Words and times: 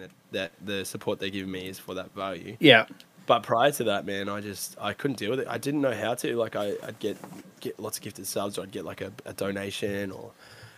and 0.00 0.10
that, 0.10 0.10
that 0.32 0.52
the 0.64 0.84
support 0.84 1.18
they 1.18 1.30
give 1.30 1.46
me 1.48 1.68
is 1.68 1.78
for 1.78 1.94
that 1.94 2.14
value. 2.14 2.56
Yeah. 2.60 2.86
But 3.26 3.42
prior 3.42 3.72
to 3.72 3.84
that, 3.84 4.06
man, 4.06 4.28
I 4.28 4.40
just 4.40 4.76
I 4.80 4.92
couldn't 4.92 5.18
deal 5.18 5.30
with 5.30 5.40
it. 5.40 5.48
I 5.50 5.58
didn't 5.58 5.80
know 5.80 5.94
how 5.94 6.14
to. 6.14 6.36
Like 6.36 6.54
I, 6.54 6.74
I'd 6.86 6.98
get 7.00 7.16
get 7.60 7.80
lots 7.80 7.98
of 7.98 8.04
gifted 8.04 8.26
subs, 8.26 8.56
or 8.56 8.62
I'd 8.62 8.70
get 8.70 8.84
like 8.84 9.00
a, 9.00 9.12
a 9.24 9.32
donation, 9.32 10.12
or 10.12 10.30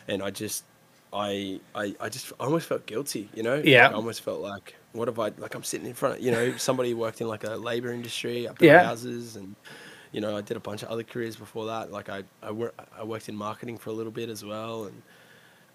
and 0.08 0.22
I 0.22 0.30
just 0.30 0.64
I, 1.12 1.60
I 1.74 1.94
I 2.00 2.08
just 2.08 2.32
I 2.40 2.44
almost 2.44 2.66
felt 2.66 2.86
guilty, 2.86 3.28
you 3.34 3.42
know. 3.42 3.60
Yeah. 3.62 3.84
Like, 3.84 3.92
I 3.92 3.94
almost 3.96 4.22
felt 4.22 4.40
like 4.40 4.74
what 4.92 5.08
have 5.08 5.18
I 5.18 5.30
like 5.36 5.54
I'm 5.54 5.62
sitting 5.62 5.86
in 5.86 5.92
front 5.94 6.16
of 6.16 6.22
you 6.22 6.30
know 6.30 6.56
somebody 6.56 6.94
worked 6.94 7.20
in 7.20 7.28
like 7.28 7.44
a 7.44 7.56
labor 7.56 7.92
industry, 7.92 8.48
I 8.48 8.52
built 8.52 8.62
Yeah. 8.62 8.82
houses, 8.84 9.36
and 9.36 9.54
you 10.12 10.22
know 10.22 10.34
I 10.34 10.40
did 10.40 10.56
a 10.56 10.60
bunch 10.60 10.82
of 10.82 10.88
other 10.88 11.02
careers 11.02 11.36
before 11.36 11.66
that. 11.66 11.92
Like 11.92 12.08
I 12.08 12.22
I, 12.42 12.50
wor- 12.50 12.72
I 12.98 13.04
worked 13.04 13.28
in 13.28 13.36
marketing 13.36 13.76
for 13.76 13.90
a 13.90 13.92
little 13.92 14.12
bit 14.12 14.30
as 14.30 14.42
well, 14.42 14.84
and 14.86 15.02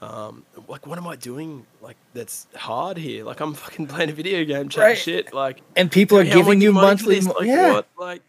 um, 0.03 0.43
like 0.67 0.85
what 0.85 0.97
am 0.97 1.07
I 1.07 1.15
doing 1.15 1.65
like 1.81 1.97
that's 2.13 2.47
hard 2.55 2.97
here? 2.97 3.23
Like 3.23 3.39
I'm 3.39 3.53
fucking 3.53 3.87
playing 3.87 4.09
a 4.09 4.13
video 4.13 4.43
game, 4.45 4.69
chatting 4.69 4.89
Right. 4.89 4.97
shit. 4.97 5.33
Like 5.33 5.61
And 5.75 5.91
people 5.91 6.17
are 6.19 6.23
how 6.25 6.31
am 6.31 6.37
I 6.37 6.41
giving 6.41 6.61
you 6.61 6.71
getting 6.73 6.81
money 6.81 6.97
for 6.97 7.09
monthly. 7.11 7.21
Like, 7.21 7.47
yeah. 7.47 7.71
what? 7.73 7.87
Like 7.97 8.21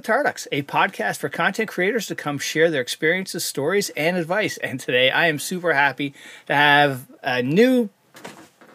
to 0.00 0.12
Tarducks, 0.12 0.46
a 0.52 0.62
podcast 0.62 1.18
for 1.18 1.28
content 1.28 1.68
creators 1.68 2.06
to 2.06 2.14
come 2.14 2.38
share 2.38 2.70
their 2.70 2.80
experiences, 2.80 3.44
stories, 3.44 3.90
and 3.90 4.16
advice. 4.16 4.56
And 4.58 4.78
today 4.80 5.10
I 5.10 5.26
am 5.26 5.38
super 5.38 5.72
happy 5.72 6.14
to 6.46 6.54
have 6.54 7.06
a 7.22 7.42
new 7.42 7.90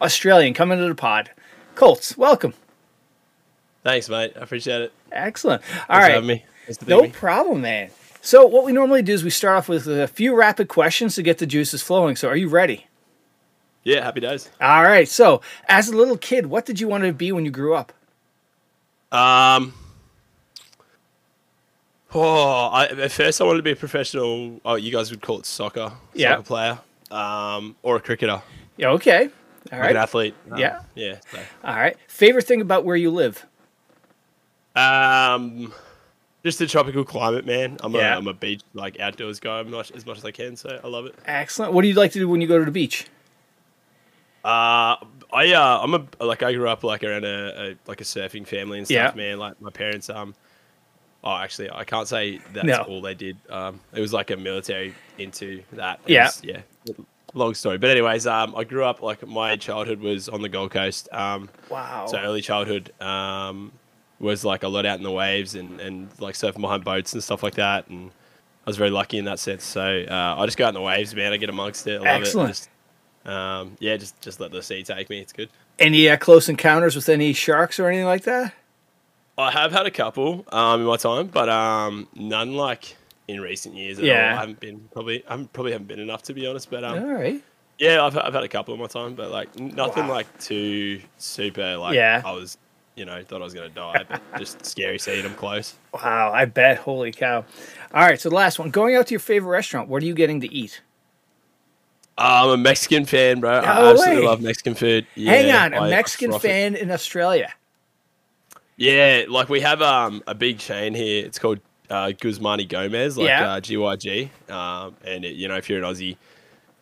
Australian 0.00 0.54
come 0.54 0.72
into 0.72 0.86
the 0.88 0.94
pod. 0.94 1.30
Coltz, 1.74 2.16
welcome. 2.16 2.54
thanks, 3.82 4.08
mate. 4.08 4.32
I 4.36 4.40
appreciate 4.40 4.82
it. 4.82 4.92
Excellent. 5.12 5.62
All 5.62 5.76
Thanks 6.00 6.02
right. 6.02 6.12
having 6.12 6.28
me. 6.28 6.44
Nice 6.66 6.86
No 6.86 7.02
me. 7.02 7.10
problem, 7.10 7.62
man. 7.62 7.90
So, 8.20 8.44
what 8.46 8.64
we 8.64 8.72
normally 8.72 9.02
do 9.02 9.12
is 9.12 9.22
we 9.22 9.30
start 9.30 9.56
off 9.58 9.68
with 9.68 9.86
a 9.86 10.08
few 10.08 10.34
rapid 10.34 10.68
questions 10.68 11.14
to 11.14 11.22
get 11.22 11.38
the 11.38 11.46
juices 11.46 11.80
flowing. 11.82 12.16
So, 12.16 12.28
are 12.28 12.36
you 12.36 12.48
ready? 12.48 12.86
Yeah, 13.84 14.02
happy 14.02 14.18
days. 14.20 14.50
All 14.60 14.82
right. 14.82 15.06
So, 15.08 15.42
as 15.68 15.88
a 15.88 15.96
little 15.96 16.16
kid, 16.16 16.46
what 16.46 16.66
did 16.66 16.80
you 16.80 16.88
want 16.88 17.04
to 17.04 17.12
be 17.12 17.30
when 17.30 17.44
you 17.44 17.52
grew 17.52 17.74
up? 17.74 17.92
Um. 19.12 19.74
Oh, 22.18 22.68
I, 22.72 22.86
at 22.86 23.12
first 23.12 23.40
I 23.40 23.44
wanted 23.44 23.58
to 23.58 23.62
be 23.62 23.72
a 23.72 23.76
professional. 23.76 24.58
Oh, 24.64 24.76
you 24.76 24.90
guys 24.90 25.10
would 25.10 25.20
call 25.20 25.38
it 25.38 25.44
soccer. 25.46 25.92
Yeah. 26.14 26.32
Soccer 26.36 26.42
player. 26.42 26.78
Um, 27.10 27.76
or 27.82 27.96
a 27.96 28.00
cricketer, 28.00 28.40
Yeah, 28.78 28.88
okay. 28.92 29.28
All 29.70 29.78
like 29.78 29.90
an 29.90 29.96
athlete. 29.96 30.34
Um, 30.50 30.58
Yeah. 30.58 30.80
Yeah. 30.94 31.18
so. 31.30 31.38
All 31.62 31.74
right. 31.76 31.96
Favorite 32.08 32.46
thing 32.46 32.60
about 32.62 32.84
where 32.84 32.96
you 32.96 33.10
live? 33.10 33.44
Um, 34.74 35.72
just 36.44 36.58
the 36.58 36.66
tropical 36.66 37.04
climate, 37.04 37.44
man. 37.46 37.76
I'm 37.82 37.92
Yeah. 37.94 38.14
a 38.14 38.18
I'm 38.18 38.26
a 38.28 38.32
beach 38.34 38.62
like 38.74 38.98
outdoors 38.98 39.38
guy 39.40 39.62
much, 39.64 39.90
as 39.92 40.06
much 40.06 40.18
as 40.18 40.24
I 40.24 40.30
can, 40.30 40.56
so 40.56 40.80
I 40.82 40.86
love 40.88 41.06
it. 41.06 41.14
Excellent. 41.26 41.72
What 41.74 41.82
do 41.82 41.88
you 41.88 41.94
like 41.94 42.12
to 42.12 42.18
do 42.18 42.28
when 42.28 42.40
you 42.40 42.46
go 42.48 42.58
to 42.58 42.64
the 42.64 42.70
beach? 42.70 43.06
Uh, 44.44 44.96
I 45.32 45.52
uh, 45.54 45.80
I'm 45.82 45.94
a 45.94 46.06
like 46.24 46.42
I 46.42 46.52
grew 46.54 46.68
up 46.68 46.82
like 46.84 47.02
around 47.04 47.24
a, 47.24 47.70
a 47.72 47.76
like 47.86 48.00
a 48.00 48.04
surfing 48.04 48.46
family 48.46 48.78
and 48.78 48.86
stuff, 48.86 49.14
Yeah. 49.16 49.16
man. 49.16 49.38
Like 49.38 49.60
my 49.60 49.70
parents, 49.70 50.08
um, 50.08 50.34
oh, 51.26 51.36
actually, 51.36 51.70
I 51.70 51.82
can't 51.84 52.06
say 52.08 52.40
that's 52.52 52.66
No. 52.66 52.82
all 52.88 53.00
they 53.02 53.14
did. 53.14 53.36
Um, 53.50 53.80
it 53.92 54.00
was 54.00 54.12
like 54.12 54.30
a 54.30 54.36
military 54.36 54.94
into 55.18 55.62
that. 55.72 55.98
It 56.06 56.12
Yeah. 56.12 56.24
was- 56.26 56.40
yeah. 56.44 56.60
Long 57.34 57.52
story, 57.54 57.76
but 57.76 57.90
anyways, 57.90 58.26
um, 58.26 58.54
I 58.56 58.64
grew 58.64 58.84
up 58.84 59.02
like 59.02 59.26
my 59.26 59.56
childhood 59.56 60.00
was 60.00 60.28
on 60.28 60.40
the 60.40 60.48
Gold 60.48 60.70
Coast. 60.70 61.08
Um, 61.12 61.50
Wow. 61.68 62.06
so 62.06 62.16
early 62.18 62.40
childhood, 62.40 62.92
um, 63.00 63.72
was 64.20 64.42
like 64.44 64.62
a 64.62 64.68
lot 64.68 64.86
out 64.86 64.96
in 64.96 65.02
the 65.04 65.10
waves 65.10 65.54
and 65.54 65.78
and 65.80 66.08
like 66.18 66.34
surfing 66.36 66.62
behind 66.62 66.84
boats 66.84 67.12
and 67.12 67.22
stuff 67.22 67.42
like 67.42 67.54
that, 67.56 67.88
and 67.88 68.10
I 68.66 68.70
was 68.70 68.76
very 68.78 68.88
lucky 68.90 69.18
in 69.18 69.26
that 69.26 69.38
sense. 69.38 69.64
So 69.64 69.82
uh, 70.08 70.36
I 70.38 70.46
just 70.46 70.56
go 70.56 70.64
out 70.64 70.68
in 70.68 70.74
the 70.74 70.80
waves, 70.80 71.14
man. 71.14 71.32
I 71.32 71.36
get 71.36 71.50
amongst 71.50 71.86
it. 71.86 72.00
I 72.00 72.12
love 72.12 72.22
Excellent. 72.22 72.50
it. 72.50 72.52
Just, 72.52 72.70
um, 73.26 73.76
yeah, 73.80 73.96
just 73.98 74.18
just 74.22 74.40
let 74.40 74.52
the 74.52 74.62
sea 74.62 74.82
take 74.84 75.10
me. 75.10 75.18
It's 75.20 75.32
good. 75.34 75.50
Any 75.78 76.08
uh, 76.08 76.16
close 76.16 76.48
encounters 76.48 76.96
with 76.96 77.08
any 77.10 77.34
sharks 77.34 77.78
or 77.78 77.88
anything 77.88 78.06
like 78.06 78.22
that? 78.22 78.54
I 79.38 79.50
have 79.50 79.70
had 79.72 79.86
a 79.86 79.90
couple 79.90 80.44
um, 80.50 80.80
in 80.80 80.86
my 80.86 80.96
time, 80.96 81.26
but 81.26 81.48
um, 81.48 82.08
none 82.14 82.54
like 82.54 82.96
in 83.28 83.40
recent 83.40 83.74
years. 83.74 83.98
At 83.98 84.04
Yeah. 84.04 84.30
all. 84.32 84.36
I 84.36 84.40
haven't 84.40 84.60
been 84.60 84.88
probably 84.92 85.24
I 85.26 85.32
haven't, 85.32 85.52
probably 85.52 85.72
haven't 85.72 85.88
been 85.88 86.00
enough 86.00 86.22
to 86.24 86.34
be 86.34 86.46
honest. 86.46 86.70
But 86.70 86.84
um, 86.84 86.98
All 86.98 87.12
right. 87.14 87.42
yeah, 87.78 88.02
I've 88.04 88.16
I've 88.16 88.32
had 88.34 88.44
a 88.44 88.48
couple 88.48 88.72
in 88.74 88.80
my 88.80 88.86
time, 88.86 89.14
but 89.14 89.30
like 89.30 89.58
nothing 89.58 90.06
Wow. 90.08 90.14
like 90.14 90.38
too 90.40 91.00
super. 91.18 91.76
Like 91.76 91.94
Yeah. 91.94 92.22
I 92.24 92.32
was, 92.32 92.56
you 92.94 93.04
know, 93.04 93.22
thought 93.24 93.40
I 93.42 93.44
was 93.44 93.52
gonna 93.52 93.68
die, 93.68 94.04
but 94.08 94.22
just 94.38 94.64
scary 94.64 94.98
seeing 94.98 95.22
them 95.24 95.34
close. 95.34 95.74
Wow. 95.92 96.32
I 96.32 96.46
bet. 96.46 96.78
Holy 96.78 97.12
cow. 97.12 97.44
All 97.92 98.02
right. 98.06 98.18
So 98.20 98.30
the 98.30 98.34
last 98.36 98.58
one. 98.58 98.70
Going 98.70 98.94
out 98.96 99.08
to 99.08 99.12
your 99.12 99.20
favorite 99.20 99.50
restaurant. 99.50 99.88
What 99.90 100.02
are 100.02 100.06
you 100.06 100.14
getting 100.14 100.40
to 100.40 100.52
eat? 100.52 100.80
Uh, 102.18 102.44
I'm 102.44 102.48
a 102.50 102.56
Mexican 102.56 103.04
fan, 103.04 103.40
bro. 103.40 103.60
No 103.60 103.66
I 103.66 103.90
absolutely 103.90 104.22
way. 104.22 104.26
love 104.26 104.40
Mexican 104.40 104.74
food. 104.74 105.06
Hang 105.14 105.50
on. 105.52 105.74
A 105.74 105.76
I- 105.82 105.86
I 105.86 105.90
Mexican 105.90 106.32
it. 106.32 106.40
fan 106.40 106.74
in 106.74 106.90
Australia. 106.90 107.52
Yeah, 108.76 109.24
like 109.28 109.48
we 109.48 109.60
have 109.60 109.80
um 109.82 110.22
a 110.26 110.34
big 110.34 110.58
chain 110.58 110.94
here. 110.94 111.24
It's 111.24 111.38
called 111.38 111.60
uh, 111.88 112.12
Guzman 112.20 112.58
y 112.58 112.64
Gomez, 112.64 113.16
like 113.16 113.28
Yeah. 113.28 113.52
uh, 113.54 113.60
GYG. 113.60 114.28
Um, 114.50 114.96
and 115.04 115.24
it, 115.24 115.36
you 115.36 115.46
know, 115.48 115.54
if 115.56 115.70
you're 115.70 115.78
an 115.82 115.84
Aussie, 115.84 116.16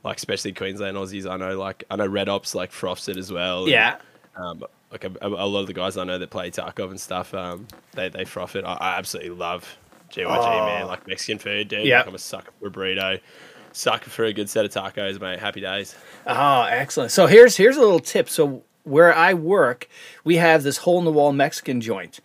like 0.02 0.16
especially 0.16 0.52
Queensland 0.52 0.96
Aussies, 0.96 1.30
I 1.30 1.36
know 1.36 1.58
like 1.58 1.84
I 1.90 1.96
know 1.96 2.06
Red 2.06 2.28
Ops 2.28 2.54
like 2.54 2.72
froths 2.72 3.08
it 3.08 3.16
as 3.16 3.30
well. 3.30 3.62
and, 3.64 3.70
Yeah. 3.72 3.96
um, 4.36 4.64
like 4.90 5.04
a, 5.04 5.12
a 5.22 5.28
lot 5.46 5.60
of 5.60 5.66
the 5.66 5.72
guys 5.72 5.96
I 5.96 6.04
know 6.04 6.18
that 6.18 6.30
play 6.30 6.50
Tarkov 6.50 6.90
and 6.90 7.00
stuff, 7.00 7.34
um, 7.34 7.66
they 7.92 8.08
they 8.08 8.24
froth 8.24 8.56
it. 8.56 8.64
I, 8.64 8.74
I 8.74 8.98
absolutely 8.98 9.30
love 9.32 9.76
GYG, 10.10 10.26
man. 10.66 10.82
Oh. 10.84 10.86
Like 10.86 11.06
Mexican 11.06 11.38
food, 11.38 11.68
dude. 11.68 11.84
Yeah. 11.84 11.98
Like 11.98 12.06
I'm 12.08 12.14
a 12.14 12.18
sucker 12.18 12.50
for 12.60 12.68
a 12.68 12.70
burrito, 12.70 13.20
sucker 13.72 14.08
for 14.10 14.24
a 14.24 14.32
good 14.32 14.48
set 14.48 14.64
of 14.64 14.72
tacos, 14.72 15.20
mate. 15.20 15.38
Happy 15.38 15.60
days. 15.60 15.94
Oh, 16.26 16.62
excellent. 16.62 17.10
So 17.12 17.26
here's 17.26 17.56
here's 17.56 17.76
a 17.76 17.80
little 17.80 18.00
tip. 18.00 18.28
So 18.30 18.62
where 18.84 19.14
I 19.14 19.34
work, 19.34 19.88
we 20.22 20.36
have 20.36 20.62
this 20.62 20.78
hole 20.78 20.98
in 20.98 21.04
the 21.04 21.12
wall 21.12 21.32
Mexican 21.32 21.80
joint. 21.80 22.20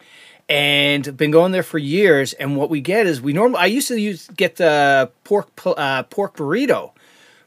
And 0.47 1.15
been 1.15 1.31
going 1.31 1.51
there 1.51 1.63
for 1.63 1.77
years, 1.77 2.33
and 2.33 2.57
what 2.57 2.69
we 2.71 2.81
get 2.81 3.05
is 3.05 3.21
we 3.21 3.33
normally 3.33 3.59
I 3.59 3.65
used 3.67 3.87
to 3.89 3.99
use 3.99 4.27
get 4.29 4.55
the 4.55 5.11
pork 5.23 5.49
uh, 5.63 6.03
pork 6.03 6.35
burrito, 6.37 6.91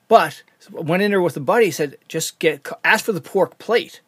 but 0.07 0.45
went 0.71 1.03
in 1.03 1.11
there 1.11 1.21
with 1.21 1.37
a 1.37 1.41
buddy. 1.41 1.73
Said 1.73 1.99
just 2.07 2.39
get 2.39 2.65
ask 2.85 3.05
for 3.05 3.13
the 3.13 3.21
pork 3.21 3.59
plate. 3.59 4.01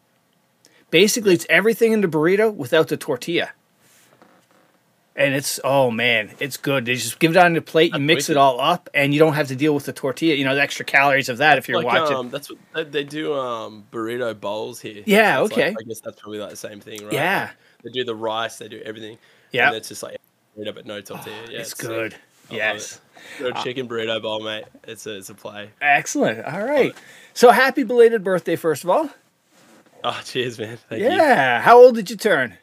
Basically, 0.90 1.34
it's 1.34 1.46
everything 1.50 1.90
in 1.90 2.02
the 2.02 2.06
burrito 2.06 2.54
without 2.54 2.86
the 2.86 2.96
tortilla, 2.96 3.50
and 5.16 5.34
it's 5.34 5.60
oh 5.64 5.90
man, 5.90 6.32
it's 6.40 6.56
good. 6.56 6.84
They 6.86 6.94
just 6.94 7.18
give 7.18 7.30
it 7.32 7.36
on 7.36 7.52
the 7.54 7.62
plate, 7.62 7.92
you 7.94 8.00
mix 8.00 8.28
it 8.30 8.36
all 8.36 8.60
up, 8.60 8.88
and 8.94 9.12
you 9.14 9.20
don't 9.20 9.34
have 9.34 9.48
to 9.48 9.56
deal 9.56 9.74
with 9.74 9.84
the 9.84 9.92
tortilla. 9.92 10.34
You 10.34 10.44
know 10.44 10.54
the 10.54 10.62
extra 10.62 10.84
calories 10.84 11.28
of 11.28 11.38
that 11.38 11.58
if 11.58 11.68
you're 11.68 11.82
like, 11.82 11.86
watching. 11.86 12.16
Um, 12.16 12.30
that's 12.30 12.48
what 12.50 12.92
they, 12.92 13.04
do. 13.04 13.34
Um, 13.34 13.84
burrito 13.92 14.38
bowls 14.38 14.80
here. 14.80 15.02
Yeah, 15.06 15.36
So 15.38 15.44
it's 15.44 15.56
like- 15.56 15.66
okay. 15.66 15.76
I 15.78 15.82
guess 15.86 16.00
that's 16.00 16.20
probably 16.20 16.38
like 16.38 16.50
the 16.50 16.56
same 16.56 16.80
thing, 16.80 17.04
right? 17.04 17.12
Yeah. 17.12 17.50
They 17.84 17.90
do 17.90 18.04
the 18.04 18.14
rice. 18.16 18.56
They 18.58 18.68
do 18.68 18.80
everything. 18.84 19.18
Yeah. 19.52 19.68
And 19.68 19.76
it's 19.76 19.88
just 19.88 20.02
like 20.02 20.16
burrito, 20.58 20.74
but 20.74 20.86
no 20.86 21.00
tortilla. 21.00 21.36
yeah, 21.50 21.60
it's 21.60 21.70
sick. 21.70 21.78
good. 21.86 22.14
I 22.50 22.52
love 22.52 22.56
Yes. 22.58 23.00
it. 23.40 23.56
Chicken 23.62 23.88
burrito 23.88 24.20
bowl, 24.20 24.42
mate. 24.42 24.64
It's 24.86 25.06
a 25.06 25.16
it's 25.16 25.30
a 25.30 25.34
play. 25.34 25.70
Excellent. 25.80 26.44
All 26.44 26.62
right. 26.62 26.94
So 27.32 27.50
happy 27.50 27.82
belated 27.84 28.22
birthday, 28.24 28.56
first 28.56 28.84
of 28.84 28.90
all. 28.90 29.08
Oh, 30.02 30.20
cheers, 30.24 30.58
man. 30.58 30.76
Thank 30.90 31.00
you. 31.02 31.08
Yeah. 31.08 31.62
How 31.62 31.78
old 31.78 31.94
did 31.94 32.10
you 32.10 32.16
turn? 32.16 32.58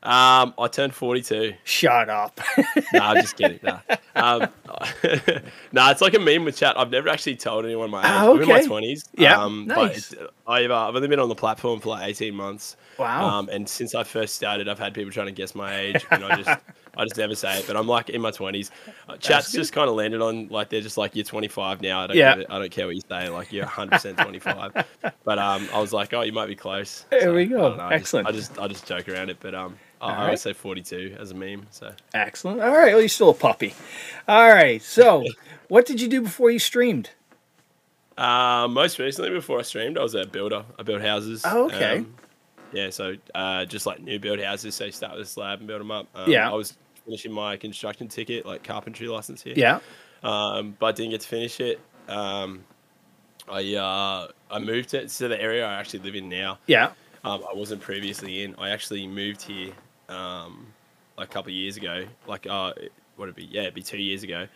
Um, 0.00 0.54
I 0.56 0.68
turned 0.70 0.94
forty 0.94 1.22
two. 1.22 1.54
Shut 1.64 2.08
up. 2.08 2.40
nah, 2.92 3.10
I'm 3.10 3.16
just 3.16 3.36
kidding. 3.36 3.58
Nah. 3.64 3.80
Um, 4.14 4.48
nah, 5.72 5.90
it's 5.90 6.00
like 6.00 6.14
a 6.14 6.20
meme 6.20 6.44
with 6.44 6.56
chat. 6.56 6.78
I've 6.78 6.90
never 6.90 7.08
actually 7.08 7.34
told 7.34 7.64
anyone 7.64 7.90
my 7.90 8.00
age. 8.00 8.06
Ah, 8.06 8.30
I'm 8.30 8.40
in 8.40 8.48
my 8.48 8.58
okay. 8.58 8.66
twenties. 8.66 9.04
Yeah, 9.16 9.42
um, 9.42 9.66
nice. 9.66 10.14
But 10.14 10.34
I've, 10.46 10.70
uh, 10.70 10.88
I've 10.88 10.94
only 10.94 11.08
been 11.08 11.18
on 11.18 11.28
the 11.28 11.34
platform 11.34 11.80
for 11.80 11.90
like 11.90 12.08
eighteen 12.08 12.36
months. 12.36 12.76
Wow. 12.96 13.26
Um, 13.26 13.48
and 13.48 13.68
since 13.68 13.96
I 13.96 14.04
first 14.04 14.36
started, 14.36 14.68
I've 14.68 14.78
had 14.78 14.94
people 14.94 15.10
trying 15.10 15.26
to 15.26 15.32
guess 15.32 15.56
my 15.56 15.76
age, 15.76 16.06
and 16.12 16.24
I 16.24 16.36
just, 16.42 16.60
I 16.98 17.04
just 17.04 17.16
never 17.16 17.34
say 17.34 17.60
it. 17.60 17.66
But 17.66 17.76
I'm 17.76 17.86
like 17.86 18.10
in 18.10 18.20
my 18.20 18.30
twenties. 18.32 18.70
Uh, 19.08 19.16
chat's 19.16 19.52
just 19.52 19.72
kind 19.72 19.88
of 19.88 19.94
landed 19.94 20.20
on 20.20 20.48
like 20.48 20.68
they're 20.68 20.80
just 20.80 20.98
like 20.98 21.14
you're 21.16 21.24
25 21.24 21.80
now. 21.80 22.00
I 22.02 22.06
don't, 22.08 22.16
Yeah. 22.16 22.42
I 22.50 22.58
don't 22.58 22.70
care 22.70 22.86
what 22.86 22.96
you 22.96 23.02
say. 23.08 23.28
Like 23.28 23.52
you're 23.52 23.64
100 23.64 23.90
percent 23.92 24.18
25. 24.18 24.86
But 25.24 25.38
um, 25.38 25.68
I 25.72 25.80
was 25.80 25.92
like, 25.92 26.12
oh, 26.12 26.22
you 26.22 26.32
might 26.32 26.46
be 26.48 26.56
close. 26.56 27.06
There 27.10 27.32
we 27.32 27.46
go. 27.46 27.68
don't 27.70 27.76
know, 27.78 27.84
I 27.84 27.90
just- 27.98 28.00
Excellent. 28.02 28.26
I 28.28 28.32
just, 28.32 28.58
I 28.58 28.68
just 28.68 28.86
joke 28.86 29.08
around 29.08 29.30
it, 29.30 29.38
but 29.40 29.54
um, 29.54 29.78
I, 30.00 30.04
I 30.06 30.08
Alright. 30.10 30.24
always 30.24 30.40
say 30.42 30.52
42 30.52 31.16
as 31.18 31.30
a 31.30 31.34
meme. 31.34 31.66
So. 31.70 31.92
Excellent. 32.14 32.60
All 32.60 32.72
right. 32.72 32.92
Well, 32.92 33.00
you're 33.00 33.08
still 33.08 33.30
a 33.30 33.34
puppy. 33.34 33.74
All 34.28 34.48
right. 34.48 34.82
So, 34.82 35.24
what 35.68 35.86
did 35.86 36.00
you 36.00 36.08
do 36.08 36.20
before 36.22 36.50
you 36.50 36.58
streamed? 36.58 37.10
Uh, 38.16 38.66
most 38.68 38.98
recently, 38.98 39.30
before 39.30 39.60
I 39.60 39.62
streamed, 39.62 39.96
I 39.96 40.02
was 40.02 40.14
a 40.14 40.26
builder. 40.26 40.64
I 40.78 40.82
built 40.82 41.02
houses. 41.02 41.42
Oh, 41.44 41.66
okay. 41.66 41.98
Um, 41.98 42.14
yeah. 42.72 42.90
So 42.90 43.14
uh, 43.34 43.64
just 43.64 43.86
like 43.86 44.00
new 44.00 44.18
build 44.18 44.40
houses, 44.40 44.74
so 44.74 44.84
you 44.86 44.92
start 44.92 45.12
with 45.16 45.26
a 45.26 45.30
slab 45.30 45.60
and 45.60 45.68
build 45.68 45.80
them 45.80 45.90
up. 45.92 46.06
Um, 46.14 46.30
Yeah. 46.30 46.50
I 46.50 46.54
was 46.54 46.76
finishing 47.08 47.32
my 47.32 47.56
construction 47.56 48.06
ticket, 48.06 48.44
like 48.44 48.62
carpentry 48.62 49.08
license 49.08 49.42
here. 49.42 49.54
Yeah. 49.56 49.80
Um, 50.22 50.76
but 50.78 50.86
I 50.86 50.92
didn't 50.92 51.12
get 51.12 51.22
to 51.22 51.28
finish 51.28 51.58
it. 51.60 51.80
Um, 52.08 52.64
I 53.50 53.74
uh, 53.74 54.28
I 54.50 54.58
moved 54.58 54.92
it 54.94 55.08
to 55.08 55.28
the 55.28 55.40
area 55.40 55.64
I 55.66 55.74
actually 55.74 56.00
live 56.00 56.14
in 56.14 56.28
now. 56.28 56.58
Yeah. 56.66 56.90
Um, 57.24 57.42
I 57.50 57.54
wasn't 57.56 57.80
previously 57.80 58.42
in. 58.42 58.54
I 58.58 58.70
actually 58.70 59.06
moved 59.06 59.42
here 59.42 59.72
um, 60.08 60.66
like 61.16 61.28
a 61.28 61.32
couple 61.32 61.50
of 61.50 61.54
years 61.54 61.76
ago. 61.76 62.04
Like, 62.26 62.46
uh, 62.46 62.72
what 63.16 63.26
would 63.26 63.28
it 63.30 63.36
be? 63.36 63.44
Yeah, 63.44 63.62
it'd 63.62 63.74
be 63.74 63.82
two 63.82 63.98
years 63.98 64.22
ago. 64.22 64.46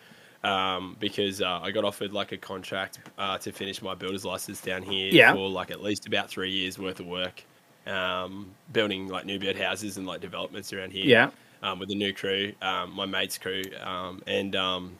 Um, 0.44 0.96
because 0.98 1.40
uh, 1.40 1.60
I 1.62 1.70
got 1.70 1.84
offered 1.84 2.12
like 2.12 2.32
a 2.32 2.36
contract 2.36 2.98
uh, 3.16 3.38
to 3.38 3.52
finish 3.52 3.80
my 3.80 3.94
builder's 3.94 4.24
license 4.24 4.60
down 4.60 4.82
here 4.82 5.08
Yeah. 5.12 5.32
for 5.32 5.48
like 5.48 5.70
at 5.70 5.80
least 5.80 6.06
about 6.06 6.28
three 6.28 6.50
years 6.50 6.80
worth 6.80 6.98
of 6.98 7.06
work, 7.06 7.44
um, 7.86 8.50
building 8.72 9.06
like 9.06 9.24
new 9.24 9.38
build 9.38 9.54
houses 9.56 9.98
and 9.98 10.06
like 10.06 10.20
developments 10.20 10.72
around 10.72 10.90
here. 10.92 11.04
Yeah. 11.04 11.30
Um, 11.62 11.78
with 11.78 11.88
the 11.88 11.94
new 11.94 12.12
crew, 12.12 12.52
um, 12.60 12.92
my 12.92 13.06
mate's 13.06 13.38
crew, 13.38 13.62
um, 13.80 14.20
and 14.26 14.56
um, 14.56 14.98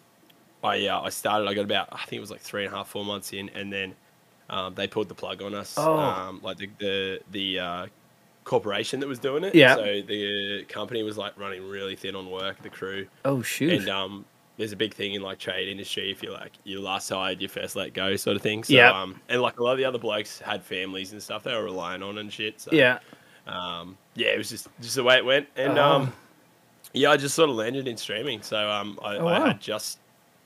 I 0.63 0.87
uh, 0.87 1.01
I 1.01 1.09
started. 1.09 1.49
I 1.49 1.55
got 1.55 1.65
about 1.65 1.89
I 1.91 1.99
think 2.05 2.15
it 2.15 2.21
was 2.21 2.31
like 2.31 2.41
three 2.41 2.65
and 2.65 2.73
a 2.73 2.77
half, 2.77 2.89
four 2.89 3.05
months 3.05 3.33
in, 3.33 3.49
and 3.51 3.73
then 3.73 3.95
um, 4.49 4.75
they 4.75 4.87
pulled 4.87 5.09
the 5.09 5.15
plug 5.15 5.43
on 5.43 5.55
us. 5.55 5.75
Oh. 5.77 5.99
Um, 5.99 6.41
like 6.43 6.59
the 6.59 6.69
the 6.79 7.21
the 7.33 7.59
uh, 7.59 7.87
corporation 8.45 9.01
that 9.01 9.09
was 9.09 9.19
doing 9.19 9.43
it. 9.45 9.55
Yeah. 9.57 9.75
So 9.75 9.83
the 10.03 10.65
company 10.69 11.03
was 11.03 11.19
like 11.19 11.37
running 11.39 11.69
really 11.69 11.97
thin 11.97 12.15
on 12.15 12.31
work. 12.31 12.63
The 12.63 12.71
crew, 12.71 13.09
Oh 13.25 13.43
shoot. 13.43 13.73
and 13.73 13.89
um, 13.89 14.25
there's 14.57 14.71
a 14.73 14.77
big 14.77 14.95
thing 14.95 15.15
in 15.15 15.23
like 15.23 15.41
trade 15.41 15.69
industry. 15.69 16.13
If 16.13 16.23
you're 16.23 16.33
like 16.33 16.53
you 16.63 16.81
last 16.81 17.09
hired, 17.09 17.43
you 17.43 17.49
first 17.49 17.75
let 17.75 17.93
go, 17.93 18.15
sort 18.15 18.37
of 18.37 18.43
thing. 18.43 18.63
So, 18.63 18.75
Yeah. 18.75 18.93
Um, 19.03 19.21
and 19.29 19.43
like 19.43 19.59
a 19.59 19.65
lot 19.65 19.73
of 19.73 19.79
the 19.79 19.85
other 19.85 19.99
blokes 19.99 20.39
had 20.39 20.63
families 20.63 21.11
and 21.13 21.21
stuff 21.21 21.43
they 21.43 21.55
were 21.55 21.65
relying 21.65 22.05
on 22.05 22.19
and 22.19 22.33
shit. 22.33 22.61
So, 22.61 22.71
yeah. 22.73 22.99
um, 23.49 23.97
yeah, 24.15 24.29
it 24.29 24.39
was 24.39 24.49
just 24.51 24.69
just 24.81 24.95
the 24.95 25.03
way 25.03 25.17
it 25.17 25.25
went, 25.25 25.49
and 25.57 25.77
Oh. 25.79 25.83
um, 25.85 26.13
yeah, 26.93 27.11
I 27.11 27.17
just 27.17 27.35
sort 27.35 27.51
of 27.51 27.57
landed 27.57 27.89
in 27.89 27.97
streaming. 27.97 28.43
So 28.43 28.71
um, 28.71 28.99
I, 29.03 29.17
Oh, 29.17 29.27
I 29.29 29.49
had 29.49 29.61
just 29.61 29.99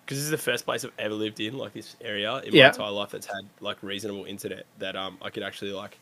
because 0.04 0.18
this 0.18 0.24
is 0.24 0.30
the 0.30 0.38
first 0.38 0.64
place 0.64 0.84
I've 0.84 0.92
ever 0.98 1.14
lived 1.14 1.40
in, 1.40 1.58
like 1.58 1.72
this 1.72 1.96
area 2.00 2.36
in 2.38 2.54
Yeah. 2.54 2.64
my 2.64 2.68
entire 2.68 2.90
life 2.92 3.10
that's 3.10 3.26
had 3.26 3.44
like 3.60 3.82
reasonable 3.82 4.24
internet 4.24 4.64
that 4.78 4.94
um 4.96 5.18
I 5.22 5.30
could 5.30 5.42
actually 5.42 5.72
like 5.72 5.98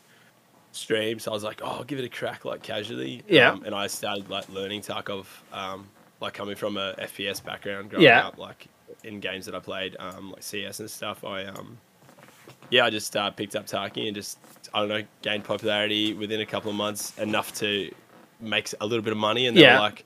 stream. 0.71 1.19
So 1.19 1.31
I 1.31 1.33
was 1.33 1.43
like, 1.43 1.61
oh, 1.63 1.67
I'll 1.77 1.83
give 1.83 1.99
it 1.99 2.05
a 2.05 2.09
crack, 2.09 2.45
like 2.45 2.61
casually. 2.61 3.23
Yeah. 3.27 3.51
Um, 3.51 3.63
and 3.65 3.73
I 3.73 3.87
started 3.87 4.29
like 4.29 4.47
learning 4.49 4.81
Tarkov, 4.81 5.25
um, 5.53 5.87
like 6.21 6.33
coming 6.33 6.55
from 6.55 6.77
a 6.77 6.93
FPS 6.99 7.43
background, 7.43 7.89
growing 7.89 8.03
Yeah. 8.05 8.27
up, 8.27 8.37
like 8.37 8.67
in 9.03 9.19
games 9.19 9.45
that 9.45 9.55
I 9.55 9.59
played, 9.59 9.95
um, 9.99 10.31
like 10.31 10.43
CS 10.43 10.79
and 10.79 10.89
stuff. 10.89 11.23
I 11.23 11.45
um, 11.45 11.77
yeah, 12.69 12.85
I 12.85 12.89
just 12.89 13.15
uh, 13.15 13.31
picked 13.31 13.55
up 13.55 13.65
Tarky 13.67 14.07
and 14.07 14.15
just 14.15 14.37
I 14.73 14.79
don't 14.79 14.89
know 14.89 15.03
gained 15.21 15.43
popularity 15.45 16.13
within 16.13 16.41
a 16.41 16.45
couple 16.45 16.69
of 16.69 16.75
months 16.75 17.17
enough 17.17 17.53
to 17.55 17.91
make 18.39 18.69
a 18.81 18.85
little 18.85 19.03
bit 19.03 19.11
of 19.13 19.17
money. 19.17 19.47
And 19.47 19.55
Yeah. 19.57 19.79
like, 19.79 20.03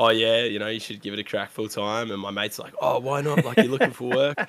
oh 0.00 0.08
yeah, 0.08 0.42
you 0.44 0.58
know, 0.58 0.68
you 0.68 0.80
should 0.80 1.00
give 1.02 1.12
it 1.12 1.20
a 1.20 1.24
crack 1.24 1.50
full 1.50 1.68
time. 1.68 2.10
And 2.10 2.20
my 2.20 2.30
mate's 2.30 2.58
like, 2.58 2.72
oh, 2.80 2.98
why 3.00 3.20
not? 3.20 3.44
Like 3.44 3.58
you're 3.58 3.66
looking 3.66 3.92
for 3.92 4.08
work. 4.10 4.38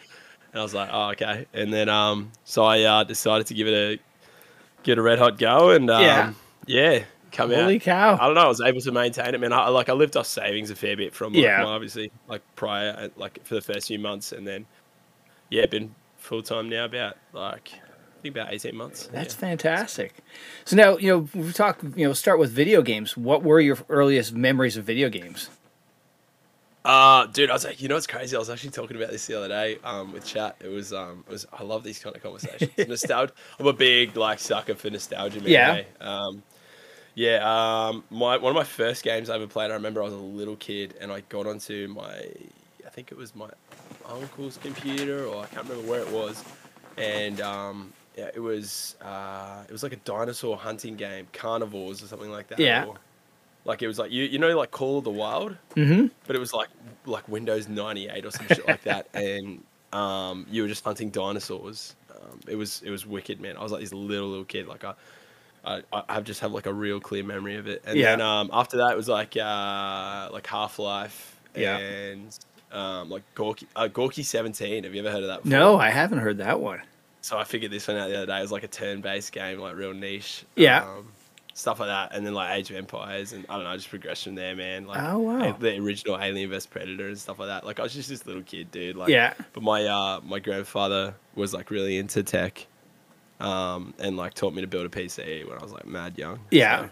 And 0.54 0.60
I 0.60 0.64
was 0.64 0.74
like, 0.74 0.90
oh 0.92 1.12
okay. 1.12 1.46
And 1.54 1.72
then 1.74 1.88
um, 1.88 2.30
so 2.44 2.64
I 2.66 2.82
uh, 2.84 3.04
decided 3.06 3.48
to 3.48 3.54
give 3.54 3.68
it 3.68 3.74
a 3.74 4.00
give 4.84 4.94
it 4.94 5.00
a 5.00 5.02
red 5.02 5.18
hot 5.18 5.38
go 5.38 5.70
and 5.70 5.90
um, 5.90 6.02
Yeah. 6.02 6.34
yeah, 6.68 7.04
come 7.32 7.52
Holy 7.52 7.76
out. 7.78 7.82
cow. 7.82 8.18
I 8.20 8.26
don't 8.26 8.36
know. 8.36 8.42
I 8.42 8.48
was 8.50 8.60
able 8.60 8.82
to 8.82 8.92
maintain 8.92 9.34
it, 9.34 9.40
man. 9.40 9.54
I 9.54 9.70
like 9.70 9.88
I 9.88 9.94
lived 9.94 10.18
off 10.18 10.26
savings 10.28 10.70
a 10.70 10.76
fair 10.76 10.98
bit 10.98 11.14
from 11.14 11.32
like, 11.32 11.42
Yeah. 11.44 11.64
my- 11.64 11.70
obviously 11.70 12.12
like 12.28 12.42
prior, 12.58 13.10
like 13.16 13.40
for 13.46 13.56
the 13.56 13.62
first 13.62 13.88
few 13.88 13.98
months, 14.00 14.34
and 14.34 14.46
then 14.46 14.66
yeah, 15.50 15.66
been 15.68 15.96
full 16.18 16.42
time 16.44 16.68
now 16.68 16.84
about 16.84 17.16
like 17.32 17.72
think 18.22 18.36
about 18.36 18.54
eighteen 18.54 18.76
months. 18.76 19.08
That's 19.12 19.34
yeah. 19.34 19.40
fantastic. 19.40 20.16
So 20.66 20.76
now, 20.76 20.98
you 20.98 21.08
know, 21.12 21.30
we 21.34 21.52
talk, 21.52 21.82
you 21.96 22.08
know, 22.08 22.14
start 22.14 22.40
with 22.40 22.52
video 22.52 22.82
games. 22.82 23.18
What 23.18 23.44
were 23.44 23.60
your 23.60 23.78
earliest 23.90 24.34
memories 24.34 24.78
of 24.78 24.86
video 24.86 25.10
games? 25.10 25.50
Uh, 26.84 27.28
dude, 27.28 27.52
I 27.52 27.54
was 27.54 27.64
like, 27.64 27.80
you 27.80 27.88
know 27.88 27.94
what's 27.96 28.08
crazy? 28.08 28.36
I 28.36 28.40
was 28.40 28.50
actually 28.50 28.72
talking 28.72 28.98
about 28.98 29.12
this 29.12 29.28
the 29.28 29.38
other 29.38 29.48
day 29.48 29.78
um, 29.84 30.12
with 30.14 30.26
chat. 30.26 30.56
It 30.60 30.68
was, 30.70 30.92
um, 30.92 31.24
it 31.28 31.32
was. 31.32 31.46
I 31.54 31.62
love 31.64 31.84
these 31.84 32.00
kind 32.00 32.16
of 32.16 32.24
conversations. 32.24 32.72
nostalgia. 32.88 33.34
I'm 33.60 33.68
a 33.68 33.74
big 33.74 34.16
like 34.18 34.40
sucker 34.40 34.74
for 34.74 34.90
nostalgia. 34.90 35.42
Man, 35.42 35.50
Yeah. 35.50 35.82
eh? 36.00 36.04
Um, 36.04 36.42
yeah. 37.14 37.88
Um, 37.90 38.04
my 38.10 38.38
one 38.38 38.50
of 38.50 38.56
my 38.56 38.64
first 38.64 39.04
games 39.04 39.30
I 39.30 39.36
ever 39.36 39.46
played. 39.46 39.70
I 39.70 39.76
remember 39.76 40.02
I 40.02 40.06
was 40.06 40.14
a 40.14 40.18
little 40.18 40.56
kid 40.56 40.96
and 41.00 41.12
I 41.12 41.22
got 41.30 41.46
onto 41.46 41.88
my, 41.90 42.16
I 42.84 42.90
think 42.90 43.12
it 43.12 43.18
was 43.18 43.36
my 43.36 43.50
uncle's 44.10 44.58
computer 44.58 45.26
or 45.28 45.44
I 45.44 45.48
can't 45.48 45.70
remember 45.70 45.88
where 45.88 46.02
it 46.02 46.10
was, 46.10 46.44
and 46.98 47.40
um, 47.42 47.94
yeah, 48.22 48.30
it 48.34 48.40
was, 48.40 48.96
uh, 49.02 49.64
it 49.68 49.72
was 49.72 49.84
like 49.84 49.94
a 49.94 50.02
dinosaur 50.12 50.58
hunting 50.58 50.96
game, 50.96 51.28
Carnivores 51.34 52.04
or 52.04 52.08
something 52.08 52.32
like 52.32 52.48
that. 52.50 52.60
Yeah. 52.60 52.86
Or, 52.86 52.96
like 53.66 53.82
it 53.84 53.88
was 53.88 54.00
like 54.00 54.12
you, 54.12 54.24
you 54.24 54.40
know, 54.40 54.58
like 54.58 54.72
Call 54.72 54.98
of 55.00 55.04
the 55.04 55.12
Wild 55.12 55.56
Mm-hmm. 55.76 56.08
but 56.26 56.36
it 56.36 56.40
was 56.40 56.52
like 56.54 56.70
like 57.06 57.28
Windows 57.30 57.68
98 57.68 58.26
or 58.26 58.32
some 58.32 58.48
shit 58.48 58.68
like 58.68 58.84
that, 58.84 59.08
and 59.14 59.64
um, 59.94 60.46
you 60.50 60.64
were 60.64 60.68
just 60.68 60.84
hunting 60.84 61.10
dinosaurs. 61.12 61.96
Um, 62.10 62.40
it 62.48 62.56
was 62.56 62.82
it 62.84 62.90
was 62.90 63.06
wicked, 63.06 63.40
man. 63.40 63.58
I 63.58 63.62
was 63.64 63.72
like 63.72 63.82
this 63.82 63.94
little 63.94 64.30
little 64.30 64.46
kid, 64.46 64.68
like 64.68 64.84
I. 64.84 64.94
I, 65.64 65.84
I 66.10 66.22
just 66.22 66.40
have 66.40 66.52
like 66.54 66.66
a 66.66 66.74
real 66.74 67.00
clear 67.00 67.24
memory 67.24 67.56
of 67.58 67.68
it, 67.68 67.84
and 67.86 67.96
Yeah. 67.96 68.12
then 68.16 68.22
um, 68.22 68.50
after 68.52 68.78
that 68.78 68.94
it 68.94 68.98
was 68.98 69.08
like 69.08 69.38
uh, 69.38 70.30
like 70.34 70.48
Half 70.48 70.80
Life 70.80 71.40
Yeah. 71.56 71.78
and 71.78 72.36
um, 72.72 73.12
like 73.12 73.22
Gorky 73.36 73.68
uh, 73.76 73.88
Gorky 73.88 74.24
Seventeen. 74.24 74.86
Have 74.86 74.96
you 74.96 75.02
ever 75.02 75.12
heard 75.12 75.22
of 75.22 75.30
that? 75.30 75.44
Before? 75.44 75.60
No, 75.60 75.78
I 75.78 75.92
haven't 75.92 76.18
heard 76.18 76.40
that 76.40 76.60
one. 76.60 76.82
So 77.22 77.38
I 77.38 77.44
figured 77.44 77.72
this 77.72 77.88
one 77.88 77.98
out 77.98 78.10
the 78.10 78.18
other 78.18 78.26
day. 78.26 78.40
It 78.40 78.42
was 78.42 78.52
like 78.52 78.64
a 78.64 78.68
turn-based 78.68 79.32
game, 79.32 79.60
like 79.60 79.76
real 79.76 79.94
niche. 79.94 80.44
Yeah. 80.56 80.84
Um, 80.84 81.08
stuff 81.54 81.80
like 81.80 81.90
that, 81.90 82.16
and 82.16 82.26
then 82.26 82.34
like 82.34 82.58
Age 82.58 82.70
of 82.72 82.78
Empires, 82.78 83.34
and 83.34 83.46
I 83.50 83.56
don't 83.56 83.66
know, 83.66 83.76
just 83.76 83.90
progression 83.90 84.36
there, 84.36 84.56
man. 84.56 84.88
Like, 84.88 85.02
Oh, 85.04 85.20
wow. 85.20 85.52
the 85.60 85.78
original 85.78 86.18
Alien 86.20 86.50
vs 86.50 86.66
Predator 86.66 87.08
and 87.10 87.18
stuff 87.20 87.38
like 87.40 87.50
that. 87.50 87.66
Like 87.66 87.80
I 87.80 87.84
was 87.84 87.94
just 87.94 88.10
this 88.10 88.26
little 88.26 88.42
kid, 88.42 88.72
dude. 88.72 88.96
Like, 88.96 89.10
Yeah. 89.10 89.34
But 89.54 89.62
my 89.62 89.86
uh, 89.86 90.22
my 90.24 90.40
grandfather 90.40 91.14
was 91.36 91.54
like 91.54 91.70
really 91.70 91.98
into 91.98 92.24
tech, 92.24 92.66
um, 93.40 93.94
and 94.00 94.18
like 94.18 94.34
taught 94.34 94.54
me 94.54 94.62
to 94.62 94.68
build 94.68 94.86
a 94.86 94.90
PC 94.90 95.48
when 95.48 95.58
I 95.58 95.62
was 95.62 95.72
like 95.72 95.86
mad 95.86 96.18
young. 96.18 96.40
Yeah. 96.52 96.86
So, 96.86 96.90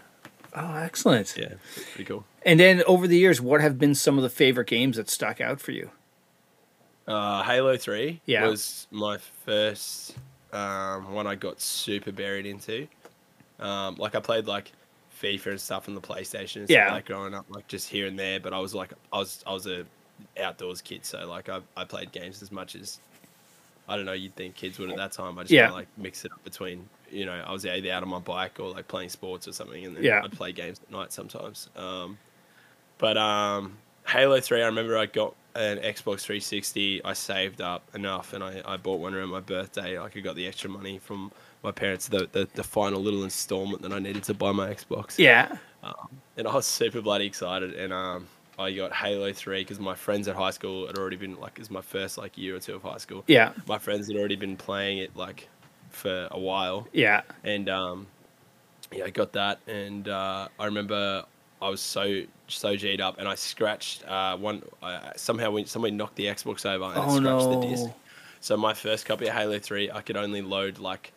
Oh, 0.52 0.74
excellent. 0.76 1.32
yeah, 1.38 1.54
pretty 1.94 2.04
cool. 2.04 2.24
And 2.44 2.58
then 2.58 2.82
over 2.88 3.06
the 3.06 3.16
years, 3.16 3.40
what 3.40 3.60
have 3.60 3.78
been 3.78 3.94
some 3.94 4.16
of 4.18 4.22
the 4.24 4.28
favorite 4.30 4.66
games 4.66 4.96
that 4.96 5.08
stuck 5.08 5.40
out 5.40 5.60
for 5.60 5.70
you? 5.70 5.90
Uh, 7.10 7.42
Halo 7.42 7.76
Three 7.76 8.20
Yeah. 8.26 8.46
was 8.46 8.86
my 8.92 9.18
first 9.18 10.14
um, 10.52 11.12
one 11.12 11.26
I 11.26 11.34
got 11.34 11.60
super 11.60 12.12
buried 12.12 12.46
into. 12.46 12.86
Um, 13.58 13.96
like 13.96 14.14
I 14.14 14.20
played 14.20 14.46
like 14.46 14.70
FIFA 15.20 15.46
and 15.46 15.60
stuff 15.60 15.88
on 15.88 15.94
the 15.96 16.00
PlayStation 16.00 16.56
and 16.56 16.66
stuff 16.66 16.70
Yeah. 16.70 16.92
like 16.92 17.06
growing 17.06 17.34
up, 17.34 17.46
like 17.48 17.66
just 17.66 17.88
here 17.88 18.06
and 18.06 18.16
there. 18.18 18.38
But 18.38 18.52
I 18.52 18.58
was 18.60 18.74
like, 18.74 18.92
I 19.12 19.18
was 19.18 19.42
I 19.46 19.52
was 19.52 19.66
a 19.66 19.84
outdoors 20.40 20.80
kid, 20.80 21.04
so 21.04 21.26
like 21.26 21.48
I 21.48 21.60
I 21.76 21.84
played 21.84 22.12
games 22.12 22.42
as 22.42 22.52
much 22.52 22.76
as 22.76 23.00
I 23.88 23.96
don't 23.96 24.06
know. 24.06 24.12
You'd 24.12 24.36
think 24.36 24.54
kids 24.54 24.78
would 24.78 24.90
at 24.90 24.96
that 24.96 25.10
time. 25.10 25.36
I 25.36 25.42
just 25.42 25.52
Yeah. 25.52 25.62
kinda, 25.62 25.74
like 25.74 25.88
mix 25.96 26.24
it 26.24 26.30
up 26.32 26.42
between 26.44 26.88
you 27.10 27.26
know 27.26 27.42
I 27.44 27.50
was 27.50 27.66
either 27.66 27.90
out 27.90 28.04
on 28.04 28.08
my 28.08 28.20
bike 28.20 28.60
or 28.60 28.70
like 28.70 28.86
playing 28.86 29.08
sports 29.08 29.48
or 29.48 29.52
something, 29.52 29.84
and 29.84 29.96
then 29.96 30.04
Yeah. 30.04 30.22
I'd 30.22 30.30
play 30.32 30.52
games 30.52 30.80
at 30.80 30.92
night 30.92 31.12
sometimes. 31.12 31.68
Um, 31.74 32.18
but 32.98 33.16
um, 33.16 33.76
Halo 34.06 34.40
Three, 34.40 34.62
I 34.62 34.66
remember 34.66 34.96
I 34.96 35.06
got 35.06 35.34
an 35.54 35.78
Xbox 35.78 36.20
360. 36.20 37.04
I 37.04 37.12
saved 37.12 37.60
up 37.60 37.82
enough, 37.94 38.32
and 38.32 38.42
I, 38.44 38.62
I 38.64 38.76
bought 38.76 39.00
one 39.00 39.14
around 39.14 39.28
my 39.30 39.40
birthday. 39.40 39.98
Like 39.98 40.16
I 40.16 40.20
got 40.20 40.36
the 40.36 40.46
extra 40.46 40.70
money 40.70 40.98
from 40.98 41.32
my 41.62 41.70
parents, 41.72 42.08
the, 42.08 42.28
the 42.32 42.48
the 42.54 42.64
final 42.64 43.00
little 43.02 43.24
installment 43.24 43.82
that 43.82 43.92
I 43.92 43.98
needed 43.98 44.24
to 44.24 44.34
buy 44.34 44.52
my 44.52 44.72
Xbox. 44.72 45.18
Yeah. 45.18 45.56
And 46.36 46.46
I 46.48 46.54
was 46.54 46.66
super 46.66 47.00
bloody 47.02 47.26
excited, 47.26 47.74
and 47.74 47.92
um, 47.92 48.26
I 48.58 48.72
got 48.72 48.92
Halo 48.92 49.32
Three 49.32 49.62
because 49.62 49.78
my 49.80 49.94
friends 49.94 50.28
at 50.28 50.36
high 50.36 50.50
school 50.52 50.86
had 50.86 50.96
already 50.96 51.16
been 51.16 51.38
like, 51.38 51.52
it 51.52 51.58
was 51.58 51.70
my 51.70 51.80
first 51.82 52.16
like 52.18 52.38
year 52.38 52.56
or 52.56 52.60
two 52.60 52.74
of 52.76 52.82
high 52.82 52.98
school. 52.98 53.24
Yeah. 53.26 53.52
My 53.66 53.78
friends 53.78 54.06
had 54.06 54.16
already 54.16 54.36
been 54.36 54.56
playing 54.56 54.98
it 54.98 55.14
like 55.16 55.48
for 55.90 56.28
a 56.30 56.38
while, 56.38 56.86
Yeah. 56.92 57.22
and 57.44 57.68
um, 57.68 58.06
yeah, 58.92 59.04
I 59.04 59.10
got 59.10 59.32
that, 59.32 59.58
and 59.66 60.08
uh, 60.08 60.48
I 60.58 60.64
remember 60.66 61.24
I 61.62 61.68
was 61.68 61.80
so 61.80 62.22
so 62.48 62.76
G'd 62.76 63.00
up, 63.00 63.18
and 63.18 63.28
I 63.28 63.34
scratched 63.34 64.04
uh, 64.08 64.36
one 64.36 64.62
uh, 64.82 65.10
somehow 65.16 65.50
when 65.50 65.66
somebody 65.66 65.94
knocked 65.94 66.16
the 66.16 66.24
Xbox 66.26 66.64
over 66.66 66.84
and 66.84 66.94
Oh, 66.96 67.16
scratched 67.16 67.22
no. 67.22 67.60
the 67.60 67.66
disc. 67.66 67.86
So 68.40 68.56
my 68.56 68.72
first 68.74 69.04
copy 69.06 69.26
of 69.28 69.34
Halo 69.34 69.58
Three, 69.58 69.90
I 69.90 70.00
could 70.00 70.16
only 70.16 70.40
load 70.42 70.78
like 70.78 71.12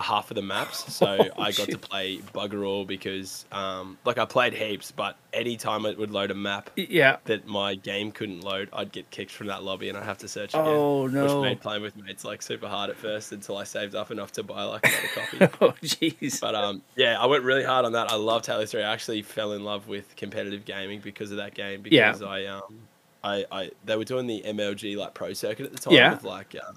half 0.00 0.30
of 0.30 0.34
the 0.34 0.42
maps, 0.42 0.92
so 0.94 1.06
Oh, 1.20 1.42
I 1.42 1.52
got 1.52 1.68
to 1.68 1.78
play 1.78 2.18
bugger 2.34 2.66
all 2.66 2.84
because 2.84 3.44
um, 3.52 3.98
like 4.04 4.18
I 4.18 4.24
played 4.24 4.52
heaps, 4.54 4.90
but 4.90 5.16
any 5.32 5.56
time 5.56 5.86
it 5.86 5.96
would 5.98 6.10
load 6.10 6.30
a 6.30 6.34
map 6.34 6.70
Yeah. 6.76 7.16
that 7.24 7.46
my 7.46 7.74
game 7.76 8.10
couldn't 8.12 8.40
load, 8.42 8.68
I'd 8.72 8.90
get 8.92 9.10
kicked 9.10 9.30
from 9.30 9.46
that 9.48 9.62
lobby 9.62 9.88
and 9.88 9.96
I'd 9.98 10.04
have 10.04 10.18
to 10.18 10.28
search 10.28 10.54
again. 10.54 10.66
Oh, 10.66 11.06
no. 11.06 11.40
Which 11.40 11.50
made 11.50 11.60
playing 11.60 11.82
with 11.82 11.96
mates 11.96 12.24
like 12.24 12.42
super 12.42 12.68
hard 12.68 12.90
at 12.90 12.96
first 12.96 13.32
until 13.32 13.56
I 13.56 13.64
saved 13.64 13.94
up 13.94 14.10
enough 14.10 14.32
to 14.32 14.42
buy 14.42 14.64
like 14.64 14.86
another 14.86 15.48
copy. 15.48 15.56
Oh, 15.64 15.72
jeez. 15.82 16.40
But 16.40 16.54
um, 16.54 16.82
yeah, 16.96 17.20
I 17.20 17.26
went 17.26 17.44
really 17.44 17.64
hard 17.64 17.84
on 17.84 17.92
that. 17.92 18.10
I 18.10 18.16
loved 18.16 18.46
Halo 18.46 18.66
Three. 18.66 18.82
I 18.82 18.92
actually 18.92 19.22
fell 19.22 19.52
in 19.52 19.62
love 19.64 19.88
with 19.88 20.14
competitive 20.16 20.64
gaming 20.64 21.00
because 21.00 21.30
of 21.30 21.36
that 21.38 21.54
game. 21.54 21.82
Yeah. 21.86 22.12
Because 22.12 22.22
I 22.22 22.44
um, 22.46 22.78
I, 23.22 23.44
I 23.52 23.70
they 23.84 23.96
were 23.96 24.04
doing 24.04 24.26
the 24.26 24.42
MLG 24.46 24.96
like 24.96 25.14
pro 25.14 25.32
circuit 25.34 25.66
at 25.66 25.72
the 25.72 25.78
time. 25.78 25.94
Yeah. 25.94 26.12
With 26.14 26.24
like 26.24 26.56
um, 26.66 26.76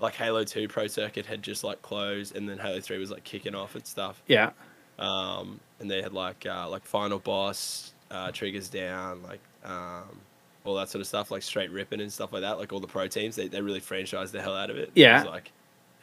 like 0.00 0.14
Halo 0.14 0.44
Two 0.44 0.68
pro 0.68 0.86
circuit 0.86 1.26
had 1.26 1.42
just 1.42 1.64
like 1.64 1.82
closed, 1.82 2.36
and 2.36 2.48
then 2.48 2.58
Halo 2.58 2.80
Three 2.80 2.98
was 2.98 3.10
like 3.10 3.24
kicking 3.24 3.54
off 3.54 3.74
and 3.74 3.86
stuff. 3.86 4.22
Yeah. 4.26 4.50
Um, 4.98 5.60
and 5.80 5.90
they 5.90 6.02
had 6.02 6.12
like 6.12 6.46
uh, 6.46 6.68
like 6.68 6.84
Final 6.84 7.18
Boss, 7.18 7.92
uh, 8.10 8.30
Triggers 8.32 8.68
Down, 8.68 9.22
like 9.22 9.40
um, 9.64 10.18
all 10.64 10.74
that 10.76 10.88
sort 10.88 11.00
of 11.00 11.06
stuff, 11.06 11.30
like 11.30 11.42
Str8 11.42 11.72
Rippin 11.72 12.00
and 12.00 12.12
stuff 12.12 12.32
like 12.32 12.42
that. 12.42 12.58
Like 12.58 12.72
all 12.72 12.80
the 12.80 12.86
pro 12.86 13.06
teams, 13.08 13.36
they, 13.36 13.48
they 13.48 13.60
really 13.60 13.80
franchised 13.80 14.30
the 14.32 14.40
hell 14.40 14.54
out 14.56 14.70
of 14.70 14.76
it. 14.76 14.90
Yeah. 14.94 15.20
It 15.20 15.24
was 15.24 15.32
like 15.32 15.52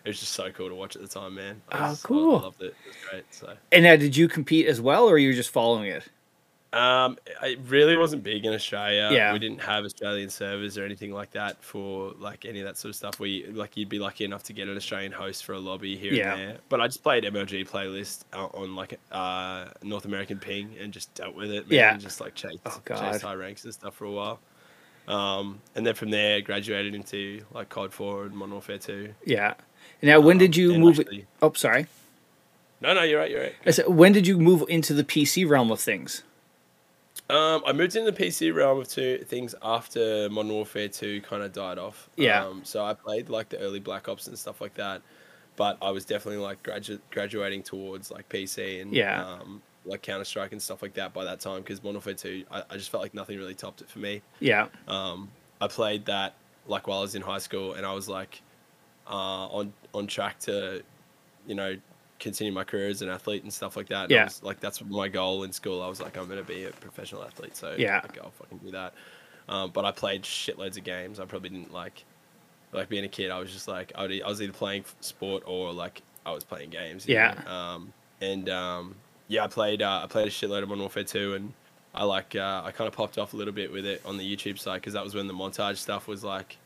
it 0.05 0.09
was 0.09 0.19
just 0.19 0.33
so 0.33 0.51
cool 0.51 0.69
to 0.69 0.75
watch 0.75 0.95
at 0.95 1.01
the 1.01 1.07
time, 1.07 1.35
man. 1.35 1.61
I 1.71 1.77
Oh, 1.85 1.89
was- 1.89 2.03
cool. 2.03 2.35
I 2.37 2.41
loved 2.43 2.61
it. 2.61 2.65
It 2.65 2.87
was 2.87 2.95
great. 3.09 3.25
So. 3.31 3.53
And 3.71 3.83
now, 3.83 3.95
did 3.95 4.15
you 4.17 4.27
compete 4.27 4.67
as 4.67 4.79
well, 4.81 5.05
or 5.05 5.17
you 5.17 5.29
were 5.29 5.33
just 5.33 5.49
following 5.51 5.89
it? 5.89 6.03
Um, 6.73 7.17
it 7.43 7.59
really 7.67 7.95
wasn't 7.95 8.23
big 8.23 8.45
in 8.45 8.53
Australia. 8.53 9.09
Yeah. 9.11 9.31
we 9.31 9.37
didn't 9.39 9.61
have 9.61 9.85
Australian 9.85 10.29
servers 10.29 10.77
or 10.77 10.83
anything 10.85 11.13
like 11.13 11.31
that 11.31 11.63
for 11.63 12.13
like 12.17 12.45
any 12.45 12.61
of 12.61 12.65
that 12.65 12.77
sort 12.77 12.89
of 12.89 12.95
stuff. 12.95 13.19
We 13.19 13.45
like 13.47 13.77
you'd 13.77 13.89
be 13.89 13.99
lucky 13.99 14.25
enough 14.25 14.43
to 14.43 14.53
get 14.53 14.67
an 14.67 14.75
Australian 14.75 15.11
host 15.11 15.45
for 15.45 15.53
a 15.53 15.59
lobby 15.59 15.95
here 15.95 16.13
Yeah. 16.13 16.33
and 16.33 16.41
there. 16.41 16.57
But 16.69 16.81
I 16.81 16.87
just 16.87 17.03
played 17.03 17.23
MLG 17.25 17.69
playlist 17.69 18.23
uh, 18.33 18.45
on 18.47 18.75
like 18.75 18.99
uh 19.11 19.65
North 19.83 20.05
American 20.05 20.39
ping 20.39 20.75
and 20.81 20.91
just 20.91 21.13
dealt 21.13 21.35
with 21.35 21.51
it. 21.51 21.69
Man, 21.69 21.77
Yeah. 21.79 21.91
and 21.93 22.01
just 22.01 22.19
like 22.19 22.33
chased, 22.33 22.59
Oh, 22.65 22.81
chased 22.87 23.21
high 23.21 23.35
ranks 23.35 23.63
and 23.65 23.73
stuff 23.73 23.93
for 23.95 24.05
a 24.05 24.11
while. 24.11 24.39
Um, 25.07 25.59
and 25.75 25.85
then 25.85 25.95
from 25.95 26.09
there 26.11 26.41
graduated 26.41 26.95
into 26.95 27.43
like 27.53 27.69
COD 27.69 27.93
Four 27.93 28.23
and 28.25 28.33
Modern 28.35 28.53
Warfare 28.53 28.77
Two. 28.79 29.13
Yeah. 29.25 29.53
Now, 30.01 30.19
when 30.21 30.37
did 30.37 30.55
you 30.55 30.77
move? 30.79 30.99
actually- 30.99 31.27
oh, 31.41 31.53
sorry. 31.53 31.87
No, 32.81 32.93
no, 32.93 33.03
you're 33.03 33.19
right. 33.19 33.29
You're 33.31 33.41
right. 33.43 33.55
I 33.65 33.71
said, 33.71 33.87
when 33.87 34.11
did 34.11 34.27
you 34.27 34.37
move 34.37 34.63
into 34.67 34.93
the 34.93 35.03
PC 35.03 35.47
realm 35.47 35.71
of 35.71 35.79
things? 35.79 36.23
Um, 37.29 37.63
I 37.65 37.71
moved 37.73 37.95
into 37.95 38.11
the 38.11 38.17
PC 38.23 38.53
realm 38.53 38.79
of 38.79 38.87
two 38.87 39.19
things 39.19 39.55
after 39.61 40.29
Modern 40.29 40.51
Warfare 40.51 40.89
2 40.89 41.21
kind 41.21 41.41
of 41.41 41.53
died 41.53 41.77
off. 41.77 42.09
Yeah. 42.17 42.45
Um, 42.45 42.63
so 42.65 42.83
I 42.85 42.93
played 42.93 43.29
like 43.29 43.49
the 43.49 43.57
early 43.59 43.79
Black 43.79 44.07
Ops 44.09 44.27
and 44.27 44.37
stuff 44.37 44.59
like 44.61 44.73
that, 44.75 45.01
but 45.55 45.77
I 45.81 45.89
was 45.91 46.03
definitely 46.05 46.41
like 46.43 46.61
gradu- 46.63 46.99
graduating 47.11 47.63
towards 47.63 48.11
like 48.11 48.27
PC 48.29 48.81
and 48.81 48.93
Yeah. 48.93 49.23
um, 49.25 49.61
like 49.85 50.01
Counter 50.01 50.25
Strike 50.25 50.51
and 50.51 50.61
stuff 50.61 50.81
like 50.81 50.93
that 50.95 51.13
by 51.13 51.23
that 51.23 51.39
time 51.39 51.61
because 51.61 51.81
Modern 51.81 51.95
Warfare 51.95 52.13
2, 52.13 52.45
I, 52.51 52.63
I 52.69 52.77
just 52.77 52.89
felt 52.89 53.01
like 53.01 53.13
nothing 53.13 53.37
really 53.37 53.55
topped 53.55 53.81
it 53.81 53.89
for 53.89 53.99
me. 53.99 54.21
Yeah. 54.39 54.67
Um, 54.87 55.29
I 55.61 55.67
played 55.67 56.05
that 56.05 56.35
like 56.67 56.87
while 56.87 56.99
I 56.99 57.01
was 57.01 57.15
in 57.15 57.21
high 57.21 57.39
school, 57.39 57.73
and 57.73 57.85
I 57.85 57.93
was 57.93 58.07
like 58.09 58.41
uh, 59.07 59.47
on 59.47 59.73
on 59.93 60.07
track 60.07 60.39
to, 60.39 60.83
you 61.47 61.55
know, 61.55 61.75
continue 62.23 62.51
my 62.53 62.63
career 62.63 62.87
as 62.87 63.01
an 63.01 63.09
athlete 63.09 63.43
and 63.43 63.53
stuff 63.53 63.75
like 63.77 63.89
that. 63.89 64.05
And 64.05 64.13
I 64.13 64.15
Yeah. 64.15 64.23
was, 64.25 64.41
like 64.41 64.59
that's 64.59 64.83
my 64.83 65.07
goal 65.09 65.43
in 65.43 65.51
school. 65.51 65.81
I 65.81 65.87
was 65.87 66.01
like, 66.01 66.17
I'm 66.17 66.27
gonna 66.27 66.43
be 66.43 66.63
a 66.65 66.71
professional 66.71 67.23
athlete, 67.23 67.55
so 67.55 67.75
Yeah. 67.77 68.01
like, 68.01 68.17
I'll 68.17 68.31
fucking 68.31 68.59
do 68.59 68.71
that. 68.71 68.93
Um, 69.49 69.71
but 69.71 69.83
I 69.85 69.91
played 69.91 70.23
shitloads 70.23 70.77
of 70.77 70.83
games. 70.85 71.19
I 71.19 71.25
probably 71.25 71.49
didn't 71.49 71.73
like, 71.73 72.05
like 72.71 72.87
being 72.89 73.03
a 73.03 73.09
kid. 73.09 73.29
I 73.29 73.39
was 73.39 73.51
just 73.51 73.67
like, 73.67 73.91
I, 73.93 74.03
would, 74.03 74.21
I 74.23 74.27
was 74.27 74.41
either 74.41 74.53
playing 74.53 74.85
sport 75.01 75.43
or 75.45 75.73
like 75.73 76.01
I 76.25 76.31
was 76.31 76.43
playing 76.45 76.69
games. 76.69 77.05
Yeah. 77.07 77.35
Um, 77.45 77.91
and 78.21 78.47
um, 78.49 78.95
yeah, 79.27 79.43
I 79.43 79.47
played. 79.47 79.81
Uh, 79.81 80.01
I 80.03 80.07
played 80.07 80.27
a 80.27 80.31
shitload 80.31 80.63
of 80.63 80.69
Modern 80.69 80.79
Warfare 80.81 81.03
2, 81.03 81.33
and 81.33 81.53
I 81.93 82.05
like. 82.05 82.35
Uh, 82.35 82.61
I 82.63 82.71
kind 82.71 82.87
of 82.87 82.93
popped 82.93 83.17
off 83.17 83.33
a 83.33 83.37
little 83.37 83.53
bit 83.53 83.69
with 83.71 83.85
it 83.85 84.01
on 84.05 84.17
the 84.17 84.23
YouTube 84.35 84.57
side 84.59 84.75
because 84.75 84.93
that 84.93 85.03
was 85.03 85.13
when 85.13 85.27
the 85.27 85.33
montage 85.33 85.77
stuff 85.77 86.07
was 86.07 86.23
like 86.23 86.57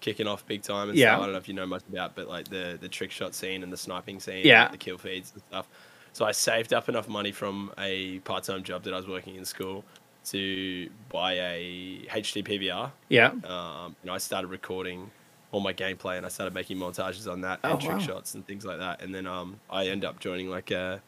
kicking 0.00 0.26
off 0.26 0.46
big 0.46 0.62
time 0.62 0.88
and 0.88 0.98
Yeah. 0.98 1.12
stuff. 1.14 1.20
I 1.20 1.24
don't 1.26 1.32
know 1.32 1.38
if 1.38 1.48
you 1.48 1.54
know 1.54 1.66
much 1.66 1.82
about, 1.90 2.14
but 2.14 2.28
like 2.28 2.48
the 2.48 2.78
the 2.80 2.88
trick 2.88 3.10
shot 3.10 3.34
scene 3.34 3.62
and 3.62 3.72
the 3.72 3.76
sniping 3.76 4.18
scene, 4.20 4.44
Yeah. 4.46 4.68
the 4.68 4.76
kill 4.78 4.98
feeds 4.98 5.32
and 5.32 5.42
stuff. 5.48 5.68
So 6.12 6.24
I 6.24 6.32
saved 6.32 6.72
up 6.72 6.88
enough 6.88 7.08
money 7.08 7.32
from 7.32 7.72
a 7.78 8.18
part 8.20 8.44
time 8.44 8.62
job 8.62 8.82
that 8.84 8.92
I 8.92 8.96
was 8.96 9.06
working 9.06 9.36
in 9.36 9.44
school 9.44 9.84
to 10.26 10.88
buy 11.08 11.32
a 11.34 12.06
HD 12.10 12.42
PVR. 12.42 12.90
Yeah. 13.08 13.28
Um, 13.44 13.96
and 14.02 14.10
I 14.10 14.18
started 14.18 14.48
recording 14.48 15.10
all 15.52 15.60
my 15.60 15.72
gameplay 15.72 16.16
and 16.16 16.26
I 16.26 16.28
started 16.28 16.54
making 16.54 16.78
montages 16.78 17.30
on 17.30 17.40
that 17.40 17.58
Oh, 17.64 17.72
and 17.72 17.80
trick 17.80 17.92
wow. 17.92 17.98
shots 17.98 18.34
and 18.34 18.46
things 18.46 18.64
like 18.64 18.78
that. 18.78 19.02
And 19.02 19.14
then 19.14 19.26
um, 19.26 19.58
I 19.70 19.86
end 19.86 20.04
up 20.04 20.20
joining 20.20 20.48
like 20.50 20.70
a 20.70 21.00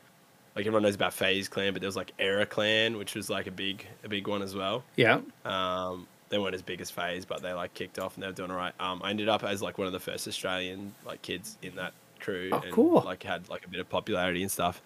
like 0.56 0.66
everyone 0.66 0.82
knows 0.82 0.94
about 0.96 1.14
FaZe 1.14 1.48
Clan, 1.48 1.72
but 1.72 1.80
there 1.80 1.88
was 1.88 1.96
like 1.96 2.12
Era 2.18 2.44
Clan, 2.44 2.96
which 2.98 3.14
was 3.14 3.30
like 3.30 3.46
a 3.46 3.50
big 3.50 3.86
a 4.04 4.08
big 4.08 4.26
one 4.28 4.42
as 4.42 4.54
well. 4.54 4.82
Yeah. 4.96 5.20
Um, 5.44 6.06
they 6.32 6.38
weren't 6.38 6.54
as 6.54 6.62
big 6.62 6.80
as 6.80 6.90
FaZe, 6.90 7.26
but 7.26 7.42
they 7.42 7.52
like 7.52 7.74
kicked 7.74 7.98
off 7.98 8.14
and 8.14 8.22
they 8.22 8.26
were 8.26 8.32
doing 8.32 8.50
alright. 8.50 8.72
Um, 8.80 9.02
I 9.04 9.10
ended 9.10 9.28
up 9.28 9.44
as 9.44 9.60
like 9.60 9.76
one 9.76 9.86
of 9.86 9.92
the 9.92 10.00
first 10.00 10.26
Australian 10.26 10.94
like 11.06 11.20
kids 11.20 11.58
in 11.62 11.76
that 11.76 11.92
crew. 12.20 12.48
Oh, 12.52 12.60
and, 12.64 12.72
cool. 12.72 13.02
Like 13.02 13.22
had 13.22 13.48
like 13.50 13.66
a 13.66 13.68
bit 13.68 13.80
of 13.80 13.88
popularity 13.90 14.40
and 14.42 14.50
stuff. 14.50 14.80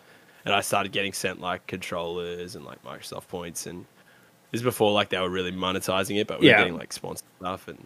And 0.45 0.53
I 0.53 0.61
started 0.61 0.91
getting 0.91 1.13
sent 1.13 1.41
like 1.41 1.65
controllers 1.69 2.57
and 2.57 2.65
like 2.65 2.83
Microsoft 2.85 3.29
points 3.29 3.67
and 3.67 3.85
this 4.51 4.59
is 4.61 4.63
before 4.65 4.91
like 4.93 5.09
they 5.09 5.21
were 5.21 5.31
really 5.31 5.53
monetizing 5.53 6.21
it, 6.21 6.27
but 6.27 6.41
we 6.41 6.47
Yeah. 6.47 6.55
were 6.55 6.59
getting 6.65 6.77
like 6.77 6.93
sponsored 6.93 7.29
stuff 7.41 7.69
and 7.69 7.79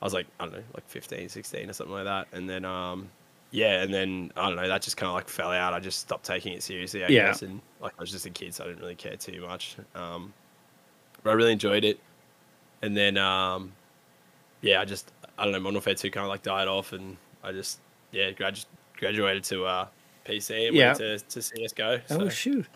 I 0.00 0.06
was 0.06 0.14
like, 0.14 0.26
I 0.40 0.44
don't 0.46 0.54
know, 0.54 0.62
like 0.74 0.88
15, 0.88 1.28
16 1.28 1.68
or 1.68 1.72
something 1.74 1.94
like 1.94 2.04
that. 2.04 2.28
And 2.32 2.48
then 2.48 2.64
um 2.64 3.08
yeah, 3.50 3.82
and 3.82 3.92
then 3.92 4.32
I 4.38 4.46
don't 4.46 4.56
know, 4.56 4.68
that 4.68 4.80
just 4.80 4.96
kind 4.96 5.08
of 5.08 5.14
like 5.14 5.28
fell 5.28 5.50
out. 5.52 5.74
I 5.74 5.80
just 5.80 5.98
stopped 5.98 6.24
taking 6.24 6.54
it 6.54 6.62
seriously, 6.62 7.04
I 7.04 7.08
Yeah. 7.08 7.26
guess. 7.26 7.42
And 7.42 7.60
like 7.78 7.92
I 7.98 8.02
was 8.02 8.10
just 8.10 8.24
a 8.24 8.30
kid, 8.30 8.54
so 8.54 8.64
I 8.64 8.68
didn't 8.68 8.80
really 8.80 8.94
care 8.94 9.16
too 9.18 9.42
much. 9.46 9.76
Um, 9.94 10.32
but 11.22 11.30
I 11.30 11.32
really 11.34 11.52
enjoyed 11.52 11.84
it. 11.84 12.00
And 12.82 12.96
then, 12.96 13.16
um, 13.16 13.72
yeah, 14.60 14.80
I 14.80 14.84
just, 14.84 15.10
I 15.38 15.44
don't 15.44 15.52
know, 15.52 15.60
Modern 15.60 15.74
Warfare 15.74 15.94
2 15.94 16.10
kind 16.10 16.24
of 16.24 16.28
like 16.30 16.42
died 16.42 16.68
off 16.68 16.92
and 16.92 17.16
I 17.42 17.52
just, 17.52 17.78
yeah, 18.10 18.30
gradu- 18.32 18.66
graduated 18.96 19.44
to 19.44 19.64
uh, 19.64 19.86
PC 20.26 20.68
and 20.68 20.76
Yeah. 20.76 20.86
went 20.88 20.98
to, 20.98 21.18
to 21.18 21.38
CSGO. 21.40 22.02
Oh 22.10 22.28
shoot, 22.28 22.66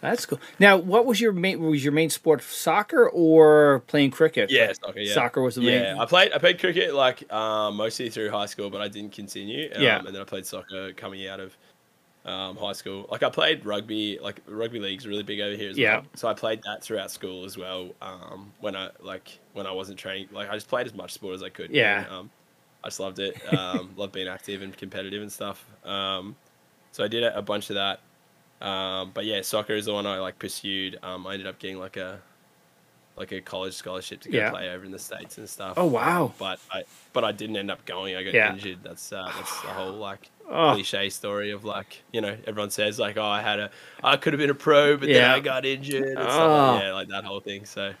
that's 0.00 0.26
cool. 0.26 0.40
Now, 0.58 0.76
what 0.76 1.06
was 1.06 1.20
your 1.20 1.32
main? 1.32 1.60
Was 1.60 1.84
your 1.84 1.92
main 1.92 2.10
sport 2.10 2.42
soccer 2.42 3.08
or 3.08 3.80
playing 3.86 4.10
cricket? 4.12 4.50
Yeah, 4.50 4.72
soccer. 4.72 4.98
Yeah, 5.00 5.14
Soccer 5.14 5.42
was 5.42 5.56
the 5.56 5.60
main- 5.60 5.82
Yeah, 5.82 6.00
I 6.00 6.06
played. 6.06 6.32
I 6.32 6.38
played 6.38 6.58
cricket 6.58 6.94
like 6.94 7.30
um, 7.32 7.76
mostly 7.76 8.08
through 8.10 8.30
high 8.30 8.46
school, 8.46 8.70
but 8.70 8.80
I 8.80 8.88
didn't 8.88 9.12
continue. 9.12 9.70
Um, 9.74 9.82
Yeah. 9.82 9.98
and 9.98 10.06
then 10.08 10.16
I 10.20 10.24
played 10.24 10.46
soccer 10.46 10.92
coming 10.94 11.26
out 11.28 11.38
of 11.40 11.56
um, 12.24 12.56
high 12.56 12.72
school. 12.72 13.06
Like 13.10 13.22
I 13.22 13.30
played 13.30 13.64
rugby. 13.64 14.18
Like 14.20 14.40
rugby 14.48 14.80
league's 14.80 15.06
really 15.06 15.22
big 15.22 15.38
over 15.40 15.54
here 15.54 15.70
as 15.70 15.78
Yeah. 15.78 15.98
well. 15.98 16.06
So 16.16 16.28
I 16.28 16.34
played 16.34 16.62
that 16.64 16.82
throughout 16.82 17.10
school 17.10 17.44
as 17.44 17.56
well. 17.56 17.90
Um, 18.02 18.52
when 18.60 18.74
I 18.74 18.90
like 19.00 19.38
when 19.58 19.66
I 19.66 19.72
wasn't 19.72 19.98
training, 19.98 20.28
like 20.32 20.48
I 20.48 20.54
just 20.54 20.68
played 20.68 20.86
as 20.86 20.94
much 20.94 21.12
sport 21.12 21.34
as 21.34 21.42
I 21.42 21.50
could. 21.50 21.70
Yeah. 21.70 22.04
And, 22.04 22.12
um, 22.12 22.30
I 22.82 22.88
just 22.88 23.00
loved 23.00 23.18
it. 23.18 23.36
Um, 23.52 23.90
loved 23.96 24.12
being 24.12 24.28
active 24.28 24.62
and 24.62 24.74
competitive 24.76 25.20
and 25.20 25.30
stuff. 25.30 25.64
Um, 25.84 26.34
so 26.92 27.04
I 27.04 27.08
did 27.08 27.24
a, 27.24 27.36
a 27.36 27.42
bunch 27.42 27.68
of 27.70 27.74
that. 27.76 28.00
Um, 28.66 29.10
but 29.14 29.24
yeah, 29.24 29.42
soccer 29.42 29.74
is 29.74 29.84
the 29.84 29.92
one 29.92 30.06
I 30.06 30.18
like 30.18 30.38
pursued. 30.38 30.98
Um, 31.02 31.26
I 31.26 31.34
ended 31.34 31.46
up 31.46 31.58
getting 31.58 31.78
like 31.78 31.96
a 31.96 32.20
like 33.16 33.32
a 33.32 33.40
college 33.40 33.74
scholarship 33.74 34.20
to 34.20 34.28
go 34.28 34.38
Yeah. 34.38 34.50
play 34.50 34.68
over 34.70 34.84
in 34.84 34.92
the 34.92 34.98
states 34.98 35.38
and 35.38 35.48
stuff. 35.50 35.74
Oh, 35.76 35.86
wow. 35.86 36.32
But 36.38 36.60
I 36.70 36.82
but 37.12 37.24
I 37.24 37.32
didn't 37.32 37.56
end 37.56 37.70
up 37.70 37.84
going. 37.84 38.14
I 38.16 38.22
got 38.22 38.32
Yeah. 38.34 38.52
injured. 38.52 38.78
That's 38.84 39.12
uh, 39.12 39.30
that's 39.36 39.60
the 39.62 39.68
whole 39.68 39.92
like 39.92 40.30
Oh. 40.50 40.72
cliche 40.74 41.10
story 41.10 41.50
of 41.50 41.64
like 41.64 42.02
you 42.12 42.20
know 42.22 42.34
everyone 42.46 42.70
says 42.70 42.98
like 42.98 43.16
oh 43.18 43.22
I 43.26 43.42
had 43.42 43.58
a 43.60 43.70
I 44.02 44.16
could 44.16 44.32
have 44.32 44.38
been 44.40 44.48
a 44.50 44.54
pro 44.54 44.96
but 44.96 45.08
then 45.08 45.30
I 45.30 45.40
got 45.40 45.66
injured. 45.66 46.04
And 46.04 46.18
Oh. 46.18 46.72
like, 46.74 46.82
yeah, 46.82 46.92
like 46.94 47.08
that 47.08 47.24
whole 47.24 47.40
thing. 47.40 47.64
So 47.66 47.92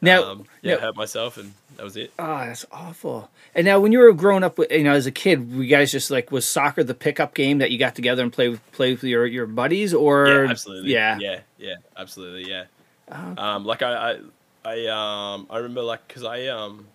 Now, 0.00 0.24
um, 0.32 0.44
yeah, 0.62 0.74
now- 0.74 0.80
hurt 0.80 0.96
myself 0.96 1.36
and 1.38 1.54
that 1.76 1.84
was 1.84 1.96
it. 1.96 2.12
Oh, 2.18 2.38
that's 2.38 2.64
awful. 2.72 3.30
And 3.54 3.64
now, 3.64 3.80
when 3.80 3.92
you 3.92 3.98
were 3.98 4.12
growing 4.12 4.44
up, 4.44 4.58
you 4.70 4.82
know, 4.84 4.92
as 4.92 5.06
a 5.06 5.10
kid, 5.10 5.54
were 5.56 5.62
you 5.62 5.70
guys 5.70 5.90
just 5.92 6.10
like 6.10 6.30
was 6.30 6.46
soccer 6.46 6.84
the 6.84 6.94
pickup 6.94 7.34
game 7.34 7.58
that 7.58 7.70
you 7.70 7.78
got 7.78 7.94
together 7.94 8.22
and 8.22 8.32
play 8.32 8.48
with 8.48 8.72
play 8.72 8.92
with 8.92 9.04
your, 9.04 9.26
your 9.26 9.46
buddies, 9.46 9.92
or 9.94 10.26
Yeah, 10.28 10.50
absolutely. 10.50 10.92
Yeah, 10.92 11.18
yeah, 11.18 11.40
yeah, 11.58 11.74
absolutely. 11.96 12.50
Yeah. 12.50 12.64
Oh, 13.10 13.34
Um, 13.42 13.64
like 13.64 13.82
I, 13.82 14.18
I, 14.64 14.70
I, 14.70 14.86
um, 15.34 15.46
I 15.48 15.56
remember 15.58 15.82
like 15.82 16.06
because 16.08 16.24
I, 16.24 16.46
um, 16.48 16.86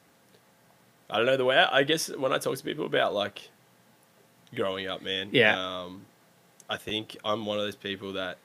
I 1.10 1.18
don't 1.18 1.26
know 1.26 1.38
the 1.38 1.46
way. 1.46 1.58
I, 1.58 1.80
I 1.80 1.84
guess 1.84 2.10
when 2.10 2.32
I 2.34 2.38
talk 2.38 2.58
to 2.58 2.64
people 2.64 2.86
about 2.86 3.14
like 3.14 3.50
growing 4.56 4.88
up, 4.88 5.02
man. 5.02 5.30
Yeah. 5.32 5.58
Um, 5.60 6.06
I 6.70 6.78
think 6.78 7.18
I'm 7.26 7.46
one 7.46 7.58
of 7.58 7.66
those 7.66 7.76
people 7.76 8.14
that 8.14 8.38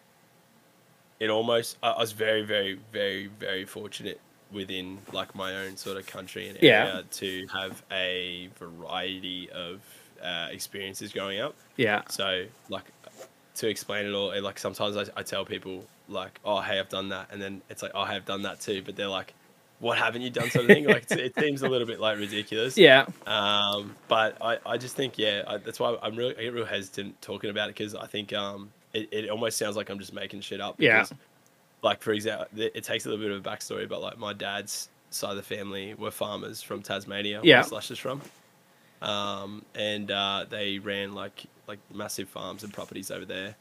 it 1.21 1.31
almost. 1.31 1.77
I, 1.83 1.91
I 1.91 2.01
was 2.01 2.13
very, 2.13 2.43
very, 2.43 2.79
very, 2.93 3.27
very 3.27 3.65
fortunate 3.65 4.21
within 4.53 4.99
like 5.13 5.35
my 5.35 5.55
own 5.65 5.77
sort 5.77 5.97
of 5.97 6.07
country 6.07 6.49
and 6.49 6.59
Yeah. 6.61 6.85
area 6.87 7.05
to 7.11 7.47
have 7.53 7.83
a 7.91 8.49
variety 8.59 9.51
of 9.51 9.81
uh, 10.23 10.49
experiences 10.51 11.13
growing 11.13 11.41
up. 11.41 11.55
yeah, 11.77 12.03
So 12.09 12.47
like 12.69 12.85
to 13.57 13.69
explain 13.69 14.07
it 14.07 14.13
all, 14.13 14.41
like 14.43 14.59
sometimes 14.59 14.97
I, 14.97 15.05
I 15.17 15.23
tell 15.23 15.45
people 15.45 15.85
like, 16.09 16.39
oh 16.45 16.61
hey, 16.61 16.79
I've 16.79 16.89
done 16.89 17.09
that, 17.11 17.29
and 17.33 17.41
then 17.41 17.63
it's 17.71 17.83
like, 17.83 17.93
oh, 17.95 18.01
I 18.03 18.13
have 18.15 18.25
done 18.25 18.43
that 18.43 18.61
too, 18.61 18.83
but 18.85 18.97
they're 18.97 19.09
like, 19.09 19.35
what 19.79 19.99
haven't 19.99 20.23
you 20.23 20.31
done? 20.31 20.49
Sort 20.51 20.65
of 20.65 20.71
thing. 20.71 20.85
like 20.85 21.03
it's, 21.03 21.13
it 21.13 21.35
seems 21.39 21.63
a 21.63 21.69
little 21.69 21.87
bit 21.87 22.01
like 22.01 22.17
ridiculous. 22.19 22.79
yeah, 22.79 23.05
Um, 23.27 23.95
but 24.09 24.37
I, 24.41 24.59
I 24.65 24.79
just 24.79 24.95
think 24.97 25.19
yeah, 25.19 25.43
I, 25.47 25.57
that's 25.59 25.79
why 25.81 25.97
I'm 26.03 26.17
really 26.17 26.37
I 26.37 26.43
get 26.45 26.55
real 26.55 26.65
hesitant 26.65 27.21
talking 27.21 27.51
about 27.51 27.69
it 27.69 27.77
because 27.77 27.95
I 27.95 28.07
think 28.07 28.33
um 28.33 28.71
it, 28.95 29.09
it 29.13 29.29
almost 29.31 29.59
sounds 29.59 29.77
like 29.77 29.91
I'm 29.91 29.99
just 29.99 30.15
making 30.15 30.41
shit 30.41 30.61
up. 30.61 30.77
Yeah. 30.79 31.05
Like 31.87 32.03
for 32.03 32.13
example, 32.13 32.47
it 32.57 32.83
takes 32.85 33.07
a 33.07 33.09
little 33.09 33.25
bit 33.25 33.33
of 33.35 33.45
a 33.47 33.49
backstory, 33.49 33.89
but 33.89 34.01
like 34.03 34.19
my 34.19 34.33
dad's 34.33 34.89
side 35.11 35.31
of 35.31 35.37
the 35.37 35.43
family 35.57 35.95
were 35.95 36.11
farmers 36.11 36.61
from 36.63 36.83
Tasmania. 36.83 37.41
Yeah. 37.45 37.57
Where 37.59 37.63
Slash 37.65 37.91
is 37.93 37.99
from. 37.99 38.21
Um, 39.03 39.65
and 39.75 40.11
uh, 40.11 40.47
they 40.49 40.79
ran 40.79 41.15
like 41.15 41.45
like 41.69 41.79
massive 41.95 42.29
farms 42.29 42.65
and 42.65 42.73
properties 42.73 43.11
over 43.11 43.25
there. 43.25 43.55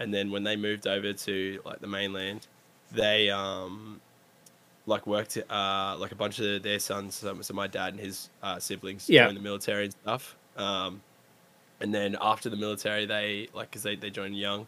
And 0.00 0.12
then 0.14 0.30
when 0.30 0.42
they 0.44 0.56
moved 0.56 0.86
over 0.86 1.12
to 1.12 1.60
like 1.64 1.80
the 1.80 1.86
mainland, 1.86 2.46
they 2.92 3.30
um 3.30 4.00
like 4.86 5.06
worked 5.06 5.36
uh 5.50 5.94
like 5.98 6.12
a 6.12 6.14
bunch 6.14 6.38
of 6.40 6.62
their 6.62 6.78
sons 6.78 7.14
so, 7.14 7.38
so 7.42 7.52
my 7.52 7.66
dad 7.66 7.92
and 7.92 8.00
his 8.00 8.30
uh, 8.42 8.58
siblings 8.58 9.08
Yeah. 9.08 9.26
joined 9.26 9.36
the 9.36 9.42
military 9.42 9.84
and 9.84 9.92
stuff 10.02 10.34
um 10.56 11.02
and 11.82 11.92
then 11.94 12.16
after 12.22 12.48
the 12.48 12.56
military 12.56 13.04
they 13.04 13.48
like 13.52 13.68
because 13.70 13.82
they, 13.82 13.96
they 13.96 14.08
joined 14.08 14.34
young 14.38 14.66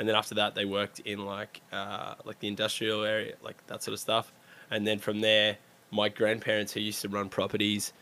and 0.00 0.08
then 0.08 0.16
after 0.16 0.34
that 0.34 0.54
they 0.56 0.64
worked 0.64 0.98
in 1.00 1.24
like 1.24 1.60
uh, 1.72 2.14
like 2.24 2.40
the 2.40 2.48
industrial 2.48 3.04
area, 3.04 3.34
like 3.42 3.64
that 3.68 3.82
sort 3.84 3.92
of 3.92 4.00
stuff. 4.00 4.32
And 4.72 4.86
then 4.86 4.98
from 4.98 5.20
there, 5.20 5.56
my 5.90 6.08
grandparents 6.08 6.72
who 6.72 6.80
used 6.80 7.02
to 7.02 7.08
run 7.08 7.28
properties 7.28 7.92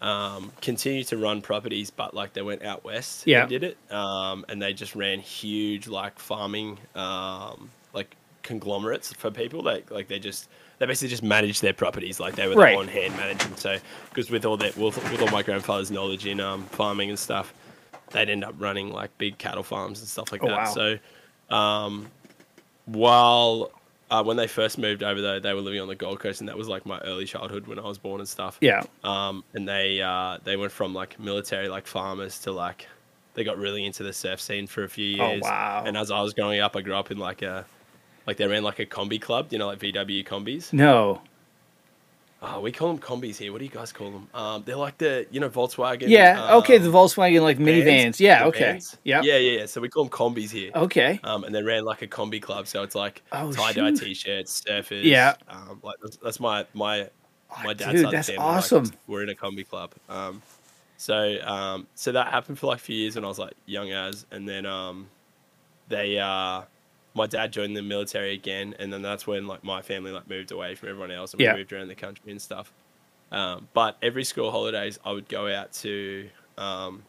um, 0.00 0.52
continued 0.60 1.08
to 1.08 1.16
run 1.16 1.42
properties, 1.42 1.90
but 1.90 2.14
like 2.14 2.32
they 2.32 2.42
went 2.42 2.62
out 2.62 2.84
west 2.84 3.26
Yeah. 3.26 3.40
and 3.40 3.48
did 3.50 3.64
it, 3.64 3.76
um, 3.92 4.44
and 4.48 4.62
they 4.62 4.72
just 4.72 4.94
ran 4.94 5.18
huge 5.18 5.88
like 5.88 6.18
farming 6.20 6.78
um, 6.94 7.68
like 7.92 8.14
conglomerates 8.44 9.12
for 9.12 9.30
people. 9.30 9.60
Like 9.62 9.90
like 9.90 10.06
they 10.06 10.20
just 10.20 10.48
they 10.78 10.86
basically 10.86 11.08
just 11.08 11.24
managed 11.24 11.60
their 11.62 11.72
properties 11.72 12.20
like 12.20 12.36
they 12.36 12.46
were 12.46 12.54
Right. 12.54 12.74
the 12.74 12.78
on 12.78 12.86
hand 12.88 13.16
management. 13.16 13.58
So 13.58 13.78
because 14.10 14.30
with 14.30 14.44
all 14.44 14.56
that 14.58 14.76
with, 14.76 14.96
with 15.10 15.20
all 15.20 15.30
my 15.32 15.42
grandfather's 15.42 15.90
knowledge 15.90 16.26
in 16.26 16.38
um, 16.38 16.62
farming 16.66 17.10
and 17.10 17.18
stuff, 17.18 17.52
they'd 18.12 18.30
end 18.30 18.44
up 18.44 18.54
running 18.58 18.92
like 18.92 19.10
big 19.18 19.38
cattle 19.38 19.64
farms 19.64 19.98
and 19.98 20.08
stuff 20.08 20.30
like 20.30 20.44
Oh, 20.44 20.48
that. 20.48 20.58
wow. 20.58 20.64
So 20.72 20.98
um, 21.50 22.10
while 22.86 23.70
uh, 24.10 24.22
when 24.22 24.36
they 24.36 24.46
first 24.46 24.78
moved 24.78 25.02
over 25.02 25.20
though, 25.20 25.40
they 25.40 25.52
were 25.52 25.60
living 25.60 25.80
on 25.80 25.88
the 25.88 25.94
Gold 25.94 26.20
Coast, 26.20 26.40
and 26.40 26.48
that 26.48 26.56
was 26.56 26.68
like 26.68 26.86
my 26.86 26.98
early 27.00 27.24
childhood 27.24 27.66
when 27.66 27.78
I 27.78 27.82
was 27.82 27.98
born 27.98 28.20
and 28.20 28.28
stuff. 28.28 28.58
Yeah. 28.60 28.82
Um, 29.04 29.44
and 29.54 29.68
they 29.68 30.00
uh, 30.00 30.38
they 30.44 30.56
went 30.56 30.72
from 30.72 30.94
like 30.94 31.18
military 31.20 31.68
like 31.68 31.86
farmers 31.86 32.38
to 32.40 32.52
like 32.52 32.86
they 33.34 33.44
got 33.44 33.58
really 33.58 33.84
into 33.84 34.02
the 34.02 34.12
surf 34.12 34.40
scene 34.40 34.66
for 34.66 34.84
a 34.84 34.88
few 34.88 35.06
years. 35.06 35.20
Oh, 35.20 35.30
years. 35.32 35.42
wow. 35.42 35.84
And 35.86 35.96
as 35.96 36.10
I 36.10 36.20
was 36.22 36.34
growing 36.34 36.60
up, 36.60 36.76
I 36.76 36.80
grew 36.80 36.94
up 36.94 37.10
in 37.10 37.18
like 37.18 37.42
a 37.42 37.66
like 38.26 38.36
they 38.36 38.46
ran 38.46 38.62
like 38.62 38.78
a 38.78 38.86
combi 38.86 39.20
club, 39.20 39.48
you 39.50 39.58
know, 39.58 39.66
like 39.66 39.78
VW 39.78 40.26
combis. 40.26 40.72
No. 40.72 41.20
Oh, 42.40 42.60
we 42.60 42.70
call 42.70 42.88
them 42.88 42.98
combis 42.98 43.36
here. 43.36 43.50
What 43.50 43.58
do 43.58 43.64
you 43.64 43.70
guys 43.70 43.92
call 43.92 44.12
them? 44.12 44.28
Um, 44.32 44.62
they're 44.64 44.76
like 44.76 44.96
the 44.98 45.26
you 45.30 45.40
know 45.40 45.48
Volkswagen. 45.48 46.08
Yeah. 46.08 46.54
okay. 46.56 46.76
um, 46.76 46.84
The 46.84 46.90
Volkswagen 46.90 47.42
like 47.42 47.58
minivans. 47.58 48.20
Yeah. 48.20 48.44
Okay. 48.46 48.80
Yeah, 49.02 49.22
yeah, 49.22 49.36
yeah. 49.36 49.66
So 49.66 49.80
we 49.80 49.88
call 49.88 50.04
them 50.04 50.10
combis 50.10 50.50
here. 50.50 50.70
Okay. 50.74 51.18
Um, 51.24 51.42
and 51.42 51.52
they 51.52 51.62
ran 51.62 51.84
like 51.84 52.02
a 52.02 52.06
combi 52.06 52.40
club, 52.40 52.68
so 52.68 52.82
it's 52.84 52.94
like 52.94 53.22
Oh, 53.32 53.50
tie 53.50 53.72
dye 53.72 53.90
t-shirts, 53.90 54.62
surfers. 54.62 55.02
Yeah. 55.02 55.34
Um, 55.48 55.80
like 55.82 55.96
that's, 56.00 56.16
that's 56.18 56.38
my 56.40 56.64
my 56.74 57.08
Oh, 57.50 57.62
my 57.64 57.72
dad's 57.72 57.92
dude, 57.92 58.04
side 58.04 58.12
that's 58.12 58.28
family, 58.28 58.44
like, 58.44 58.56
awesome. 58.56 58.92
we're 59.06 59.22
in 59.22 59.30
a 59.30 59.34
combi 59.34 59.66
club. 59.66 59.94
Um, 60.08 60.42
so 60.96 61.38
um, 61.44 61.86
so 61.94 62.12
that 62.12 62.28
happened 62.28 62.58
for 62.58 62.66
like 62.66 62.76
a 62.76 62.80
few 62.80 62.94
years 62.96 63.14
when 63.14 63.24
I 63.24 63.28
was 63.28 63.38
like 63.38 63.54
young 63.66 63.90
as, 63.90 64.26
and 64.30 64.46
then 64.46 64.66
um, 64.66 65.08
they 65.88 66.18
uh, 66.18 66.62
my 67.14 67.26
dad 67.26 67.52
joined 67.52 67.76
the 67.76 67.82
military 67.82 68.32
again, 68.34 68.74
and 68.78 68.92
then 68.92 69.02
that's 69.02 69.26
when 69.26 69.46
like 69.46 69.64
my 69.64 69.82
family 69.82 70.12
like 70.12 70.28
moved 70.28 70.52
away 70.52 70.74
from 70.74 70.88
everyone 70.90 71.10
else 71.10 71.32
and 71.32 71.40
Yeah. 71.40 71.52
we 71.54 71.60
moved 71.60 71.72
around 71.72 71.88
the 71.88 71.94
country 71.94 72.30
and 72.30 72.40
stuff. 72.40 72.72
Um, 73.32 73.68
but 73.74 73.96
every 74.02 74.24
school 74.24 74.50
holidays, 74.50 74.98
I 75.04 75.12
would 75.12 75.28
go 75.28 75.52
out 75.52 75.72
to 75.84 76.28
um, 76.56 77.02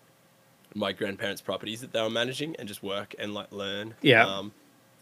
my 0.76 0.92
grandparents' 0.92 1.42
properties 1.42 1.82
that 1.82 1.94
they 1.94 2.02
were 2.02 2.10
managing 2.10 2.56
and 2.58 2.68
just 2.68 2.84
work 2.84 3.16
and 3.20 3.34
like 3.34 3.52
learn. 3.52 3.96
Yeah. 4.02 4.26
Um, 4.26 4.52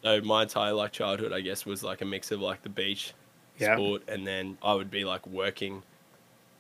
so 0.04 0.22
my 0.22 0.44
entire 0.44 0.74
like 0.74 0.92
childhood, 0.92 1.34
I 1.34 1.42
guess, 1.42 1.66
was 1.66 1.84
like 1.84 2.02
a 2.02 2.06
mix 2.06 2.32
of 2.32 2.40
like 2.42 2.62
the 2.62 2.70
beach, 2.70 3.14
Yeah. 3.60 3.76
sport, 3.76 4.04
and 4.08 4.26
then 4.28 4.58
I 4.62 4.74
would 4.74 4.92
be 4.92 5.06
like 5.06 5.26
working, 5.26 5.84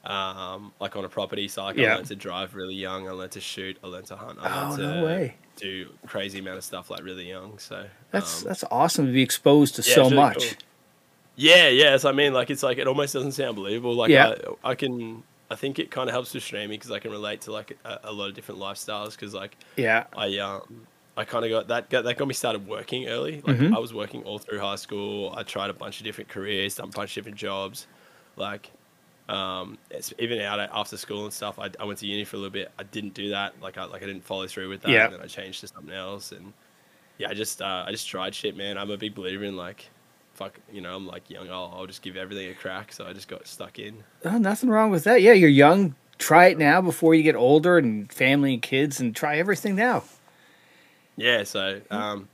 um, 0.07 0.71
like 0.79 0.95
on 0.95 1.03
a 1.05 1.09
property. 1.09 1.47
So 1.47 1.63
like 1.63 1.77
Yeah. 1.77 1.91
I 1.91 1.95
learned 1.95 2.07
to 2.07 2.15
drive 2.15 2.55
really 2.55 2.75
young. 2.75 3.07
I 3.07 3.11
learned 3.11 3.31
to 3.33 3.41
shoot. 3.41 3.77
I 3.83 3.87
learned 3.87 4.07
to 4.07 4.15
hunt. 4.15 4.39
I 4.41 4.65
Oh 4.65 4.69
learned 4.71 4.81
no 4.83 4.99
to 5.01 5.05
way. 5.05 5.35
do 5.57 5.89
crazy 6.05 6.39
amount 6.39 6.57
of 6.57 6.63
stuff 6.63 6.89
like 6.89 7.03
really 7.03 7.27
young. 7.27 7.57
So 7.59 7.85
That's 8.11 8.41
um, 8.43 8.47
that's 8.47 8.63
awesome 8.71 9.05
to 9.07 9.11
be 9.11 9.21
exposed 9.21 9.75
to 9.75 9.81
yeah, 9.81 9.95
so 9.95 10.03
really 10.03 10.15
much. 10.15 10.37
cool. 10.37 10.57
Yeah, 11.35 11.67
yeah. 11.67 11.97
So 11.97 12.09
I 12.09 12.13
mean, 12.13 12.33
like, 12.33 12.49
it's 12.49 12.63
like 12.63 12.77
it 12.79 12.87
almost 12.87 13.13
doesn't 13.13 13.33
sound 13.33 13.55
believable. 13.55 13.93
Like, 13.95 14.09
Yeah. 14.09 14.33
I, 14.63 14.71
I 14.71 14.75
can, 14.75 15.23
I 15.51 15.55
think 15.55 15.77
it 15.77 15.91
kind 15.91 16.09
of 16.09 16.13
helps 16.13 16.33
with 16.33 16.41
streaming 16.43 16.69
because 16.79 16.89
I 16.91 16.99
can 16.99 17.11
relate 17.11 17.41
to 17.41 17.51
like 17.51 17.77
a, 17.85 17.99
a 18.05 18.11
lot 18.11 18.29
of 18.29 18.33
different 18.33 18.59
lifestyles. 18.59 19.11
Because 19.11 19.33
like, 19.35 19.55
Yeah. 19.75 20.05
I 20.15 20.37
um, 20.39 20.87
I 21.15 21.25
kind 21.25 21.45
of 21.45 21.51
got 21.51 21.67
that 21.67 21.89
got, 21.89 22.03
that 22.05 22.17
got 22.17 22.27
me 22.27 22.33
started 22.33 22.67
working 22.67 23.07
early. 23.07 23.41
Like, 23.45 23.57
Mhm. 23.57 23.75
I 23.75 23.79
was 23.79 23.93
working 23.93 24.23
all 24.23 24.39
through 24.39 24.59
high 24.59 24.75
school. 24.77 25.33
I 25.37 25.43
tried 25.43 25.69
a 25.69 25.73
bunch 25.73 25.99
of 25.99 26.05
different 26.05 26.29
careers, 26.29 26.75
done 26.75 26.89
a 26.89 26.91
bunch 26.91 27.11
of 27.11 27.15
different 27.15 27.37
jobs. 27.37 27.87
Like, 28.35 28.71
um, 29.29 29.77
it's, 29.89 30.13
even 30.19 30.39
out 30.41 30.59
after 30.59 30.97
school 30.97 31.25
and 31.25 31.33
stuff, 31.33 31.59
I, 31.59 31.69
I 31.79 31.85
went 31.85 31.99
to 31.99 32.07
uni 32.07 32.23
for 32.23 32.37
a 32.37 32.39
little 32.39 32.51
bit. 32.51 32.71
I 32.79 32.83
didn't 32.83 33.13
do 33.13 33.29
that. 33.29 33.53
Like, 33.61 33.77
I 33.77 33.85
like 33.85 34.03
I 34.03 34.05
didn't 34.05 34.23
follow 34.23 34.47
through 34.47 34.69
with 34.69 34.81
that. 34.81 34.91
Yeah. 34.91 35.05
And 35.05 35.13
then 35.15 35.21
I 35.21 35.27
changed 35.27 35.61
to 35.61 35.67
something 35.67 35.93
else. 35.93 36.31
And 36.31 36.53
yeah, 37.17 37.29
I 37.29 37.33
just 37.33 37.61
uh, 37.61 37.83
I 37.87 37.91
just 37.91 38.07
tried 38.07 38.33
shit, 38.35 38.55
man. 38.55 38.77
I'm 38.77 38.91
a 38.91 38.97
big 38.97 39.15
believer 39.15 39.43
in 39.43 39.57
like. 39.57 39.89
Fuck, 40.33 40.59
you 40.71 40.81
know, 40.81 40.95
I'm 40.95 41.07
like 41.07 41.31
young. 41.31 41.49
I'll, 41.49 41.73
I'll 41.75 41.87
just 41.87 42.03
give 42.03 42.15
everything 42.15 42.47
a 42.51 42.53
crack. 42.53 42.93
So 42.93 43.07
I 43.07 43.13
just 43.13 43.27
got 43.27 43.47
stuck 43.47 43.79
in. 43.79 44.03
Oh, 44.23 44.37
nothing 44.37 44.69
wrong 44.69 44.91
with 44.91 45.03
that. 45.05 45.23
Yeah, 45.23 45.33
you're 45.33 45.49
young. 45.49 45.95
Try 46.19 46.49
it 46.49 46.59
now 46.59 46.79
before 46.79 47.15
you 47.15 47.23
get 47.23 47.35
older 47.35 47.79
and 47.79 48.13
family 48.13 48.53
and 48.53 48.61
kids, 48.61 48.99
and 48.99 49.15
try 49.15 49.39
everything 49.39 49.75
now. 49.75 50.03
Yeah, 51.15 51.43
so 51.43 51.81
um, 51.89 52.29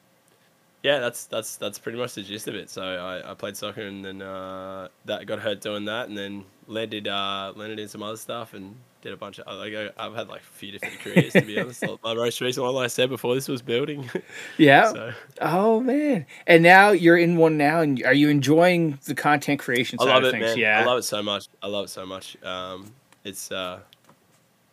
yeah, 0.84 1.00
that's 1.00 1.26
that's 1.26 1.56
that's 1.56 1.80
pretty 1.80 1.98
much 1.98 2.14
the 2.14 2.22
gist 2.22 2.48
of 2.48 2.56
it. 2.56 2.70
So 2.70 2.84
I, 2.84 3.32
I 3.32 3.34
played 3.34 3.58
soccer 3.58 3.82
and 3.82 4.04
then 4.04 4.22
uh, 4.22 4.90
that 5.06 5.26
got 5.26 5.40
hurt 5.40 5.62
doing 5.62 5.86
that, 5.86 6.10
and 6.10 6.18
then 6.18 6.44
landed 6.68 7.08
uh, 7.08 7.54
landed 7.56 7.80
in 7.80 7.88
some 7.88 8.04
other 8.04 8.18
stuff 8.18 8.54
and 8.54 8.76
did 9.02 9.12
a 9.12 9.18
bunch 9.18 9.38
of 9.40 9.58
like 9.58 9.74
I- 9.74 9.92
I've 9.98 10.16
had 10.16 10.30
like 10.30 10.42
a 10.42 10.44
few 10.44 10.72
different 10.72 11.00
careers 11.00 11.34
to 11.34 11.42
be 11.42 11.60
honest. 11.60 11.84
My 12.04 12.14
most 12.14 12.40
recent 12.40 12.66
one, 12.66 12.74
like 12.76 12.86
I 12.86 12.88
said 12.88 13.10
before, 13.10 13.36
this 13.36 13.48
was 13.50 13.62
building. 13.62 14.10
Yeah. 14.58 14.92
so 14.94 15.12
Oh 15.42 15.80
man. 15.82 16.26
And 16.48 16.64
now 16.64 16.92
you're 16.92 17.18
in 17.18 17.36
one 17.38 17.58
now, 17.58 17.82
and 17.82 18.02
are 18.04 18.14
you 18.14 18.30
enjoying 18.30 19.00
the 19.06 19.16
content 19.16 19.60
creation 19.60 19.98
I 20.00 20.06
side 20.06 20.10
love 20.14 20.24
of 20.24 20.28
it, 20.30 20.32
things? 20.34 20.44
man. 20.46 20.58
Yeah. 20.58 20.80
I 20.82 20.86
love 20.86 21.00
it 21.00 21.04
so 21.04 21.22
much. 21.24 21.48
I 21.62 21.68
love 21.68 21.86
it 21.86 21.90
so 21.90 22.06
much. 22.06 22.38
Um, 22.44 22.94
it's 23.26 23.52
uh, 23.52 23.80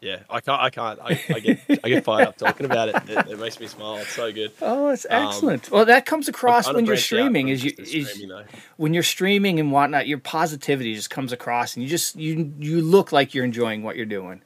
yeah, 0.00 0.20
I 0.30 0.40
can't, 0.40 0.60
I 0.62 0.70
can't, 0.70 0.98
I, 1.00 1.20
I 1.28 1.40
get, 1.40 1.60
I 1.84 1.88
get 1.90 2.04
fired 2.04 2.28
up 2.28 2.36
talking 2.38 2.64
about 2.66 2.88
it. 2.88 2.96
it. 3.08 3.28
It 3.32 3.38
makes 3.38 3.60
me 3.60 3.66
smile. 3.66 3.96
It's 3.98 4.10
so 4.12 4.32
good. 4.32 4.50
Oh, 4.62 4.88
that's 4.88 5.04
Um, 5.10 5.26
excellent. 5.26 5.70
well, 5.70 5.84
that 5.84 6.06
comes 6.06 6.26
across 6.28 6.72
when 6.72 6.86
you're 6.86 6.96
streaming. 6.96 7.48
Is 7.48 7.62
you 7.62 7.72
is 7.76 8.08
streaming, 8.10 8.44
when 8.78 8.94
you're 8.94 9.02
streaming 9.02 9.60
and 9.60 9.70
whatnot, 9.70 10.06
your 10.08 10.16
positivity 10.18 10.94
just 10.94 11.10
comes 11.10 11.32
across, 11.32 11.74
and 11.76 11.82
you 11.82 11.88
just 11.90 12.16
you 12.16 12.50
you 12.58 12.80
look 12.80 13.12
like 13.12 13.34
you're 13.34 13.44
enjoying 13.44 13.82
what 13.82 13.96
you're 13.96 14.06
doing. 14.06 14.40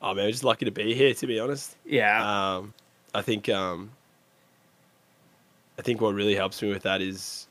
Oh 0.00 0.14
man, 0.14 0.26
I'm 0.26 0.30
just 0.30 0.44
lucky 0.44 0.64
to 0.66 0.70
be 0.70 0.94
here. 0.94 1.12
To 1.14 1.26
be 1.26 1.40
honest. 1.40 1.74
Yeah. 1.84 2.58
Um, 2.58 2.74
I 3.12 3.22
think 3.22 3.48
um, 3.48 3.90
I 5.76 5.82
think 5.82 6.00
what 6.00 6.14
really 6.14 6.36
helps 6.36 6.62
me 6.62 6.68
with 6.68 6.84
that 6.84 7.02
is, 7.02 7.47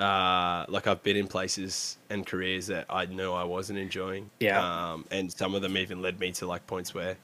uh, 0.00 0.64
like 0.68 0.86
I've 0.86 1.02
been 1.02 1.16
in 1.16 1.28
places 1.28 1.98
and 2.08 2.26
careers 2.26 2.66
that 2.68 2.86
I 2.88 3.06
knew 3.06 3.32
I 3.32 3.44
wasn't 3.44 3.78
enjoying. 3.78 4.30
Yeah. 4.40 4.60
Um, 4.92 5.04
and 5.10 5.30
some 5.30 5.54
of 5.54 5.62
them 5.62 5.76
even 5.76 6.00
led 6.02 6.18
me 6.18 6.32
to 6.32 6.46
like 6.46 6.66
points 6.66 6.94
where, 6.94 7.16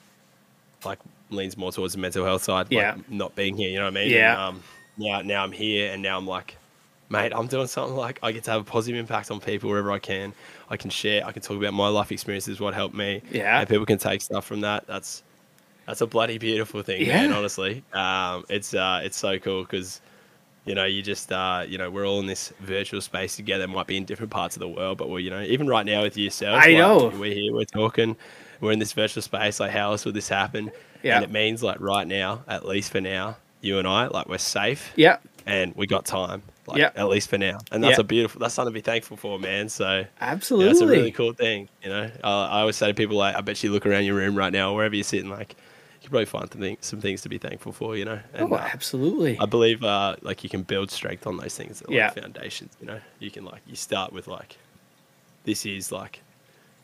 like, 0.85 0.99
leans 1.31 1.57
more 1.57 1.73
towards 1.73 1.95
the 1.95 2.01
mental 2.01 2.25
health 2.25 2.45
side. 2.45 2.67
Yeah. 2.71 2.93
Like 2.95 3.11
not 3.11 3.35
being 3.35 3.57
here. 3.57 3.71
You 3.71 3.79
know 3.79 3.85
what 3.85 3.97
I 3.97 4.05
mean? 4.05 4.11
Yeah. 4.11 4.49
And, 4.49 4.57
um, 4.59 4.63
now 4.99 5.23
now 5.23 5.43
I'm 5.43 5.53
here 5.53 5.93
and 5.93 6.03
now 6.03 6.19
I'm 6.19 6.27
like. 6.27 6.57
Mate, 7.09 7.31
I'm 7.33 7.47
doing 7.47 7.69
something 7.69 7.97
like 7.97 8.19
I 8.21 8.33
get 8.33 8.43
to 8.45 8.51
have 8.51 8.63
a 8.63 8.65
positive 8.65 8.99
impact 8.99 9.31
on 9.31 9.39
people 9.39 9.71
wherever 9.71 9.93
I 9.93 10.01
can. 10.01 10.33
I 10.69 10.77
can 10.77 10.91
share. 10.91 11.25
I 11.25 11.31
can 11.31 11.41
talk 11.41 11.57
about 11.57 11.73
my 11.73 11.87
life 11.87 12.11
experiences, 12.11 12.59
what 12.59 12.75
helped 12.75 12.97
me, 12.97 13.23
Yeah. 13.31 13.61
and 13.61 13.69
people 13.69 13.87
can 13.87 13.99
take 13.99 14.21
stuff 14.21 14.45
from 14.45 14.63
that. 14.63 14.89
That's 14.89 15.23
that's 15.87 16.01
a 16.01 16.07
bloody 16.09 16.37
beautiful 16.39 16.83
thing, 16.83 17.07
man. 17.07 17.31
Yeah. 17.31 17.37
Honestly, 17.37 17.85
um, 17.93 18.45
it's 18.49 18.75
uh, 18.75 19.03
it's 19.05 19.17
so 19.17 19.39
cool 19.39 19.63
because 19.63 20.01
you 20.67 20.75
know 20.75 20.85
you 20.85 21.01
just 21.01 21.33
uh, 21.33 21.65
you 21.67 21.79
know 21.79 21.91
we're 21.91 22.07
all 22.07 22.21
in 22.21 22.27
this 22.27 22.53
virtual 22.61 23.01
space 23.01 23.37
together. 23.37 23.67
Might 23.67 23.87
be 23.87 23.97
in 23.97 24.05
different 24.05 24.31
parts 24.31 24.57
of 24.57 24.61
the 24.61 24.69
world, 24.69 24.99
but 24.99 25.09
we're 25.09 25.21
you 25.21 25.31
know 25.31 25.41
even 25.43 25.67
right 25.67 25.87
now 25.87 26.03
with 26.03 26.17
yourselves. 26.19 26.65
I 26.65 26.71
like, 26.71 26.79
know. 26.79 27.13
we're 27.19 27.33
here, 27.33 27.53
we're 27.55 27.65
talking, 27.65 28.17
we're 28.61 28.73
in 28.73 28.79
this 28.79 28.93
virtual 28.93 29.23
space. 29.23 29.61
Like, 29.61 29.71
how 29.71 29.93
else 29.93 30.05
would 30.05 30.15
this 30.15 30.29
happen? 30.29 30.71
Yeah. 31.03 31.17
And 31.17 31.25
it 31.25 31.31
means 31.31 31.63
like 31.63 31.81
right 31.81 32.07
now, 32.07 32.43
at 32.49 32.67
least 32.67 32.91
for 32.91 33.01
now, 33.01 33.37
you 33.61 33.79
and 33.79 33.87
I, 33.87 34.09
like 34.09 34.29
we're 34.29 34.39
safe 34.39 34.93
yeah. 34.97 35.19
and 35.47 35.75
we 35.77 35.87
got 35.87 36.05
time. 36.05 36.43
Like, 36.67 36.79
Yeah. 36.79 36.91
At 36.97 37.09
least 37.09 37.31
for 37.31 37.39
now, 37.39 37.59
and 37.71 37.83
that's 37.83 37.99
Yeah. 37.99 38.01
a 38.01 38.05
beautiful. 38.05 38.41
That's 38.41 38.55
something 38.55 38.73
to 38.73 38.75
be 38.75 38.81
thankful 38.81 39.17
for, 39.17 39.39
man. 39.39 39.69
So. 39.69 40.05
Absolutely. 40.21 40.67
Yeah, 40.67 40.73
it's 40.73 40.81
a 40.81 40.87
really 40.89 41.13
cool 41.13 41.33
thing. 41.33 41.69
You 41.85 41.91
know, 41.91 42.11
uh, 42.25 42.27
I 42.27 42.61
always 42.61 42.75
say 42.75 42.89
to 42.89 42.95
people 42.95 43.17
like, 43.17 43.37
I 43.37 43.41
bet 43.41 43.63
you 43.63 43.71
look 43.71 43.87
around 43.87 44.05
your 44.05 44.17
room 44.17 44.35
right 44.35 44.53
now, 44.53 44.75
wherever 44.75 44.93
you're 44.93 45.05
sitting, 45.05 45.31
like, 45.31 45.55
you 46.07 46.11
probably 46.11 46.25
find 46.27 46.51
some 46.51 46.61
things, 46.61 46.79
some 46.81 47.01
things 47.01 47.21
to 47.23 47.29
be 47.29 47.39
thankful 47.39 47.73
for. 47.73 47.97
You 47.97 48.05
know, 48.07 48.21
and 48.33 48.53
oh, 48.53 48.57
uh, 48.57 48.69
absolutely. 48.73 49.39
I 49.39 49.47
believe 49.47 49.83
uh, 49.85 50.17
like 50.23 50.43
you 50.45 50.51
can 50.51 50.63
build 50.63 50.91
strength 50.91 51.27
on 51.27 51.37
those 51.37 51.55
things, 51.57 51.83
like 51.83 51.91
Yeah. 51.95 52.11
foundations. 52.11 52.75
You 52.81 52.87
know, 52.87 53.01
you 53.19 53.31
can 53.31 53.45
like 53.45 53.61
you 53.67 53.77
start 53.77 54.13
with 54.13 54.27
like, 54.29 54.57
this 55.45 55.67
is 55.67 55.93
like, 55.93 56.23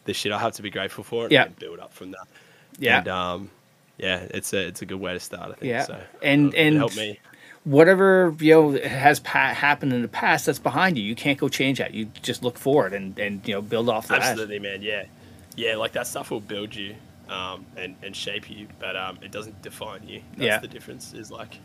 the 0.04 0.12
shit 0.12 0.32
I 0.32 0.38
have 0.38 0.52
to 0.54 0.62
be 0.62 0.70
grateful 0.70 1.04
for, 1.04 1.24
and 1.24 1.32
Yeah. 1.32 1.46
build 1.48 1.78
up 1.78 1.92
from 1.92 2.10
that. 2.10 2.26
yeah. 2.78 2.98
And 2.98 3.08
um, 3.08 3.50
yeah, 3.98 4.26
it's 4.30 4.52
a 4.52 4.66
it's 4.66 4.82
a 4.82 4.86
good 4.86 5.00
way 5.00 5.12
to 5.14 5.20
start. 5.20 5.52
I 5.52 5.54
think. 5.54 5.70
Yeah. 5.70 5.84
So, 5.84 6.00
And- 6.22 6.52
uh, 6.54 6.58
and- 6.58 6.76
helped 6.76 6.96
me. 6.96 7.18
Whatever 7.64 8.34
you 8.40 8.52
know 8.54 8.70
has 8.72 9.20
pa- 9.20 9.54
happened 9.54 9.92
in 9.92 10.02
the 10.02 10.08
past, 10.08 10.46
that's 10.46 10.58
behind 10.58 10.98
you. 10.98 11.04
You 11.04 11.14
can't 11.14 11.38
go 11.38 11.48
change 11.48 11.78
that. 11.78 11.94
You 11.94 12.06
just 12.20 12.42
look 12.42 12.58
forward 12.58 12.92
and 12.92 13.16
and 13.20 13.46
you 13.46 13.54
know 13.54 13.62
build 13.62 13.88
off 13.88 14.08
that. 14.08 14.20
Absolutely, 14.20 14.58
man. 14.58 14.82
Yeah, 14.82 15.04
yeah. 15.54 15.76
Like 15.76 15.92
that 15.92 16.08
stuff 16.08 16.32
will 16.32 16.40
build 16.40 16.74
you 16.74 16.96
um, 17.32 17.64
and 17.76 17.96
and 18.02 18.14
shape 18.14 18.48
you, 18.50 18.68
but 18.78 18.94
um, 18.96 19.18
it 19.22 19.32
doesn't 19.32 19.60
define 19.62 20.06
you. 20.06 20.20
That's 20.36 20.42
Yeah. 20.46 20.58
the 20.58 20.68
difference. 20.68 21.14
Is 21.14 21.30
like, 21.30 21.58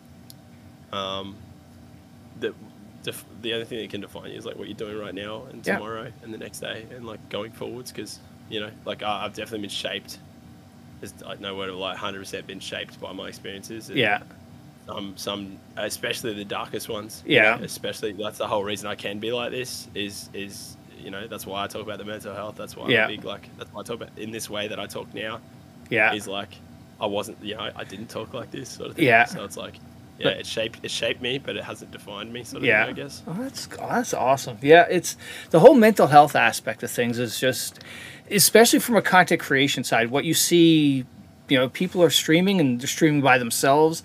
um, 0.91 1.36
the 2.39 2.53
def- 3.03 3.25
the 3.41 3.53
only 3.53 3.65
thing 3.65 3.80
that 3.80 3.89
can 3.89 4.01
define 4.01 4.32
you 4.32 4.38
is 4.38 4.45
like 4.45 4.56
what 4.58 4.67
you're 4.67 4.77
doing 4.77 4.97
right 4.97 5.13
now 5.13 5.43
and 5.51 5.65
Yeah. 5.65 5.75
tomorrow 5.77 6.12
and 6.23 6.34
the 6.34 6.38
next 6.38 6.60
day 6.60 6.86
and 6.95 7.06
like 7.06 7.27
going 7.30 7.51
forwards. 7.51 7.91
Because 7.91 8.19
you 8.49 8.60
know, 8.60 8.71
like 8.86 9.03
I, 9.03 9.25
I've 9.25 9.34
definitely 9.34 9.62
been 9.62 9.69
shaped. 9.69 10.19
There's 11.01 11.13
like 11.21 11.39
no 11.39 11.56
word 11.56 11.69
of 11.69 11.75
like 11.75 11.93
100 11.95 12.19
percent 12.19 12.47
been 12.47 12.60
shaped 12.60 12.99
by 12.99 13.12
my 13.12 13.27
experiences. 13.27 13.89
And 13.89 13.97
Yeah. 13.97 14.21
some 14.88 15.17
some 15.17 15.58
especially 15.75 16.34
the 16.34 16.45
darkest 16.45 16.89
ones. 16.89 17.23
you 17.25 17.36
Yeah. 17.36 17.58
know, 17.58 17.63
especially 17.63 18.13
that's 18.13 18.38
the 18.38 18.47
whole 18.47 18.63
reason 18.63 18.88
I 18.88 18.95
can 18.95 19.19
be 19.19 19.32
like 19.34 19.51
this 19.51 19.88
is 19.93 20.30
is 20.34 20.75
you 20.99 21.12
know 21.12 21.27
that's 21.27 21.45
why 21.45 21.63
I 21.63 21.67
talk 21.67 21.82
about 21.84 21.99
the 21.99 22.06
mental 22.06 22.34
health. 22.34 22.56
That's 22.56 22.75
why 22.75 22.88
Yeah. 22.89 23.03
I'm 23.06 23.10
big 23.10 23.23
like 23.25 23.49
that's 23.58 23.71
why 23.73 23.82
I 23.82 23.84
talk 23.84 23.97
about 23.97 24.17
in 24.17 24.32
this 24.32 24.49
way 24.49 24.67
that 24.69 24.80
I 24.80 24.86
talk 24.88 25.13
now. 25.13 25.39
Yeah. 25.89 26.13
Is 26.13 26.28
like 26.28 26.50
I 27.00 27.06
wasn't 27.06 27.43
you 27.43 27.56
know 27.56 27.69
I, 27.76 27.84
didn't 27.84 28.08
talk 28.08 28.34
like 28.34 28.52
this 28.52 28.69
sort 28.69 28.89
of 28.89 28.95
thing. 28.95 29.06
Yeah. 29.06 29.26
So 29.26 29.43
it's 29.43 29.58
like 29.58 29.76
yeah 30.19 30.30
But- 30.30 30.38
it 30.38 30.45
shaped 30.47 30.80
it 30.84 30.91
shaped 30.91 31.21
me, 31.21 31.38
but 31.38 31.56
it 31.56 31.63
hasn't 31.63 31.91
defined 31.91 32.34
me 32.34 32.43
sort 32.43 32.63
of 32.63 32.67
yeah. 32.67 32.86
thing, 32.86 32.95
I 32.95 32.97
guess. 32.97 33.23
Oh, 33.28 33.34
that's 33.39 33.67
oh, 33.80 33.88
that's 33.89 34.13
awesome. 34.13 34.58
Yeah, 34.62 34.86
it's 34.89 35.15
the 35.52 35.60
whole 35.60 35.76
mental 35.76 36.08
health 36.08 36.36
aspect 36.36 36.84
of 36.84 36.91
things 36.91 37.19
is 37.19 37.39
just, 37.39 37.80
especially 38.32 38.80
from 38.80 38.95
a 38.95 39.02
content 39.02 39.41
creation 39.41 39.84
side, 39.84 40.10
what 40.10 40.26
you 40.26 40.34
see, 40.34 41.06
you 41.50 41.58
know, 41.58 41.69
people 41.69 42.02
are 42.04 42.10
streaming 42.10 42.60
and 42.60 42.80
they're 42.82 42.88
streaming 42.88 43.21
by 43.21 43.38
themselves. 43.38 44.04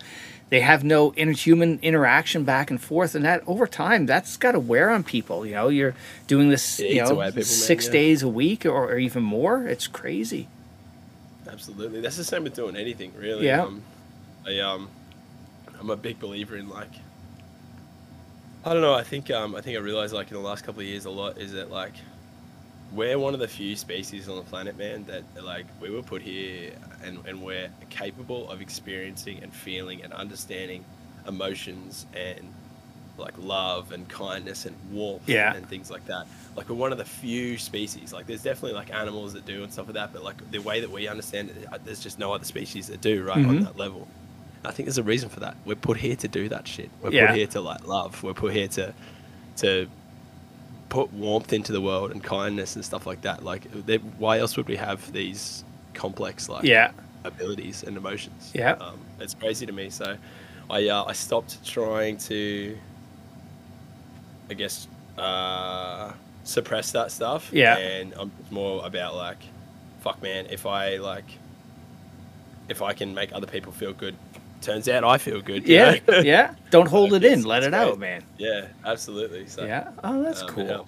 They 0.51 0.61
have 0.61 0.85
no 0.85 1.13
interhuman 1.13 1.81
interaction 1.81 2.45
back 2.45 2.71
and 2.71 2.79
forth, 2.79 3.15
and 3.15 3.25
that 3.25 3.43
over 3.47 3.67
time, 3.67 4.05
that's 4.05 4.37
got 4.37 4.53
to 4.53 4.61
wear 4.61 4.91
on 4.91 5.03
people. 5.03 5.47
You 5.47 5.55
know, 5.55 5.69
you're 5.69 5.95
doing 6.27 6.51
this, 6.51 6.79
It 6.79 6.91
you 6.91 7.01
know, 7.03 7.31
six 7.41 7.87
yeah. 7.87 7.93
days 7.93 8.23
a 8.23 8.29
week 8.29 8.67
or, 8.67 8.85
or 8.93 8.99
even 8.99 9.23
more. 9.23 9.67
It's 9.67 9.87
crazy. 9.87 10.49
Absolutely, 11.51 12.01
that's 12.01 12.17
the 12.17 12.25
same 12.25 12.45
with 12.45 12.55
doing 12.55 12.77
anything 12.77 13.13
really. 13.17 13.47
Yeah. 13.47 13.63
Um, 13.63 13.83
I 14.47 14.61
um, 14.61 14.89
I'm 15.79 15.91
a 15.91 15.97
big 15.97 16.19
believer 16.21 16.57
in 16.57 16.69
like. 16.69 16.93
I 18.65 18.73
don't 18.73 18.83
know. 18.83 18.95
I 18.95 19.03
think 19.03 19.31
um, 19.31 19.55
I 19.57 19.61
think 19.61 19.77
I 19.77 19.81
realized 19.81 20.15
like 20.15 20.31
in 20.31 20.37
the 20.37 20.43
last 20.43 20.65
couple 20.65 20.81
of 20.81 20.87
years 20.87 21.05
a 21.05 21.11
lot 21.11 21.39
is 21.39 21.53
that 21.53 21.71
like, 21.71 21.95
we're 22.93 23.19
one 23.19 23.35
of 23.35 23.41
the 23.41 23.49
few 23.49 23.75
species 23.75 24.29
on 24.29 24.37
the 24.37 24.43
planet, 24.43 24.77
man, 24.79 25.05
that 25.07 25.25
like 25.43 25.67
we 25.81 25.91
were 25.91 26.03
put 26.03 26.23
here 26.23 26.73
and 27.03 27.19
and 27.27 27.43
we're 27.43 27.71
capable 27.91 28.49
of 28.51 28.61
experiencing 28.61 29.43
and 29.43 29.53
feeling 29.53 30.03
and 30.03 30.13
understanding 30.13 30.85
emotions 31.27 32.07
and 32.15 32.53
like 33.19 33.35
love 33.39 33.93
and 33.93 34.09
kindness 34.09 34.65
and 34.67 34.75
warmth 34.91 35.29
Yeah. 35.29 35.55
and 35.55 35.69
things 35.69 35.91
like 35.91 36.05
that. 36.07 36.27
Like 36.57 36.69
we're 36.69 36.77
one 36.77 36.93
of 36.93 36.99
the 36.99 37.05
few 37.05 37.59
species. 37.59 38.13
Like 38.13 38.27
there's 38.27 38.43
definitely 38.43 38.73
like 38.77 38.93
animals 38.93 39.33
that 39.35 39.45
do 39.47 39.63
and 39.63 39.73
stuff 39.73 39.87
like 39.87 39.95
that, 39.95 40.13
but 40.13 40.23
like 40.25 40.51
the 40.51 40.59
way 40.61 40.81
that 40.81 40.91
we 40.91 41.09
understand 41.09 41.51
it, 41.51 41.67
uh, 41.73 41.79
there's 41.85 42.01
just 42.01 42.19
no 42.19 42.33
other 42.33 42.45
species 42.45 42.87
that 42.89 43.01
do 43.01 43.23
right 43.23 43.37
on 43.37 43.59
Mhm. 43.61 43.65
that 43.65 43.77
level. 43.77 44.09
I 44.65 44.71
think 44.71 44.87
there's 44.87 44.99
a 44.99 45.03
reason 45.03 45.29
for 45.29 45.41
that. 45.41 45.57
We're 45.65 45.75
put 45.75 45.97
here 45.99 46.17
to 46.17 46.29
do 46.29 46.49
that 46.49 46.67
shit. 46.69 46.91
We're 47.03 47.11
Yeah. 47.13 47.27
put 47.29 47.37
here 47.37 47.47
to 47.49 47.61
like 47.61 47.87
love. 47.87 48.23
We're 48.23 48.35
put 48.35 48.53
here 48.55 48.69
to 48.69 48.95
to 49.57 49.89
put 50.89 51.13
warmth 51.13 51.53
into 51.53 51.73
the 51.73 51.81
world 51.81 52.11
and 52.11 52.23
kindness 52.23 52.77
and 52.77 52.85
stuff 52.85 53.07
like 53.07 53.23
that. 53.23 53.45
Like 53.45 53.67
why 54.19 54.39
else 54.39 54.57
would 54.57 54.69
we 54.69 54.77
have 54.77 55.13
these 55.13 55.65
complex 55.95 56.49
like 56.49 56.65
Yeah. 56.65 56.93
abilities 57.25 57.83
and 57.83 57.97
emotions. 57.97 58.51
Yeah. 58.55 58.73
um, 58.73 58.99
it's 59.21 59.35
crazy 59.35 59.67
to 59.67 59.73
me. 59.73 59.91
So, 59.91 60.17
I 60.71 60.89
uh, 60.89 61.05
I 61.07 61.13
stopped 61.13 61.65
trying 61.67 62.17
to, 62.19 62.77
I 64.53 64.55
guess, 64.55 64.87
uh, 65.17 66.13
suppress 66.45 66.93
that 66.93 67.11
stuff. 67.11 67.49
Yeah. 67.53 67.79
and 67.79 68.13
I'm 68.21 68.31
more 68.51 68.85
about 68.85 69.15
like, 69.17 69.39
fuck, 70.03 70.23
man. 70.23 70.47
If 70.51 70.67
I 70.67 70.99
like, 70.99 71.25
if 72.69 72.83
I 72.83 72.93
can 72.93 73.15
make 73.15 73.33
other 73.33 73.47
people 73.47 73.73
feel 73.73 73.95
good, 73.95 74.15
turns 74.61 74.89
out 74.91 75.05
I 75.05 75.17
feel 75.17 75.41
good. 75.41 75.67
Yeah. 75.67 75.97
know? 76.07 76.19
yeah. 76.35 76.55
Don't 76.71 76.87
hold 76.97 77.15
it 77.15 77.25
in. 77.25 77.45
Let 77.45 77.63
it 77.63 77.73
out, 77.73 77.99
man. 77.99 78.25
yeah, 78.37 78.67
absolutely. 78.85 79.47
So, 79.49 79.65
Yeah. 79.65 79.91
Oh, 80.05 80.23
that's 80.23 80.43
um, 80.43 80.49
cool. 80.49 80.87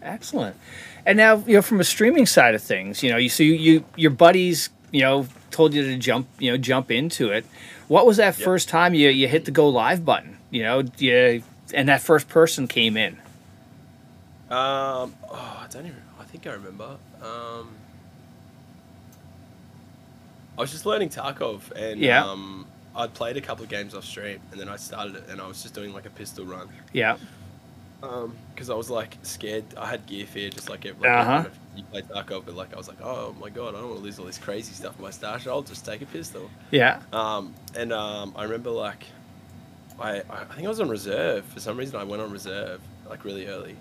Excellent. 0.00 0.56
And 1.04 1.18
now, 1.18 1.36
you 1.46 1.56
know, 1.56 1.62
from 1.62 1.80
a 1.80 1.84
streaming 1.84 2.24
side 2.24 2.54
of 2.54 2.62
things, 2.62 3.02
you 3.02 3.10
know, 3.10 3.18
you 3.18 3.28
so 3.28 3.42
you, 3.42 3.52
you 3.54 3.84
your 3.96 4.10
buddies, 4.10 4.70
you 4.92 5.02
know, 5.02 5.26
told 5.50 5.74
you 5.74 5.82
to 5.84 5.96
jump, 5.98 6.26
you 6.38 6.50
know, 6.50 6.56
jump 6.56 6.90
into 6.90 7.30
it. 7.30 7.44
What 7.88 8.06
was 8.06 8.16
that 8.16 8.38
Yep. 8.38 8.44
first 8.44 8.70
time 8.70 8.94
you 8.94 9.10
you 9.10 9.28
hit 9.28 9.44
the 9.44 9.50
go 9.50 9.68
live 9.68 10.04
button? 10.06 10.38
You 10.50 10.62
know, 10.62 10.82
you, 10.96 11.42
and 11.72 11.88
that 11.88 12.02
first 12.02 12.28
person 12.28 12.68
came 12.68 12.96
in. 12.96 13.14
Um, 14.50 15.14
oh, 15.30 15.58
I 15.62 15.66
don't 15.70 15.86
even. 15.86 16.02
I 16.20 16.24
think 16.24 16.46
I 16.46 16.52
remember. 16.52 16.96
Um, 17.22 17.68
I 20.56 20.60
was 20.60 20.70
just 20.70 20.86
learning 20.86 21.08
Tarkov, 21.08 21.70
and 21.72 21.98
Yeah. 22.00 22.24
um, 22.24 22.66
I'd 22.94 23.12
played 23.14 23.36
a 23.36 23.40
couple 23.40 23.64
of 23.64 23.70
games 23.70 23.94
off 23.94 24.04
stream, 24.04 24.40
and 24.52 24.60
then 24.60 24.68
I 24.68 24.76
started 24.76 25.16
it, 25.16 25.24
and 25.28 25.40
I 25.40 25.46
was 25.48 25.62
just 25.62 25.74
doing 25.74 25.92
like 25.92 26.06
a 26.06 26.10
pistol 26.10 26.44
run, 26.44 26.68
Yeah. 26.92 27.16
Um, 28.02 28.36
because 28.54 28.68
I 28.68 28.74
was 28.74 28.90
like 28.90 29.16
scared. 29.22 29.64
I 29.78 29.86
had 29.86 30.04
gear 30.06 30.26
fear, 30.26 30.50
just 30.50 30.68
like 30.68 30.84
every 30.84 31.08
Uh-huh. 31.08 31.48
you 31.74 31.82
play 31.84 32.02
Tarkov, 32.02 32.44
but 32.44 32.54
like 32.54 32.74
I 32.74 32.76
was 32.76 32.86
like, 32.86 33.00
oh 33.02 33.34
my 33.40 33.48
god, 33.48 33.74
I 33.74 33.78
don't 33.78 33.88
want 33.88 33.98
to 34.00 34.04
lose 34.04 34.18
all 34.18 34.26
this 34.26 34.36
crazy 34.38 34.74
stuff 34.74 34.94
in 34.98 35.02
my 35.02 35.10
stash. 35.10 35.46
I'll 35.46 35.62
just 35.62 35.86
take 35.86 36.02
a 36.02 36.06
pistol. 36.06 36.50
Yeah. 36.70 37.00
Um, 37.14 37.54
and 37.74 37.92
um, 37.94 38.34
I 38.36 38.42
remember 38.44 38.70
like, 38.70 39.06
I, 40.00 40.22
I 40.28 40.44
think 40.54 40.66
I 40.66 40.68
was 40.68 40.80
on 40.80 40.88
reserve 40.88 41.44
for 41.46 41.60
some 41.60 41.76
reason. 41.76 41.96
I 41.96 42.04
went 42.04 42.22
on 42.22 42.30
reserve 42.30 42.80
like 43.08 43.24
really 43.24 43.46
early, 43.46 43.76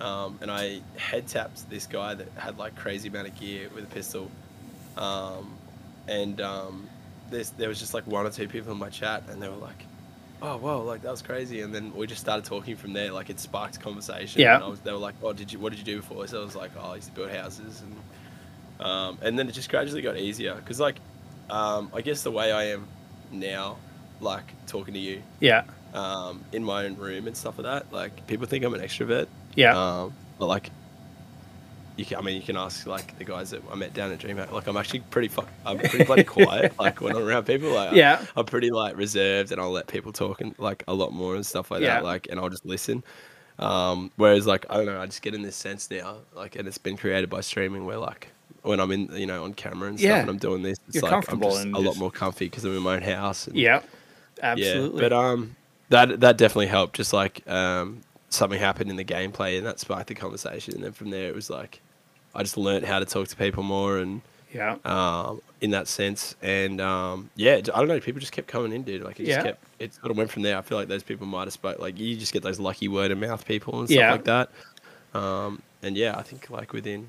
um, 0.00 0.38
and 0.40 0.50
I 0.50 0.80
head 0.96 1.26
tapped 1.26 1.68
this 1.68 1.86
guy 1.86 2.14
that 2.14 2.28
had 2.36 2.58
like 2.58 2.76
crazy 2.76 3.08
amount 3.08 3.28
of 3.28 3.38
gear 3.38 3.68
with 3.74 3.84
a 3.84 3.88
pistol, 3.88 4.30
um, 4.96 5.52
and 6.08 6.40
um, 6.40 6.88
this 7.30 7.50
there 7.50 7.68
was 7.68 7.78
just 7.78 7.94
like 7.94 8.06
one 8.06 8.26
or 8.26 8.30
two 8.30 8.48
people 8.48 8.72
in 8.72 8.78
my 8.78 8.90
chat, 8.90 9.24
and 9.28 9.42
they 9.42 9.48
were 9.48 9.56
like. 9.56 9.86
Oh 10.44 10.56
whoa! 10.56 10.82
Like 10.82 11.02
that 11.02 11.10
was 11.12 11.22
crazy, 11.22 11.60
and 11.60 11.72
then 11.72 11.94
we 11.94 12.04
just 12.08 12.20
started 12.20 12.44
talking 12.44 12.74
from 12.74 12.92
there. 12.94 13.12
Like 13.12 13.30
it 13.30 13.38
sparked 13.38 13.78
conversation. 13.78 14.40
Yeah. 14.40 14.56
And 14.56 14.64
I 14.64 14.66
was, 14.66 14.80
they 14.80 14.90
were 14.90 14.98
like, 14.98 15.14
"Oh, 15.22 15.32
did 15.32 15.52
you? 15.52 15.60
What 15.60 15.70
did 15.70 15.78
you 15.78 15.84
do 15.84 15.98
before?" 15.98 16.26
So 16.26 16.40
I 16.40 16.44
was 16.44 16.56
like, 16.56 16.72
"Oh, 16.76 16.90
I 16.90 16.96
used 16.96 17.06
to 17.06 17.14
build 17.14 17.30
houses," 17.30 17.80
and 17.80 18.84
um, 18.84 19.18
and 19.22 19.38
then 19.38 19.48
it 19.48 19.52
just 19.52 19.70
gradually 19.70 20.02
got 20.02 20.16
easier 20.16 20.56
because 20.56 20.80
like 20.80 20.96
um, 21.48 21.90
I 21.94 22.00
guess 22.00 22.22
the 22.22 22.30
way 22.30 22.50
I 22.50 22.64
am 22.68 22.86
now, 23.30 23.76
like 24.22 24.44
talking 24.66 24.94
to 24.94 25.00
you 25.00 25.22
Yeah. 25.40 25.64
um, 25.94 26.42
in 26.52 26.64
my 26.64 26.86
own 26.86 26.96
room 26.96 27.26
and 27.26 27.36
stuff 27.36 27.58
like 27.58 27.64
that, 27.64 27.92
like 27.92 28.26
people 28.26 28.46
think 28.46 28.64
I'm 28.64 28.72
an 28.74 28.80
extrovert. 28.80 29.26
Yeah. 29.54 29.76
Um, 29.76 30.12
but 30.38 30.46
like, 30.46 30.70
you 31.96 32.06
can, 32.06 32.16
I 32.16 32.22
mean, 32.22 32.36
you 32.36 32.42
can 32.42 32.56
ask 32.56 32.86
like 32.86 33.18
the 33.18 33.24
guys 33.24 33.50
that 33.50 33.60
I 33.70 33.74
met 33.74 33.92
down 33.92 34.10
at 34.12 34.18
DreamHack. 34.18 34.50
Like, 34.50 34.66
I'm 34.66 34.76
actually 34.78 35.00
pretty 35.10 35.28
fuck, 35.28 35.48
I'm 35.66 35.78
pretty 35.78 36.04
bloody 36.04 36.24
quiet. 36.24 36.72
Like 36.80 37.00
when 37.02 37.14
I'm 37.14 37.22
around 37.22 37.44
people, 37.44 37.70
like 37.70 37.92
Yeah. 37.94 38.24
I'm 38.34 38.46
pretty 38.46 38.70
like 38.70 38.96
reserved 38.96 39.52
and 39.52 39.60
I'll 39.60 39.70
let 39.72 39.88
people 39.88 40.12
talk 40.12 40.40
and 40.40 40.54
like 40.58 40.84
a 40.88 40.94
lot 40.94 41.12
more 41.12 41.34
and 41.34 41.44
stuff 41.44 41.70
like 41.70 41.82
Yeah. 41.82 41.96
that. 41.96 42.04
Like, 42.04 42.28
and 42.30 42.40
I'll 42.40 42.48
just 42.48 42.64
listen. 42.64 43.04
Um, 43.58 44.10
whereas 44.16 44.46
like 44.46 44.64
I 44.70 44.76
don't 44.76 44.86
know, 44.86 45.00
I 45.00 45.06
just 45.06 45.20
get 45.20 45.34
in 45.34 45.42
this 45.42 45.56
sense 45.56 45.90
now, 45.90 46.16
like, 46.34 46.56
and 46.56 46.66
it's 46.66 46.78
been 46.78 46.96
created 46.96 47.28
by 47.28 47.42
streaming 47.42 47.84
where 47.84 47.98
like 47.98 48.28
when 48.62 48.80
I'm 48.80 48.90
in, 48.92 49.10
you 49.14 49.26
know, 49.26 49.44
on 49.44 49.52
camera 49.54 49.88
and 49.90 50.00
Yeah. 50.00 50.10
stuff, 50.12 50.20
and 50.22 50.30
I'm 50.30 50.38
doing 50.38 50.62
this, 50.62 50.78
it's 50.86 50.94
You're 50.96 51.02
like 51.02 51.10
comfortable 51.12 51.56
I'm 51.56 51.72
just 51.74 51.84
a 51.84 51.86
lot 51.86 51.96
more 51.98 52.10
comfy 52.10 52.46
because 52.46 52.64
I'm 52.64 52.74
in 52.76 52.82
my 52.82 52.94
own 52.96 53.02
house. 53.02 53.46
And, 53.48 53.56
yeah. 53.56 53.82
Absolutely. 54.42 55.02
yeah, 55.02 55.08
but 55.08 55.12
um, 55.12 55.56
that 55.88 56.20
that 56.20 56.36
definitely 56.38 56.66
helped. 56.68 56.96
Just 56.96 57.12
like 57.12 57.46
um, 57.48 58.00
something 58.30 58.58
happened 58.58 58.90
in 58.90 58.96
the 58.96 59.04
gameplay, 59.04 59.58
and 59.58 59.66
that 59.66 59.80
sparked 59.80 60.06
the 60.08 60.14
conversation. 60.14 60.74
And 60.74 60.84
then 60.84 60.92
from 60.92 61.10
there, 61.10 61.28
it 61.28 61.34
was 61.34 61.50
like 61.50 61.80
I 62.34 62.42
just 62.42 62.56
learned 62.56 62.86
how 62.86 62.98
to 62.98 63.04
talk 63.04 63.28
to 63.28 63.36
people 63.36 63.62
more, 63.62 63.98
and 63.98 64.22
yeah. 64.52 64.76
um, 64.84 65.42
in 65.60 65.70
that 65.70 65.86
sense, 65.88 66.34
and 66.42 66.80
um, 66.80 67.30
yeah, 67.36 67.54
I 67.56 67.60
don't 67.60 67.88
know. 67.88 68.00
People 68.00 68.20
just 68.20 68.32
kept 68.32 68.48
coming 68.48 68.72
in, 68.72 68.82
dude. 68.82 69.02
Like 69.02 69.20
it 69.20 69.26
just 69.26 69.38
Yeah. 69.38 69.42
kept. 69.42 69.64
It 69.78 69.94
sort 69.94 70.10
of 70.10 70.16
went 70.16 70.30
from 70.30 70.42
there. 70.42 70.56
I 70.56 70.62
feel 70.62 70.78
like 70.78 70.88
those 70.88 71.02
people 71.02 71.26
might 71.26 71.44
have 71.44 71.52
spoke. 71.52 71.78
Like 71.78 71.98
you 71.98 72.16
just 72.16 72.32
get 72.32 72.42
those 72.42 72.58
lucky 72.60 72.88
word 72.88 73.10
of 73.10 73.18
mouth 73.18 73.44
people 73.46 73.80
and 73.80 73.88
stuff 73.88 73.98
Yeah. 73.98 74.12
like 74.12 74.24
that. 74.24 74.50
Um, 75.14 75.62
and 75.82 75.96
yeah, 75.96 76.16
I 76.16 76.22
think 76.22 76.48
like 76.50 76.72
within 76.72 77.08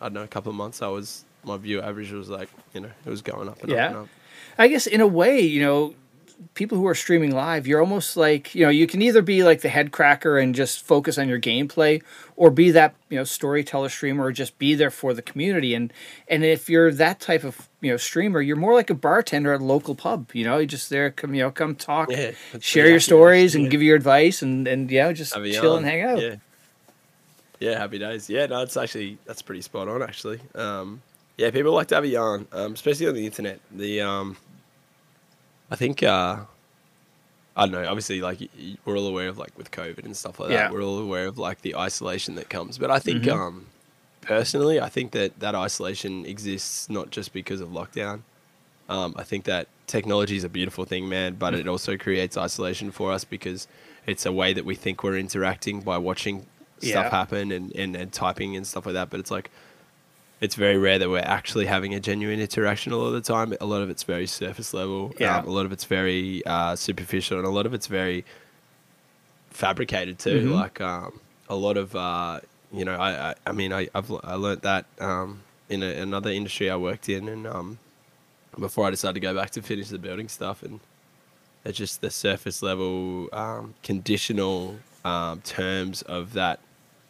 I 0.00 0.06
don't 0.06 0.14
know 0.14 0.22
a 0.22 0.26
couple 0.28 0.50
of 0.50 0.56
months, 0.56 0.82
I 0.82 0.88
was 0.88 1.24
my 1.44 1.56
view 1.56 1.80
average 1.82 2.10
was 2.10 2.28
like 2.30 2.48
you 2.72 2.80
know 2.80 2.90
it 3.04 3.10
was 3.10 3.22
going 3.22 3.48
up 3.48 3.62
and 3.62 3.70
Yeah. 3.70 3.84
up 3.84 3.90
and 3.90 3.98
up. 4.04 4.08
I 4.58 4.68
guess 4.68 4.86
in 4.86 5.00
a 5.00 5.06
way, 5.06 5.40
you 5.40 5.60
know, 5.62 5.94
people 6.54 6.78
who 6.78 6.86
are 6.86 6.94
streaming 6.94 7.32
live, 7.32 7.66
you're 7.66 7.80
almost 7.80 8.16
like, 8.16 8.54
you 8.54 8.64
know, 8.64 8.70
you 8.70 8.86
can 8.86 9.02
either 9.02 9.22
be 9.22 9.42
like 9.42 9.60
the 9.60 9.68
head 9.68 9.92
cracker 9.92 10.38
and 10.38 10.54
just 10.54 10.84
focus 10.84 11.18
on 11.18 11.28
your 11.28 11.40
gameplay 11.40 12.02
or 12.36 12.50
be 12.50 12.70
that, 12.70 12.94
you 13.08 13.18
know, 13.18 13.24
storyteller 13.24 13.88
streamer 13.88 14.24
or 14.24 14.32
just 14.32 14.58
be 14.58 14.74
there 14.74 14.90
for 14.90 15.14
the 15.14 15.22
community. 15.22 15.74
And 15.74 15.92
and 16.28 16.44
if 16.44 16.68
you're 16.68 16.92
that 16.92 17.20
type 17.20 17.44
of, 17.44 17.68
you 17.80 17.90
know, 17.90 17.96
streamer, 17.96 18.40
you're 18.40 18.56
more 18.56 18.74
like 18.74 18.90
a 18.90 18.94
bartender 18.94 19.52
at 19.52 19.60
a 19.60 19.64
local 19.64 19.94
pub, 19.94 20.30
you 20.32 20.44
know, 20.44 20.58
you're 20.58 20.66
just 20.66 20.90
there, 20.90 21.10
come, 21.10 21.34
you 21.34 21.42
know, 21.42 21.50
come 21.50 21.74
talk, 21.74 22.10
Yeah, 22.10 22.32
share 22.60 22.88
your 22.88 23.00
stories 23.00 23.54
and 23.54 23.64
yeah. 23.64 23.70
give 23.70 23.82
your 23.82 23.96
advice 23.96 24.42
and, 24.42 24.66
and 24.68 24.90
yeah, 24.90 25.12
just 25.12 25.34
Have 25.34 25.44
chill 25.44 25.76
and 25.76 25.86
hang 25.86 26.02
out. 26.02 26.20
Yeah. 26.20 26.36
Yeah, 27.60 27.78
happy 27.78 27.98
days. 27.98 28.28
Yeah, 28.28 28.46
no, 28.46 28.62
it's 28.62 28.76
actually 28.76 29.16
that's 29.24 29.40
pretty 29.40 29.62
spot 29.62 29.88
on 29.88 30.02
actually. 30.02 30.40
Um, 30.54 31.00
yeah, 31.36 31.50
people 31.50 31.72
like 31.72 31.88
to 31.88 31.94
have 31.96 32.04
a 32.04 32.08
yarn, 32.08 32.46
um, 32.52 32.74
especially 32.74 33.08
on 33.08 33.14
the 33.14 33.26
internet. 33.26 33.60
The 33.72 34.02
um, 34.02 34.36
I 35.70 35.76
think 35.76 36.02
uh, 36.02 36.38
I 37.56 37.66
don't 37.66 37.72
know. 37.72 37.86
Obviously, 37.88 38.20
like 38.20 38.38
we're 38.84 38.98
all 38.98 39.06
aware 39.06 39.28
of 39.28 39.38
like 39.38 39.56
with 39.56 39.70
COVID 39.70 40.04
and 40.04 40.16
stuff 40.16 40.40
like 40.40 40.50
Yeah. 40.50 40.56
that. 40.64 40.72
We're 40.72 40.82
all 40.82 40.98
aware 40.98 41.26
of 41.26 41.38
like 41.38 41.62
the 41.62 41.76
isolation 41.76 42.34
that 42.36 42.48
comes. 42.48 42.78
But 42.78 42.90
I 42.90 42.98
think 42.98 43.24
Mhm. 43.24 43.32
um, 43.32 43.66
personally, 44.20 44.80
I 44.80 44.88
think 44.88 45.12
that 45.12 45.38
that 45.40 45.54
isolation 45.54 46.26
exists 46.26 46.88
not 46.90 47.10
just 47.10 47.32
because 47.32 47.60
of 47.60 47.68
lockdown. 47.68 48.20
Um, 48.88 49.14
I 49.16 49.22
think 49.22 49.44
that 49.44 49.68
technology 49.86 50.36
is 50.36 50.44
a 50.44 50.48
beautiful 50.48 50.84
thing, 50.84 51.08
man, 51.08 51.34
but 51.34 51.54
it 51.54 51.66
also 51.68 51.96
creates 51.96 52.36
isolation 52.36 52.90
for 52.90 53.12
us 53.12 53.24
because 53.24 53.66
it's 54.06 54.26
a 54.26 54.32
way 54.32 54.52
that 54.52 54.64
we 54.66 54.74
think 54.74 55.02
we're 55.02 55.16
interacting 55.16 55.80
by 55.80 55.96
watching 55.96 56.44
stuff 56.80 57.04
Yeah. 57.04 57.08
happen 57.10 57.50
and, 57.52 57.72
and, 57.74 57.96
and 57.96 58.12
typing 58.12 58.56
and 58.56 58.66
stuff 58.66 58.84
like 58.84 58.92
that. 58.94 59.08
But 59.08 59.20
it's 59.20 59.30
like, 59.30 59.50
it's 60.44 60.54
very 60.54 60.76
rare 60.76 60.98
that 60.98 61.08
we're 61.08 61.18
actually 61.20 61.66
having 61.66 61.94
a 61.94 62.00
genuine 62.00 62.38
interaction 62.38 62.92
a 62.92 62.96
lot 62.96 63.06
of 63.06 63.14
the 63.14 63.20
time. 63.20 63.54
A 63.60 63.66
lot 63.66 63.82
of 63.82 63.90
it's 63.90 64.02
very 64.02 64.26
surface 64.26 64.74
level. 64.74 65.14
Yeah. 65.18 65.38
Um, 65.38 65.46
a 65.48 65.50
lot 65.50 65.66
of 65.66 65.72
it's 65.72 65.84
very 65.84 66.44
uh, 66.46 66.76
superficial, 66.76 67.38
and 67.38 67.46
a 67.46 67.50
lot 67.50 67.66
of 67.66 67.72
it's 67.74 67.86
very 67.86 68.24
fabricated 69.50 70.18
too. 70.18 70.48
Mhm. 70.48 70.54
Like 70.54 70.80
um, 70.80 71.20
a 71.48 71.56
lot 71.56 71.76
of 71.76 71.96
uh, 71.96 72.40
you 72.72 72.84
know, 72.84 72.94
I, 72.94 73.30
I 73.30 73.34
I 73.46 73.52
mean, 73.52 73.72
I 73.72 73.88
I've 73.94 74.10
I 74.22 74.34
learnt 74.34 74.62
that 74.62 74.84
um, 75.00 75.42
in 75.68 75.82
a, 75.82 75.86
another 75.86 76.30
industry 76.30 76.68
I 76.70 76.76
worked 76.76 77.08
in, 77.08 77.28
and 77.28 77.46
um, 77.46 77.78
before 78.58 78.86
I 78.86 78.90
decided 78.90 79.14
to 79.14 79.20
go 79.20 79.34
back 79.34 79.50
to 79.50 79.62
finish 79.62 79.88
the 79.88 79.98
building 79.98 80.28
stuff, 80.28 80.62
and 80.62 80.80
it's 81.64 81.78
just 81.78 82.00
the 82.00 82.10
surface 82.10 82.62
level 82.62 83.28
um, 83.32 83.74
conditional 83.82 84.76
um, 85.04 85.40
terms 85.40 86.02
of 86.02 86.34
that 86.34 86.60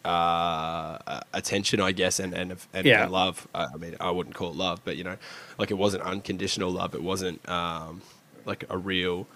uh, 0.05 1.21
attention, 1.33 1.81
I 1.81 1.93
guess, 1.93 2.19
and 2.21 2.35
and, 2.35 2.57
and, 2.73 2.87
Yeah. 2.87 3.03
and 3.05 3.13
love. 3.13 3.47
I 3.55 3.65
I 3.75 3.77
mean, 3.79 3.97
I 4.01 4.11
wouldn't 4.11 4.35
call 4.35 4.51
it 4.51 4.57
love, 4.57 4.81
but 4.85 4.97
you 4.97 5.05
know, 5.05 5.17
like 5.59 5.71
it 5.71 5.79
wasn't 5.79 6.03
unconditional 6.05 6.71
love. 6.71 6.95
It 6.95 7.03
wasn't 7.03 7.47
um, 7.49 8.03
like 8.45 8.65
a 8.71 8.79
real 8.79 9.27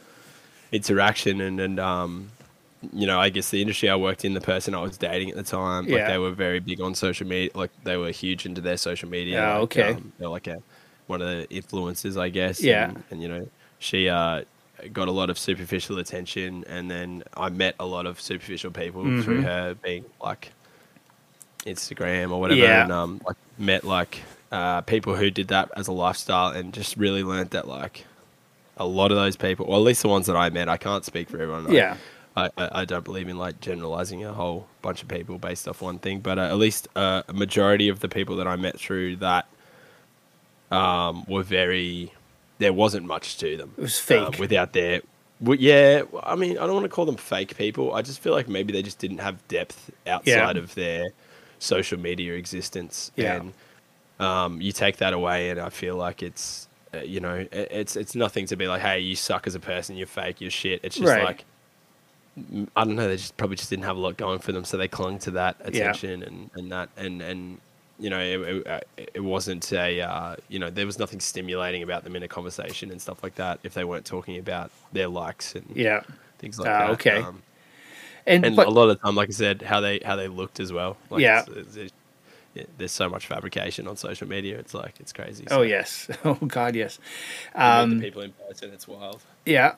interaction, 0.73 1.41
and 1.41 1.61
and 1.61 1.81
um, 1.81 2.31
you 2.93 3.07
know, 3.07 3.19
I 3.19 3.29
guess 3.31 3.51
the 3.51 3.61
industry 3.61 3.89
I 3.89 3.97
worked 3.97 4.25
in, 4.25 4.35
the 4.35 4.41
person 4.41 4.75
I 4.75 4.81
was 4.83 4.97
dating 4.99 5.31
at 5.31 5.37
the 5.37 5.43
time, 5.43 5.87
like 5.87 6.07
they 6.07 6.19
were 6.19 6.31
very 6.31 6.61
big 6.61 6.81
on 6.81 6.95
social 6.95 7.27
media. 7.27 7.51
Like 7.55 7.71
they 7.85 7.97
were 7.97 8.11
huge 8.11 8.47
into 8.47 8.61
their 8.61 8.77
social 8.77 9.09
media. 9.09 9.39
Yeah, 9.39 9.55
like, 9.55 9.63
okay. 9.65 9.93
um, 9.95 10.13
they're 10.19 10.29
like 10.29 10.47
a 10.47 10.59
one 11.07 11.23
of 11.23 11.29
the 11.29 11.47
influencers, 11.51 12.21
I 12.21 12.29
guess. 12.29 12.63
Yeah. 12.63 12.91
and, 12.91 13.03
and 13.11 13.23
you 13.23 13.29
know, 13.29 13.49
she 13.79 14.09
uh, 14.11 14.43
got 14.93 15.09
a 15.09 15.11
lot 15.11 15.31
of 15.31 15.39
superficial 15.39 15.99
attention, 15.99 16.65
and 16.69 16.91
then 16.91 17.25
I 17.37 17.49
met 17.49 17.75
a 17.81 17.87
lot 17.87 18.05
of 18.07 18.21
superficial 18.21 18.71
people 18.71 19.03
through 19.23 19.41
Mhm. 19.41 19.45
her 19.45 19.75
being 19.83 20.05
like 20.23 20.53
Instagram 21.69 22.31
or 22.33 22.41
whatever, 22.41 22.61
Yeah. 22.61 22.83
and 22.85 22.93
um, 22.93 23.21
like 23.27 23.37
met 23.59 23.85
like 23.85 24.23
uh, 24.51 24.81
people 24.83 25.15
who 25.15 25.31
did 25.31 25.49
that 25.49 25.71
as 25.77 25.89
a 25.89 25.93
lifestyle, 25.93 26.51
and 26.51 26.73
just 26.73 26.97
really 26.97 27.23
learned 27.23 27.51
that 27.51 27.69
like 27.69 28.05
a 28.77 28.87
lot 28.87 29.11
of 29.11 29.17
those 29.17 29.37
people, 29.37 29.67
or 29.67 29.77
at 29.77 29.83
least 29.83 30.03
the 30.03 30.09
ones 30.09 30.27
that 30.27 30.37
I 30.37 30.51
met, 30.51 30.69
I 30.69 30.77
can't 30.77 31.05
speak 31.05 31.29
for 31.29 31.37
everyone. 31.41 31.67
I- 31.69 31.71
Yeah. 31.75 31.97
I, 32.37 32.51
I, 32.57 32.71
I 32.83 32.85
don't 32.85 33.05
believe 33.05 33.29
in 33.29 33.37
like 33.37 33.61
generalizing 33.61 34.25
a 34.25 34.33
whole 34.33 34.69
bunch 34.81 35.03
of 35.03 35.09
people 35.09 35.39
based 35.39 35.67
off 35.67 35.83
one 35.83 35.99
thing, 35.99 36.21
but 36.21 36.39
uh, 36.39 36.43
at 36.43 36.57
least 36.57 36.87
uh, 36.95 37.23
a 37.27 37.33
majority 37.33 37.89
of 37.89 37.99
the 37.99 38.09
people 38.09 38.37
that 38.37 38.47
I 38.47 38.55
met 38.55 38.79
through 38.79 39.17
that 39.17 39.49
um, 40.71 41.25
were 41.27 41.43
very. 41.43 42.13
There 42.59 42.73
wasn't 42.73 43.07
much 43.07 43.39
to 43.39 43.57
them. 43.57 43.73
It 43.77 43.83
was 43.83 43.99
uh, 43.99 44.31
fake. 44.31 44.39
without 44.39 44.73
their. 44.73 45.03
Well, 45.41 45.57
yeah, 45.59 46.03
I 46.23 46.35
mean, 46.37 46.59
I 46.59 46.67
don't 46.67 46.75
want 46.75 46.85
to 46.85 46.89
call 46.89 47.07
them 47.07 47.17
fake 47.17 47.57
people. 47.57 47.95
I 47.95 48.03
just 48.03 48.19
feel 48.21 48.33
like 48.33 48.49
maybe 48.49 48.73
they 48.73 48.83
just 48.83 48.99
didn't 48.99 49.19
have 49.19 49.47
depth 49.49 49.91
outside 50.07 50.57
of 50.57 50.75
their 50.75 51.05
social 51.59 51.99
media 51.99 52.35
existence. 52.35 53.11
Yeah. 53.17 53.37
And 53.37 53.53
um, 54.21 54.61
you 54.61 54.73
take 54.73 54.97
that 54.99 55.13
away, 55.13 55.51
and 55.51 55.61
I 55.61 55.69
feel 55.69 55.97
like 55.97 56.23
it's, 56.23 56.69
uh, 56.95 56.99
you 56.99 57.21
know, 57.21 57.47
it, 57.53 57.53
it's 57.71 57.97
it's 57.97 58.15
nothing 58.15 58.47
to 58.47 58.57
be 58.57 58.67
like, 58.67 58.81
hey, 58.83 58.99
you 59.01 59.15
suck 59.17 59.47
as 59.47 59.55
a 59.55 59.61
person, 59.61 59.97
you're 59.97 60.07
fake, 60.07 60.41
you're 60.41 60.51
shit. 60.51 60.81
It's 60.83 60.97
just 60.97 61.09
Right. 61.09 61.23
like, 61.25 61.45
I 62.77 62.85
don't 62.85 62.97
know, 62.97 63.09
they 63.09 63.17
just 63.17 63.37
probably 63.37 63.57
just 63.57 63.71
didn't 63.71 63.85
have 63.85 63.97
a 63.97 64.01
lot 64.01 64.17
going 64.17 64.39
for 64.39 64.53
them, 64.53 64.65
so 64.65 64.77
they 64.77 64.89
clung 64.89 65.19
to 65.21 65.31
that 65.33 65.57
Yeah. 65.61 65.69
attention 65.69 66.23
and 66.23 66.51
and 66.55 66.73
that 66.73 66.89
and 66.97 67.23
and. 67.23 67.61
You 68.01 68.11
know, 68.11 68.21
it, 68.21 68.41
it, 68.41 68.67
uh, 68.69 68.81
it 68.97 69.25
wasn't 69.25 69.73
a, 69.73 70.01
uh, 70.01 70.37
you 70.49 70.61
know, 70.61 70.71
there 70.71 70.87
was 70.87 71.01
nothing 71.01 71.19
stimulating 71.19 71.83
about 71.83 72.05
them 72.05 72.15
in 72.15 72.23
a 72.23 72.29
conversation 72.29 72.93
and 72.93 73.03
stuff 73.03 73.25
like 73.25 73.35
that 73.35 73.59
if 73.65 73.75
they 73.75 73.83
weren't 73.83 74.05
talking 74.05 74.39
about 74.39 74.71
their 74.93 75.09
likes 75.09 75.57
and 75.57 75.65
Yeah. 75.75 76.03
things 76.39 76.61
like 76.61 76.69
Ah, 76.69 76.79
that. 76.79 76.91
okay. 76.91 77.17
Um, 77.17 77.43
And, 78.29 78.45
and 78.45 78.55
but, 78.57 78.67
a 78.67 78.71
lot 78.71 78.89
of 78.91 78.99
the 78.99 79.03
time, 79.03 79.15
like 79.17 79.29
I 79.31 79.33
said, 79.33 79.63
how 79.63 79.81
they 79.81 80.01
how 80.05 80.17
they 80.17 80.29
looked 80.29 80.61
as 80.61 80.73
well. 80.73 80.97
Like 81.11 81.23
Yeah. 81.23 81.41
it's- 81.43 81.77
it's- 81.77 81.93
there's 82.77 82.91
so 82.93 83.09
much 83.09 83.27
fabrication 83.29 83.87
on 83.87 83.97
social 83.97 84.27
media. 84.29 84.59
It's 84.59 84.75
like 84.75 84.95
it's 85.01 85.13
crazy. 85.13 85.45
oh 85.51 85.63
yes. 85.63 86.09
Oh 86.25 86.35
God, 86.35 86.75
yes. 86.75 86.99
Um, 87.55 87.99
the 87.99 88.05
people 88.07 88.23
in 88.23 88.33
person, 88.49 88.71
it's 88.73 88.89
wild. 88.89 89.21
Yeah. 89.47 89.75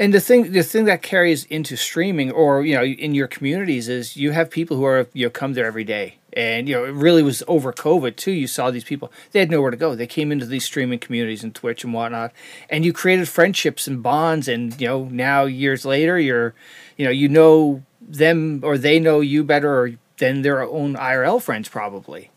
And 0.00 0.12
the 0.12 0.20
thing 0.20 0.52
the 0.52 0.62
thing 0.64 0.84
that 0.86 1.02
carries 1.02 1.44
into 1.44 1.76
streaming 1.76 2.30
or 2.32 2.64
you 2.64 2.74
know 2.74 2.84
in 2.84 3.14
your 3.14 3.28
communities 3.28 3.88
is 3.88 4.16
you 4.16 4.32
have 4.32 4.50
people 4.50 4.76
who 4.76 4.84
are 4.84 5.06
you 5.12 5.26
know 5.26 5.30
come 5.30 5.52
there 5.54 5.66
every 5.66 5.84
day. 5.84 6.16
And 6.38 6.68
you 6.68 6.76
know 6.76 6.84
it 6.84 6.94
really 6.94 7.24
was 7.24 7.42
over 7.48 7.72
COVID 7.72 8.14
too. 8.14 8.30
You 8.30 8.46
saw 8.46 8.70
these 8.70 8.84
people; 8.84 9.10
they 9.32 9.40
had 9.40 9.50
nowhere 9.50 9.72
to 9.72 9.76
go. 9.76 9.96
They 9.96 10.06
came 10.06 10.30
into 10.30 10.46
these 10.46 10.64
streaming 10.64 11.00
communities 11.00 11.42
and 11.42 11.52
Twitch 11.52 11.82
and 11.82 11.92
whatnot, 11.92 12.32
and 12.70 12.84
you 12.84 12.92
created 12.92 13.28
friendships 13.28 13.88
and 13.88 14.04
bonds. 14.04 14.46
And 14.46 14.80
you 14.80 14.86
know 14.86 15.04
now 15.06 15.46
years 15.46 15.84
later, 15.84 16.16
you're, 16.16 16.54
you 16.96 17.04
know, 17.04 17.10
you 17.10 17.28
know 17.28 17.82
them 18.00 18.60
or 18.62 18.78
they 18.78 19.00
know 19.00 19.18
you 19.18 19.42
better 19.42 19.98
than 20.18 20.42
their 20.42 20.62
own 20.62 20.94
IRL 20.94 21.42
friends 21.42 21.68
probably. 21.68 22.30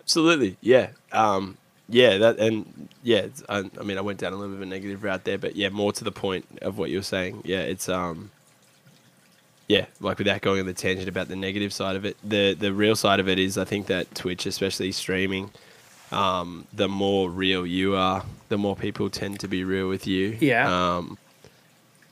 Absolutely, 0.00 0.56
yeah, 0.62 0.88
um, 1.12 1.58
yeah. 1.86 2.16
That 2.16 2.38
and 2.38 2.88
yeah. 3.02 3.26
I, 3.46 3.70
I 3.78 3.82
mean, 3.82 3.98
I 3.98 4.00
went 4.00 4.20
down 4.20 4.32
a 4.32 4.36
little 4.36 4.54
bit 4.54 4.62
of 4.62 4.62
a 4.62 4.70
negative 4.70 5.04
route 5.04 5.24
there, 5.24 5.36
but 5.36 5.54
yeah, 5.54 5.68
more 5.68 5.92
to 5.92 6.02
the 6.02 6.12
point 6.12 6.46
of 6.62 6.78
what 6.78 6.88
you 6.88 6.96
were 6.96 7.02
saying. 7.02 7.42
Yeah, 7.44 7.60
it's 7.60 7.90
um, 7.90 8.30
yeah, 9.68 9.84
like 10.00 10.18
without 10.18 10.40
going 10.40 10.60
on 10.60 10.66
the 10.66 10.72
tangent 10.72 11.08
about 11.08 11.28
the 11.28 11.36
negative 11.36 11.72
side 11.72 11.94
of 11.94 12.04
it, 12.06 12.16
the 12.24 12.54
the 12.54 12.72
real 12.72 12.96
side 12.96 13.20
of 13.20 13.28
it 13.28 13.38
is 13.38 13.58
I 13.58 13.64
think 13.64 13.86
that 13.86 14.14
Twitch, 14.14 14.46
especially 14.46 14.92
streaming, 14.92 15.50
um, 16.10 16.66
the 16.72 16.88
more 16.88 17.30
real 17.30 17.66
you 17.66 17.94
are, 17.94 18.24
the 18.48 18.56
more 18.56 18.74
people 18.74 19.10
tend 19.10 19.40
to 19.40 19.48
be 19.48 19.64
real 19.64 19.88
with 19.88 20.06
you. 20.06 20.38
Yeah. 20.40 20.96
Um, 20.96 21.18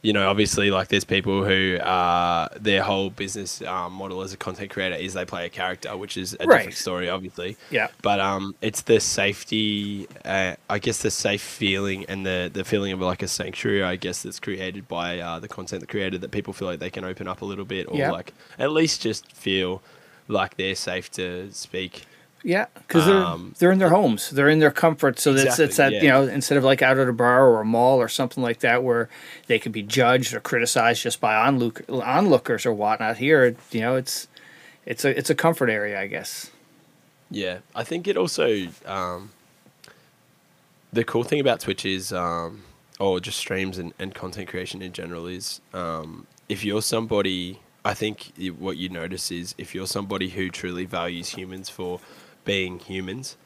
you 0.06 0.12
know, 0.12 0.30
obviously, 0.30 0.70
like 0.70 0.86
there's 0.86 1.04
people 1.04 1.44
who 1.44 1.78
uh, 1.78 2.48
their 2.60 2.82
whole 2.82 3.10
business 3.10 3.60
um, 3.62 3.92
model 3.92 4.22
as 4.22 4.32
a 4.32 4.36
content 4.36 4.70
creator 4.70 4.94
is 4.94 5.14
they 5.14 5.24
play 5.24 5.46
a 5.46 5.48
character, 5.48 5.96
which 5.96 6.16
is 6.16 6.34
a 6.38 6.46
Right. 6.46 6.58
different 6.58 6.76
story, 6.76 7.08
obviously. 7.10 7.56
Yeah. 7.70 7.88
But 8.02 8.20
um, 8.20 8.54
it's 8.62 8.82
the 8.82 9.00
safety, 9.00 10.06
uh, 10.24 10.54
I 10.70 10.78
guess, 10.78 11.02
the 11.02 11.10
safe 11.10 11.42
feeling 11.42 12.04
and 12.08 12.24
the 12.24 12.48
the 12.52 12.64
feeling 12.64 12.92
of 12.92 13.00
like 13.00 13.22
a 13.24 13.28
sanctuary, 13.28 13.82
I 13.82 13.96
guess, 13.96 14.22
that's 14.22 14.38
created 14.38 14.86
by 14.86 15.18
uh, 15.18 15.40
the 15.40 15.48
content 15.48 15.88
creator 15.88 16.18
that 16.18 16.30
people 16.30 16.52
feel 16.52 16.68
like 16.68 16.78
they 16.78 16.90
can 16.90 17.04
open 17.04 17.26
up 17.26 17.42
a 17.42 17.44
little 17.44 17.64
bit, 17.64 17.88
or 17.88 17.96
like 18.12 18.32
at 18.60 18.70
least 18.70 19.02
just 19.02 19.32
feel 19.32 19.82
like 20.28 20.56
they're 20.56 20.76
safe 20.76 21.10
to 21.12 21.50
speak. 21.52 22.06
Yeah, 22.46 22.66
because 22.74 23.06
they're 23.06 23.24
Um, 23.24 23.54
they're 23.58 23.72
in 23.72 23.80
their 23.80 23.88
homes, 23.90 24.30
they're 24.30 24.48
in 24.48 24.60
their 24.60 24.70
comfort. 24.70 25.18
So 25.18 25.32
that's 25.32 25.58
it's 25.58 25.78
that 25.78 25.92
Exactly, 25.92 26.06
you 26.06 26.08
know 26.08 26.22
instead 26.22 26.56
of 26.56 26.62
like 26.62 26.80
out 26.80 26.96
at 26.96 27.08
a 27.08 27.12
bar 27.12 27.44
or 27.48 27.60
a 27.60 27.64
mall 27.64 27.98
or 27.98 28.08
something 28.08 28.40
like 28.40 28.60
that 28.60 28.84
where 28.84 29.08
they 29.48 29.58
could 29.58 29.72
be 29.72 29.82
judged 29.82 30.32
or 30.32 30.38
criticized 30.38 31.02
just 31.02 31.20
by 31.20 31.34
onlook, 31.34 31.82
onlookers 31.88 32.64
or 32.64 32.72
whatnot. 32.72 33.16
Here, 33.16 33.56
you 33.72 33.80
know, 33.80 33.96
it's 33.96 34.28
it's 34.86 35.04
a 35.04 35.18
it's 35.18 35.28
a 35.28 35.34
comfort 35.34 35.70
area, 35.70 36.00
I 36.00 36.06
guess. 36.06 36.52
Yeah, 37.30 37.58
I 37.74 37.82
think 37.82 38.06
it 38.06 38.16
also 38.16 38.68
um, 38.86 39.30
the 40.92 41.04
cool 41.04 41.24
thing 41.24 41.40
about 41.40 41.58
Twitch 41.60 41.84
is, 41.84 42.12
um, 42.12 42.62
or 43.00 43.18
just 43.20 43.38
streams 43.38 43.76
and, 43.76 43.92
and 43.98 44.14
content 44.14 44.48
creation 44.48 44.82
in 44.82 44.92
general 44.92 45.26
is, 45.26 45.60
um, 45.74 46.26
if 46.48 46.64
you're 46.64 46.82
somebody, 46.82 47.58
I 47.84 47.94
think 47.94 48.32
what 48.58 48.76
you 48.76 48.88
notice 48.88 49.32
is 49.32 49.54
if 49.58 49.74
you're 49.74 49.88
somebody 49.88 50.28
who 50.28 50.48
truly 50.48 50.84
values 50.84 51.30
humans 51.30 51.68
for 51.68 52.00
being 52.46 52.78
humans, 52.78 53.36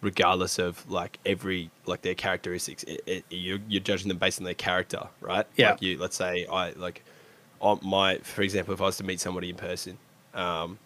regardless 0.00 0.58
of 0.58 0.88
like 0.90 1.18
every 1.24 1.70
like 1.86 2.02
their 2.02 2.14
characteristics, 2.16 2.82
it, 2.84 3.02
it, 3.06 3.24
you're 3.30 3.60
you're 3.68 3.80
judging 3.82 4.08
them 4.08 4.18
based 4.18 4.40
on 4.40 4.44
their 4.44 4.54
character, 4.54 5.06
right? 5.20 5.46
Yeah. 5.56 5.70
Like 5.70 5.82
you, 5.82 5.98
let's 5.98 6.16
say 6.16 6.46
I 6.46 6.70
like, 6.72 7.04
on 7.60 7.78
my 7.82 8.18
for 8.18 8.42
example, 8.42 8.74
if 8.74 8.80
I 8.80 8.84
was 8.84 8.96
to 8.96 9.04
meet 9.04 9.20
somebody 9.20 9.50
in 9.50 9.56
person, 9.56 9.98
um, 10.34 10.78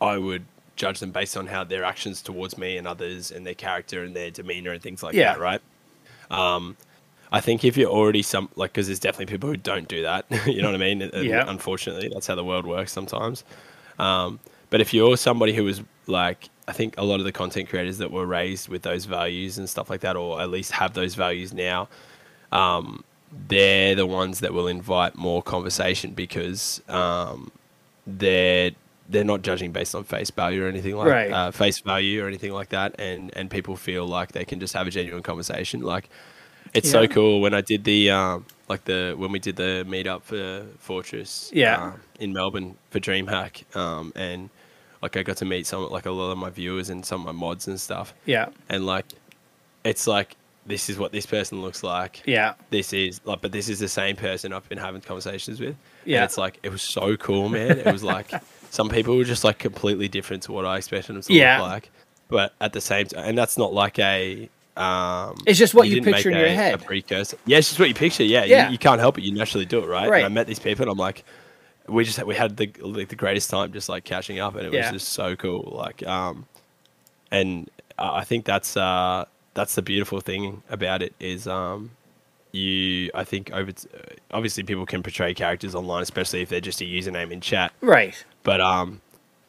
I 0.00 0.18
would 0.18 0.44
judge 0.76 0.98
them 0.98 1.12
based 1.12 1.36
on 1.36 1.46
how 1.46 1.62
their 1.62 1.84
actions 1.84 2.20
towards 2.20 2.58
me 2.58 2.76
and 2.76 2.86
others 2.88 3.30
and 3.30 3.46
their 3.46 3.54
character 3.54 4.02
and 4.02 4.14
their 4.16 4.30
demeanor 4.30 4.72
and 4.72 4.82
things 4.82 5.02
like 5.04 5.14
Yeah. 5.14 5.34
that, 5.34 5.40
right? 5.40 5.60
Um, 6.30 6.76
I 7.30 7.40
think 7.40 7.64
if 7.64 7.76
you're 7.76 7.90
already 7.90 8.22
some 8.22 8.48
like, 8.56 8.72
because 8.72 8.86
there's 8.86 8.98
definitely 8.98 9.32
people 9.32 9.48
who 9.48 9.56
don't 9.56 9.86
do 9.88 10.02
that. 10.02 10.24
you 10.46 10.62
know 10.62 10.68
what 10.68 10.74
I 10.74 10.78
mean? 10.78 11.02
And 11.14 11.28
Yeah. 11.28 11.44
Unfortunately, 11.46 12.08
that's 12.12 12.26
how 12.26 12.34
the 12.34 12.44
world 12.44 12.66
works 12.66 12.92
sometimes. 12.92 13.44
Um, 13.98 14.40
but 14.70 14.80
if 14.80 14.92
you're 14.92 15.16
somebody 15.16 15.52
who 15.54 15.64
was 15.64 15.80
like, 16.06 16.48
I 16.66 16.72
think 16.72 16.94
a 16.96 17.04
lot 17.04 17.20
of 17.20 17.24
the 17.26 17.32
content 17.32 17.68
creators 17.68 17.98
that 17.98 18.10
were 18.10 18.24
raised 18.26 18.68
with 18.68 18.82
those 18.82 19.04
values 19.04 19.58
and 19.58 19.68
stuff 19.68 19.90
like 19.90 20.00
that, 20.00 20.16
or 20.16 20.40
at 20.40 20.48
least 20.50 20.72
have 20.72 20.94
those 20.94 21.14
values 21.14 21.52
now, 21.52 21.88
um, 22.52 23.04
they're 23.48 23.94
the 23.94 24.06
ones 24.06 24.40
that 24.40 24.52
will 24.54 24.68
invite 24.68 25.16
more 25.16 25.42
conversation 25.42 26.12
because 26.12 26.80
um, 26.88 27.50
they're 28.06 28.70
they're 29.08 29.24
not 29.24 29.42
judging 29.42 29.70
based 29.72 29.94
on 29.94 30.02
face 30.04 30.30
value 30.30 30.64
or 30.64 30.68
anything 30.68 30.96
like 30.96 31.08
Right. 31.08 31.30
uh, 31.30 31.50
face 31.50 31.80
value 31.80 32.24
or 32.24 32.28
anything 32.28 32.52
like 32.52 32.70
that, 32.70 32.94
and 32.98 33.30
and 33.36 33.50
people 33.50 33.76
feel 33.76 34.06
like 34.06 34.32
they 34.32 34.44
can 34.44 34.60
just 34.60 34.72
have 34.74 34.86
a 34.86 34.90
genuine 34.90 35.22
conversation. 35.22 35.82
Like 35.82 36.08
it's 36.72 36.90
so 36.90 37.06
cool 37.06 37.40
when 37.40 37.52
I 37.54 37.60
did 37.60 37.84
the 37.84 38.10
um, 38.10 38.46
like 38.68 38.84
the 38.84 39.14
when 39.18 39.30
we 39.32 39.38
did 39.38 39.56
the 39.56 39.84
meetup 39.86 40.22
for 40.22 40.64
Fortress, 40.78 41.50
Yeah. 41.52 41.82
um, 41.88 42.00
in 42.18 42.32
Melbourne 42.32 42.76
for 42.90 43.00
DreamHack, 43.00 43.76
um, 43.76 44.12
and 44.16 44.48
like 45.04 45.16
I 45.16 45.22
got 45.22 45.36
to 45.38 45.44
meet 45.44 45.66
some 45.66 45.88
like 45.90 46.06
a 46.06 46.10
lot 46.10 46.30
of 46.32 46.38
my 46.38 46.50
viewers 46.50 46.88
and 46.90 47.04
some 47.04 47.20
of 47.20 47.26
my 47.26 47.38
mods 47.46 47.68
and 47.68 47.80
stuff, 47.80 48.12
Yeah, 48.26 48.46
and 48.68 48.84
like 48.86 49.06
it's 49.84 50.06
like 50.06 50.36
this 50.66 50.88
is 50.88 50.96
what 50.98 51.12
this 51.12 51.26
person 51.26 51.60
looks 51.60 51.82
like 51.82 52.22
yeah, 52.24 52.54
this 52.70 52.92
is 52.94 53.20
like, 53.26 53.40
but 53.42 53.52
this 53.52 53.68
is 53.68 53.78
the 53.78 53.88
same 53.88 54.16
person 54.16 54.52
I've 54.52 54.68
been 54.68 54.78
having 54.78 55.02
conversations 55.02 55.60
with. 55.60 55.76
Yeah. 56.06 56.18
and 56.18 56.24
it's 56.24 56.38
like 56.38 56.58
it 56.62 56.70
was 56.70 56.82
so 56.82 57.16
cool, 57.18 57.48
man. 57.50 57.78
It 57.78 57.92
was 57.92 58.02
like 58.02 58.30
some 58.70 58.88
people 58.88 59.16
were 59.16 59.24
just 59.24 59.44
like 59.44 59.58
completely 59.58 60.08
different 60.08 60.42
to 60.44 60.52
what 60.52 60.64
I 60.64 60.78
expected 60.78 61.14
them 61.14 61.22
to 61.22 61.32
Yeah. 61.32 61.60
look 61.60 61.70
like, 61.70 61.90
but 62.28 62.54
at 62.62 62.72
the 62.72 62.80
same 62.80 63.06
time, 63.06 63.24
and 63.28 63.36
that's 63.38 63.56
not 63.58 63.72
like 63.74 63.98
a. 63.98 64.48
Um, 64.76 65.36
It's 65.46 65.58
just 65.58 65.72
what 65.74 65.86
you 65.86 65.94
didn't 66.00 66.14
picture 66.14 66.30
in 66.30 66.36
your 66.38 66.48
head. 66.48 66.74
A 66.74 66.78
precursor. 66.78 67.36
Yeah, 67.46 67.58
it's 67.58 67.68
just 67.68 67.78
what 67.78 67.88
you 67.88 67.94
picture. 67.94 68.24
Yeah, 68.24 68.44
Yeah. 68.44 68.66
You, 68.66 68.72
you 68.72 68.78
can't 68.78 68.98
help 69.00 69.18
it. 69.18 69.22
You 69.22 69.32
naturally 69.32 69.66
do 69.66 69.78
it, 69.78 69.86
right? 69.86 70.08
Right. 70.10 70.16
And 70.24 70.26
I 70.26 70.28
met 70.28 70.46
these 70.48 70.58
people, 70.58 70.82
and 70.82 70.90
I'm 70.90 70.98
like, 70.98 71.24
we 71.88 72.04
just 72.04 72.22
we 72.24 72.34
had 72.34 72.56
the 72.56 72.72
like 72.80 73.08
the 73.08 73.16
greatest 73.16 73.50
time, 73.50 73.72
just 73.72 73.88
like 73.88 74.04
catching 74.04 74.38
up, 74.38 74.54
and 74.54 74.66
it 74.66 74.72
Yeah. 74.72 74.90
was 74.92 75.02
just 75.02 75.12
so 75.12 75.36
cool. 75.36 75.72
Like, 75.76 76.02
um, 76.06 76.46
and 77.30 77.70
I 77.98 78.24
think 78.24 78.44
that's 78.44 78.76
uh 78.76 79.24
that's 79.54 79.74
the 79.74 79.82
beautiful 79.82 80.20
thing 80.20 80.62
about 80.70 81.02
it 81.02 81.14
is 81.20 81.46
um 81.46 81.90
you 82.52 83.10
I 83.14 83.24
think 83.24 83.52
over 83.52 83.72
t- 83.72 83.88
obviously 84.32 84.62
people 84.62 84.86
can 84.86 85.02
portray 85.02 85.34
characters 85.34 85.74
online, 85.74 86.02
especially 86.02 86.42
if 86.42 86.48
they're 86.48 86.60
just 86.60 86.80
a 86.80 86.84
username 86.84 87.30
in 87.30 87.40
chat 87.40 87.72
Right. 87.80 88.24
but 88.44 88.60
um, 88.60 89.00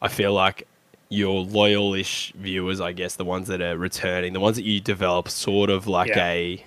I 0.02 0.08
feel 0.08 0.34
like 0.34 0.68
your 1.10 1.46
loyalish 1.46 2.34
viewers, 2.34 2.82
I 2.82 2.92
guess, 2.92 3.16
the 3.16 3.26
ones 3.26 3.48
that 3.48 3.62
are 3.62 3.78
returning, 3.78 4.34
the 4.34 4.40
ones 4.40 4.56
that 4.58 4.66
you 4.66 4.80
develop 4.82 5.30
sort 5.30 5.70
of 5.70 5.86
like 5.88 6.10
Yeah. 6.10 6.28
a 6.30 6.66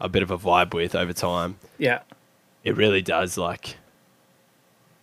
a 0.00 0.08
bit 0.08 0.22
of 0.22 0.30
a 0.30 0.38
vibe 0.38 0.74
with 0.74 0.94
over 0.94 1.12
time, 1.12 1.56
Yeah. 1.78 2.00
it 2.64 2.76
really 2.76 3.02
does 3.02 3.36
like 3.38 3.76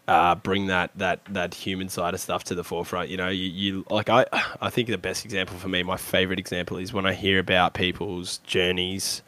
uh, 0.07 0.35
bring 0.35 0.67
that 0.67 0.91
that 0.95 1.19
that 1.29 1.53
human 1.53 1.89
side 1.89 2.13
of 2.13 2.19
stuff 2.19 2.43
to 2.45 2.55
the 2.55 2.63
forefront. 2.63 3.09
You 3.09 3.17
know, 3.17 3.29
you, 3.29 3.45
you 3.49 3.85
like 3.89 4.09
I 4.09 4.25
I 4.61 4.69
think 4.69 4.87
the 4.89 4.97
best 4.97 5.25
example 5.25 5.57
for 5.57 5.67
me, 5.69 5.83
my 5.83 5.97
favorite 5.97 6.39
example 6.39 6.77
is 6.77 6.93
when 6.93 7.05
I 7.05 7.13
hear 7.13 7.39
about 7.39 7.73
people's 7.73 8.37
journeys 8.39 9.21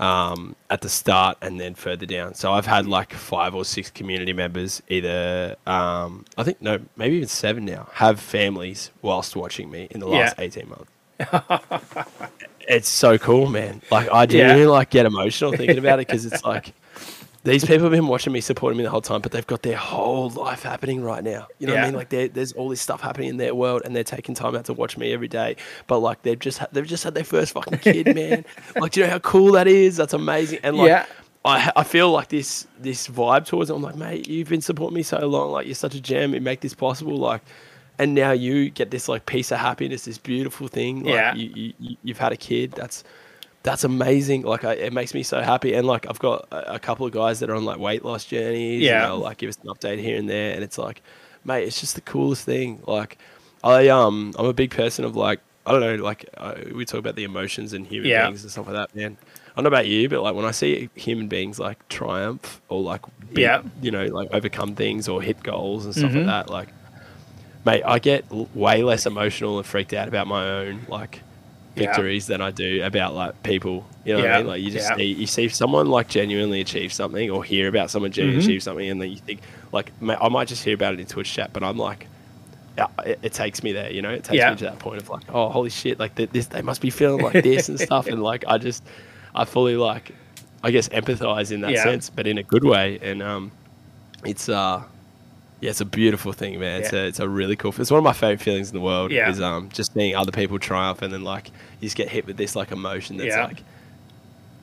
um, 0.00 0.56
at 0.68 0.80
the 0.80 0.88
start 0.88 1.38
and 1.40 1.60
then 1.60 1.74
further 1.74 2.06
down. 2.06 2.34
So 2.34 2.52
I've 2.52 2.66
had 2.66 2.86
like 2.86 3.12
five 3.12 3.54
or 3.54 3.64
six 3.64 3.90
community 3.90 4.32
members, 4.32 4.82
either 4.88 5.56
um, 5.66 6.24
I 6.36 6.42
think 6.42 6.60
no, 6.60 6.80
maybe 6.96 7.16
even 7.16 7.28
seven 7.28 7.64
now, 7.64 7.88
have 7.94 8.18
families 8.20 8.90
whilst 9.00 9.36
watching 9.36 9.70
me 9.70 9.88
in 9.90 10.00
the 10.00 10.08
last 10.08 10.34
Yeah. 10.38 10.44
eighteen 10.44 10.68
months. 10.68 10.90
it's 12.68 12.88
so 12.88 13.18
cool, 13.18 13.46
man. 13.48 13.82
Like 13.90 14.08
I 14.10 14.26
genuinely 14.26 14.66
like 14.66 14.90
get 14.90 15.06
emotional 15.06 15.52
thinking 15.52 15.78
about 15.78 15.98
it 16.00 16.06
because 16.06 16.24
it's 16.24 16.44
like 16.44 16.74
these 17.44 17.64
people 17.64 17.82
have 17.82 17.90
been 17.92 18.06
watching 18.06 18.32
me, 18.32 18.40
supporting 18.40 18.76
me 18.78 18.84
the 18.84 18.90
whole 18.90 19.00
time, 19.00 19.20
but 19.20 19.32
they've 19.32 19.46
got 19.46 19.62
their 19.62 19.76
whole 19.76 20.30
life 20.30 20.62
happening 20.62 21.02
right 21.02 21.24
now. 21.24 21.48
You 21.58 21.66
know 21.66 21.74
what 21.74 21.82
I 21.82 21.86
mean? 21.86 21.94
Like 21.94 22.08
there's 22.10 22.52
all 22.52 22.68
this 22.68 22.80
stuff 22.80 23.00
happening 23.00 23.28
in 23.30 23.36
their 23.36 23.54
world, 23.54 23.82
and 23.84 23.96
they're 23.96 24.04
taking 24.04 24.34
time 24.34 24.54
out 24.54 24.66
to 24.66 24.72
watch 24.72 24.96
me 24.96 25.12
every 25.12 25.28
day. 25.28 25.56
But 25.88 25.98
like 25.98 26.22
they've 26.22 26.38
just 26.38 26.58
ha- 26.58 26.68
they've 26.72 26.86
just 26.86 27.02
had 27.04 27.14
their 27.14 27.24
first 27.24 27.52
fucking 27.52 27.78
kid, 27.78 28.06
man. 28.14 28.44
like, 28.76 28.92
do 28.92 29.00
you 29.00 29.06
know 29.06 29.12
how 29.12 29.18
cool 29.18 29.52
that 29.52 29.66
is? 29.66 29.96
That's 29.96 30.12
amazing. 30.14 30.60
And 30.62 30.76
like, 30.76 30.88
Yeah. 30.88 31.06
I, 31.44 31.72
I 31.74 31.82
feel 31.82 32.12
like 32.12 32.28
this 32.28 32.68
this 32.78 33.08
vibe 33.08 33.46
towards 33.46 33.68
it. 33.70 33.74
I'm 33.74 33.82
like, 33.82 33.96
mate, 33.96 34.28
you've 34.28 34.48
been 34.48 34.60
supporting 34.60 34.94
me 34.94 35.02
so 35.02 35.18
long. 35.26 35.50
Like, 35.50 35.66
you're 35.66 35.74
such 35.74 35.96
a 35.96 36.00
gem. 36.00 36.34
You 36.34 36.40
make 36.40 36.60
this 36.60 36.74
possible. 36.74 37.16
Like. 37.16 37.42
And 37.98 38.14
now 38.14 38.32
you 38.32 38.70
get 38.70 38.90
this 38.90 39.06
like 39.08 39.26
piece 39.26 39.52
of 39.52 39.58
happiness, 39.58 40.06
this 40.06 40.16
beautiful 40.18 40.66
thing. 40.66 41.04
Like, 41.04 41.14
Yeah. 41.14 41.34
You, 41.34 41.72
you- 41.78 41.96
you've 42.02 42.18
had 42.18 42.32
a 42.32 42.36
kid. 42.36 42.72
That's 42.72 43.04
that's 43.62 43.84
amazing. 43.84 44.42
Like, 44.42 44.64
I, 44.64 44.72
it 44.74 44.92
makes 44.92 45.14
me 45.14 45.22
so 45.22 45.40
happy. 45.40 45.74
And 45.74 45.86
like, 45.86 46.06
I've 46.08 46.18
got 46.18 46.48
a, 46.50 46.74
a 46.74 46.78
couple 46.78 47.06
of 47.06 47.12
guys 47.12 47.40
that 47.40 47.50
are 47.50 47.54
on 47.54 47.64
like 47.64 47.78
weight 47.78 48.04
loss 48.04 48.24
journeys. 48.24 48.82
Yeah. 48.82 49.02
And 49.04 49.12
they'll 49.12 49.18
like 49.18 49.38
give 49.38 49.48
us 49.50 49.58
an 49.62 49.68
update 49.68 49.98
here 50.00 50.16
and 50.18 50.28
there. 50.28 50.54
And 50.54 50.64
it's 50.64 50.78
like, 50.78 51.02
mate, 51.44 51.64
it's 51.64 51.80
just 51.80 51.94
the 51.94 52.00
coolest 52.00 52.44
thing. 52.44 52.82
Like, 52.86 53.18
I 53.62 53.88
um, 53.88 54.34
I'm 54.38 54.46
a 54.46 54.52
big 54.52 54.70
person 54.72 55.04
of 55.04 55.14
like, 55.16 55.40
I 55.64 55.70
don't 55.70 55.80
know, 55.80 55.94
like 56.02 56.28
uh, 56.36 56.54
we 56.74 56.84
talk 56.84 56.98
about 56.98 57.14
the 57.14 57.22
emotions 57.24 57.72
and 57.72 57.86
human 57.86 58.10
Yeah. 58.10 58.26
beings 58.26 58.42
and 58.42 58.50
stuff 58.50 58.66
like 58.66 58.74
that, 58.74 58.94
man. 58.96 59.16
I 59.52 59.56
don't 59.56 59.64
know 59.64 59.68
about 59.68 59.86
you, 59.86 60.08
but 60.08 60.22
like 60.22 60.34
when 60.34 60.44
I 60.46 60.50
see 60.50 60.88
human 60.96 61.28
beings 61.28 61.60
like 61.60 61.88
triumph 61.88 62.60
or 62.68 62.82
like, 62.82 63.02
big, 63.28 63.38
Yeah. 63.38 63.62
you 63.80 63.90
know, 63.92 64.06
like 64.06 64.30
overcome 64.32 64.74
things 64.74 65.06
or 65.08 65.22
hit 65.22 65.40
goals 65.42 65.84
and 65.84 65.94
stuff 65.94 66.10
Mhm. 66.10 66.16
like 66.16 66.26
that, 66.26 66.50
like, 66.50 66.68
mate, 67.64 67.82
I 67.86 68.00
get 68.00 68.24
l- 68.32 68.48
way 68.54 68.82
less 68.82 69.06
emotional 69.06 69.58
and 69.58 69.66
freaked 69.66 69.92
out 69.92 70.08
about 70.08 70.26
my 70.26 70.48
own 70.48 70.80
like 70.88 71.20
Yeah. 71.74 71.86
victories 71.86 72.26
than 72.26 72.40
I 72.42 72.50
do 72.50 72.82
about 72.84 73.14
like 73.14 73.42
people. 73.42 73.84
You 74.04 74.14
know 74.14 74.20
what 74.20 74.30
I 74.30 74.38
mean? 74.38 74.46
Like 74.46 74.62
you 74.62 74.70
just 74.70 74.90
Yeah. 74.90 74.96
see, 74.96 75.04
you 75.12 75.26
see 75.26 75.48
someone 75.48 75.86
like 75.86 76.08
genuinely 76.08 76.60
achieve 76.60 76.92
something 76.92 77.30
or 77.30 77.42
hear 77.44 77.68
about 77.68 77.90
someone 77.90 78.10
genuinely 78.12 78.42
Mhm. 78.42 78.46
achieve 78.48 78.62
something, 78.62 78.88
and 78.88 79.00
then 79.00 79.10
you 79.10 79.16
think 79.16 79.40
like 79.72 79.90
I 80.02 80.28
might 80.28 80.48
just 80.48 80.64
hear 80.64 80.74
about 80.74 80.94
it 80.94 81.00
in 81.00 81.06
Twitch 81.06 81.32
chat, 81.32 81.52
but 81.52 81.62
I'm 81.62 81.78
like. 81.78 82.06
It, 83.04 83.18
it 83.22 83.32
takes 83.34 83.62
me 83.62 83.72
there, 83.72 83.92
you 83.92 84.00
know. 84.00 84.08
It 84.08 84.24
takes 84.24 84.38
Yeah. 84.38 84.50
me 84.50 84.56
to 84.56 84.64
that 84.64 84.78
point 84.78 85.02
of 85.02 85.10
like, 85.10 85.24
oh, 85.28 85.50
holy 85.50 85.68
shit! 85.68 85.98
Like 85.98 86.14
th- 86.14 86.30
this, 86.30 86.46
they 86.46 86.62
must 86.62 86.80
be 86.80 86.88
feeling 86.88 87.22
like 87.22 87.34
this 87.44 87.68
and 87.68 87.78
stuff, 87.78 88.06
and 88.06 88.22
like 88.22 88.44
I 88.48 88.56
just, 88.56 88.82
I 89.34 89.44
fully 89.44 89.76
like, 89.76 90.12
I 90.64 90.70
guess 90.70 90.88
empathize 90.88 91.52
in 91.52 91.60
that 91.60 91.72
Yeah. 91.72 91.82
sense, 91.84 92.08
but 92.08 92.26
in 92.26 92.38
a 92.38 92.42
good 92.42 92.64
way. 92.64 92.98
And 93.02 93.22
um, 93.22 93.52
it's 94.24 94.48
uh, 94.48 94.80
yeah, 95.62 95.70
it's 95.70 95.80
a 95.80 95.84
beautiful 95.86 96.32
thing, 96.32 96.58
man. 96.60 96.82
It's 96.82 96.92
a 96.92 97.06
it's 97.06 97.20
a 97.20 97.28
really 97.28 97.54
cool. 97.56 97.72
It's 97.78 97.90
one 97.90 97.98
of 97.98 98.04
my 98.04 98.12
favorite 98.12 98.40
feelings 98.42 98.68
in 98.70 98.74
the 98.74 98.80
world. 98.80 99.12
Yeah. 99.12 99.30
Is 99.30 99.40
um 99.40 99.68
just 99.70 99.94
seeing 99.94 100.14
other 100.16 100.32
people 100.32 100.58
triumph 100.58 101.00
and 101.02 101.12
then 101.12 101.22
like 101.22 101.48
you 101.80 101.86
just 101.86 101.96
get 101.96 102.08
hit 102.08 102.26
with 102.26 102.36
this 102.36 102.54
like 102.56 102.72
emotion 102.72 103.16
that's 103.16 103.28
Yeah. 103.34 103.44
like 103.44 103.62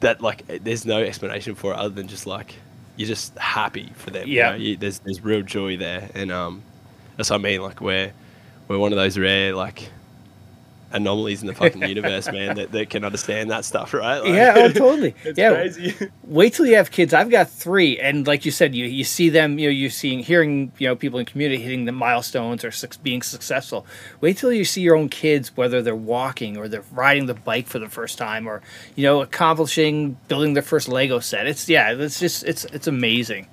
that 0.01 0.21
like 0.21 0.45
there's 0.63 0.85
no 0.85 1.01
explanation 1.01 1.55
for 1.55 1.71
it 1.73 1.77
other 1.77 1.89
than 1.95 2.07
just 2.07 2.27
like 2.27 2.55
you're 2.97 3.07
just 3.07 3.35
happy 3.37 3.91
for 3.95 4.11
them. 4.11 4.27
Yeah. 4.27 4.51
You 4.51 4.57
know? 4.57 4.63
you, 4.65 4.77
there's 4.77 4.99
there's 4.99 5.21
real 5.23 5.41
joy 5.41 5.77
there, 5.77 6.09
and 6.13 6.31
um, 6.33 6.63
that's 7.15 7.29
what 7.29 7.37
I 7.37 7.43
mean. 7.43 7.61
Like 7.61 7.79
we're 7.79 8.11
we're 8.67 8.77
one 8.77 8.91
of 8.91 8.97
those 8.97 9.17
rare 9.17 9.53
like 9.55 9.89
anomalies 10.91 11.41
in 11.41 11.47
the 11.47 11.53
fucking 11.53 11.83
universe, 11.83 12.31
man, 12.31 12.55
that, 12.55 12.71
that 12.71 12.89
can 12.89 13.03
understand 13.05 13.51
that 13.51 13.63
stuff, 13.65 13.93
right? 13.93 14.19
Like, 14.19 14.33
Yeah, 14.33 14.53
oh, 14.57 14.69
totally. 14.69 15.13
it's 15.23 15.37
yeah, 15.37 15.53
crazy. 15.53 16.09
wait 16.23 16.53
till 16.53 16.65
you 16.65 16.75
have 16.75 16.91
kids. 16.91 17.13
I've 17.13 17.29
got 17.29 17.49
three, 17.49 17.99
and 17.99 18.25
like 18.25 18.45
you 18.45 18.51
said, 18.51 18.73
you 18.73 18.85
you 18.85 19.03
see 19.03 19.29
them, 19.29 19.59
you 19.59 19.67
know, 19.67 19.71
you're 19.71 19.89
seeing, 19.89 20.19
hearing, 20.19 20.71
you 20.77 20.87
know, 20.87 20.95
people 20.95 21.19
in 21.19 21.25
community 21.25 21.61
hitting 21.61 21.85
the 21.85 21.91
milestones 21.91 22.63
or 22.65 22.71
suc 22.71 22.95
being 23.03 23.21
successful. 23.21 23.85
Wait 24.21 24.37
till 24.37 24.51
you 24.51 24.65
see 24.65 24.81
your 24.81 24.95
own 24.95 25.09
kids, 25.09 25.55
whether 25.55 25.81
they're 25.81 25.95
walking 25.95 26.57
or 26.57 26.67
they're 26.67 26.83
riding 26.91 27.27
the 27.27 27.33
bike 27.35 27.67
for 27.67 27.79
the 27.79 27.89
first 27.89 28.17
time, 28.17 28.47
or 28.47 28.61
you 28.95 29.03
know, 29.03 29.21
accomplishing 29.21 30.17
building 30.27 30.53
their 30.53 30.63
first 30.63 30.87
Lego 30.87 31.19
set. 31.19 31.47
It's 31.47 31.69
yeah, 31.69 31.91
it's 31.91 32.19
just 32.19 32.43
it's 32.43 32.65
it's 32.65 32.87
amazing. 32.87 33.47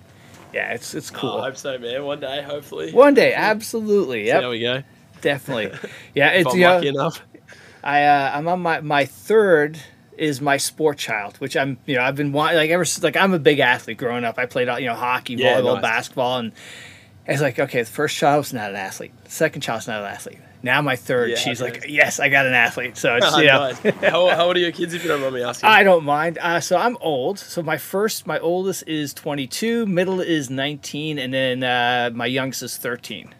Yeah, 0.55 0.73
it's 0.73 0.95
it's 0.95 1.11
Oh, 1.13 1.19
cool. 1.19 1.31
I 1.41 1.49
hope 1.49 1.57
so, 1.59 1.77
man. 1.79 2.05
One 2.05 2.21
day, 2.21 2.43
hopefully. 2.43 2.93
One 2.93 3.13
day, 3.13 3.35
absolutely. 3.35 4.27
Yeah. 4.27 4.41
There 4.41 4.49
we 4.49 4.61
go. 4.61 4.83
Definitely. 5.27 5.77
Yeah, 6.15 6.31
it's 6.31 6.55
you 6.55 6.61
know, 6.63 6.79
enough. 6.79 7.21
I 7.85 8.05
uh, 8.05 8.31
I'm 8.35 8.49
on 8.49 8.61
my 8.61 8.81
my 8.81 9.05
third 9.05 9.79
is 10.17 10.41
my 10.41 10.57
sport 10.57 10.97
child, 10.99 11.37
which 11.39 11.57
I'm 11.57 11.77
you 11.85 11.97
know 11.97 12.03
I've 12.03 12.17
been 12.17 12.33
wanting 12.33 12.57
like 12.57 12.71
ever 12.71 12.85
since 12.85 13.05
like 13.05 13.17
I'm 13.17 13.35
a 13.35 13.39
big 13.39 13.59
athlete 13.59 13.99
growing 13.99 14.25
up. 14.25 14.39
I 14.39 14.47
played 14.47 14.69
you 14.81 14.87
know 14.87 14.95
hockey, 14.95 15.35
Yeah, 15.35 15.61
volleyball, 15.61 15.75
nice. 15.75 15.83
basketball, 15.83 16.39
and 16.39 16.53
it's 17.27 17.43
like 17.43 17.59
okay, 17.59 17.81
the 17.83 17.91
first 17.91 18.17
child's 18.17 18.53
not 18.53 18.71
an 18.71 18.77
athlete, 18.77 19.13
the 19.25 19.31
second 19.31 19.61
child's 19.61 19.87
not 19.89 20.01
an 20.01 20.07
athlete. 20.11 20.39
Now 20.63 20.81
my 20.81 20.97
third, 20.97 21.31
Yeah, 21.31 21.37
she's 21.37 21.61
like 21.61 21.85
yes, 21.87 22.19
I 22.19 22.29
got 22.31 22.47
an 22.47 22.55
athlete. 22.55 22.97
So 22.97 23.17
it's 23.21 23.39
yeah. 23.39 23.59
Nice. 23.59 23.79
how, 24.11 24.29
how 24.35 24.47
old 24.47 24.57
are 24.57 24.61
your 24.61 24.73
kids, 24.73 24.95
if 24.95 25.03
you 25.03 25.09
don't 25.09 25.21
mind 25.21 25.35
me 25.35 25.43
asking? 25.43 25.69
I 25.69 25.83
don't 25.83 26.05
mind. 26.05 26.39
Uh, 26.41 26.61
so 26.61 26.77
I'm 26.79 26.97
old. 27.01 27.39
So 27.39 27.63
my 27.63 27.77
first, 27.77 28.27
my 28.27 28.39
oldest 28.39 28.85
is 28.89 29.13
22, 29.13 29.87
middle 29.87 30.21
is 30.21 30.49
19, 30.51 31.19
and 31.19 31.33
then 31.35 31.63
uh, 31.63 32.11
my 32.15 32.27
youngest 32.27 32.63
is 32.63 32.77
13. 32.79 33.35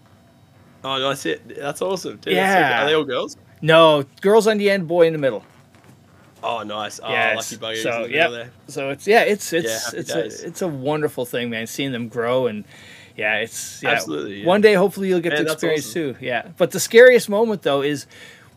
Oh, 0.87 0.99
nice. 0.99 1.27
It. 1.27 1.57
That's 1.57 1.83
awesome. 1.83 2.17
Dude, 2.17 2.35
Yeah. 2.35 2.59
That's 2.59 2.71
so. 2.71 2.83
Are 2.83 2.87
they 2.87 2.95
all 2.95 3.05
girls? 3.05 3.37
No, 3.63 4.05
girls 4.21 4.47
on 4.47 4.59
the 4.59 4.71
end, 4.71 4.87
boy 4.87 5.07
in 5.07 5.13
the 5.13 5.19
middle. 5.19 5.45
Oh, 6.43 6.63
nice. 6.63 7.01
Oh, 7.03 7.09
lucky 7.09 7.57
buggers 7.57 7.83
So, 7.83 8.05
in 8.05 8.11
the 8.11 8.17
yep. 8.17 8.31
middle 8.31 8.33
there. 8.33 8.51
So 8.69 8.91
it's 8.91 9.07
yeah, 9.07 9.23
it's 9.23 9.53
it's 9.53 9.85
happy 9.87 9.99
it's 9.99 10.13
days. 10.13 10.43
a 10.43 10.47
it's 10.47 10.63
a 10.63 10.69
wonderful 10.69 11.25
thing, 11.25 11.51
man. 11.51 11.67
Seeing 11.67 11.93
them 11.93 12.09
grow 12.09 12.47
and 12.47 12.65
yeah, 13.17 13.37
it's 13.39 13.83
yeah. 13.83 13.91
Absolutely, 13.91 14.41
yeah. 14.41 14.47
One 14.47 14.61
day, 14.61 14.75
hopefully, 14.75 15.09
you'll 15.09 15.21
get 15.21 15.33
Man, 15.33 15.47
to 15.47 15.53
experience 15.53 15.89
awesome. 15.89 16.15
too. 16.15 16.17
Yeah, 16.21 16.49
but 16.59 16.71
the 16.71 16.81
scariest 16.81 17.29
moment 17.29 17.63
though 17.63 17.83
is 17.83 18.07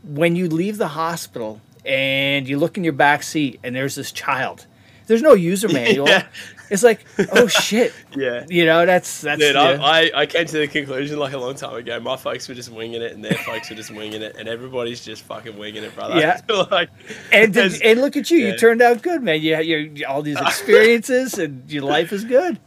when 0.04 0.36
you 0.36 0.50
leave 0.50 0.78
the 0.78 0.90
hospital 0.90 1.62
and 1.86 2.48
you 2.48 2.60
look 2.60 2.78
in 2.78 2.84
your 2.84 2.94
back 2.94 3.24
seat 3.24 3.60
and 3.64 3.76
there's 3.76 3.96
this 3.96 4.12
child. 4.12 4.68
There's 5.08 5.22
no 5.24 5.34
user 5.34 5.70
manual. 5.70 6.08
Yeah. 6.10 6.28
It's 6.70 6.84
like 6.84 7.06
oh 7.34 7.48
shit. 7.48 7.94
Yeah. 8.16 8.46
You 8.50 8.66
know 8.66 8.86
that's 8.86 9.22
that's 9.22 9.40
Dude, 9.40 9.56
yeah. 9.56 9.80
I, 9.82 10.12
I, 10.14 10.26
came 10.26 10.46
to 10.46 10.58
the 10.60 10.68
conclusion 10.68 11.18
like 11.20 11.34
a 11.34 11.38
long 11.38 11.56
time 11.56 11.76
ago. 11.76 12.00
My 12.00 12.18
folks 12.18 12.48
were 12.48 12.56
just 12.56 12.72
winging 12.72 13.02
it, 13.02 13.14
and 13.14 13.24
their 13.24 13.38
folks 13.38 13.70
were 13.70 13.76
just 13.76 13.92
winging 13.92 14.22
it, 14.22 14.36
and 14.38 14.48
everybody's 14.48 15.04
just 15.04 15.24
fucking 15.24 15.58
winging 15.58 15.84
it, 15.84 15.96
brother. 15.96 16.20
Yeah. 16.20 16.42
like, 16.72 16.90
and 17.32 17.56
and 17.58 18.02
look 18.02 18.18
at 18.18 18.30
you, 18.30 18.38
you 18.38 18.58
turned 18.58 18.82
out 18.82 19.02
good, 19.02 19.24
man. 19.24 19.42
You 19.42 19.58
you 19.58 20.06
all 20.08 20.22
these 20.22 20.40
experiences 20.42 21.38
and 21.38 21.70
your 21.72 21.84
life 21.84 22.12
is 22.12 22.24
good. 22.24 22.60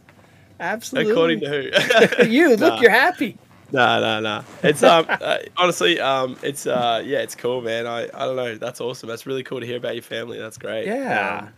Absolutely. 0.59 1.11
according 1.11 1.39
to 1.41 1.49
who? 1.49 2.25
you 2.29 2.49
look, 2.49 2.59
Nah. 2.75 2.81
you're 2.81 2.91
happy. 2.91 3.37
no, 3.71 3.99
no, 3.99 4.19
no. 4.19 4.43
It's 4.61 4.83
um, 4.83 5.05
uh, 5.09 5.39
honestly, 5.57 5.99
um, 5.99 6.37
it's 6.43 6.67
uh, 6.67 7.01
yeah, 7.03 7.19
it's 7.19 7.35
cool, 7.35 7.61
man. 7.61 7.87
I, 7.87 8.03
I 8.13 8.25
don't 8.25 8.35
know. 8.35 8.55
That's 8.55 8.79
awesome. 8.79 9.09
That's 9.09 9.25
really 9.25 9.43
cool 9.43 9.59
to 9.59 9.65
hear 9.65 9.77
about 9.77 9.95
your 9.95 10.03
family. 10.03 10.37
That's 10.37 10.57
great. 10.57 10.85
Yeah. 10.85 11.41
Um, 11.43 11.53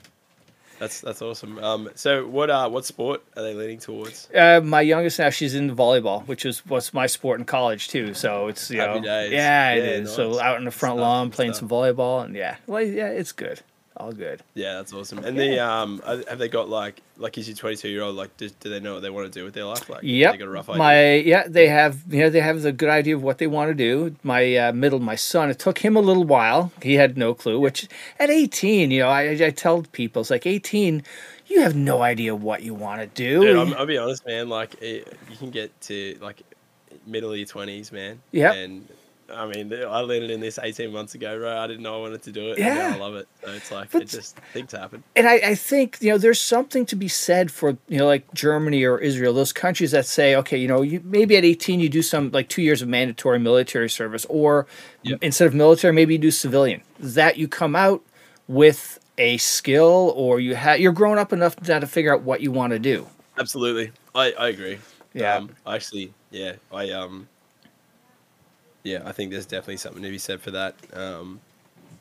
that's 0.79 1.01
that's 1.01 1.21
awesome. 1.21 1.57
Um, 1.59 1.89
so 1.95 2.27
what 2.27 2.49
uh, 2.49 2.69
what 2.69 2.85
sport 2.85 3.23
are 3.35 3.43
they 3.43 3.53
leaning 3.53 3.79
towards? 3.79 4.29
Uh, 4.33 4.61
my 4.63 4.81
youngest 4.81 5.19
now, 5.19 5.29
she's 5.29 5.55
in 5.55 5.75
volleyball, 5.75 6.25
which 6.27 6.45
is 6.45 6.65
what's 6.65 6.93
my 6.93 7.07
sport 7.07 7.39
in 7.39 7.45
college 7.45 7.87
too. 7.87 8.13
So 8.13 8.47
it's 8.47 8.69
you 8.71 8.79
Happy 8.79 8.99
know, 8.99 9.05
days. 9.05 9.31
yeah, 9.31 9.71
it 9.73 9.77
Yeah, 9.83 9.89
is. 10.01 10.13
So 10.13 10.39
out 10.39 10.57
in 10.57 10.65
the 10.65 10.71
front 10.71 10.99
lawn 10.99 11.31
playing 11.31 11.51
good 11.51 11.57
some 11.59 11.69
volleyball, 11.69 12.23
and 12.25 12.35
yeah, 12.35 12.57
well, 12.67 12.81
yeah, 12.81 13.07
it's 13.07 13.31
good. 13.31 13.61
All 13.97 14.11
good. 14.11 14.41
Yeah, 14.53 14.73
that's 14.75 14.91
awesome. 14.93 15.19
And 15.19 15.37
the 15.37 15.59
um, 15.59 16.01
have 16.05 16.37
they 16.37 16.49
got 16.49 16.69
like 16.69 17.01
like 17.17 17.37
is 17.37 17.47
your 17.47 17.55
twenty 17.55 17.75
two 17.77 17.89
year 17.89 18.01
old 18.01 18.15
like 18.15 18.35
do, 18.37 18.49
do 18.49 18.69
they 18.69 18.79
know 18.79 18.95
what 18.95 19.01
they 19.01 19.09
want 19.09 19.31
to 19.31 19.39
do 19.39 19.45
with 19.45 19.53
their 19.53 19.65
life? 19.65 19.89
Like, 19.89 20.01
Yep. 20.03 20.33
they 20.33 20.37
got 20.37 20.47
a 20.47 20.49
rough 20.51 20.69
idea. 20.69 20.79
My 20.79 21.13
yeah, 21.15 21.43
they 21.47 21.67
have 21.67 22.01
you 22.09 22.19
know 22.19 22.29
they 22.29 22.41
have 22.41 22.61
the 22.61 22.71
good 22.71 22.89
idea 22.89 23.15
of 23.15 23.23
what 23.23 23.37
they 23.37 23.47
want 23.47 23.69
to 23.69 23.73
do. 23.73 24.15
My 24.23 24.55
uh, 24.57 24.73
middle, 24.73 24.99
my 24.99 25.15
son, 25.15 25.49
it 25.49 25.59
took 25.59 25.79
him 25.79 25.95
a 25.95 26.01
little 26.01 26.25
while. 26.25 26.71
He 26.81 26.95
had 26.95 27.17
no 27.17 27.33
clue. 27.33 27.59
Which 27.59 27.87
at 28.19 28.29
eighteen, 28.29 28.91
you 28.91 28.99
know, 28.99 29.09
I 29.09 29.29
I 29.31 29.49
tell 29.51 29.83
people 29.83 30.21
it's 30.21 30.29
like 30.31 30.45
eighteen, 30.45 31.03
you 31.47 31.61
have 31.61 31.75
no 31.75 32.01
idea 32.01 32.35
what 32.35 32.63
you 32.63 32.73
want 32.73 33.01
to 33.01 33.07
do. 33.07 33.41
Dude, 33.41 33.55
I'm, 33.57 33.73
I'll 33.75 33.85
be 33.85 33.97
honest, 33.97 34.25
man. 34.25 34.49
Like, 34.49 34.81
it, 34.81 35.17
you 35.29 35.37
can 35.37 35.51
get 35.51 35.79
to 35.81 36.17
like 36.21 36.41
middle 37.07 37.31
of 37.31 37.37
your 37.37 37.47
twenties, 37.47 37.91
man. 37.91 38.21
Yeah, 38.31 38.53
And 38.53 38.87
I 39.33 39.47
mean, 39.47 39.73
I 39.73 40.01
landed 40.01 40.29
in 40.29 40.39
this 40.39 40.59
18 40.61 40.91
months 40.91 41.15
ago, 41.15 41.37
bro. 41.39 41.57
I 41.57 41.65
didn't 41.67 41.81
know 41.83 41.97
I 41.97 42.01
wanted 42.01 42.21
to 42.23 42.31
do 42.31 42.51
it. 42.51 42.59
Yeah. 42.59 42.93
I 42.95 42.99
love 42.99 43.15
it. 43.15 43.27
So 43.43 43.51
it's 43.51 43.71
like 43.71 43.91
But- 43.91 44.03
it 44.03 44.09
just 44.09 44.37
things 44.53 44.71
happen. 44.71 45.03
and 45.15 45.27
I, 45.27 45.33
I 45.35 45.55
think 45.55 45.97
you 46.01 46.11
know 46.11 46.17
there's 46.17 46.39
something 46.39 46.85
to 46.87 46.95
be 46.95 47.07
said 47.07 47.49
for 47.51 47.77
you 47.87 47.97
know 47.97 48.05
like 48.05 48.31
Germany 48.33 48.83
or 48.83 48.99
Israel, 48.99 49.33
those 49.33 49.51
countries 49.51 49.91
that 49.91 50.05
say, 50.05 50.35
okay, 50.35 50.57
you 50.57 50.67
know, 50.67 50.81
you 50.83 51.01
maybe 51.03 51.35
at 51.37 51.43
18 51.45 51.79
you 51.79 51.89
do 51.89 52.01
some 52.03 52.29
like 52.31 52.49
two 52.49 52.61
years 52.61 52.81
of 52.81 52.87
mandatory 52.87 53.39
military 53.39 53.89
service, 53.89 54.25
or 54.29 54.67
Yep. 55.03 55.19
instead 55.21 55.47
of 55.47 55.53
military, 55.53 55.93
maybe 55.93 56.13
you 56.13 56.19
do 56.19 56.31
civilian. 56.31 56.81
That 56.99 57.37
you 57.37 57.47
come 57.47 57.75
out 57.75 58.03
with 58.47 58.99
a 59.17 59.37
skill, 59.37 60.13
or 60.15 60.39
you 60.39 60.55
have 60.55 60.79
you're 60.79 60.91
grown 60.91 61.17
up 61.17 61.33
enough 61.33 61.55
now 61.67 61.79
to 61.79 61.87
figure 61.87 62.13
out 62.13 62.21
what 62.21 62.41
you 62.41 62.51
want 62.51 62.71
to 62.73 62.79
do. 62.79 63.07
Absolutely, 63.39 63.91
I, 64.13 64.31
I 64.33 64.49
agree. 64.49 64.77
Yeah. 65.13 65.35
Um, 65.37 65.49
I 65.65 65.75
actually, 65.75 66.13
yeah, 66.31 66.53
I 66.71 66.89
um, 66.91 67.27
yeah, 68.85 69.01
I 69.03 69.11
think 69.11 69.31
there's 69.31 69.45
definitely 69.45 69.77
something 69.77 70.03
to 70.03 70.09
be 70.09 70.17
said 70.17 70.39
for 70.39 70.51
that. 70.51 70.75
Um, 70.93 71.41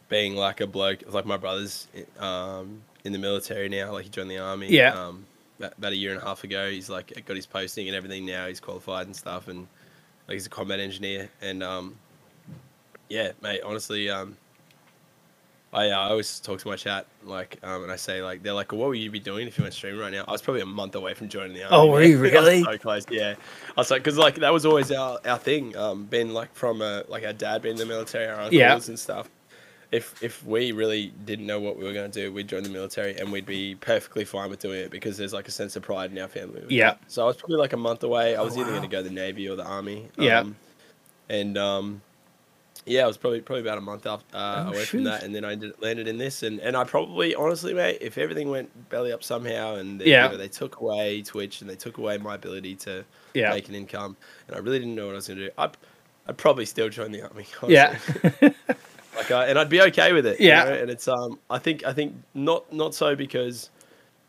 being 0.08 0.36
like 0.36 0.60
a 0.60 0.66
bloke, 0.66 1.02
like 1.12 1.26
my 1.26 1.38
brother's 1.38 1.88
um 2.20 2.82
in 3.04 3.12
the 3.12 3.18
military 3.18 3.68
now, 3.68 3.92
like 3.92 4.04
he 4.04 4.10
joined 4.10 4.30
the 4.30 4.38
army. 4.38 4.68
Yeah. 4.68 4.90
Um, 4.94 5.26
about, 5.58 5.78
about 5.78 5.92
a 5.92 5.96
year 5.96 6.12
and 6.12 6.22
a 6.22 6.24
half 6.24 6.44
ago, 6.44 6.70
he's 6.70 6.90
like 6.90 7.12
got 7.26 7.36
his 7.36 7.46
posting 7.46 7.88
and 7.88 7.96
everything 7.96 8.26
now. 8.26 8.46
He's 8.46 8.60
qualified 8.60 9.06
and 9.06 9.16
stuff, 9.16 9.48
and 9.48 9.66
like 10.28 10.34
he's 10.34 10.46
a 10.46 10.50
combat 10.50 10.78
engineer. 10.78 11.30
And 11.40 11.62
um, 11.62 11.96
yeah, 13.08 13.32
mate, 13.42 13.62
honestly, 13.64 14.10
um. 14.10 14.36
I, 15.74 15.90
uh, 15.90 15.98
I 15.98 16.10
always 16.10 16.38
talk 16.40 16.60
to 16.60 16.68
my 16.68 16.76
chat 16.76 17.06
like, 17.24 17.58
um, 17.64 17.82
and 17.82 17.90
I 17.92 17.96
say 17.96 18.22
like, 18.22 18.42
they're 18.42 18.52
like, 18.54 18.70
well, 18.70 18.82
what 18.82 18.90
would 18.90 18.98
you 18.98 19.10
be 19.10 19.18
doing 19.18 19.48
if 19.48 19.58
you 19.58 19.64
went 19.64 19.74
streaming 19.74 20.00
right 20.00 20.12
now? 20.12 20.24
I 20.28 20.30
was 20.32 20.40
probably 20.40 20.62
a 20.62 20.66
month 20.66 20.94
away 20.94 21.14
from 21.14 21.28
joining 21.28 21.54
the 21.54 21.64
army. 21.64 21.76
Oh, 21.76 21.86
were 21.86 22.02
you 22.02 22.18
really? 22.20 22.62
so 22.62 22.78
close, 22.78 23.04
yeah. 23.10 23.34
I 23.76 23.80
was 23.80 23.90
like, 23.90 24.02
because 24.02 24.16
like 24.16 24.36
that 24.36 24.52
was 24.52 24.64
always 24.64 24.92
our, 24.92 25.18
our 25.24 25.38
thing. 25.38 25.76
Um, 25.76 26.04
being 26.04 26.30
like 26.30 26.54
from 26.54 26.80
a, 26.80 27.02
like 27.08 27.24
our 27.24 27.32
dad 27.32 27.62
being 27.62 27.74
in 27.74 27.78
the 27.78 27.86
military, 27.86 28.26
our 28.26 28.34
uncles 28.34 28.52
Yeah. 28.52 28.78
and 28.86 28.98
stuff. 28.98 29.28
If 29.90 30.20
if 30.22 30.44
we 30.44 30.72
really 30.72 31.12
didn't 31.24 31.46
know 31.46 31.60
what 31.60 31.76
we 31.76 31.84
were 31.84 31.92
going 31.92 32.10
to 32.10 32.22
do, 32.22 32.32
we'd 32.32 32.48
join 32.48 32.62
the 32.64 32.68
military 32.68 33.16
and 33.16 33.30
we'd 33.30 33.46
be 33.46 33.76
perfectly 33.76 34.24
fine 34.24 34.50
with 34.50 34.58
doing 34.60 34.80
it 34.80 34.90
because 34.90 35.16
there's 35.16 35.32
like 35.32 35.46
a 35.46 35.52
sense 35.52 35.76
of 35.76 35.82
pride 35.82 36.10
in 36.10 36.18
our 36.18 36.26
family. 36.26 36.64
Yeah. 36.68 36.94
So 37.06 37.22
I 37.22 37.26
was 37.26 37.36
probably 37.36 37.58
like 37.58 37.74
a 37.74 37.76
month 37.76 38.02
away. 38.02 38.34
I 38.34 38.42
was 38.42 38.56
either 38.56 38.64
wow. 38.66 38.78
going 38.78 38.82
to 38.82 38.88
go 38.88 39.02
the 39.02 39.10
navy 39.10 39.48
or 39.48 39.54
the 39.54 39.64
army. 39.64 40.08
Yeah. 40.16 40.40
Um, 40.40 40.56
and 41.28 41.56
um, 41.56 42.02
yeah, 42.86 43.04
I 43.04 43.06
was 43.06 43.16
probably 43.16 43.40
probably 43.40 43.62
about 43.62 43.78
a 43.78 43.80
month 43.80 44.06
uh, 44.06 44.18
Oh, 44.34 44.68
away 44.68 44.78
shoot. 44.84 44.86
from 44.98 45.04
that, 45.04 45.22
and 45.22 45.34
then 45.34 45.44
I 45.44 45.54
did, 45.54 45.72
landed 45.82 46.06
in 46.08 46.18
this, 46.18 46.42
and, 46.42 46.60
and 46.60 46.76
I 46.76 46.84
probably 46.84 47.34
honestly, 47.34 47.72
mate, 47.74 47.98
if 48.00 48.18
everything 48.18 48.50
went 48.50 48.88
belly 48.90 49.12
up 49.12 49.22
somehow, 49.22 49.76
and 49.76 50.00
they, 50.00 50.06
Yeah. 50.10 50.26
you 50.26 50.32
know, 50.32 50.38
they 50.38 50.48
took 50.48 50.80
away 50.80 51.22
Twitch 51.22 51.60
and 51.60 51.70
they 51.70 51.76
took 51.76 51.98
away 51.98 52.18
my 52.18 52.34
ability 52.34 52.74
to 52.76 53.04
Yeah. 53.34 53.50
make 53.50 53.68
an 53.68 53.74
income, 53.74 54.16
and 54.48 54.56
I 54.56 54.60
really 54.60 54.78
didn't 54.78 54.94
know 54.94 55.06
what 55.06 55.12
I 55.12 55.16
was 55.16 55.28
going 55.28 55.38
to 55.40 55.46
do, 55.46 55.52
I'd, 55.58 55.76
I'd 56.28 56.36
probably 56.36 56.66
still 56.66 56.88
join 56.88 57.10
the 57.12 57.22
army. 57.22 57.46
Yeah. 57.68 57.98
honestly. 58.22 58.54
like, 59.16 59.30
I, 59.30 59.46
and 59.46 59.58
I'd 59.58 59.68
be 59.70 59.80
okay 59.82 60.12
with 60.12 60.26
it. 60.26 60.40
you 60.40 60.48
Yeah. 60.48 60.64
know, 60.64 60.72
and 60.74 60.90
it's 60.90 61.06
um, 61.08 61.38
I 61.50 61.58
think 61.58 61.84
I 61.84 61.92
think 61.92 62.14
not 62.34 62.70
not 62.72 62.94
so 62.94 63.14
because. 63.16 63.70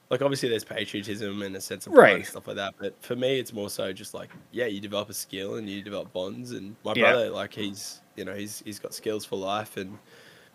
Like 0.10 0.22
obviously, 0.22 0.49
there's 0.49 0.64
patriotism 0.64 1.41
and 1.41 1.56
a 1.56 1.62
sense 1.62 1.88
of 1.88 1.93
pride 1.93 2.16
and 2.18 2.26
stuff 2.26 2.45
like 2.47 2.58
that. 2.58 2.76
But 2.80 2.95
for 3.03 3.16
me, 3.16 3.39
it's 3.39 3.51
more 3.53 3.70
so 3.70 3.91
just 3.91 4.14
like, 4.14 4.30
yeah, 4.51 4.66
you 4.68 4.80
develop 4.80 5.10
a 5.10 5.14
skill 5.16 5.56
and 5.56 5.68
you 5.68 5.82
develop 5.82 6.14
bonds. 6.14 6.51
And 6.51 6.76
my 6.86 6.93
Yeah. 6.95 7.12
brother, 7.12 7.30
like, 7.32 7.53
he's 7.53 8.01
you 8.16 8.24
know 8.24 8.36
he's 8.36 8.62
he's 8.66 8.78
got 8.80 8.93
skills 8.93 9.26
for 9.26 9.36
life, 9.38 9.78
and 9.78 9.97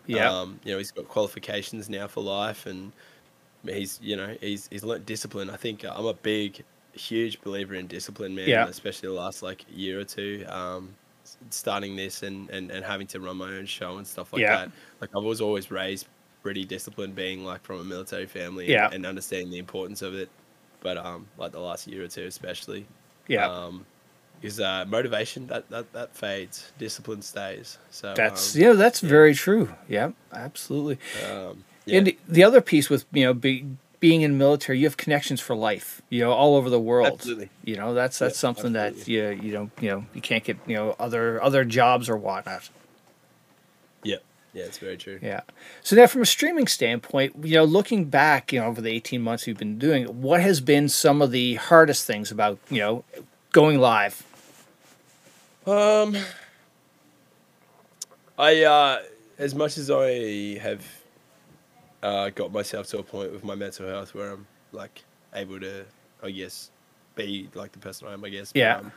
Yeah. 0.07 0.29
um, 0.31 0.59
you 0.63 0.71
know 0.71 0.77
he's 0.77 0.91
got 0.91 1.07
qualifications 1.09 1.89
now 1.89 2.07
for 2.07 2.21
life, 2.23 2.65
and 2.65 2.93
he's 3.65 3.99
you 4.01 4.15
know 4.15 4.35
he's 4.39 4.67
he's 4.71 4.83
learnt 4.83 5.05
discipline. 5.05 5.49
I 5.49 5.57
think 5.57 5.83
I'm 5.83 6.05
a 6.05 6.13
big, 6.13 6.63
huge 6.93 7.41
believer 7.41 7.75
in 7.75 7.87
discipline, 7.87 8.33
man. 8.33 8.47
Yeah. 8.47 8.67
Especially 8.67 9.09
the 9.09 9.15
last 9.15 9.43
like 9.43 9.65
year 9.69 9.99
or 9.99 10.05
two. 10.05 10.45
Um, 10.47 10.95
starting 11.49 11.95
this 11.95 12.23
and, 12.23 12.49
and, 12.49 12.71
and 12.71 12.83
having 12.83 13.05
to 13.07 13.19
run 13.19 13.37
my 13.37 13.53
own 13.57 13.65
show 13.65 13.97
and 13.97 14.07
stuff 14.07 14.33
like 14.33 14.41
Yeah. 14.41 14.55
that. 14.65 14.71
Like 14.99 15.11
I 15.15 15.19
was 15.19 15.39
always 15.39 15.71
raised 15.71 16.07
pretty 16.43 16.65
disciplined, 16.65 17.15
being 17.15 17.45
like 17.45 17.61
from 17.63 17.79
a 17.79 17.83
military 17.83 18.25
family 18.25 18.69
Yeah. 18.69 18.85
and, 18.85 18.95
and 18.95 19.05
understanding 19.05 19.51
the 19.51 19.59
importance 19.59 20.01
of 20.01 20.15
it. 20.15 20.29
But 20.81 20.97
um, 20.97 21.27
like 21.37 21.51
the 21.51 21.59
last 21.59 21.87
year 21.87 22.03
or 22.03 22.07
two, 22.07 22.23
especially, 22.25 22.87
yeah. 23.27 23.47
um, 23.47 23.85
is 24.41 24.59
uh, 24.59 24.85
motivation 24.87 25.45
that, 25.47 25.69
that 25.69 25.93
that 25.93 26.15
fades, 26.15 26.71
discipline 26.79 27.21
stays. 27.21 27.77
So 27.91 28.13
that's 28.15 28.55
um, 28.55 28.61
yeah, 28.61 28.73
that's 28.73 28.99
very 28.99 29.35
true. 29.35 29.73
Yeah, 29.87 30.11
absolutely. 30.33 30.97
um, 31.29 31.63
yeah. 31.85 31.97
And 31.99 32.07
the- 32.07 32.17
the 32.27 32.43
other 32.43 32.61
piece 32.61 32.89
with 32.89 33.05
you 33.11 33.25
know 33.25 33.35
be, 33.35 33.65
being 33.99 34.21
in 34.23 34.31
the 34.31 34.37
military, 34.37 34.79
you 34.79 34.85
have 34.87 34.97
connections 34.97 35.39
for 35.39 35.55
life. 35.55 36.01
You 36.09 36.21
know, 36.21 36.31
all 36.31 36.55
over 36.55 36.71
the 36.71 36.79
world. 36.79 37.13
Absolutely. 37.13 37.51
You 37.63 37.75
know, 37.75 37.93
that's 37.93 38.17
that's 38.17 38.35
Yeah, 38.35 38.39
something 38.39 38.73
that 38.73 38.93
absolutely. 38.93 39.13
you 39.13 39.29
you 39.43 39.51
don't 39.51 39.71
you 39.79 39.89
know 39.91 40.05
you 40.15 40.21
can't 40.21 40.43
get 40.43 40.57
you 40.65 40.75
know 40.75 40.95
other 40.99 41.39
other 41.43 41.63
jobs 41.63 42.09
or 42.09 42.17
whatnot. 42.17 42.67
Yeah, 44.53 44.63
it's 44.65 44.77
very 44.77 44.97
true. 44.97 45.19
Yeah. 45.21 45.41
So 45.81 45.95
now, 45.95 46.07
from 46.07 46.21
a 46.21 46.25
streaming 46.25 46.67
standpoint, 46.67 47.33
you 47.43 47.55
know, 47.55 47.63
looking 47.63 48.05
back, 48.05 48.51
you 48.51 48.59
know, 48.59 48.67
over 48.67 48.81
the 48.81 48.91
eighteen 48.91 49.21
months 49.21 49.47
you've 49.47 49.57
been 49.57 49.77
doing, 49.79 50.03
it, 50.03 50.13
what 50.13 50.41
has 50.41 50.61
been 50.61 50.89
some 50.89 51.21
of 51.21 51.31
the 51.31 51.55
hardest 51.55 52.05
things 52.05 52.31
about 52.31 52.57
you 52.69 52.79
know 52.79 53.03
going 53.51 53.79
live? 53.79 54.23
Um, 55.65 56.17
I 58.37 58.63
uh, 58.63 58.99
as 59.37 59.53
much 59.55 59.77
as 59.77 59.89
I 59.91 60.57
have 60.59 60.85
uh, 62.03 62.29
got 62.29 62.51
myself 62.51 62.87
to 62.87 62.99
a 62.99 63.03
point 63.03 63.31
with 63.31 63.43
my 63.43 63.55
mental 63.55 63.87
health 63.87 64.13
where 64.15 64.31
I'm 64.31 64.47
like 64.71 65.03
able 65.33 65.59
to, 65.59 65.85
I 66.23 66.31
guess, 66.31 66.71
be 67.15 67.47
like 67.53 67.71
the 67.71 67.79
person 67.79 68.07
I 68.07 68.13
am. 68.13 68.23
I 68.25 68.29
guess. 68.29 68.51
but, 68.51 68.59
Yeah. 68.59 68.77
um, 68.77 68.91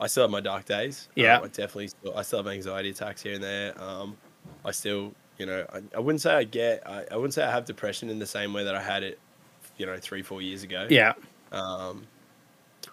I 0.00 0.06
still 0.06 0.22
have 0.24 0.30
my 0.30 0.40
dark 0.40 0.64
days. 0.64 1.08
Um, 1.16 1.22
Yeah. 1.22 1.40
I 1.40 1.46
definitely 1.48 1.88
still. 1.88 2.16
I 2.16 2.22
still 2.22 2.38
have 2.38 2.46
anxiety 2.46 2.90
attacks 2.90 3.22
here 3.22 3.34
and 3.34 3.42
there. 3.42 3.80
Um, 3.82 4.16
I 4.64 4.70
still, 4.72 5.12
you 5.38 5.46
know, 5.46 5.66
I, 5.72 5.80
I 5.96 6.00
wouldn't 6.00 6.20
say 6.20 6.34
I 6.34 6.44
get. 6.44 6.86
I, 6.86 7.04
I 7.10 7.16
wouldn't 7.16 7.34
say 7.34 7.42
I 7.42 7.50
have 7.50 7.64
depression 7.64 8.10
in 8.10 8.18
the 8.18 8.26
same 8.26 8.52
way 8.52 8.64
that 8.64 8.74
I 8.74 8.82
had 8.82 9.02
it, 9.02 9.18
you 9.78 9.86
know, 9.86 9.96
three 9.98 10.22
four 10.22 10.42
years 10.42 10.62
ago. 10.62 10.86
Yeah. 10.90 11.14
Um, 11.52 12.06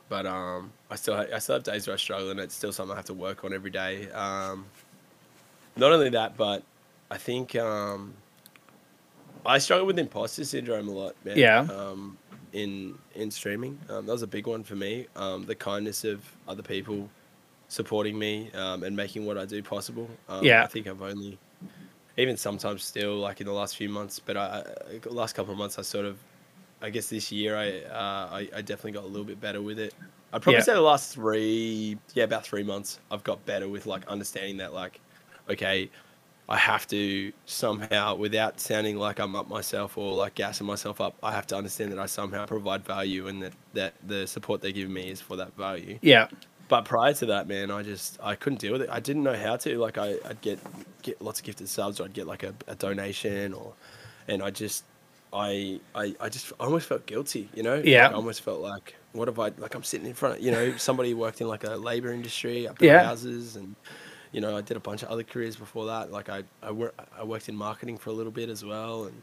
but 0.09 0.25
um, 0.25 0.71
I 0.89 0.95
still 0.95 1.15
ha- 1.15 1.25
I 1.33 1.39
still 1.39 1.55
have 1.55 1.63
days 1.63 1.87
where 1.87 1.93
I 1.93 1.97
struggle, 1.97 2.31
and 2.31 2.39
it's 2.39 2.55
still 2.55 2.71
something 2.71 2.93
I 2.93 2.95
have 2.97 3.05
to 3.05 3.13
work 3.13 3.43
on 3.43 3.53
every 3.53 3.71
day. 3.71 4.09
Um, 4.11 4.65
not 5.75 5.91
only 5.91 6.09
that, 6.09 6.37
but 6.37 6.63
I 7.11 7.17
think 7.17 7.55
um, 7.55 8.13
I 9.45 9.57
struggle 9.59 9.85
with 9.85 9.99
imposter 9.99 10.45
syndrome 10.45 10.87
a 10.87 10.91
lot, 10.91 11.15
man. 11.23 11.37
Yeah. 11.37 11.59
Um, 11.59 12.17
in 12.53 12.97
in 13.13 13.29
streaming, 13.29 13.77
um, 13.89 14.05
that 14.05 14.11
was 14.11 14.23
a 14.23 14.27
big 14.27 14.47
one 14.47 14.63
for 14.63 14.75
me. 14.75 15.07
Um, 15.15 15.45
the 15.45 15.55
kindness 15.55 16.03
of 16.05 16.23
other 16.47 16.63
people 16.63 17.09
supporting 17.67 18.17
me 18.17 18.49
um, 18.53 18.83
and 18.83 18.95
making 18.95 19.25
what 19.25 19.37
I 19.37 19.45
do 19.45 19.61
possible. 19.61 20.09
Um, 20.29 20.43
Yeah. 20.43 20.63
I 20.63 20.67
think 20.67 20.87
I've 20.87 21.01
only, 21.01 21.37
even 22.17 22.37
sometimes 22.37 22.83
still, 22.83 23.17
like 23.19 23.41
in 23.41 23.47
the 23.47 23.53
last 23.53 23.77
few 23.77 23.89
months, 23.89 24.19
but 24.19 24.37
I, 24.37 24.63
I 24.87 24.99
last 25.09 25.33
couple 25.33 25.51
of 25.53 25.57
months, 25.57 25.77
I 25.79 25.81
sort 25.83 26.05
of 26.05 26.25
I 26.81 26.89
guess 26.91 27.09
this 27.09 27.31
year 27.31 27.57
I, 27.57 27.81
uh, 27.83 28.29
I 28.31 28.49
I 28.57 28.61
definitely 28.61 28.93
got 28.93 29.05
a 29.05 29.07
little 29.07 29.25
bit 29.25 29.39
better 29.39 29.61
with 29.61 29.79
it. 29.79 29.95
I'd 30.33 30.41
probably 30.43 30.61
Yeah. 30.61 30.63
say 30.63 30.73
the 30.73 30.81
last 30.81 31.13
three, 31.13 32.01
yeah, 32.13 32.25
about 32.25 32.45
three 32.45 32.63
months, 32.63 32.99
I've 33.11 33.23
got 33.23 33.45
better 33.45 33.69
with 33.69 33.85
like 33.85 34.05
understanding 34.07 34.57
that 34.57 34.73
like, 34.73 35.01
okay, 35.49 35.91
I 36.49 36.57
have 36.57 36.87
to 36.87 37.33
somehow, 37.45 38.15
without 38.15 38.59
sounding 38.61 38.97
like 38.97 39.19
I'm 39.19 39.35
up 39.35 39.47
myself 39.49 39.97
or 39.97 40.15
like 40.15 40.35
gassing 40.35 40.67
myself 40.67 41.01
up, 41.01 41.17
I 41.23 41.33
have 41.33 41.47
to 41.47 41.57
understand 41.57 41.91
that 41.93 41.99
I 41.99 42.07
somehow 42.07 42.45
provide 42.47 42.85
value 42.85 43.27
and 43.27 43.41
that 43.43 43.55
that 43.73 43.95
the 44.03 44.27
support 44.27 44.61
they 44.61 44.73
give 44.73 44.89
me 44.89 45.09
is 45.11 45.21
for 45.21 45.37
that 45.37 45.55
value. 45.57 45.99
Yeah. 46.01 46.27
But 46.69 46.83
prior 46.85 47.13
to 47.13 47.27
that, 47.27 47.47
man, 47.47 47.71
I 47.71 47.81
just 47.83 48.17
I 48.21 48.35
couldn't 48.35 48.59
deal 48.59 48.73
with 48.73 48.81
it. 48.81 48.89
I 48.91 48.99
didn't 48.99 49.23
know 49.23 49.35
how 49.37 49.55
to. 49.57 49.77
Like 49.77 49.97
I, 49.97 50.15
I'd 50.25 50.41
get 50.41 50.59
get 51.01 51.21
lots 51.21 51.39
of 51.39 51.45
gifted 51.45 51.69
subs, 51.69 51.99
or 51.99 52.03
I'd 52.05 52.13
get 52.13 52.27
like 52.27 52.43
a, 52.43 52.53
a 52.67 52.75
donation, 52.75 53.53
or 53.53 53.73
and 54.27 54.43
I 54.43 54.49
just 54.49 54.83
I, 55.31 55.79
I 55.95 56.13
I 56.19 56.29
just 56.29 56.51
I 56.59 56.65
almost 56.65 56.87
felt 56.87 57.05
guilty, 57.05 57.49
you 57.53 57.63
know. 57.63 57.81
Yeah. 57.83 58.03
Like, 58.05 58.11
I 58.11 58.15
almost 58.15 58.41
felt 58.41 58.59
like 58.61 58.95
what 59.13 59.29
if 59.29 59.39
I 59.39 59.51
like 59.57 59.75
I'm 59.75 59.83
sitting 59.83 60.07
in 60.07 60.13
front 60.13 60.37
of 60.39 60.41
you 60.41 60.51
know 60.51 60.75
somebody 60.77 61.13
worked 61.13 61.39
in 61.41 61.47
like 61.47 61.63
a 61.63 61.75
labor 61.75 62.11
industry, 62.11 62.67
up 62.67 62.81
Yeah. 62.81 63.03
houses, 63.03 63.55
and 63.55 63.75
you 64.33 64.41
know 64.41 64.57
I 64.57 64.61
did 64.61 64.75
a 64.75 64.81
bunch 64.81 65.03
of 65.03 65.09
other 65.09 65.23
careers 65.23 65.55
before 65.55 65.85
that. 65.85 66.11
Like 66.11 66.27
I 66.27 66.43
I, 66.61 66.71
wor- 66.71 66.93
I 67.17 67.23
worked 67.23 67.47
in 67.47 67.55
marketing 67.55 67.97
for 67.97 68.09
a 68.09 68.13
little 68.13 68.31
bit 68.33 68.49
as 68.49 68.65
well, 68.65 69.05
and 69.05 69.21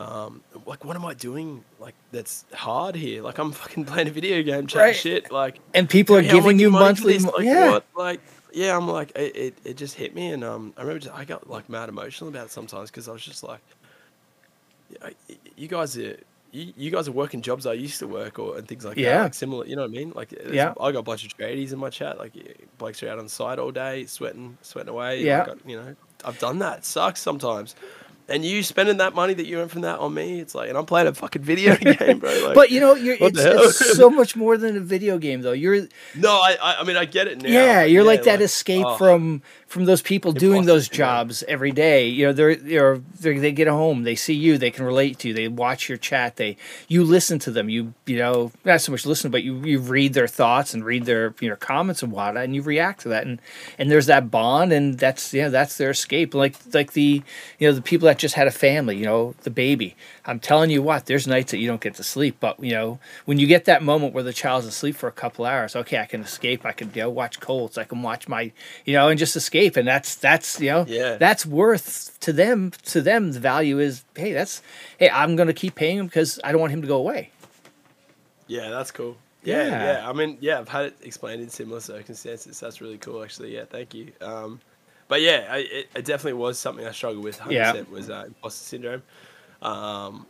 um, 0.00 0.42
like 0.66 0.84
what 0.84 0.96
am 0.96 1.04
I 1.04 1.14
doing 1.14 1.62
like 1.78 1.94
that's 2.10 2.44
hard 2.52 2.94
here? 2.96 3.22
Like 3.22 3.38
I'm 3.38 3.52
fucking 3.62 3.84
playing 3.84 4.08
a 4.08 4.10
video 4.10 4.42
game, 4.42 4.66
chatting 4.66 4.86
Right. 4.86 4.96
shit, 4.96 5.30
like 5.30 5.60
And 5.74 5.88
people 5.88 6.16
are 6.16 6.22
how 6.22 6.28
am 6.28 6.34
I 6.36 6.38
giving 6.40 6.58
you 6.58 6.70
getting 6.70 6.72
money 6.72 6.94
for 6.96 7.06
monthly. 7.06 7.18
mo- 7.18 7.32
Like, 7.36 7.44
yeah. 7.44 7.70
what? 7.70 7.84
Like, 7.96 8.20
yeah, 8.52 8.76
I'm 8.76 8.88
like, 8.88 9.12
it, 9.14 9.36
it, 9.36 9.54
it 9.64 9.76
just 9.76 9.94
hit 9.94 10.12
me, 10.14 10.32
and 10.32 10.42
um, 10.42 10.72
I 10.76 10.80
remember 10.80 11.00
just, 11.00 11.14
I 11.14 11.24
got 11.24 11.48
like 11.48 11.68
mad 11.68 11.88
emotional 11.88 12.30
about 12.30 12.46
it 12.46 12.50
sometimes 12.50 12.90
because 12.90 13.08
I 13.08 13.12
was 13.12 13.22
just 13.22 13.42
like, 13.44 13.60
you 15.56 15.68
guys 15.68 15.96
are. 15.98 16.16
You, 16.52 16.72
you 16.76 16.90
guys 16.90 17.06
are 17.06 17.12
working 17.12 17.42
jobs 17.42 17.64
I 17.64 17.74
used 17.74 18.00
to 18.00 18.08
work 18.08 18.40
or 18.40 18.58
and 18.58 18.66
things 18.66 18.84
like 18.84 18.96
Yeah. 18.96 19.18
that, 19.18 19.22
like 19.22 19.34
similar. 19.34 19.64
You 19.66 19.76
know 19.76 19.82
what 19.82 19.90
I 19.92 19.94
mean? 19.94 20.12
Like, 20.16 20.32
Yeah. 20.50 20.74
I 20.80 20.90
got 20.90 20.98
a 20.98 21.02
bunch 21.02 21.24
of 21.24 21.36
tradies 21.38 21.72
in 21.72 21.78
my 21.78 21.90
chat. 21.90 22.18
Like, 22.18 22.32
blokes 22.76 23.00
are 23.04 23.08
out 23.08 23.20
on 23.20 23.28
site 23.28 23.60
all 23.60 23.70
day, 23.70 24.04
sweating, 24.06 24.58
sweating 24.60 24.88
away. 24.90 25.22
Yeah. 25.22 25.46
I- 25.48 25.68
you 25.70 25.76
know, 25.80 25.94
I've 26.24 26.40
done 26.40 26.58
that. 26.58 26.78
It 26.78 26.84
sucks 26.86 27.20
sometimes. 27.20 27.76
And 28.30 28.44
you 28.44 28.62
spending 28.62 28.98
that 28.98 29.14
money 29.14 29.34
that 29.34 29.46
you 29.46 29.58
earn 29.58 29.68
from 29.68 29.82
that 29.82 29.98
on 29.98 30.14
me, 30.14 30.40
it's 30.40 30.54
like, 30.54 30.68
and 30.68 30.78
I'm 30.78 30.86
playing 30.86 31.08
a 31.08 31.14
fucking 31.14 31.42
video 31.42 31.76
game, 31.96 32.18
bro. 32.18 32.30
Like, 32.40 32.54
But 32.54 32.70
you 32.70 32.80
know, 32.80 32.94
you're 32.94 33.16
it's, 33.20 33.38
it's 33.38 33.96
so 33.96 34.08
much 34.08 34.36
more 34.36 34.56
than 34.56 34.76
a 34.76 34.80
video 34.80 35.18
game, 35.18 35.42
though. 35.42 35.52
You're 35.52 35.88
no, 36.14 36.32
I, 36.32 36.76
I, 36.78 36.84
mean, 36.84 36.96
I 36.96 37.04
get 37.04 37.26
it 37.26 37.42
now. 37.42 37.48
yeah, 37.48 37.82
you're 37.82 38.04
like 38.04 38.22
that 38.22 38.36
like, 38.36 38.40
escape 38.40 38.86
oh. 38.86 38.96
from 38.96 39.42
from 39.66 39.84
those 39.84 40.02
people 40.02 40.32
doing 40.32 40.64
those 40.64 40.88
Impossible, 40.88 41.06
yeah. 41.06 41.18
jobs 41.22 41.44
every 41.46 41.70
day. 41.70 42.08
You 42.08 42.26
know, 42.26 42.32
they're 42.32 42.56
they're, 42.56 42.98
they're 42.98 43.38
they 43.38 43.52
get 43.52 43.68
home, 43.68 44.02
they 44.02 44.16
see 44.16 44.34
you, 44.34 44.58
they 44.58 44.70
can 44.70 44.84
relate 44.84 45.18
to 45.20 45.28
you, 45.28 45.34
they 45.34 45.48
watch 45.48 45.88
your 45.88 45.98
chat, 45.98 46.36
they 46.36 46.56
you 46.88 47.04
listen 47.04 47.38
to 47.40 47.50
them, 47.50 47.68
you 47.68 47.94
you 48.06 48.18
know 48.18 48.52
not 48.64 48.80
so 48.80 48.90
much 48.92 49.06
listen, 49.06 49.30
but 49.30 49.42
you 49.42 49.58
you 49.64 49.78
read 49.78 50.14
their 50.14 50.26
thoughts 50.26 50.74
and 50.74 50.84
read 50.84 51.04
their 51.04 51.34
you 51.40 51.48
know 51.48 51.56
comments 51.56 52.02
and 52.02 52.12
whatnot, 52.12 52.44
and 52.44 52.54
you 52.54 52.62
react 52.62 53.02
to 53.02 53.08
that, 53.08 53.26
and 53.26 53.40
and 53.78 53.90
there's 53.90 54.06
that 54.06 54.30
bond, 54.30 54.72
and 54.72 54.98
that's 54.98 55.34
yeah, 55.34 55.48
that's 55.48 55.76
their 55.76 55.90
escape. 55.90 56.34
Like 56.34 56.56
like 56.72 56.92
the 56.92 57.22
you 57.58 57.68
know 57.68 57.72
the 57.72 57.82
people 57.82 58.06
that 58.06 58.18
just 58.20 58.34
had 58.36 58.46
a 58.46 58.50
family, 58.52 58.96
you 58.96 59.04
know, 59.04 59.34
the 59.42 59.50
baby. 59.50 59.96
I'm 60.24 60.38
telling 60.40 60.70
you 60.70 60.82
what, 60.82 61.06
there's 61.06 61.26
nights 61.26 61.50
that 61.50 61.58
you 61.58 61.66
don't 61.66 61.80
get 61.80 61.94
to 61.96 62.04
sleep, 62.04 62.36
but 62.40 62.62
you 62.62 62.72
know 62.72 62.98
when 63.24 63.38
you 63.38 63.46
get 63.46 63.64
that 63.64 63.82
moment 63.82 64.14
where 64.14 64.22
the 64.22 64.32
child's 64.32 64.66
asleep 64.66 64.94
for 64.96 65.08
a 65.08 65.12
couple 65.12 65.44
hours, 65.44 65.74
okay, 65.74 65.98
I 65.98 66.06
can 66.06 66.20
escape, 66.22 66.64
I 66.64 66.72
can 66.72 66.90
you 66.94 67.02
know 67.02 67.10
watch 67.10 67.40
Coltz, 67.40 67.78
I 67.78 67.84
can 67.84 68.02
watch 68.02 68.28
my 68.28 68.52
you 68.84 68.92
know 68.94 69.08
and 69.08 69.18
just 69.18 69.34
escape, 69.36 69.76
and 69.76 69.88
that's 69.88 70.14
that's 70.14 70.60
you 70.60 70.70
know 70.70 70.84
Yeah. 70.88 71.16
that's 71.16 71.44
worth 71.44 72.18
to 72.20 72.32
them 72.32 72.72
to 72.86 73.00
them 73.02 73.32
the 73.32 73.40
value 73.40 73.78
is 73.78 74.04
hey 74.16 74.32
that's 74.32 74.62
hey 74.98 75.10
I'm 75.10 75.36
gonna 75.36 75.52
keep 75.54 75.74
paying 75.74 75.98
him 75.98 76.06
because 76.06 76.38
I 76.44 76.52
don't 76.52 76.60
want 76.60 76.72
him 76.72 76.82
to 76.82 76.88
go 76.88 76.96
away. 76.98 77.30
Yeah, 78.46 78.70
that's 78.70 78.90
cool. 78.90 79.16
Yeah, 79.42 79.64
Yeah. 79.64 79.92
yeah, 79.92 80.08
I 80.08 80.12
mean, 80.12 80.36
yeah, 80.40 80.58
I've 80.58 80.68
had 80.68 80.86
it 80.86 80.96
explained 81.02 81.40
in 81.40 81.48
similar 81.48 81.80
circumstances. 81.80 82.60
That's 82.60 82.80
really 82.82 82.98
cool, 82.98 83.22
actually. 83.24 83.54
Yeah, 83.54 83.64
thank 83.64 83.94
you. 83.94 84.12
Um, 84.20 84.60
but 85.10 85.20
yeah, 85.20 85.46
I, 85.50 85.56
it, 85.58 85.88
it 85.94 86.04
definitely 86.06 86.40
was 86.40 86.58
something 86.58 86.86
I 86.86 86.92
struggled 86.92 87.22
with. 87.24 87.38
100% 87.38 87.50
Yeah. 87.52 87.82
was 87.90 88.08
uh, 88.08 88.24
imposter 88.28 88.64
syndrome, 88.64 89.02
um, 89.60 90.26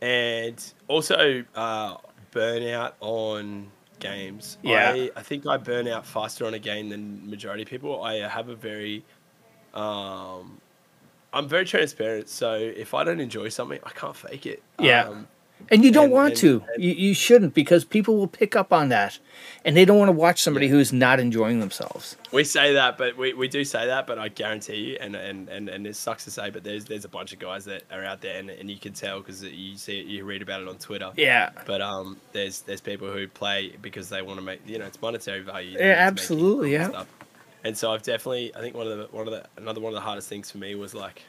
and 0.00 0.64
also 0.88 1.44
uh, 1.54 1.96
burnout 2.32 2.92
on 3.00 3.66
games. 4.00 4.56
Yeah. 4.62 4.92
I, 4.92 5.10
I 5.16 5.22
think 5.22 5.46
I 5.46 5.56
burn 5.58 5.86
out 5.88 6.06
faster 6.06 6.46
on 6.46 6.54
a 6.54 6.58
game 6.58 6.88
than 6.88 7.28
majority 7.28 7.62
of 7.64 7.68
people. 7.68 8.02
I 8.02 8.26
have 8.26 8.48
a 8.48 8.54
very 8.54 9.04
um, 9.74 10.60
I'm 11.32 11.48
very 11.48 11.64
transparent, 11.64 12.28
so 12.28 12.54
if 12.54 12.94
I 12.94 13.02
don't 13.02 13.20
enjoy 13.20 13.48
something, 13.48 13.80
I 13.82 13.90
can't 13.90 14.14
fake 14.16 14.46
it. 14.46 14.62
Yeah. 14.78 15.08
Um, 15.08 15.26
And 15.70 15.82
you 15.82 15.90
don't 15.90 16.04
And- 16.04 16.12
want 16.12 16.28
and- 16.32 16.36
to. 16.40 16.64
and- 16.74 16.84
you, 16.84 16.92
you 16.92 17.14
shouldn't 17.14 17.54
because 17.54 17.86
people 17.86 18.16
will 18.16 18.26
pick 18.26 18.54
up 18.54 18.70
on 18.70 18.90
that, 18.90 19.18
and 19.64 19.74
they 19.74 19.86
don't 19.86 19.98
want 19.98 20.08
to 20.08 20.12
watch 20.12 20.42
somebody 20.42 20.68
who's 20.68 20.92
not 20.92 21.18
enjoying 21.18 21.58
themselves. 21.60 22.16
We 22.32 22.44
say 22.44 22.74
that, 22.74 22.98
but 22.98 23.16
we, 23.16 23.32
we 23.32 23.48
do 23.48 23.64
say 23.64 23.86
that, 23.86 24.06
but 24.06 24.18
I 24.18 24.28
guarantee 24.28 24.76
you, 24.76 24.98
and, 25.00 25.16
and, 25.16 25.48
and, 25.48 25.70
and 25.70 25.86
it 25.86 25.96
sucks 25.96 26.24
to 26.24 26.30
say, 26.30 26.50
but 26.50 26.64
there's 26.64 26.84
there's 26.84 27.06
a 27.06 27.08
bunch 27.08 27.32
of 27.32 27.38
guys 27.38 27.64
that 27.64 27.84
are 27.90 28.04
out 28.04 28.20
there, 28.20 28.38
and, 28.38 28.50
and 28.50 28.70
you 28.70 28.76
can 28.78 28.92
tell 28.92 29.20
because 29.20 29.42
you 29.42 29.76
see 29.78 30.00
it, 30.00 30.06
you 30.06 30.24
read 30.24 30.42
about 30.42 30.60
it 30.60 30.68
on 30.68 30.76
Twitter. 30.76 31.10
Yeah. 31.16 31.50
But 31.64 31.80
um, 31.80 32.18
there's 32.32 32.60
there's 32.60 32.82
people 32.82 33.10
who 33.10 33.26
play 33.26 33.74
because 33.80 34.10
they 34.10 34.20
want 34.20 34.38
to 34.40 34.44
make 34.44 34.60
you 34.68 34.78
know 34.78 34.84
it's 34.84 35.00
monetary 35.00 35.40
value. 35.40 35.78
Yeah, 35.78 35.94
absolutely, 35.98 36.72
yeah. 36.72 36.88
stuff. 36.90 37.06
And 37.64 37.78
so 37.78 37.90
I've 37.94 38.02
definitely 38.02 38.54
I 38.54 38.60
think 38.60 38.76
one 38.76 38.86
of 38.86 38.98
the 38.98 39.06
one 39.16 39.26
of 39.26 39.32
the 39.32 39.46
another 39.56 39.80
one 39.80 39.92
of 39.92 39.94
the 39.94 40.02
hardest 40.02 40.28
things 40.28 40.50
for 40.50 40.58
me 40.58 40.74
was 40.74 40.94
like 40.94 41.22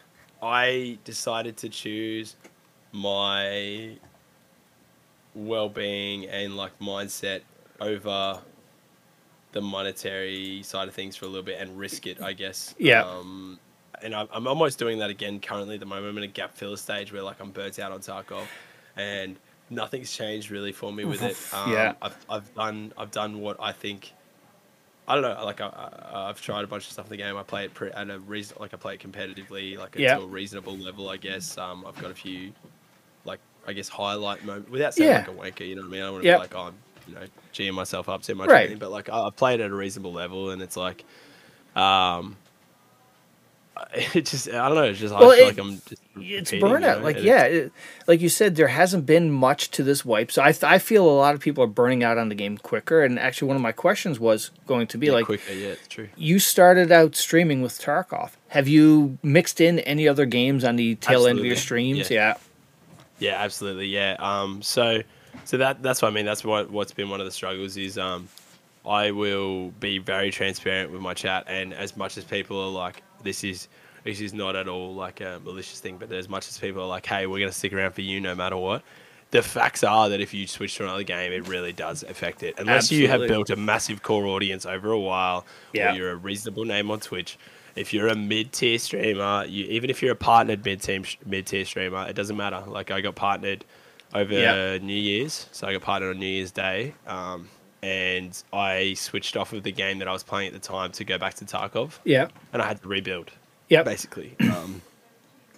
I 0.43 0.97
decided 1.05 1.55
to 1.57 1.69
choose 1.69 2.35
my 2.91 3.97
well-being 5.35 6.25
and 6.25 6.55
like 6.57 6.77
mindset 6.79 7.41
over 7.79 8.39
the 9.51 9.61
monetary 9.61 10.61
side 10.63 10.87
of 10.87 10.93
things 10.93 11.15
for 11.15 11.25
a 11.25 11.27
little 11.27 11.43
bit 11.43 11.59
and 11.59 11.77
risk 11.77 12.07
it, 12.07 12.21
I 12.21 12.33
guess. 12.33 12.73
Yeah. 12.77 13.03
Um, 13.03 13.59
and 14.01 14.13
I'm, 14.13 14.27
I'm 14.31 14.47
almost 14.47 14.79
doing 14.79 14.99
that 14.99 15.09
again 15.09 15.39
currently 15.39 15.75
at 15.75 15.79
the 15.79 15.85
moment. 15.85 16.07
I'm 16.09 16.17
in 16.17 16.23
a 16.23 16.27
gap 16.27 16.55
filler 16.55 16.77
stage 16.77 17.13
where 17.13 17.21
like 17.21 17.39
I'm 17.39 17.51
burnt 17.51 17.79
out 17.79 17.91
on 17.91 17.99
Tarkov, 18.01 18.45
and 18.97 19.37
nothing's 19.69 20.11
changed 20.15 20.51
really 20.51 20.71
for 20.73 20.91
me 20.91 21.05
with 21.05 21.21
it. 21.23 21.37
Um, 21.53 21.71
Yeah. 21.71 21.93
I've, 22.01 22.25
I've 22.29 22.53
done 22.55 22.93
I've 22.97 23.11
done 23.11 23.39
what 23.39 23.57
I 23.59 23.71
think. 23.71 24.11
I 25.07 25.13
don't 25.13 25.21
know. 25.23 25.45
Like 25.45 25.61
I, 25.61 25.67
I, 25.67 26.29
I've 26.29 26.41
tried 26.41 26.63
a 26.63 26.67
bunch 26.67 26.85
of 26.87 26.91
stuff 26.91 27.05
in 27.05 27.11
the 27.11 27.17
game. 27.17 27.37
I 27.37 27.43
play 27.43 27.65
it 27.65 27.73
pre- 27.73 27.91
at 27.91 28.09
a 28.09 28.19
reason. 28.19 28.57
Like 28.59 28.73
I 28.73 28.77
play 28.77 28.95
it 28.95 28.99
competitively, 29.01 29.77
like 29.77 29.95
Yeah. 29.95 30.15
to 30.15 30.23
a 30.23 30.27
reasonable 30.27 30.75
level, 30.77 31.09
I 31.09 31.17
guess. 31.17 31.57
Um, 31.57 31.85
I've 31.87 31.99
got 32.01 32.11
a 32.11 32.15
few, 32.15 32.51
I 33.67 33.73
guess 33.73 33.89
highlight 33.89 34.43
moments 34.45 34.69
without 34.69 34.93
sounding 34.93 35.11
Yeah. 35.13 35.25
like 35.43 35.55
a 35.57 35.61
wanker. 35.61 35.67
You 35.67 35.75
know 35.75 35.81
what 35.83 35.87
I 35.87 35.91
mean? 35.91 36.01
I 36.03 36.09
want 36.11 36.23
to 36.23 36.27
Yep. 36.27 36.37
be 36.37 36.41
like, 36.41 36.55
oh, 36.55 36.59
I'm, 36.67 36.73
you 37.07 37.15
know, 37.15 37.21
geeing 37.53 37.73
myself 37.73 38.09
up 38.09 38.21
too 38.23 38.35
much. 38.35 38.49
Right. 38.49 38.61
Anything, 38.61 38.79
but 38.79 38.91
like 38.91 39.09
I, 39.09 39.21
I've 39.21 39.35
played 39.35 39.61
at 39.61 39.71
a 39.71 39.75
reasonable 39.75 40.13
level, 40.13 40.49
and 40.51 40.61
it's 40.61 40.77
like, 40.77 41.03
um, 41.75 42.37
it 43.93 44.25
just 44.25 44.47
I 44.49 44.67
don't 44.69 44.75
know. 44.75 44.83
It's 44.83 44.99
just 44.99 45.13
Well, 45.13 45.31
I 45.31 45.35
feel 45.35 45.43
it- 45.43 45.47
like 45.49 45.57
I'm 45.57 45.71
just 45.75 45.91
It's 45.91 46.53
repeating, 46.53 46.59
you 46.59 46.65
burnout. 46.65 46.97
know, 46.99 47.03
Like 47.03 47.17
and 47.17 47.25
yeah, 47.25 47.43
it, 47.43 47.71
like 48.07 48.21
you 48.21 48.29
said, 48.29 48.55
there 48.55 48.69
hasn't 48.69 49.05
been 49.05 49.29
much 49.31 49.69
to 49.71 49.83
this 49.83 50.05
wipe. 50.05 50.31
So 50.31 50.41
I 50.41 50.51
th- 50.53 50.63
I 50.63 50.77
feel 50.79 51.05
a 51.05 51.11
lot 51.11 51.35
of 51.35 51.41
people 51.41 51.61
are 51.63 51.67
burning 51.67 52.01
out 52.03 52.17
on 52.17 52.29
the 52.29 52.35
game 52.35 52.57
quicker. 52.57 53.03
And 53.03 53.19
actually, 53.19 53.49
one 53.49 53.57
of 53.57 53.61
my 53.61 53.73
questions 53.73 54.17
was 54.19 54.51
going 54.65 54.87
to 54.87 54.97
be 54.97 55.07
yeah, 55.07 55.13
like, 55.13 55.25
quicker. 55.25 55.51
Yeah, 55.53 55.69
it's 55.69 55.87
true. 55.89 56.07
you 56.15 56.39
started 56.39 56.89
out 56.91 57.15
streaming 57.17 57.61
with 57.61 57.73
Tarkov. 57.79 58.31
Have 58.49 58.67
you 58.69 59.17
mixed 59.23 59.59
in 59.59 59.79
any 59.79 60.07
other 60.07 60.25
games 60.25 60.63
on 60.63 60.77
the 60.77 60.95
tail 60.95 61.27
end 61.27 61.39
of 61.39 61.45
your 61.45 61.57
streams? 61.57 62.09
yeah. 62.09 62.15
Yeah. 62.29 62.33
Yeah, 63.19 63.41
absolutely. 63.41 63.87
Yeah. 63.87 64.15
Um. 64.19 64.61
So, 64.61 65.01
so 65.45 65.57
that 65.57 65.81
that's 65.81 66.01
what 66.01 66.09
I 66.09 66.11
mean. 66.11 66.25
That's 66.25 66.43
what 66.43 66.69
what's 66.69 66.91
been 66.91 67.09
one 67.09 67.19
of 67.19 67.25
the 67.25 67.31
struggles 67.31 67.77
is 67.77 67.97
um, 67.97 68.27
I 68.85 69.11
will 69.11 69.69
be 69.79 69.97
very 69.97 70.31
transparent 70.31 70.91
with 70.91 71.01
my 71.01 71.13
chat, 71.13 71.45
and 71.47 71.73
as 71.73 71.95
much 71.95 72.17
as 72.17 72.23
people 72.23 72.59
are 72.61 72.69
like, 72.69 73.03
this 73.23 73.43
is 73.43 73.67
this 74.03 74.21
is 74.21 74.33
not 74.33 74.55
at 74.55 74.67
all 74.67 74.93
like 74.93 75.21
a 75.21 75.39
malicious 75.43 75.79
thing, 75.79 75.97
but 75.97 76.11
as 76.11 76.29
much 76.29 76.47
as 76.47 76.59
people 76.59 76.81
are 76.81 76.87
like, 76.87 77.05
hey, 77.05 77.25
we're 77.25 77.39
gonna 77.39 77.51
stick 77.51 77.73
around 77.73 77.93
for 77.93 78.01
you 78.01 78.19
no 78.21 78.35
matter 78.35 78.57
what. 78.57 78.83
The 79.31 79.41
facts 79.41 79.83
are 79.83 80.07
that 80.09 80.21
if 80.21 80.33
you 80.33 80.45
switch 80.47 80.75
to 80.75 80.83
another 80.83 81.03
game, 81.03 81.33
it 81.33 81.47
really 81.47 81.73
does 81.73 82.03
affect 82.03 82.43
it. 82.43 82.55
Unless 82.59 82.91
you 82.91 83.07
have 83.07 83.21
built 83.27 83.49
a 83.49 83.55
massive 83.55 84.03
core 84.03 84.27
audience 84.27 84.65
over 84.65 84.91
a 84.91 84.99
while, 84.99 85.45
Yeah. 85.73 85.91
or 85.91 85.95
you're 85.95 86.11
a 86.11 86.15
reasonable 86.15 86.63
name 86.63 86.91
on 86.91 86.99
Twitch. 86.99 87.37
If 87.75 87.93
you're 87.93 88.07
a 88.07 88.15
mid-tier 88.15 88.79
streamer, 88.79 89.45
you 89.47 89.65
even 89.65 89.89
if 89.89 90.01
you're 90.01 90.13
a 90.13 90.15
partnered 90.15 90.63
mid-team 90.63 91.03
mid-tier 91.25 91.65
streamer, 91.65 92.07
it 92.07 92.15
doesn't 92.15 92.37
matter. 92.37 92.63
Like 92.67 92.91
I 92.91 93.01
got 93.01 93.15
partnered 93.15 93.65
over 94.13 94.33
Yeah. 94.33 94.77
New 94.77 94.93
Year's, 94.93 95.47
so 95.51 95.67
I 95.67 95.73
got 95.73 95.81
partnered 95.81 96.15
on 96.15 96.19
New 96.19 96.25
Year's 96.27 96.51
Day, 96.51 96.93
um, 97.05 97.49
and 97.83 98.41
I 98.53 98.93
switched 98.93 99.35
off 99.35 99.51
of 99.51 99.63
the 99.63 99.71
game 99.73 99.99
that 99.99 100.07
I 100.07 100.13
was 100.13 100.23
playing 100.23 100.47
at 100.47 100.53
the 100.53 100.59
time 100.67 100.91
to 100.93 101.03
go 101.03 101.17
back 101.17 101.33
to 101.35 101.45
Tarkov, 101.45 101.99
Yeah. 102.05 102.29
and 102.53 102.61
I 102.61 102.67
had 102.67 102.81
to 102.81 102.87
rebuild 102.87 103.31
Yep. 103.69 103.83
basically. 103.85 104.35
Um, 104.39 104.81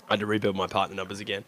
I 0.09 0.13
had 0.13 0.20
to 0.22 0.26
rebuild 0.26 0.55
my 0.55 0.65
partner 0.68 0.95
numbers 0.95 1.20
again, 1.20 1.43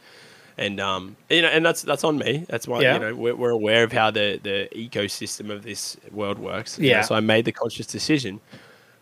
and 0.57 0.79
um, 0.79 1.15
you 1.29 1.41
know, 1.41 1.47
and 1.47 1.65
that's 1.65 1.81
that's 1.81 2.03
on 2.03 2.17
me. 2.19 2.45
That's 2.47 2.67
why 2.67 2.81
Yeah. 2.81 2.93
you 2.95 2.99
know 2.99 3.15
we're, 3.15 3.35
we're 3.35 3.49
aware 3.49 3.83
of 3.83 3.91
how 3.91 4.11
the 4.11 4.39
the 4.43 4.67
ecosystem 4.75 5.49
of 5.49 5.63
this 5.63 5.97
world 6.11 6.37
works. 6.37 6.77
you 6.77 6.89
know, 6.91 6.97
Yeah. 6.97 7.01
so 7.01 7.15
I 7.15 7.21
made 7.21 7.45
the 7.45 7.53
conscious 7.53 7.87
decision, 7.87 8.39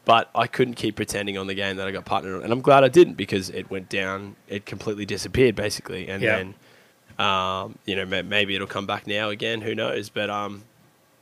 but 0.07 0.29
I 0.33 0.47
couldn't 0.47 0.73
keep 0.75 0.95
pretending 0.95 1.37
on 1.37 1.45
the 1.47 1.53
game 1.53 1.75
that 1.77 1.87
I 1.87 1.91
got 1.91 2.05
partnered 2.05 2.37
on, 2.37 2.43
and 2.43 2.51
I'm 2.53 2.61
glad 2.61 2.83
I 2.83 2.87
didn't 2.87 3.13
because 3.15 3.49
it 3.51 3.69
went 3.69 3.89
down. 3.89 4.35
It 4.47 4.65
completely 4.65 5.05
disappeared 5.05 5.55
basically, 5.55 6.07
and 6.07 6.23
Yeah. 6.23 6.37
then. 6.37 6.55
Um, 7.19 7.79
you 7.85 7.95
know, 7.95 8.05
maybe 8.21 8.53
it'll 8.55 8.67
come 8.67 8.85
back 8.85 9.07
now 9.07 9.29
again. 9.29 9.61
Who 9.61 9.73
knows? 9.73 10.07
But 10.09 10.29
um, 10.29 10.63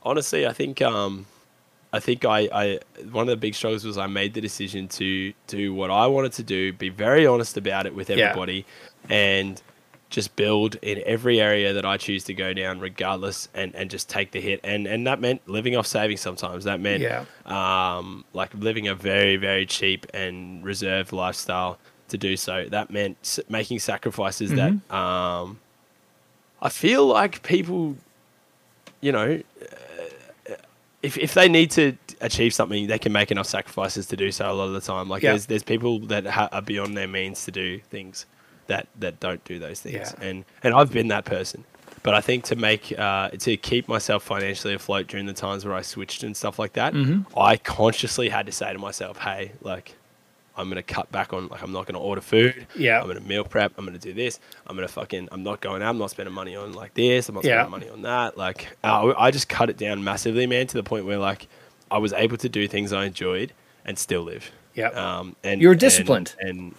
honestly, 0.02 0.46
I 0.46 0.52
think 0.52 0.82
um, 0.82 1.24
I 1.90 2.00
think 2.00 2.26
I, 2.26 2.40
I 2.52 2.80
one 3.10 3.22
of 3.22 3.28
the 3.28 3.36
big 3.38 3.54
struggles 3.54 3.82
was 3.82 3.96
I 3.96 4.06
made 4.06 4.34
the 4.34 4.42
decision 4.42 4.88
to 4.88 5.32
do 5.46 5.72
what 5.72 5.90
I 5.90 6.06
wanted 6.06 6.32
to 6.34 6.42
do, 6.42 6.74
be 6.74 6.90
very 6.90 7.26
honest 7.26 7.56
about 7.56 7.86
it 7.86 7.94
with 7.94 8.10
Yeah. 8.10 8.16
everybody, 8.26 8.66
and 9.08 9.62
just 10.08 10.36
build 10.36 10.76
in 10.82 11.02
every 11.04 11.40
area 11.40 11.72
that 11.72 11.84
I 11.84 11.96
choose 11.96 12.22
to 12.24 12.34
go 12.34 12.52
down, 12.52 12.78
regardless, 12.78 13.48
and, 13.54 13.74
and 13.74 13.90
just 13.90 14.08
take 14.08 14.30
the 14.30 14.40
hit. 14.40 14.60
And 14.62 14.86
and 14.86 15.06
that 15.06 15.20
meant 15.20 15.46
living 15.48 15.74
off 15.76 15.86
savings 15.86 16.20
sometimes. 16.20 16.64
That 16.64 16.80
meant 16.80 17.02
Yeah. 17.02 17.24
um, 17.44 18.24
like 18.32 18.54
living 18.54 18.86
a 18.88 18.94
very 18.94 19.36
very 19.36 19.66
cheap 19.66 20.06
and 20.14 20.64
reserved 20.64 21.12
lifestyle 21.12 21.78
to 22.08 22.16
do 22.18 22.36
so. 22.36 22.66
That 22.70 22.90
meant 22.90 23.38
making 23.48 23.80
sacrifices 23.80 24.50
that 24.52 24.70
um, 24.94 25.58
I 26.62 26.68
feel 26.68 27.04
like 27.06 27.42
people, 27.42 27.96
you 29.00 29.10
know, 29.12 29.42
uh, 30.48 30.54
if 31.02 31.18
if 31.18 31.34
they 31.34 31.48
need 31.48 31.70
to 31.72 31.96
achieve 32.20 32.54
something, 32.54 32.86
they 32.86 32.98
can 32.98 33.12
make 33.12 33.30
enough 33.32 33.46
sacrifices 33.46 34.06
to 34.06 34.16
do 34.16 34.30
so. 34.30 34.50
A 34.50 34.54
lot 34.54 34.68
of 34.68 34.72
the 34.72 34.80
time, 34.80 35.08
like 35.08 35.22
Yeah. 35.24 35.30
there's 35.32 35.46
there's 35.46 35.62
people 35.64 35.98
that 36.06 36.26
ha- 36.26 36.48
are 36.52 36.62
beyond 36.62 36.96
their 36.96 37.08
means 37.08 37.44
to 37.46 37.50
do 37.50 37.80
things 37.90 38.24
that 38.68 38.88
that 38.98 39.20
don't 39.20 39.42
do 39.44 39.58
those 39.58 39.80
things, 39.80 40.14
Yeah. 40.18 40.26
and 40.28 40.44
and 40.62 40.74
I've 40.74 40.92
been 40.92 41.08
that 41.08 41.24
person. 41.24 41.64
But 42.02 42.14
I 42.14 42.20
think 42.20 42.44
to 42.44 42.56
make 42.56 42.96
uh, 42.96 43.30
to 43.30 43.56
keep 43.56 43.88
myself 43.88 44.22
financially 44.22 44.74
afloat 44.74 45.08
during 45.08 45.26
the 45.26 45.32
times 45.32 45.64
where 45.64 45.74
I 45.74 45.82
switched 45.82 46.22
and 46.22 46.36
stuff 46.36 46.58
like 46.58 46.74
that, 46.74 46.92
Mm-hmm. 46.94 47.36
I 47.38 47.56
consciously 47.56 48.28
had 48.28 48.46
to 48.46 48.52
say 48.52 48.72
to 48.72 48.78
myself, 48.78 49.18
"Hey, 49.18 49.52
like, 49.60 49.94
I'm 50.56 50.68
gonna 50.68 50.82
cut 50.84 51.10
back 51.10 51.32
on 51.32 51.48
like 51.48 51.62
I'm 51.62 51.72
not 51.72 51.86
gonna 51.86 51.98
order 52.00 52.20
food. 52.20 52.66
Yeah. 52.76 53.00
I'm 53.00 53.08
gonna 53.08 53.20
meal 53.20 53.44
prep. 53.44 53.72
I'm 53.76 53.84
gonna 53.84 53.98
do 53.98 54.12
this. 54.12 54.38
I'm 54.66 54.76
gonna 54.76 54.86
fucking. 54.88 55.28
I'm 55.32 55.42
not 55.42 55.60
going 55.60 55.82
out. 55.82 55.88
I'm 55.90 55.98
not 55.98 56.10
spending 56.10 56.32
money 56.34 56.54
on 56.54 56.72
like 56.74 56.94
this. 56.94 57.28
I'm 57.28 57.34
not 57.34 57.44
Yeah. 57.44 57.62
spending 57.64 57.70
money 57.72 57.88
on 57.90 58.02
that. 58.02 58.38
Like 58.38 58.76
uh, 58.84 59.12
I 59.18 59.30
just 59.32 59.48
cut 59.48 59.68
it 59.68 59.76
down 59.76 60.04
massively, 60.04 60.46
man, 60.46 60.66
to 60.68 60.74
the 60.76 60.84
point 60.84 61.06
where 61.06 61.18
like 61.18 61.48
I 61.90 61.98
was 61.98 62.12
able 62.12 62.36
to 62.38 62.48
do 62.48 62.68
things 62.68 62.92
I 62.92 63.04
enjoyed 63.06 63.52
and 63.84 63.98
still 63.98 64.22
live. 64.22 64.50
Yeah. 64.74 64.88
Um, 64.90 65.34
and 65.42 65.60
You 65.60 65.68
were 65.68 65.72
and- 65.72 65.80
disciplined. 65.80 66.34
and, 66.38 66.74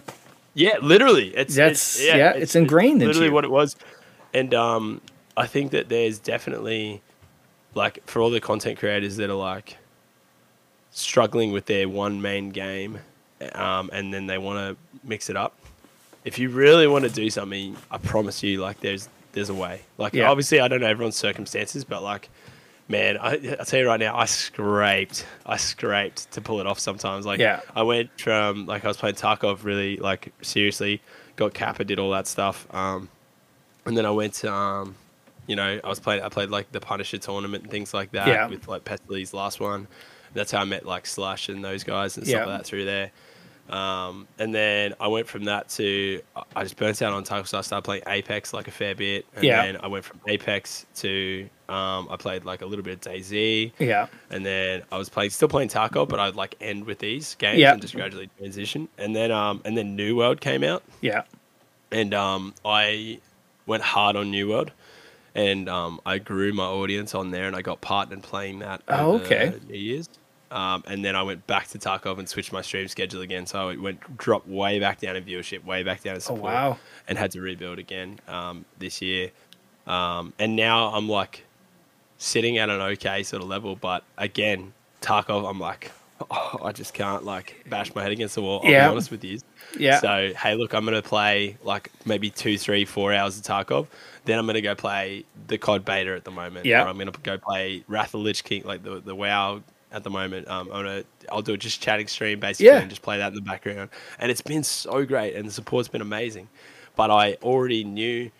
yeah, 0.58 0.78
literally, 0.82 1.28
it's 1.36 1.54
That's- 1.54 1.96
it's, 2.00 2.04
yeah, 2.04 2.32
it's 2.32 2.54
ingrained 2.56 3.00
into 3.00 3.06
literally 3.06 3.30
what 3.30 3.44
it 3.44 3.50
was, 3.50 3.76
and 4.34 4.52
um, 4.54 5.00
I 5.36 5.46
think 5.46 5.70
that 5.70 5.88
there's 5.88 6.18
definitely 6.18 7.00
like 7.74 8.04
for 8.06 8.20
all 8.20 8.30
the 8.30 8.40
content 8.40 8.78
creators 8.78 9.16
that 9.18 9.30
are 9.30 9.34
like 9.34 9.76
struggling 10.90 11.52
with 11.52 11.66
their 11.66 11.88
one 11.88 12.20
main 12.20 12.50
game, 12.50 12.98
um, 13.52 13.90
and 13.92 14.12
then 14.12 14.26
they 14.26 14.38
want 14.38 14.58
to 14.58 14.98
mix 15.08 15.30
it 15.30 15.36
up. 15.36 15.54
If 16.24 16.38
you 16.38 16.50
really 16.50 16.86
want 16.86 17.04
to 17.04 17.10
do 17.10 17.30
something, 17.30 17.76
I 17.90 17.98
promise 17.98 18.42
you, 18.42 18.60
like 18.60 18.80
there's 18.80 19.08
there's 19.32 19.50
a 19.50 19.54
way. 19.54 19.82
Like 19.96 20.14
Yeah. 20.14 20.28
obviously, 20.28 20.60
I 20.60 20.68
don't 20.68 20.80
know 20.80 20.88
everyone's 20.88 21.16
circumstances, 21.16 21.84
but 21.84 22.02
like. 22.02 22.28
Man, 22.90 23.18
I, 23.18 23.34
I 23.60 23.64
tell 23.64 23.80
you 23.80 23.86
right 23.86 24.00
now, 24.00 24.16
I 24.16 24.24
scraped, 24.24 25.26
I 25.44 25.58
scraped 25.58 26.30
to 26.32 26.40
pull 26.40 26.58
it 26.60 26.66
off. 26.66 26.78
Sometimes, 26.78 27.26
like, 27.26 27.38
Yeah. 27.38 27.60
I 27.76 27.82
went 27.82 28.10
from 28.18 28.64
like 28.66 28.84
I 28.84 28.88
was 28.88 28.96
playing 28.96 29.16
Tarkov 29.16 29.62
really 29.64 29.98
like 29.98 30.32
seriously, 30.40 31.02
got 31.36 31.52
Kappa, 31.52 31.84
did 31.84 31.98
all 31.98 32.10
that 32.12 32.26
stuff, 32.26 32.66
um, 32.74 33.10
and 33.84 33.96
then 33.96 34.06
I 34.06 34.10
went 34.10 34.34
to, 34.34 34.52
um, 34.52 34.94
you 35.46 35.54
know, 35.54 35.80
I 35.84 35.88
was 35.88 36.00
playing, 36.00 36.22
I 36.22 36.30
played 36.30 36.48
like 36.50 36.72
the 36.72 36.80
Punisher 36.80 37.18
tournament 37.18 37.64
and 37.64 37.70
things 37.70 37.92
like 37.92 38.10
that 38.12 38.26
Yeah. 38.28 38.46
with 38.48 38.66
like 38.68 38.84
Pestily's 38.84 39.34
last 39.34 39.60
one. 39.60 39.86
That's 40.34 40.50
how 40.50 40.60
I 40.60 40.64
met 40.64 40.86
like 40.86 41.04
Slush 41.06 41.48
and 41.50 41.62
those 41.64 41.84
guys 41.84 42.16
and 42.16 42.26
Yeah. 42.26 42.36
stuff 42.38 42.46
like 42.48 42.58
that 42.60 42.66
through 42.66 42.84
there. 42.86 43.10
Um, 43.70 44.26
and 44.38 44.54
then 44.54 44.94
I 44.98 45.08
went 45.08 45.26
from 45.28 45.44
that 45.44 45.68
to 45.70 46.22
I- 46.56 46.62
just 46.62 46.76
burnt 46.76 47.02
out 47.02 47.12
on 47.12 47.22
Tarkov, 47.24 47.48
so 47.48 47.58
I 47.58 47.60
started 47.60 47.84
playing 47.84 48.02
Apex 48.06 48.52
like 48.54 48.66
a 48.66 48.70
fair 48.70 48.94
bit, 48.94 49.26
and 49.34 49.44
Yeah. 49.44 49.62
then 49.64 49.76
I 49.82 49.86
went 49.88 50.04
from 50.04 50.20
Apex 50.26 50.86
to 50.96 51.48
um, 51.68 52.08
I 52.10 52.16
played 52.16 52.46
like 52.46 52.62
a 52.62 52.66
little 52.66 52.82
bit 52.82 52.94
of 53.06 53.12
DayZ. 53.12 53.72
Yeah. 53.78 54.06
And 54.30 54.44
then 54.46 54.84
I 54.90 54.96
was 54.96 55.10
playing, 55.10 55.28
still 55.30 55.48
playing 55.48 55.68
Tarkov, 55.68 56.08
but 56.08 56.18
I'd 56.18 56.34
like 56.34 56.54
end 56.62 56.86
with 56.86 56.98
these 56.98 57.34
games 57.34 57.58
Yeah. 57.58 57.72
and 57.74 57.82
just 57.82 57.94
gradually 57.94 58.30
transition. 58.38 58.88
And 58.96 59.14
then, 59.14 59.30
um, 59.30 59.60
and 59.66 59.76
then 59.76 59.94
New 59.94 60.16
World 60.16 60.40
came 60.40 60.64
out, 60.64 60.82
Yeah. 61.02 61.24
and 61.92 62.14
um, 62.14 62.54
I 62.64 63.20
went 63.66 63.82
hard 63.82 64.16
on 64.16 64.30
New 64.30 64.48
World, 64.48 64.70
and 65.34 65.68
um, 65.68 66.00
I 66.06 66.16
grew 66.16 66.54
my 66.54 66.64
audience 66.64 67.14
on 67.14 67.32
there, 67.32 67.44
and 67.46 67.54
I 67.54 67.60
got 67.60 67.82
partnered 67.82 68.22
playing 68.22 68.60
that. 68.60 68.80
Oh, 68.88 69.16
okay. 69.20 69.52
New 69.68 69.76
Year's. 69.76 70.08
Um, 70.50 70.82
and 70.86 71.04
then 71.04 71.14
I 71.14 71.22
went 71.22 71.46
back 71.46 71.68
to 71.68 71.78
Tarkov 71.78 72.18
and 72.18 72.28
switched 72.28 72.52
my 72.52 72.62
stream 72.62 72.88
schedule 72.88 73.20
again. 73.20 73.44
So 73.46 73.68
it 73.68 73.80
went 73.80 74.16
dropped 74.16 74.48
way 74.48 74.78
back 74.80 75.00
down 75.00 75.16
in 75.16 75.24
viewership, 75.24 75.64
way 75.64 75.82
back 75.82 76.02
down 76.02 76.16
in 76.16 76.22
Oh 76.28 76.34
wow. 76.34 76.78
and 77.06 77.18
had 77.18 77.30
to 77.32 77.40
rebuild 77.40 77.78
again 77.78 78.18
um, 78.28 78.64
this 78.78 79.02
year. 79.02 79.30
Um, 79.86 80.32
and 80.38 80.56
now 80.56 80.88
I'm 80.94 81.08
like 81.08 81.44
sitting 82.18 82.58
at 82.58 82.70
an 82.70 82.80
okay 82.80 83.22
sort 83.22 83.42
of 83.42 83.48
level, 83.48 83.76
but 83.76 84.04
again, 84.16 84.72
Tarkov, 85.02 85.48
I'm 85.48 85.60
like, 85.60 85.92
oh, 86.30 86.60
I 86.64 86.72
just 86.72 86.94
can't 86.94 87.24
like 87.24 87.64
bash 87.68 87.94
my 87.94 88.02
head 88.02 88.12
against 88.12 88.34
the 88.34 88.42
wall. 88.42 88.60
I'll 88.64 88.70
Yeah. 88.70 88.86
be 88.88 88.92
honest 88.92 89.10
with 89.10 89.22
you. 89.24 89.38
Yeah. 89.78 90.00
So 90.00 90.32
hey, 90.36 90.54
look, 90.54 90.72
I'm 90.74 90.84
gonna 90.84 91.02
play 91.02 91.56
like 91.62 91.90
maybe 92.06 92.30
two, 92.30 92.56
three, 92.58 92.84
four 92.86 93.12
hours 93.12 93.36
of 93.38 93.44
Tarkov. 93.44 93.86
Then 94.24 94.38
I'm 94.38 94.46
gonna 94.46 94.60
go 94.62 94.74
play 94.74 95.24
the 95.46 95.58
COD 95.58 95.84
beta 95.84 96.14
at 96.14 96.24
the 96.24 96.30
moment. 96.30 96.66
Yeah. 96.66 96.84
Or 96.84 96.88
I'm 96.88 96.98
gonna 96.98 97.12
go 97.22 97.36
play 97.38 97.84
Wrath 97.86 98.14
of 98.14 98.20
Lich 98.22 98.44
King, 98.44 98.62
like 98.64 98.82
the 98.82 99.00
the 99.00 99.14
WoW 99.14 99.62
at 99.92 100.04
the 100.04 100.10
moment. 100.10 100.48
Um, 100.48 100.68
I'm 100.72 100.82
gonna 100.84 101.04
I'll 101.30 101.42
do 101.42 101.54
a 101.54 101.56
just 101.56 101.80
chatting 101.80 102.06
stream 102.08 102.40
basically 102.40 102.66
Yeah. 102.66 102.78
and 102.80 102.88
just 102.90 103.02
play 103.02 103.18
that 103.18 103.28
in 103.28 103.34
the 103.34 103.40
background. 103.40 103.90
And 104.18 104.30
it's 104.30 104.40
been 104.42 104.62
so 104.64 105.04
great, 105.04 105.34
and 105.34 105.46
the 105.48 105.52
support's 105.52 105.88
been 105.88 106.00
amazing. 106.02 106.48
But 106.96 107.10
I 107.10 107.34
already 107.42 107.84
knew. 107.84 108.30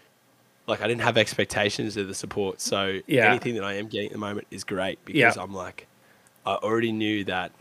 Like 0.66 0.82
I 0.82 0.86
didn't 0.86 1.00
have 1.00 1.16
expectations 1.16 1.96
of 1.96 2.08
the 2.08 2.14
support, 2.14 2.60
so 2.60 3.00
Yeah. 3.06 3.30
anything 3.30 3.54
that 3.54 3.64
I 3.64 3.74
am 3.74 3.86
getting 3.86 4.08
at 4.08 4.12
the 4.12 4.18
moment 4.18 4.46
is 4.50 4.64
great 4.64 4.98
because 5.06 5.18
Yeah. 5.18 5.42
I'm 5.42 5.54
like, 5.54 5.86
I 6.44 6.56
already 6.56 6.92
knew 6.92 7.24
that, 7.24 7.52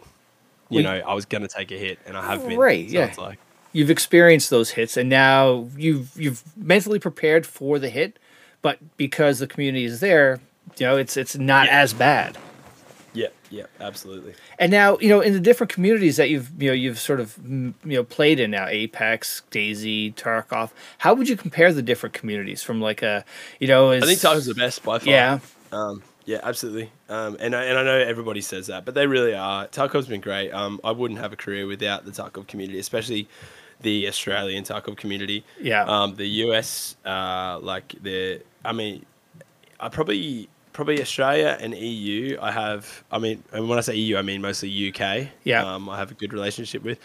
you 0.69 0.83
Well, 0.83 0.99
know, 0.99 1.05
I 1.07 1.13
was 1.13 1.23
gonna 1.23 1.47
take 1.47 1.71
a 1.71 1.77
hit, 1.77 1.99
and 2.05 2.17
I 2.17 2.25
have 2.25 2.45
been. 2.45 2.57
Right, 2.57 2.85
So 2.89 2.97
yeah. 2.97 3.05
It's 3.05 3.17
like, 3.17 3.39
You've 3.71 3.89
experienced 3.89 4.49
those 4.49 4.71
hits, 4.71 4.97
and 4.97 5.07
now 5.09 5.69
you've 5.77 6.09
you've 6.19 6.43
mentally 6.57 6.99
prepared 6.99 7.45
for 7.45 7.79
the 7.79 7.87
hit, 7.89 8.19
but 8.61 8.77
because 8.97 9.39
the 9.39 9.47
community 9.47 9.85
is 9.85 10.01
there, 10.01 10.41
you 10.77 10.85
know 10.85 10.97
it's 10.97 11.15
it's 11.15 11.37
not 11.37 11.67
Yeah. 11.67 11.79
as 11.81 11.93
bad. 11.93 12.37
Yeah, 13.17 13.27
yeah, 13.49 13.65
absolutely. 13.79 14.35
And 14.59 14.71
now, 14.71 14.97
you 14.99 15.09
know, 15.09 15.21
in 15.21 15.33
the 15.33 15.39
different 15.39 15.71
communities 15.73 16.17
that 16.17 16.29
you've, 16.29 16.51
you 16.61 16.69
know, 16.69 16.73
you've 16.73 16.99
sort 16.99 17.19
of, 17.19 17.35
you 17.43 17.73
know, 17.83 18.03
played 18.03 18.39
in 18.39 18.51
now, 18.51 18.67
Apex, 18.67 19.41
DayZ, 19.49 20.13
Tarkov. 20.13 20.69
How 20.99 21.15
would 21.15 21.27
you 21.27 21.35
compare 21.35 21.73
the 21.73 21.81
different 21.81 22.13
communities 22.13 22.61
from 22.61 22.79
like 22.79 23.01
a, 23.01 23.25
you 23.59 23.67
know, 23.67 23.89
is, 23.89 24.03
I 24.03 24.05
think 24.05 24.19
Tarkov's 24.19 24.45
the 24.45 24.53
best 24.53 24.83
by 24.83 24.99
far. 24.99 25.09
Yeah, 25.09 25.39
Um, 25.71 26.03
yeah, 26.25 26.41
absolutely. 26.43 26.91
Um, 27.09 27.37
and 27.39 27.55
I, 27.55 27.63
and 27.63 27.79
I 27.79 27.83
know 27.83 27.97
everybody 27.97 28.41
says 28.41 28.67
that, 28.67 28.85
but 28.85 28.93
they 28.93 29.07
really 29.07 29.33
are. 29.33 29.67
Tarkov's 29.67 30.07
been 30.07 30.21
great. 30.21 30.51
Um, 30.51 30.79
I 30.83 30.91
wouldn't 30.91 31.19
have 31.19 31.33
a 31.33 31.37
career 31.37 31.65
without 31.65 32.05
the 32.05 32.11
Tarkov 32.11 32.47
community, 32.47 32.77
especially 32.77 33.27
the 33.81 34.07
Australian 34.07 34.63
Tarkov 34.63 34.97
community. 34.97 35.43
Yeah. 35.59 35.85
Um, 35.85 36.15
the 36.15 36.27
US, 36.45 36.95
uh, 37.03 37.57
like 37.61 37.95
the, 38.03 38.41
I 38.63 38.73
mean, 38.73 39.05
I 39.79 39.89
probably 39.89 40.49
probably 40.77 41.01
Australia 41.01 41.57
and 41.59 41.75
EU. 41.75 42.37
I 42.39 42.51
have. 42.51 43.03
I 43.11 43.17
mean, 43.17 43.43
and 43.51 43.67
when 43.67 43.79
I 43.79 43.81
say 43.81 43.95
EU, 43.95 44.15
I 44.15 44.21
mean 44.21 44.43
mostly 44.43 44.69
UK. 44.89 45.29
Yeah. 45.43 45.65
Um, 45.65 45.89
I 45.89 45.97
have 45.97 46.11
a 46.11 46.13
good 46.13 46.31
relationship 46.31 46.83
with. 46.83 46.99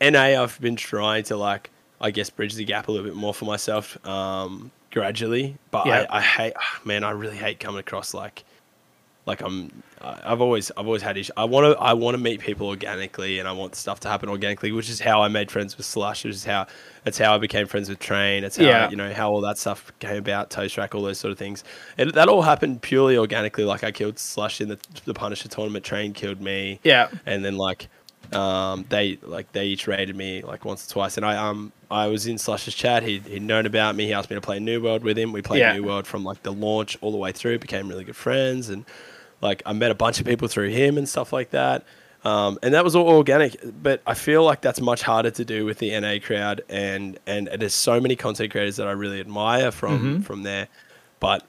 NA, 0.00 0.42
I've 0.42 0.60
been 0.60 0.74
trying 0.74 1.22
to 1.24 1.36
like, 1.36 1.70
I 2.00 2.10
guess, 2.10 2.28
bridge 2.28 2.54
the 2.54 2.64
gap 2.64 2.88
a 2.88 2.90
little 2.90 3.06
bit 3.06 3.14
more 3.14 3.32
for 3.32 3.44
myself, 3.44 4.04
um, 4.04 4.72
gradually. 4.90 5.56
But 5.70 5.86
Yeah. 5.86 6.06
I, 6.10 6.18
I 6.18 6.20
hate, 6.20 6.54
man, 6.84 7.04
I 7.04 7.12
really 7.12 7.36
hate 7.36 7.60
coming 7.60 7.78
across 7.78 8.12
like, 8.12 8.42
like 9.26 9.40
I'm. 9.42 9.70
I've 10.24 10.40
always, 10.40 10.70
I've 10.76 10.86
always 10.86 11.02
had 11.02 11.16
issues. 11.16 11.30
I 11.36 11.44
want 11.44 11.72
to, 11.74 11.80
I 11.82 11.92
want 11.94 12.14
to 12.16 12.22
meet 12.22 12.40
people 12.40 12.66
organically, 12.68 13.38
and 13.38 13.48
I 13.48 13.52
want 13.52 13.74
stuff 13.74 14.00
to 14.00 14.08
happen 14.08 14.28
organically, 14.28 14.72
which 14.72 14.90
is 14.90 15.00
how 15.00 15.22
I 15.22 15.28
made 15.28 15.50
friends 15.50 15.76
with 15.76 15.86
Slush. 15.86 16.24
Which 16.24 16.34
is 16.34 16.44
how, 16.44 16.66
that's 17.04 17.18
how 17.18 17.34
I 17.34 17.38
became 17.38 17.66
friends 17.66 17.88
with 17.88 17.98
Train. 17.98 18.42
That's 18.42 18.56
how, 18.56 18.64
Yeah. 18.64 18.90
you 18.90 18.96
know, 18.96 19.12
how 19.12 19.30
all 19.30 19.40
that 19.42 19.58
stuff 19.58 19.92
came 20.00 20.16
about. 20.18 20.50
Toast 20.50 20.76
Rack, 20.76 20.94
all 20.94 21.02
those 21.02 21.18
sort 21.18 21.32
of 21.32 21.38
things. 21.38 21.64
And 21.98 22.10
that 22.12 22.28
all 22.28 22.42
happened 22.42 22.82
purely 22.82 23.16
organically. 23.16 23.64
Like 23.64 23.82
I 23.84 23.90
killed 23.92 24.18
Slush 24.18 24.60
in 24.60 24.68
the 24.68 24.78
the 25.04 25.14
Punisher 25.14 25.48
tournament. 25.48 25.84
Train 25.84 26.12
killed 26.12 26.40
me 26.40 26.80
yeah, 26.82 27.08
and 27.26 27.44
then 27.44 27.56
like 27.56 27.88
um 28.32 28.84
they 28.88 29.18
like 29.22 29.52
they 29.52 29.66
each 29.66 29.86
rated 29.86 30.16
me 30.16 30.40
like 30.42 30.64
once 30.64 30.88
or 30.88 30.92
twice 30.94 31.18
and 31.18 31.26
i 31.26 31.36
um 31.36 31.70
i 31.90 32.06
was 32.06 32.26
in 32.26 32.38
slush's 32.38 32.74
chat 32.74 33.02
he'd, 33.02 33.22
he'd 33.26 33.42
known 33.42 33.66
about 33.66 33.94
me 33.94 34.06
he 34.06 34.14
asked 34.14 34.30
me 34.30 34.34
to 34.34 34.40
play 34.40 34.58
new 34.58 34.82
world 34.82 35.04
with 35.04 35.18
him 35.18 35.30
we 35.30 35.42
played 35.42 35.60
Yeah. 35.60 35.74
new 35.74 35.84
world 35.84 36.06
from 36.06 36.24
like 36.24 36.42
the 36.42 36.50
launch 36.50 36.96
all 37.02 37.12
the 37.12 37.18
way 37.18 37.32
through 37.32 37.58
became 37.58 37.86
really 37.86 38.02
good 38.02 38.16
friends 38.16 38.70
and 38.70 38.86
like 39.40 39.62
i 39.66 39.72
met 39.72 39.90
a 39.90 39.94
bunch 39.94 40.20
of 40.20 40.26
people 40.26 40.48
through 40.48 40.68
him 40.70 40.98
and 40.98 41.08
stuff 41.08 41.32
like 41.32 41.50
that 41.50 41.84
um, 42.24 42.58
and 42.62 42.72
that 42.72 42.82
was 42.84 42.96
all 42.96 43.08
organic 43.08 43.56
but 43.82 44.00
i 44.06 44.14
feel 44.14 44.42
like 44.44 44.60
that's 44.62 44.80
much 44.80 45.02
harder 45.02 45.30
to 45.30 45.44
do 45.44 45.64
with 45.64 45.78
the 45.78 45.98
na 46.00 46.18
crowd 46.24 46.62
and 46.68 47.18
and, 47.26 47.48
there's 47.58 47.74
so 47.74 48.00
many 48.00 48.16
content 48.16 48.50
creators 48.50 48.76
that 48.76 48.86
i 48.86 48.92
really 48.92 49.20
admire 49.20 49.70
from 49.70 49.98
Mm-hmm. 49.98 50.22
from 50.22 50.42
there 50.42 50.68
but 51.20 51.46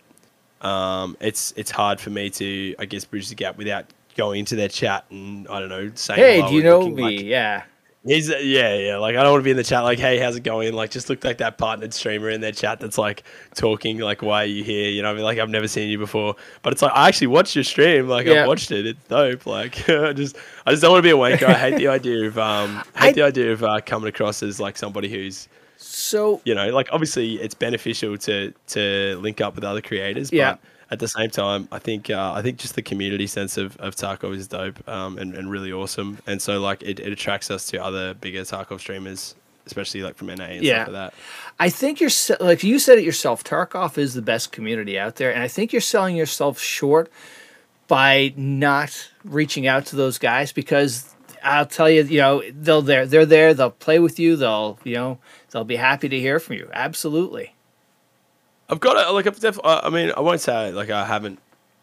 um, 0.61 1.15
it's 1.19 1.53
it's 1.57 1.69
hard 1.69 1.99
for 1.99 2.09
me 2.09 2.29
to 2.31 2.75
I 2.79 2.85
guess 2.85 3.05
bridge 3.05 3.29
the 3.29 3.35
gap 3.35 3.57
without 3.57 3.85
going 4.15 4.39
into 4.39 4.55
their 4.55 4.69
chat 4.69 5.05
and 5.11 5.47
I 5.47 5.59
don't 5.59 5.69
know 5.69 5.91
saying 5.95 6.19
hey, 6.19 6.47
do 6.49 6.55
you 6.55 6.63
know 6.63 6.87
me? 6.89 7.03
Like, 7.03 7.21
yeah, 7.21 7.63
he's 8.05 8.29
yeah 8.29 8.75
yeah 8.75 8.97
like 8.97 9.15
I 9.15 9.23
don't 9.23 9.31
want 9.31 9.41
to 9.41 9.45
be 9.45 9.51
in 9.51 9.57
the 9.57 9.63
chat 9.63 9.83
like 9.83 9.97
hey 9.99 10.19
how's 10.19 10.35
it 10.35 10.41
going 10.43 10.73
like 10.73 10.91
just 10.91 11.09
look 11.09 11.23
like 11.23 11.39
that 11.39 11.57
partnered 11.57 11.93
streamer 11.93 12.29
in 12.29 12.39
their 12.41 12.51
chat 12.51 12.79
that's 12.79 12.97
like 12.97 13.23
talking 13.55 13.97
like 13.97 14.21
why 14.21 14.43
are 14.43 14.47
you 14.47 14.63
here 14.63 14.89
you 14.89 15.01
know 15.01 15.11
I 15.11 15.13
mean 15.15 15.23
like 15.23 15.39
I've 15.39 15.49
never 15.49 15.67
seen 15.67 15.89
you 15.89 15.97
before 15.97 16.35
but 16.61 16.71
it's 16.71 16.81
like 16.81 16.91
I 16.93 17.07
actually 17.07 17.27
watched 17.27 17.55
your 17.55 17.63
stream 17.63 18.07
like 18.07 18.27
Yeah. 18.27 18.43
I've 18.43 18.47
watched 18.47 18.71
it 18.71 18.85
it's 18.85 19.03
dope 19.07 19.45
like 19.45 19.89
I 19.89 20.13
just 20.13 20.37
I 20.65 20.71
just 20.71 20.81
don't 20.83 20.91
want 20.91 20.99
to 21.03 21.07
be 21.07 21.11
a 21.11 21.17
wanker 21.17 21.43
I 21.47 21.53
hate 21.53 21.77
the 21.77 21.87
idea 21.87 22.27
of 22.27 22.37
um 22.37 22.83
I- 22.95 23.07
hate 23.07 23.15
the 23.15 23.23
idea 23.23 23.51
of 23.51 23.63
uh, 23.63 23.81
coming 23.81 24.07
across 24.07 24.43
as 24.43 24.59
like 24.59 24.77
somebody 24.77 25.09
who's 25.09 25.47
so 25.77 26.41
you 26.45 26.55
know, 26.55 26.69
like 26.69 26.87
obviously 26.91 27.35
it's 27.35 27.53
beneficial 27.53 28.17
to 28.19 28.53
to 28.67 29.17
link 29.19 29.41
up 29.41 29.55
with 29.55 29.63
other 29.65 29.81
creators, 29.81 30.31
Yeah. 30.31 30.51
but 30.53 30.59
at 30.91 30.99
the 30.99 31.07
same 31.07 31.29
time, 31.29 31.67
I 31.71 31.79
think 31.79 32.09
uh, 32.09 32.33
I 32.35 32.41
think 32.41 32.57
just 32.57 32.75
the 32.75 32.81
community 32.81 33.27
sense 33.27 33.57
of, 33.57 33.75
of 33.77 33.95
Tarkov 33.95 34.35
is 34.35 34.47
dope 34.47 34.87
um, 34.87 35.17
and, 35.17 35.33
and 35.35 35.49
really 35.49 35.71
awesome, 35.71 36.19
and 36.27 36.41
so 36.41 36.59
like 36.59 36.83
it, 36.83 36.99
it 36.99 37.11
attracts 37.11 37.49
us 37.49 37.65
to 37.67 37.83
other 37.83 38.13
bigger 38.13 38.41
Tarkov 38.41 38.79
streamers, 38.79 39.35
especially 39.65 40.03
like 40.03 40.15
from 40.15 40.27
NA 40.27 40.43
and 40.45 40.63
Yeah. 40.63 40.83
stuff 40.83 40.93
like 40.93 41.11
that. 41.11 41.13
I 41.59 41.69
think 41.69 41.99
you're 41.99 42.11
like 42.39 42.63
you 42.63 42.77
said 42.79 42.99
it 42.99 43.03
yourself. 43.03 43.43
Tarkov 43.43 43.97
is 43.97 44.13
the 44.13 44.21
best 44.21 44.51
community 44.51 44.99
out 44.99 45.15
there, 45.15 45.33
and 45.33 45.41
I 45.41 45.47
think 45.47 45.73
you're 45.73 45.81
selling 45.81 46.15
yourself 46.15 46.59
short 46.59 47.11
by 47.87 48.33
not 48.35 49.09
reaching 49.23 49.65
out 49.67 49.85
to 49.87 49.95
those 49.95 50.17
guys 50.17 50.51
because 50.51 51.13
I'll 51.43 51.65
tell 51.65 51.89
you, 51.89 52.03
you 52.03 52.19
know, 52.19 52.43
they'll 52.51 52.81
they're 52.83 53.05
they're 53.07 53.25
there. 53.25 53.53
They'll 53.55 53.71
play 53.71 53.99
with 53.99 54.19
you. 54.19 54.35
They'll 54.35 54.77
you 54.83 54.93
know 54.95 55.17
they'll 55.51 55.63
be 55.63 55.77
happy 55.77 56.09
to 56.09 56.19
hear 56.19 56.39
from 56.39 56.57
you. 56.57 56.69
Absolutely. 56.73 57.54
I've 58.69 58.79
got 58.79 58.97
a, 59.07 59.11
like 59.11 59.27
I've 59.27 59.39
def- 59.39 59.59
I 59.63 59.81
I 59.85 59.89
mean 59.89 60.11
I 60.15 60.21
won't 60.21 60.41
say 60.41 60.71
like 60.71 60.89
I 60.89 61.05
haven't 61.05 61.39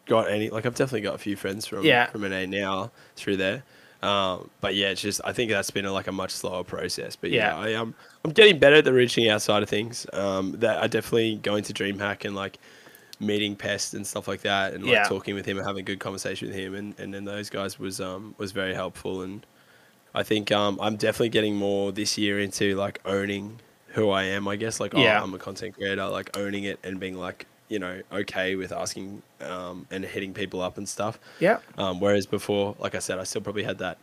got 0.06 0.30
any 0.30 0.50
like 0.50 0.66
I've 0.66 0.74
definitely 0.74 1.02
got 1.02 1.14
a 1.14 1.18
few 1.18 1.36
friends 1.36 1.66
from 1.66 1.84
Yeah. 1.84 2.06
from 2.06 2.22
NA 2.22 2.46
now 2.46 2.90
through 3.16 3.36
there. 3.36 3.62
Um, 4.02 4.50
but 4.60 4.74
yeah, 4.74 4.88
it's 4.88 5.00
just 5.00 5.20
I 5.24 5.32
think 5.32 5.52
that's 5.52 5.70
been 5.70 5.84
a, 5.84 5.92
like 5.92 6.08
a 6.08 6.12
much 6.12 6.32
slower 6.32 6.64
process. 6.64 7.14
But 7.14 7.30
yeah, 7.30 7.50
Yeah. 7.54 7.58
I 7.58 7.68
am 7.80 7.94
I'm 8.24 8.32
getting 8.32 8.58
better 8.58 8.76
at 8.76 8.84
the 8.84 8.92
reaching 8.92 9.28
out 9.28 9.42
side 9.42 9.62
of 9.62 9.68
things. 9.68 10.06
Um, 10.12 10.52
that 10.58 10.82
I 10.82 10.88
definitely 10.88 11.36
going 11.36 11.62
to 11.64 11.72
DreamHack 11.72 12.24
and 12.24 12.34
like 12.34 12.58
meeting 13.20 13.54
Pest 13.54 13.94
and 13.94 14.04
stuff 14.04 14.26
like 14.26 14.40
that, 14.40 14.74
and 14.74 14.82
like 14.84 14.92
Yeah. 14.92 15.04
talking 15.04 15.36
with 15.36 15.46
him 15.46 15.56
and 15.58 15.64
having 15.64 15.82
a 15.82 15.84
good 15.84 16.00
conversation 16.00 16.48
with 16.48 16.56
him, 16.56 16.74
and 16.74 16.98
and 16.98 17.14
then 17.14 17.24
those 17.24 17.48
guys 17.48 17.78
was 17.78 18.00
um 18.00 18.34
was 18.38 18.50
very 18.50 18.74
helpful, 18.74 19.22
and 19.22 19.46
I 20.16 20.24
think 20.24 20.50
um 20.50 20.78
I'm 20.82 20.96
definitely 20.96 21.28
getting 21.28 21.54
more 21.54 21.92
this 21.92 22.18
year 22.18 22.40
into 22.40 22.74
like 22.74 22.98
owning 23.04 23.60
who 23.92 24.10
I 24.10 24.24
am. 24.24 24.48
I 24.48 24.56
guess 24.56 24.80
like 24.80 24.92
Yeah. 24.94 25.20
oh, 25.20 25.24
I'm 25.24 25.34
a 25.34 25.38
content 25.38 25.74
creator, 25.74 26.06
like 26.08 26.36
owning 26.36 26.64
it 26.64 26.78
and 26.84 26.98
being 27.00 27.16
like 27.16 27.46
you 27.68 27.78
know 27.78 28.02
okay 28.12 28.54
with 28.56 28.70
asking 28.72 29.22
um 29.40 29.86
and 29.90 30.04
hitting 30.04 30.34
people 30.34 30.60
up 30.60 30.76
and 30.78 30.88
stuff. 30.88 31.18
Yeah. 31.40 31.58
Um, 31.78 32.00
whereas 32.00 32.26
before, 32.26 32.74
like 32.78 32.94
I 32.94 32.98
said, 32.98 33.18
I 33.18 33.24
still 33.24 33.40
probably 33.42 33.62
had 33.64 33.78
that 33.78 33.98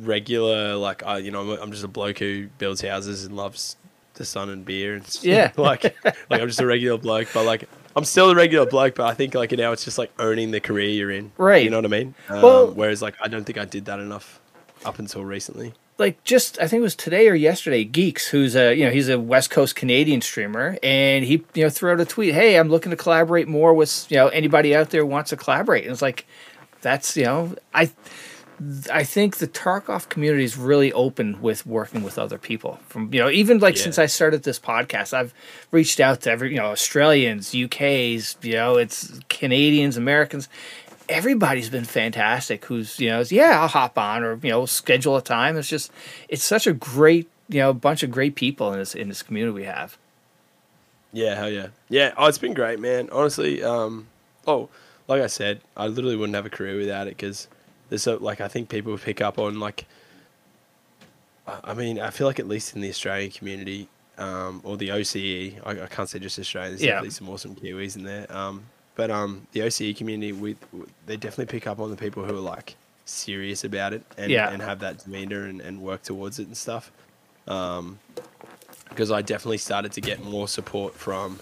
regular, 0.00 0.76
like, 0.76 1.02
I, 1.04 1.18
you 1.18 1.30
know, 1.30 1.52
I'm, 1.52 1.62
I'm 1.62 1.70
just 1.72 1.84
a 1.84 1.88
bloke 1.88 2.18
who 2.18 2.46
builds 2.58 2.80
houses 2.80 3.24
and 3.24 3.36
loves 3.36 3.76
the 4.14 4.24
sun 4.24 4.48
and 4.50 4.64
beer. 4.64 4.94
And 4.94 5.18
Yeah. 5.22 5.50
like, 5.56 5.82
like 6.04 6.40
I'm 6.40 6.46
just 6.48 6.60
a 6.60 6.66
regular 6.66 6.98
bloke, 6.98 7.28
but 7.34 7.44
like, 7.44 7.68
I'm 7.96 8.04
still 8.04 8.30
a 8.30 8.34
regular 8.34 8.66
bloke, 8.66 8.94
but 8.96 9.06
I 9.06 9.14
think 9.14 9.34
like 9.34 9.52
now 9.52 9.72
it's 9.72 9.84
just 9.84 9.98
like 9.98 10.12
owning 10.18 10.50
the 10.50 10.60
career 10.60 10.88
you're 10.88 11.10
in. 11.10 11.32
Right. 11.38 11.64
You 11.64 11.70
know 11.70 11.78
what 11.78 11.86
I 11.86 11.88
mean? 11.88 12.14
Um, 12.28 12.42
Well- 12.42 12.72
whereas 12.72 13.02
like, 13.02 13.14
I 13.20 13.28
don't 13.28 13.44
think 13.44 13.58
I 13.58 13.64
did 13.64 13.86
that 13.86 13.98
enough 14.00 14.40
up 14.84 14.98
until 14.98 15.24
recently. 15.24 15.72
Like 15.98 16.22
just 16.24 16.58
I 16.60 16.66
think 16.66 16.80
it 16.80 16.82
was 16.82 16.96
today 16.96 17.28
or 17.28 17.34
yesterday, 17.34 17.84
Geeks, 17.84 18.28
who's 18.28 18.56
a 18.56 18.74
you 18.74 18.84
know 18.84 18.90
he's 18.90 19.08
a 19.08 19.18
West 19.18 19.50
Coast 19.50 19.76
Canadian 19.76 20.20
streamer, 20.20 20.76
and 20.82 21.24
he 21.24 21.44
you 21.54 21.64
know 21.64 21.70
threw 21.70 21.92
out 21.92 22.00
a 22.00 22.04
tweet, 22.04 22.34
"Hey, 22.34 22.56
I'm 22.58 22.68
looking 22.68 22.90
to 22.90 22.96
collaborate 22.96 23.48
more 23.48 23.72
with 23.74 24.06
you 24.10 24.16
know 24.16 24.28
anybody 24.28 24.74
out 24.74 24.90
there 24.90 25.02
who 25.02 25.06
wants 25.06 25.30
to 25.30 25.36
collaborate." 25.36 25.84
And 25.84 25.92
it's 25.92 26.02
like, 26.02 26.26
that's 26.80 27.16
you 27.16 27.24
know 27.24 27.54
I. 27.72 27.92
I 28.90 29.02
think 29.02 29.38
the 29.38 29.48
Tarkov 29.48 30.08
community 30.08 30.44
is 30.44 30.56
really 30.56 30.92
open 30.92 31.42
with 31.42 31.66
working 31.66 32.04
with 32.04 32.20
other 32.20 32.38
people. 32.38 32.78
From 32.88 33.12
you 33.12 33.18
know, 33.18 33.28
even 33.28 33.58
like 33.58 33.74
Yeah. 33.76 33.82
since 33.82 33.98
I 33.98 34.06
started 34.06 34.44
this 34.44 34.60
podcast, 34.60 35.12
I've 35.12 35.34
reached 35.72 35.98
out 35.98 36.20
to 36.22 36.30
every 36.30 36.50
you 36.50 36.58
know 36.58 36.66
Australians, 36.66 37.52
UK's, 37.52 38.36
you 38.42 38.52
know, 38.52 38.76
it's 38.76 39.18
Canadians, 39.28 39.96
Americans. 39.96 40.48
Everybody's 41.08 41.68
been 41.70 41.84
fantastic. 41.84 42.64
Who's 42.64 42.98
you 42.98 43.10
know, 43.10 43.20
is, 43.20 43.30
yeah, 43.32 43.60
I'll 43.60 43.68
hop 43.68 43.98
on 43.98 44.22
or 44.24 44.38
you 44.42 44.50
know 44.50 44.66
schedule 44.66 45.16
a 45.16 45.22
time. 45.22 45.56
It's 45.56 45.68
just 45.68 45.90
it's 46.28 46.42
such 46.42 46.66
a 46.66 46.72
great 46.72 47.28
you 47.48 47.60
know 47.60 47.72
bunch 47.74 48.02
of 48.02 48.10
great 48.10 48.34
people 48.36 48.72
in 48.72 48.78
this 48.78 48.94
in 48.94 49.08
this 49.08 49.22
community 49.22 49.52
we 49.54 49.64
have. 49.64 49.98
Yeah, 51.12 51.34
hell 51.36 51.50
yeah. 51.50 51.68
Yeah, 51.88 52.12
oh, 52.16 52.26
it's 52.26 52.38
been 52.38 52.54
great, 52.54 52.80
man. 52.80 53.08
Honestly, 53.12 53.62
um, 53.62 54.08
oh, 54.46 54.68
like 55.06 55.22
I 55.22 55.28
said, 55.28 55.60
I 55.76 55.86
literally 55.86 56.16
wouldn't 56.16 56.34
have 56.34 56.46
a 56.46 56.50
career 56.50 56.76
without 56.76 57.06
it 57.06 57.16
because 57.16 57.46
there's 57.88 58.02
so, 58.02 58.16
like, 58.16 58.40
I 58.40 58.48
think 58.48 58.68
people 58.68 58.98
pick 58.98 59.20
up 59.20 59.38
on, 59.38 59.60
like, 59.60 59.86
I 61.46 61.60
I 61.64 61.74
mean, 61.74 62.00
I 62.00 62.10
feel 62.10 62.26
like 62.26 62.40
at 62.40 62.48
least 62.48 62.74
in 62.74 62.80
the 62.80 62.88
Australian 62.88 63.30
community, 63.30 63.86
um, 64.18 64.60
or 64.64 64.76
the 64.76 64.88
OCE, 64.88 65.60
I, 65.64 65.82
I 65.82 65.86
can't 65.86 66.08
say 66.08 66.18
just 66.18 66.36
Australia, 66.38 66.70
there's 66.70 66.82
Yeah. 66.82 66.92
definitely 66.94 67.10
some 67.10 67.28
awesome 67.28 67.54
Kiwis 67.54 67.94
in 67.96 68.02
there. 68.02 68.26
Um, 68.34 68.64
but 68.96 69.10
um, 69.10 69.46
the 69.52 69.60
OCE 69.60 69.96
community, 69.96 70.32
we, 70.32 70.56
they 71.06 71.16
definitely 71.16 71.50
pick 71.50 71.66
up 71.66 71.80
on 71.80 71.90
the 71.90 71.96
people 71.96 72.24
who 72.24 72.36
are, 72.36 72.40
like, 72.40 72.76
serious 73.06 73.64
about 73.64 73.92
it 73.92 74.02
and, 74.16 74.30
Yeah. 74.30 74.50
and 74.50 74.62
have 74.62 74.80
that 74.80 75.04
demeanor 75.04 75.44
and, 75.44 75.60
and 75.60 75.80
work 75.82 76.02
towards 76.02 76.38
it 76.38 76.46
and 76.46 76.56
stuff. 76.56 76.90
Um, 77.48 77.98
because 78.88 79.10
I 79.10 79.22
definitely 79.22 79.58
started 79.58 79.92
to 79.92 80.00
get 80.00 80.22
more 80.22 80.46
support 80.46 80.94
from 80.94 81.38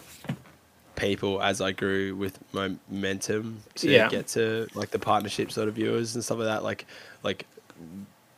people 0.96 1.42
as 1.42 1.60
I 1.60 1.72
grew 1.72 2.14
with 2.14 2.38
momentum 2.52 3.62
to 3.76 3.90
Yeah. 3.90 4.08
get 4.08 4.28
to 4.28 4.66
like 4.74 4.90
the 4.90 4.98
partnership 4.98 5.52
sort 5.52 5.68
of 5.68 5.74
viewers 5.74 6.14
and 6.14 6.24
stuff 6.24 6.38
like 6.38 6.46
that, 6.46 6.62
like 6.64 6.86
like 7.22 7.46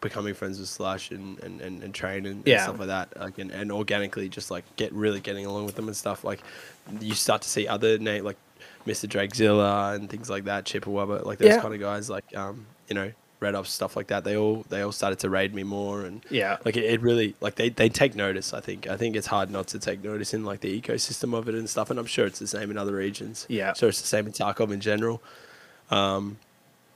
becoming 0.01 0.35
friends 0.35 0.59
with 0.59 0.69
Slash 0.69 1.11
and 1.11 1.39
and, 1.43 1.61
and, 1.61 1.83
and 1.83 1.95
train 1.95 2.27
and, 2.27 2.37
and 2.37 2.47
Yeah. 2.47 2.65
stuff 2.65 2.79
like 2.79 2.89
that, 2.89 3.19
like 3.19 3.39
and, 3.39 3.51
and 3.51 3.71
organically 3.73 4.29
just 4.29 4.51
like 4.51 4.65
get 4.77 4.93
really 4.93 5.21
getting 5.21 5.47
along 5.47 5.67
with 5.67 5.77
them 5.77 5.89
and 5.89 5.97
stuff. 5.97 6.25
Like 6.25 6.41
you 7.01 7.15
start 7.15 7.43
to 7.43 7.49
see 7.49 7.67
other 7.69 7.99
name 7.99 8.25
like 8.25 8.37
Mr. 8.87 9.09
Drakezilla 9.09 9.95
and 9.95 10.09
things 10.11 10.29
like 10.29 10.45
that, 10.45 10.65
Chippewa, 10.65 11.05
like 11.25 11.39
those 11.39 11.49
Yeah. 11.49 11.61
kind 11.61 11.75
of 11.75 11.81
guys, 11.81 12.11
like 12.11 12.37
um 12.37 12.67
you 12.89 12.95
know 12.95 13.11
Red 13.41 13.55
Ops 13.55 13.71
stuff 13.71 13.95
like 13.97 14.07
that. 14.07 14.25
They 14.25 14.37
all 14.37 14.65
they 14.71 14.81
all 14.81 14.93
started 14.93 15.19
to 15.21 15.29
raid 15.31 15.55
me 15.55 15.63
more 15.65 16.05
and 16.05 16.25
Yeah. 16.31 16.57
like 16.65 16.77
it, 16.77 16.85
it 16.85 17.01
really 17.03 17.35
like 17.41 17.57
they, 17.57 17.69
they 17.69 17.89
take 17.91 18.15
notice 18.15 18.55
i 18.55 18.61
think 18.61 18.87
i 18.87 18.97
think 18.97 19.17
it's 19.17 19.27
hard 19.27 19.51
not 19.51 19.67
to 19.69 19.79
take 19.79 20.03
notice 20.03 20.33
in 20.33 20.45
like 20.45 20.61
the 20.61 20.81
ecosystem 20.81 21.35
of 21.37 21.49
it 21.49 21.55
and 21.55 21.69
stuff 21.69 21.91
and 21.91 21.99
i'm 21.99 22.07
sure 22.07 22.25
it's 22.27 22.39
the 22.39 22.47
same 22.47 22.71
in 22.71 22.79
other 22.79 22.95
regions 22.95 23.45
Yeah. 23.51 23.75
sure 23.75 23.89
it's 23.91 24.01
the 24.01 24.07
same 24.07 24.27
in 24.27 24.33
tarkov 24.33 24.73
in 24.73 24.81
general 24.81 25.21
um 25.91 26.39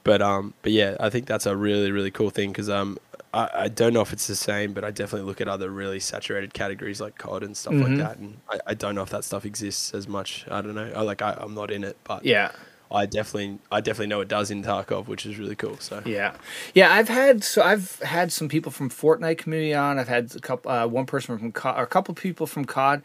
but 0.03 0.21
um 0.21 0.53
but 0.63 0.71
yeah 0.71 0.95
i 0.99 1.09
think 1.09 1.25
that's 1.27 1.45
a 1.45 1.55
really 1.55 1.91
really 1.91 2.09
cool 2.11 2.29
thing 2.31 2.51
because 2.51 2.69
um 2.69 2.97
I, 3.33 3.49
I 3.53 3.67
don't 3.67 3.93
know 3.93 4.01
if 4.01 4.11
it's 4.13 4.27
the 4.27 4.35
same 4.35 4.73
but 4.73 4.83
i 4.83 4.91
definitely 4.91 5.27
look 5.27 5.39
at 5.41 5.47
other 5.47 5.69
really 5.69 5.99
saturated 5.99 6.53
categories 6.53 6.99
like 6.99 7.17
cod 7.17 7.43
and 7.43 7.55
stuff 7.55 7.73
Mhm. 7.73 7.81
like 7.83 7.97
that 7.97 8.17
and 8.17 8.37
I, 8.49 8.59
I 8.67 8.73
don't 8.73 8.95
know 8.95 9.03
if 9.03 9.09
that 9.11 9.23
stuff 9.23 9.45
exists 9.45 9.93
as 9.93 10.07
much 10.07 10.45
i 10.49 10.61
don't 10.61 10.75
know 10.75 10.91
I, 10.95 11.01
like 11.01 11.21
I, 11.21 11.37
i'm 11.39 11.53
not 11.53 11.69
in 11.71 11.83
it 11.83 11.97
but 12.03 12.25
Yeah. 12.25 12.51
i 12.91 13.05
definitely 13.05 13.59
i 13.71 13.81
definitely 13.81 14.07
know 14.07 14.21
it 14.21 14.27
does 14.29 14.49
in 14.49 14.63
tarkov 14.63 15.07
which 15.07 15.25
is 15.27 15.37
really 15.37 15.55
cool 15.55 15.77
so 15.77 16.01
Yeah, 16.05 16.33
yeah. 16.73 16.91
I've 16.91 17.07
had 17.09 17.43
so 17.43 17.61
I've 17.61 17.99
had 17.99 18.31
some 18.31 18.49
people 18.49 18.71
from 18.71 18.89
Fortnite 18.89 19.37
community 19.37 19.75
on. 19.75 19.99
I've 19.99 20.07
had 20.07 20.35
a 20.35 20.39
couple, 20.39 20.71
uh, 20.71 20.87
one 20.87 21.05
person 21.05 21.37
from 21.37 21.51
COD, 21.51 21.77
or 21.77 21.83
a 21.83 21.87
couple 21.87 22.15
people 22.15 22.47
from 22.47 22.65
COD. 22.65 23.03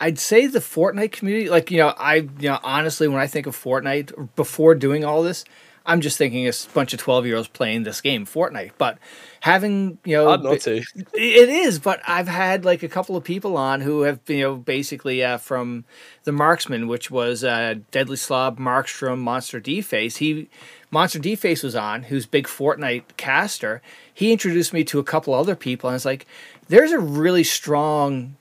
I'd 0.00 0.18
say 0.18 0.46
the 0.46 0.60
Fortnite 0.60 1.12
community, 1.12 1.50
like 1.50 1.70
you 1.70 1.76
know, 1.78 1.88
I 1.98 2.14
you 2.40 2.48
know 2.48 2.58
honestly, 2.62 3.08
when 3.08 3.20
I 3.20 3.26
think 3.26 3.46
of 3.46 3.54
Fortnite 3.54 4.08
before 4.36 4.74
doing 4.74 5.04
all 5.04 5.22
this, 5.22 5.44
I'm 5.86 6.00
just 6.00 6.18
thinking 6.18 6.48
a 6.48 6.52
bunch 6.74 6.92
of 6.92 7.00
twelve 7.00 7.26
year 7.26 7.36
olds 7.36 7.48
playing 7.48 7.84
this 7.84 8.00
game, 8.00 8.26
Fortnite. 8.26 8.72
But 8.76 8.98
having 9.40 9.98
you 10.04 10.16
know, 10.16 10.26
hard 10.26 10.42
not 10.42 10.60
to 10.60 10.82
it 11.14 11.48
is, 11.48 11.78
but 11.78 12.00
I've 12.06 12.28
had 12.28 12.64
like 12.64 12.82
a 12.82 12.88
couple 12.88 13.16
of 13.16 13.24
people 13.24 13.56
on 13.56 13.80
who 13.80 14.02
have 14.02 14.20
you 14.26 14.40
know 14.40 14.56
basically 14.56 15.22
uh, 15.22 15.38
from 15.38 15.84
the 16.24 16.32
Marksman, 16.32 16.88
which 16.88 17.10
was 17.10 17.44
uh, 17.44 17.76
Deadly 17.90 18.16
Slob, 18.16 18.58
Markstrom, 18.58 19.18
Monster 19.18 19.60
D 19.60 19.80
Face. 19.80 20.16
He 20.16 20.48
Monster 20.90 21.20
D 21.20 21.36
Face 21.36 21.62
was 21.62 21.76
on, 21.76 22.04
who's 22.04 22.26
big 22.26 22.46
Fortnite 22.46 23.04
caster. 23.16 23.80
He 24.12 24.32
introduced 24.32 24.72
me 24.72 24.82
to 24.84 24.98
a 24.98 25.04
couple 25.04 25.34
other 25.34 25.56
people, 25.56 25.88
and 25.88 25.94
it's 25.94 26.04
like 26.04 26.26
there's 26.68 26.92
a 26.92 26.98
really 26.98 27.44
strong 27.44 28.36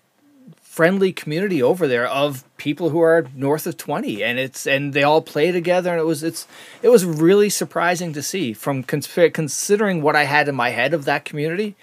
friendly 0.75 1.13
community 1.13 1.63
over 1.63 1.87
there 1.87 2.05
of 2.07 2.43
people 2.57 2.89
who 2.89 2.99
are 2.99 3.25
north 3.33 3.65
of 3.65 3.77
20 3.77 4.21
and 4.23 4.37
it's 4.37 4.67
and 4.67 4.93
they 4.93 5.03
all 5.03 5.21
play 5.21 5.49
together 5.51 5.91
and 5.91 5.99
it 5.99 6.05
was 6.05 6.21
it's 6.21 6.47
it 6.81 6.89
was 6.89 7.05
really 7.05 7.49
surprising 7.49 8.11
to 8.13 8.21
see 8.21 8.51
from 8.53 8.83
cons- 8.83 9.07
considering 9.33 10.01
what 10.01 10.15
I 10.17 10.23
had 10.25 10.49
in 10.49 10.55
my 10.55 10.71
head 10.71 10.93
of 10.93 11.05
that 11.05 11.23
community 11.23 11.75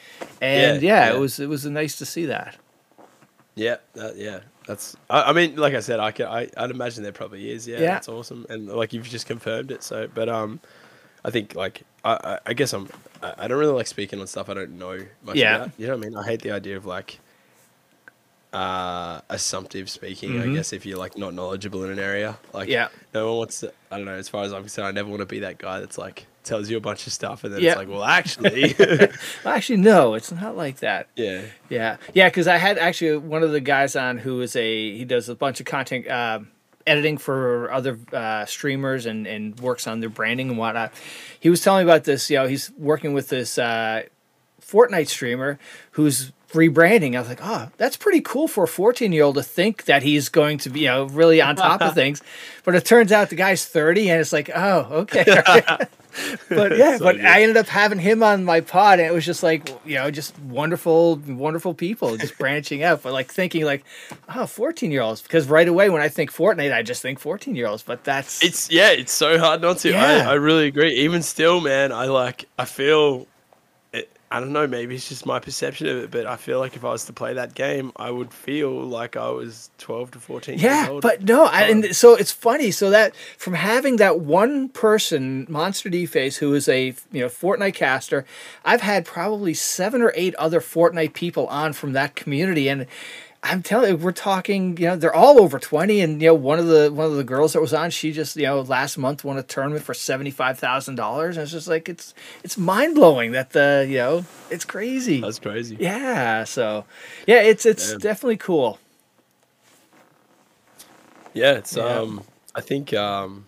and 0.42 0.82
Yeah, 0.82 0.88
yeah, 0.94 1.08
yeah. 1.10 1.14
it 1.16 1.18
was 1.18 1.40
it 1.40 1.48
was 1.48 1.64
nice 1.64 1.96
to 1.98 2.04
see 2.04 2.26
that 2.26 2.56
Yeah, 3.54 3.76
that, 3.94 4.16
yeah. 4.16 4.40
That's. 4.66 4.94
I, 5.10 5.22
I 5.30 5.32
mean, 5.32 5.56
like 5.56 5.74
I 5.74 5.80
said, 5.80 5.98
I 5.98 6.12
can. 6.12 6.26
I, 6.28 6.48
I'd 6.56 6.70
imagine 6.70 7.02
there 7.02 7.10
probably 7.12 7.50
is. 7.50 7.66
Yeah, 7.66 7.80
Yeah. 7.80 7.94
that's 7.94 8.08
awesome, 8.08 8.46
and 8.48 8.68
like 8.68 8.92
you've 8.92 9.08
just 9.08 9.26
confirmed 9.26 9.72
it. 9.72 9.82
So, 9.82 10.06
but 10.14 10.28
um, 10.28 10.60
I 11.24 11.30
think 11.30 11.56
like 11.56 11.82
I, 12.04 12.12
I, 12.12 12.38
I 12.46 12.52
guess 12.54 12.72
I'm. 12.72 12.88
I, 13.22 13.34
I 13.38 13.48
don't 13.48 13.58
really 13.58 13.74
like 13.74 13.88
speaking 13.88 14.20
on 14.20 14.26
stuff 14.28 14.48
I 14.48 14.54
don't 14.54 14.78
know 14.78 14.96
much 15.24 15.34
Yeah. 15.36 15.56
about. 15.56 15.70
You 15.78 15.88
know 15.88 15.96
what 15.96 16.06
I 16.06 16.08
mean? 16.08 16.16
I 16.16 16.24
hate 16.24 16.42
the 16.42 16.52
idea 16.52 16.76
of 16.76 16.86
like. 16.86 17.18
Uh, 18.52 19.22
assumptive 19.30 19.88
speaking, 19.88 20.32
Mhm. 20.32 20.42
I 20.50 20.54
guess 20.54 20.74
if 20.74 20.84
you're 20.84 20.98
like 20.98 21.16
not 21.16 21.32
knowledgeable 21.32 21.84
in 21.84 21.90
an 21.90 21.98
area, 21.98 22.36
like 22.52 22.68
Yeah. 22.68 22.88
no 23.14 23.28
one 23.28 23.38
wants 23.38 23.60
to. 23.60 23.72
I 23.90 23.96
don't 23.96 24.04
know. 24.04 24.12
As 24.12 24.28
far 24.28 24.44
as 24.44 24.52
I'm 24.52 24.60
concerned, 24.60 24.88
I 24.88 24.90
never 24.90 25.08
want 25.08 25.20
to 25.20 25.26
be 25.26 25.38
that 25.40 25.56
guy 25.56 25.80
that's 25.80 25.96
like 25.96 26.26
tells 26.44 26.68
you 26.68 26.76
a 26.76 26.80
bunch 26.80 27.06
of 27.06 27.14
stuff 27.14 27.44
and 27.44 27.54
then 27.54 27.62
Yeah. 27.62 27.70
it's 27.70 27.78
like, 27.78 27.88
well, 27.88 28.04
actually, 28.04 28.74
Well, 28.78 29.54
actually 29.54 29.78
no 29.78 30.12
it's 30.14 30.30
not 30.32 30.54
like 30.56 30.80
that 30.80 31.06
yeah, 31.16 31.42
Yeah, 31.70 31.96
yeah, 32.12 32.28
because 32.28 32.46
I 32.46 32.58
had 32.58 32.76
actually 32.78 33.16
one 33.16 33.42
of 33.42 33.52
the 33.52 33.60
guys 33.60 33.96
on 33.96 34.18
who 34.18 34.40
is 34.42 34.54
a 34.56 34.96
he 34.98 35.04
does 35.06 35.30
a 35.30 35.34
bunch 35.34 35.60
of 35.60 35.64
content 35.66 36.06
uh, 36.08 36.40
editing 36.86 37.16
for 37.16 37.72
other 37.72 37.98
uh, 38.12 38.44
streamers 38.44 39.06
and 39.06 39.26
and 39.26 39.58
works 39.60 39.86
on 39.86 40.00
their 40.00 40.10
branding 40.10 40.48
and 40.50 40.58
whatnot. 40.58 40.92
He 41.40 41.48
was 41.48 41.62
telling 41.62 41.86
me 41.86 41.90
about 41.90 42.04
this. 42.04 42.28
You 42.28 42.36
know, 42.38 42.46
he's 42.48 42.70
working 42.76 43.14
with 43.14 43.28
this 43.28 43.56
uh, 43.56 44.02
Fortnite 44.72 45.08
streamer 45.08 45.58
who's 45.92 46.32
rebranding. 46.52 47.16
I 47.16 47.20
was 47.20 47.28
like, 47.28 47.40
oh, 47.42 47.68
that's 47.76 47.96
pretty 47.96 48.20
cool 48.20 48.48
for 48.48 48.64
a 48.64 48.68
14 48.68 49.12
year 49.12 49.24
old 49.24 49.36
to 49.36 49.42
think 49.42 49.84
that 49.84 50.02
he's 50.02 50.28
going 50.28 50.58
to 50.58 50.70
be, 50.70 50.80
you 50.80 50.86
know, 50.86 51.04
really 51.04 51.40
on 51.40 51.56
top 51.56 51.80
of 51.80 51.94
things. 52.02 52.22
But 52.64 52.74
it 52.74 52.84
turns 52.84 53.12
out 53.12 53.30
the 53.30 53.36
guy's 53.36 53.64
30 53.64 54.10
and 54.10 54.20
it's 54.20 54.32
like, 54.32 54.50
oh, 54.54 54.86
okay. 55.02 55.24
but 56.50 56.76
yeah, 56.76 56.98
So 56.98 57.04
but 57.04 57.16
good. 57.16 57.24
I 57.24 57.40
ended 57.40 57.56
up 57.56 57.66
having 57.66 57.98
him 57.98 58.22
on 58.22 58.44
my 58.44 58.60
pod 58.60 59.00
and 59.00 59.08
it 59.08 59.14
was 59.14 59.24
just 59.24 59.42
like, 59.42 59.70
you 59.86 59.94
know, 59.94 60.10
just 60.10 60.38
wonderful, 60.40 61.16
wonderful 61.26 61.72
people 61.72 62.16
just 62.18 62.36
branching 62.38 62.82
out. 62.82 63.02
But 63.02 63.14
like 63.14 63.32
thinking 63.32 63.64
like, 63.64 63.84
ah, 64.28 64.42
oh, 64.42 64.46
14 64.46 64.90
year 64.90 65.02
olds. 65.02 65.22
Because 65.22 65.48
right 65.48 65.66
away 65.66 65.88
when 65.88 66.02
I 66.02 66.08
think 66.08 66.30
Fortnite, 66.30 66.72
I 66.72 66.82
just 66.82 67.00
think 67.00 67.18
14 67.18 67.54
year 67.54 67.66
olds. 67.66 67.82
But 67.82 68.04
that's, 68.04 68.44
it's 68.44 68.70
yeah, 68.70 68.90
it's 68.90 69.12
so 69.12 69.38
hard 69.38 69.62
not 69.62 69.78
to. 69.78 69.90
Yeah. 69.90 70.28
I, 70.28 70.32
I 70.32 70.34
really 70.34 70.66
agree. 70.66 70.92
Even 70.96 71.22
still, 71.22 71.60
man, 71.62 71.92
I 71.92 72.06
like 72.06 72.44
I 72.58 72.66
feel 72.66 73.26
I 74.32 74.40
don't 74.40 74.52
know, 74.52 74.66
maybe 74.66 74.94
it's 74.94 75.10
just 75.10 75.26
my 75.26 75.38
perception 75.40 75.88
of 75.88 75.98
it, 75.98 76.10
but 76.10 76.24
I 76.24 76.36
feel 76.36 76.58
like 76.58 76.74
if 76.74 76.86
I 76.86 76.90
was 76.90 77.04
to 77.04 77.12
play 77.12 77.34
that 77.34 77.52
game, 77.52 77.92
I 77.96 78.10
would 78.10 78.32
feel 78.32 78.70
like 78.70 79.14
I 79.14 79.28
was 79.28 79.70
12 79.76 80.12
to 80.12 80.18
14 80.20 80.54
years 80.54 80.62
Yeah, 80.62 80.98
but 81.02 81.22
no, 81.22 81.44
I, 81.44 81.64
and 81.64 81.84
um, 81.84 81.92
so 81.92 82.14
it's 82.14 82.32
funny. 82.32 82.70
So 82.70 82.88
that 82.88 83.14
from 83.36 83.52
having 83.52 83.96
that 83.96 84.20
one 84.20 84.70
person, 84.70 85.46
Monster 85.50 85.90
D 85.90 86.06
Face, 86.06 86.38
who 86.38 86.54
is 86.54 86.66
a 86.66 86.94
you 87.12 87.20
know 87.20 87.26
Fortnite 87.26 87.74
caster, 87.74 88.24
I've 88.64 88.80
had 88.80 89.04
probably 89.04 89.52
seven 89.52 90.00
or 90.00 90.12
eight 90.16 90.34
other 90.36 90.60
Fortnite 90.60 91.12
people 91.12 91.46
on 91.48 91.74
from 91.74 91.92
that 91.92 92.14
community, 92.14 92.68
and 92.68 92.86
I'm 93.44 93.60
telling 93.62 93.90
you, 93.90 93.96
we're 93.96 94.12
talking. 94.12 94.76
You 94.76 94.86
know, 94.88 94.96
they're 94.96 95.14
all 95.14 95.40
over 95.40 95.58
twenty, 95.58 96.00
and 96.00 96.22
you 96.22 96.28
know, 96.28 96.34
one 96.34 96.60
of 96.60 96.68
the 96.68 96.92
one 96.92 97.06
of 97.06 97.16
the 97.16 97.24
girls 97.24 97.54
that 97.54 97.60
was 97.60 97.74
on, 97.74 97.90
she 97.90 98.12
just 98.12 98.36
you 98.36 98.44
know 98.44 98.60
last 98.60 98.96
month 98.96 99.24
won 99.24 99.36
a 99.36 99.42
tournament 99.42 99.84
for 99.84 99.94
seventy 99.94 100.30
five 100.30 100.58
thousand 100.60 100.94
dollars, 100.94 101.36
and 101.36 101.42
it's 101.42 101.50
just 101.52 101.66
like 101.66 101.88
it's 101.88 102.14
it's 102.44 102.56
mind 102.56 102.94
blowing 102.94 103.32
that 103.32 103.50
the 103.50 103.84
you 103.88 103.96
know 103.96 104.24
it's 104.48 104.64
crazy. 104.64 105.20
That's 105.20 105.40
crazy. 105.40 105.76
Yeah, 105.80 106.44
so 106.44 106.84
yeah, 107.26 107.40
it's 107.42 107.66
it's 107.66 107.90
Damn. 107.90 107.98
definitely 107.98 108.36
cool. 108.36 108.78
Yeah, 111.34 111.52
it's 111.54 111.76
Yeah. 111.76 111.98
um 111.98 112.22
I 112.54 112.60
think 112.60 112.94
um 112.94 113.46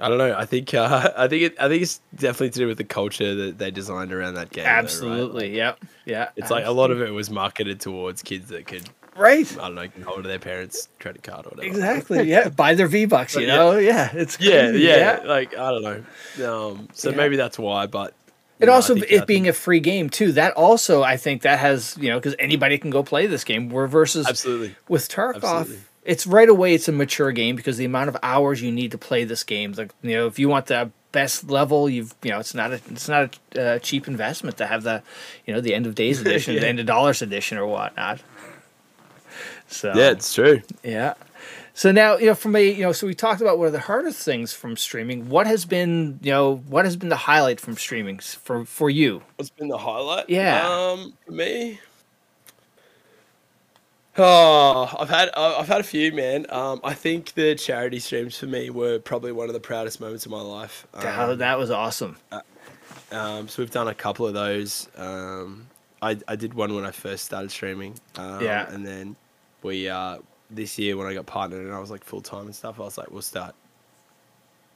I 0.00 0.08
don't 0.08 0.18
know. 0.18 0.34
I 0.36 0.44
think 0.44 0.72
uh, 0.74 1.10
I 1.16 1.28
think 1.28 1.42
it, 1.42 1.56
I 1.60 1.68
think 1.68 1.82
it's 1.82 2.00
definitely 2.14 2.50
to 2.50 2.58
do 2.60 2.66
with 2.66 2.78
the 2.78 2.84
culture 2.84 3.34
that 3.34 3.58
they 3.58 3.70
designed 3.70 4.12
around 4.12 4.34
that 4.34 4.50
game. 4.50 4.64
though, 4.64 4.70
right? 4.70 4.78
Absolutely, 4.78 5.56
yep, 5.56 5.78
yeah. 6.04 6.30
It's 6.36 6.50
like 6.50 6.66
a 6.66 6.70
lot 6.70 6.90
of 6.90 7.00
it 7.02 7.10
was 7.10 7.30
marketed 7.30 7.80
towards 7.80 8.22
kids 8.22 8.48
that 8.50 8.66
could 8.66 8.88
right. 9.16 9.50
I 9.58 9.68
don't 9.70 9.74
know, 9.74 10.04
hold 10.04 10.24
their 10.24 10.38
parents' 10.38 10.88
credit 11.00 11.22
card 11.22 11.46
or 11.46 11.50
whatever. 11.50 11.66
Exactly. 11.68 12.22
Yeah. 12.28 12.48
Buy 12.48 12.74
their 12.74 12.86
V 12.86 13.06
Bucks, 13.06 13.34
you 13.34 13.40
But 13.40 13.46
yeah. 13.48 13.56
know? 13.56 13.78
Yeah. 13.78 14.10
It's 14.12 14.38
Yeah, 14.40 14.68
crazy, 14.70 14.84
yeah, 14.84 15.20
Like 15.24 15.56
I 15.56 15.70
don't 15.70 15.82
know. 15.82 16.68
Um, 16.68 16.88
so 16.92 17.10
Yeah. 17.10 17.16
maybe 17.16 17.36
that's 17.36 17.58
why. 17.58 17.86
But 17.86 18.14
know, 18.60 18.72
also, 18.72 18.96
it 18.96 19.26
being 19.26 19.48
a 19.48 19.52
free 19.52 19.80
game 19.80 20.10
too. 20.10 20.32
That 20.32 20.52
also, 20.54 21.02
I 21.02 21.16
think, 21.16 21.42
that 21.42 21.58
has 21.58 21.96
you 21.98 22.10
know 22.10 22.18
because 22.18 22.34
anybody 22.38 22.78
can 22.78 22.90
go 22.90 23.02
play 23.02 23.26
this 23.26 23.44
game. 23.44 23.70
Where 23.70 23.86
versus 23.86 24.26
absolutely. 24.26 24.74
with 24.88 25.08
Tarkov, 25.08 25.42
Absolutely. 25.44 25.78
It's 26.08 26.26
right 26.26 26.48
away. 26.48 26.72
It's 26.72 26.88
a 26.88 26.92
mature 26.92 27.32
game 27.32 27.54
because 27.54 27.76
the 27.76 27.84
amount 27.84 28.08
of 28.08 28.16
hours 28.22 28.62
you 28.62 28.72
need 28.72 28.92
to 28.92 28.98
play 28.98 29.24
this 29.24 29.44
game. 29.44 29.72
Like 29.72 29.92
you 30.02 30.12
know, 30.12 30.26
if 30.26 30.38
you 30.38 30.48
want 30.48 30.66
the 30.66 30.90
best 31.12 31.50
level, 31.50 31.88
you've 31.88 32.14
you 32.22 32.30
know, 32.30 32.40
it's 32.40 32.54
not 32.54 32.72
a 32.72 32.80
it's 32.90 33.10
not 33.10 33.38
a 33.54 33.62
uh, 33.62 33.78
cheap 33.78 34.08
investment 34.08 34.56
to 34.56 34.66
have 34.66 34.84
the 34.84 35.02
you 35.46 35.52
know 35.52 35.60
the 35.60 35.74
end 35.74 35.86
of 35.86 35.94
days 35.94 36.20
edition, 36.22 36.54
the 36.54 36.66
end 36.66 36.80
of 36.80 36.86
dollars 36.86 37.20
edition, 37.20 37.58
or 37.58 37.66
whatnot. 37.66 38.22
So 39.66 39.92
Yeah, 39.94 40.12
it's 40.12 40.32
true. 40.32 40.62
Yeah. 40.82 41.12
So 41.74 41.92
now, 41.92 42.16
you 42.16 42.26
know, 42.26 42.34
from 42.34 42.56
a, 42.56 42.72
you 42.72 42.82
know, 42.82 42.90
so 42.90 43.06
we 43.06 43.14
talked 43.14 43.40
about 43.40 43.56
one 43.58 43.68
of 43.68 43.72
the 43.72 43.78
hardest 43.78 44.24
things 44.24 44.52
from 44.52 44.76
streaming. 44.76 45.28
What 45.28 45.46
has 45.46 45.64
been, 45.64 46.18
you 46.22 46.32
know, 46.32 46.56
what 46.56 46.84
has 46.86 46.96
been 46.96 47.08
the 47.08 47.16
highlight 47.16 47.60
from 47.60 47.76
streaming 47.76 48.18
for 48.18 48.64
for 48.64 48.90
you? 48.90 49.22
What's 49.36 49.50
been 49.50 49.68
the 49.68 49.78
highlight? 49.78 50.28
Yeah. 50.28 50.66
Um, 50.66 51.12
for 51.24 51.32
me. 51.32 51.78
Oh, 54.18 54.94
I've 54.98 55.08
had 55.08 55.30
I've 55.36 55.68
had 55.68 55.80
a 55.80 55.84
few, 55.84 56.12
man. 56.12 56.46
Um, 56.50 56.80
I 56.82 56.94
think 56.94 57.34
the 57.34 57.54
charity 57.54 57.98
streams 58.00 58.36
for 58.36 58.46
me 58.46 58.68
were 58.70 58.98
probably 58.98 59.32
one 59.32 59.48
of 59.48 59.52
the 59.54 59.60
proudest 59.60 60.00
moments 60.00 60.26
of 60.26 60.32
my 60.32 60.40
life. 60.40 60.86
That- 60.92 61.18
Um, 61.30 61.38
that 61.38 61.58
was 61.58 61.70
awesome. 61.70 62.16
um, 63.12 63.48
so 63.48 63.62
we've 63.62 63.70
done 63.70 63.88
a 63.88 63.94
couple 63.94 64.26
of 64.26 64.34
those. 64.34 64.88
Um, 64.96 65.66
I 66.02 66.18
I 66.26 66.36
did 66.36 66.54
one 66.54 66.74
when 66.74 66.84
I 66.84 66.90
first 66.90 67.24
started 67.24 67.50
streaming. 67.50 67.94
Um, 68.16 68.42
Yeah. 68.42 68.68
And 68.72 68.84
then 68.86 69.16
we 69.62 69.88
uh 69.88 70.18
this 70.50 70.78
year 70.78 70.96
when 70.96 71.06
I 71.06 71.14
got 71.14 71.26
partnered 71.26 71.64
and 71.64 71.74
I 71.74 71.78
was 71.78 71.90
like 71.90 72.04
full 72.04 72.20
time 72.22 72.46
and 72.46 72.54
stuff, 72.54 72.80
I 72.80 72.84
was 72.84 72.96
like, 72.98 73.10
we'll 73.10 73.22
start. 73.22 73.54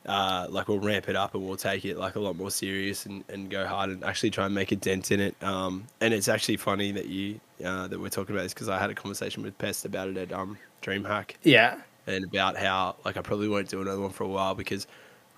Uh, 0.05 0.47
like 0.51 0.67
we'll 0.67 0.81
ramp 0.81 1.09
it 1.09 1.15
up 1.15 1.35
and 1.35 1.47
we'll 1.47 1.57
take 1.57 1.85
it 1.85 1.97
like 1.97 2.17
a 2.17 2.21
lot 2.21 2.35
more 2.37 2.51
serious 2.51 3.07
and, 3.07 3.23
and 3.29 3.49
go 3.51 3.65
hard 3.67 3.89
and 3.89 4.03
actually 4.03 4.31
try 4.31 4.47
and 4.47 4.55
make 4.55 4.73
a 4.73 4.77
dent 4.77 5.13
in 5.13 5.21
it. 5.21 5.37
Um, 5.43 5.85
and 6.01 6.13
it's 6.13 6.27
actually 6.27 6.57
funny 6.57 6.91
that 6.93 7.07
you 7.07 7.39
uh, 7.65 7.87
that 7.87 8.01
we're 8.01 8.09
talking 8.09 8.35
about 8.35 8.43
this 8.43 8.53
because 8.53 8.69
I 8.69 8.79
had 8.81 8.91
a 8.91 8.95
conversation 8.95 9.45
with 9.45 9.57
Pest 9.59 9.85
about 9.85 10.09
it 10.09 10.17
at 10.17 10.33
um 10.33 10.59
DreamHack 10.83 11.35
Yeah. 11.45 11.77
and 12.09 12.25
about 12.25 12.57
how 12.57 12.97
like 13.05 13.17
I 13.17 13.21
probably 13.23 13.49
won't 13.49 13.69
do 13.69 13.81
another 13.81 14.01
one 14.01 14.11
for 14.11 14.25
a 14.25 14.29
while 14.29 14.57
because 14.57 14.89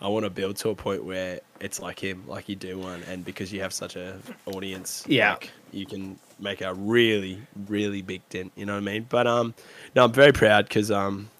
I 0.01 0.09
want 0.09 0.25
to 0.25 0.31
build 0.31 0.57
to 0.57 0.71
a 0.71 0.75
point 0.75 1.05
where 1.05 1.41
it's 1.61 1.81
like 1.81 1.99
him, 2.01 2.25
like 2.27 2.49
you 2.49 2.57
do 2.57 2.79
one, 2.79 3.03
and 3.09 3.25
because 3.25 3.53
you 3.53 3.61
have 3.61 3.73
such 3.73 3.97
a 3.97 4.17
audience, 4.47 5.05
Yeah. 5.07 5.31
like, 5.33 5.51
you 5.73 5.87
can 5.87 6.19
make 6.41 6.63
a 6.63 6.75
really, 6.75 7.39
really 7.69 8.03
big 8.03 8.21
dent. 8.29 8.53
You 8.57 8.67
know 8.67 8.73
what 8.75 8.79
I 8.83 8.93
mean? 8.93 9.07
But 9.09 9.27
um, 9.27 9.55
no, 9.95 10.05
I'm 10.05 10.13
very 10.13 10.33
proud 10.33 10.67
because 10.69 10.91
um, 10.91 11.31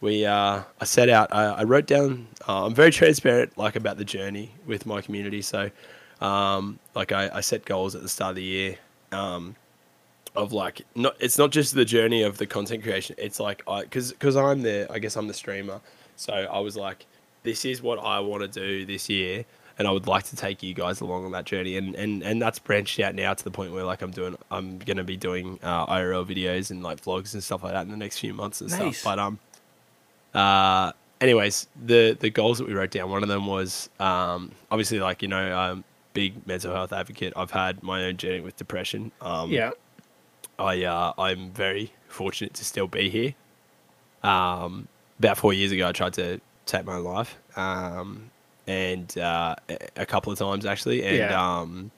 we 0.00 0.24
uh, 0.26 0.62
I 0.80 0.84
set 0.84 1.08
out, 1.08 1.32
I, 1.32 1.44
I 1.46 1.64
wrote 1.64 1.86
down. 1.86 2.28
Uh, 2.48 2.66
I'm 2.66 2.74
very 2.74 2.90
transparent, 3.00 3.56
like 3.58 3.76
about 3.76 3.96
the 3.98 4.04
journey 4.04 4.52
with 4.66 4.86
my 4.86 5.00
community. 5.00 5.42
So, 5.42 5.70
um, 6.20 6.78
like 6.94 7.12
I, 7.12 7.30
I 7.34 7.40
set 7.40 7.64
goals 7.64 7.94
at 7.94 8.02
the 8.02 8.08
start 8.08 8.30
of 8.30 8.36
the 8.36 8.42
year. 8.42 8.76
Um, 9.12 9.56
of 10.36 10.52
like 10.52 10.82
not 10.94 11.16
it's 11.18 11.38
not 11.38 11.50
just 11.50 11.74
the 11.74 11.84
journey 11.84 12.22
of 12.22 12.38
the 12.38 12.46
content 12.46 12.84
creation 12.84 13.16
it's 13.18 13.40
like 13.40 13.64
i 13.66 13.82
because 13.82 14.12
because 14.12 14.36
i'm 14.36 14.62
the 14.62 14.86
i 14.88 14.96
guess 15.00 15.16
i'm 15.16 15.26
the 15.26 15.34
streamer 15.34 15.80
so 16.14 16.32
i 16.32 16.60
was 16.60 16.76
like 16.76 17.04
this 17.42 17.64
is 17.64 17.82
what 17.82 17.98
i 17.98 18.20
want 18.20 18.40
to 18.40 18.46
do 18.46 18.86
this 18.86 19.08
year 19.08 19.44
and 19.76 19.88
i 19.88 19.90
would 19.90 20.06
like 20.06 20.22
to 20.22 20.36
take 20.36 20.62
you 20.62 20.72
guys 20.72 21.00
along 21.00 21.24
on 21.24 21.32
that 21.32 21.46
journey 21.46 21.76
and 21.76 21.96
and 21.96 22.22
and 22.22 22.40
that's 22.40 22.60
branched 22.60 23.00
out 23.00 23.12
now 23.16 23.34
to 23.34 23.42
the 23.42 23.50
point 23.50 23.72
where 23.72 23.82
like 23.82 24.02
i'm 24.02 24.12
doing 24.12 24.36
i'm 24.52 24.78
gonna 24.78 25.02
be 25.02 25.16
doing 25.16 25.58
uh, 25.64 25.84
irl 25.86 26.24
videos 26.24 26.70
and 26.70 26.80
like 26.80 27.02
vlogs 27.02 27.34
and 27.34 27.42
stuff 27.42 27.64
like 27.64 27.72
that 27.72 27.82
in 27.82 27.90
the 27.90 27.96
next 27.96 28.20
few 28.20 28.32
months 28.32 28.60
and 28.60 28.70
Nice. 28.70 28.98
stuff 28.98 29.16
but 29.16 29.18
um 29.18 29.40
uh 30.34 30.92
anyways 31.20 31.66
the 31.84 32.16
the 32.20 32.30
goals 32.30 32.58
that 32.58 32.66
we 32.66 32.72
wrote 32.74 32.90
down 32.90 33.10
one 33.10 33.22
of 33.22 33.28
them 33.28 33.46
was 33.46 33.88
um 33.98 34.52
obviously 34.70 35.00
like 35.00 35.22
you 35.22 35.28
know 35.28 35.58
um 35.58 35.84
big 36.14 36.46
mental 36.46 36.72
health 36.74 36.92
advocate 36.92 37.32
i've 37.36 37.50
had 37.50 37.82
my 37.82 38.04
own 38.04 38.16
journey 38.16 38.40
with 38.40 38.56
depression 38.56 39.10
um 39.20 39.50
Yeah. 39.50 39.70
I 40.58 40.84
uh, 40.84 41.12
I'm 41.18 41.50
very 41.52 41.90
fortunate 42.08 42.52
to 42.54 42.66
still 42.66 42.86
be 42.86 43.08
here. 43.08 43.34
Um, 44.22 44.88
about 45.18 45.38
four 45.38 45.54
years 45.54 45.72
ago, 45.72 45.88
I 45.88 45.92
tried 45.92 46.12
to 46.14 46.38
take 46.66 46.84
my 46.84 46.96
own 46.96 47.04
life, 47.04 47.34
um, 47.56 48.30
and 48.66 49.16
uh, 49.16 49.54
a- 49.96 50.04
couple 50.04 50.30
of 50.32 50.38
times 50.38 50.66
actually, 50.66 51.02
and 51.02 51.16
Yeah. 51.16 51.58
um, 51.60 51.90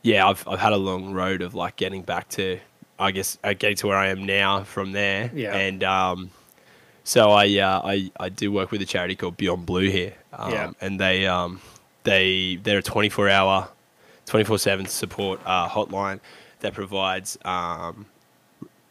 yeah, 0.00 0.26
I've 0.26 0.48
I've 0.48 0.60
had 0.60 0.72
a 0.72 0.78
long 0.78 1.12
road 1.12 1.42
of 1.42 1.54
like 1.54 1.76
getting 1.76 2.00
back 2.00 2.30
to, 2.30 2.58
I 2.98 3.10
guess, 3.10 3.36
uh, 3.44 3.52
getting 3.52 3.76
to 3.76 3.86
where 3.88 3.98
I 3.98 4.06
am 4.08 4.24
now 4.24 4.64
from 4.64 4.92
there. 4.92 5.30
Yeah. 5.34 5.54
and 5.54 5.84
um, 5.84 6.30
so 7.04 7.30
I 7.30 7.58
uh, 7.58 7.80
I 7.84 8.10
I 8.18 8.28
do 8.28 8.50
work 8.50 8.70
with 8.70 8.82
a 8.82 8.86
charity 8.86 9.14
called 9.14 9.36
Beyond 9.36 9.64
Blue 9.66 9.88
here, 9.90 10.14
um, 10.32 10.52
Yeah. 10.52 10.70
and 10.80 10.98
they 10.98 11.26
um 11.26 11.60
they 12.02 12.58
they're 12.62 12.78
a 12.78 12.82
24 12.82 13.28
hour 13.30 13.68
24 14.26 14.58
7 14.58 14.86
support 14.86 15.40
uh, 15.46 15.68
hotline 15.68 16.20
that 16.60 16.72
provides 16.74 17.38
um, 17.44 18.06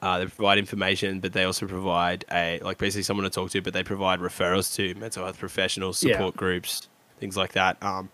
uh, 0.01 0.19
they 0.19 0.25
provide 0.25 0.57
information, 0.57 1.19
but 1.19 1.31
they 1.33 1.43
also 1.43 1.65
provide 1.65 2.25
a 2.31 2.59
like 2.61 2.77
basically 2.77 3.03
someone 3.03 3.23
to 3.23 3.29
talk 3.29 3.49
to, 3.51 3.61
but 3.61 3.73
they 3.73 3.83
provide 3.83 4.19
referrals 4.19 4.75
to 4.75 4.93
mental 4.99 5.23
health 5.23 5.39
professionals, 5.39 6.03
Yeah. 6.03 6.13
support 6.13 6.35
groups, 6.35 6.87
things 7.19 7.35
like 7.37 7.53
that. 7.53 7.81
Um, 7.81 8.09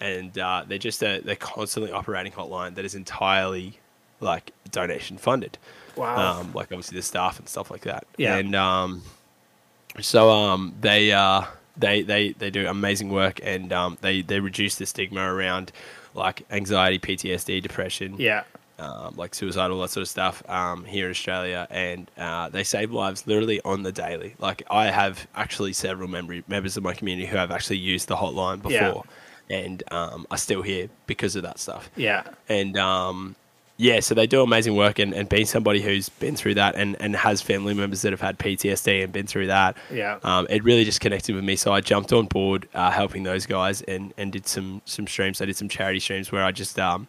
and 0.00 0.36
uh, 0.38 0.64
they're 0.66 0.78
just 0.78 1.02
a 1.02 1.20
they're 1.20 1.36
constantly 1.36 1.92
operating 1.92 2.32
hotline 2.32 2.74
that 2.76 2.84
is 2.84 2.94
entirely 2.94 3.78
like 4.20 4.52
donation 4.70 5.18
funded. 5.18 5.58
Wow. 5.94 6.40
Um, 6.40 6.52
like 6.52 6.66
obviously 6.72 6.96
the 6.96 7.02
staff 7.02 7.38
and 7.38 7.48
stuff 7.48 7.70
like 7.70 7.82
that. 7.82 8.06
Yeah. 8.16 8.36
And 8.36 8.54
um, 8.54 9.02
so 10.00 10.30
um, 10.30 10.74
they 10.80 11.12
uh, 11.12 11.42
they 11.76 12.02
they 12.02 12.32
they 12.32 12.50
do 12.50 12.66
amazing 12.66 13.10
work, 13.10 13.40
and 13.42 13.72
um, 13.72 13.98
they 14.00 14.22
they 14.22 14.40
reduce 14.40 14.76
the 14.76 14.86
stigma 14.86 15.20
around 15.22 15.72
like 16.14 16.44
anxiety, 16.50 16.98
PTSD, 16.98 17.62
depression, 17.62 18.14
yeah. 18.18 18.44
um, 18.78 19.14
like 19.16 19.34
suicide, 19.34 19.70
all 19.70 19.80
that 19.82 19.90
sort 19.90 20.02
of 20.02 20.08
stuff 20.08 20.42
um, 20.48 20.84
here 20.84 21.04
in 21.06 21.10
Australia, 21.10 21.66
and 21.70 22.10
uh, 22.16 22.48
they 22.48 22.64
save 22.64 22.90
lives 22.90 23.26
literally 23.26 23.60
on 23.64 23.82
the 23.82 23.92
daily. 23.92 24.34
Like 24.38 24.62
I 24.70 24.86
have 24.86 25.26
actually 25.34 25.74
several 25.74 26.08
member- 26.08 26.42
members 26.48 26.76
of 26.78 26.82
my 26.82 26.94
community 26.94 27.26
who 27.26 27.36
have 27.36 27.50
actually 27.50 27.78
used 27.78 28.08
the 28.08 28.16
hotline 28.16 28.62
Yeah. 28.70 28.88
before, 28.88 29.04
and 29.50 29.82
um, 29.92 30.26
are 30.30 30.38
still 30.38 30.62
here 30.62 30.88
because 31.06 31.36
of 31.36 31.42
that 31.42 31.58
stuff 31.58 31.90
Yeah. 31.96 32.22
and 32.48 32.76
um, 32.78 33.36
yeah, 33.78 34.00
so 34.00 34.14
they 34.14 34.26
do 34.26 34.42
amazing 34.42 34.74
work. 34.76 34.98
And, 34.98 35.12
and 35.12 35.28
being 35.28 35.46
somebody 35.46 35.82
who's 35.82 36.08
been 36.08 36.34
through 36.36 36.54
that 36.54 36.74
and, 36.76 36.96
and 37.00 37.14
has 37.16 37.42
family 37.42 37.74
members 37.74 38.02
that 38.02 38.12
have 38.12 38.20
had 38.20 38.38
PTSD 38.38 39.04
and 39.04 39.12
been 39.12 39.26
through 39.26 39.48
that, 39.48 39.76
Yeah. 39.92 40.18
um, 40.24 40.46
it 40.48 40.64
really 40.64 40.84
just 40.84 41.00
connected 41.00 41.34
with 41.34 41.44
me. 41.44 41.56
So 41.56 41.72
I 41.72 41.80
jumped 41.80 42.12
on 42.12 42.26
board 42.26 42.68
uh, 42.74 42.90
helping 42.90 43.22
those 43.22 43.44
guys 43.46 43.82
and, 43.82 44.14
and 44.16 44.32
did 44.32 44.46
some 44.46 44.80
some 44.84 45.06
streams. 45.06 45.40
I 45.42 45.44
did 45.44 45.56
some 45.56 45.68
charity 45.68 46.00
streams 46.00 46.32
where 46.32 46.42
I 46.44 46.52
just 46.52 46.78
um, 46.78 47.06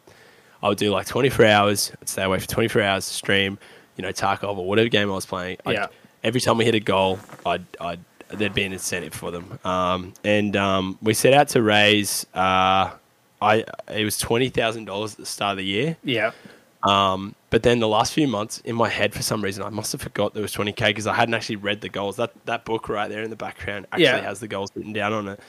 I 0.61 0.70
would 0.70 0.78
do 0.78 0.91
like 0.91 1.05
24 1.07 1.45
hours, 1.45 1.91
I'd 2.01 2.09
stay 2.09 2.24
away 2.24 2.39
for 2.39 2.47
24 2.47 2.82
hours, 2.82 3.07
to 3.07 3.13
stream, 3.13 3.59
you 3.95 4.01
know, 4.01 4.09
Tarkov 4.11 4.57
or 4.57 4.65
whatever 4.68 4.89
game 4.89 5.09
I 5.09 5.13
was 5.13 5.26
playing. 5.26 5.57
I'd- 5.65 5.76
Yeah. 5.76 5.88
Every 6.24 6.41
time 6.41 6.57
we 6.57 6.65
hit 6.65 6.74
a 6.76 6.80
goal, 6.80 7.20
I'd, 7.45 7.63
I'd 7.80 7.99
there'd 8.30 8.53
be 8.53 8.63
an 8.63 8.74
incentive 8.74 9.13
for 9.13 9.32
them. 9.32 9.57
Um, 9.63 10.13
and 10.26 10.57
um, 10.57 10.97
we 11.01 11.13
set 11.13 11.32
out 11.34 11.47
to 11.49 11.61
raise. 11.61 12.26
Uh, 12.34 12.89
I 13.41 13.63
it 13.93 14.03
was 14.03 14.18
twenty 14.18 14.49
thousand 14.49 14.86
dollars 14.86 15.13
at 15.13 15.20
the 15.20 15.26
start 15.28 15.51
of 15.51 15.57
the 15.59 15.63
year. 15.65 15.95
Yeah. 16.03 16.32
Um, 16.84 17.36
but 17.49 17.63
then 17.63 17.80
the 17.80 17.88
last 17.88 18.13
few 18.13 18.28
months, 18.28 18.59
in 18.65 18.75
my 18.75 18.88
head, 18.89 19.13
for 19.13 19.21
some 19.23 19.43
reason, 19.43 19.63
I 19.63 19.69
must 19.69 19.91
have 19.93 20.01
forgot 20.01 20.34
there 20.34 20.41
was 20.43 20.53
20k 20.53 20.88
because 20.88 21.07
I 21.07 21.13
hadn't 21.13 21.34
actually 21.34 21.55
read 21.57 21.82
the 21.82 21.89
goals. 21.89 22.17
That 22.17 22.32
that 22.45 22.65
book 22.65 22.88
right 22.89 23.09
there 23.09 23.23
in 23.23 23.30
the 23.30 23.36
background 23.36 23.88
actually 23.91 24.03
Yeah. 24.05 24.21
has 24.21 24.39
the 24.39 24.47
goals 24.47 24.71
written 24.75 24.93
down 24.93 25.13
on 25.13 25.28
it. 25.30 25.39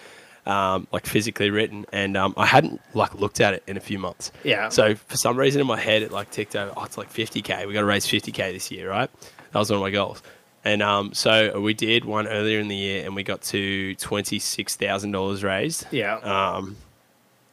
um, 0.47 0.87
like 0.93 1.05
physically 1.05 1.51
written, 1.51 1.85
and 1.93 2.17
um, 2.17 2.33
I 2.39 2.47
hadn't 2.47 2.81
like 2.95 3.15
looked 3.15 3.39
at 3.43 3.53
it 3.53 3.63
in 3.67 3.77
a 3.77 3.81
few 3.81 3.99
months. 3.99 4.33
Yeah. 4.45 4.71
So 4.71 4.95
for 4.95 5.17
some 5.19 5.37
reason 5.37 5.61
in 5.61 5.67
my 5.67 5.79
head, 5.79 6.01
it 6.03 6.11
like 6.11 6.31
ticked 6.31 6.57
over. 6.57 6.73
Oh, 6.75 6.85
it's 6.85 6.97
like 6.97 7.13
50k. 7.13 7.67
We 7.67 7.75
got 7.75 7.81
to 7.81 7.85
raise 7.87 8.07
50k 8.07 8.53
this 8.55 8.71
year, 8.71 8.89
right? 8.89 9.11
That 9.53 9.59
was 9.59 9.69
one 9.71 9.77
of 9.77 9.83
my 9.83 9.91
goals. 9.91 10.23
And 10.65 10.83
um, 10.83 11.13
so 11.13 11.61
we 11.61 11.75
did 11.75 12.07
one 12.07 12.27
earlier 12.27 12.61
in 12.61 12.69
the 12.69 12.77
year, 12.77 13.05
and 13.05 13.15
we 13.15 13.25
got 13.25 13.43
to 13.43 13.95
twenty 13.97 14.39
six 14.39 14.75
thousand 14.75 15.11
dollars 15.13 15.45
raised 15.45 15.85
Yeah. 15.91 16.17
um, 16.17 16.77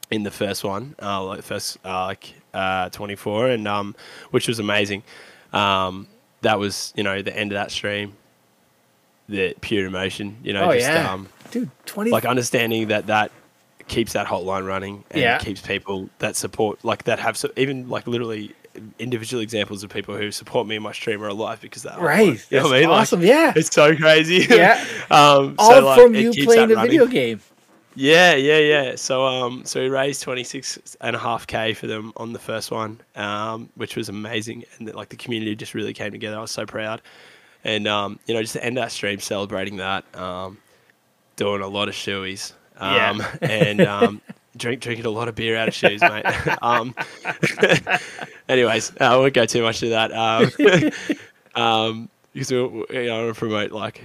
in 0.10 0.24
the 0.24 0.32
first 0.32 0.64
one, 0.64 0.96
uh, 1.02 1.22
like 1.24 1.42
first 1.44 1.78
uh, 1.84 2.06
like 2.06 2.34
uh, 2.56 2.90
24, 2.90 3.50
and 3.50 3.68
um, 3.68 3.96
which 4.32 4.48
was 4.48 4.60
amazing. 4.60 5.04
Um, 5.54 6.08
that 6.42 6.60
was 6.60 6.94
you 6.96 7.04
know 7.04 7.22
the 7.22 7.36
end 7.36 7.52
of 7.52 7.56
that 7.56 7.72
stream, 7.72 8.14
the 9.30 9.56
pure 9.62 9.86
emotion. 9.86 10.38
You 10.44 10.54
know, 10.54 10.70
oh 10.70 10.74
just 10.74 10.88
yeah. 10.88 11.12
um, 11.12 11.28
Dude, 11.52 11.70
20 11.86 12.12
like 12.12 12.26
understanding 12.26 12.88
that 12.90 13.08
that 13.08 13.32
keeps 13.88 14.14
that 14.14 14.28
hotline 14.28 14.66
running 14.68 15.04
and 15.12 15.22
Yeah. 15.22 15.38
keeps 15.38 15.62
people 15.62 16.10
that 16.20 16.36
support 16.36 16.84
like 16.84 17.04
that 17.04 17.20
have 17.20 17.38
so, 17.38 17.50
even 17.56 17.88
like 17.88 18.08
literally 18.08 18.54
individual 19.00 19.42
examples 19.42 19.84
of 19.84 19.90
people 19.90 20.18
who 20.18 20.32
support 20.32 20.68
me 20.68 20.76
in 20.76 20.82
my 20.84 20.92
stream 20.92 21.24
are 21.24 21.28
alive 21.28 21.62
because 21.62 21.84
that. 21.84 21.94
hotline. 21.94 22.02
Right. 22.02 22.46
You 22.50 22.58
know 22.60 22.64
That's 22.64 22.66
I 22.74 22.80
mean? 22.80 22.90
Like, 22.90 23.02
awesome. 23.02 23.22
yeah. 23.22 23.54
it's 23.56 23.74
so 23.74 23.96
crazy. 23.96 24.48
Yeah. 24.56 24.84
um, 25.12 25.56
All 25.58 25.72
so, 25.72 25.86
like, 25.86 26.02
from 26.02 26.16
you 26.16 26.34
playing 26.34 26.72
a 26.72 26.76
video 26.82 27.06
game. 27.06 27.42
Yeah, 27.96 28.36
yeah, 28.36 28.58
yeah. 28.58 28.96
So 28.96 29.26
um 29.26 29.64
so 29.66 29.80
we 29.82 29.88
raised 29.88 30.22
twenty 30.22 30.44
six 30.44 30.98
and 31.02 31.16
a 31.16 31.20
half 31.20 31.48
K 31.48 31.74
for 31.74 31.88
them 31.88 32.12
on 32.18 32.34
the 32.34 32.40
first 32.40 32.70
one, 32.72 33.00
um, 33.16 33.70
which 33.76 33.96
was 33.96 34.10
amazing 34.10 34.66
and 34.78 34.94
like 34.94 35.10
the 35.10 35.16
community 35.16 35.56
just 35.56 35.74
really 35.74 35.94
came 35.94 36.12
together. 36.12 36.38
I 36.38 36.42
was 36.42 36.52
so 36.52 36.66
proud. 36.66 37.02
And 37.64 37.88
um, 37.88 38.20
you 38.26 38.34
know, 38.34 38.42
just 38.42 38.54
to 38.54 38.64
end 38.64 38.78
that 38.78 38.92
stream 38.92 39.20
celebrating 39.20 39.78
that, 39.78 40.04
um, 40.16 40.58
doing 41.38 41.62
a 41.62 41.68
lot 41.68 41.88
of 41.88 41.96
shoeies. 41.96 42.54
Yeah. 42.80 43.12
Um 43.12 43.24
and 43.42 43.82
um 43.82 44.22
drink 44.58 44.82
drinking 44.82 45.06
a 45.06 45.10
lot 45.10 45.30
of 45.30 45.36
beer 45.36 45.56
out 45.56 45.70
of 45.70 45.74
shoes, 45.74 46.02
mate. 46.02 46.26
um 46.62 46.94
anyways, 48.50 48.92
I 49.00 49.16
won't 49.16 49.34
go 49.34 49.46
too 49.46 49.62
much 49.62 49.80
to 49.80 49.90
that. 49.90 50.12
Um 50.12 50.52
um 51.56 52.10
because 52.34 52.52
we- 52.52 52.58
you 52.58 53.06
know, 53.06 53.22
I 53.22 53.24
want 53.24 53.34
to 53.36 53.40
promote 53.40 53.72
like 53.72 54.02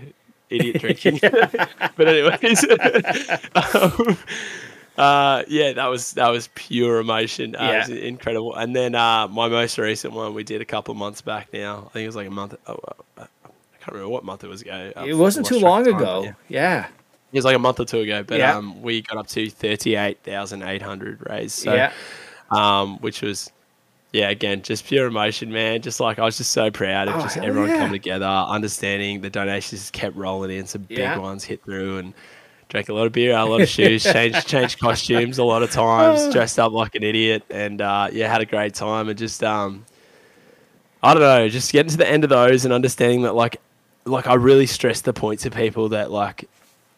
idiot 0.50 0.78
drinking. 0.80 1.18
but 1.22 2.08
anyways, 2.08 2.64
um, 3.54 4.18
uh, 4.98 5.44
yeah, 5.48 5.72
that 5.72 5.86
was 5.86 6.12
that 6.14 6.28
was 6.28 6.48
pure 6.54 6.98
emotion. 7.00 7.56
Uh, 7.56 7.64
It 7.72 7.78
was 7.78 7.88
incredible. 7.98 8.54
And 8.54 8.74
then 8.76 8.94
uh, 8.94 9.28
my 9.28 9.48
most 9.48 9.78
recent 9.78 10.12
one 10.12 10.34
we 10.34 10.44
did 10.44 10.60
a 10.60 10.64
couple 10.64 10.92
of 10.92 10.98
months 10.98 11.20
back 11.22 11.52
now. 11.52 11.84
I 11.86 11.88
think 11.90 12.04
it 12.04 12.08
was 12.08 12.16
like 12.16 12.26
a 12.28 12.30
month. 12.30 12.54
Oh, 12.66 12.78
uh, 12.84 12.94
I 13.18 13.26
can't 13.80 13.92
remember 13.92 14.10
what 14.10 14.24
month 14.24 14.44
it 14.44 14.48
was 14.48 14.62
ago. 14.62 14.92
It 15.06 15.14
wasn't 15.14 15.46
too 15.46 15.58
long 15.58 15.86
ago. 15.86 16.24
Yeah. 16.24 16.32
Yeah. 16.48 16.86
It 17.32 17.36
was 17.38 17.44
like 17.44 17.56
a 17.56 17.60
month 17.60 17.78
or 17.80 17.84
two 17.84 18.00
ago, 18.00 18.24
but 18.24 18.38
Yeah. 18.38 18.56
um, 18.56 18.82
we 18.82 19.02
got 19.02 19.16
up 19.16 19.28
to 19.28 19.48
thirty 19.48 19.94
eight 19.94 20.18
thousand 20.24 20.62
eight 20.64 20.82
hundred 20.82 21.24
raised. 21.30 21.58
So, 21.58 21.72
yeah. 21.74 21.92
um, 22.50 22.98
which 22.98 23.22
was 23.22 23.52
yeah, 24.12 24.28
again, 24.30 24.62
just 24.62 24.86
pure 24.86 25.06
emotion, 25.06 25.52
man. 25.52 25.82
Just 25.82 26.00
like 26.00 26.18
I 26.18 26.24
was 26.24 26.36
just 26.36 26.50
so 26.50 26.70
proud 26.70 27.08
of 27.08 27.16
Oh, 27.16 27.20
just 27.22 27.36
everyone 27.36 27.70
yeah. 27.70 27.76
coming 27.78 27.92
together, 28.00 28.26
understanding 28.26 29.20
the 29.20 29.30
donations 29.30 29.80
just 29.82 29.92
kept 29.92 30.16
rolling 30.16 30.50
in, 30.50 30.66
some 30.66 30.86
Yeah. 30.88 31.14
big 31.14 31.22
ones 31.22 31.44
hit 31.44 31.62
through, 31.64 31.98
and 31.98 32.14
drank 32.68 32.88
a 32.88 32.94
lot 32.94 33.06
of 33.06 33.12
beer, 33.12 33.36
a 33.36 33.44
lot 33.44 33.60
of 33.60 33.68
shoes, 33.76 34.02
changed 34.02 34.46
changed 34.46 34.78
costumes 34.80 35.38
a 35.38 35.44
lot 35.44 35.62
of 35.62 35.70
times, 35.70 36.20
Oh. 36.22 36.32
dressed 36.32 36.58
up 36.58 36.72
like 36.72 36.94
an 36.94 37.02
idiot, 37.02 37.44
and 37.50 37.80
uh, 37.80 38.08
yeah, 38.12 38.30
had 38.30 38.40
a 38.40 38.46
great 38.46 38.74
time, 38.74 39.08
and 39.08 39.18
just 39.18 39.42
um, 39.44 39.84
I 41.02 41.14
don't 41.14 41.22
know, 41.22 41.48
just 41.48 41.72
getting 41.72 41.90
to 41.90 41.96
the 41.96 42.08
end 42.08 42.24
of 42.24 42.30
those 42.30 42.64
and 42.64 42.74
understanding 42.74 43.22
that 43.22 43.34
like, 43.34 43.56
like 44.04 44.26
I 44.26 44.34
really 44.34 44.66
stress 44.66 45.00
the 45.00 45.12
point 45.12 45.40
to 45.40 45.50
people 45.50 45.90
that 45.90 46.10
like 46.10 46.48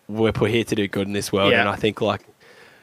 we're 0.09 0.33
put 0.33 0.51
here 0.51 0.65
to 0.65 0.75
do 0.75 0.89
good 0.89 1.07
in 1.07 1.13
this 1.13 1.33
world, 1.33 1.53
Yeah. 1.53 1.61
and 1.61 1.69
I 1.69 1.77
think 1.77 2.01
like 2.01 2.23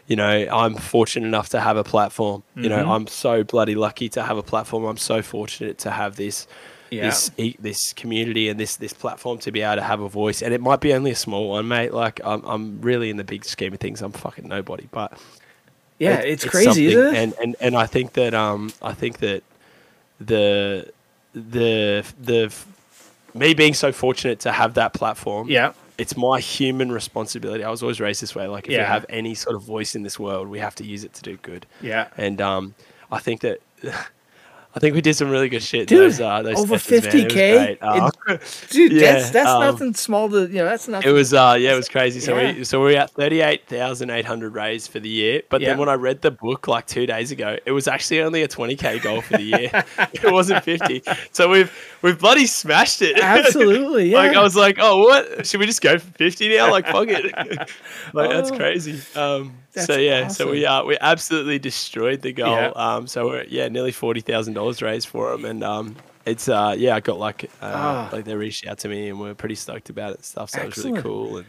you 0.10 0.16
know, 0.18 0.48
I'm 0.52 0.76
fortunate 0.76 1.26
enough 1.28 1.50
to 1.50 1.60
have 1.62 1.78
a 1.78 1.84
platform. 1.86 2.44
You 2.56 2.68
know, 2.68 2.84
Mhm. 2.84 2.90
I'm 2.96 3.08
so 3.08 3.44
bloody 3.44 3.76
lucky 3.76 4.10
to 4.10 4.24
have 4.24 4.38
a 4.38 4.44
platform. 4.44 4.84
I'm 4.84 4.98
so 4.98 5.22
fortunate 5.22 5.78
to 5.86 5.92
have 5.92 6.18
this 6.18 6.48
Yeah. 6.90 7.04
this 7.06 7.32
this 7.60 7.94
community 7.94 8.50
and 8.50 8.60
this 8.60 8.76
this 8.78 8.92
platform 8.92 9.38
to 9.46 9.52
be 9.52 9.62
able 9.62 9.76
to 9.76 9.84
have 9.84 10.02
a 10.02 10.10
voice. 10.10 10.42
And 10.42 10.52
it 10.54 10.62
might 10.62 10.80
be 10.82 10.92
only 10.96 11.12
a 11.12 11.16
small 11.16 11.50
one, 11.50 11.68
mate. 11.68 11.94
Like 11.94 12.20
I'm 12.26 12.42
I'm 12.44 12.82
really 12.82 13.10
in 13.12 13.18
the 13.18 13.24
big 13.24 13.46
scheme 13.46 13.74
of 13.74 13.80
things. 13.80 14.02
I'm 14.02 14.12
fucking 14.12 14.48
nobody, 14.48 14.88
but 14.92 15.14
yeah. 16.00 16.20
it- 16.22 16.30
it's, 16.34 16.46
crazy, 16.46 16.88
isn't 16.88 17.08
it? 17.14 17.16
And 17.22 17.34
and 17.42 17.56
and 17.62 17.76
I 17.76 17.86
think 17.86 18.14
that 18.14 18.34
um 18.34 18.74
I 18.82 18.94
think 18.94 19.20
that 19.20 19.44
the 20.20 20.92
the 21.36 22.04
the 22.20 22.52
me 23.36 23.54
being 23.54 23.76
so 23.76 23.92
fortunate 23.92 24.40
to 24.40 24.52
have 24.52 24.74
that 24.74 24.92
platform 24.94 25.48
yeah. 25.50 25.74
It's 26.00 26.16
my 26.18 26.40
human 26.40 26.92
responsibility. 26.92 27.64
I 27.64 27.70
was 27.70 27.84
always 27.84 28.00
raised 28.00 28.22
this 28.22 28.34
way. 28.36 28.48
Like, 28.48 28.66
if 28.66 28.70
we 28.70 28.76
Yeah. 28.76 28.86
have 28.92 29.06
any 29.10 29.36
sort 29.36 29.56
of 29.56 29.62
voice 29.64 29.96
in 29.96 30.04
this 30.04 30.18
world, 30.20 30.48
we 30.48 30.60
have 30.60 30.76
to 30.76 30.84
use 30.86 31.04
it 31.04 31.14
to 31.16 31.22
do 31.22 31.38
good. 31.38 31.66
Yeah. 31.82 32.08
And 32.18 32.40
um, 32.42 32.76
I 33.12 33.20
think 33.20 33.42
that. 33.42 33.60
I 34.76 34.80
think 34.80 34.94
we 34.94 35.02
did 35.02 35.16
some 35.16 35.32
really 35.32 35.50
good 35.50 35.64
shit. 35.64 35.88
Dude, 35.88 36.00
those, 36.00 36.22
uh, 36.22 36.44
those 36.44 36.60
over 36.60 36.78
sessions, 36.78 37.12
man. 37.14 37.22
It 37.22 37.26
was 37.26 37.34
50K 37.34 37.66
great. 37.66 37.78
Uh, 37.82 38.12
Dude, 38.70 38.92
Yeah, 38.92 39.14
that's 39.14 39.30
that's 39.32 39.50
um, 39.50 39.62
nothing 39.62 39.94
small 39.96 40.30
to 40.30 40.42
you 40.42 40.60
know. 40.60 40.66
That's 40.66 40.88
nothing. 40.88 41.10
it 41.10 41.12
was 41.12 41.34
uh, 41.34 41.58
yeah, 41.60 41.74
it 41.74 41.76
was 41.76 41.90
crazy. 41.90 42.20
So 42.20 42.38
Yeah. 42.38 42.54
we 42.54 42.64
so 42.64 42.84
we 42.86 42.96
are 42.96 43.00
at 43.00 43.10
thirty 43.12 43.42
eight 43.42 43.66
thousand 43.68 44.12
eight 44.12 44.26
hundred 44.26 44.54
raised 44.54 44.92
for 44.92 45.00
the 45.00 45.10
year. 45.10 45.42
But 45.50 45.62
Yeah. 45.62 45.70
then 45.70 45.80
when 45.80 45.90
I 45.90 45.96
read 45.96 46.22
the 46.22 46.30
book 46.30 46.68
like 46.68 46.86
two 46.86 47.08
days 47.08 47.32
ago, 47.32 47.58
it 47.66 47.72
was 47.72 47.88
actually 47.88 48.22
only 48.22 48.44
a 48.44 48.48
twenty 48.48 48.76
k 48.76 49.00
goal 49.00 49.22
for 49.22 49.38
the 49.38 49.44
year. 49.44 49.72
it 50.14 50.32
wasn't 50.32 50.64
fifty. 50.64 51.02
So 51.32 51.50
we've 51.50 51.72
we've 52.04 52.20
bloody 52.20 52.46
smashed 52.46 53.02
it. 53.02 53.18
Absolutely, 53.20 54.12
like. 54.12 54.36
I 54.38 54.44
was 54.44 54.56
like, 54.56 54.78
oh, 54.80 55.00
what? 55.00 55.48
Should 55.48 55.62
we 55.62 55.66
just 55.66 55.82
go 55.82 55.98
for 55.98 56.12
fifty 56.12 56.56
now? 56.56 56.70
Like 56.70 56.86
fuck 56.86 57.08
it. 57.10 57.34
like 58.14 58.30
that's 58.30 58.52
Oh. 58.52 58.56
crazy. 58.56 59.02
Um. 59.20 59.56
That's 59.74 59.88
so 59.88 59.98
yeah. 59.98 60.28
So 60.30 60.52
we 60.52 60.66
uh 60.66 60.84
we 60.84 60.98
absolutely 61.00 61.60
destroyed 61.60 62.22
the 62.22 62.34
goal. 62.34 62.52
Yeah. 62.56 62.72
Um. 62.76 63.08
So 63.08 63.28
we're 63.28 63.44
yeah 63.44 63.68
nearly 63.68 63.92
forty 63.92 64.22
thousand 64.22 64.54
dollars 64.54 64.82
raised 64.82 65.08
for 65.08 65.32
them, 65.32 65.46
and 65.46 65.64
um. 65.64 65.96
It's 66.26 66.48
uh 66.48 66.76
yeah 66.78 66.96
I 66.96 67.00
got 67.00 67.18
like 67.18 67.46
uh, 67.62 67.72
Ah. 67.74 68.10
like 68.12 68.26
they 68.26 68.36
reached 68.36 68.68
out 68.68 68.78
to 68.80 68.90
me 68.90 69.10
and 69.10 69.20
we're 69.20 69.34
pretty 69.34 69.56
stoked 69.56 69.90
about 69.90 70.12
it 70.12 70.18
and 70.18 70.26
stuff 70.26 70.52
so 70.52 70.62
it 70.62 70.66
was 70.68 70.86
really 70.86 71.02
cool 71.02 71.38
and 71.38 71.46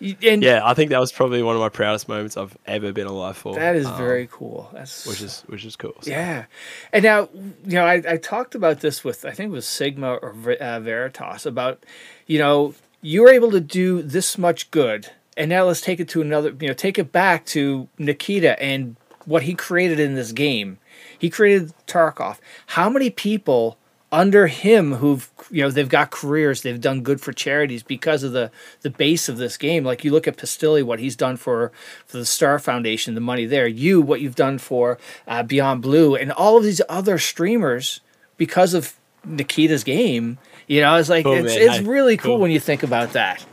and 0.00 0.42
yeah, 0.42 0.62
I 0.64 0.72
think 0.74 0.90
that 0.90 0.98
was 0.98 1.12
probably 1.12 1.42
one 1.42 1.54
of 1.54 1.60
my 1.60 1.68
proudest 1.68 2.08
moments 2.08 2.36
I've 2.38 2.56
ever 2.64 2.90
been 2.92 3.06
alive 3.06 3.36
for. 3.36 3.54
that 3.54 3.76
is 3.76 3.86
um, 3.86 3.98
very 3.98 4.28
cool. 4.32 4.70
That's 4.72 5.06
which 5.06 5.20
is 5.20 5.42
which 5.42 5.64
is 5.66 5.76
cool. 5.76 5.94
so. 6.00 6.10
Yeah, 6.10 6.46
and 6.92 7.04
now 7.04 7.28
you 7.34 7.74
know 7.74 7.84
I, 7.84 8.02
I 8.08 8.16
talked 8.16 8.54
about 8.54 8.80
this 8.80 9.04
with 9.04 9.24
I 9.26 9.32
think 9.32 9.50
it 9.50 9.54
was 9.54 9.66
Sigma 9.66 10.14
or 10.14 10.34
uh, 10.58 10.80
Veritas 10.80 11.44
about 11.44 11.84
you 12.26 12.38
know 12.38 12.74
you 13.02 13.22
were 13.22 13.30
able 13.30 13.50
to 13.50 13.60
do 13.60 14.00
this 14.02 14.38
much 14.38 14.70
good, 14.70 15.10
and 15.36 15.48
now 15.48 15.64
let's 15.64 15.80
take 15.80 16.00
it 16.00 16.08
to 16.10 16.20
another 16.20 16.54
you 16.60 16.68
know 16.68 16.74
take 16.74 16.98
it 16.98 17.12
back 17.12 17.44
to 17.46 17.88
Nikita 17.98 18.60
and 18.62 18.96
what 19.24 19.44
he 19.44 19.54
created 19.54 20.00
in 20.00 20.14
this 20.14 20.32
game. 20.32 20.78
He 21.18 21.30
created 21.30 21.72
Tarkov. 21.86 22.38
How 22.66 22.88
many 22.88 23.10
people 23.10 23.78
under 24.12 24.48
him 24.48 24.94
who've 24.94 25.30
you 25.50 25.62
know 25.62 25.70
they've 25.70 25.88
got 25.88 26.10
careers 26.10 26.62
they've 26.62 26.80
done 26.80 27.00
good 27.00 27.20
for 27.20 27.32
charities 27.32 27.82
because 27.84 28.24
of 28.24 28.32
the 28.32 28.50
the 28.80 28.90
base 28.90 29.28
of 29.28 29.36
this 29.36 29.56
game 29.56 29.84
like 29.84 30.02
you 30.02 30.10
look 30.10 30.26
at 30.26 30.36
Pestily 30.36 30.82
what 30.82 30.98
he's 30.98 31.14
done 31.14 31.36
for 31.36 31.70
for 32.06 32.16
the 32.16 32.24
Star 32.24 32.58
Foundation 32.58 33.14
the 33.14 33.20
money 33.20 33.46
there 33.46 33.68
you 33.68 34.00
what 34.00 34.20
you've 34.20 34.34
done 34.34 34.58
for 34.58 34.98
uh, 35.28 35.44
Beyond 35.44 35.82
Blue 35.82 36.16
and 36.16 36.32
all 36.32 36.56
of 36.56 36.64
these 36.64 36.82
other 36.88 37.18
streamers 37.18 38.00
because 38.36 38.74
of 38.74 38.94
Nikita's 39.24 39.84
game 39.84 40.38
you 40.66 40.80
know 40.80 40.96
it's 40.96 41.08
like 41.08 41.24
Cool, 41.24 41.34
it's 41.34 41.54
man. 41.54 41.70
it's 41.70 41.86
really 41.86 42.16
cool, 42.16 42.32
cool. 42.34 42.40
when 42.40 42.50
you 42.50 42.58
think 42.58 42.82
about 42.82 43.12
that 43.12 43.44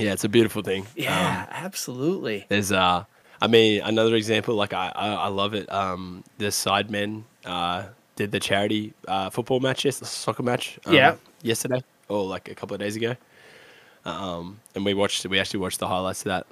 Yeah, 0.00 0.12
it's 0.12 0.24
a 0.24 0.28
beautiful 0.28 0.62
thing. 0.62 0.86
yeah 0.96 1.46
Um, 1.48 1.64
absolutely 1.66 2.46
there's 2.48 2.72
uh 2.72 3.04
I 3.42 3.46
mean 3.46 3.80
another 3.82 4.14
example 4.16 4.54
like 4.54 4.72
I 4.72 4.90
I, 4.94 5.08
I 5.26 5.28
love 5.28 5.54
it. 5.54 5.70
Um 5.72 6.24
the 6.38 6.46
Sidemen 6.46 7.22
uh 7.44 7.84
did 8.16 8.32
the 8.32 8.40
charity 8.40 8.92
uh 9.08 9.30
football 9.30 9.60
match 9.60 9.84
yes, 9.84 9.96
soccer 10.08 10.42
match 10.42 10.78
um, 10.86 10.94
Yeah. 10.94 11.14
yesterday 11.42 11.82
or 12.08 12.24
like 12.26 12.48
a 12.50 12.54
couple 12.54 12.74
of 12.74 12.80
days 12.80 12.96
ago. 12.96 13.16
Um 14.04 14.60
and 14.74 14.84
we 14.84 14.94
watched 14.94 15.24
we 15.26 15.38
actually 15.38 15.60
watched 15.60 15.78
the 15.78 15.88
highlights 15.88 16.20
of 16.22 16.24
that. 16.32 16.46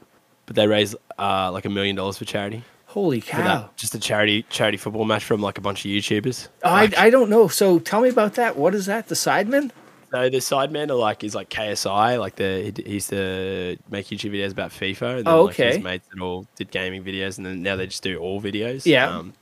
But 0.47 0.57
they 0.57 0.67
raised 0.67 0.97
uh 1.19 1.51
like 1.53 1.65
a 1.65 1.71
million 1.71 1.97
dollars 1.97 2.19
for 2.19 2.25
charity. 2.25 2.63
holy 2.87 3.21
cow 3.21 3.43
that. 3.45 3.77
Just 3.77 3.95
a 3.95 3.99
charity 3.99 4.45
charity 4.51 4.77
football 4.79 5.05
match 5.05 5.25
from 5.25 5.41
like 5.41 5.59
a 5.59 5.61
bunch 5.61 5.85
of 5.85 5.91
YouTubers. 5.91 6.49
Oh, 6.65 6.71
I, 6.71 6.91
I 6.97 7.11
don't 7.11 7.31
know 7.31 7.49
so 7.49 7.79
tell 7.79 8.01
me 8.03 8.09
about 8.09 8.35
that 8.35 8.57
what 8.57 8.75
is 8.75 8.87
that 8.87 9.09
the 9.09 9.15
Sidemen 9.15 9.71
So 10.11 10.31
the 10.31 10.39
Sidemen 10.39 10.91
are 10.91 10.95
like 10.95 11.23
is 11.25 11.35
like 11.35 11.51
KSI, 11.51 12.19
like 12.19 12.37
the 12.37 12.73
he, 12.85 12.93
used 12.95 13.11
to 13.11 13.77
make 13.91 14.07
YouTube 14.07 14.33
videos 14.33 14.53
about 14.53 14.71
FIFA. 14.71 15.19
And 15.19 15.27
then, 15.27 15.35
Oh, 15.35 15.45
like, 15.45 15.57
his 15.57 15.79
mates 15.83 16.07
that 16.13 16.21
all 16.23 16.47
did 16.57 16.71
gaming 16.71 17.05
videos, 17.05 17.37
and 17.37 17.47
then 17.47 17.63
now 17.63 17.77
they 17.77 17.87
just 17.87 18.03
do 18.03 18.19
all 18.19 18.41
videos. 18.41 18.87
Yeah. 18.87 19.09
Um, 19.09 19.35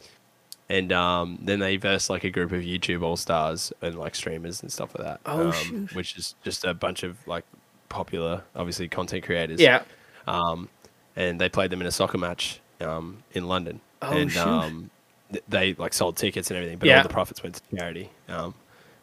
and 0.68 0.90
um, 0.92 1.38
then 1.42 1.60
they 1.60 1.76
verse 1.76 2.10
like 2.10 2.24
a 2.24 2.30
group 2.30 2.50
of 2.50 2.62
YouTube 2.62 3.02
all 3.02 3.16
stars 3.16 3.72
and 3.80 3.94
like 3.96 4.16
streamers 4.16 4.62
and 4.62 4.72
stuff 4.72 4.92
like 4.98 5.06
that. 5.06 5.20
Oh, 5.26 5.50
um. 5.50 5.88
Which 5.92 6.16
is 6.16 6.34
just 6.42 6.64
a 6.64 6.74
bunch 6.74 7.04
of 7.04 7.16
like 7.28 7.44
popular, 7.88 8.42
obviously 8.56 8.88
content 8.88 9.22
creators. 9.24 9.60
yeah 9.60 9.82
Um, 10.26 10.68
and 11.14 11.40
they 11.40 11.48
played 11.48 11.70
them 11.70 11.80
in 11.80 11.86
a 11.86 11.92
soccer 11.92 12.18
match 12.18 12.60
um, 12.80 13.22
in 13.32 13.46
London. 13.46 13.80
Oh, 14.02 14.10
and 14.10 14.32
shoot. 14.32 14.40
um, 14.44 14.90
th- 15.30 15.44
they 15.48 15.74
like 15.74 15.94
sold 15.94 16.16
tickets 16.16 16.50
and 16.50 16.56
everything, 16.56 16.78
but 16.78 16.88
Yeah. 16.88 16.96
all 16.96 17.02
the 17.04 17.08
profits 17.08 17.42
went 17.44 17.54
to 17.54 17.76
charity. 17.76 18.10
Um, 18.28 18.54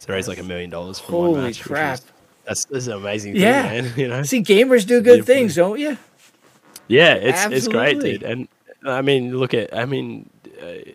so 0.04 0.08
they 0.08 0.14
raised 0.16 0.28
like 0.28 0.38
a 0.40 0.44
million 0.44 0.70
dollars 0.70 1.00
from 1.00 1.16
one 1.16 1.26
Holy 1.30 1.42
match. 1.42 1.48
which 1.48 1.60
was- 1.60 1.68
crap. 1.68 2.00
That's, 2.46 2.66
that's 2.66 2.88
an 2.88 2.94
amazing 2.94 3.34
thing, 3.34 3.42
man. 3.44 3.94
You 3.96 4.10
know, 4.10 4.24
See, 4.24 4.42
gamers 4.44 4.86
do 4.86 5.00
good 5.02 5.24
things, 5.26 5.56
don't 5.56 5.80
you? 5.80 5.98
yeah, 6.90 7.14
it's 7.14 7.46
it's 7.46 7.68
great, 7.70 8.02
dude. 8.02 8.22
And 8.24 8.50
I 8.86 9.02
mean, 9.02 9.38
look 9.38 9.54
at, 9.54 9.74
I 9.76 9.86
mean, 9.86 10.30
uh, 10.62 10.92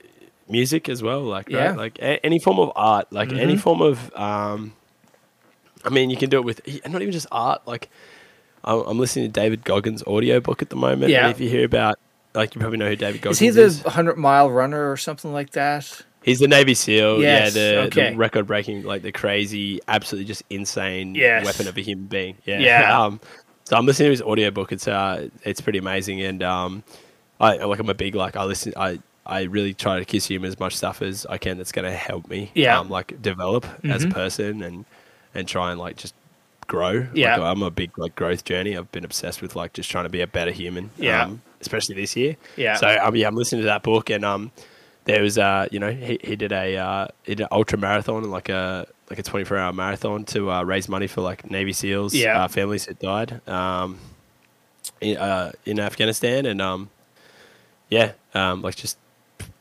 music 0.46 0.90
as 0.90 1.02
well, 1.02 1.22
like 1.22 1.48
Yeah. 1.48 1.68
right? 1.68 1.76
like 1.78 1.98
a- 2.00 2.24
any 2.24 2.38
form 2.38 2.58
of 2.58 2.70
art, 2.76 3.10
like 3.10 3.32
any 3.32 3.54
Mhm. 3.56 3.60
form 3.60 3.80
of, 3.80 4.14
um, 4.14 4.74
I 5.84 5.88
mean, 5.88 6.10
you 6.10 6.18
can 6.18 6.28
do 6.28 6.36
it 6.36 6.44
with 6.44 6.60
and 6.84 6.92
not 6.92 7.00
even 7.00 7.12
just 7.12 7.26
art. 7.32 7.62
Like, 7.66 7.88
I'm, 8.62 8.80
I'm 8.80 8.98
listening 8.98 9.24
to 9.26 9.32
David 9.32 9.64
Goggins' 9.64 10.02
audiobook 10.02 10.60
at 10.60 10.68
the 10.68 10.76
moment. 10.76 11.10
Yeah. 11.10 11.22
And 11.28 11.30
if 11.34 11.40
you 11.40 11.48
hear 11.48 11.64
about, 11.64 11.98
like, 12.34 12.54
you 12.54 12.60
probably 12.60 12.76
know 12.76 12.88
who 12.88 12.96
David 12.96 13.22
Goggins 13.22 13.40
Is 13.40 13.56
is. 13.56 13.76
he 13.78 13.82
the 13.84 13.90
hundred 13.90 14.16
mile 14.18 14.50
runner 14.50 14.90
or 14.92 14.98
something 14.98 15.32
like 15.32 15.52
that? 15.52 16.02
He's 16.22 16.40
the 16.40 16.48
Navy 16.48 16.74
SEAL. 16.74 17.22
Yes, 17.22 17.54
yeah, 17.56 17.60
the, 17.62 17.78
okay. 17.86 18.10
the 18.10 18.16
record 18.16 18.46
breaking, 18.46 18.82
like 18.82 19.02
the 19.02 19.12
crazy, 19.12 19.80
absolutely 19.88 20.26
just 20.26 20.42
insane 20.50 21.14
Yes. 21.14 21.44
weapon 21.44 21.68
of 21.68 21.76
a 21.76 21.80
human 21.80 22.06
being. 22.06 22.36
Yeah. 22.44 22.58
Yeah. 22.58 23.00
um, 23.04 23.20
so 23.64 23.76
I'm 23.76 23.86
listening 23.86 24.06
to 24.08 24.10
his 24.10 24.22
audiobook. 24.22 24.72
It's 24.72 24.88
uh, 24.88 25.28
it's 25.44 25.60
pretty 25.60 25.78
amazing, 25.78 26.20
and 26.22 26.42
um, 26.42 26.82
I 27.40 27.56
like 27.58 27.78
I'm 27.78 27.88
a 27.88 27.94
big 27.94 28.14
like 28.14 28.36
I 28.36 28.44
listen 28.44 28.72
I. 28.76 28.98
I 29.30 29.42
really 29.42 29.74
try 29.74 29.98
to 29.98 30.06
consume 30.06 30.46
as 30.46 30.58
much 30.58 30.74
stuff 30.74 31.02
as 31.02 31.26
I 31.26 31.36
can 31.36 31.58
that's 31.58 31.70
going 31.70 31.84
to 31.84 31.94
help 31.94 32.28
me, 32.30 32.50
Yeah. 32.54 32.78
um, 32.78 32.88
like 32.88 33.20
develop 33.20 33.66
as 33.84 34.02
a 34.04 34.06
Mhm. 34.06 34.14
person 34.14 34.62
and 34.62 34.86
and 35.34 35.46
try 35.46 35.70
and 35.70 35.78
like 35.78 35.96
just 35.98 36.14
grow. 36.66 37.06
Yeah. 37.12 37.36
like, 37.36 37.42
I'm 37.54 37.62
a 37.62 37.70
big 37.70 37.98
like 37.98 38.16
growth 38.16 38.44
journey. 38.46 38.74
I've 38.74 38.90
been 38.90 39.04
obsessed 39.04 39.42
with 39.42 39.54
like 39.54 39.74
just 39.74 39.90
trying 39.90 40.04
to 40.06 40.08
be 40.08 40.22
a 40.22 40.26
better 40.26 40.50
human. 40.50 40.88
Yeah. 40.96 41.24
um, 41.24 41.42
especially 41.60 41.94
this 41.96 42.16
year. 42.16 42.38
Yeah. 42.56 42.76
So 42.76 42.88
um, 43.02 43.14
yeah, 43.16 43.28
I'm 43.28 43.34
listening 43.36 43.60
to 43.60 43.66
that 43.66 43.82
book, 43.82 44.08
and 44.08 44.24
um, 44.24 44.50
there 45.08 45.22
was 45.22 45.38
uh, 45.38 45.66
you 45.72 45.80
know, 45.80 45.90
he, 45.90 46.20
he 46.22 46.36
did 46.36 46.52
a 46.52 46.76
uh, 46.76 47.08
he 47.24 47.34
did 47.34 47.42
an 47.44 47.48
ultra 47.50 47.78
marathon, 47.78 48.30
like 48.30 48.48
a 48.50 48.86
like 49.10 49.18
a 49.18 49.22
24 49.22 49.56
hour 49.56 49.72
marathon 49.72 50.24
to 50.26 50.50
uh, 50.52 50.62
raise 50.62 50.86
money 50.88 51.06
for 51.06 51.22
like 51.22 51.50
Navy 51.50 51.72
SEALs, 51.72 52.14
Yeah. 52.14 52.44
uh, 52.44 52.48
families 52.48 52.84
that 52.86 52.98
died, 53.00 53.40
um, 53.48 53.98
in 55.00 55.16
uh, 55.16 55.52
in 55.64 55.80
Afghanistan, 55.80 56.44
and 56.46 56.60
um, 56.60 56.90
yeah, 57.88 58.12
um, 58.34 58.60
like 58.62 58.76
just 58.76 58.98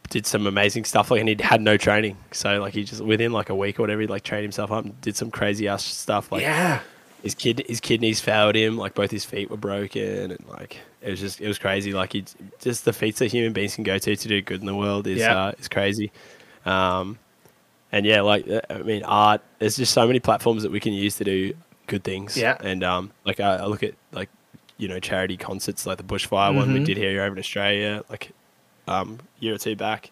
did 0.10 0.26
some 0.26 0.48
amazing 0.48 0.84
stuff. 0.86 1.12
Like, 1.12 1.22
and 1.22 1.30
he 1.30 1.38
had 1.41 1.62
no 1.62 1.78
training, 1.78 2.18
so 2.32 2.60
like 2.60 2.74
he 2.74 2.84
just 2.84 3.02
within 3.02 3.32
like 3.32 3.50
a 3.50 3.56
week 3.56 3.80
or 3.80 3.84
whatever, 3.84 4.02
he 4.02 4.08
like 4.08 4.24
trained 4.24 4.43
himself 4.43 4.70
up 4.72 4.84
and 4.84 5.00
did 5.02 5.16
some 5.16 5.32
crazy 5.32 5.68
ass 5.70 5.84
stuff. 5.84 6.30
Like, 6.32 6.41
yeah. 6.41 6.82
His 7.24 7.36
kid 7.36 7.63
his 7.68 7.80
kidneys 7.80 8.20
failed 8.22 8.55
him 8.55 8.78
like 8.78 8.93
both 8.93 9.11
his 9.11 9.26
feet 9.26 9.49
were 9.49 9.57
broken 9.57 10.32
and 10.32 10.43
like 10.47 10.80
it 11.01 11.09
was 11.11 11.20
just 11.20 11.41
it 11.41 11.47
was 11.47 11.57
crazy. 11.59 11.93
Like 11.93 12.13
he 12.13 12.26
just 12.59 12.86
the 12.86 12.93
feats 12.93 13.20
that 13.20 13.32
human 13.32 13.53
beings 13.53 13.76
can 13.76 13.84
go 13.84 13.97
to 13.97 14.15
to 14.15 14.28
do 14.28 14.41
good 14.41 14.59
in 14.59 14.65
the 14.65 14.76
world 14.76 15.07
is 15.07 15.22
uh, 15.24 15.53
is 15.59 15.68
crazy. 15.68 16.11
Um 16.65 17.18
and 17.91 18.05
yeah 18.05 18.20
like 18.20 18.45
uh, 18.49 18.59
i 18.70 18.80
mean 18.80 19.01
art 19.03 19.41
there's 19.59 19.78
just 19.78 19.93
so 19.93 20.05
many 20.05 20.20
platforms 20.20 20.61
that 20.63 20.72
we 20.74 20.80
can 20.82 20.91
use 20.91 21.15
to 21.15 21.24
do 21.24 21.53
good 21.88 22.03
things. 22.03 22.36
Yeah. 22.36 22.57
and 22.59 22.84
um 22.84 23.11
like 23.26 23.39
i, 23.39 23.55
I 23.55 23.65
look 23.65 23.82
at 23.82 23.93
like 24.11 24.30
you 24.78 24.89
know 24.89 24.99
charity 24.99 25.38
concerts 25.38 25.86
like 25.86 25.97
the 25.97 26.03
bushfire 26.03 26.53
one 26.53 26.74
we 26.74 26.82
Mhm. 26.82 26.86
did 26.86 26.97
here 26.97 27.22
over 27.24 27.34
in 27.34 27.39
australia 27.39 28.03
like 28.09 28.32
um 28.89 29.20
year 29.39 29.55
or 29.55 29.57
two 29.57 29.76
back. 29.78 30.11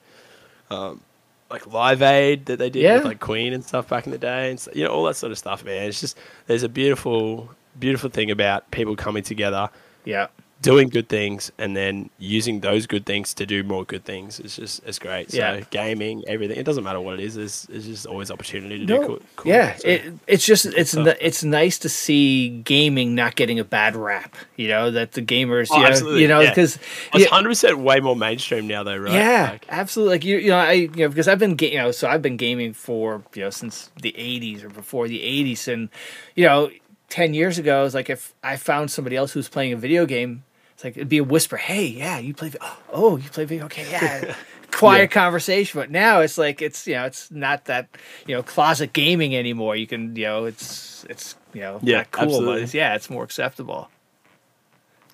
Um 0.72 1.02
like 1.50 1.68
Live 1.72 2.02
Aid 2.02 2.46
that 2.48 2.58
they 2.60 2.70
did 2.70 2.82
Yeah. 2.84 2.96
with 2.98 3.06
like 3.06 3.20
Queen 3.20 3.54
and 3.54 3.64
stuff 3.64 3.88
back 3.88 4.06
in 4.06 4.12
the 4.12 4.18
day, 4.18 4.50
and 4.50 4.60
so, 4.60 4.72
you 4.74 4.84
know 4.84 4.90
all 4.92 5.04
that 5.06 5.16
sort 5.16 5.32
of 5.32 5.38
stuff, 5.38 5.64
man. 5.64 5.88
It's 5.88 6.02
just 6.02 6.18
there's 6.48 6.64
a 6.64 6.70
beautiful, 6.70 7.50
beautiful 7.80 8.10
thing 8.10 8.32
about 8.32 8.70
people 8.72 8.96
coming 8.96 9.24
together, 9.24 9.70
Yeah. 10.06 10.28
Doing 10.62 10.88
good 10.90 11.08
things, 11.10 11.52
and 11.60 11.76
then 11.76 12.10
using 12.18 12.62
those 12.62 12.88
good 12.88 13.06
things 13.06 13.34
to 13.36 13.46
do 13.46 13.62
more 13.64 13.84
good 13.84 14.04
things. 14.04 14.40
It's 14.40 14.56
just 14.56 14.82
it's 14.86 14.98
great. 14.98 15.30
So 15.32 15.38
Yeah. 15.38 15.60
gaming, 15.70 16.24
everything. 16.28 16.58
It 16.58 16.64
doesn't 16.66 16.84
matter 16.84 17.00
what 17.00 17.16
it 17.20 17.20
is. 17.24 17.36
There's, 17.36 17.64
there's 17.64 17.86
just 17.86 18.06
always 18.08 18.32
opportunity 18.32 18.80
to 18.80 18.86
No, 18.86 19.02
do 19.02 19.08
cool. 19.08 19.20
cool 19.36 19.52
yeah, 19.52 19.76
so- 19.76 19.88
it, 19.88 20.14
it's 20.28 20.46
just 20.46 20.66
it's 20.66 20.96
n- 20.96 21.14
it's 21.22 21.44
nice 21.44 21.78
to 21.80 21.90
see 21.90 22.50
gaming 22.64 23.14
not 23.14 23.36
getting 23.36 23.60
a 23.60 23.64
bad 23.64 23.96
rap. 23.96 24.36
You 24.56 24.70
know 24.70 24.90
that 24.92 25.12
the 25.12 25.22
gamers, 25.22 25.68
Oh, 25.72 25.78
you 25.78 25.90
know, 25.90 26.16
you 26.16 26.28
know, 26.28 26.40
yeah. 26.40 26.50
because 26.50 26.80
it's 27.14 27.26
hundred 27.26 27.50
percent 27.50 27.78
way 27.78 28.00
more 28.00 28.16
mainstream 28.16 28.66
now, 28.68 28.82
though, 28.84 28.98
right? 28.98 29.14
yeah, 29.14 29.50
Like, 29.52 29.66
absolutely. 29.70 30.16
Like 30.16 30.26
you, 30.26 30.38
you 30.38 30.50
know, 30.50 30.58
I 30.58 30.72
you 30.72 30.88
know 30.90 31.10
because 31.10 31.28
I've 31.28 31.38
been 31.40 31.56
ga- 31.56 31.72
you 31.74 31.78
know 31.78 31.92
so 31.92 32.08
I've 32.08 32.22
been 32.24 32.38
gaming 32.38 32.74
for 32.74 33.22
you 33.36 33.44
know 33.44 33.50
since 33.52 33.92
the 34.02 34.14
'80s 34.18 34.64
or 34.64 34.70
before 34.70 35.08
the 35.08 35.20
'80s, 35.20 35.68
and 35.72 35.90
you 36.34 36.46
know, 36.46 36.72
ten 37.10 37.34
years 37.34 37.58
ago, 37.58 37.86
it's 37.86 37.96
like 37.96 38.10
if 38.10 38.34
I 38.44 38.56
found 38.58 38.92
somebody 38.92 39.16
else 39.16 39.32
who's 39.34 39.50
playing 39.50 39.74
a 39.74 39.78
video 39.78 40.06
game, 40.06 40.44
it's 40.74 40.84
like 40.84 40.98
it'd 40.98 41.10
be 41.10 41.18
a 41.20 41.24
whisper, 41.24 41.58
"Hey, 41.58 41.86
yeah, 41.86 42.18
you 42.20 42.34
play? 42.34 42.50
vi- 42.50 42.60
Oh, 42.92 43.18
you 43.18 43.30
play 43.30 43.46
video? 43.46 43.66
Okay, 43.66 43.90
yeah." 43.90 44.36
Quiet 44.72 45.04
Yeah. 45.04 45.22
conversation, 45.22 45.80
but 45.80 45.90
now 45.90 46.20
it's 46.20 46.38
like 46.38 46.62
it's 46.62 46.86
you 46.86 46.96
know 46.96 47.06
it's 47.06 47.32
not 47.32 47.66
that 47.66 47.88
you 48.28 48.36
know 48.36 48.44
closet 48.44 48.92
gaming 48.92 49.34
anymore. 49.36 49.78
You 49.78 49.88
can 49.88 50.16
you 50.18 50.26
know 50.26 50.46
it's 50.46 51.06
it's 51.10 51.36
you 51.54 51.62
know 51.62 51.80
Yeah, 51.82 52.04
cool, 52.12 52.26
but 52.26 52.30
absolutely. 52.30 52.64
it's, 52.64 52.74
yeah, 52.74 52.96
it's 52.96 53.10
more 53.10 53.24
acceptable. 53.24 53.90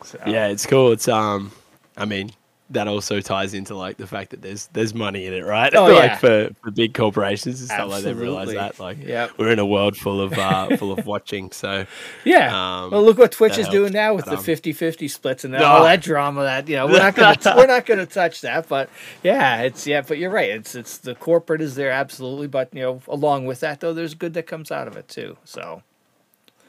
So, 0.04 0.18
yeah, 0.26 0.48
it's 0.48 0.66
cool. 0.66 0.92
It's 0.94 1.08
um, 1.08 1.52
I 1.96 2.06
mean, 2.06 2.32
that 2.72 2.88
also 2.88 3.20
ties 3.22 3.54
into 3.54 3.76
like 3.76 3.98
the 3.98 4.08
fact 4.08 4.32
that 4.32 4.42
there's 4.42 4.68
there's 4.74 4.94
money 4.94 5.26
in 5.26 5.34
it, 5.34 5.46
right? 5.46 5.74
Oh, 5.76 5.84
like 5.94 5.94
yeah. 6.12 6.18
for, 6.18 6.50
for 6.64 6.72
big 6.72 6.94
corporations 6.94 7.60
and 7.62 7.70
stuff 7.70 7.90
like 7.90 8.04
they 8.04 8.14
realize 8.14 8.52
that. 8.52 8.80
Like, 8.80 8.98
Yep. 9.04 9.32
we're 9.38 9.52
in 9.52 9.60
a 9.60 9.66
world 9.66 9.98
full 9.98 10.22
of 10.22 10.34
uh, 10.34 10.76
full 10.78 10.92
of 10.92 11.06
watching. 11.06 11.52
So 11.52 11.86
Yeah. 12.26 12.48
Um, 12.48 12.92
well, 12.92 13.04
look 13.04 13.18
what 13.18 13.32
Twitch 13.32 13.56
that 13.56 13.62
is 13.62 13.68
doing 13.70 13.94
now 13.94 14.14
with 14.14 14.26
But, 14.26 14.32
the 14.44 14.54
um, 14.54 14.58
50-50 14.60 15.10
splits 15.10 15.44
and 15.44 15.54
No. 15.54 15.64
all 15.66 15.84
that 15.84 16.02
drama. 16.02 16.44
That 16.44 16.68
you 16.68 16.76
know, 16.76 16.88
we're 16.88 17.00
not 17.00 17.16
gonna 17.16 17.38
we're 17.58 17.68
not 17.68 17.86
gonna 17.86 18.06
touch 18.06 18.42
that. 18.42 18.68
But 18.68 18.90
yeah, 19.24 19.62
it's 19.62 19.86
yeah. 19.86 20.02
But 20.02 20.18
you're 20.18 20.32
right. 20.32 20.50
It's 20.50 20.76
it's 20.76 20.98
the 20.98 21.16
corporate 21.16 21.62
is 21.62 21.76
there 21.76 21.92
absolutely. 21.92 22.48
But 22.48 22.74
you 22.74 22.82
know, 22.82 23.02
along 23.08 23.46
with 23.46 23.60
that 23.62 23.80
though, 23.80 23.94
there's 23.94 24.14
good 24.14 24.34
that 24.36 24.48
comes 24.48 24.72
out 24.72 24.88
of 24.88 24.96
it 24.98 25.08
too. 25.08 25.38
So 25.44 25.84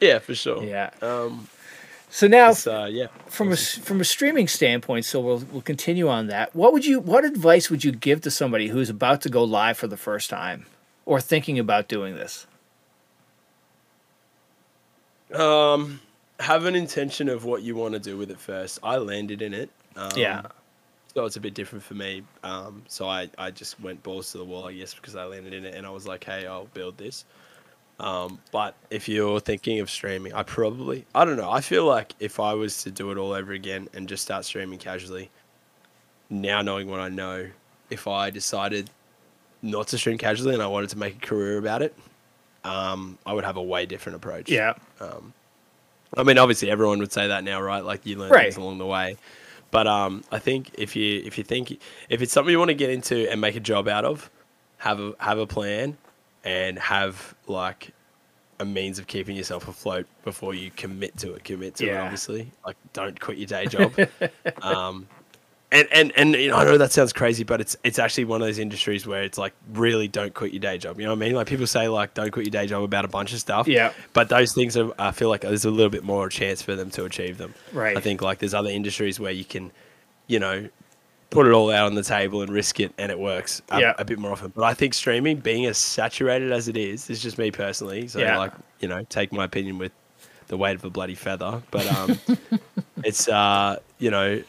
yeah, 0.01 0.19
for 0.19 0.35
sure. 0.35 0.63
yeah. 0.65 0.91
Um, 1.01 1.49
So 2.15 2.27
now 2.27 2.53
uh, 2.67 2.91
yeah. 2.91 3.07
from 3.25 3.53
a 3.53 3.57
from 3.57 3.99
a 4.03 4.05
streaming 4.05 4.47
standpoint, 4.47 5.07
so 5.07 5.19
we'll 5.19 5.45
we'll 5.51 5.63
continue 5.63 6.09
on 6.09 6.27
that. 6.27 6.55
What 6.55 6.75
would 6.75 6.85
you 6.85 7.01
what 7.01 7.25
advice 7.25 7.71
would 7.71 7.85
you 7.85 7.91
give 7.91 8.21
to 8.21 8.31
somebody 8.31 8.69
who's 8.69 8.91
about 8.91 9.23
to 9.23 9.31
go 9.31 9.43
live 9.43 9.79
for 9.79 9.87
the 9.87 9.97
first 9.97 10.29
time 10.29 10.67
or 11.07 11.23
thinking 11.23 11.59
about 11.59 11.89
doing 11.89 12.15
this? 12.15 12.47
Um, 15.33 16.03
have 16.39 16.67
an 16.67 16.77
intention 16.77 17.31
of 17.31 17.47
what 17.47 17.63
you 17.63 17.77
want 17.77 17.95
to 17.95 17.99
do 17.99 18.19
with 18.19 18.31
it 18.31 18.39
first. 18.39 18.79
I 18.83 18.99
landed 18.99 19.41
in 19.41 19.55
it. 19.55 19.71
Um, 19.97 20.11
Yeah. 20.15 20.43
So 21.15 21.25
it's 21.25 21.37
a 21.37 21.41
bit 21.41 21.55
different 21.55 21.83
for 21.83 21.95
me. 21.95 22.25
Um, 22.43 22.83
so 22.89 23.09
I, 23.09 23.31
I 23.39 23.51
just 23.51 23.81
went 23.81 24.03
balls 24.03 24.33
to 24.33 24.39
the 24.39 24.45
wall, 24.45 24.69
I 24.69 24.75
guess, 24.75 24.93
because 24.93 25.17
I 25.17 25.25
landed 25.25 25.55
in 25.55 25.65
it 25.65 25.75
and 25.75 25.87
I 25.87 25.91
was 25.91 26.07
like, 26.07 26.25
hey, 26.25 26.47
I'll 26.47 26.67
build 26.75 26.99
this. 26.99 27.25
Um, 28.03 28.41
but 28.51 28.75
if 28.91 29.09
you're 29.09 29.39
thinking 29.41 29.79
of 29.81 29.89
streaming, 29.89 30.35
I 30.35 30.43
probably, 30.43 31.07
I 31.15 31.25
don't 31.25 31.37
know. 31.37 31.51
I 31.51 31.61
feel 31.61 31.87
like 31.87 32.15
if 32.19 32.41
I 32.41 32.53
was 32.53 32.83
to 32.83 32.91
do 32.91 33.13
it 33.13 33.17
all 33.17 33.33
over 33.33 33.53
again 33.53 33.89
and 33.95 34.09
just 34.09 34.25
start 34.25 34.45
streaming 34.45 34.79
casually, 34.81 35.31
now 36.29 36.63
knowing 36.63 36.91
what 36.91 36.99
I 37.01 37.09
know, 37.09 37.49
if 37.91 38.09
I 38.09 38.31
decided 38.31 38.91
not 39.63 39.87
to 39.89 39.99
stream 39.99 40.19
casually 40.19 40.53
and 40.55 40.63
I 40.63 40.67
wanted 40.67 40.91
to 40.91 40.99
make 40.99 41.17
a 41.23 41.27
career 41.27 41.59
about 41.59 41.81
it, 41.83 41.95
um, 42.65 43.19
I 43.25 43.33
would 43.33 43.45
have 43.45 43.57
a 43.57 43.63
way 43.63 43.87
different 43.87 44.17
approach. 44.17 44.51
Yeah. 44.51 44.75
Um, 45.01 45.33
I 46.17 46.25
mean, 46.25 46.39
obviously, 46.39 46.71
everyone 46.71 46.99
would 46.99 47.13
say 47.13 47.29
that 47.29 47.45
now, 47.45 47.61
right? 47.63 47.85
Like 47.85 48.05
you 48.05 48.17
learn 48.17 48.31
Right. 48.33 48.43
things 48.45 48.57
along 48.57 48.79
the 48.79 48.87
way. 48.87 49.17
But 49.71 49.87
um, 49.87 50.23
I 50.31 50.39
think 50.39 50.71
if 50.75 50.95
you 50.97 51.23
if 51.25 51.39
you 51.39 51.45
think 51.45 51.81
if 52.11 52.21
it's 52.21 52.33
something 52.33 52.51
you 52.53 52.59
want 52.59 52.69
to 52.69 52.75
get 52.75 52.91
into 52.91 53.31
and 53.31 53.41
make 53.41 53.57
a 53.57 53.61
job 53.61 53.89
out 53.89 54.05
of, 54.05 54.29
have 54.79 55.01
a 55.01 55.15
have 55.19 55.39
a 55.39 55.47
plan, 55.47 55.97
and 56.45 56.79
have 56.79 57.35
like 57.47 57.93
a 58.61 58.65
means 58.65 58.99
of 58.99 59.07
keeping 59.07 59.37
yourself 59.37 59.69
afloat 59.69 60.07
before 60.25 60.55
you 60.55 60.71
commit 60.71 61.17
to 61.19 61.35
it. 61.35 61.45
Commit 61.45 61.77
to 61.77 61.89
it, 61.89 61.97
obviously. 61.97 62.51
Like, 62.65 62.77
don't 62.93 63.19
quit 63.19 63.39
your 63.39 63.47
day 63.47 63.67
job. 63.67 63.93
um, 64.63 65.09
and 65.73 65.89
and 65.91 66.13
and 66.17 66.35
you 66.35 66.51
know, 66.51 66.57
I 66.57 66.65
know 66.65 66.77
that 66.77 66.93
sounds 66.93 67.15
crazy, 67.15 67.45
but 67.45 67.61
it's 67.61 67.77
it's 67.83 67.99
actually 67.99 68.27
one 68.27 68.43
of 68.43 68.47
those 68.47 68.59
industries 68.59 69.07
where 69.07 69.23
it's 69.23 69.39
like 69.39 69.55
really 69.73 70.07
don't 70.07 70.35
quit 70.35 70.53
your 70.53 70.61
day 70.61 70.77
job. 70.77 71.01
You 71.01 71.07
know 71.07 71.13
what 71.13 71.17
I 71.17 71.27
mean? 71.27 71.35
Like 71.35 71.47
people 71.47 71.67
say 71.67 71.89
like 71.89 72.13
don't 72.13 72.31
quit 72.31 72.45
your 72.45 72.51
day 72.51 72.67
job 72.67 72.83
about 72.83 73.07
a 73.07 73.09
bunch 73.09 73.33
of 73.33 73.41
stuff. 73.41 73.67
Yeah. 73.67 73.93
But 74.13 74.29
those 74.29 74.53
things 74.53 74.77
are, 74.77 74.93
I 74.99 75.13
feel 75.13 75.31
like 75.31 75.41
there's 75.41 75.65
a 75.65 75.71
little 75.71 75.91
bit 75.91 76.05
more 76.05 76.29
chance 76.29 76.61
for 76.61 76.77
them 76.77 76.91
to 76.91 77.05
achieve 77.05 77.39
them. 77.39 77.55
Right. 77.73 77.97
I 77.97 78.01
think 78.01 78.21
like 78.21 78.39
there's 78.39 78.55
other 78.55 78.69
industries 78.69 79.19
where 79.19 79.33
you 79.33 79.47
can, 79.47 79.73
you 80.27 80.39
know, 80.39 80.69
put 81.33 81.47
it 81.47 81.53
all 81.53 81.71
out 81.71 81.87
on 81.87 81.95
the 81.95 82.03
table 82.03 82.43
and 82.43 82.51
risk 82.53 82.79
it 82.79 82.93
and 82.99 83.11
it 83.11 83.19
works 83.19 83.63
a, 83.71 83.81
Yeah. 83.81 83.95
a 83.99 84.05
bit 84.05 84.19
more 84.19 84.31
often. 84.33 84.53
But 84.55 84.65
I 84.65 84.75
think 84.75 84.93
streaming, 84.95 85.39
being 85.39 85.65
as 85.67 85.79
saturated 85.79 86.53
as 86.53 86.69
it 86.69 86.77
is, 86.77 87.09
is 87.11 87.21
just 87.23 87.39
me 87.39 87.51
personally. 87.51 88.07
So 88.07 88.19
Yeah. 88.21 88.37
like, 88.39 88.53
you 88.81 88.87
know, 88.89 89.03
take 89.09 89.33
my 89.33 89.45
opinion 89.45 89.79
with 89.79 89.93
the 90.49 90.57
weight 90.59 90.77
of 90.77 90.85
a 90.85 90.91
bloody 90.91 91.15
feather. 91.15 91.63
But 91.71 91.87
um, 91.91 92.19
it's 93.05 93.29
uh, 93.29 93.79
you 93.99 94.11
know, 94.11 94.43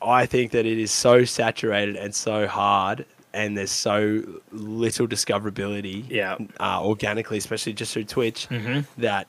I 0.00 0.26
think 0.26 0.52
that 0.52 0.64
it 0.66 0.78
is 0.78 0.92
so 0.92 1.24
saturated 1.24 1.96
and 1.96 2.14
so 2.14 2.46
hard, 2.46 3.04
and 3.34 3.58
there's 3.58 3.72
so 3.72 4.22
little 4.52 5.08
discoverability, 5.08 6.08
Yeah. 6.08 6.36
uh, 6.60 6.80
organically, 6.82 7.38
especially 7.38 7.72
just 7.72 7.92
through 7.92 8.04
Twitch, 8.04 8.46
Mhm. 8.48 8.86
that 8.98 9.26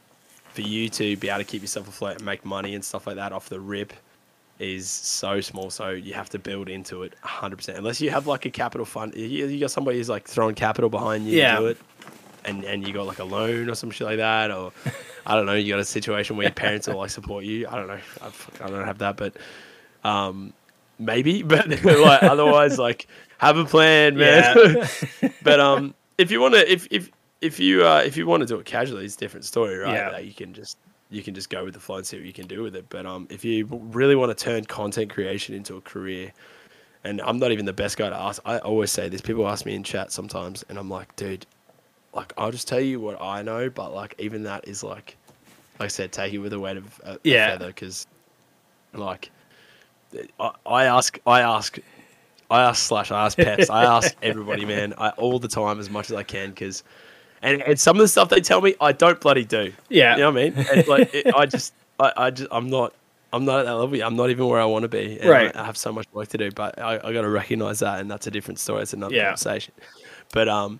for 0.54 0.62
you 0.62 0.88
to 0.90 1.16
be 1.18 1.30
able 1.30 1.40
to 1.40 1.44
keep 1.46 1.62
yourself 1.64 1.88
afloat 1.88 2.18
and 2.18 2.26
make 2.26 2.46
money 2.46 2.76
and 2.76 2.86
stuff 2.86 3.08
like 3.08 3.16
that 3.16 3.32
off 3.34 3.50
the 3.50 3.60
rip 3.60 3.94
is 4.60 4.90
so 4.90 5.40
small. 5.41 5.69
So 5.69 5.90
you 5.90 6.14
have 6.14 6.30
to 6.30 6.40
build 6.40 6.68
into 6.69 7.03
it 7.03 7.14
100%. 7.23 7.77
Unless 7.77 8.02
you 8.02 8.10
have 8.10 8.27
like 8.27 8.45
a 8.45 8.49
capital 8.49 8.86
fund, 8.86 9.15
you, 9.15 9.48
you 9.48 9.60
got 9.60 9.72
somebody 9.72 9.98
who's 9.98 10.10
like 10.10 10.27
throwing 10.27 10.56
capital 10.56 10.90
behind 10.90 11.26
you 11.26 11.38
Yeah. 11.38 11.56
to 11.56 11.60
do 11.61 11.68
it. 11.68 11.77
and 12.45 12.64
and 12.65 12.86
you 12.88 12.94
got 12.94 13.06
like 13.07 13.19
a 13.19 13.23
loan 13.23 13.69
or 13.69 13.76
some 13.76 13.90
shit 13.91 14.06
like 14.07 14.18
that, 14.18 14.52
or 14.52 14.72
I 15.26 15.36
don't 15.36 15.45
know, 15.45 15.53
you 15.53 15.72
got 15.72 15.80
a 15.80 15.86
situation 15.86 16.36
where 16.38 16.45
your 16.48 16.53
parents 16.53 16.88
will 16.88 16.98
like 16.98 17.10
support 17.10 17.44
you. 17.45 17.68
I 17.68 17.76
don't 17.76 17.88
know. 17.88 17.94
I, 18.22 18.30
fuck- 18.30 18.61
I 18.61 18.69
don't 18.69 18.86
have 18.86 18.98
that, 18.99 19.15
but 19.18 19.36
um, 20.03 20.53
maybe. 20.98 21.44
But 21.53 21.68
like 21.84 22.23
otherwise, 22.23 22.77
like 22.80 23.07
have 23.38 23.57
a 23.57 23.65
plan, 23.65 24.18
man. 24.18 24.56
but 25.44 25.60
um, 25.60 25.94
if 26.18 26.31
you 26.31 26.41
want 26.41 26.53
to, 26.56 26.72
if 26.72 26.88
if 26.91 27.10
if 27.41 27.60
you 27.60 27.86
uh, 27.86 28.02
if 28.06 28.18
you 28.18 28.26
want 28.27 28.41
to 28.41 28.48
do 28.48 28.57
it 28.60 28.65
casually, 28.65 29.06
it's 29.06 29.15
a 29.15 29.19
different 29.19 29.45
story, 29.45 29.77
right? 29.77 29.94
Yeah. 29.95 30.10
Like, 30.10 30.26
you 30.26 30.34
can 30.34 30.53
just 30.53 30.77
you 31.10 31.23
can 31.23 31.34
just 31.34 31.49
go 31.49 31.64
with 31.65 31.73
the 31.73 31.80
flow 31.80 31.98
and 31.98 32.06
see 32.06 32.18
what 32.18 32.26
you 32.26 32.34
can 32.34 32.48
do 32.48 32.61
with 32.61 32.76
it. 32.76 32.86
But 32.90 33.06
um, 33.06 33.27
if 33.30 33.44
you 33.44 33.65
really 33.65 34.15
want 34.15 34.36
to 34.36 34.44
turn 34.44 34.65
content 34.65 35.10
creation 35.10 35.56
into 35.56 35.76
a 35.76 35.81
career, 35.81 36.31
and 37.03 37.22
I'm 37.22 37.40
not 37.40 37.52
even 37.52 37.65
the 37.65 37.73
best 37.73 37.98
guy 37.98 38.10
to 38.10 38.15
ask. 38.15 38.41
I 38.45 38.60
always 38.60 38.91
say 38.91 39.10
this. 39.10 39.22
People 39.22 39.48
ask 39.48 39.65
me 39.65 39.73
in 39.73 39.84
chat 39.84 40.11
sometimes, 40.11 40.64
and 40.69 40.77
I'm 40.77 40.90
like, 40.90 41.15
dude, 41.15 41.45
like 42.14 42.34
I'll 42.38 42.52
just 42.52 42.68
tell 42.68 42.80
you 42.80 42.99
what 42.99 43.22
I 43.22 43.41
know, 43.41 43.69
but 43.69 43.94
like 43.94 44.15
even 44.19 44.44
that 44.44 44.68
is 44.68 44.84
like, 44.84 45.15
like 45.80 45.86
I 45.86 45.88
said, 45.88 46.11
take 46.11 46.34
it 46.34 46.40
with 46.40 46.53
a 46.53 46.60
weight 46.60 46.77
of 46.77 47.02
a, 47.03 47.18
Yeah. 47.23 47.48
a 47.48 47.52
feather, 47.52 47.68
because 47.68 48.06
like 48.94 49.31
I, 50.40 50.52
I 50.65 50.84
ask, 50.86 51.18
I 51.26 51.41
ask, 51.41 51.80
I 52.52 52.61
ask 52.61 52.84
slash 52.86 53.11
I 53.11 53.26
ask 53.26 53.38
peps, 53.38 53.69
I 53.69 53.84
ask 53.86 54.15
everybody, 54.22 54.65
man, 54.65 54.94
I 54.98 55.10
all 55.11 55.40
the 55.40 55.48
time 55.48 55.80
as 55.80 55.90
much 55.90 56.11
as 56.11 56.15
I 56.15 56.23
can, 56.23 56.49
because. 56.49 56.84
And, 57.41 57.61
and 57.61 57.80
some 57.80 57.95
of 57.95 58.02
the 58.02 58.07
stuff 58.07 58.30
they 58.30 58.41
tell 58.41 58.60
me, 58.61 58.76
I 58.82 58.91
don't 58.91 59.20
bloody 59.22 59.45
do. 59.45 59.72
Yeah. 59.90 60.16
You 60.16 60.22
know 60.24 60.32
what 60.32 60.41
I 60.41 60.49
mean? 60.49 60.66
And 60.72 60.88
like, 60.88 61.14
it, 61.14 61.34
I 61.34 61.45
just, 61.56 61.74
I, 61.99 62.11
I 62.18 62.30
just, 62.32 62.49
I'm 62.52 62.70
not, 62.70 62.94
I'm 63.32 63.45
not 63.45 63.60
at 63.61 63.66
that 63.66 63.76
level. 63.76 64.02
I'm 64.03 64.16
not 64.16 64.30
even 64.30 64.48
where 64.48 64.60
I 64.60 64.66
want 64.66 64.84
to 64.84 64.90
be. 64.90 65.20
And 65.20 65.30
Right. 65.30 65.56
I, 65.56 65.61
I 65.61 65.66
have 65.66 65.78
so 65.78 65.91
much 65.94 66.06
work 66.14 66.28
to 66.30 66.38
do, 66.38 66.52
but 66.52 66.80
I, 66.80 66.95
I 66.95 67.14
got 67.14 67.22
to 67.22 67.30
recognize 67.30 67.80
that, 67.80 68.02
and 68.02 68.10
that's 68.11 68.28
a 68.28 68.32
different 68.32 68.60
story. 68.60 68.82
It's 68.82 68.94
another 68.94 69.16
Yeah. 69.16 69.26
conversation. 69.28 69.74
But 70.34 70.49
um, 70.49 70.80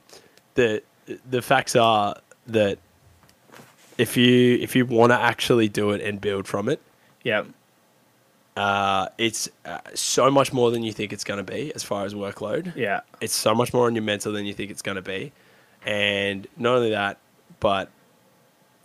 the 0.56 0.82
the 1.30 1.42
facts 1.42 1.76
are 1.76 2.16
that 2.48 2.78
if 3.98 4.18
you 4.18 4.58
if 4.62 4.76
you 4.76 4.86
want 4.86 5.12
to 5.12 5.20
actually 5.20 5.70
do 5.70 5.92
it 5.92 6.02
and 6.02 6.20
build 6.20 6.48
from 6.48 6.70
it, 6.70 6.82
Yeah. 7.24 7.44
uh, 8.58 9.08
it's 9.18 9.50
uh, 9.66 9.80
so 9.94 10.30
much 10.30 10.52
more 10.54 10.72
than 10.72 10.84
you 10.84 10.92
think 10.92 11.14
it's 11.14 11.24
going 11.24 11.44
to 11.44 11.52
be 11.52 11.72
as 11.76 11.84
far 11.84 12.06
as 12.06 12.14
workload 12.14 12.76
Yeah. 12.76 13.02
it's 13.22 13.34
so 13.34 13.56
much 13.56 13.74
more 13.74 13.86
on 13.88 13.96
your 13.96 14.04
mental 14.04 14.34
than 14.34 14.46
you 14.46 14.54
think 14.54 14.70
it's 14.72 14.82
going 14.82 14.96
to 14.98 15.02
be 15.02 15.32
and 15.86 16.48
not 16.58 16.76
only 16.76 16.90
that 16.92 17.18
but 17.60 17.90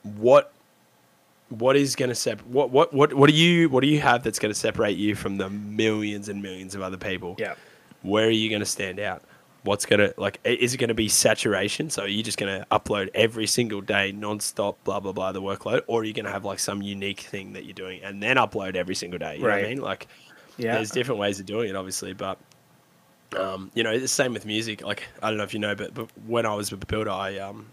what 0.02 0.52
what 1.48 1.76
is 1.76 1.94
going 1.96 2.08
to 2.08 2.14
separate 2.14 2.46
what, 2.48 2.70
what 2.70 2.92
what 2.92 3.14
what 3.14 3.28
do 3.30 3.36
you 3.36 3.68
what 3.68 3.80
do 3.82 3.86
you 3.86 4.00
have 4.00 4.22
that's 4.22 4.38
going 4.38 4.52
to 4.52 4.58
separate 4.58 4.96
you 4.96 5.14
from 5.14 5.36
the 5.36 5.48
millions 5.50 6.28
and 6.28 6.42
millions 6.42 6.74
of 6.74 6.82
other 6.82 6.96
people? 6.96 7.36
Yeah. 7.38 7.54
where 8.02 8.26
are 8.26 8.30
you 8.30 8.48
going 8.48 8.60
to 8.60 8.66
stand 8.66 8.98
out? 9.00 9.22
What's 9.62 9.86
going 9.86 10.00
to 10.00 10.14
like 10.18 10.40
is 10.44 10.74
it 10.74 10.78
going 10.78 10.88
to 10.88 10.94
be 10.94 11.08
saturation? 11.08 11.88
So 11.90 12.02
are 12.02 12.08
you 12.08 12.22
just 12.22 12.36
going 12.38 12.60
to 12.60 12.66
upload 12.70 13.08
every 13.14 13.46
single 13.46 13.80
day 13.80 14.12
non-stop 14.12 14.82
blah 14.84 15.00
blah 15.00 15.12
blah 15.12 15.32
the 15.32 15.40
workload? 15.42 15.82
Or 15.86 16.00
are 16.00 16.04
you 16.04 16.12
going 16.12 16.26
to 16.26 16.32
have 16.32 16.44
like 16.44 16.58
some 16.58 16.82
unique 16.82 17.20
thing 17.20 17.52
that 17.54 17.64
you're 17.64 17.72
doing 17.74 18.02
and 18.02 18.22
then 18.22 18.36
upload 18.36 18.74
every 18.76 18.94
single 18.94 19.18
day? 19.18 19.36
You 19.36 19.42
know 19.42 19.48
what 19.50 19.58
i 19.58 19.62
mean? 19.62 19.80
Like 19.80 20.06
Yeah. 20.58 20.74
there's 20.74 20.90
different 20.90 21.20
ways 21.20 21.40
of 21.40 21.46
doing 21.46 21.70
it, 21.70 21.76
obviously, 21.76 22.12
but 22.12 22.38
um, 23.36 23.70
you 23.74 23.82
know, 23.82 23.90
it's 23.90 24.02
the 24.02 24.08
same 24.08 24.32
with 24.32 24.46
music. 24.46 24.82
Like 24.82 25.04
I 25.22 25.28
don't 25.28 25.36
know 25.38 25.44
if 25.44 25.52
you 25.54 25.60
know, 25.60 25.74
but, 25.74 25.94
but 25.94 26.08
when 26.26 26.46
I 26.46 26.54
was 26.54 26.72
a 26.72 26.76
builder, 26.76 27.10
I 27.10 27.38
um, 27.38 27.66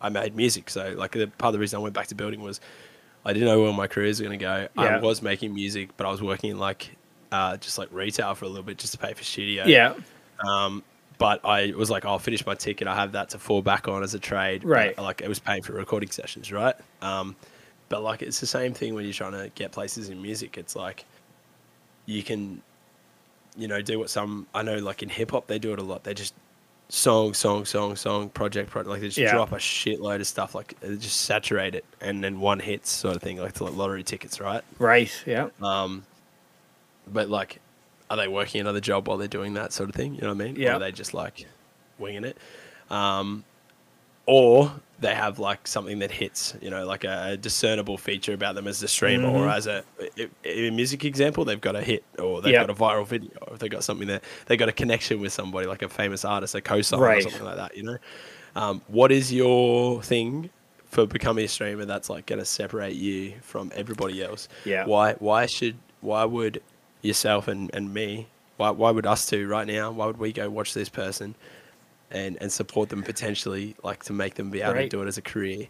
I 0.00 0.08
made 0.08 0.34
music. 0.36 0.70
So 0.70 0.94
like 0.96 1.12
the, 1.12 1.26
part 1.26 1.48
of 1.50 1.52
the 1.54 1.58
reason 1.58 1.78
I 1.78 1.82
went 1.82 1.94
back 1.94 2.06
to 2.08 2.14
building 2.14 2.40
was 2.42 2.60
I 3.24 3.32
didn't 3.32 3.48
know 3.48 3.62
where 3.62 3.72
my 3.72 3.86
career 3.86 4.08
was 4.08 4.20
going 4.20 4.38
to 4.38 4.42
go. 4.44 4.68
I 4.76 4.98
was 4.98 5.22
making 5.22 5.54
music, 5.54 5.90
but 5.96 6.06
I 6.06 6.10
was 6.10 6.22
working 6.22 6.50
in 6.50 6.58
like 6.58 6.94
uh, 7.32 7.56
just 7.56 7.76
like 7.78 7.88
retail 7.92 8.34
for 8.34 8.44
a 8.44 8.48
little 8.48 8.62
bit 8.62 8.78
just 8.78 8.92
to 8.92 8.98
pay 8.98 9.12
for 9.14 9.24
studio. 9.24 9.64
yeah. 9.66 9.94
Um, 10.46 10.82
but 11.18 11.40
I 11.46 11.72
was 11.74 11.88
like, 11.90 12.04
I'll 12.04 12.18
finish 12.18 12.44
my 12.44 12.54
ticket. 12.54 12.86
I 12.86 12.94
have 12.94 13.12
that 13.12 13.30
to 13.30 13.38
fall 13.38 13.62
back 13.62 13.88
on 13.88 14.02
as 14.02 14.12
a 14.14 14.18
trade. 14.18 14.60
but, 14.62 14.68
Right. 14.68 14.98
like 14.98 15.22
it 15.22 15.28
was 15.28 15.38
paying 15.38 15.62
for 15.62 15.72
recording 15.72 16.10
sessions, 16.10 16.52
right? 16.52 16.74
Um, 17.00 17.34
but 17.88 18.02
like 18.02 18.20
it's 18.20 18.38
the 18.38 18.46
same 18.46 18.74
thing 18.74 18.94
when 18.94 19.04
you're 19.04 19.14
trying 19.14 19.32
to 19.32 19.50
get 19.54 19.72
places 19.72 20.10
in 20.10 20.20
music. 20.20 20.58
It's 20.58 20.76
like 20.76 21.04
you 22.04 22.22
can, 22.22 22.60
you 23.56 23.68
know, 23.68 23.80
do 23.82 23.98
what 23.98 24.10
some 24.10 24.46
I 24.54 24.62
know 24.62 24.76
like 24.78 25.02
in 25.02 25.08
hip 25.08 25.30
hop 25.30 25.46
they 25.46 25.58
do 25.58 25.72
it 25.72 25.78
a 25.78 25.82
lot. 25.82 26.04
They 26.04 26.14
just 26.14 26.34
song, 26.88 27.34
song, 27.34 27.64
song, 27.64 27.96
song, 27.96 28.28
project, 28.28 28.70
project. 28.70 28.88
Like 28.90 29.00
they 29.00 29.08
just 29.08 29.18
Yeah. 29.18 29.32
drop 29.32 29.52
a 29.52 29.56
shitload 29.56 30.20
of 30.20 30.26
stuff. 30.26 30.54
Like 30.54 30.78
they 30.80 30.96
just 30.96 31.22
saturate 31.22 31.74
it, 31.74 31.84
and 32.00 32.22
then 32.22 32.40
one 32.40 32.60
hits 32.60 32.90
sort 32.90 33.16
of 33.16 33.22
thing, 33.22 33.38
like 33.38 33.54
the 33.54 33.64
lottery 33.64 34.02
tickets, 34.04 34.40
right? 34.40 34.62
Right. 34.78 35.10
Yeah. 35.26 35.48
Um, 35.62 36.04
but 37.12 37.28
like, 37.28 37.60
are 38.10 38.16
they 38.16 38.28
working 38.28 38.60
another 38.60 38.80
job 38.80 39.08
while 39.08 39.16
they're 39.16 39.26
doing 39.28 39.54
that 39.54 39.72
sort 39.72 39.88
of 39.88 39.94
thing? 39.94 40.14
You 40.14 40.22
know 40.22 40.28
what 40.34 40.42
I 40.42 40.44
mean? 40.46 40.56
Or 40.56 40.60
Yeah. 40.60 40.76
are 40.76 40.78
they 40.78 40.92
just 40.92 41.12
like 41.14 41.46
winging 41.98 42.24
it? 42.24 42.36
Um, 42.90 43.44
or 44.26 44.72
they 44.98 45.14
have 45.14 45.38
like 45.38 45.66
something 45.68 45.98
that 45.98 46.10
hits, 46.10 46.54
you 46.62 46.70
know, 46.70 46.86
like 46.86 47.04
a, 47.04 47.30
a 47.32 47.36
discernible 47.36 47.98
feature 47.98 48.32
about 48.32 48.54
them 48.54 48.66
as 48.66 48.82
a 48.82 48.88
streamer 48.88 49.28
or 49.28 49.46
as 49.48 49.66
a 49.66 49.84
music 50.44 51.04
example, 51.04 51.44
they've 51.44 51.60
got 51.60 51.76
a 51.76 51.82
hit 51.82 52.02
or 52.18 52.40
they've 52.40 52.54
Yeah. 52.54 52.60
got 52.66 52.70
a 52.70 52.74
viral 52.74 53.06
video 53.06 53.30
or 53.42 53.58
they've 53.58 53.70
got 53.70 53.84
something 53.84 54.08
that 54.08 54.24
they've 54.46 54.58
got 54.58 54.70
a 54.70 54.72
connection 54.72 55.20
with 55.20 55.32
somebody 55.34 55.66
like 55.66 55.82
a 55.82 55.88
famous 55.88 56.24
artist, 56.24 56.54
a 56.54 56.60
co-song 56.62 57.00
Right. 57.00 57.18
or 57.18 57.22
something 57.22 57.44
like 57.44 57.56
that, 57.56 57.76
you 57.76 57.82
know? 57.82 57.98
Um, 58.54 58.80
what 58.88 59.12
is 59.12 59.30
your 59.32 60.02
thing 60.02 60.48
for 60.86 61.04
becoming 61.06 61.44
a 61.44 61.48
streamer 61.48 61.84
that's 61.84 62.08
like 62.08 62.24
going 62.24 62.38
to 62.38 62.46
separate 62.46 62.94
you 62.96 63.34
from 63.42 63.70
everybody 63.76 64.22
else? 64.24 64.48
Yeah. 64.64 64.86
Why 64.86 65.12
why 65.14 65.44
should 65.44 65.76
why 66.00 66.24
would 66.24 66.62
yourself 67.02 67.48
and, 67.48 67.70
and 67.74 67.92
me 67.92 68.28
why 68.56 68.70
why 68.70 68.90
would 68.90 69.04
us 69.06 69.26
two 69.26 69.46
right 69.46 69.66
now 69.66 69.90
why 69.90 70.06
would 70.06 70.16
we 70.18 70.32
go 70.32 70.48
watch 70.48 70.72
this 70.72 70.88
person 70.88 71.34
and 72.10 72.36
and 72.40 72.52
support 72.52 72.88
them 72.88 73.02
potentially 73.02 73.74
like 73.82 74.04
to 74.04 74.12
make 74.12 74.34
them 74.34 74.50
be 74.50 74.60
able 74.62 74.74
Right. 74.74 74.90
to 74.90 74.96
do 74.96 75.02
it 75.02 75.08
as 75.08 75.18
a 75.18 75.22
career? 75.22 75.68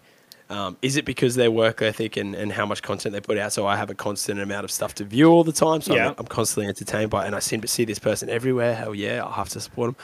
Um, 0.48 0.76
is 0.80 0.96
it 0.96 1.04
because 1.04 1.34
their 1.34 1.50
work 1.50 1.82
ethic 1.82 2.16
and, 2.16 2.34
and 2.36 2.52
how 2.52 2.66
much 2.66 2.80
content 2.82 3.12
they 3.14 3.20
put 3.20 3.36
out? 3.36 3.52
So 3.52 3.66
I 3.66 3.76
have 3.76 3.90
a 3.90 3.94
constant 3.96 4.38
amount 4.38 4.64
of 4.64 4.70
stuff 4.70 4.94
to 4.96 5.04
view 5.04 5.28
all 5.28 5.42
the 5.42 5.50
time. 5.52 5.80
So 5.80 5.94
Yeah. 5.96 6.10
I'm, 6.10 6.14
I'm 6.18 6.26
constantly 6.26 6.68
entertained 6.68 7.10
by, 7.10 7.24
it 7.24 7.26
and 7.26 7.34
I 7.34 7.40
seem 7.40 7.60
to 7.62 7.68
see 7.68 7.84
this 7.84 7.98
person 7.98 8.28
everywhere. 8.30 8.74
Hell 8.76 8.94
yeah, 8.94 9.24
I'll 9.24 9.32
have 9.32 9.48
to 9.50 9.60
support 9.60 9.88
them. 9.88 9.96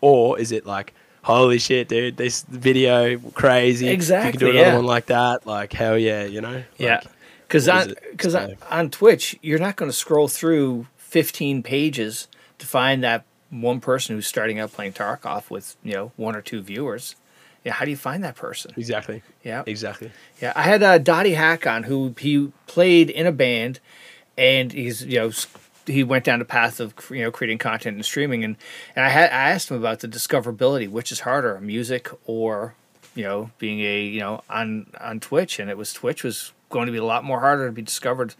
Or 0.00 0.38
is 0.38 0.52
it 0.52 0.64
like, 0.64 0.94
holy 1.22 1.58
shit, 1.58 1.88
dude, 1.88 2.16
this 2.16 2.44
video 2.48 3.18
crazy. 3.34 3.84
If 3.86 3.90
you 3.90 3.94
Exactly, 3.94 4.30
can 4.32 4.40
do 4.40 4.50
another 4.52 4.68
yeah. 4.70 4.76
one 4.76 4.86
like 4.86 5.06
that, 5.06 5.46
like 5.46 5.74
hell 5.74 5.98
yeah, 5.98 6.24
you 6.24 6.40
know. 6.40 6.62
Yeah. 6.78 7.00
Because 7.46 7.68
on 7.68 7.92
because 8.12 8.32
So- 8.32 8.54
on 8.70 8.88
Twitch, 8.88 9.36
you're 9.42 9.58
not 9.58 9.76
going 9.76 9.90
to 9.90 9.96
scroll 9.96 10.28
through 10.28 10.86
15 10.96 11.62
pages 11.62 12.26
to 12.58 12.64
find 12.66 13.04
that 13.04 13.24
one 13.50 13.80
person 13.80 14.14
who's 14.16 14.26
starting 14.26 14.58
out 14.58 14.72
playing 14.72 14.92
Tarkov 14.92 15.50
with 15.50 15.76
you 15.82 15.92
know 15.94 16.12
one 16.16 16.36
or 16.36 16.42
two 16.42 16.62
viewers. 16.62 17.16
Yeah, 17.64 17.72
how 17.72 17.84
do 17.84 17.90
you 17.90 17.96
find 17.96 18.24
that 18.24 18.36
person? 18.36 18.72
exactly. 18.76 19.22
Yeah, 19.44 19.64
Exactly. 19.66 20.10
yeah. 20.40 20.54
I 20.56 20.62
had 20.62 20.82
uh, 20.82 20.98
DottyHack 20.98 21.70
on 21.70 21.82
who 21.82 22.14
he 22.18 22.50
played 22.66 23.10
in 23.10 23.26
a 23.26 23.32
band, 23.32 23.80
and 24.38 24.72
he's 24.72 25.04
you 25.04 25.18
know 25.18 25.30
he 25.86 26.02
went 26.04 26.24
down 26.24 26.38
the 26.38 26.44
path 26.46 26.80
of 26.80 26.94
you 27.10 27.22
know 27.22 27.30
creating 27.30 27.58
content 27.58 27.96
and 27.96 28.04
streaming, 28.04 28.44
and 28.44 28.56
and 28.96 29.04
I 29.04 29.08
had 29.10 29.30
I 29.30 29.50
asked 29.50 29.70
him 29.70 29.76
about 29.76 30.00
the 30.00 30.08
discoverability, 30.08 30.88
which 30.88 31.12
is 31.12 31.20
harder, 31.20 31.60
music 31.60 32.08
or 32.24 32.74
you 33.14 33.24
know 33.24 33.50
being 33.58 33.80
a 33.80 34.00
you 34.04 34.20
know 34.20 34.42
on 34.48 34.86
on 35.00 35.20
Twitch, 35.20 35.58
and 35.58 35.68
it 35.68 35.76
was 35.76 35.92
Twitch 35.92 36.22
was 36.24 36.52
going 36.70 36.86
to 36.86 36.92
be 36.92 36.98
a 36.98 37.04
lot 37.04 37.24
more 37.24 37.40
harder 37.40 37.66
to 37.66 37.72
be 37.72 37.82
discovered 37.82 38.34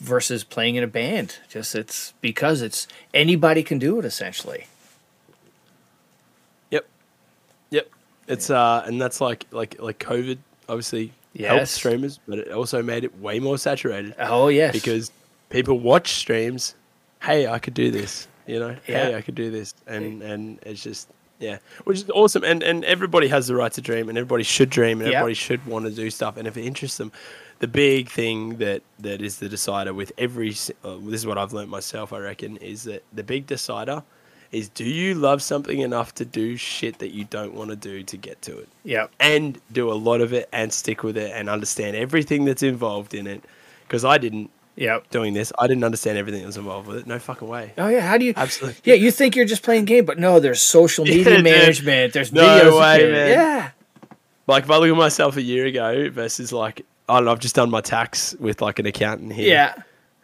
versus 0.00 0.42
playing 0.44 0.76
in 0.76 0.82
a 0.82 0.86
band. 0.88 1.36
Just 1.48 1.74
it's 1.74 2.12
because 2.20 2.62
it's 2.62 2.88
anybody 3.14 3.62
can 3.62 3.78
do 3.78 3.98
it 3.98 4.04
essentially. 4.04 4.66
Yep. 6.70 6.86
Yep. 7.70 7.88
It's 8.28 8.50
uh 8.50 8.82
and 8.86 9.00
that's 9.00 9.20
like 9.20 9.46
like 9.50 9.80
like 9.80 9.98
COVID 9.98 10.38
obviously 10.68 11.12
helped 11.38 11.68
streamers, 11.68 12.18
but 12.26 12.38
it 12.38 12.52
also 12.52 12.82
made 12.82 13.04
it 13.04 13.18
way 13.20 13.38
more 13.38 13.58
saturated 13.58 14.14
Oh 14.18 14.48
yes, 14.48 14.72
because 14.72 15.10
people 15.48 15.78
watch 15.78 16.12
streams, 16.14 16.74
hey, 17.22 17.46
I 17.46 17.58
could 17.58 17.74
do 17.74 17.90
this, 17.90 18.26
you 18.46 18.58
know? 18.58 18.76
Hey, 18.84 19.14
I 19.14 19.20
could 19.22 19.34
do 19.34 19.50
this. 19.50 19.74
And 19.86 20.22
and 20.22 20.58
it's 20.62 20.82
just 20.82 21.08
yeah, 21.38 21.58
which 21.84 21.98
is 21.98 22.10
awesome. 22.10 22.44
And 22.44 22.62
and 22.62 22.84
everybody 22.84 23.28
has 23.28 23.46
the 23.48 23.54
right 23.56 23.72
to 23.72 23.80
dream 23.80 24.08
and 24.08 24.16
everybody 24.18 24.44
should 24.44 24.70
dream 24.70 25.00
and 25.00 25.08
Yep. 25.08 25.14
everybody 25.16 25.34
should 25.34 25.64
want 25.66 25.84
to 25.86 25.90
do 25.90 26.10
stuff 26.10 26.36
and 26.36 26.46
if 26.48 26.56
it 26.56 26.64
interests 26.64 26.96
them. 26.98 27.12
The 27.60 27.68
big 27.68 28.08
thing 28.08 28.56
that 28.58 28.82
that 29.00 29.20
is 29.22 29.38
the 29.38 29.48
decider 29.48 29.92
with 29.94 30.12
every 30.18 30.50
uh, 30.84 30.96
this 31.02 31.20
is 31.20 31.26
what 31.26 31.38
I've 31.38 31.52
learned 31.52 31.70
myself, 31.70 32.12
I 32.12 32.18
reckon, 32.18 32.56
is 32.56 32.84
that 32.84 33.04
the 33.12 33.22
big 33.22 33.46
decider 33.46 34.02
is 34.50 34.68
do 34.70 34.82
you 34.84 35.14
love 35.14 35.42
something 35.42 35.78
enough 35.80 36.12
to 36.14 36.24
do 36.24 36.56
shit 36.56 36.98
that 36.98 37.10
you 37.10 37.24
don't 37.24 37.54
want 37.54 37.70
to 37.70 37.76
do 37.76 38.02
to 38.02 38.16
get 38.16 38.40
to 38.42 38.58
it? 38.58 38.68
yeah, 38.82 39.06
and 39.20 39.60
do 39.70 39.92
a 39.92 39.94
lot 39.94 40.20
of 40.20 40.32
it 40.32 40.48
and 40.52 40.72
stick 40.72 41.02
with 41.04 41.16
it 41.16 41.30
and 41.34 41.48
understand 41.48 41.96
everything 41.96 42.44
that's 42.46 42.62
involved 42.62 43.14
in 43.14 43.26
it. 43.26 43.44
Because 43.86 44.04
I 44.04 44.18
didn't 44.18 44.50
yeah. 44.76 45.00
doing 45.10 45.34
this, 45.34 45.52
I 45.58 45.66
didn't 45.66 45.84
understand 45.84 46.16
everything 46.16 46.40
that 46.40 46.46
was 46.46 46.56
involved 46.56 46.88
with 46.88 46.96
it. 46.98 47.06
No 47.06 47.18
fucking 47.18 47.46
way. 47.46 47.74
Oh 47.76 47.88
yeah, 47.88 48.00
how 48.00 48.16
do 48.16 48.24
you? 48.24 48.32
Absolutely. 48.36 48.80
Yeah, 48.84 48.94
you 48.94 49.10
think 49.10 49.36
you're 49.36 49.44
just 49.44 49.62
playing 49.62 49.84
game, 49.84 50.04
but 50.06 50.18
no, 50.18 50.40
there's 50.40 50.62
social 50.62 51.04
media 51.14 51.24
dude. 51.36 51.44
management. 51.44 52.14
There's 52.14 52.32
No 52.32 52.42
videos. 52.42 52.80
way, 52.80 53.12
man. 53.12 53.28
Yeah, 53.30 53.70
Like 54.46 54.64
if 54.64 54.70
I 54.70 54.78
look 54.78 54.88
at 54.90 54.96
myself 54.96 55.36
a 55.36 55.42
year 55.42 55.66
ago 55.66 56.08
versus 56.10 56.52
like 56.52 56.86
I 57.10 57.16
don't 57.16 57.24
know, 57.26 57.32
I've 57.32 57.38
just 57.40 57.54
done 57.54 57.70
my 57.70 57.80
tax 57.80 58.34
with 58.38 58.60
like 58.62 58.78
an 58.78 58.86
accountant 58.86 59.32
here. 59.32 59.48
yeah, 59.48 59.74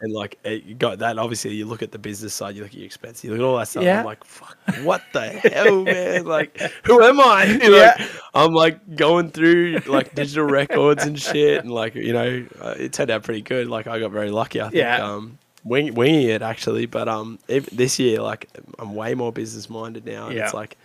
and 0.01 0.13
like 0.13 0.37
you 0.45 0.73
got 0.75 0.99
that. 0.99 1.17
Obviously, 1.17 1.53
you 1.55 1.65
look 1.65 1.81
at 1.81 1.91
the 1.91 1.97
business 1.99 2.33
side, 2.33 2.55
you 2.55 2.61
look 2.61 2.71
at 2.71 2.77
your 2.77 2.85
expenses, 2.85 3.23
you 3.23 3.31
look 3.31 3.39
at 3.39 3.43
all 3.45 3.57
that 3.57 3.67
stuff. 3.67 3.83
Yeah. 3.83 3.99
I'm 3.99 4.05
like, 4.05 4.23
fuck, 4.23 4.55
what 4.83 5.01
the 5.13 5.27
hell, 5.29 5.83
man? 5.83 6.25
Like, 6.25 6.59
who 6.85 7.01
am 7.03 7.19
I? 7.19 7.45
You 7.63 7.71
know, 7.71 7.77
Yeah. 7.77 8.07
I'm 8.33 8.53
like 8.53 8.95
going 8.95 9.31
through 9.31 9.79
like 9.87 10.13
digital 10.15 10.45
records 10.45 11.03
and 11.05 11.19
shit, 11.19 11.61
and 11.63 11.71
like 11.71 11.95
you 11.95 12.13
know, 12.13 12.45
uh, 12.61 12.75
it 12.77 12.93
turned 12.93 13.09
out 13.11 13.23
pretty 13.23 13.41
good. 13.41 13.67
Like 13.67 13.87
I 13.87 13.99
got 13.99 14.11
very 14.11 14.29
lucky. 14.31 14.61
I 14.61 14.65
think. 14.65 14.75
Yeah. 14.75 15.03
Um, 15.03 15.39
wing, 15.63 15.93
winging 15.95 16.29
it 16.29 16.41
actually, 16.41 16.85
but 16.85 17.09
um, 17.09 17.39
if, 17.47 17.65
this 17.71 17.97
year 17.99 18.21
like 18.21 18.47
I'm 18.79 18.93
way 18.95 19.15
more 19.15 19.31
business 19.33 19.69
minded 19.69 20.05
now, 20.05 20.27
and 20.27 20.35
Yeah. 20.37 20.45
it's 20.45 20.53
like 20.53 20.77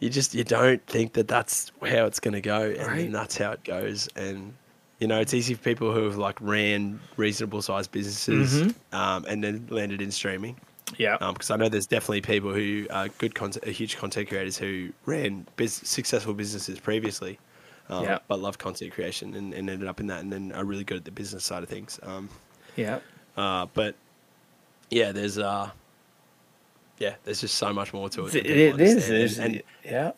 you 0.00 0.10
just 0.10 0.34
you 0.34 0.44
don't 0.44 0.84
think 0.86 1.14
that 1.14 1.28
that's 1.28 1.72
how 1.80 2.04
it's 2.06 2.20
going 2.20 2.34
to 2.34 2.40
go 2.40 2.62
and 2.62 2.86
Right. 2.86 2.96
then 3.04 3.12
that's 3.12 3.36
how 3.38 3.52
it 3.52 3.62
goes 3.64 4.08
and 4.16 4.52
you 5.02 5.08
know 5.08 5.18
it's 5.20 5.34
easy 5.34 5.54
for 5.54 5.62
people 5.70 5.92
who 5.92 6.04
have 6.04 6.16
like 6.28 6.38
ran 6.40 7.00
reasonable 7.16 7.60
sized 7.62 7.90
businesses 7.90 8.62
Mm-hmm. 8.62 8.94
um, 9.00 9.24
and 9.30 9.42
then 9.44 9.66
landed 9.70 10.00
in 10.00 10.10
streaming 10.12 10.54
Yeah. 10.96 11.16
because 11.32 11.50
I 11.50 11.56
know 11.56 11.68
there's 11.68 11.86
definitely 11.96 12.20
people 12.34 12.52
who 12.54 12.86
are 12.90 13.08
good 13.22 13.34
content, 13.34 13.64
huge 13.66 13.96
content 13.96 14.28
creators 14.28 14.56
who 14.58 14.90
ran 15.06 15.46
successful 15.66 16.34
businesses 16.34 16.78
previously, 16.78 17.38
um, 17.88 18.04
Yeah. 18.04 18.18
but 18.28 18.36
love 18.40 18.56
content 18.58 18.92
creation 18.92 19.34
and, 19.34 19.52
and 19.54 19.68
ended 19.70 19.88
up 19.88 19.98
in 20.00 20.06
that, 20.08 20.20
and 20.22 20.30
then 20.32 20.52
are 20.52 20.64
really 20.64 20.84
good 20.84 20.98
at 20.98 21.04
the 21.04 21.10
business 21.22 21.42
side 21.44 21.62
of 21.64 21.68
things. 21.68 21.98
Um, 22.02 22.28
yeah. 22.76 22.98
uh, 23.36 23.66
but 23.74 23.94
yeah, 24.90 25.10
there's 25.12 25.38
uh, 25.38 25.70
yeah, 26.98 27.14
there's 27.24 27.40
just 27.40 27.56
so 27.56 27.72
much 27.72 27.92
more 27.92 28.08
to 28.10 28.26
it. 28.26 28.34
It, 28.36 28.46
it 28.46 28.80
is. 28.80 29.38
and, 29.38 29.54
and 29.56 29.62
yeah. 29.84 30.12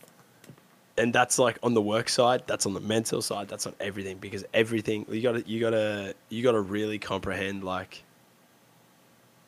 And 0.97 1.13
that's 1.13 1.39
like 1.39 1.59
on 1.63 1.75
the 1.75 1.83
work 1.83 2.09
side 2.09 2.43
that's 2.47 2.67
on 2.67 2.75
the 2.75 2.81
mental 2.81 3.21
side 3.21 3.49
that's 3.49 3.67
on 3.67 3.75
everything 3.81 4.17
because 4.19 4.45
everything 4.55 5.05
you 5.09 5.21
gotta 5.21 5.43
you 5.47 5.61
gotta 5.61 6.15
you 6.29 6.43
gotta 6.43 6.61
really 6.61 6.99
comprehend 6.99 7.65
like 7.65 8.03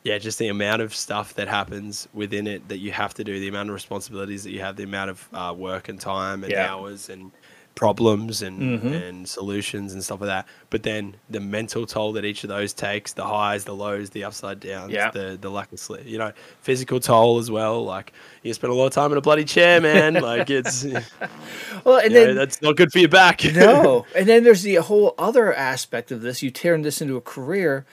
yeah 0.03 0.17
just 0.17 0.39
the 0.39 0.47
amount 0.47 0.81
of 0.81 0.93
stuff 0.93 1.33
that 1.35 1.47
happens 1.47 2.07
within 2.13 2.47
it 2.47 2.67
that 2.67 2.77
you 2.77 2.91
have 2.91 3.13
to 3.13 3.23
do 3.23 3.39
the 3.39 3.47
amount 3.47 3.69
of 3.69 3.73
responsibilities 3.73 4.43
that 4.43 4.51
you 4.51 4.59
have 4.59 4.75
the 4.75 4.83
amount 4.83 5.09
of 5.09 5.29
uh, 5.33 5.53
work 5.57 5.89
and 5.89 5.99
time 5.99 6.43
and 6.43 6.51
Yeah. 6.51 6.73
hours 6.73 7.09
and 7.09 7.31
problems 7.77 8.41
and 8.41 8.81
Mhm. 8.81 9.07
and 9.07 9.29
solutions 9.29 9.93
and 9.93 10.03
stuff 10.03 10.19
like 10.19 10.27
that 10.29 10.45
but 10.71 10.81
then 10.81 11.15
the 11.29 11.39
mental 11.39 11.85
toll 11.85 12.11
that 12.13 12.25
each 12.25 12.43
of 12.43 12.49
those 12.49 12.73
takes 12.73 13.13
the 13.13 13.23
highs 13.23 13.65
the 13.65 13.73
lows 13.75 14.09
the 14.09 14.23
upside 14.23 14.59
downs 14.59 14.91
Yeah. 14.91 15.11
the 15.11 15.37
the 15.39 15.49
lack 15.51 15.71
of 15.71 15.79
sleep 15.79 16.01
you 16.05 16.17
know 16.17 16.31
physical 16.61 16.99
toll 16.99 17.37
as 17.37 17.51
well 17.51 17.85
like 17.85 18.11
you 18.41 18.51
spend 18.53 18.73
a 18.73 18.75
lot 18.75 18.87
of 18.87 18.93
time 18.93 19.11
in 19.11 19.17
a 19.19 19.21
bloody 19.21 19.45
chair 19.45 19.79
man 19.79 20.15
like 20.31 20.49
it's 20.49 20.83
Well, 21.85 21.97
and 21.99 22.11
you 22.11 22.19
know, 22.19 22.25
then 22.27 22.35
that's 22.35 22.61
not 22.61 22.75
good 22.75 22.91
for 22.91 22.99
your 22.99 23.09
back. 23.09 23.43
no, 23.53 24.05
and 24.15 24.27
then 24.27 24.43
there's 24.43 24.63
the 24.63 24.75
whole 24.75 25.13
other 25.17 25.53
aspect 25.53 26.11
of 26.11 26.21
this. 26.21 26.41
You 26.41 26.49
turn 26.51 26.81
this 26.81 27.01
into 27.01 27.15
a 27.15 27.21
career. 27.21 27.85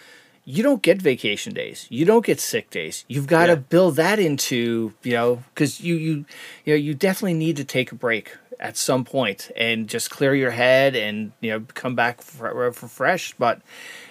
You 0.46 0.62
don't 0.62 0.82
get 0.82 1.00
vacation 1.00 1.54
days. 1.54 1.86
You 1.88 2.04
don't 2.04 2.24
get 2.24 2.38
sick 2.38 2.68
days. 2.70 3.04
You've 3.08 3.26
got 3.26 3.48
Yeah. 3.48 3.54
to 3.54 3.60
build 3.60 3.96
that 3.96 4.18
into 4.18 4.92
you 5.02 5.12
know 5.12 5.42
because 5.54 5.80
you 5.80 5.94
you 5.96 6.24
you 6.64 6.72
know 6.74 6.78
you 6.86 6.94
definitely 6.94 7.34
need 7.34 7.56
to 7.56 7.64
take 7.64 7.92
a 7.92 7.94
break 7.94 8.36
at 8.60 8.76
some 8.76 9.04
point 9.04 9.50
and 9.56 9.88
just 9.88 10.10
clear 10.10 10.34
your 10.34 10.50
head 10.52 10.94
and 10.96 11.32
you 11.40 11.50
know 11.50 11.64
come 11.74 11.94
back 11.94 12.20
for, 12.22 12.72
for 12.72 12.88
fresh. 12.88 13.34
But 13.38 13.60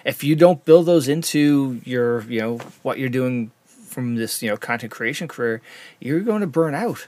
if 0.04 0.22
you 0.24 0.36
don't 0.36 0.64
build 0.64 0.86
those 0.86 1.08
into 1.08 1.80
your 1.84 2.22
you 2.22 2.40
know 2.40 2.58
what 2.82 2.98
you're 2.98 3.08
doing 3.08 3.50
from 3.66 4.16
this 4.16 4.42
you 4.42 4.50
know 4.50 4.56
content 4.56 4.92
creation 4.92 5.28
career, 5.28 5.60
you're 6.00 6.20
going 6.20 6.40
to 6.40 6.46
burn 6.46 6.74
out. 6.74 7.06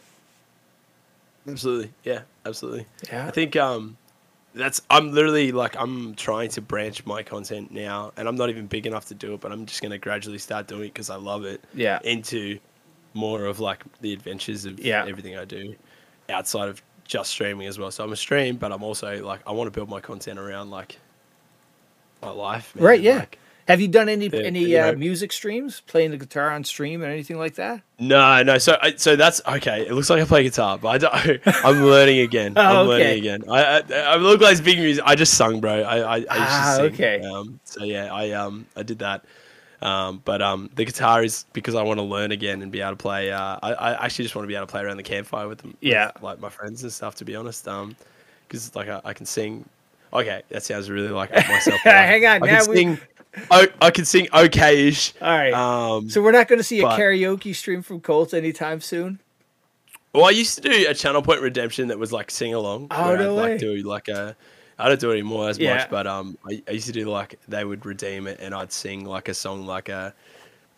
absolutely. 1.48 1.92
Yeah, 2.04 2.22
absolutely. 2.44 2.86
Yeah. 3.10 3.26
I 3.26 3.30
think 3.30 3.56
um, 3.56 3.96
that's 4.54 4.80
I'm 4.90 5.12
literally 5.12 5.52
like 5.52 5.76
I'm 5.76 6.14
trying 6.14 6.50
to 6.50 6.60
branch 6.60 7.04
my 7.06 7.22
content 7.22 7.70
now, 7.70 8.12
and 8.16 8.26
I'm 8.28 8.36
not 8.36 8.48
even 8.50 8.66
big 8.66 8.86
enough 8.86 9.06
to 9.06 9.14
do 9.14 9.34
it, 9.34 9.40
but 9.40 9.52
I'm 9.52 9.66
just 9.66 9.82
gonna 9.82 9.98
gradually 9.98 10.38
start 10.38 10.66
doing 10.66 10.82
it 10.84 10.94
because 10.94 11.10
I 11.10 11.16
love 11.16 11.44
it. 11.44 11.62
Yeah. 11.74 11.98
Into 12.04 12.58
more 13.14 13.46
of 13.46 13.60
like 13.60 13.82
the 14.00 14.12
adventures 14.12 14.64
of 14.66 14.78
Yeah. 14.78 15.06
everything 15.06 15.36
I 15.38 15.44
do 15.46 15.74
outside 16.28 16.68
of 16.68 16.82
just 17.06 17.30
streaming 17.30 17.66
as 17.68 17.78
well. 17.78 17.90
So 17.90 18.04
I'm 18.04 18.12
a 18.12 18.16
stream, 18.16 18.56
but 18.56 18.72
I'm 18.72 18.82
also 18.82 19.24
like 19.24 19.40
I 19.46 19.52
want 19.52 19.66
to 19.68 19.70
build 19.70 19.88
my 19.88 20.00
content 20.00 20.38
around 20.38 20.70
like 20.70 20.98
my 22.22 22.30
life. 22.30 22.74
man, 22.74 22.84
Right. 22.84 23.00
Yeah. 23.00 23.18
like- 23.18 23.38
Have 23.68 23.80
you 23.80 23.88
done 23.88 24.08
any 24.08 24.28
the- 24.28 24.44
any 24.46 24.60
you 24.64 24.78
uh, 24.80 24.92
music 24.92 25.32
streams, 25.32 25.80
playing 25.88 26.12
the 26.12 26.16
guitar 26.16 26.50
on 26.52 26.62
stream 26.62 27.02
or 27.02 27.06
anything 27.06 27.36
like 27.36 27.56
that? 27.56 27.82
No, 27.98 28.42
no. 28.44 28.58
So, 28.58 28.78
I, 28.80 28.94
so 28.94 29.16
that's 29.16 29.40
okay. 29.44 29.84
It 29.86 29.92
looks 29.92 30.08
like 30.08 30.22
I 30.22 30.24
play 30.24 30.44
guitar, 30.44 30.78
but 30.78 30.88
I 30.88 30.98
don't. 30.98 31.40
I'm 31.64 31.82
learning 31.84 32.20
again. 32.20 32.52
Oh, 32.56 32.60
I'm 32.62 32.76
okay. 32.76 32.88
learning 32.88 33.18
again. 33.18 33.44
I, 33.50 33.80
I, 33.80 33.80
I 34.14 34.16
look 34.16 34.40
like 34.40 34.62
big 34.62 34.78
music. 34.78 35.02
I 35.04 35.16
just 35.16 35.34
sung, 35.34 35.60
bro. 35.60 35.82
I, 35.82 35.98
I, 35.98 36.16
I 36.18 36.24
Ah, 36.30 36.80
okay. 36.82 37.20
Um, 37.22 37.58
so 37.64 37.82
yeah, 37.82 38.12
I 38.14 38.30
um, 38.32 38.66
I 38.76 38.82
did 38.84 39.00
that. 39.00 39.24
Um, 39.82 40.22
but 40.24 40.40
um, 40.40 40.70
the 40.74 40.84
guitar 40.84 41.22
is 41.22 41.44
because 41.52 41.74
I 41.74 41.82
want 41.82 41.98
to 41.98 42.02
learn 42.04 42.32
again 42.32 42.62
and 42.62 42.72
be 42.72 42.80
able 42.80 42.92
to 42.92 42.96
play. 42.96 43.30
Uh, 43.30 43.58
I, 43.62 43.72
I 43.74 44.04
actually 44.06 44.24
just 44.24 44.34
want 44.34 44.44
to 44.44 44.48
be 44.48 44.54
able 44.54 44.66
to 44.66 44.70
play 44.70 44.82
around 44.82 44.96
the 44.96 45.02
campfire 45.02 45.48
with 45.48 45.58
them. 45.58 45.70
with, 45.72 45.78
Yeah. 45.82 46.12
like 46.22 46.40
my 46.40 46.48
friends 46.48 46.82
and 46.82 46.92
stuff. 46.92 47.16
To 47.16 47.24
be 47.24 47.36
honest, 47.36 47.68
um, 47.68 47.94
because 48.48 48.74
like 48.74 48.88
I, 48.88 49.00
I 49.04 49.12
can 49.12 49.26
sing. 49.26 49.68
Okay, 50.12 50.42
that 50.48 50.62
sounds 50.62 50.88
really 50.88 51.08
like 51.08 51.30
myself. 51.32 51.80
Hang 51.84 52.24
on, 52.24 52.42
I 52.42 52.46
now 52.52 52.60
can 52.62 52.70
we- 52.70 52.76
sing. 52.76 52.98
Oh, 53.50 53.66
I 53.82 53.90
can 53.90 54.06
sing 54.06 54.28
okay-ish. 54.32 55.12
All 55.20 55.28
right. 55.28 55.52
Um, 55.52 56.08
so 56.08 56.22
we're 56.22 56.32
not 56.32 56.48
going 56.48 56.58
to 56.58 56.62
see 56.64 56.80
a 56.80 56.84
karaoke 56.84 57.54
stream 57.54 57.82
from 57.82 58.00
Coltz 58.00 58.32
anytime 58.32 58.80
soon. 58.80 59.20
Well, 60.14 60.24
I 60.24 60.30
used 60.30 60.54
to 60.54 60.62
do 60.62 60.86
a 60.88 60.94
Channel 60.94 61.20
Point 61.20 61.42
Redemption 61.42 61.88
that 61.88 61.98
was 61.98 62.12
like 62.14 62.30
sing 62.30 62.54
along. 62.54 62.86
Oh, 62.92 63.14
no 63.14 63.34
I'd, 63.34 63.42
way. 63.42 63.50
Like 63.50 63.60
do 63.60 63.74
like 63.82 64.08
a, 64.08 64.34
I 64.78 64.88
don't 64.88 65.00
do 65.00 65.10
it 65.10 65.14
anymore 65.14 65.48
as 65.48 65.58
Yeah. 65.58 65.76
much, 65.76 65.90
but 65.90 66.06
um, 66.06 66.36
I, 66.48 66.62
I 66.68 66.72
used 66.72 66.86
to 66.86 66.92
do 66.92 67.06
like 67.08 67.38
they 67.48 67.64
would 67.64 67.86
redeem 67.86 68.26
it 68.26 68.38
and 68.40 68.54
I'd 68.54 68.72
sing 68.72 69.04
like 69.04 69.28
a 69.28 69.34
song 69.34 69.66
like 69.66 69.88
a, 69.88 70.14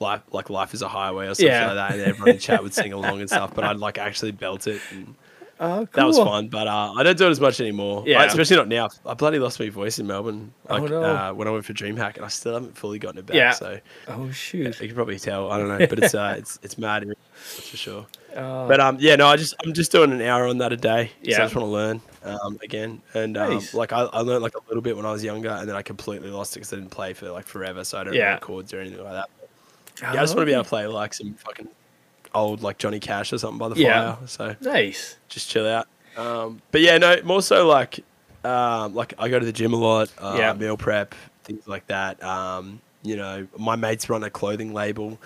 life 0.00 0.22
like 0.30 0.48
life 0.50 0.74
is 0.74 0.82
a 0.82 0.88
highway 0.88 1.26
or 1.26 1.34
something 1.34 1.46
Yeah. 1.48 1.66
like 1.66 1.74
that, 1.74 1.92
and 1.92 2.02
everyone 2.02 2.30
in 2.30 2.38
chat 2.38 2.62
would 2.62 2.72
sing 2.74 2.92
along 2.92 3.20
and 3.20 3.28
stuff. 3.28 3.54
But 3.54 3.64
I'd 3.64 3.78
like 3.78 3.98
actually 3.98 4.30
belt 4.32 4.66
it, 4.68 4.80
and 4.92 5.14
Oh, 5.60 5.78
cool. 5.78 5.88
that 5.94 6.06
was 6.06 6.16
fun. 6.18 6.46
But 6.46 6.68
uh, 6.68 6.92
I 6.96 7.02
don't 7.02 7.18
do 7.18 7.26
it 7.26 7.30
as 7.30 7.40
much 7.40 7.60
anymore. 7.60 8.04
Yeah. 8.06 8.20
I- 8.20 8.26
especially 8.26 8.54
not 8.58 8.68
now. 8.68 8.90
I 9.04 9.14
bloody 9.14 9.40
lost 9.40 9.58
my 9.58 9.68
voice 9.70 9.98
in 9.98 10.06
Melbourne, 10.06 10.52
Oh, 10.70 10.86
no. 10.86 11.02
uh, 11.02 11.32
when 11.32 11.48
I 11.48 11.50
went 11.50 11.64
for 11.64 11.72
DreamHack, 11.72 12.14
and 12.14 12.24
I 12.24 12.28
still 12.28 12.54
haven't 12.54 12.76
fully 12.78 13.00
gotten 13.00 13.18
it 13.18 13.26
back. 13.26 13.34
Yeah. 13.34 13.50
So 13.50 13.80
Oh 14.06 14.30
shoot. 14.30 14.80
you 14.80 14.86
can 14.86 14.94
probably 14.94 15.18
tell. 15.18 15.50
I 15.50 15.58
don't 15.58 15.66
know, 15.66 15.84
but 15.90 15.98
it's 15.98 16.14
uh, 16.14 16.36
it's 16.38 16.60
it's 16.62 16.78
mad, 16.78 17.04
for 17.34 17.76
sure. 17.76 18.06
Uh, 18.36 18.68
But 18.68 18.78
um, 18.78 18.98
yeah, 19.00 19.16
no, 19.16 19.26
I 19.26 19.34
just 19.34 19.56
I'm 19.66 19.72
just 19.72 19.90
doing 19.90 20.12
an 20.12 20.20
hour 20.22 20.46
on 20.46 20.58
that 20.58 20.72
a 20.72 20.76
day. 20.76 21.10
Yeah, 21.22 21.30
Yeah. 21.32 21.36
I 21.38 21.44
just 21.46 21.56
want 21.56 21.66
to 21.66 21.72
learn 21.72 22.00
um 22.24 22.58
again, 22.62 23.00
and 23.14 23.36
um, 23.36 23.50
Nice. 23.54 23.74
like 23.74 23.92
I, 23.92 24.02
I 24.02 24.20
learned 24.20 24.42
like 24.42 24.54
a 24.54 24.60
little 24.68 24.82
bit 24.82 24.96
when 24.96 25.06
I 25.06 25.12
was 25.12 25.22
younger, 25.24 25.50
and 25.50 25.68
then 25.68 25.76
I 25.76 25.82
completely 25.82 26.30
lost 26.30 26.56
it 26.56 26.60
because 26.60 26.72
I 26.72 26.76
didn't 26.76 26.90
play 26.90 27.12
for 27.14 27.30
like 27.30 27.46
forever, 27.46 27.84
so 27.84 27.98
I 27.98 28.04
don't 28.04 28.14
Yeah. 28.14 28.34
know 28.34 28.38
chords 28.40 28.72
or 28.74 28.80
anything 28.80 29.02
like 29.02 29.12
that. 29.12 29.28
Yeah, 30.02 30.12
I 30.12 30.16
just 30.16 30.34
want 30.34 30.42
to 30.42 30.46
be 30.46 30.52
able 30.52 30.64
to 30.64 30.68
play 30.68 30.86
like 30.86 31.14
some 31.14 31.34
fucking 31.34 31.68
old 32.34 32.62
like 32.62 32.78
Johnny 32.78 33.00
Cash 33.00 33.32
or 33.32 33.38
something 33.38 33.58
by 33.58 33.68
the 33.68 33.76
Yeah. 33.76 34.14
fire. 34.16 34.26
So 34.26 34.56
Nice. 34.60 35.16
just 35.28 35.48
chill 35.50 35.66
out. 35.66 35.86
Um, 36.16 36.60
but 36.72 36.80
yeah, 36.80 36.98
no, 36.98 37.16
more 37.24 37.42
so 37.42 37.66
like 37.66 38.00
um, 38.44 38.94
like 38.94 39.14
I 39.18 39.28
go 39.28 39.38
to 39.38 39.46
the 39.46 39.52
gym 39.52 39.72
a 39.72 39.76
lot, 39.76 40.10
uh, 40.18 40.34
Yeah. 40.36 40.52
meal 40.52 40.76
prep, 40.76 41.14
things 41.44 41.66
like 41.66 41.86
that. 41.88 42.22
Um, 42.22 42.80
you 43.02 43.16
know, 43.16 43.46
my 43.56 43.76
mates 43.76 44.08
run 44.10 44.24
a 44.24 44.30
clothing 44.30 44.72
label 44.74 45.18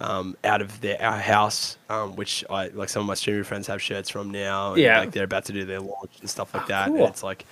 um, 0.00 0.36
out 0.44 0.62
of 0.62 0.80
their 0.80 1.00
our 1.02 1.18
house, 1.18 1.76
um, 1.88 2.16
which 2.16 2.44
I 2.50 2.68
like. 2.68 2.88
Some 2.88 3.00
of 3.02 3.06
my 3.06 3.14
streamer 3.14 3.44
friends 3.44 3.66
have 3.66 3.80
shirts 3.82 4.08
from 4.08 4.30
now. 4.30 4.72
And, 4.72 4.82
Yeah. 4.82 5.00
like 5.00 5.12
they're 5.12 5.24
about 5.24 5.44
to 5.46 5.52
do 5.52 5.64
their 5.64 5.80
launch 5.80 6.12
and 6.20 6.28
stuff 6.30 6.54
like 6.54 6.64
Oh, 6.64 6.68
that. 6.68 6.86
cool. 6.88 6.96
And 6.96 7.04
it's 7.06 7.22
like 7.22 7.44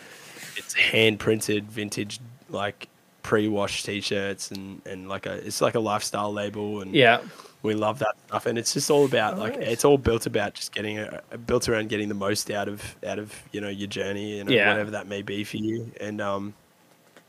it's 0.57 0.75
hand 0.75 1.19
printed, 1.19 1.71
vintage, 1.71 2.19
like 2.51 2.89
pre-washed 3.23 3.85
t-shirts 3.85 4.51
and 4.53 4.81
and 4.87 5.09
like 5.09 5.27
a 5.27 5.35
it's 5.47 5.61
like 5.61 5.75
a 5.75 5.81
lifestyle 5.81 6.33
label 6.33 6.81
and 6.81 6.95
Yeah. 6.95 7.21
we 7.63 7.75
love 7.75 7.99
that 7.99 8.15
stuff 8.27 8.47
and 8.47 8.57
it's 8.57 8.73
just 8.73 8.91
all 8.91 9.05
about 9.05 9.35
Oh, 9.35 9.41
like 9.41 9.59
nice. 9.59 9.69
it's 9.69 9.85
all 9.85 9.99
built 9.99 10.25
about 10.25 10.55
just 10.55 10.73
getting 10.73 10.99
a, 10.99 11.21
built 11.47 11.69
around 11.69 11.91
getting 11.91 12.09
the 12.09 12.15
most 12.15 12.51
out 12.51 12.69
of 12.69 12.97
out 13.07 13.19
of 13.19 13.35
you 13.53 13.61
know 13.61 13.69
your 13.69 13.89
journey 13.89 14.41
and 14.41 14.49
Yeah. 14.49 14.71
whatever 14.71 14.93
that 14.93 15.09
may 15.09 15.21
be 15.21 15.45
for 15.45 15.59
you 15.59 15.91
and 16.01 16.23
um 16.23 16.55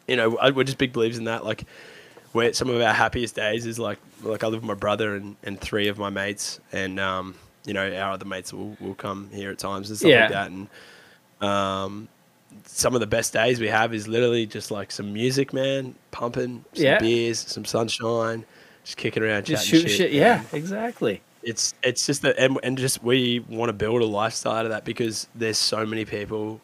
you 0.07 0.15
know 0.15 0.37
I, 0.37 0.51
we're 0.51 0.63
just 0.63 0.77
big 0.77 0.93
believers 0.93 1.17
in 1.17 1.25
that 1.25 1.43
like 1.43 1.65
where 2.31 2.53
some 2.53 2.69
of 2.69 2.79
our 2.81 2.93
happiest 2.93 3.35
days 3.35 3.65
is 3.65 3.79
like 3.79 3.97
like 4.23 4.43
I 4.43 4.47
live 4.47 4.61
with 4.61 4.67
my 4.67 4.73
brother 4.75 5.15
and, 5.15 5.35
and 5.43 5.59
three 5.59 5.87
of 5.87 5.97
my 5.97 6.09
mates 6.09 6.59
and 6.71 6.99
um 6.99 7.35
you 7.65 7.73
know 7.73 7.91
our 7.95 8.11
other 8.11 8.25
mates 8.25 8.53
will, 8.53 8.75
will 8.79 8.95
come 8.95 9.29
here 9.33 9.51
at 9.51 9.57
times 9.59 9.89
and 9.89 9.97
stuff 9.97 10.09
Yeah. 10.11 10.21
like 10.21 10.31
that 10.31 10.51
and 10.51 10.67
um 11.41 12.07
some 12.65 12.93
of 12.95 12.99
the 12.99 13.07
best 13.07 13.31
days 13.33 13.59
we 13.59 13.67
have 13.67 13.93
is 13.93 14.07
literally 14.07 14.45
just 14.45 14.71
like 14.71 14.91
some 14.91 15.13
music 15.13 15.53
man 15.53 15.95
pumping 16.11 16.65
some 16.73 16.83
Yeah. 16.85 16.99
beers 16.99 17.39
some 17.39 17.65
sunshine 17.65 18.45
just 18.83 18.97
kicking 18.97 19.23
around 19.23 19.45
Just 19.45 19.65
chatting 19.67 19.81
shoot 19.81 19.89
shit, 19.89 19.97
shit. 19.97 20.11
Yeah. 20.13 20.43
Exactly. 20.53 21.21
it's 21.43 21.73
it's 21.83 22.05
just 22.05 22.21
that 22.23 22.37
and, 22.37 22.57
and 22.63 22.77
just 22.77 23.03
we 23.03 23.39
want 23.49 23.69
to 23.69 23.73
build 23.73 24.01
a 24.01 24.05
lifestyle 24.05 24.53
out 24.53 24.65
of 24.65 24.71
that 24.71 24.83
because 24.85 25.27
there's 25.35 25.57
so 25.57 25.85
many 25.85 26.05
people 26.05 26.59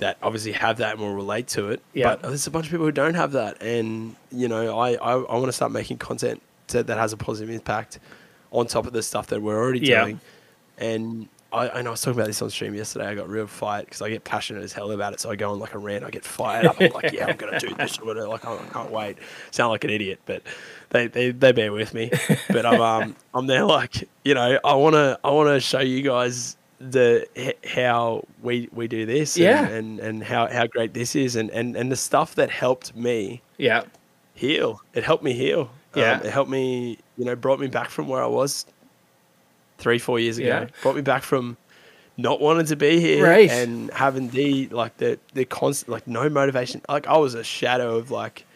that 0.00 0.18
obviously 0.22 0.52
have 0.52 0.78
that 0.78 0.92
and 0.94 1.00
will 1.00 1.14
relate 1.14 1.46
to 1.46 1.70
it 1.70 1.80
Yeah. 1.94 2.16
but 2.16 2.22
there's 2.22 2.46
a 2.46 2.50
bunch 2.50 2.66
of 2.66 2.70
people 2.72 2.86
who 2.86 2.92
don't 2.92 3.14
have 3.14 3.32
that 3.32 3.62
and 3.62 4.16
you 4.32 4.48
know 4.48 4.78
i 4.78 4.92
i, 4.94 5.12
I 5.12 5.34
want 5.34 5.46
to 5.46 5.52
start 5.52 5.72
making 5.72 5.98
content 5.98 6.42
to, 6.68 6.82
that 6.82 6.98
has 6.98 7.12
a 7.12 7.16
positive 7.16 7.50
impact 7.54 7.98
on 8.50 8.66
top 8.66 8.86
of 8.86 8.92
the 8.92 9.02
stuff 9.02 9.28
that 9.28 9.40
we're 9.40 9.56
already 9.56 9.80
Yeah. 9.80 10.02
doing 10.04 10.20
and 10.78 11.28
I, 11.52 11.82
know 11.82 11.88
I 11.88 11.90
was 11.90 12.00
talking 12.00 12.16
about 12.16 12.28
this 12.28 12.40
on 12.42 12.50
stream 12.50 12.74
yesterday. 12.76 13.08
I 13.08 13.16
got 13.16 13.28
real 13.28 13.48
fight 13.48 13.86
because 13.86 14.00
I 14.02 14.08
get 14.08 14.22
passionate 14.22 14.62
as 14.62 14.72
hell 14.72 14.92
about 14.92 15.14
it. 15.14 15.18
So 15.18 15.32
I 15.32 15.34
go 15.34 15.50
on 15.50 15.58
like 15.58 15.74
a 15.74 15.78
rant. 15.78 16.04
I 16.04 16.10
get 16.10 16.24
fired 16.24 16.64
up. 16.64 16.80
I'm 16.80 16.92
like, 16.92 17.10
yeah, 17.10 17.26
I'm 17.26 17.36
gonna 17.36 17.58
do 17.58 17.74
this. 17.74 18.00
Like 18.00 18.44
I 18.44 18.56
can't 18.72 18.90
wait. 18.92 19.18
Sound 19.50 19.72
like 19.72 19.82
an 19.82 19.90
idiot, 19.90 20.20
but 20.26 20.44
they 20.90 21.08
they, 21.08 21.32
they 21.32 21.50
bear 21.50 21.72
with 21.72 21.92
me. 21.92 22.12
But 22.50 22.64
I'm 22.66 22.80
um 22.80 23.16
I'm 23.34 23.48
there 23.48 23.64
like 23.64 24.08
you 24.24 24.34
know 24.34 24.60
I 24.62 24.74
wanna 24.74 25.18
I 25.24 25.30
wanna 25.30 25.58
show 25.58 25.80
you 25.80 26.02
guys 26.02 26.56
the 26.80 27.26
how 27.66 28.24
we 28.42 28.68
we 28.72 28.88
do 28.88 29.04
this. 29.06 29.36
and- 29.36 29.44
Yeah. 29.44 29.66
And 29.68 30.00
and 30.00 30.24
how 30.24 30.46
how 30.48 30.66
great 30.66 30.94
this 30.94 31.14
is 31.14 31.36
and 31.36 31.50
and 31.50 31.76
and 31.76 31.92
the 31.92 31.96
stuff 31.96 32.34
that 32.36 32.50
helped 32.50 32.96
me 32.96 33.42
Yeah. 33.58 33.82
heal. 34.34 34.80
It 34.94 35.04
helped 35.04 35.22
me 35.22 35.32
heal. 35.34 35.70
Yeah. 35.94 36.12
Um, 36.14 36.26
it 36.26 36.32
helped 36.32 36.50
me, 36.50 36.98
you 37.18 37.24
know, 37.24 37.36
brought 37.36 37.60
me 37.60 37.66
back 37.66 37.90
from 37.90 38.08
where 38.08 38.22
I 38.22 38.26
was 38.28 38.64
three, 39.78 39.98
four 39.98 40.18
years 40.18 40.38
ago. 40.38 40.46
Yeah. 40.48 40.66
Brought 40.82 40.96
me 40.96 41.02
back 41.02 41.22
from 41.22 41.56
not 42.16 42.40
wanting 42.40 42.66
to 42.66 42.76
be 42.76 43.00
here 43.00 43.24
Right. 43.26 43.50
and 43.50 43.90
having 43.92 44.28
the 44.30 44.68
like 44.68 44.96
the 44.98 45.18
the 45.34 45.44
constant 45.44 45.90
like 45.90 46.06
no 46.06 46.28
motivation. 46.30 46.80
Like 46.88 47.06
I 47.06 47.16
was 47.18 47.34
a 47.34 47.44
shadow 47.44 47.96
of 47.96 48.10
like 48.10 48.46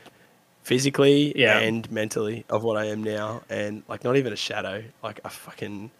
physically 0.62 1.32
Yeah. 1.38 1.58
and 1.58 1.90
mentally 1.90 2.44
of 2.48 2.62
what 2.62 2.76
I 2.78 2.86
am 2.86 3.02
now, 3.04 3.42
and 3.50 3.82
like 3.88 4.02
not 4.04 4.16
even 4.16 4.32
a 4.32 4.36
shadow, 4.36 4.82
like 5.02 5.20
a 5.24 5.28
fucking 5.30 5.90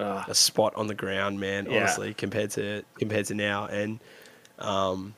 Ugh. 0.00 0.24
a 0.28 0.34
spot 0.34 0.74
on 0.76 0.86
the 0.86 0.94
ground, 0.94 1.38
man. 1.40 1.66
Yeah. 1.68 1.78
Honestly, 1.78 2.14
compared 2.14 2.50
to 2.52 2.82
compared 2.98 3.26
to 3.26 3.34
now, 3.34 3.66
and 3.66 4.00
um, 4.58 5.14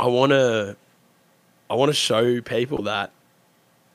I 0.00 0.06
want 0.06 0.30
to, 0.30 0.76
I 1.70 1.74
want 1.74 1.90
to 1.90 1.94
show 1.94 2.40
people 2.40 2.82
that 2.84 3.10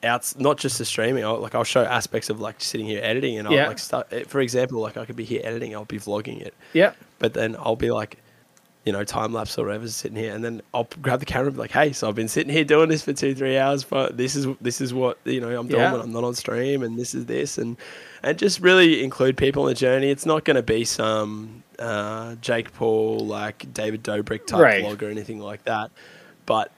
out 0.04 0.34
not 0.38 0.58
just 0.58 0.78
the 0.78 0.86
streaming. 0.86 1.26
I'll, 1.26 1.40
like 1.40 1.56
I'll 1.56 1.64
show 1.64 1.84
aspects 1.84 2.30
of 2.30 2.40
like 2.40 2.62
sitting 2.62 2.86
here 2.86 3.02
editing, 3.04 3.38
and 3.38 3.48
I'll 3.48 3.54
Yeah. 3.54 3.68
like 3.68 3.80
start. 3.80 4.10
For 4.28 4.40
example, 4.42 4.80
like 4.80 4.96
I 4.98 5.06
could 5.06 5.16
be 5.18 5.26
here 5.26 5.42
editing, 5.44 5.76
I'll 5.76 5.86
be 5.86 6.00
vlogging 6.00 6.42
it, 6.42 6.54
Yeah. 6.74 6.94
but 7.20 7.34
then 7.34 7.56
I'll 7.60 7.76
be 7.76 7.92
like. 7.92 8.18
You 8.86 8.94
know, 8.94 9.04
time 9.04 9.34
lapse 9.34 9.60
or 9.60 9.66
whatever, 9.66 9.88
sitting 9.90 10.18
here, 10.18 10.34
and 10.34 10.44
then 10.44 10.62
I'll 10.74 10.88
grab 11.02 11.20
the 11.20 11.26
camera 11.26 11.48
and 11.48 11.56
be 11.56 11.60
like, 11.60 11.72
"Hey, 11.74 11.92
so 11.92 12.08
I've 12.08 12.16
been 12.16 12.30
sitting 12.30 12.52
here 12.52 12.64
doing 12.64 12.88
this 12.88 13.04
for 13.04 13.12
two, 13.12 13.36
three 13.36 13.58
hours, 13.58 13.84
but 13.84 14.16
this 14.18 14.38
is 14.38 14.48
this 14.62 14.80
is 14.80 14.94
what 14.94 15.20
you 15.26 15.42
know 15.42 15.50
I'm 15.50 15.68
doing 15.68 15.82
Yeah. 15.82 15.92
when 15.92 16.02
I'm 16.02 16.14
not 16.14 16.24
on 16.24 16.34
stream, 16.34 16.82
and 16.82 16.98
this 16.98 17.14
is 17.14 17.26
this, 17.26 17.58
and 17.58 17.76
and 18.24 18.38
just 18.38 18.60
really 18.60 19.04
include 19.04 19.38
people 19.38 19.68
in 19.68 19.74
the 19.74 19.80
journey. 19.80 20.10
It's 20.10 20.26
not 20.26 20.46
going 20.46 20.56
to 20.56 20.64
be 20.64 20.84
some 20.86 21.64
uh, 21.78 22.36
Jake 22.36 22.74
Paul 22.74 23.20
like 23.26 23.72
David 23.74 24.04
Dobrik 24.04 24.46
type 24.48 24.60
Right. 24.60 24.84
vlog 24.84 25.02
or 25.02 25.10
anything 25.10 25.40
like 25.40 25.64
that, 25.66 25.92
but 26.46 26.72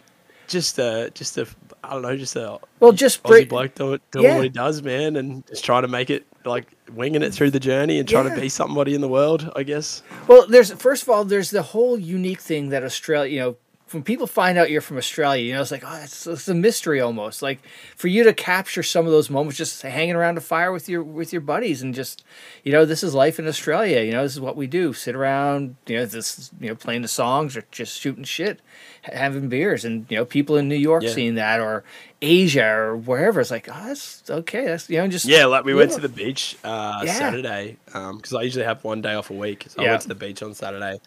just 0.47 0.77
a 0.79 1.11
just 1.13 1.37
a 1.37 1.47
I 1.83 1.91
don't 1.93 2.03
know, 2.03 2.15
just 2.15 2.35
a 2.35 2.59
Well, 2.79 2.91
just 2.91 3.23
Aussie 3.23 3.27
bring. 3.29 3.47
bloke 3.47 3.75
doing, 3.75 3.99
doing 4.11 4.25
Yeah. 4.25 4.35
what 4.35 4.43
he 4.43 4.49
does, 4.49 4.83
man, 4.83 5.15
and 5.15 5.45
just 5.47 5.63
trying 5.65 5.81
to 5.81 5.87
make 5.87 6.09
it 6.09 6.25
like 6.45 6.65
winging 6.93 7.21
it 7.23 7.33
through 7.33 7.51
the 7.51 7.59
journey 7.59 7.97
and 7.99 8.07
trying 8.07 8.27
Yeah. 8.27 8.35
to 8.35 8.41
be 8.41 8.49
somebody 8.49 8.93
in 8.93 9.01
the 9.01 9.07
world, 9.07 9.51
I 9.55 9.63
guess. 9.63 10.03
Well, 10.27 10.45
there's 10.47 10.71
first 10.73 11.03
of 11.03 11.09
all, 11.09 11.23
there's 11.25 11.49
the 11.51 11.61
whole 11.63 11.97
unique 11.97 12.39
thing 12.41 12.69
that 12.69 12.83
Australia, 12.83 13.31
you 13.33 13.39
know, 13.39 13.55
when 13.93 14.03
people 14.03 14.27
find 14.27 14.57
out 14.57 14.69
you're 14.71 14.81
from 14.81 14.97
Australia, 14.97 15.43
you 15.43 15.53
know, 15.53 15.61
it's 15.61 15.71
like, 15.71 15.83
oh, 15.85 16.01
it's, 16.03 16.25
it's 16.27 16.47
a 16.47 16.53
mystery 16.53 16.99
almost. 17.01 17.41
Like 17.41 17.59
for 17.95 18.07
you 18.07 18.23
to 18.23 18.33
capture 18.33 18.83
some 18.83 19.05
of 19.05 19.11
those 19.11 19.29
moments, 19.29 19.57
just 19.57 19.81
hanging 19.81 20.15
around 20.15 20.37
a 20.37 20.41
fire 20.41 20.71
with 20.71 20.87
your 20.89 21.03
with 21.03 21.31
your 21.33 21.41
buddies, 21.41 21.81
and 21.81 21.93
just, 21.93 22.23
you 22.63 22.71
know, 22.71 22.85
this 22.85 23.03
is 23.03 23.13
life 23.13 23.39
in 23.39 23.47
Australia. 23.47 24.01
You 24.01 24.11
know, 24.11 24.23
this 24.23 24.33
is 24.33 24.39
what 24.39 24.55
we 24.55 24.67
do: 24.67 24.93
sit 24.93 25.15
around, 25.15 25.75
you 25.87 25.97
know, 25.97 26.05
this, 26.05 26.51
you 26.59 26.69
know, 26.69 26.75
playing 26.75 27.01
the 27.01 27.07
songs 27.07 27.55
or 27.57 27.63
just 27.71 27.99
shooting 27.99 28.23
shit, 28.23 28.59
ha- 29.05 29.11
having 29.15 29.49
beers, 29.49 29.83
and 29.85 30.05
you 30.09 30.17
know, 30.17 30.25
people 30.25 30.57
in 30.57 30.67
New 30.67 30.75
York 30.75 31.03
Yeah. 31.03 31.11
seeing 31.13 31.35
that 31.35 31.59
or 31.59 31.83
Asia 32.21 32.67
or 32.67 32.95
wherever. 32.95 33.39
It's 33.41 33.51
like, 33.51 33.67
oh, 33.69 33.87
that's 33.87 34.23
okay. 34.29 34.65
That's 34.65 34.89
you 34.89 34.97
know, 34.99 35.07
just 35.07 35.25
Yeah, 35.25 35.45
like 35.45 35.65
we 35.65 35.73
went 35.73 35.91
to 35.93 36.01
the 36.01 36.09
beach 36.09 36.55
uh, 36.63 37.01
Yeah. 37.05 37.13
Saturday 37.13 37.77
because 37.85 38.33
I 38.33 38.43
usually 38.43 38.65
have 38.65 38.83
one 38.83 39.01
day 39.01 39.13
off 39.15 39.29
a 39.29 39.33
week. 39.33 39.65
So 39.69 39.83
I 39.83 39.89
went 39.89 40.01
to 40.03 40.07
the 40.07 40.15
beach 40.15 40.41
on 40.43 40.53
Saturday, 40.53 40.99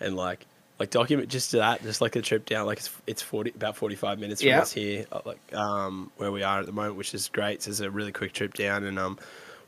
and 0.00 0.16
like 0.16 0.46
like 0.78 0.90
document 0.90 1.28
just 1.28 1.52
that, 1.52 1.82
just 1.82 2.00
like 2.00 2.16
a 2.16 2.22
trip 2.22 2.46
down. 2.46 2.66
Like 2.66 2.78
it's 2.78 2.90
it's 3.06 3.22
forty 3.22 3.52
about 3.54 3.76
forty 3.76 3.94
five 3.94 4.18
minutes 4.18 4.42
from 4.42 4.48
Yeah. 4.48 4.60
us 4.60 4.72
here, 4.72 5.06
uh, 5.12 5.20
like 5.24 5.38
um 5.54 6.10
where 6.16 6.32
we 6.32 6.42
are 6.42 6.60
at 6.60 6.66
the 6.66 6.72
moment, 6.72 6.96
which 6.96 7.14
is 7.14 7.28
great. 7.28 7.62
So 7.62 7.70
it's 7.70 7.80
a 7.80 7.90
really 7.90 8.12
quick 8.12 8.32
trip 8.32 8.54
down, 8.54 8.84
and 8.84 8.98
um 8.98 9.18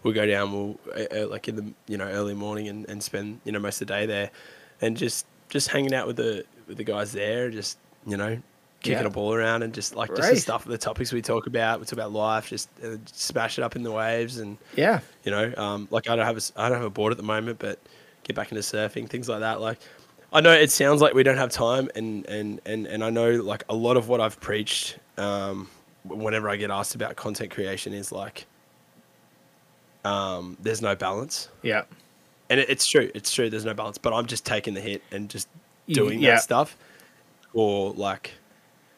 we'll 0.03 0.15
go 0.15 0.27
down. 0.27 0.53
We'll 0.53 0.79
uh, 1.13 1.27
like 1.29 1.49
in 1.49 1.57
the 1.57 1.73
you 1.87 1.97
know 1.97 2.07
early 2.07 2.35
morning 2.35 2.69
and, 2.69 2.89
and 2.89 3.03
spend 3.03 3.41
you 3.45 3.53
know 3.53 3.59
most 3.61 3.81
of 3.81 3.87
the 3.89 3.95
day 3.95 4.07
there, 4.07 4.31
and 4.81 4.97
just 4.97 5.27
just 5.49 5.69
hanging 5.69 5.95
out 5.95 6.07
with 6.07 6.17
the 6.17 6.45
with 6.67 6.77
the 6.77 6.85
guys 6.85 7.13
there, 7.13 7.51
just 7.51 7.79
you 8.07 8.17
know. 8.17 8.39
Kicking 8.83 9.03
Yeah. 9.03 9.07
a 9.09 9.11
ball 9.11 9.35
around 9.35 9.63
and 9.65 9.75
just 9.75 9.97
like 9.97 10.15
just 10.15 10.31
the 10.31 10.37
stuff, 10.37 10.65
the 10.65 10.79
topics 10.79 11.11
we 11.13 11.21
talk 11.23 11.47
about. 11.49 11.81
We 11.81 11.87
talk 11.87 11.95
about 11.95 12.13
life, 12.13 12.49
just 12.51 12.69
uh, 12.85 12.99
smash 13.07 13.59
it 13.59 13.63
up 13.63 13.75
in 13.75 13.83
the 13.83 13.91
waves, 13.91 14.39
and 14.39 14.59
yeah, 14.77 15.01
you 15.25 15.33
know 15.33 15.53
um, 15.57 15.89
like 15.91 16.09
i 16.09 16.15
don't 16.15 16.25
have 16.27 16.37
a 16.37 16.61
i 16.61 16.69
don't 16.69 16.77
have 16.79 16.87
a 16.87 16.91
board 16.91 17.11
at 17.11 17.17
the 17.17 17.25
moment 17.25 17.59
but 17.59 17.81
get 18.23 18.37
back 18.37 18.53
into 18.53 18.63
surfing 18.63 19.09
things 19.09 19.29
like 19.29 19.41
that 19.41 19.61
like 19.61 19.79
i 20.33 20.41
know 20.41 20.53
it 20.53 20.71
sounds 20.71 21.01
like 21.01 21.15
we 21.15 21.23
don't 21.23 21.37
have 21.39 21.51
time 21.51 21.89
and 21.95 22.27
and 22.27 22.61
and, 22.67 22.87
and 22.87 23.05
i 23.05 23.11
know 23.11 23.31
like 23.33 23.65
a 23.69 23.75
lot 23.75 23.97
of 23.97 24.09
what 24.09 24.21
i've 24.21 24.39
preached 24.41 24.99
um, 25.19 25.69
whenever 26.05 26.49
i 26.49 26.57
get 26.57 26.71
asked 26.71 26.95
about 26.95 27.17
content 27.17 27.51
creation 27.51 27.93
is 27.93 28.13
like 28.13 28.47
um, 30.07 30.57
there's 30.61 30.81
no 30.81 30.95
balance. 30.95 31.49
Yeah, 31.63 31.83
and 32.49 32.61
it, 32.61 32.71
it's 32.71 32.87
true. 32.87 33.11
It's 33.15 33.33
true. 33.33 33.51
There's 33.51 33.65
no 33.65 33.75
balance. 33.75 33.99
But 33.99 34.13
i'm 34.13 34.27
just 34.27 34.47
taking 34.47 34.75
the 34.75 34.81
hit 34.81 35.03
and 35.11 35.29
just 35.29 35.49
doing 35.89 36.21
yeah. 36.21 36.33
that 36.33 36.43
stuff. 36.43 36.77
Or 37.53 37.93
like 37.93 38.33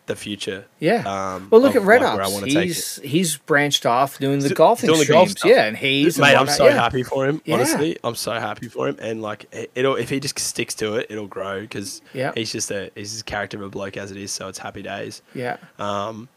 the 0.09 0.17
future 0.17 0.65
Yeah. 0.81 1.05
um, 1.35 1.47
well, 1.51 1.61
look 1.61 1.77
of, 1.77 1.83
at 1.85 1.87
Red 1.87 2.03
like, 2.03 2.21
Ops. 2.21 2.33
wanna 2.33 2.47
take 2.47 2.57
it. 2.57 2.63
He's 2.65 2.97
he's 2.97 3.37
branched 3.37 3.87
off 3.87 4.19
doing 4.19 4.41
the 4.41 4.53
golfing 4.53 4.89
doing 4.89 4.99
the 5.01 5.07
golf 5.07 5.31
streams. 5.31 5.55
yeah, 5.55 5.65
and 5.67 5.77
and 5.77 6.19
Mate, 6.19 6.35
I'm 6.37 6.49
so 6.49 6.67
yeah. 6.67 6.73
happy 6.75 7.03
for 7.05 7.27
him. 7.29 7.41
Yeah. 7.45 7.55
Honestly, 7.55 7.97
I'm 8.03 8.17
so 8.17 8.33
happy 8.33 8.67
for 8.69 8.89
him, 8.89 8.97
and 9.01 9.23
like 9.23 9.47
it- 9.53 9.71
it'll 9.77 9.95
if 9.95 10.11
he 10.11 10.19
just 10.19 10.37
sticks 10.41 10.75
to 10.77 10.95
it, 10.97 11.07
it'll 11.11 11.29
grow 11.29 11.61
because 11.61 12.03
Yeah. 12.13 12.33
he's 12.35 12.51
just 12.51 12.71
a 12.73 12.91
he's 12.97 13.21
a 13.21 13.25
character 13.25 13.57
of 13.59 13.63
a 13.63 13.69
bloke 13.69 13.97
as 13.97 14.11
it 14.11 14.17
is. 14.17 14.33
So 14.33 14.49
it's 14.49 14.59
happy 14.59 14.83
days. 14.83 15.23
Yeah. 15.35 15.59
Um, 15.79 16.29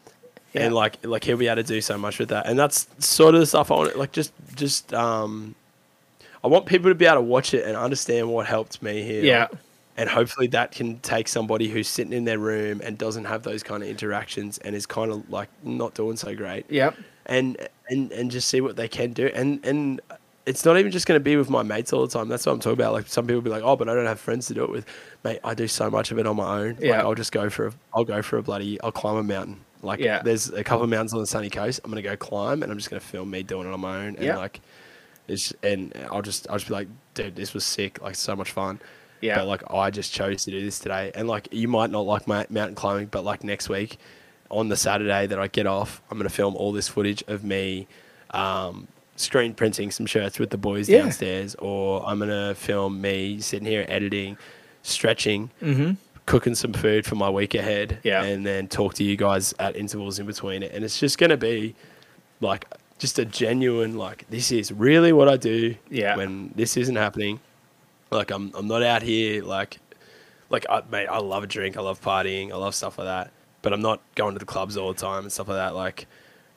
Yeah. 0.52 0.66
and 0.66 0.74
like 0.74 0.98
like 1.04 1.24
he'll 1.24 1.36
be 1.36 1.48
able 1.48 1.56
to 1.56 1.66
do 1.66 1.80
so 1.80 1.98
much 1.98 2.18
with 2.18 2.28
that, 2.28 2.46
and 2.46 2.58
that's 2.58 2.86
sort 2.98 3.34
of 3.34 3.40
the 3.40 3.46
stuff 3.46 3.70
I 3.70 3.74
want. 3.74 3.98
Like 3.98 4.12
just 4.12 4.32
just 4.54 4.92
um, 4.94 5.54
I 6.44 6.48
want 6.48 6.66
people 6.66 6.90
to 6.90 6.94
be 6.94 7.06
able 7.06 7.16
to 7.16 7.20
watch 7.22 7.54
it 7.54 7.64
and 7.66 7.76
understand 7.76 8.28
what 8.28 8.46
helped 8.46 8.82
me 8.82 9.02
here. 9.02 9.22
Yeah. 9.24 9.48
And 9.96 10.08
hopefully 10.08 10.46
that 10.48 10.72
can 10.72 10.98
take 11.00 11.28
somebody 11.28 11.68
who's 11.68 11.86
sitting 11.88 12.12
in 12.14 12.24
their 12.24 12.38
room 12.38 12.80
and 12.82 12.96
doesn't 12.96 13.26
have 13.26 13.42
those 13.42 13.62
kind 13.62 13.82
of 13.82 13.88
interactions 13.88 14.58
and 14.58 14.74
is 14.74 14.86
kind 14.86 15.10
of 15.12 15.28
like 15.30 15.48
not 15.62 15.94
doing 15.94 16.16
so 16.16 16.34
great 16.34 16.64
Yep. 16.70 16.96
and 17.26 17.56
and 17.90 18.10
and 18.12 18.30
just 18.30 18.48
see 18.48 18.60
what 18.62 18.76
they 18.76 18.88
can 18.88 19.12
do. 19.12 19.26
And 19.34 19.64
and 19.66 20.00
it's 20.46 20.64
not 20.64 20.76
even 20.78 20.90
just 20.90 21.06
going 21.06 21.16
to 21.20 21.22
be 21.22 21.36
with 21.36 21.48
my 21.50 21.62
mates 21.62 21.92
all 21.92 22.04
the 22.04 22.12
time. 22.12 22.28
That's 22.28 22.46
what 22.46 22.52
I'm 22.52 22.58
talking 22.58 22.72
about. 22.80 22.94
Like 22.94 23.06
some 23.06 23.26
people 23.26 23.42
be 23.42 23.50
like, 23.50 23.62
oh, 23.62 23.76
but 23.76 23.88
I 23.88 23.94
don't 23.94 24.06
have 24.06 24.18
friends 24.18 24.46
to 24.48 24.54
do 24.54 24.64
it 24.64 24.70
with. 24.70 24.86
Mate, 25.22 25.38
I 25.44 25.54
do 25.54 25.68
so 25.68 25.88
much 25.90 26.10
of 26.10 26.18
it 26.18 26.26
on 26.26 26.34
my 26.36 26.58
own. 26.60 26.68
Like, 26.74 26.80
Yeah. 26.80 27.00
I'll 27.02 27.14
just 27.14 27.30
go 27.30 27.48
for 27.48 27.68
a, 27.68 27.72
I'll 27.94 28.04
go 28.04 28.22
for 28.22 28.38
a 28.38 28.42
bloody, 28.42 28.80
I'll 28.80 28.90
climb 28.92 29.16
a 29.16 29.22
mountain. 29.22 29.60
Like 29.82 30.00
Yeah. 30.00 30.20
there's 30.22 30.48
a 30.50 30.64
couple 30.64 30.82
of 30.84 30.90
mountains 30.90 31.12
on 31.14 31.20
the 31.20 31.26
sunny 31.26 31.50
coast. 31.50 31.80
I'm 31.84 31.90
gonna 31.90 32.02
go 32.02 32.16
climb, 32.16 32.62
and 32.62 32.72
I'm 32.72 32.78
just 32.78 32.88
gonna 32.90 32.98
film 33.00 33.30
me 33.30 33.42
doing 33.44 33.68
it 33.68 33.72
on 33.74 33.80
my 33.80 33.98
own. 34.06 34.16
And 34.16 34.24
Yeah. 34.24 34.36
like, 34.38 34.60
it's 35.28 35.52
and 35.62 35.92
I'll 36.10 36.22
just 36.22 36.48
I'll 36.50 36.56
just 36.56 36.68
be 36.68 36.74
like, 36.74 36.88
dude, 37.14 37.36
this 37.36 37.52
was 37.54 37.64
sick. 37.64 38.00
Like 38.02 38.16
so 38.16 38.34
much 38.34 38.50
fun. 38.50 38.80
Yeah. 39.22 39.36
But 39.38 39.46
like 39.46 39.62
I 39.72 39.90
just 39.90 40.12
chose 40.12 40.44
to 40.44 40.50
do 40.50 40.60
this 40.62 40.78
today, 40.78 41.10
and 41.14 41.26
like 41.28 41.48
you 41.52 41.68
might 41.68 41.90
not 41.90 42.00
like 42.00 42.26
my 42.28 42.44
mountain 42.50 42.74
climbing, 42.74 43.06
but 43.06 43.24
like 43.24 43.42
next 43.44 43.68
week, 43.70 43.96
on 44.50 44.68
the 44.68 44.76
Saturday 44.76 45.26
that 45.28 45.38
I 45.38 45.46
get 45.48 45.66
off, 45.66 46.02
I'm 46.10 46.18
gonna 46.18 46.28
film 46.28 46.54
all 46.56 46.72
this 46.72 46.88
footage 46.88 47.22
of 47.28 47.42
me, 47.44 47.86
um, 48.32 48.88
screen 49.16 49.54
printing 49.54 49.90
some 49.90 50.04
shirts 50.06 50.38
with 50.38 50.50
the 50.50 50.58
boys 50.58 50.88
Yeah. 50.88 51.02
downstairs, 51.02 51.54
or 51.56 52.04
I'm 52.06 52.18
gonna 52.18 52.54
film 52.54 53.00
me 53.00 53.40
sitting 53.40 53.66
here 53.66 53.86
editing, 53.88 54.36
stretching, 54.82 55.50
Mm-hmm. 55.62 55.92
cooking 56.26 56.54
some 56.54 56.72
food 56.72 57.06
for 57.06 57.14
my 57.14 57.30
week 57.30 57.54
ahead, 57.54 57.98
Yeah. 58.02 58.22
and 58.24 58.44
then 58.44 58.68
talk 58.68 58.94
to 58.94 59.04
you 59.04 59.16
guys 59.16 59.54
at 59.58 59.76
intervals 59.76 60.18
in 60.18 60.26
between 60.26 60.62
it, 60.62 60.72
and 60.74 60.84
it's 60.84 60.98
just 60.98 61.16
gonna 61.18 61.36
be 61.36 61.74
like 62.40 62.66
just 62.98 63.18
a 63.18 63.24
genuine 63.24 63.96
like 63.96 64.24
this 64.30 64.50
is 64.52 64.72
really 64.72 65.12
what 65.12 65.28
I 65.28 65.36
do 65.36 65.74
Yeah. 65.90 66.16
when 66.16 66.52
this 66.56 66.76
isn't 66.76 66.96
happening. 66.96 67.40
Like 68.12 68.30
I'm 68.30 68.52
I'm 68.54 68.68
not 68.68 68.82
out 68.82 69.02
here 69.02 69.42
like 69.42 69.78
like 70.50 70.66
I 70.68 70.82
mate, 70.90 71.06
I 71.06 71.18
love 71.18 71.44
a 71.44 71.46
drink, 71.46 71.76
I 71.76 71.80
love 71.80 72.00
partying, 72.00 72.52
I 72.52 72.56
love 72.56 72.74
stuff 72.74 72.98
like 72.98 73.06
that. 73.06 73.30
But 73.62 73.72
I'm 73.72 73.80
not 73.80 74.00
going 74.16 74.34
to 74.34 74.38
the 74.38 74.44
clubs 74.44 74.76
all 74.76 74.92
the 74.92 75.00
time 75.00 75.22
and 75.22 75.32
stuff 75.32 75.48
like 75.48 75.56
that. 75.56 75.74
Like 75.74 76.06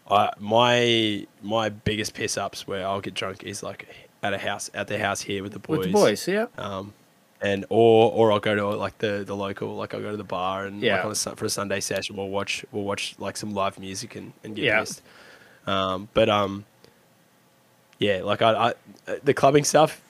I 0.09 0.31
my 0.39 1.25
my 1.41 1.69
biggest 1.69 2.13
piss 2.13 2.37
ups 2.37 2.67
where 2.67 2.85
I'll 2.85 3.01
get 3.01 3.13
drunk 3.13 3.43
is 3.43 3.63
like 3.63 3.87
at 4.21 4.33
a 4.33 4.37
house 4.37 4.69
at 4.73 4.87
the 4.87 4.99
house 4.99 5.21
here 5.21 5.43
with 5.43 5.53
the 5.53 5.59
boys. 5.59 5.77
With 5.79 5.87
the 5.87 5.93
boys. 5.93 6.27
Yeah. 6.27 6.47
Um 6.57 6.93
and 7.41 7.65
or 7.69 8.11
or 8.11 8.31
I'll 8.31 8.39
go 8.39 8.55
to 8.55 8.67
like 8.75 8.97
the, 8.97 9.23
the 9.25 9.35
local 9.35 9.75
like 9.75 9.93
I'll 9.93 10.01
go 10.01 10.11
to 10.11 10.17
the 10.17 10.23
bar 10.23 10.65
and 10.65 10.81
Yeah. 10.81 10.95
like 10.97 11.05
on 11.05 11.11
a, 11.11 11.35
for 11.35 11.45
a 11.45 11.49
Sunday 11.49 11.79
session 11.79 12.15
we'll 12.15 12.29
watch 12.29 12.65
we'll 12.71 12.83
watch 12.83 13.15
like 13.19 13.37
some 13.37 13.53
live 13.53 13.79
music 13.79 14.15
and, 14.15 14.33
and 14.43 14.55
get 14.55 14.65
Yeah. 14.65 14.79
pissed. 14.79 15.01
Um 15.67 16.09
but 16.13 16.27
um 16.27 16.65
yeah, 17.99 18.21
like 18.23 18.41
I, 18.41 18.73
I 19.07 19.15
the 19.23 19.33
clubbing 19.33 19.63
stuff 19.63 20.01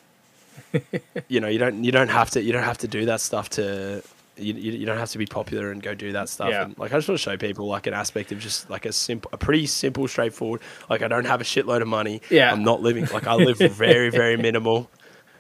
you 1.27 1.40
know, 1.40 1.48
you 1.48 1.60
don't 1.60 1.84
you 1.84 1.91
don't 1.91 2.10
have 2.10 2.30
to 2.32 2.41
you 2.41 2.52
don't 2.52 2.64
have 2.64 2.77
to 2.80 2.88
do 2.88 3.06
that 3.06 3.22
stuff 3.22 3.49
to 3.52 4.03
you, 4.38 4.53
you, 4.53 4.86
don't 4.86 4.98
have 4.98 5.11
to 5.11 5.18
be 5.18 5.26
popular 5.26 5.72
and 5.72 5.82
go 5.82 5.94
do 5.94 6.11
that 6.11 6.27
stuff. 6.27 6.49
Yeah. 6.49 6.64
And 6.64 6.77
like 6.77 6.91
I 6.91 6.98
just 6.98 7.07
want 7.07 7.19
to 7.19 7.23
show 7.23 7.38
people 7.38 7.68
like 7.68 7.88
an 7.88 7.94
aspect 7.94 8.32
of 8.34 8.40
just 8.40 8.69
like 8.69 8.86
a 8.86 8.91
simple, 8.91 9.30
a 9.34 9.38
pretty 9.38 9.65
simple, 9.65 10.07
straightforward. 10.07 10.61
Like 10.90 11.02
I 11.02 11.07
don't 11.07 11.26
have 11.26 11.40
a 11.40 11.45
shitload 11.45 11.82
of 11.82 11.88
money. 11.88 12.22
Yeah. 12.30 12.52
I'm 12.52 12.64
not 12.64 12.82
living 12.82 13.06
like 13.14 13.27
I 13.27 13.36
live 13.36 13.57
very 13.72 14.10
very 14.10 14.36
minimal. 14.38 14.90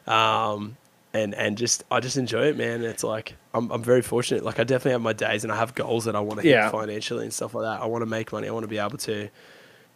Um, 0.07 0.77
and 1.13 1.33
and 1.33 1.57
just 1.57 1.83
I 1.89 1.99
just 1.99 2.17
enjoy 2.17 2.47
it, 2.47 2.57
man. 2.57 2.83
It's 2.83 3.03
like 3.03 3.35
I'm 3.53 3.71
I'm 3.71 3.83
very 3.83 4.01
fortunate. 4.01 4.43
Like 4.43 4.59
I 4.59 4.63
definitely 4.63 4.91
have 4.91 5.01
my 5.01 5.13
days, 5.13 5.43
and 5.43 5.51
I 5.51 5.55
have 5.55 5.73
goals 5.75 6.05
that 6.05 6.15
I 6.15 6.19
want 6.19 6.41
to 6.41 6.47
Yeah. 6.47 6.65
hit 6.65 6.71
financially 6.71 7.23
and 7.23 7.33
stuff 7.33 7.53
like 7.53 7.63
that. 7.63 7.81
I 7.81 7.85
want 7.85 8.01
to 8.01 8.05
make 8.05 8.31
money. 8.31 8.47
I 8.47 8.51
want 8.51 8.63
to 8.63 8.67
be 8.69 8.77
able 8.77 8.97
to 8.99 9.29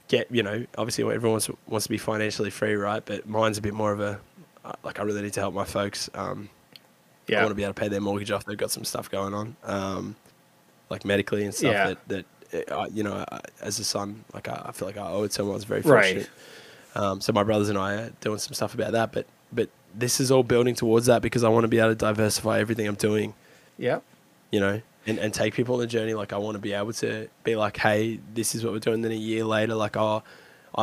get 0.08 0.32
you 0.32 0.42
know 0.42 0.66
obviously 0.78 1.04
everyone 1.04 1.34
wants, 1.34 1.50
wants 1.68 1.86
to 1.86 1.90
be 1.90 1.98
financially 1.98 2.50
free, 2.50 2.74
right? 2.74 3.04
But 3.06 3.28
mine's 3.28 3.58
a 3.58 3.62
bit 3.62 3.74
more 3.74 3.92
of 3.92 4.00
a 4.00 4.20
like 4.84 5.00
I 5.00 5.04
really 5.04 5.22
need 5.22 5.34
to 5.34 5.40
help 5.40 5.54
my 5.54 5.66
folks. 5.66 6.10
Um, 6.14 6.50
I 7.40 7.42
want 7.44 7.52
to 7.52 7.56
be 7.56 7.64
able 7.64 7.74
to 7.74 7.80
pay 7.80 7.88
their 7.90 8.02
mortgage 8.02 8.32
off. 8.32 8.46
They've 8.46 8.58
got 8.58 8.72
some 8.72 8.84
stuff 8.84 9.10
going 9.10 9.34
on, 9.34 9.56
um, 9.64 10.16
like 10.90 11.06
medically 11.06 11.46
and 11.46 11.54
stuff. 11.54 11.72
Yeah. 11.72 11.94
That 12.08 12.26
that 12.52 12.72
uh, 12.72 12.88
you 12.92 13.04
know, 13.04 13.24
I- 13.32 13.42
as 13.62 13.80
a 13.80 13.84
son, 13.84 14.24
like 14.34 14.48
I, 14.48 14.64
I 14.68 14.72
feel 14.72 14.88
like 14.88 14.98
I 14.98 15.08
owe 15.08 15.24
it 15.24 15.32
to 15.34 15.44
them. 15.44 15.52
I 15.52 15.54
was 15.54 15.64
very 15.64 15.82
Right. 15.82 16.28
Um, 16.96 17.22
so 17.22 17.32
my 17.34 17.44
brothers 17.44 17.70
and 17.70 17.78
I 17.78 17.94
are 17.94 18.10
doing 18.22 18.40
some 18.40 18.54
stuff 18.54 18.74
about 18.74 18.94
that. 18.94 19.12
But 19.12 19.28
but 19.54 19.70
this 19.94 20.20
is 20.20 20.32
all 20.32 20.44
building 20.44 20.76
towards 20.76 21.06
that 21.08 21.22
because 21.22 21.44
I 21.44 21.50
want 21.50 21.64
to 21.64 21.68
be 21.68 21.78
able 21.80 21.90
to 21.90 21.96
diversify 21.96 22.60
everything 22.60 22.88
I'm 22.88 22.96
doing. 22.96 23.34
Yeah. 23.78 24.00
You 24.52 24.60
know. 24.60 24.82
And, 25.08 25.18
and 25.18 25.34
take 25.34 25.54
people 25.56 25.76
on 25.76 25.82
the 25.82 25.88
journey. 25.88 26.14
Like 26.14 26.34
I 26.34 26.38
want 26.38 26.56
to 26.56 26.60
be 26.62 26.74
able 26.74 26.94
to 26.94 27.30
be 27.44 27.56
like, 27.56 27.78
hey, 27.78 28.20
this 28.34 28.54
is 28.54 28.64
what 28.64 28.74
we're 28.74 28.80
doing. 28.80 29.02
Then 29.02 29.12
a 29.12 29.16
year 29.16 29.44
later, 29.44 29.74
like, 29.74 29.98
oh, 29.98 30.24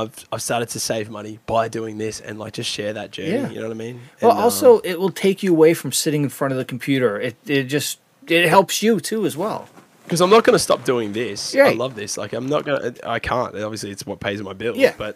I've 0.00 0.14
I've 0.32 0.42
started 0.42 0.68
to 0.70 0.80
save 0.80 1.06
money 1.10 1.38
by 1.46 1.68
doing 1.68 1.98
this, 1.98 2.20
and 2.20 2.38
like 2.38 2.52
just 2.60 2.70
share 2.70 2.92
that 2.92 3.10
journey. 3.16 3.30
Yeah. 3.30 3.48
You 3.50 3.56
know 3.60 3.68
what 3.68 3.76
I 3.80 3.84
mean? 3.86 4.00
Well, 4.22 4.30
And, 4.32 4.38
um, 4.38 4.44
also, 4.44 4.78
it 4.90 4.96
will 5.00 5.10
take 5.26 5.42
you 5.44 5.50
away 5.52 5.72
from 5.74 5.90
sitting 5.92 6.22
in 6.22 6.28
front 6.28 6.52
of 6.52 6.58
the 6.58 6.64
computer. 6.64 7.20
It 7.20 7.34
it 7.46 7.64
just 7.64 7.98
it 8.28 8.48
helps 8.48 8.82
you 8.82 9.00
too 9.00 9.24
as 9.26 9.36
well. 9.36 9.60
because 10.04 10.20
I'm 10.20 10.30
not 10.30 10.44
going 10.44 10.54
to 10.54 10.64
stop 10.68 10.84
doing 10.84 11.12
this. 11.12 11.54
I 11.56 11.72
love 11.72 11.94
this. 11.94 12.16
Like 12.18 12.32
I'm 12.38 12.48
not 12.54 12.64
going 12.64 12.80
to. 12.94 13.08
I 13.08 13.18
can't. 13.18 13.54
Obviously, 13.56 13.90
it's 13.90 14.04
what 14.06 14.20
pays 14.20 14.42
my 14.42 14.52
bills. 14.52 14.76
Yeah. 14.78 14.94
But 14.98 15.14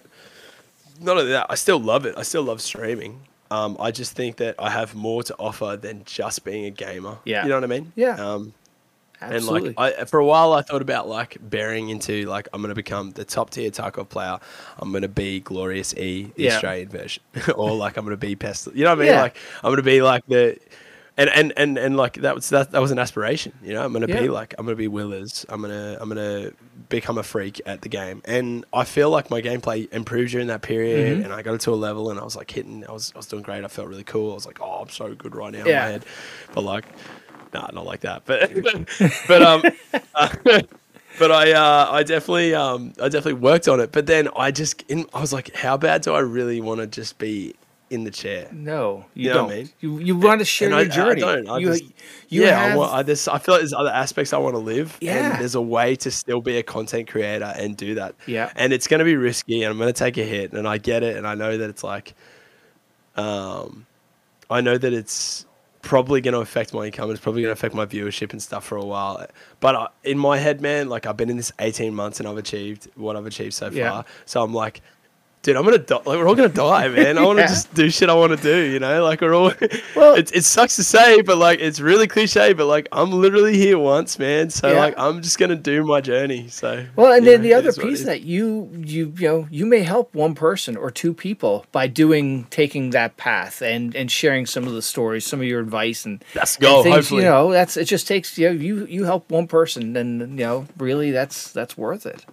not 1.01 1.17
only 1.19 1.33
that, 1.33 1.47
I 1.51 1.55
still 1.57 1.81
love 1.81 2.07
it. 2.07 2.15
I 2.17 2.23
still 2.23 2.43
love 2.43 2.61
streaming. 2.61 3.21
Um, 3.53 3.77
I 3.81 3.91
just 3.91 4.13
think 4.15 4.37
that 4.37 4.55
I 4.59 4.71
have 4.71 4.95
more 4.95 5.23
to 5.25 5.35
offer 5.39 5.77
than 5.77 6.05
just 6.05 6.45
being 6.45 6.65
a 6.67 6.71
gamer. 6.71 7.19
Yeah. 7.25 7.43
You 7.43 7.49
know 7.49 7.57
what 7.57 7.65
I 7.65 7.67
mean? 7.77 7.93
Yeah. 7.97 8.15
Um, 8.15 8.55
Absolutely. 9.23 9.69
and 9.69 9.77
like 9.77 9.99
I, 9.99 10.05
for 10.05 10.19
a 10.19 10.25
while, 10.25 10.53
I 10.53 10.63
thought 10.63 10.83
about 10.83 11.09
like 11.09 11.37
bearing 11.41 11.91
into 11.91 12.25
like 12.27 12.49
I'm 12.53 12.61
going 12.63 12.71
to 12.71 12.75
become 12.75 13.11
the 13.13 13.25
top 13.25 13.51
tier 13.51 13.71
Tarkov 13.71 14.09
player. 14.09 14.39
I'm 14.79 14.91
going 14.91 15.03
to 15.03 15.09
be 15.09 15.41
Glorious 15.41 15.95
E, 15.95 16.33
the 16.37 16.43
Yeah. 16.45 16.55
Australian 16.55 16.89
version, 16.89 17.23
or 17.55 17.73
like 17.75 17.97
I'm 17.97 18.05
going 18.05 18.17
to 18.17 18.27
be 18.27 18.35
Pestle. 18.37 18.73
You 18.75 18.85
know 18.85 18.91
what 18.91 18.99
I 18.99 19.03
mean? 19.05 19.13
Yeah. 19.13 19.23
Like 19.23 19.37
I'm 19.63 19.69
going 19.69 19.77
to 19.77 19.83
be 19.83 20.03
like 20.03 20.27
the. 20.27 20.59
And, 21.17 21.29
and, 21.29 21.53
and, 21.59 21.77
and 21.77 21.97
like 21.99 22.15
that 22.23 22.35
was 22.35 22.49
that, 22.49 22.71
that 22.71 22.81
was 22.81 22.93
an 22.93 22.99
aspiration, 22.99 23.53
you 23.63 23.75
know. 23.75 23.85
I'm 23.85 23.93
gonna 23.93 24.07
Yeah. 24.09 24.21
be 24.23 24.29
like 24.31 24.55
I'm 24.57 24.65
gonna 24.65 24.75
be 24.77 24.89
Willerz. 24.89 25.45
I'm 25.51 25.61
gonna 25.61 25.99
I'm 26.01 26.09
gonna 26.09 26.53
become 26.89 27.19
a 27.19 27.23
freak 27.23 27.61
at 27.67 27.83
the 27.83 27.91
game, 27.91 28.23
and 28.25 28.65
I 28.73 28.85
feel 28.85 29.11
like 29.11 29.29
my 29.29 29.43
gameplay 29.43 29.93
improved 29.93 30.31
during 30.31 30.47
that 30.47 30.63
period. 30.63 31.19
Mhm. 31.19 31.25
And 31.27 31.35
I 31.35 31.43
got 31.43 31.55
it 31.55 31.61
to 31.63 31.73
a 31.73 31.75
level, 31.75 32.11
and 32.11 32.19
I 32.19 32.25
was 32.25 32.37
like 32.37 32.51
hitting. 32.51 32.87
I 32.89 32.93
was 32.93 33.13
I 33.15 33.19
was 33.19 33.27
doing 33.27 33.43
great. 33.43 33.65
I 33.65 33.69
felt 33.69 33.89
really 33.89 34.05
cool. 34.05 34.31
I 34.31 34.35
was 34.35 34.47
like, 34.47 34.63
oh, 34.63 34.81
I'm 34.81 34.89
so 34.89 35.13
good 35.15 35.35
right 35.37 35.53
now 35.53 35.61
in 35.61 35.67
Yeah. 35.67 35.81
my 35.85 35.89
head. 35.91 36.05
But 36.55 36.63
like, 36.65 36.87
nah, 37.53 37.69
not 37.73 37.87
like 37.87 38.01
that. 38.01 38.23
But 38.27 38.53
but 39.29 39.43
um, 39.43 39.63
uh, 40.15 40.29
but 41.19 41.31
I 41.33 41.53
uh, 41.53 41.89
I 41.93 42.03
definitely 42.03 42.55
um 42.55 42.93
I 43.01 43.09
definitely 43.09 43.35
worked 43.35 43.69
on 43.69 43.81
it. 43.81 43.93
But 43.93 44.07
then 44.07 44.29
I 44.37 44.51
just 44.51 44.83
in, 44.89 45.07
I 45.15 45.21
was 45.21 45.33
like, 45.33 45.55
how 45.55 45.77
bad 45.77 46.03
do 46.03 46.15
I 46.15 46.21
really 46.21 46.61
want 46.61 46.81
to 46.81 46.87
just 46.87 47.19
be 47.19 47.55
in 47.91 48.05
the 48.05 48.11
chair? 48.11 48.49
no, 48.53 49.05
you, 49.15 49.25
You 49.25 49.29
know 49.31 49.35
don't. 49.35 49.47
what 49.47 49.53
I 49.53 49.57
mean? 49.57 49.71
You 49.81 49.99
you 49.99 50.17
want 50.17 50.39
to 50.41 50.45
share 50.45 50.69
And 50.69 50.77
I- 50.77 50.85
journey. 50.85 51.23
I, 51.25 51.35
don't. 51.37 51.49
I 51.49 51.59
you 51.59 51.67
just, 51.67 51.83
you 52.29 52.43
yeah, 52.43 52.57
have 52.61 52.73
I, 52.73 52.77
want, 52.77 52.93
I, 52.93 53.03
there's, 53.03 53.27
I 53.27 53.39
feel 53.39 53.55
like 53.55 53.63
there's 53.63 53.73
other 53.73 53.91
aspects 53.91 54.33
I 54.33 54.39
want 54.39 54.55
to 54.55 54.61
live. 54.61 54.97
Yeah. 55.01 55.33
And 55.33 55.41
there's 55.41 55.57
a 55.57 55.61
way 55.61 55.97
to 55.97 56.11
still 56.13 56.41
be 56.41 56.57
a 56.59 56.63
content 56.63 57.11
creator 57.11 57.53
and 57.59 57.77
do 57.77 57.97
that. 57.97 58.15
Yeah. 58.27 58.53
And 58.55 58.73
it's 58.73 58.87
going 58.87 59.01
to 59.01 59.05
be 59.05 59.17
risky 59.17 59.65
and 59.65 59.73
I'm 59.73 59.79
going 59.79 59.93
to 59.93 59.99
take 59.99 60.17
a 60.19 60.23
hit 60.25 60.53
and 60.53 60.69
I 60.69 60.79
get 60.79 61.03
it. 61.03 61.17
And 61.17 61.27
I 61.27 61.35
know 61.35 61.59
that 61.59 61.69
it's 61.69 61.83
like, 61.83 62.15
um, 63.17 63.87
I 64.49 64.61
know 64.61 64.79
that 64.79 64.93
it's 64.93 65.45
probably 65.83 66.21
going 66.21 66.35
to 66.35 66.41
affect 66.41 66.73
my 66.75 66.87
income. 66.87 67.11
It's 67.11 67.21
probably 67.21 67.43
going 67.43 67.51
to 67.51 67.59
affect 67.59 67.75
my 67.75 67.87
viewership 67.87 68.33
and 68.33 68.43
stuff 68.43 68.65
for 68.65 68.77
a 68.77 68.85
while. 68.85 69.27
But 69.61 69.75
I, 69.75 69.89
in 70.05 70.19
my 70.19 70.37
head, 70.39 70.61
man, 70.61 70.89
like 70.89 71.07
I've 71.07 71.17
been 71.17 71.31
in 71.31 71.37
this 71.37 71.53
18 71.59 71.95
months 71.95 72.21
and 72.21 72.29
I've 72.29 72.37
achieved 72.37 72.89
what 72.97 73.17
I've 73.17 73.27
achieved 73.27 73.55
so 73.55 73.71
Yeah. 73.71 73.91
far. 73.91 74.05
So 74.27 74.43
I'm 74.43 74.53
like, 74.55 74.83
dude, 75.43 75.57
I'm 75.57 75.65
gonna 75.65 75.79
die. 75.79 75.97
Like 75.97 76.07
we're 76.07 76.29
all 76.29 76.35
gonna 76.35 76.49
die, 76.49 76.89
man. 76.97 77.19
I 77.19 77.23
want 77.23 77.39
to 77.39 77.43
Yeah. 77.43 77.49
just 77.49 77.73
do 77.75 77.91
shit 77.91 78.09
I 78.09 78.15
want 78.15 78.37
to 78.37 78.43
do. 78.43 78.71
You 78.71 78.79
know, 78.79 79.03
like 79.05 79.21
we're 79.21 79.35
all. 79.35 79.53
Well- 79.97 80.15
it, 80.15 80.35
it 80.35 80.45
sucks 80.45 80.77
to 80.77 80.85
say, 80.85 81.21
but 81.23 81.37
like 81.39 81.61
it's 81.61 81.81
really 81.81 82.07
cliche. 82.07 82.53
But 82.53 82.67
like 82.67 82.89
I'm 82.93 83.11
literally 83.11 83.57
here 83.57 83.79
once, 83.79 84.19
man. 84.19 84.51
So 84.51 84.71
Yeah. 84.73 84.79
like 84.79 84.95
I'm 84.99 85.21
just 85.23 85.39
gonna 85.39 85.57
do 85.57 85.85
my 85.85 86.01
journey. 86.01 86.49
So 86.49 86.85
Well, 86.97 87.13
and 87.13 87.27
then 87.27 87.39
know, 87.39 87.49
the 87.49 87.55
other 87.55 87.69
is 87.71 87.77
what 87.79 87.87
it 87.87 87.91
piece 87.91 88.05
that 88.05 88.23
you 88.23 88.71
you 88.77 89.13
you 89.17 89.29
know 89.29 89.49
you 89.51 89.67
may 89.67 89.81
help 89.81 90.15
one 90.15 90.35
person 90.35 90.77
or 90.77 90.91
two 90.91 91.13
people 91.15 91.67
by 91.73 91.87
doing 91.87 92.45
taking 92.51 92.91
that 92.91 93.17
path 93.17 93.63
and 93.63 93.95
and 93.95 94.11
sharing 94.11 94.47
some 94.47 94.67
of 94.67 94.73
the 94.73 94.83
stories, 94.83 95.25
some 95.25 95.41
of 95.41 95.47
your 95.47 95.61
advice 95.61 96.05
and 96.05 96.25
That's 96.35 96.57
and 96.57 96.65
the 96.65 96.69
goal. 96.69 96.83
things, 96.83 96.95
hopefully, 96.97 97.23
you 97.25 97.29
know 97.29 97.51
that's 97.53 97.77
it. 97.77 97.85
Just 97.85 98.07
takes 98.07 98.37
you 98.39 98.49
know, 98.49 98.55
you 98.55 98.87
you 98.87 99.05
help 99.05 99.31
one 99.31 99.47
person, 99.47 99.97
and 99.97 100.21
you 100.39 100.45
know 100.45 100.67
really 100.79 101.11
that's 101.11 101.51
that's 101.53 101.77
worth 101.77 102.07
it. 102.07 102.25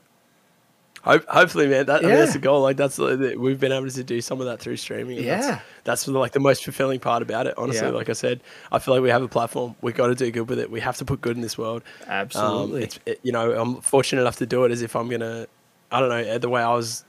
Ho- 1.03 1.21
hopefully, 1.29 1.67
man. 1.67 1.85
That, 1.85 2.03
I 2.03 2.07
mean, 2.07 2.15
that's 2.15 2.33
the 2.33 2.39
goal. 2.39 2.61
Like 2.61 2.75
that's 2.77 2.97
we've 2.97 3.59
been 3.59 3.71
able 3.71 3.89
to 3.89 4.03
do 4.03 4.19
some 4.19 4.39
of 4.41 4.47
that 4.47 4.59
through 4.59 4.77
streaming. 4.77 5.17
and 5.17 5.25
Yeah. 5.25 5.41
That's, 5.83 6.03
that's 6.03 6.07
like 6.07 6.31
the 6.33 6.39
most 6.39 6.63
fulfilling 6.63 6.99
part 6.99 7.21
about 7.21 7.47
it. 7.47 7.53
Honestly, 7.57 7.87
Yeah. 7.87 7.93
like 7.93 8.09
I 8.09 8.13
said, 8.13 8.41
I 8.71 8.79
feel 8.79 8.93
like 8.95 9.03
we 9.03 9.09
have 9.09 9.21
a 9.23 9.27
platform. 9.27 9.75
We 9.81 9.93
got 9.93 10.07
to 10.07 10.15
do 10.15 10.29
good 10.31 10.49
with 10.49 10.59
it. 10.59 10.69
We 10.69 10.81
have 10.81 10.97
to 10.97 11.05
put 11.05 11.21
good 11.21 11.35
in 11.37 11.41
this 11.41 11.57
world. 11.57 11.83
Um, 12.05 12.09
Absolutely. 12.11 12.83
it's 12.83 12.99
it, 13.05 13.19
you 13.23 13.31
know 13.31 13.51
I'm 13.53 13.81
fortunate 13.81 14.21
enough 14.21 14.37
to 14.37 14.45
do 14.45 14.65
it 14.65 14.71
as 14.71 14.81
if 14.81 14.95
I'm 14.95 15.07
gonna. 15.09 15.47
I 15.91 15.99
don't 15.99 16.09
know 16.09 16.37
the 16.37 16.49
way 16.49 16.61
I 16.61 16.73
was. 16.73 17.05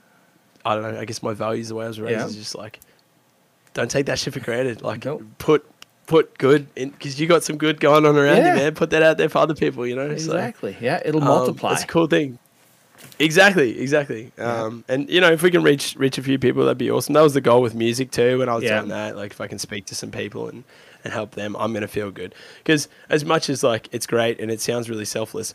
I 0.65 0.75
don't 0.75 0.83
know. 0.93 0.99
I 0.99 1.05
guess 1.05 1.21
my 1.23 1.33
values, 1.33 1.69
the 1.69 1.75
way 1.75 1.85
I 1.85 1.87
was 1.87 1.99
raised, 1.99 2.19
Yeah. 2.19 2.25
is 2.25 2.35
just 2.35 2.55
like, 2.55 2.79
don't 3.73 3.89
take 3.91 4.05
that 4.05 4.19
shit 4.19 4.33
for 4.33 4.39
granted. 4.39 4.81
Like 4.81 5.03
Nope. 5.05 5.23
put 5.39 5.65
put 6.05 6.37
good 6.37 6.67
in 6.75 6.89
because 6.91 7.19
you 7.19 7.27
got 7.27 7.43
some 7.43 7.57
good 7.57 7.79
going 7.79 8.05
on 8.05 8.15
around 8.17 8.37
Yeah. 8.37 8.53
you, 8.55 8.59
man. 8.61 8.75
Put 8.75 8.89
that 8.91 9.03
out 9.03 9.17
there 9.17 9.29
for 9.29 9.39
other 9.39 9.55
people. 9.55 9.85
You 9.85 9.95
know. 9.95 10.09
So, 10.17 10.35
exactly. 10.35 10.77
yeah, 10.79 11.01
it'll 11.03 11.21
um, 11.21 11.27
multiply. 11.27 11.73
It's 11.73 11.83
a 11.83 11.87
cool 11.87 12.07
thing. 12.07 12.39
Exactly, 13.19 13.79
exactly. 13.79 14.31
Yeah. 14.37 14.63
Um, 14.63 14.83
and 14.87 15.09
you 15.09 15.19
know, 15.19 15.31
if 15.31 15.41
we 15.43 15.51
can 15.51 15.61
reach 15.61 15.95
reach 15.97 16.17
a 16.17 16.23
few 16.23 16.39
people, 16.39 16.63
that'd 16.63 16.77
be 16.77 16.89
awesome. 16.89 17.13
That 17.13 17.21
was 17.21 17.33
the 17.33 17.41
goal 17.41 17.61
with 17.61 17.75
music 17.75 18.11
too. 18.11 18.39
When 18.39 18.47
I 18.49 18.55
was 18.55 18.63
Yeah. 18.63 18.77
doing 18.79 18.89
that, 18.89 19.17
like 19.17 19.31
if 19.31 19.41
I 19.41 19.47
can 19.47 19.59
speak 19.59 19.85
to 19.87 19.95
some 19.95 20.09
people 20.11 20.47
and 20.47 20.63
and 21.03 21.13
help 21.13 21.31
them, 21.31 21.55
I'm 21.57 21.73
gonna 21.73 21.87
feel 21.87 22.11
good. 22.11 22.33
Because 22.59 22.87
as 23.09 23.23
much 23.25 23.49
as 23.49 23.63
like 23.63 23.89
it's 23.91 24.05
great 24.07 24.39
and 24.39 24.49
it 24.51 24.61
sounds 24.61 24.89
really 24.89 25.05
selfless, 25.05 25.53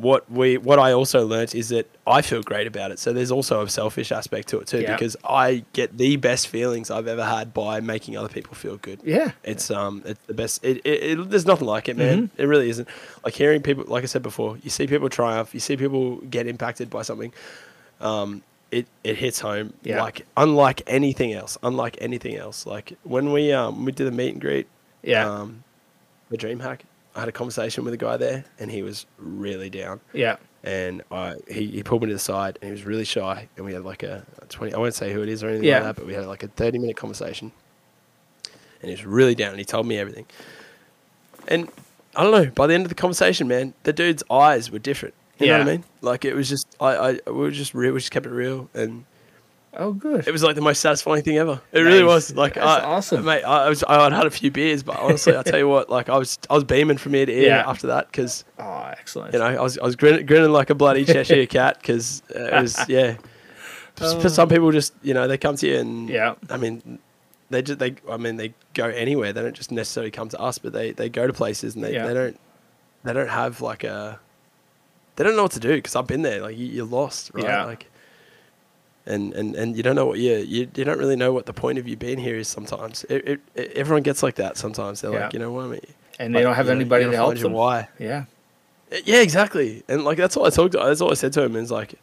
what 0.00 0.30
we 0.30 0.56
what 0.58 0.78
I 0.78 0.92
also 0.92 1.26
learnt 1.26 1.54
is 1.56 1.70
that 1.70 1.86
I 2.06 2.22
feel 2.22 2.40
great 2.42 2.66
about 2.68 2.92
it. 2.92 2.98
So 3.00 3.12
there's 3.12 3.32
also 3.32 3.62
a 3.62 3.68
selfish 3.68 4.12
aspect 4.12 4.46
to 4.48 4.60
it 4.60 4.66
too, 4.68 4.80
Yeah. 4.80 4.92
because 4.94 5.16
I 5.24 5.64
get 5.72 5.98
the 5.98 6.16
best 6.16 6.46
feelings 6.46 6.88
I've 6.90 7.08
ever 7.08 7.24
had 7.24 7.52
by 7.52 7.80
making 7.80 8.16
other 8.16 8.28
people 8.28 8.54
feel 8.54 8.76
good. 8.76 9.00
yeah, 9.04 9.32
It's 9.42 9.70
um, 9.72 10.02
it's 10.06 10.20
the 10.26 10.34
best. 10.34 10.64
It, 10.64 10.76
it, 10.84 11.02
it 11.18 11.30
there's 11.30 11.46
nothing 11.46 11.66
like 11.66 11.88
it, 11.88 11.96
man. 11.96 12.28
Mm-hmm. 12.28 12.40
It 12.42 12.44
really 12.46 12.70
isn't. 12.70 12.86
Like 13.24 13.34
hearing 13.34 13.60
people, 13.60 13.84
like 13.88 14.04
I 14.04 14.06
said 14.06 14.22
before, 14.22 14.56
you 14.62 14.70
see 14.70 14.86
people 14.86 15.08
triumph, 15.08 15.52
you 15.52 15.60
see 15.60 15.76
people 15.76 16.16
get 16.30 16.46
impacted 16.46 16.88
by 16.90 17.02
something. 17.02 17.32
Um, 18.00 18.42
it 18.70 18.86
it 19.02 19.16
hits 19.16 19.40
home. 19.40 19.72
Yeah. 19.82 20.00
Like 20.02 20.26
unlike 20.36 20.82
anything 20.86 21.32
else, 21.32 21.58
unlike 21.62 21.96
anything 22.00 22.36
else. 22.36 22.66
Like 22.66 22.92
when 23.02 23.32
we 23.32 23.52
um 23.52 23.84
we 23.84 23.90
did 23.92 24.06
the 24.06 24.12
meet 24.12 24.32
and 24.34 24.40
greet, 24.40 24.68
yeah, 25.02 25.28
um, 25.28 25.64
the 26.30 26.36
DreamHack. 26.38 26.80
I 27.18 27.22
had 27.22 27.28
a 27.28 27.32
conversation 27.32 27.84
with 27.84 27.92
a 27.92 27.96
guy 27.98 28.16
there, 28.16 28.44
and 28.60 28.70
he 28.70 28.82
was 28.82 29.04
really 29.18 29.68
down. 29.70 30.00
yeah, 30.12 30.36
And 30.62 31.02
I 31.10 31.34
he, 31.50 31.66
he 31.66 31.82
pulled 31.82 32.02
me 32.02 32.08
to 32.08 32.14
the 32.14 32.18
side, 32.20 32.58
and 32.62 32.68
he 32.68 32.72
was 32.72 32.84
really 32.84 33.04
shy. 33.04 33.48
And 33.56 33.66
we 33.66 33.72
had 33.72 33.84
like 33.84 34.02
a, 34.04 34.24
twenty. 34.48 34.72
I 34.72 34.78
won't 34.78 34.94
say 34.94 35.12
who 35.12 35.22
it 35.22 35.28
is 35.28 35.42
or 35.42 35.48
anything 35.48 35.66
Yeah. 35.66 35.76
like 35.80 35.82
that, 35.84 35.96
but 35.96 36.06
we 36.06 36.14
had 36.14 36.26
like 36.26 36.42
a 36.44 36.48
thirty 36.48 36.78
minute 36.78 36.96
conversation. 36.96 37.50
And 38.80 38.88
he 38.88 38.92
was 38.92 39.04
really 39.04 39.34
down, 39.34 39.50
and 39.50 39.58
he 39.58 39.64
told 39.64 39.86
me 39.86 39.98
everything. 39.98 40.26
And 41.48 41.68
I 42.14 42.22
don't 42.22 42.30
know. 42.32 42.50
By 42.50 42.66
the 42.68 42.74
end 42.74 42.84
of 42.84 42.88
the 42.88 42.94
conversation, 42.94 43.48
man, 43.48 43.74
the 43.82 43.92
dude's 43.92 44.22
eyes 44.30 44.70
were 44.70 44.78
different. 44.78 45.14
You 45.38 45.46
know 45.48 45.58
what 45.58 45.66
Yeah. 45.66 45.72
I 45.72 45.76
mean? 45.76 45.84
Like 46.00 46.24
it 46.24 46.34
was 46.34 46.48
just 46.48 46.76
I, 46.80 46.94
I 46.94 47.12
we 47.26 47.32
were 47.32 47.50
just 47.50 47.74
real. 47.74 47.92
We 47.94 47.98
just 48.00 48.12
kept 48.12 48.26
it 48.26 48.30
real, 48.30 48.68
and 48.74 49.04
oh 49.78 49.92
good. 49.92 50.26
it 50.26 50.32
was 50.32 50.42
like 50.42 50.54
the 50.56 50.60
most 50.60 50.80
satisfying 50.80 51.22
thing 51.22 51.38
ever. 51.38 51.60
It 51.72 51.80
really 51.80 52.02
was. 52.04 52.34
Like 52.34 52.56
I, 52.56 52.80
awesome. 52.80 53.24
mate. 53.24 53.42
I, 53.44 53.68
was 53.68 53.82
I 53.84 54.14
had 54.14 54.26
a 54.26 54.30
few 54.30 54.50
beers, 54.50 54.82
but 54.82 54.98
honestly, 54.98 55.36
I 55.36 55.42
tell 55.42 55.58
you 55.58 55.68
what, 55.68 55.88
like 55.88 56.08
I 56.08 56.18
was 56.18 56.38
I 56.50 56.54
was 56.54 56.64
beaming 56.64 56.98
from 56.98 57.14
ear 57.14 57.26
to 57.26 57.32
ear 57.32 57.46
Yeah. 57.48 57.70
after 57.70 57.86
that 57.88 58.10
because 58.10 58.44
oh, 58.58 58.92
excellent. 58.98 59.32
you 59.32 59.38
know 59.38 59.46
I 59.46 59.60
was 59.60 59.78
I 59.78 59.84
was 59.84 59.96
grinning, 59.96 60.26
grinning 60.26 60.50
like 60.50 60.70
a 60.70 60.74
bloody 60.74 61.04
Cheshire 61.04 61.46
cat 61.58 61.78
because 61.80 62.22
uh, 62.34 62.40
it 62.56 62.62
was 62.62 62.78
yeah. 62.88 63.16
For 63.96 64.20
for 64.20 64.28
some 64.28 64.48
people, 64.48 64.70
just 64.70 64.94
you 65.02 65.14
know, 65.14 65.26
they 65.26 65.38
come 65.38 65.56
to 65.56 65.66
you 65.66 65.78
and 65.78 66.08
Yeah. 66.08 66.34
I 66.50 66.56
mean, 66.56 66.98
they 67.50 67.62
just 67.62 67.78
they 67.78 67.96
I 68.10 68.16
mean 68.16 68.36
they 68.36 68.54
go 68.74 68.86
anywhere. 68.86 69.32
They 69.32 69.42
don't 69.42 69.56
just 69.56 69.72
necessarily 69.72 70.10
come 70.10 70.28
to 70.30 70.38
us, 70.40 70.58
but 70.58 70.72
they 70.72 70.92
they 70.92 71.08
go 71.08 71.26
to 71.26 71.32
places 71.32 71.74
and 71.74 71.82
they, 71.82 71.94
Yeah. 71.94 72.06
they 72.06 72.14
don't 72.14 72.38
they 73.04 73.12
don't 73.12 73.28
have 73.30 73.60
like 73.60 73.84
a 73.84 74.20
they 75.16 75.24
don't 75.24 75.34
know 75.34 75.42
what 75.42 75.52
to 75.52 75.60
do 75.60 75.74
because 75.74 75.96
I've 75.96 76.06
been 76.06 76.22
there. 76.22 76.40
Like 76.42 76.56
you, 76.56 76.66
you're 76.66 76.86
lost, 76.86 77.32
right? 77.34 77.44
Yeah. 77.44 77.64
Like. 77.64 77.86
And, 79.08 79.32
and, 79.34 79.56
and 79.56 79.76
you 79.76 79.82
don't 79.82 79.96
know 79.96 80.06
what 80.06 80.18
you, 80.18 80.36
you 80.36 80.68
you 80.76 80.84
don't 80.84 80.98
really 80.98 81.16
know 81.16 81.32
what 81.32 81.46
the 81.46 81.52
point 81.54 81.78
of 81.78 81.88
you 81.88 81.96
being 81.96 82.18
here 82.18 82.36
is 82.36 82.46
sometimes. 82.46 83.04
It, 83.08 83.26
it, 83.28 83.40
it- 83.54 83.72
everyone 83.74 84.02
gets 84.02 84.22
like 84.22 84.34
that 84.36 84.56
sometimes. 84.56 85.00
They're 85.00 85.12
Yeah. 85.12 85.24
like, 85.24 85.32
you 85.32 85.38
know 85.40 85.50
what 85.52 85.64
I 85.64 85.68
mean? 85.68 85.80
and 86.20 86.34
they 86.34 86.42
don't 86.42 86.54
have 86.54 86.68
anybody 86.68 87.04
to 87.06 87.12
help 87.12 87.36
them. 87.38 87.52
Why? 87.52 87.88
Yeah, 87.98 88.24
Yeah, 89.04 89.20
exactly. 89.22 89.82
And 89.88 90.04
like 90.04 90.18
that's 90.18 90.36
all 90.36 90.46
I 90.46 90.50
talked. 90.50 90.72
To, 90.72 90.78
that's 90.78 91.00
all 91.00 91.10
I 91.10 91.14
said 91.14 91.32
to 91.34 91.42
him 91.42 91.56
is 91.56 91.70
like, 91.70 91.94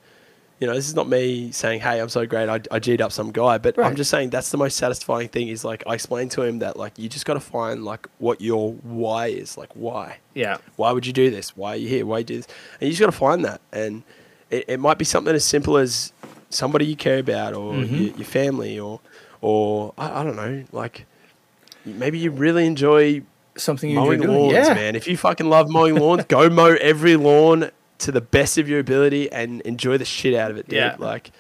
You 0.60 0.68
know, 0.68 0.74
this 0.74 0.88
is 0.88 0.96
not 0.96 1.10
me 1.10 1.52
saying, 1.52 1.82
"Hey, 1.82 2.00
I'm 2.00 2.08
so 2.08 2.26
great. 2.26 2.48
I, 2.48 2.62
I 2.72 2.80
g'd 2.80 3.02
up 3.02 3.12
some 3.12 3.32
guy," 3.34 3.58
but 3.58 3.78
Right. 3.78 3.86
I'm 3.88 3.96
just 3.98 4.10
saying 4.10 4.30
that's 4.30 4.52
the 4.52 4.58
most 4.58 4.78
satisfying 4.78 5.28
thing. 5.28 5.50
Is 5.50 5.66
like 5.66 5.84
I 5.86 5.96
explained 5.96 6.32
to 6.32 6.44
him 6.44 6.60
that 6.60 6.78
like 6.78 6.98
you 6.98 7.10
just 7.10 7.26
got 7.26 7.34
to 7.34 7.42
find 7.42 7.84
like 7.84 8.08
what 8.20 8.40
your 8.40 8.72
why 9.04 9.28
is. 9.28 9.58
Like 9.58 9.72
why? 9.76 10.18
Yeah. 10.34 10.58
Why 10.78 10.94
would 10.94 11.06
you 11.06 11.12
do 11.14 11.30
this? 11.30 11.58
Why 11.58 11.72
are 11.74 11.76
you 11.76 11.90
here? 11.90 12.06
Why 12.06 12.20
you 12.20 12.24
do 12.24 12.38
this? 12.38 12.48
And 12.80 12.88
you 12.88 12.92
just 12.96 13.02
got 13.02 13.08
to 13.08 13.20
find 13.28 13.44
that. 13.44 13.60
And 13.74 14.04
it, 14.50 14.64
it 14.70 14.80
might 14.80 14.98
be 14.98 15.04
something 15.06 15.36
as 15.36 15.44
simple 15.44 15.76
as 15.76 16.14
somebody 16.56 16.86
you 16.86 16.96
care 16.96 17.20
about, 17.20 17.54
or 17.54 17.74
Mm-hmm. 17.74 17.96
your, 17.96 18.14
your 18.16 18.26
family, 18.26 18.80
or 18.80 19.00
or 19.42 19.94
I, 19.98 20.22
I 20.22 20.24
don't 20.24 20.36
know, 20.36 20.64
like 20.72 21.06
maybe 21.86 22.18
you 22.18 22.32
really 22.32 22.66
enjoy 22.66 23.22
Something 23.58 23.90
you 23.90 23.96
mowing 23.96 24.22
lawns, 24.22 24.52
yeah. 24.52 24.74
man. 24.74 24.96
If 24.98 25.08
you 25.08 25.16
fucking 25.16 25.48
love 25.50 25.70
mowing 25.70 25.96
lawns, 25.96 26.26
go 26.26 26.50
mow 26.62 26.76
every 26.82 27.16
lawn 27.16 27.72
to 28.00 28.12
the 28.12 28.20
best 28.20 28.58
of 28.58 28.68
your 28.68 28.80
ability 28.82 29.32
and 29.32 29.62
enjoy 29.62 29.98
the 29.98 30.04
shit 30.04 30.34
out 30.36 30.52
of 30.52 30.58
it, 30.58 30.68
dude. 30.68 30.76
Yeah. 30.76 30.98
Like, 31.00 31.32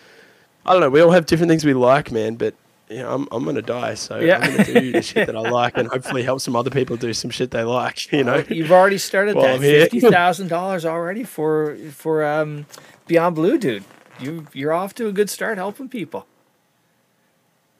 I 0.65 0.71
don't 0.71 0.79
know. 0.79 0.89
We 0.89 1.01
all 1.01 1.11
have 1.11 1.25
different 1.25 1.49
things 1.49 1.65
we 1.65 1.73
like, 1.73 2.13
man. 2.13 2.35
But 2.35 2.53
you 2.89 2.99
know, 2.99 3.13
I'm 3.13 3.27
I'm 3.33 3.43
gonna 3.43 3.61
die, 3.61 3.95
so 3.95 4.17
Yeah. 4.19 4.37
I'm 4.37 4.49
gonna 4.55 4.63
do 4.79 4.91
the 4.93 5.01
shit 5.01 5.27
that 5.27 5.35
I 5.35 5.41
like, 5.49 5.75
and 5.77 5.89
hopefully 5.89 6.23
help 6.23 6.39
some 6.39 6.55
other 6.55 6.69
people 6.69 6.95
do 6.95 7.11
some 7.13 7.31
shit 7.31 7.51
they 7.51 7.63
like. 7.65 8.09
You 8.13 8.23
know. 8.23 8.45
You've 8.47 8.71
already 8.71 8.97
started 8.97 9.35
Well, 9.35 9.57
that 9.57 9.59
fifty 9.59 9.99
thousand 9.99 10.47
dollars 10.47 10.85
already 10.85 11.25
for 11.25 11.75
for 11.91 12.23
um, 12.23 12.65
Beyond 13.07 13.35
Blue, 13.35 13.57
dude. 13.57 13.83
You 14.19 14.47
you're 14.53 14.73
off 14.73 14.93
to 14.95 15.07
a 15.07 15.11
good 15.11 15.29
start 15.29 15.57
helping 15.57 15.89
people. 15.89 16.25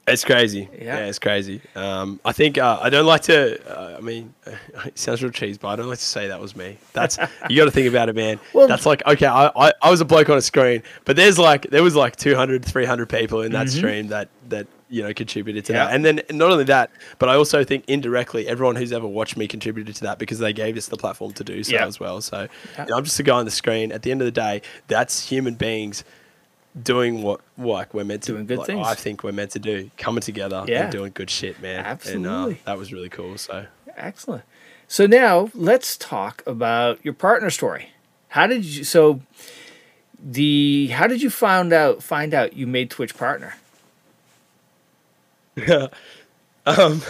It's 0.08 0.24
crazy. 0.24 0.68
Yeah. 0.72 0.98
Yeah, 0.98 1.06
it's 1.06 1.18
crazy. 1.18 1.60
Um, 1.74 2.20
I 2.24 2.30
think 2.30 2.58
uh, 2.58 2.78
I 2.80 2.90
don't 2.90 3.06
like 3.06 3.22
to. 3.22 3.58
Uh, 3.68 3.96
I 3.98 4.00
mean, 4.00 4.32
it 4.84 4.96
sounds 4.96 5.20
real 5.20 5.32
cheese, 5.32 5.58
but 5.58 5.66
I 5.68 5.74
don't 5.76 5.88
like 5.88 5.98
to 5.98 6.04
say 6.04 6.28
that 6.28 6.40
was 6.40 6.54
me. 6.54 6.78
That's 6.92 7.18
you 7.50 7.56
got 7.56 7.64
to 7.64 7.72
think 7.72 7.88
about 7.88 8.08
it, 8.08 8.14
man. 8.14 8.38
Well- 8.52 8.68
That's 8.68 8.86
like 8.86 9.04
okay, 9.04 9.26
I, 9.26 9.50
I, 9.56 9.72
I 9.82 9.90
was 9.90 10.00
a 10.00 10.04
bloke 10.04 10.30
on 10.30 10.38
a 10.38 10.42
screen, 10.42 10.84
but 11.04 11.16
there's 11.16 11.40
like 11.40 11.68
there 11.70 11.82
was 11.82 11.96
like 11.96 12.14
200, 12.14 12.64
300 12.64 13.08
people 13.08 13.42
in 13.42 13.50
that 13.52 13.68
stream 13.68 14.06
that 14.08 14.28
that 14.48 14.68
you 14.88 15.02
know 15.02 15.12
contributed 15.12 15.64
to 15.64 15.72
Mm-hmm. 15.72 15.76
Yeah. 15.78 15.86
that, 15.86 15.94
and 15.96 16.04
then 16.04 16.38
not 16.38 16.52
only 16.52 16.62
that, 16.64 16.92
but 17.18 17.28
I 17.28 17.34
also 17.34 17.64
think 17.64 17.82
indirectly 17.88 18.46
everyone 18.46 18.76
who's 18.76 18.92
ever 18.92 19.08
watched 19.08 19.36
me 19.36 19.48
contributed 19.48 19.96
to 19.96 20.02
that 20.04 20.20
because 20.20 20.38
they 20.38 20.52
gave 20.52 20.76
us 20.76 20.86
the 20.86 20.96
platform 20.96 21.32
to 21.32 21.42
do 21.42 21.64
so 21.64 21.72
Yeah. 21.72 21.84
as 21.84 21.98
well. 21.98 22.20
So 22.20 22.46
Yeah. 22.78 22.84
you 22.84 22.90
know, 22.90 22.96
I'm 22.98 23.02
just 23.02 23.18
a 23.18 23.24
guy 23.24 23.36
on 23.36 23.44
the 23.44 23.50
screen. 23.50 23.90
At 23.90 24.02
the 24.02 24.12
end 24.12 24.20
of 24.20 24.26
the 24.26 24.30
day, 24.30 24.62
that's 24.86 25.28
human 25.28 25.54
beings 25.56 26.04
doing 26.80 27.22
what 27.22 27.40
like 27.56 27.94
we're 27.94 28.04
meant 28.04 28.22
to 28.24 28.32
Doing 28.32 28.46
good 28.46 28.58
like, 28.58 28.66
things. 28.66 28.86
I 28.86 28.94
think 28.94 29.24
we're 29.24 29.32
meant 29.32 29.52
to 29.52 29.58
do, 29.58 29.90
coming 29.96 30.20
together 30.20 30.64
Yeah. 30.66 30.84
and 30.84 30.92
doing 30.92 31.12
good 31.14 31.30
shit, 31.30 31.60
man. 31.60 31.78
And 31.78 31.86
Absolutely. 31.86 32.54
uh, 32.54 32.58
that 32.66 32.78
was 32.78 32.92
really 32.92 33.08
cool. 33.08 33.38
So 33.38 33.66
Excellent. 33.96 34.44
So 34.88 35.06
now 35.06 35.50
let's 35.54 35.96
talk 35.96 36.42
about 36.46 37.04
your 37.04 37.14
partner 37.14 37.50
story. 37.50 37.90
How 38.28 38.46
did 38.46 38.64
you 38.64 38.84
so 38.84 39.20
the 40.22 40.88
how 40.88 41.06
did 41.06 41.22
you 41.22 41.30
find 41.30 41.72
out 41.72 42.02
find 42.02 42.34
out 42.34 42.52
you 42.54 42.66
made 42.66 42.90
Twitch 42.90 43.16
partner? 43.16 43.54
um, 45.68 45.90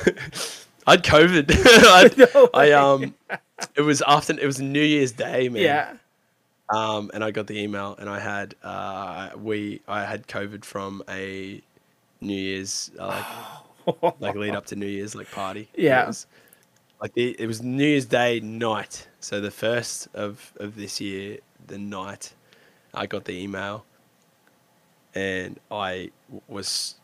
I'd 0.86 1.02
COVID. 1.02 1.50
I'd, 1.86 2.16
No 2.18 2.50
I 2.54 2.70
um, 2.72 3.14
it 3.74 3.82
was 3.82 4.02
after 4.06 4.38
it 4.38 4.46
was 4.46 4.60
New 4.60 4.80
Year's 4.82 5.12
Day, 5.12 5.48
man. 5.48 5.62
Yeah. 5.62 5.94
Um, 6.68 7.10
and 7.14 7.22
I 7.22 7.30
got 7.30 7.46
the 7.46 7.58
email, 7.60 7.94
and 7.98 8.08
I 8.08 8.18
had 8.18 8.54
uh, 8.62 9.30
we 9.36 9.82
I 9.86 10.04
had 10.04 10.26
COVID 10.26 10.64
from 10.64 11.02
a 11.08 11.62
New 12.20 12.34
Year's 12.34 12.90
uh, 12.98 13.22
like 13.86 14.14
like 14.20 14.34
lead 14.34 14.54
up 14.54 14.66
to 14.66 14.76
New 14.76 14.86
Year's 14.86 15.14
like 15.14 15.30
party. 15.30 15.68
Yeah. 15.76 16.04
It 16.04 16.06
was, 16.08 16.26
like 17.00 17.14
the, 17.14 17.36
it 17.38 17.46
was 17.46 17.62
New 17.62 17.86
Year's 17.86 18.06
Day 18.06 18.40
night, 18.40 19.06
so 19.20 19.40
the 19.40 19.50
first 19.50 20.08
of 20.14 20.52
of 20.58 20.74
this 20.76 21.00
year, 21.00 21.38
the 21.66 21.78
night, 21.78 22.32
I 22.94 23.06
got 23.06 23.26
the 23.26 23.34
email, 23.34 23.84
and 25.14 25.60
I 25.70 26.10
was 26.48 26.95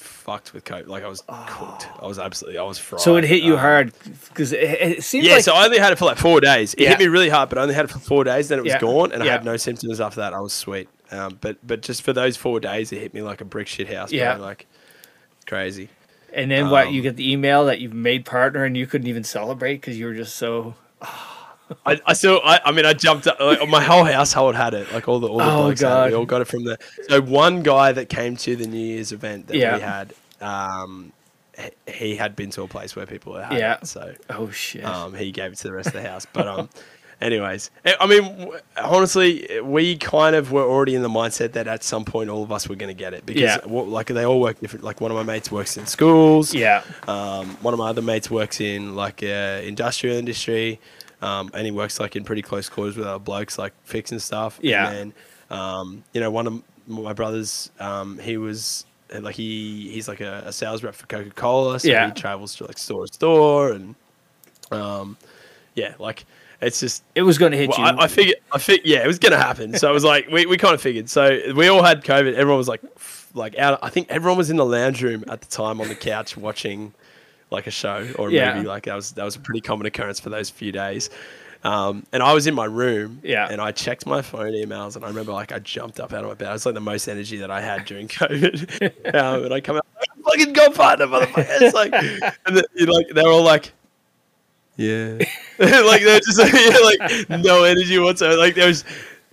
fucked 0.00 0.52
with 0.54 0.64
COVID. 0.64 0.86
Like 0.86 1.04
I 1.04 1.08
was 1.08 1.22
cooked. 1.46 1.88
I 2.00 2.06
was 2.06 2.18
absolutely 2.18 2.58
I 2.58 2.62
was 2.62 2.78
fried. 2.78 3.00
So 3.00 3.16
it 3.16 3.24
hit 3.24 3.42
you 3.42 3.54
Um, 3.54 3.58
hard 3.60 3.92
because 4.28 4.52
it, 4.52 4.62
it 4.62 5.04
seems 5.04 5.24
yeah, 5.26 5.34
like 5.34 5.44
so 5.44 5.54
I 5.54 5.64
only 5.64 5.78
had 5.78 5.92
it 5.92 5.98
for 5.98 6.04
like 6.06 6.18
four 6.18 6.40
days. 6.40 6.74
It 6.74 6.80
Yeah. 6.80 6.90
hit 6.90 6.98
me 7.00 7.06
really 7.08 7.28
hard, 7.28 7.48
but 7.48 7.58
I 7.58 7.62
only 7.62 7.74
had 7.74 7.84
it 7.84 7.90
for 7.90 7.98
four 7.98 8.24
days. 8.24 8.48
Then 8.48 8.58
it 8.58 8.62
was 8.62 8.72
Yeah. 8.72 8.80
gone, 8.80 9.12
and 9.12 9.22
Yeah. 9.24 9.30
I 9.30 9.32
had 9.32 9.44
no 9.44 9.56
symptoms 9.56 10.00
after 10.00 10.20
that. 10.20 10.32
I 10.34 10.40
was 10.40 10.52
sweet. 10.52 10.88
Um, 11.10 11.38
but 11.40 11.56
but 11.66 11.80
just 11.82 12.02
for 12.02 12.12
those 12.12 12.36
four 12.36 12.60
days, 12.60 12.92
it 12.92 12.98
hit 13.00 13.14
me 13.14 13.22
like 13.22 13.40
a 13.40 13.44
brick 13.44 13.66
shit 13.66 13.92
house. 13.92 14.12
Yeah. 14.12 14.36
like 14.36 14.66
crazy. 15.46 15.88
and 16.32 16.50
then 16.50 16.68
what 16.70 16.88
um, 16.88 16.92
you 16.94 17.00
get 17.00 17.16
the 17.16 17.32
email 17.32 17.64
that 17.64 17.80
you've 17.80 17.94
made 17.94 18.24
partner 18.26 18.64
and 18.64 18.76
you 18.76 18.86
couldn't 18.86 19.06
even 19.08 19.24
celebrate 19.24 19.76
because 19.76 19.98
you 19.98 20.04
were 20.06 20.14
just 20.14 20.36
so 20.36 20.74
I, 21.84 22.00
I 22.06 22.12
still, 22.14 22.40
I, 22.44 22.60
I 22.64 22.72
mean, 22.72 22.86
I 22.86 22.92
jumped 22.92 23.26
up. 23.26 23.38
Like, 23.40 23.66
my 23.68 23.82
whole 23.82 24.04
household 24.04 24.54
had 24.54 24.74
it. 24.74 24.92
Like 24.92 25.08
all 25.08 25.20
the 25.20 25.28
all 25.28 25.38
the 25.38 25.44
Oh, 25.44 25.56
blokes 25.64 25.80
had 25.82 26.06
it. 26.06 26.10
We 26.10 26.14
all 26.16 26.24
got 26.26 26.40
it 26.40 26.46
from 26.46 26.64
the. 26.64 26.78
So 27.08 27.20
one 27.20 27.62
guy 27.62 27.92
that 27.92 28.08
came 28.08 28.36
to 28.38 28.56
the 28.56 28.66
New 28.66 28.78
Year's 28.78 29.12
event 29.12 29.48
that 29.48 29.56
Yeah. 29.56 29.74
we 29.76 29.82
had, 29.82 30.14
um, 30.40 31.12
he, 31.86 32.14
had 32.16 32.36
been 32.36 32.50
to 32.50 32.62
a 32.62 32.68
place 32.68 32.94
where 32.94 33.04
people 33.06 33.34
had 33.36 33.58
Yeah. 33.58 33.78
it. 33.82 33.86
So 33.86 34.14
oh 34.30 34.50
shit. 34.50 34.84
um, 34.84 35.14
he 35.14 35.30
gave 35.32 35.52
it 35.52 35.56
to 35.58 35.64
the 35.64 35.72
rest 35.72 35.88
of 35.88 35.94
the 35.94 36.02
house. 36.02 36.24
But 36.32 36.46
um, 36.46 36.68
anyways, 37.20 37.70
I 37.84 37.96
I 38.00 38.06
mean, 38.06 38.48
honestly, 38.80 39.60
we 39.62 39.96
kind 39.96 40.36
of 40.36 40.52
were 40.52 40.62
already 40.62 40.94
in 40.94 41.02
the 41.02 41.08
mindset 41.08 41.52
that 41.52 41.66
at 41.66 41.82
some 41.82 42.04
point 42.04 42.30
all 42.30 42.42
of 42.44 42.52
us 42.52 42.68
were 42.68 42.76
going 42.76 42.94
to 42.94 42.98
get 42.98 43.12
it 43.14 43.26
because 43.26 43.42
Yeah. 43.42 43.58
what, 43.64 43.88
like 43.88 44.06
they 44.06 44.24
all 44.24 44.40
work 44.40 44.60
different. 44.60 44.84
Like 44.84 45.00
one 45.00 45.10
of 45.10 45.16
my 45.16 45.24
mates 45.24 45.50
works 45.50 45.76
in 45.76 45.86
schools. 45.86 46.54
yeah. 46.54 46.82
Um, 47.08 47.56
one 47.60 47.74
of 47.74 47.78
my 47.78 47.88
other 47.88 48.02
mates 48.02 48.30
works 48.30 48.60
in 48.60 48.94
like 48.94 49.22
uh, 49.22 49.60
industrial 49.64 50.16
industry, 50.16 50.78
um, 51.22 51.50
and 51.54 51.64
he 51.64 51.70
works 51.72 51.98
like 52.00 52.16
in 52.16 52.24
pretty 52.24 52.42
close 52.42 52.68
quarters 52.68 52.96
with 52.96 53.06
other 53.06 53.18
blokes, 53.18 53.58
like 53.58 53.72
fixing 53.84 54.18
stuff. 54.18 54.58
Yeah. 54.62 54.88
And 54.90 55.12
then, 55.50 55.58
um, 55.58 56.04
you 56.12 56.20
know, 56.20 56.30
one 56.30 56.46
of 56.46 56.62
my 56.86 57.12
brothers, 57.12 57.70
um, 57.80 58.18
he 58.18 58.36
was 58.36 58.84
like 59.12 59.34
he 59.34 59.90
he's 59.90 60.06
like 60.08 60.20
a, 60.20 60.42
a 60.46 60.52
sales 60.52 60.82
rep 60.82 60.94
for 60.94 61.06
Coca 61.06 61.30
Cola, 61.30 61.80
so 61.80 61.88
Yeah. 61.88 62.06
he 62.06 62.12
travels 62.12 62.54
to 62.56 62.66
like 62.66 62.78
store 62.78 63.06
to 63.06 63.12
store, 63.12 63.72
and 63.72 63.94
um, 64.70 65.16
yeah, 65.74 65.94
like 65.98 66.24
it's 66.60 66.80
just 66.80 67.04
It 67.14 67.22
was 67.22 67.38
going 67.38 67.52
to 67.52 67.58
hit 67.58 67.70
well, 67.70 67.78
you. 67.78 67.84
I, 67.84 68.04
I 68.04 68.08
figured, 68.08 68.36
I 68.52 68.58
fig- 68.58 68.82
yeah, 68.84 69.04
it 69.04 69.06
was 69.06 69.18
gonna 69.20 69.36
happen. 69.36 69.78
So 69.78 69.88
I 69.88 69.92
was 69.92 70.02
like 70.04 70.28
we, 70.28 70.44
we 70.46 70.56
kind 70.56 70.74
of 70.74 70.82
figured. 70.82 71.08
So 71.08 71.52
we 71.54 71.68
all 71.68 71.82
had 71.82 72.02
COVID. 72.04 72.34
Everyone 72.34 72.58
was 72.58 72.68
like, 72.68 72.80
f- 72.96 73.30
like 73.32 73.56
out. 73.58 73.78
I 73.82 73.88
think 73.90 74.10
everyone 74.10 74.36
was 74.36 74.50
in 74.50 74.56
the 74.56 74.66
lounge 74.66 75.02
room 75.02 75.24
at 75.28 75.40
the 75.40 75.46
time 75.46 75.80
on 75.80 75.88
the 75.88 75.94
couch 75.94 76.36
watching 76.36 76.92
like 77.50 77.66
a 77.66 77.70
show 77.70 78.06
or 78.18 78.28
a 78.28 78.32
Yeah. 78.32 78.54
movie. 78.54 78.68
Like 78.68 78.84
that 78.84 78.94
was 78.94 79.12
that 79.12 79.24
was 79.24 79.36
a 79.36 79.40
pretty 79.40 79.60
common 79.60 79.86
occurrence 79.86 80.20
for 80.20 80.30
those 80.30 80.50
few 80.50 80.72
days. 80.72 81.10
Um, 81.64 82.06
and 82.12 82.22
I 82.22 82.34
was 82.34 82.46
in 82.46 82.54
my 82.54 82.66
room, 82.66 83.18
Yeah. 83.24 83.48
and 83.50 83.60
I 83.60 83.72
checked 83.72 84.06
my 84.06 84.22
phone 84.22 84.52
emails, 84.52 84.94
and 84.94 85.04
I 85.04 85.08
remember 85.08 85.32
like 85.32 85.50
I 85.50 85.58
jumped 85.58 85.98
up 85.98 86.12
out 86.12 86.22
of 86.22 86.28
my 86.28 86.34
bed. 86.34 86.50
It 86.50 86.52
was 86.52 86.66
like 86.66 86.74
the 86.76 86.80
most 86.80 87.08
energy 87.08 87.38
that 87.38 87.50
I 87.50 87.60
had 87.60 87.84
during 87.84 88.06
COVID. 88.08 89.14
um, 89.14 89.44
and 89.46 89.52
I 89.54 89.60
come 89.60 89.76
out, 89.76 89.86
fucking 90.24 90.52
God 90.52 90.74
partner, 90.74 91.06
motherfucker. 91.08 91.46
It's 91.60 91.74
like, 91.74 91.92
and 92.46 92.56
the, 92.56 92.64
like 92.86 93.08
they're 93.12 93.26
all 93.26 93.42
like, 93.42 93.72
yeah, 94.76 95.18
like 95.58 96.02
they're 96.02 96.20
just 96.20 96.38
like, 96.38 96.52
yeah, 96.52 96.78
like 96.78 97.28
no 97.42 97.64
energy 97.64 97.98
whatsoever. 97.98 98.36
Like 98.36 98.54
there 98.54 98.68
was, 98.68 98.84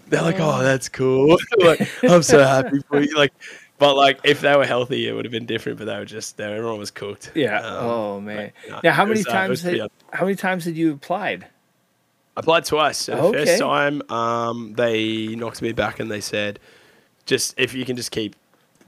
they're 0.07 0.23
like, 0.23 0.39
oh, 0.39 0.63
that's 0.63 0.89
cool. 0.89 1.37
like 1.59 1.87
I'm 2.03 2.23
so 2.23 2.43
happy 2.43 2.79
for 2.89 3.01
you. 3.01 3.15
Like, 3.15 3.33
but 3.77 3.95
like 3.95 4.19
if 4.23 4.41
they 4.41 4.55
were 4.55 4.65
healthy, 4.65 5.07
it 5.07 5.13
would 5.13 5.25
have 5.25 5.31
been 5.31 5.45
different. 5.45 5.77
But 5.77 5.85
they 5.85 5.97
were 5.97 6.05
just, 6.05 6.37
they 6.37 6.43
everyone 6.45 6.79
was 6.79 6.91
cooked. 6.91 7.31
yeah. 7.35 7.59
Um, 7.61 7.85
oh 7.85 8.21
man. 8.21 8.51
no, 8.69 8.79
now, 8.83 8.91
how 8.91 9.05
many 9.05 9.19
was, 9.19 9.27
uh, 9.27 9.31
times? 9.31 9.61
pretty 9.61 9.79
had, 9.79 9.91
how 10.11 10.25
many 10.25 10.35
times 10.35 10.65
had 10.65 10.75
you 10.75 10.93
applied? 10.93 11.45
I 12.37 12.41
applied 12.41 12.65
twice. 12.65 12.97
So 12.97 13.15
the 13.15 13.21
Okay. 13.23 13.45
first 13.45 13.59
time, 13.59 14.01
um, 14.11 14.73
they 14.75 15.27
knocked 15.35 15.61
me 15.61 15.71
back 15.71 15.99
and 15.99 16.11
they 16.11 16.21
said, 16.21 16.59
just 17.25 17.53
if 17.57 17.73
you 17.73 17.85
can 17.85 17.95
just 17.95 18.11
keep 18.11 18.35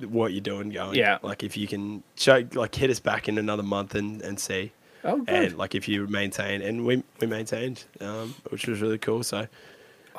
what 0.09 0.31
you're 0.31 0.41
doing 0.41 0.69
going. 0.69 0.95
Yeah. 0.95 1.18
Like 1.22 1.43
if 1.43 1.57
you 1.57 1.68
can 1.68 2.03
show, 2.15 2.43
like 2.53 2.76
hit 2.76 2.89
us 2.89 2.99
back 2.99 3.27
in 3.30 3.38
another 3.38 3.64
month 3.64 3.95
and, 3.95 4.22
and 4.22 4.39
see. 4.39 4.72
Oh, 5.03 5.18
good. 5.19 5.30
And 5.30 5.57
like 5.57 5.76
if 5.76 5.88
you 5.88 6.05
maintain, 6.07 6.61
and 6.61 6.85
we 6.85 7.01
we 7.22 7.27
maintained, 7.27 7.85
um, 8.01 8.35
which 8.49 8.68
was 8.68 8.81
really 8.81 8.97
cool. 8.97 9.23
So, 9.23 9.47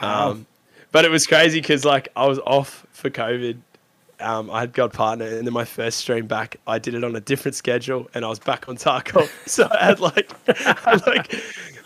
Wow. 0.00 0.30
um, 0.30 0.46
but 0.92 1.04
it 1.04 1.10
was 1.10 1.26
crazy 1.26 1.60
because 1.60 1.84
like 1.84 2.08
I 2.16 2.26
was 2.26 2.38
off 2.40 2.86
for 2.92 3.10
COVID. 3.10 3.58
Um, 4.20 4.50
I 4.50 4.60
had 4.60 4.72
God 4.72 4.92
partner, 4.92 5.26
and 5.26 5.46
then 5.46 5.52
my 5.54 5.64
first 5.64 5.98
stream 5.98 6.26
back, 6.26 6.56
I 6.66 6.78
did 6.78 6.94
it 6.94 7.04
on 7.04 7.14
a 7.14 7.20
different 7.20 7.54
schedule, 7.54 8.08
and 8.14 8.24
I 8.24 8.28
was 8.28 8.38
back 8.38 8.68
on 8.68 8.76
Tarkov. 8.76 9.30
So 9.46 9.68
I 9.70 9.84
had 9.86 10.00
like, 10.00 10.30
I 10.48 10.90
had, 10.90 11.06
like, 11.06 11.34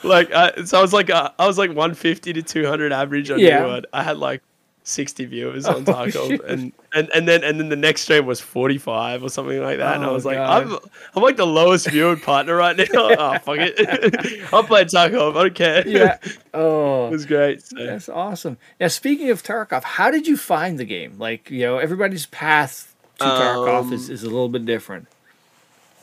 like, 0.03 0.31
uh, 0.33 0.65
so 0.65 0.79
I 0.79 0.83
was 0.83 0.93
like, 0.93 1.11
uh, 1.11 1.31
I 1.39 1.47
was 1.47 1.59
like 1.59 1.69
150 1.71 2.33
to 2.33 2.43
200 2.43 2.93
average 2.93 3.31
on 3.31 3.39
Yeah. 3.39 3.67
one. 3.67 3.85
I 3.93 4.03
had 4.03 4.17
like 4.19 4.43
60 4.85 5.25
viewers 5.27 5.65
on 5.67 5.77
Oh, 5.89 5.93
Tarkov, 5.93 6.27
shit. 6.29 6.45
and, 6.45 6.73
and 6.93 7.09
and 7.15 7.29
then 7.29 7.45
and 7.45 7.61
then 7.61 7.69
the 7.69 7.77
next 7.77 8.01
stream 8.03 8.27
was 8.27 8.41
45 8.41 9.23
or 9.23 9.29
something 9.29 9.61
like 9.63 9.79
that, 9.79 9.95
and 9.97 10.05
I 10.05 10.09
Oh, 10.09 10.13
was 10.15 10.25
like, 10.25 10.37
God. 10.39 10.65
I'm 10.73 10.79
I'm 11.15 11.23
like 11.23 11.37
the 11.37 11.47
lowest 11.47 11.89
viewed 11.89 12.21
partner 12.23 12.57
right 12.57 12.77
now. 12.77 12.85
oh 12.93 13.39
fuck 13.45 13.59
it, 13.61 14.53
I'll 14.53 14.65
play 14.65 14.85
Tarkov. 14.85 15.37
I 15.37 15.43
don't 15.45 15.55
care. 15.55 15.87
yeah. 15.87 16.19
it 16.23 16.39
Oh, 16.53 17.09
was 17.11 17.27
great. 17.27 17.63
So. 17.63 17.77
that's 17.85 18.09
awesome. 18.09 18.59
Now, 18.81 18.89
speaking 18.89 19.31
of 19.31 19.43
Tarkov, 19.43 19.85
how 19.85 20.11
did 20.11 20.27
you 20.27 20.37
find 20.37 20.79
the 20.79 20.85
game? 20.85 21.17
Like, 21.19 21.49
you 21.51 21.61
know, 21.61 21.79
everybody's 21.79 22.27
path 22.27 22.95
to 23.19 23.25
Tarkov 23.25 23.93
is, 23.93 24.09
Um, 24.09 24.15
is 24.15 24.23
a 24.25 24.27
little 24.31 24.49
bit 24.49 24.67
different. 24.67 25.07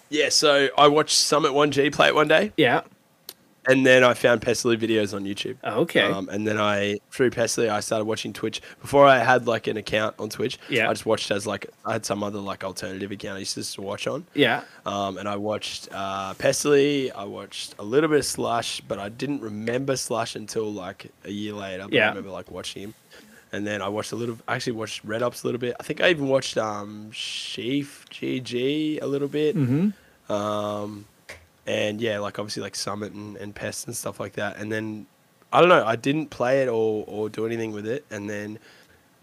Yeah, 0.09 0.29
so 0.29 0.69
I 0.77 0.87
watched 0.87 1.15
Summit1G 1.15 1.91
play 1.93 2.07
it 2.07 2.15
one 2.15 2.27
day, 2.29 2.51
Yeah. 2.57 2.81
And 3.67 3.85
then 3.85 4.03
I 4.03 4.13
found 4.13 4.41
Pestily 4.41 4.77
videos 4.77 5.13
on 5.13 5.25
YouTube. 5.25 5.57
Oh, 5.63 5.81
okay. 5.81 6.01
Um, 6.01 6.29
and 6.29 6.47
then 6.47 6.57
I 6.57 6.99
through 7.11 7.29
Pestily, 7.31 7.69
I 7.69 7.81
started 7.81 8.05
watching 8.05 8.33
Twitch. 8.33 8.61
Before 8.81 9.05
I 9.05 9.19
had 9.19 9.47
like 9.47 9.67
an 9.67 9.77
account 9.77 10.15
on 10.17 10.29
Twitch, 10.29 10.57
Yeah. 10.69 10.89
I 10.89 10.93
just 10.93 11.05
watched 11.05 11.29
as 11.29 11.45
like 11.45 11.67
I 11.85 11.93
had 11.93 12.05
some 12.05 12.23
other 12.23 12.39
like 12.39 12.63
alternative 12.63 13.11
account 13.11 13.35
I 13.35 13.39
used 13.39 13.73
to 13.75 13.81
watch 13.81 14.07
on. 14.07 14.25
yeah. 14.33 14.63
Um, 14.85 15.17
and 15.17 15.27
I 15.27 15.35
watched 15.35 15.89
uh, 15.91 16.33
Pestily. 16.35 17.11
I 17.15 17.25
watched 17.25 17.75
a 17.77 17.83
little 17.83 18.09
bit 18.09 18.19
of 18.19 18.25
Slush, 18.25 18.81
but 18.81 18.97
I 18.97 19.09
didn't 19.09 19.41
remember 19.41 19.95
Slush 19.97 20.35
until 20.35 20.71
like 20.71 21.11
a 21.25 21.31
year 21.31 21.53
later. 21.53 21.83
But 21.83 21.93
Yeah. 21.93 22.05
I 22.05 22.09
remember 22.09 22.31
like 22.31 22.49
watching 22.49 22.81
him. 22.83 22.93
And 23.51 23.65
then 23.67 23.81
I 23.81 23.89
watched 23.89 24.11
a 24.11 24.15
little. 24.15 24.37
I 24.47 24.55
actually 24.55 24.73
watched 24.73 25.03
Red 25.03 25.21
Ops 25.23 25.43
a 25.43 25.47
little 25.47 25.59
bit. 25.59 25.75
I 25.79 25.83
think 25.83 26.01
I 26.01 26.09
even 26.11 26.27
watched 26.27 26.55
um, 26.57 27.09
SheefGG 27.11 29.01
a 29.01 29.05
little 29.07 29.27
bit. 29.27 29.55
Mm-hmm. 29.55 30.31
Um, 30.31 31.05
and 31.67 31.99
yeah, 32.01 32.19
like 32.19 32.39
obviously 32.39 32.63
like 32.63 32.75
Summit 32.75 33.13
and, 33.13 33.37
and 33.37 33.53
Pest 33.53 33.87
and 33.87 33.95
stuff 33.95 34.19
like 34.19 34.33
that. 34.33 34.57
And 34.57 34.71
then 34.71 35.05
I 35.53 35.59
don't 35.59 35.69
know. 35.69 35.85
I 35.85 35.95
didn't 35.95 36.27
play 36.29 36.61
it 36.63 36.67
or 36.67 37.03
or 37.07 37.29
do 37.29 37.45
anything 37.45 37.71
with 37.71 37.87
it. 37.87 38.05
And 38.11 38.29
then 38.29 38.59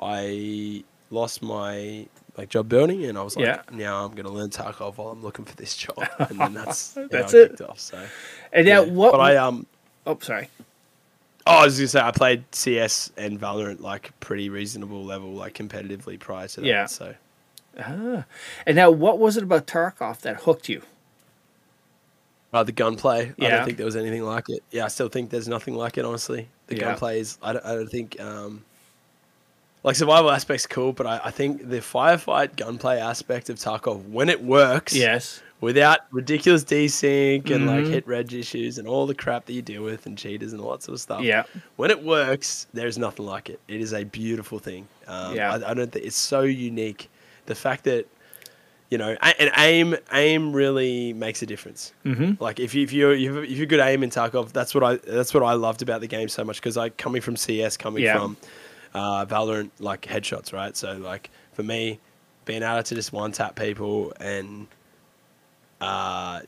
I 0.01 0.85
lost 1.11 1.43
my 1.43 2.07
like 2.37 2.51
job 2.51 2.69
building, 2.69 3.05
and 3.07 3.17
I 3.17 3.23
was 3.23 3.35
like, 3.37 3.47
Yeah. 3.47 3.63
now 3.73 4.05
I'm 4.05 4.15
gonna 4.15 4.31
learn 4.31 4.51
Tarkov 4.51 4.99
while 4.99 5.09
I'm 5.09 5.23
looking 5.23 5.45
for 5.45 5.57
this 5.57 5.75
job. 5.85 5.97
And 6.19 6.39
then 6.39 6.55
that's 6.55 6.91
That's 7.11 7.33
it. 7.35 7.51
kicked 7.51 7.63
off. 7.63 7.81
So 7.81 7.99
And 8.53 8.67
now 8.67 8.83
yeah. 8.83 8.91
what? 8.91 9.13
But 9.13 9.21
I 9.21 9.37
um. 9.37 9.67
oh, 10.07 10.19
sorry. 10.21 10.49
Oh, 11.49 11.59
I 11.59 11.65
was 11.65 11.79
gonna 11.79 11.89
say 11.89 12.01
I 12.01 12.11
played 12.11 12.45
CS 12.55 13.13
and 13.17 13.41
Valorant 13.41 13.81
like 13.81 14.13
pretty 14.21 14.49
reasonable 14.51 15.05
level, 15.05 15.31
like 15.33 15.55
competitively 15.55 16.19
prior 16.19 16.49
to 16.49 16.61
that. 16.61 16.67
Yeah. 16.67 16.87
So 16.87 17.15
Ah. 17.79 18.25
And 18.67 18.75
now, 18.75 18.91
what 18.91 19.19
was 19.19 19.37
it 19.37 19.43
about 19.43 19.67
Tarkov 19.67 20.21
that 20.21 20.41
hooked 20.41 20.69
you? 20.69 20.81
Uh, 22.57 22.63
the 22.63 22.73
gunplay. 22.73 23.35
Yeah. 23.37 23.47
I 23.49 23.51
don't 23.51 23.65
think 23.67 23.77
there 23.77 23.85
was 23.87 23.97
anything 23.97 24.23
like 24.23 24.49
it. 24.49 24.63
Yeah, 24.71 24.87
I 24.87 24.89
still 24.89 25.09
think 25.09 25.29
there's 25.31 25.47
nothing 25.49 25.75
like 25.75 25.99
it. 25.99 26.05
Honestly, 26.07 26.49
the 26.69 26.75
Yeah. 26.77 26.81
gunplay 26.85 27.21
is. 27.21 27.37
I 27.43 27.53
don't, 27.53 27.65
I 27.67 27.75
don't 27.75 27.89
think. 27.91 28.19
Um, 28.21 28.65
like 29.85 29.95
survival 29.95 30.31
aspect's 30.31 30.67
cool, 30.67 30.93
but 30.93 31.07
I, 31.07 31.21
I 31.25 31.31
think 31.31 31.69
the 31.69 31.79
firefight 31.79 32.57
gunplay 32.57 32.99
aspect 32.99 33.51
of 33.51 33.57
Tarkov, 33.57 34.09
when 34.09 34.29
it 34.29 34.43
works, 34.43 34.95
Yes. 34.95 35.43
without 35.61 36.01
ridiculous 36.11 36.65
desync 36.65 37.49
and 37.51 37.67
like 37.67 37.85
Mhm. 37.85 37.91
hit 37.91 38.07
reg 38.09 38.33
issues 38.33 38.79
and 38.79 38.89
all 38.89 39.07
the 39.07 39.15
crap 39.15 39.45
that 39.47 39.53
you 39.53 39.63
deal 39.63 39.83
with 39.85 40.07
and 40.07 40.17
cheaters 40.19 40.53
and 40.53 40.61
all 40.61 40.73
that 40.73 40.83
sort 40.83 40.95
of 40.95 41.01
stuff. 41.01 41.23
Yeah. 41.23 41.45
When 41.77 41.91
it 41.91 42.03
works, 42.03 42.67
there's 42.75 42.99
nothing 42.99 43.27
like 43.27 43.49
it. 43.51 43.61
It 43.69 43.81
is 43.81 43.93
a 43.93 44.03
beautiful 44.05 44.59
thing. 44.59 44.89
Um, 45.07 45.37
Yeah. 45.37 45.53
I, 45.53 45.71
I 45.71 45.75
don't 45.75 45.93
think 45.93 46.05
it's 46.07 46.17
so 46.17 46.41
unique. 46.41 47.09
The 47.47 47.55
fact 47.55 47.85
that 47.85 48.07
you 48.91 48.99
know, 48.99 49.17
and 49.21 49.51
aim 49.59 49.97
aim 50.13 50.53
really 50.53 51.13
makes 51.13 51.43
a 51.43 51.47
difference. 51.47 51.93
Mm-hmm. 52.05 52.43
Like 52.43 52.61
if 52.61 52.75
you 52.75 52.83
if 52.85 52.93
you 52.93 53.11
if 53.13 53.51
you're 53.51 53.67
good 53.67 53.81
aim 53.81 54.03
in 54.03 54.11
Tarkov, 54.11 54.53
that's 54.53 54.75
what 54.75 54.85
I 54.85 54.97
that's 54.97 55.35
what 55.35 55.43
I 55.43 55.55
loved 55.55 55.83
about 55.83 56.01
the 56.01 56.07
game 56.07 56.29
so 56.29 56.45
much 56.45 56.57
because 56.61 56.77
I 56.77 56.91
coming 56.91 57.21
from 57.23 57.37
CS, 57.37 57.77
coming 57.77 58.05
Yeah. 58.05 58.19
from 58.19 58.37
uh, 58.95 59.27
Valorant, 59.27 59.71
like 59.81 60.03
headshots, 60.03 60.53
right? 60.53 60.77
So 60.77 60.93
like 60.99 61.31
for 61.53 61.63
me, 61.65 61.99
being 62.45 62.63
able 62.63 62.83
to 62.85 62.95
just 62.95 63.13
one 63.13 63.33
tap 63.33 63.57
people 63.57 64.13
and 64.21 64.69
uh, 65.81 66.41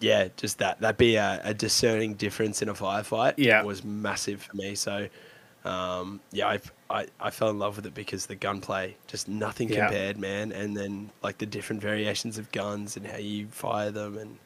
yeah, 0.00 0.28
just 0.36 0.58
that 0.58 0.80
that 0.80 0.96
be 0.96 1.16
a, 1.16 1.40
a 1.44 1.54
discerning 1.54 2.14
difference 2.14 2.62
in 2.62 2.68
a 2.68 2.74
firefight 2.74 3.34
Yeah. 3.36 3.62
was 3.64 3.84
massive 3.84 4.42
for 4.42 4.56
me. 4.56 4.74
So 4.74 5.08
um, 5.64 6.20
yeah, 6.32 6.46
I, 6.48 6.60
I 6.90 7.06
I 7.20 7.30
fell 7.30 7.50
in 7.50 7.58
love 7.58 7.76
with 7.76 7.86
it 7.86 7.94
because 7.94 8.26
the 8.26 8.36
gunplay 8.36 8.96
just 9.06 9.28
nothing 9.28 9.68
Yeah. 9.68 9.88
compared, 9.88 10.18
man. 10.18 10.52
And 10.52 10.76
then 10.76 11.10
like 11.22 11.38
the 11.38 11.46
different 11.46 11.82
variations 11.82 12.38
of 12.38 12.50
guns 12.52 12.96
and 12.96 13.06
how 13.06 13.18
you 13.18 13.46
fire 13.48 13.90
them 13.90 14.16
and 14.18 14.38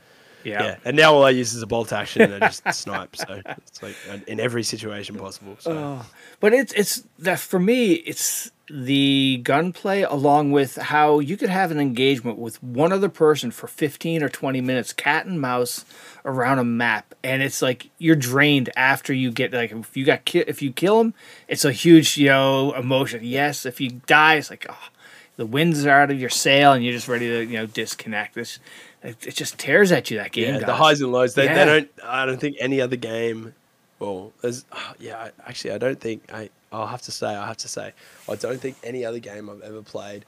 Yeah. 0.44 0.62
yeah. 0.64 0.76
And 0.84 0.96
now 0.96 1.14
all 1.14 1.24
I 1.24 1.30
use 1.30 1.54
is 1.54 1.62
a 1.62 1.66
bolt 1.66 1.92
action 1.92 2.22
and 2.22 2.34
I 2.44 2.48
just 2.48 2.62
snipe. 2.74 3.14
So 3.16 3.42
it's 3.46 3.82
like 3.82 3.96
in 4.26 4.40
every 4.40 4.62
situation 4.62 5.16
possible. 5.16 5.56
So 5.60 5.72
Oh, 5.72 6.06
but 6.40 6.52
it's 6.52 6.72
it's 6.72 7.04
that 7.20 7.38
for 7.38 7.60
me 7.60 7.92
it's 7.92 8.50
the 8.74 9.38
gunplay 9.44 10.00
along 10.00 10.50
with 10.50 10.76
how 10.76 11.18
you 11.18 11.36
could 11.36 11.50
have 11.50 11.70
an 11.70 11.78
engagement 11.78 12.38
with 12.38 12.62
one 12.62 12.90
other 12.90 13.10
person 13.10 13.50
for 13.50 13.66
15 13.66 14.22
or 14.22 14.30
20 14.30 14.62
minutes 14.62 14.94
cat 14.94 15.26
and 15.26 15.38
mouse 15.38 15.84
around 16.24 16.58
a 16.58 16.64
map 16.64 17.14
and 17.22 17.42
it's 17.42 17.60
like 17.60 17.90
you're 17.98 18.16
drained 18.16 18.70
after 18.74 19.12
you 19.12 19.30
get 19.30 19.52
like 19.52 19.72
if 19.72 19.94
you 19.94 20.06
got 20.06 20.24
ki- 20.24 20.44
if 20.46 20.62
you 20.62 20.72
kill 20.72 21.00
him 21.02 21.12
it's 21.48 21.66
a 21.66 21.72
huge 21.72 22.16
you 22.16 22.28
know 22.28 22.72
emotion 22.72 23.20
yes 23.22 23.66
if 23.66 23.78
you 23.78 23.90
die 24.06 24.36
it's 24.36 24.48
like 24.48 24.64
oh 24.70 24.88
the 25.36 25.44
winds 25.44 25.84
are 25.84 25.90
out 26.00 26.10
of 26.10 26.18
your 26.18 26.30
sail 26.30 26.72
and 26.72 26.82
you're 26.82 26.94
just 26.94 27.08
ready 27.08 27.28
to 27.28 27.44
you 27.44 27.58
know 27.58 27.66
disconnect 27.66 28.34
this 28.34 28.58
it, 29.02 29.26
it 29.26 29.34
just 29.34 29.58
tears 29.58 29.92
at 29.92 30.10
you 30.10 30.16
that 30.16 30.32
game 30.32 30.54
yeah, 30.54 30.60
the 30.64 30.74
highs 30.74 31.02
and 31.02 31.12
lows. 31.12 31.34
They, 31.34 31.44
Yeah. 31.44 31.54
they 31.54 31.64
don't. 31.66 31.90
I 32.04 32.24
don't 32.24 32.40
think 32.40 32.56
any 32.60 32.80
other 32.80 32.94
game. 32.94 33.52
Well, 33.98 34.32
there's. 34.40 34.64
ah, 34.70 34.94
yeah, 35.00 35.30
actually, 35.44 35.72
I 35.74 35.78
don't 35.78 35.98
think. 36.00 36.32
I. 36.32 36.50
I'll 36.72 36.86
have 36.86 37.02
to 37.02 37.12
say. 37.12 37.26
I 37.26 37.46
have 37.46 37.58
to 37.58 37.68
say. 37.68 37.92
I 38.28 38.34
don't 38.34 38.60
think 38.60 38.76
any 38.82 39.04
other 39.04 39.18
game 39.18 39.48
I've 39.50 39.60
ever 39.62 39.82
played 39.82 40.24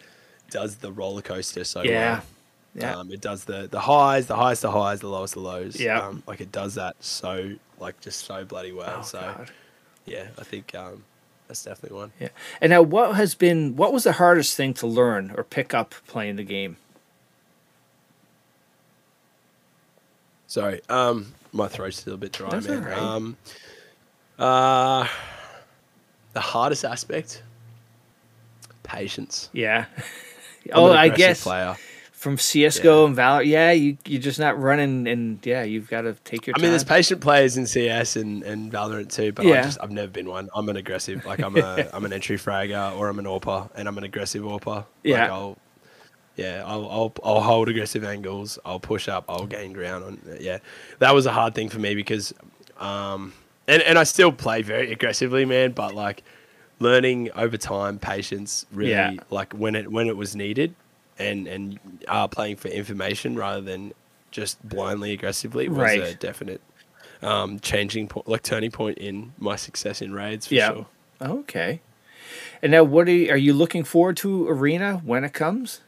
does 0.51 0.77
the 0.77 0.93
roller 0.93 1.23
coaster 1.23 1.65
so 1.65 1.83
yeah 1.83 2.13
well. 2.15 2.23
yeah 2.75 2.97
Um, 2.97 3.11
it 3.11 3.21
does 3.23 3.45
the 3.45 3.67
the 3.69 3.81
highs, 3.81 4.27
the 4.27 4.37
highest, 4.37 4.63
the 4.63 4.71
highs, 4.71 5.01
the 5.01 5.09
lowest, 5.09 5.35
the 5.35 5.41
lows. 5.41 5.81
Yeah. 5.81 6.01
Um, 6.07 6.23
like 6.27 6.41
it 6.41 6.53
does 6.53 6.75
that 6.75 6.97
so 7.01 7.55
like 7.81 8.01
just 8.01 8.25
so 8.27 8.45
bloody 8.45 8.73
well. 8.73 8.99
Oh, 9.01 9.03
so 9.03 9.21
God. 9.21 9.51
yeah, 10.05 10.27
I 10.39 10.45
think 10.45 10.75
um, 10.75 11.03
that's 11.49 11.65
definitely 11.65 11.97
one. 11.99 12.13
Yeah. 12.21 12.29
And 12.61 12.71
now, 12.71 12.83
what 12.83 13.17
has 13.17 13.35
been 13.35 13.75
what 13.77 13.93
was 13.93 14.05
the 14.05 14.13
hardest 14.13 14.55
thing 14.57 14.75
to 14.75 14.87
learn 14.87 15.33
or 15.37 15.45
pick 15.45 15.73
up 15.75 15.95
playing 16.07 16.37
the 16.37 16.45
game? 16.45 16.77
Sorry. 20.47 20.81
Um, 20.89 21.35
my 21.53 21.69
throat's 21.69 21.99
still 21.99 22.15
a 22.15 22.17
bit 22.17 22.33
dry, 22.33 22.51
That's 22.51 22.69
man. 22.69 22.85
right. 22.85 22.99
Um, 22.99 23.37
uh, 24.39 25.09
the 26.35 26.41
hardest 26.41 26.85
aspect, 26.85 27.43
patience. 28.83 29.49
Yeah. 29.53 29.87
Oh, 30.73 30.91
I 30.91 31.11
guess 31.11 31.43
player. 31.43 31.77
from 32.13 32.39
CS:GO 32.39 33.01
Yeah. 33.03 33.07
and 33.09 33.15
Valor. 33.15 33.43
Yeah, 33.43 33.73
you 33.73 33.99
you're 34.07 34.23
just 34.23 34.39
not 34.39 34.59
running, 34.59 35.07
and 35.07 35.39
yeah, 35.45 35.63
you've 35.63 35.91
got 35.91 36.03
to 36.03 36.15
take 36.25 36.47
your 36.47 36.55
I 36.55 36.57
time. 36.57 36.63
mean, 36.63 36.71
there's 36.71 36.83
patient 36.85 37.21
players 37.21 37.59
in 37.59 37.67
CS 37.67 38.17
and, 38.17 38.43
and 38.43 38.73
Valorant 38.73 39.13
too, 39.13 39.31
but 39.33 39.45
Yeah. 39.45 39.59
I 39.61 39.63
just 39.65 39.79
I've 39.83 39.91
never 39.91 40.11
been 40.11 40.27
one. 40.27 40.49
I'm 40.55 40.67
an 40.71 40.77
aggressive, 40.79 41.23
like 41.27 41.41
I'm 41.41 41.55
a 41.59 41.87
I'm 41.93 42.07
an 42.07 42.15
entry 42.15 42.39
fragger 42.39 42.97
or 42.97 43.11
I'm 43.11 43.19
an 43.19 43.27
AWPer, 43.27 43.73
and 43.75 43.87
I'm 43.87 43.99
an 43.99 44.05
aggressive 44.05 44.43
AWPer. 44.43 44.87
Yeah. 45.03 45.21
Like 45.21 45.31
I'll, 45.33 45.59
yeah, 46.37 46.63
I'll, 46.67 46.89
I'll 46.89 47.13
I'll 47.23 47.41
hold 47.43 47.69
aggressive 47.69 48.03
angles. 48.03 48.59
I'll 48.65 48.81
push 48.81 49.07
up. 49.07 49.27
I'll 49.29 49.45
gain 49.45 49.75
ground. 49.75 50.03
On 50.03 50.19
yeah, 50.41 50.61
that 51.01 51.15
was 51.15 51.27
a 51.27 51.31
hard 51.33 51.55
thing 51.55 51.69
for 51.69 51.79
me 51.79 51.95
because, 51.95 52.33
um, 52.81 53.35
and 53.69 53.83
and 53.83 53.99
I 53.99 54.05
still 54.05 54.33
play 54.33 54.63
very 54.63 54.93
aggressively, 54.93 55.45
man. 55.45 55.73
But 55.73 55.95
like, 55.95 56.23
learning 56.81 57.31
over 57.35 57.57
time, 57.57 57.99
patience, 57.99 58.67
really, 58.73 58.91
Yeah. 58.91 59.15
like 59.31 59.53
when 59.53 59.75
it 59.75 59.91
when 59.91 60.07
it 60.09 60.17
was 60.17 60.35
needed, 60.37 60.75
and 61.19 61.47
and 61.47 61.79
uh, 62.09 62.29
playing 62.29 62.57
for 62.57 62.69
information 62.69 63.37
rather 63.37 63.61
than 63.61 63.93
just 64.31 64.67
blindly 64.69 65.13
aggressively 65.13 65.69
was 65.69 65.79
Right. 65.79 66.03
a 66.03 66.15
definite 66.15 66.61
um, 67.23 67.59
changing 67.61 68.09
point, 68.09 68.29
like 68.29 68.43
turning 68.43 68.71
point 68.71 68.99
in 68.99 69.33
my 69.39 69.57
success 69.57 70.03
in 70.03 70.13
raids 70.13 70.47
for 70.49 70.55
Yeah. 70.55 70.69
sure. 70.73 70.87
okay. 71.23 71.81
And 72.63 72.73
now, 72.73 72.83
what 72.85 73.07
are 73.09 73.13
you, 73.13 73.31
are 73.31 73.37
you 73.37 73.53
looking 73.55 73.85
forward 73.85 74.17
to 74.19 74.49
Arena 74.49 75.01
when 75.05 75.23
it 75.25 75.33
comes? 75.33 75.81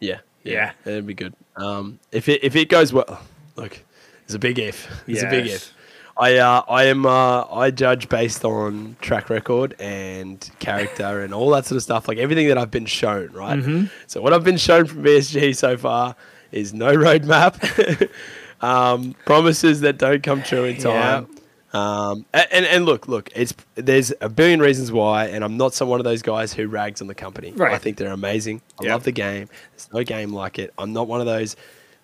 Yeah, 0.00 0.18
Yeah. 0.42 0.72
it'd 0.84 1.06
be 1.06 1.14
good. 1.14 1.34
Um, 1.56 2.00
if 2.10 2.28
it 2.28 2.42
if 2.42 2.56
it 2.56 2.68
goes 2.68 2.92
well, 2.92 3.20
look, 3.56 3.78
it's 4.24 4.34
a 4.34 4.38
big 4.38 4.58
if. 4.58 4.88
It's 5.06 5.22
a 5.22 5.28
big 5.30 5.46
if. 5.46 5.72
I 6.16 6.36
uh, 6.36 6.62
I 6.68 6.84
am 6.84 7.06
uh, 7.06 7.44
I 7.50 7.70
judge 7.70 8.08
based 8.08 8.44
on 8.44 8.96
track 9.00 9.30
record 9.30 9.74
and 9.78 10.48
character 10.58 11.20
and 11.22 11.32
all 11.32 11.50
that 11.50 11.64
sort 11.66 11.76
of 11.76 11.82
stuff, 11.82 12.06
like 12.08 12.18
everything 12.18 12.48
that 12.48 12.58
I've 12.58 12.70
been 12.70 12.86
shown, 12.86 13.32
right? 13.32 13.58
Mhm. 13.58 13.90
So 14.06 14.20
what 14.20 14.32
I've 14.32 14.44
been 14.44 14.58
shown 14.58 14.86
from 14.86 15.02
BSG 15.02 15.56
so 15.56 15.76
far 15.76 16.14
is 16.50 16.74
no 16.74 16.94
roadmap, 16.94 18.10
um, 18.60 19.14
promises 19.24 19.80
that 19.80 19.98
don't 19.98 20.22
come 20.22 20.42
true 20.42 20.64
in 20.64 20.78
time. 20.78 21.28
Um, 21.72 22.26
a- 22.34 22.54
and 22.54 22.66
and 22.66 22.84
look, 22.84 23.08
look, 23.08 23.30
it's 23.34 23.54
there's 23.76 24.12
a 24.20 24.28
billion 24.28 24.60
reasons 24.60 24.92
why, 24.92 25.26
and 25.28 25.42
I'm 25.42 25.56
not 25.56 25.72
some 25.72 25.88
one 25.88 25.98
of 26.00 26.04
those 26.04 26.20
guys 26.20 26.52
who 26.52 26.68
rags 26.68 27.00
on 27.00 27.06
the 27.06 27.14
company. 27.14 27.52
Right. 27.52 27.72
I 27.72 27.78
think 27.78 27.96
they're 27.96 28.12
amazing. 28.12 28.60
I 28.78 28.84
Yeah. 28.84 28.92
love 28.92 29.04
the 29.04 29.12
game. 29.12 29.48
There's 29.72 29.88
no 29.92 30.04
game 30.04 30.34
like 30.34 30.58
it. 30.58 30.74
I'm 30.76 30.92
not 30.92 31.08
one 31.08 31.20
of 31.20 31.26
those. 31.26 31.56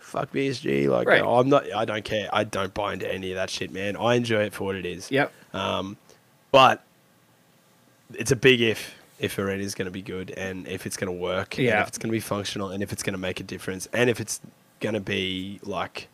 Fuck 0.09 0.33
BSG. 0.33 0.89
Like 0.89 1.07
Right. 1.07 1.23
oh, 1.23 1.39
I'm 1.39 1.49
not. 1.49 1.71
I 1.73 1.85
don't 1.85 2.05
care. 2.05 2.29
I 2.33 2.45
don't 2.45 2.73
buy 2.75 2.93
into 2.95 3.13
any 3.13 3.31
of 3.33 3.37
that 3.37 3.51
shit, 3.51 3.71
man. 3.71 3.97
I 3.97 4.15
enjoy 4.15 4.43
it 4.45 4.53
for 4.55 4.65
what 4.65 4.75
it 4.77 4.87
is. 4.87 5.11
Yep. 5.11 5.33
Um, 5.55 5.97
but 6.51 6.83
it's 8.15 8.31
a 8.31 8.37
big 8.37 8.61
if 8.61 8.95
if 9.19 9.37
Arena 9.39 9.63
is 9.63 9.75
going 9.75 9.87
to 9.87 9.91
be 9.93 10.01
good 10.03 10.31
and 10.31 10.67
if 10.69 10.87
it's 10.87 10.97
going 10.97 11.13
to 11.13 11.19
work. 11.21 11.59
and 11.59 11.67
Yeah. 11.67 11.83
if 11.83 11.89
it's 11.89 11.99
going 11.99 12.09
to 12.09 12.13
be 12.13 12.21
functional 12.21 12.69
and 12.71 12.83
if 12.83 12.93
it's 12.93 13.03
going 13.03 13.15
to 13.15 13.19
make 13.19 13.41
a 13.41 13.43
difference 13.43 13.89
and 13.93 14.09
if 14.09 14.21
it's 14.21 14.41
going 14.81 14.95
to 14.95 15.01
be 15.01 15.59
like 15.65 16.07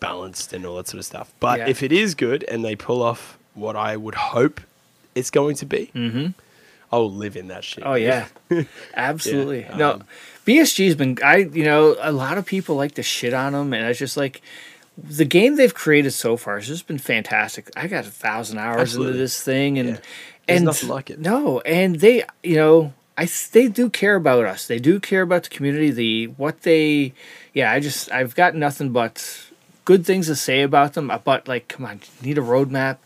balanced 0.00 0.52
and 0.52 0.66
all 0.66 0.76
that 0.76 0.88
sort 0.88 0.98
of 0.98 1.04
stuff. 1.04 1.32
But 1.40 1.60
Yeah. 1.60 1.68
if 1.68 1.82
it 1.82 1.92
is 1.92 2.14
good 2.14 2.42
and 2.44 2.64
they 2.64 2.74
pull 2.76 3.00
off 3.02 3.38
what 3.54 3.76
I 3.76 3.96
would 3.96 4.14
hope 4.16 4.60
it's 5.14 5.30
going 5.30 5.56
to 5.56 5.66
be, 5.66 5.90
Mm-hmm. 5.94 6.26
I 6.92 6.96
will 6.98 7.12
live 7.12 7.36
in 7.36 7.48
that 7.48 7.64
shit. 7.64 7.84
Oh 7.86 7.94
yeah, 7.94 8.26
absolutely. 8.94 9.60
Yeah, 9.62 9.76
no, 9.76 9.90
um, 9.94 10.04
BSG's 10.46 10.94
been. 10.94 11.18
I 11.24 11.36
you 11.38 11.64
know 11.64 11.96
a 12.00 12.12
lot 12.12 12.38
of 12.38 12.46
people 12.46 12.76
like 12.76 12.94
to 12.94 13.02
shit 13.02 13.34
on 13.34 13.52
them, 13.52 13.72
and 13.74 13.84
I 13.84 13.88
was 13.88 13.98
just 13.98 14.16
like, 14.16 14.40
the 14.96 15.24
game 15.24 15.56
they've 15.56 15.74
created 15.74 16.12
so 16.12 16.36
far 16.36 16.56
has 16.56 16.66
just 16.68 16.86
been 16.86 16.98
fantastic. 16.98 17.68
I 17.76 17.86
got 17.88 18.06
a 18.06 18.10
thousand 18.10 18.58
hours 18.58 18.80
Absolutely. 18.82 19.08
into 19.12 19.18
this 19.18 19.42
thing, 19.42 19.78
and 19.78 19.88
Yeah. 19.88 19.94
There's 20.46 20.58
and 20.58 20.64
nothing 20.66 20.88
like 20.88 21.10
it. 21.10 21.18
No, 21.18 21.58
and 21.62 21.96
they, 21.98 22.22
you 22.44 22.54
know, 22.54 22.92
I 23.18 23.28
they 23.50 23.66
do 23.66 23.90
care 23.90 24.14
about 24.14 24.44
us. 24.44 24.68
They 24.68 24.78
do 24.78 25.00
care 25.00 25.22
about 25.22 25.42
the 25.42 25.48
community. 25.48 25.90
The 25.90 26.26
what 26.36 26.62
they, 26.62 27.12
yeah. 27.52 27.72
I 27.72 27.80
just 27.80 28.12
I've 28.12 28.36
got 28.36 28.54
nothing 28.54 28.90
but 28.92 29.40
good 29.84 30.06
things 30.06 30.28
to 30.28 30.36
say 30.36 30.62
about 30.62 30.92
them. 30.94 31.10
uh, 31.10 31.18
But 31.18 31.48
like, 31.48 31.66
come 31.66 31.84
on, 31.84 32.00
need 32.22 32.38
a 32.38 32.42
roadmap. 32.42 32.98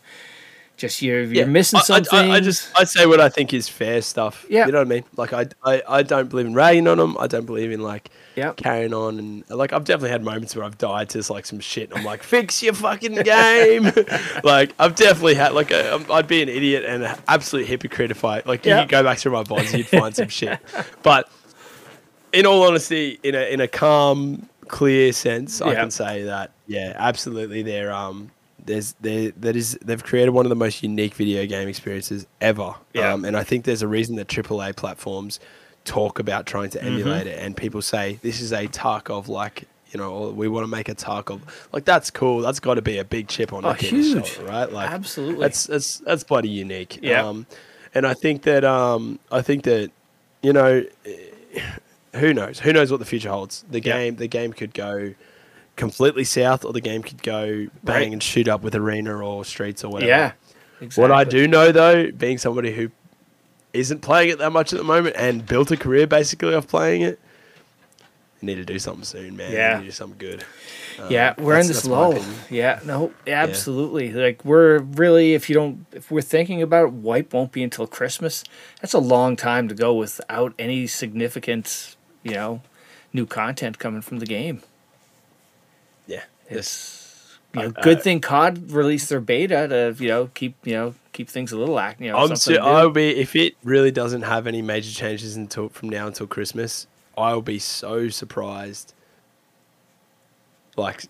Just 0.81 1.01
you're 1.03 1.21
you're 1.23 1.45
missing 1.45 1.77
I- 1.79 1.83
something. 1.83 2.31
I, 2.31 2.37
I 2.37 2.39
just 2.39 2.71
I 2.79 2.85
say 2.85 3.05
what 3.05 3.21
I 3.21 3.29
think 3.29 3.53
is 3.53 3.69
fair 3.69 4.01
stuff. 4.01 4.45
Yeah. 4.49 4.65
you 4.65 4.71
know 4.71 4.79
what 4.79 4.87
I 4.87 4.89
mean. 4.89 5.03
Like 5.15 5.31
I, 5.31 5.45
I, 5.63 5.83
I 5.87 6.01
don't 6.03 6.27
believe 6.27 6.47
in 6.47 6.55
ragging 6.55 6.87
on 6.87 6.97
them. 6.97 7.15
I 7.19 7.27
don't 7.27 7.45
believe 7.45 7.71
in 7.71 7.81
like 7.81 8.09
Yep. 8.35 8.57
carrying 8.57 8.93
on 8.93 9.19
and 9.19 9.43
like 9.49 9.73
I've 9.73 9.83
definitely 9.83 10.09
had 10.09 10.23
moments 10.23 10.55
where 10.55 10.65
I've 10.65 10.77
died 10.77 11.09
to 11.09 11.33
like 11.33 11.45
some 11.45 11.59
shit. 11.59 11.91
I'm 11.95 12.03
like, 12.03 12.23
fix 12.23 12.63
your 12.63 12.73
fucking 12.73 13.13
game. 13.23 13.91
like 14.43 14.73
I've 14.79 14.95
definitely 14.95 15.35
had 15.35 15.53
like 15.53 15.71
i 15.71 16.03
I'd 16.09 16.27
be 16.27 16.41
an 16.41 16.49
idiot 16.49 16.83
and 16.85 17.03
an 17.03 17.15
absolute 17.27 17.67
hypocrite 17.67 18.09
if 18.09 18.25
I 18.25 18.41
like 18.45 18.65
you 18.65 18.73
could 18.73 18.89
go 18.89 19.03
back 19.03 19.19
through 19.19 19.33
my 19.33 19.43
bonds, 19.43 19.71
you'd 19.73 19.85
find 19.87 20.15
some 20.15 20.29
shit. 20.29 20.59
But 21.03 21.29
in 22.33 22.45
all 22.47 22.63
honesty, 22.63 23.19
in 23.21 23.35
a 23.35 23.53
in 23.53 23.59
a 23.61 23.67
calm, 23.67 24.47
clear 24.67 25.11
sense, 25.13 25.61
I 25.61 25.75
can 25.75 25.91
say 25.91 26.23
that 26.23 26.51
yeah, 26.65 26.93
absolutely. 26.95 27.61
They're 27.61 27.91
um, 27.91 28.31
there's 28.65 28.93
there 29.01 29.31
that 29.37 29.55
is 29.55 29.77
they've 29.83 30.03
created 30.03 30.31
one 30.31 30.45
of 30.45 30.49
the 30.49 30.55
most 30.55 30.83
unique 30.83 31.13
video 31.15 31.45
game 31.45 31.67
experiences 31.67 32.27
ever. 32.39 32.75
Yeah. 32.93 33.13
Um, 33.13 33.25
and 33.25 33.35
I 33.37 33.43
think 33.43 33.65
there's 33.65 33.81
a 33.81 33.87
reason 33.87 34.15
that 34.17 34.27
AAA 34.27 34.75
platforms 34.75 35.39
talk 35.83 36.19
about 36.19 36.45
trying 36.45 36.69
to 36.71 36.83
emulate 36.83 37.25
it, 37.27 37.39
and 37.39 37.57
people 37.57 37.81
say 37.81 38.19
this 38.21 38.39
is 38.41 38.51
a 38.53 38.67
Tarkov 38.67 39.27
like. 39.27 39.65
You 39.93 39.99
know, 39.99 40.29
we 40.29 40.47
want 40.47 40.63
to 40.63 40.69
make 40.69 40.87
a 40.87 40.95
Tarkov 40.95 41.41
like 41.73 41.83
that's 41.83 42.09
cool. 42.11 42.39
That's 42.39 42.61
got 42.61 42.75
to 42.75 42.81
be 42.81 42.97
a 42.97 43.03
big 43.03 43.27
chip 43.27 43.51
on 43.51 43.65
Oh, 43.65 43.73
the 43.73 43.85
huge. 43.85 44.25
shoulder, 44.29 44.49
right? 44.49 44.71
Like, 44.71 44.89
Absolutely. 44.89 45.41
that's 45.41 45.65
that's 45.67 45.97
that's 45.97 46.23
bloody 46.23 46.47
unique. 46.47 46.99
Yeah. 47.01 47.27
Um, 47.27 47.45
and 47.93 48.07
I 48.07 48.13
think 48.13 48.43
that 48.43 48.63
um, 48.63 49.19
I 49.33 49.41
think 49.41 49.65
that 49.65 49.91
you 50.41 50.53
know, 50.53 50.85
who 52.15 52.33
knows? 52.33 52.59
Who 52.59 52.71
knows 52.73 52.89
what 52.89 52.99
the 53.01 53.05
future 53.05 53.29
holds? 53.29 53.65
The 53.69 53.81
game, 53.81 54.15
the 54.15 54.27
game 54.27 54.53
could 54.53 54.73
go 54.73 55.13
completely 55.81 56.23
south, 56.23 56.63
or 56.63 56.71
the 56.73 56.79
game 56.79 57.01
could 57.01 57.23
go 57.23 57.67
bang 57.83 57.95
Right. 58.03 58.11
and 58.13 58.21
shoot 58.21 58.47
up 58.47 58.61
with 58.61 58.75
arena 58.75 59.17
or 59.17 59.43
streets 59.43 59.83
or 59.83 59.89
whatever. 59.91 60.09
yeah. 60.09 60.31
Exactly. 60.79 61.01
What 61.01 61.11
I 61.11 61.23
do 61.23 61.47
know 61.47 61.71
though, 61.71 62.11
being 62.11 62.37
somebody 62.37 62.71
who 62.71 62.91
isn't 63.73 64.01
playing 64.01 64.29
it 64.29 64.37
that 64.37 64.51
much 64.51 64.73
at 64.73 64.77
the 64.77 64.83
moment 64.85 65.15
and 65.17 65.43
built 65.45 65.71
a 65.71 65.77
career 65.77 66.05
basically 66.07 66.53
off 66.53 66.67
playing 66.67 67.01
it, 67.01 67.19
you 68.41 68.45
need 68.47 68.55
to 68.55 68.65
do 68.65 68.77
something 68.79 69.03
soon, 69.03 69.35
man. 69.37 69.51
Yeah. 69.51 69.69
You 69.71 69.75
need 69.77 69.81
to 69.81 69.87
do 69.87 69.91
something 69.91 70.17
good. 70.19 70.43
Um, 70.99 71.11
Yeah, 71.11 71.33
we're 71.37 71.59
in 71.59 71.67
this 71.67 71.85
lull. 71.85 72.17
Yeah, 72.49 72.79
no, 72.85 73.11
absolutely. 73.27 74.11
Like 74.11 74.43
we're 74.45 74.79
really, 74.79 75.33
if 75.33 75.49
you 75.49 75.55
don't, 75.55 75.85
if 75.93 76.09
we're 76.11 76.21
thinking 76.21 76.61
about 76.61 76.85
it, 76.85 76.93
wipe 76.93 77.33
won't 77.33 77.51
be 77.51 77.63
until 77.63 77.87
Christmas. 77.87 78.43
That's 78.81 78.93
a 78.93 78.99
long 78.99 79.35
time 79.35 79.67
to 79.67 79.75
go 79.75 79.93
without 79.95 80.53
any 80.59 80.85
significant, 80.87 81.95
you 82.23 82.33
know, 82.33 82.61
new 83.13 83.25
content 83.25 83.77
coming 83.79 84.01
from 84.01 84.19
the 84.19 84.25
game. 84.27 84.61
It's 86.51 87.37
you 87.55 87.61
know, 87.63 87.73
I- 87.77 87.81
good 87.81 87.97
I- 87.97 88.01
thing 88.01 88.21
COD 88.21 88.71
released 88.71 89.09
their 89.09 89.19
beta 89.19 89.67
to 89.67 90.03
you 90.03 90.09
know 90.09 90.29
keep 90.33 90.55
you 90.63 90.73
know 90.73 90.93
keep 91.13 91.29
things 91.29 91.51
a 91.51 91.57
little 91.57 91.79
act. 91.79 91.99
You 92.01 92.11
know, 92.11 92.17
I'm 92.17 92.35
so. 92.35 92.53
I'll 92.55 92.89
be 92.89 93.09
if 93.19 93.35
it 93.35 93.55
really 93.63 93.91
doesn't 93.91 94.21
have 94.23 94.47
any 94.47 94.61
major 94.61 94.91
changes 94.91 95.35
until 95.35 95.69
from 95.69 95.89
now 95.89 96.07
until 96.07 96.27
Christmas. 96.27 96.87
I'll 97.17 97.41
be 97.41 97.59
so 97.59 98.07
surprised. 98.09 98.93
Like, 100.77 101.03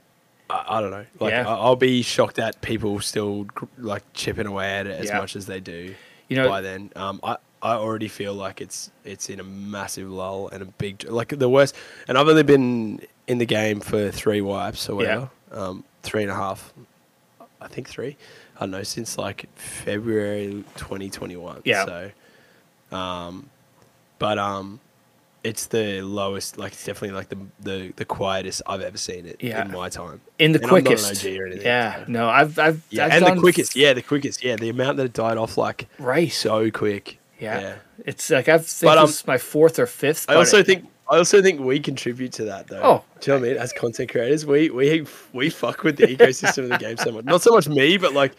I, 0.50 0.66
I 0.68 0.82
don't 0.82 0.90
know. 0.92 1.06
Like, 1.20 1.32
Yeah. 1.32 1.48
I, 1.48 1.54
I'll 1.54 1.76
be 1.76 2.02
shocked 2.02 2.40
at 2.40 2.60
people 2.62 3.00
still 3.02 3.48
like 3.78 4.04
chipping 4.14 4.48
away 4.48 4.66
at 4.72 4.88
it 4.88 5.00
as 5.00 5.06
Yeah. 5.08 5.20
much 5.20 5.36
as 5.36 5.46
they 5.46 5.60
do. 5.60 5.94
You 6.28 6.38
know- 6.38 6.50
by 6.50 6.62
then, 6.62 6.92
um, 6.96 7.20
I. 7.24 7.38
I 7.64 7.74
already 7.74 8.08
feel 8.08 8.34
like 8.34 8.60
it's 8.60 8.90
it's 9.06 9.30
in 9.30 9.40
a 9.40 9.44
massive 9.44 10.10
lull 10.10 10.48
and 10.52 10.64
a 10.64 10.66
big 10.66 11.08
like 11.08 11.28
the 11.38 11.48
worst. 11.48 11.76
And 12.08 12.18
I've 12.18 12.28
only 12.28 12.42
been 12.42 13.02
in 13.32 13.38
the 13.38 13.46
game 13.46 13.80
for 13.80 14.12
three 14.12 14.42
wipes 14.42 14.90
or 14.90 15.02
Yeah. 15.02 15.16
whatever, 15.16 15.30
um, 15.54 15.84
three 16.04 16.24
and 16.24 16.32
a 16.32 16.36
half, 16.36 16.74
I 17.62 17.68
think 17.68 17.88
three. 17.88 18.18
I 18.58 18.60
don't 18.62 18.72
know 18.72 18.84
since 18.84 19.18
like 19.18 19.48
February 19.56 20.64
2021. 20.76 21.62
Yeah. 21.64 21.86
So, 21.86 22.12
um, 22.96 23.50
but 24.20 24.38
um, 24.38 24.80
it's 25.44 25.66
the 25.68 26.02
lowest. 26.02 26.58
Like 26.58 26.74
it's 26.74 26.84
definitely 26.86 27.16
like 27.16 27.30
the 27.30 27.38
the, 27.62 27.94
the 27.96 28.06
quietest 28.06 28.62
I've 28.68 28.82
ever 28.82 28.98
seen 28.98 29.26
it 29.26 29.38
Yeah. 29.40 29.64
in 29.66 29.72
my 29.72 29.90
time. 29.90 30.22
in 30.38 30.52
the 30.52 30.60
And 30.60 30.66
I'm 30.66 30.72
not 30.72 30.78
an 30.80 30.86
quickest. 30.86 31.26
Anything, 31.26 31.62
yeah, 31.62 32.06
so- 32.06 32.12
no, 32.12 32.30
I've 32.30 32.60
I've 32.60 32.82
Yeah, 32.90 33.06
I've 33.06 33.24
and 33.24 33.38
the 33.38 33.42
quickest. 33.42 33.76
Yeah, 33.76 33.94
the 33.94 34.02
quickest. 34.04 34.44
Yeah, 34.44 34.56
the 34.58 34.70
amount 34.70 34.98
that 34.98 35.06
it 35.06 35.14
died 35.14 35.38
off 35.38 35.58
like 35.58 35.88
right. 35.98 36.32
so 36.32 36.70
quick. 36.70 37.18
yeah. 37.40 37.60
yeah. 37.62 37.76
it's 38.06 38.30
like 38.30 38.48
I've 38.50 38.72
But, 38.82 38.98
um, 38.98 39.10
my 39.26 39.38
fourth 39.40 39.80
or 39.80 39.88
fifth. 39.88 40.26
I 40.30 40.36
also 40.36 40.60
it- 40.60 40.66
think 40.68 40.88
I 41.12 41.18
also 41.18 41.42
think 41.42 41.60
we 41.60 41.80
contribute 41.80 42.32
to 42.34 42.46
that 42.46 42.68
though. 42.68 42.82
Oh. 42.82 43.04
do 43.20 43.32
you 43.32 43.38
know 43.38 43.42
what 43.42 43.50
I 43.50 43.54
mean? 43.54 43.62
As 43.62 43.74
content 43.74 44.10
creators, 44.12 44.46
we 44.46 44.70
we 44.70 45.06
we 45.34 45.50
fuck 45.50 45.84
with 45.84 45.98
the 45.98 46.08
ecosystem 46.08 46.64
of 46.64 46.70
the 46.70 46.78
game 46.78 46.98
so 46.98 47.12
much. 47.12 47.26
Not 47.26 47.42
so 47.42 47.52
much 47.52 47.68
me, 47.68 47.98
but 47.98 48.14
like 48.14 48.32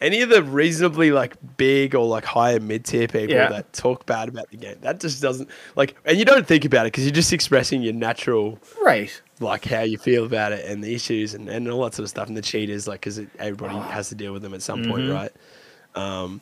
any 0.00 0.20
of 0.20 0.28
the 0.28 0.42
reasonably 0.42 1.10
like 1.12 1.34
big 1.56 1.94
or 1.94 2.04
like 2.06 2.24
higher 2.24 2.60
mid 2.60 2.84
tier 2.84 3.06
people 3.08 3.34
Yeah. 3.34 3.48
that 3.48 3.72
talk 3.72 4.04
bad 4.04 4.28
about 4.28 4.50
the 4.50 4.58
game. 4.58 4.76
That 4.82 5.00
just 5.00 5.22
doesn't 5.22 5.48
like, 5.76 5.96
and 6.04 6.18
you 6.18 6.24
don't 6.26 6.46
think 6.46 6.64
about 6.66 6.84
it 6.84 6.92
because 6.92 7.04
you're 7.04 7.14
just 7.14 7.32
expressing 7.32 7.80
your 7.80 7.94
natural 7.94 8.58
right. 8.84 9.10
like 9.40 9.64
how 9.64 9.82
you 9.82 9.96
feel 9.96 10.26
about 10.26 10.52
it 10.52 10.66
and 10.66 10.84
the 10.84 10.94
issues 10.94 11.32
and, 11.32 11.48
and 11.48 11.70
all 11.70 11.84
that 11.84 11.94
sort 11.94 12.04
of 12.04 12.10
stuff 12.10 12.28
and 12.28 12.36
the 12.36 12.42
cheaters 12.42 12.86
like 12.86 13.00
because 13.00 13.20
everybody 13.38 13.74
Oh. 13.74 13.80
has 13.80 14.10
to 14.10 14.14
deal 14.14 14.32
with 14.34 14.42
them 14.42 14.52
at 14.52 14.60
some 14.62 14.80
Mm-hmm. 14.82 14.90
point 14.90 15.10
right 15.10 15.32
um 15.94 16.40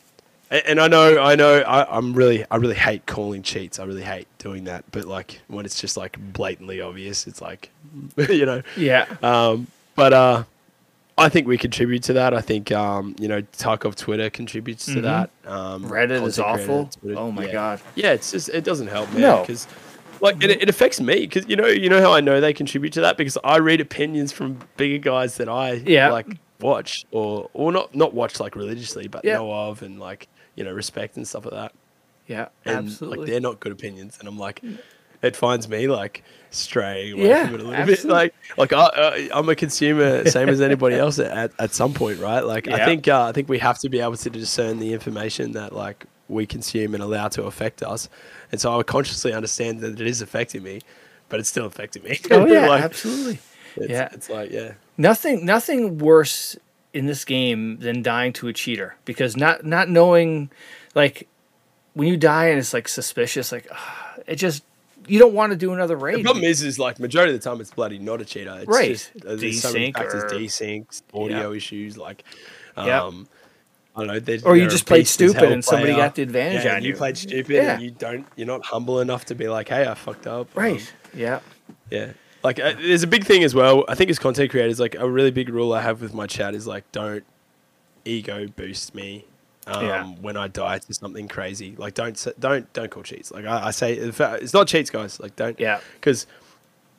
and, 0.50 0.62
and 0.66 0.80
i 0.80 0.88
know 0.88 1.18
i 1.20 1.34
know 1.34 1.58
I, 1.60 1.96
i'm 1.96 2.12
really 2.14 2.44
i 2.50 2.56
really 2.56 2.74
hate 2.74 3.06
calling 3.06 3.42
cheats 3.42 3.78
i 3.78 3.84
really 3.84 4.02
hate 4.02 4.26
doing 4.38 4.64
that 4.64 4.84
but 4.92 5.04
like 5.06 5.40
when 5.48 5.64
it's 5.64 5.80
just 5.80 5.96
like 5.96 6.18
blatantly 6.32 6.80
obvious 6.80 7.26
it's 7.26 7.40
like 7.40 7.70
you 8.16 8.46
know 8.46 8.62
Yeah. 8.76 9.06
um 9.22 9.66
but 9.94 10.12
uh 10.12 10.44
I 11.16 11.28
think 11.28 11.46
we 11.46 11.56
contribute 11.56 12.02
to 12.04 12.14
that. 12.14 12.34
I 12.34 12.40
think, 12.40 12.72
um, 12.72 13.14
you 13.20 13.28
know, 13.28 13.40
Tarkov 13.40 13.94
Twitter 13.94 14.30
contributes 14.30 14.86
to 14.86 14.94
Mhm. 14.96 15.02
that. 15.02 15.30
Um, 15.48 15.84
Reddit 15.84 16.26
is 16.26 16.40
awful. 16.40 16.86
Twitter- 16.86 17.16
Oh 17.16 17.30
my 17.30 17.44
yeah. 17.46 17.52
god. 17.52 17.80
Yeah, 17.94 18.10
it's 18.14 18.32
just 18.32 18.48
it 18.48 18.64
doesn't 18.64 18.88
help, 18.88 19.12
man. 19.12 19.20
No. 19.20 19.40
because 19.42 19.68
like 20.20 20.42
it, 20.42 20.50
it 20.62 20.68
affects 20.68 21.00
me 21.00 21.20
because 21.20 21.46
you 21.48 21.54
know 21.54 21.68
you 21.68 21.88
know 21.88 22.00
how 22.00 22.12
I 22.12 22.20
know 22.20 22.40
they 22.40 22.52
contribute 22.52 22.92
to 22.94 23.00
that 23.02 23.16
because 23.16 23.38
I 23.44 23.58
read 23.58 23.80
opinions 23.80 24.32
from 24.32 24.58
bigger 24.76 24.98
guys 24.98 25.36
that 25.36 25.48
I 25.48 25.74
Yeah. 25.86 26.10
like 26.10 26.26
watch 26.60 27.04
or 27.12 27.48
or 27.54 27.70
not 27.70 27.94
not 27.94 28.12
watch 28.12 28.40
like 28.40 28.56
religiously 28.56 29.06
but 29.06 29.24
Yeah. 29.24 29.34
know 29.34 29.52
of 29.52 29.82
and 29.82 30.00
like 30.00 30.26
you 30.56 30.64
know 30.64 30.72
respect 30.72 31.16
and 31.16 31.26
stuff 31.26 31.44
like 31.44 31.54
that. 31.54 31.72
Yeah. 32.26 32.48
And 32.64 32.86
absolutely. 32.88 33.18
like 33.18 33.28
they're 33.28 33.40
not 33.40 33.60
good 33.60 33.72
opinions, 33.72 34.16
and 34.18 34.26
I'm 34.28 34.38
like, 34.38 34.62
it 35.22 35.36
finds 35.36 35.68
me 35.68 35.88
like 35.88 36.24
straying 36.50 37.14
away 37.14 37.28
Yeah, 37.28 37.46
from 37.46 37.54
it 37.56 37.60
a 37.60 37.64
little 37.64 37.74
absolutely. 37.74 38.04
bit. 38.04 38.58
Like 38.58 38.72
like 38.72 38.72
I, 38.72 39.28
I'm 39.34 39.48
a 39.48 39.54
consumer, 39.54 40.24
same 40.30 40.48
as 40.48 40.60
anybody 40.60 40.96
else 40.96 41.18
at 41.18 41.52
at 41.58 41.74
some 41.74 41.92
point, 41.92 42.18
right? 42.20 42.40
Like 42.40 42.68
I 42.68 42.84
think 42.84 43.08
uh, 43.08 43.24
I 43.24 43.32
think 43.32 43.48
we 43.48 43.58
have 43.58 43.78
to 43.80 43.88
be 43.88 44.00
able 44.00 44.16
to 44.16 44.30
discern 44.30 44.78
the 44.78 44.92
information 44.92 45.52
that 45.52 45.74
like 45.74 46.06
we 46.28 46.46
consume 46.46 46.94
and 46.94 47.02
allow 47.02 47.28
to 47.28 47.44
affect 47.44 47.82
us. 47.82 48.08
And 48.50 48.58
so 48.60 48.78
I 48.78 48.82
consciously 48.82 49.34
understand 49.34 49.80
that 49.80 50.00
it 50.00 50.06
is 50.06 50.22
affecting 50.22 50.62
me, 50.62 50.80
but 51.28 51.38
it's 51.40 51.48
still 51.50 51.66
affecting 51.66 52.02
me. 52.02 52.18
oh 52.30 52.46
yeah, 52.50 52.66
like, 52.68 52.82
absolutely. 52.82 53.38
It's, 53.76 53.90
Yeah. 53.90 54.08
it's 54.12 54.30
like 54.30 54.50
yeah, 54.50 54.72
Nothing 54.96 55.44
nothing 55.44 55.98
worse 55.98 56.56
in 56.94 57.06
this 57.06 57.24
game 57.24 57.76
than 57.78 58.02
dying 58.02 58.32
to 58.32 58.48
a 58.48 58.52
cheater 58.52 58.96
because 59.04 59.36
not 59.36 59.64
not 59.64 59.88
knowing 59.90 60.48
like 60.94 61.28
when 61.92 62.08
you 62.08 62.16
die 62.16 62.46
and 62.46 62.58
it's 62.58 62.72
like 62.72 62.88
suspicious 62.88 63.52
like 63.52 63.66
ah, 63.72 64.14
it 64.26 64.36
just 64.36 64.62
you 65.06 65.18
don't 65.18 65.34
want 65.34 65.50
to 65.50 65.56
do 65.56 65.74
another 65.74 65.96
raid. 65.96 66.16
The 66.16 66.22
problem 66.22 66.44
is, 66.46 66.62
is 66.62 66.78
like 66.78 66.98
majority 66.98 67.34
of 67.34 67.38
the 67.42 67.46
time 67.50 67.60
it's 67.60 67.70
bloody 67.70 67.98
not 67.98 68.22
a 68.22 68.24
cheater. 68.24 68.56
It's 68.60 68.66
Right. 68.68 68.92
Just, 68.92 69.10
uh, 69.26 69.36
there's 69.36 69.60
so 69.60 69.70
many 69.72 69.92
factors, 69.92 70.24
or- 70.24 70.28
desyncs, 70.30 71.02
audio 71.12 71.52
issues, 71.52 71.98
like, 71.98 72.24
um, 72.74 73.28
I 73.94 74.00
don't 74.00 74.06
know. 74.06 74.18
there's- 74.18 74.42
Or 74.44 74.56
you 74.56 74.66
just 74.66 74.86
played 74.86 75.06
stupid 75.06 75.42
and 75.52 75.62
somebody 75.62 75.92
player. 75.92 76.04
got 76.06 76.14
the 76.14 76.22
advantage 76.22 76.64
yeah, 76.64 76.76
on 76.76 76.82
you. 76.82 76.92
you. 76.92 76.96
played 76.96 77.18
stupid 77.18 77.54
Yeah. 77.54 77.74
and 77.74 77.82
you 77.82 77.90
don't. 77.90 78.26
You're 78.34 78.46
not 78.46 78.64
humble 78.64 79.00
enough 79.00 79.26
to 79.26 79.34
be 79.34 79.46
like, 79.46 79.68
hey, 79.68 79.86
I 79.86 79.92
fucked 79.92 80.26
up. 80.26 80.48
Um, 80.56 80.62
right. 80.62 80.92
Yeah. 81.12 81.40
yeah. 81.90 82.12
Like, 82.44 82.60
uh, 82.60 82.74
there's 82.78 83.02
a 83.02 83.06
big 83.08 83.24
thing 83.24 83.42
as 83.42 83.54
well. 83.54 83.84
I 83.88 83.94
think 83.96 84.10
as 84.10 84.18
content 84.18 84.50
creators, 84.50 84.78
like 84.78 84.94
a 84.94 85.08
really 85.08 85.30
big 85.30 85.48
rule 85.48 85.72
I 85.72 85.80
have 85.80 86.00
with 86.02 86.12
my 86.14 86.26
chat 86.26 86.54
is 86.54 86.66
like, 86.66 86.84
don't 86.92 87.24
ego 88.04 88.46
boost 88.48 88.94
me. 88.94 89.24
Um, 89.66 89.84
Yeah. 89.86 90.04
when 90.20 90.36
I 90.36 90.46
die 90.48 90.76
to 90.78 90.92
something 90.92 91.26
crazy, 91.26 91.74
like 91.78 91.94
don't 91.94 92.22
don't 92.38 92.70
don't 92.74 92.90
call 92.90 93.02
cheats. 93.02 93.30
Like 93.32 93.46
I, 93.46 93.68
I 93.68 93.70
say, 93.70 93.94
it's 93.94 94.52
not 94.52 94.68
cheats, 94.68 94.90
guys. 94.90 95.18
Like 95.18 95.34
don't 95.36 95.58
Yeah. 95.58 95.80
because 95.94 96.26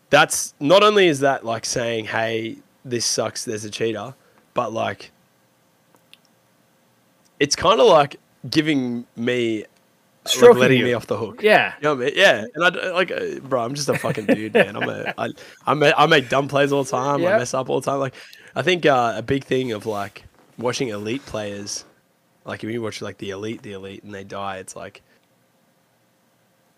that's 0.10 0.56
not 0.60 0.82
only 0.82 1.08
is 1.08 1.20
that 1.20 1.46
like 1.46 1.64
saying 1.66 2.06
hey 2.06 2.58
this 2.84 3.06
sucks 3.06 3.44
there's 3.46 3.66
a 3.66 3.70
cheater 3.72 4.14
but 4.54 4.72
like 4.72 5.12
it's 7.40 7.56
kind 7.56 7.80
of 7.82 7.88
like 7.88 8.18
giving 8.50 9.06
me 9.16 9.66
Stroking 10.28 10.60
letting 10.62 10.80
you. 10.80 10.86
me 10.86 10.94
off 10.94 11.06
the 11.08 11.18
hook. 11.18 11.42
Yeah. 11.44 11.74
You 11.78 11.84
know 11.84 11.96
what 11.96 12.02
I 12.02 12.06
mean? 12.06 12.14
Yeah, 12.16 12.46
and 12.56 12.64
I 12.64 12.90
like, 12.92 13.12
uh, 13.12 13.40
bro, 13.44 13.64
I'm 13.64 13.74
just 13.76 13.90
a 13.90 13.98
fucking 13.98 14.26
dude, 14.26 14.54
man. 14.54 14.76
I'm 14.76 14.90
a, 14.90 15.14
I, 15.18 15.30
I'm 15.68 15.84
a, 15.84 15.94
I 15.98 16.06
make 16.08 16.30
dumb 16.30 16.48
plays 16.48 16.72
all 16.72 16.84
the 16.84 16.90
time. 16.92 17.22
Yeah. 17.22 17.36
I 17.36 17.38
mess 17.38 17.54
up 17.54 17.70
all 17.70 17.80
the 17.82 17.90
time. 17.92 18.00
Like, 18.00 18.16
I 18.56 18.62
think 18.64 18.86
uh, 18.86 19.14
a 19.16 19.22
big 19.22 19.44
thing 19.44 19.72
of 19.72 19.86
like 19.86 20.24
watching 20.58 20.88
elite 20.90 21.26
players, 21.26 21.86
like 22.46 22.64
if 22.64 22.70
you 22.72 22.82
watch 22.82 23.02
like 23.02 23.18
the 23.20 23.30
elite, 23.30 23.62
the 23.62 23.74
elite, 23.74 24.04
and 24.04 24.14
they 24.14 24.24
die, 24.24 24.58
it's 24.58 24.76
like 24.76 25.02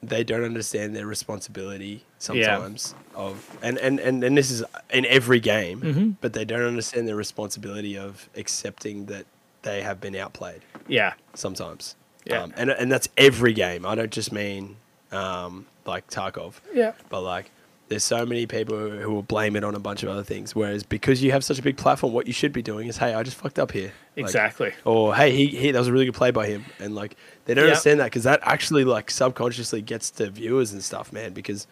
they 0.04 0.24
don't 0.24 0.44
understand 0.44 0.96
their 0.96 1.08
responsibility 1.08 2.04
sometimes 2.20 2.94
of, 3.16 3.58
and 3.64 3.78
and 3.80 4.00
and 4.00 4.24
and 4.24 4.38
this 4.38 4.52
is 4.52 4.64
in 4.92 5.06
every 5.06 5.40
game, 5.40 5.82
Mhm. 5.82 6.16
but 6.22 6.34
they 6.34 6.46
don't 6.46 6.62
understand 6.62 7.08
their 7.08 7.16
responsibility 7.16 7.98
of 7.98 8.30
accepting 8.36 9.06
that 9.08 9.26
they 9.64 9.82
have 9.82 10.00
been 10.00 10.16
outplayed 10.16 10.62
Yeah. 10.88 11.14
sometimes. 11.34 11.96
Yeah. 12.30 12.44
Um, 12.44 12.54
and 12.58 12.70
and 12.70 12.92
that's 12.92 13.08
every 13.18 13.54
game. 13.54 13.86
I 13.86 13.96
don't 13.96 14.12
just 14.12 14.32
mean 14.32 14.76
um, 15.12 15.66
like 15.86 16.08
Tarkov, 16.10 16.56
Yeah. 16.74 16.94
but 17.10 17.22
like 17.22 17.52
there's 17.90 18.04
so 18.04 18.26
many 18.26 18.46
people 18.46 18.78
who 18.90 19.10
will 19.12 19.24
blame 19.24 19.56
it 19.56 19.64
on 19.64 19.74
a 19.74 19.80
bunch 19.80 20.04
of 20.04 20.10
other 20.10 20.24
things. 20.24 20.54
Whereas 20.54 20.84
because 20.84 21.24
you 21.24 21.32
have 21.32 21.44
such 21.46 21.58
a 21.58 21.62
big 21.62 21.78
platform, 21.78 22.12
what 22.12 22.28
you 22.28 22.34
should 22.34 22.52
be 22.52 22.62
doing 22.62 22.90
is, 22.90 22.98
hey, 22.98 23.14
I 23.14 23.24
just 23.24 23.38
fucked 23.38 23.58
up 23.60 23.72
here. 23.72 23.94
Like, 24.18 24.26
Exactly. 24.26 24.74
or 24.84 25.16
hey, 25.16 25.34
he, 25.34 25.46
he 25.48 25.72
that 25.72 25.80
was 25.80 25.88
a 25.88 25.94
really 25.94 26.04
good 26.06 26.14
play 26.16 26.32
by 26.32 26.48
him, 26.48 26.66
and 26.80 26.96
like 26.96 27.16
they 27.46 27.54
don't 27.54 27.64
understand 27.66 28.02
that 28.02 28.06
because 28.06 28.24
that 28.24 28.42
actually 28.44 28.84
like 28.84 29.10
subconsciously 29.10 29.82
gets 29.82 30.12
to 30.12 30.30
viewers 30.30 30.74
and 30.74 30.84
stuff, 30.84 31.14
man. 31.14 31.32
Because 31.34 31.66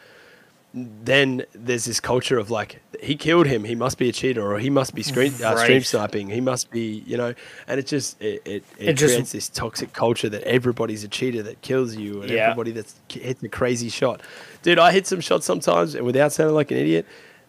then 0.76 1.45
there's 1.53 1.85
this 1.85 1.99
culture 2.02 2.38
of 2.38 2.52
like 2.52 2.81
he 3.02 3.15
killed 3.15 3.47
him, 3.47 3.64
he 3.64 3.76
must 3.76 3.97
be 3.97 4.10
a 4.10 4.11
cheater, 4.11 4.41
or 4.45 4.60
he 4.60 4.69
must 4.69 4.93
be 4.93 5.03
screen 5.03 5.34
uh, 5.43 5.56
stream 5.56 5.81
sniping, 5.81 6.30
he 6.30 6.41
must 6.41 6.69
be, 6.69 7.03
you 7.07 7.15
know, 7.18 7.34
and 7.68 7.80
it 7.80 7.88
just 7.88 8.22
it 8.22 8.41
it, 8.45 8.64
it, 8.77 8.89
It 8.89 8.93
just- 8.93 9.14
creates 9.14 9.31
this 9.31 9.47
toxic 9.49 9.93
culture 9.93 10.27
that 10.30 10.43
everybody's 10.43 11.03
a 11.03 11.07
cheater 11.07 11.41
that 11.43 11.61
kills 11.61 11.95
you, 11.95 12.22
and 12.22 12.30
Yeah. 12.30 12.43
everybody 12.49 12.72
that's 12.72 12.95
hits 13.10 13.41
a 13.43 13.49
crazy 13.49 13.89
shot. 13.89 14.22
Dude, 14.64 14.77
I 14.80 14.91
hit 14.91 15.07
some 15.07 15.22
shots 15.22 15.45
sometimes, 15.45 15.95
and 15.95 16.06
without 16.06 16.31
sounding 16.34 16.56
like 16.56 16.72
an 16.72 16.77
idiot. 16.77 17.06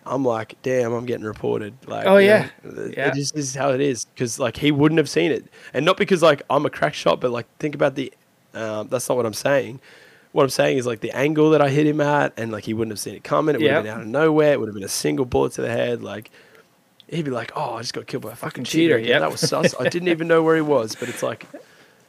I'm 0.09 0.25
like, 0.25 0.55
damn, 0.63 0.93
I'm 0.93 1.05
getting 1.05 1.25
reported. 1.27 1.75
Like, 1.89 2.07
Oh, 2.07 2.19
yeah. 2.19 2.51
know, 2.63 2.83
it 2.85 2.97
Yeah. 2.97 3.11
just 3.11 3.37
is 3.37 3.57
how 3.57 3.71
it 3.73 3.81
is. 3.81 4.05
Because 4.05 4.39
like 4.39 4.57
he 4.57 4.71
wouldn't 4.71 4.99
have 4.99 5.09
seen 5.11 5.33
it, 5.33 5.47
and 5.75 5.85
not 5.85 5.97
because 5.97 6.23
like 6.23 6.43
I'm 6.49 6.65
a 6.65 6.71
crack 6.71 6.95
shot, 6.95 7.21
but 7.21 7.33
like 7.33 7.47
think 7.59 7.75
about 7.75 7.97
the. 7.97 8.13
Um, 8.55 8.87
that's 8.87 9.09
not 9.09 9.17
what 9.17 9.27
I'm 9.27 9.35
saying. 9.35 9.81
What 10.37 10.43
I'm 10.43 10.51
saying 10.51 10.77
is 10.77 10.87
like 10.87 11.01
the 11.01 11.13
angle 11.13 11.49
that 11.51 11.63
I 11.63 11.71
hit 11.71 11.87
him 11.87 11.99
at, 12.03 12.35
and 12.37 12.53
like 12.53 12.65
he 12.65 12.75
wouldn't 12.75 12.93
have 12.93 12.99
seen 13.01 13.15
it 13.15 13.25
coming. 13.25 13.55
It 13.55 13.63
would 13.63 13.71
have 13.71 13.85
been 13.85 13.93
out 13.95 14.01
of 14.03 14.07
nowhere. 14.07 14.53
It 14.53 14.61
would 14.61 14.69
have 14.69 14.75
been 14.75 14.85
a 14.85 14.89
single 14.89 15.25
bullet 15.25 15.55
to 15.55 15.63
the 15.63 15.71
head. 15.71 16.03
Like 16.03 16.31
he'd 17.09 17.25
be 17.25 17.31
like, 17.31 17.53
"Oh, 17.57 17.77
I 17.77 17.81
just 17.81 17.95
got 17.95 18.07
killed 18.07 18.23
by 18.25 18.33
a 18.33 18.37
fucking, 18.37 18.65
cheater." 18.65 18.99
Yeah, 18.99 19.21
That 19.21 19.31
was 19.31 19.41
sus. 19.41 19.75
I 19.81 19.89
didn't 19.89 20.09
even 20.09 20.29
know 20.29 20.43
where 20.43 20.55
he 20.55 20.61
was. 20.61 20.95
But 20.95 21.09
it's 21.09 21.23
like 21.23 21.47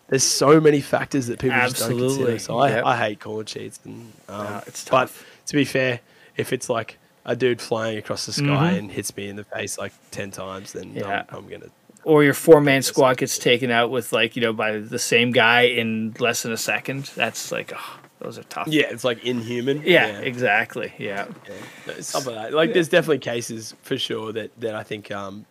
there's 0.10 0.24
so 0.26 0.60
many 0.60 0.82
factors 0.82 1.28
that 1.28 1.40
people 1.40 1.58
just 1.58 1.78
don't 1.80 1.98
consider. 1.98 2.38
So 2.38 2.58
I, 2.60 2.70
yep. 2.70 2.86
I 2.86 2.98
hate 2.98 3.22
calling 3.22 3.46
cheats. 3.46 3.80
And 3.86 4.12
um, 4.28 4.44
No, 4.44 4.62
it's 4.68 4.84
but 4.90 5.10
to 5.46 5.56
be 5.56 5.64
fair, 5.64 6.02
if 6.36 6.52
it's 6.52 6.70
like 6.70 6.98
a 7.26 7.34
dude 7.34 7.62
flying 7.62 7.98
across 7.98 8.26
the 8.26 8.34
sky 8.34 8.44
Mhm. 8.74 8.78
and 8.78 8.92
hits 8.92 9.16
me 9.16 9.30
in 9.30 9.38
the 9.38 9.46
face 9.46 9.78
like 9.78 9.94
ten 10.12 10.32
times, 10.32 10.74
then 10.74 10.94
Yeah. 10.94 11.24
I'm, 11.30 11.38
I'm 11.38 11.48
gonna. 11.48 11.68
Or 12.04 12.26
your 12.26 12.34
four 12.34 12.60
man 12.60 12.82
squad 12.82 13.18
gets 13.18 13.38
taken 13.38 13.72
out 13.72 13.90
with 13.90 14.12
like 14.12 14.36
you 14.36 14.42
know 14.42 14.52
by 14.52 14.80
the 14.80 15.00
same 15.00 15.32
guy 15.32 15.62
in 15.62 16.14
less 16.20 16.44
than 16.44 16.52
a 16.52 16.58
second. 16.58 17.06
That's 17.16 17.52
like 17.54 17.72
oh, 17.74 18.00
those 18.20 18.38
are 18.40 18.44
tough. 18.44 18.68
Yeah, 18.68 18.88
it's 18.90 19.04
like 19.04 19.24
inhuman. 19.24 19.82
Yeah. 19.86 20.20
Exactly. 20.20 20.94
Yeah. 20.98 21.28
yeah. 21.48 21.54
No, 21.88 21.94
Stuff 22.02 22.26
like 22.28 22.36
that. 22.36 22.54
Like, 22.54 22.74
there's 22.74 22.90
definitely 22.90 23.20
cases 23.20 23.76
for 23.84 23.98
sure 23.98 24.32
that 24.34 24.52
that 24.60 24.74
I 24.76 24.84
think, 24.84 25.12
um, 25.12 25.46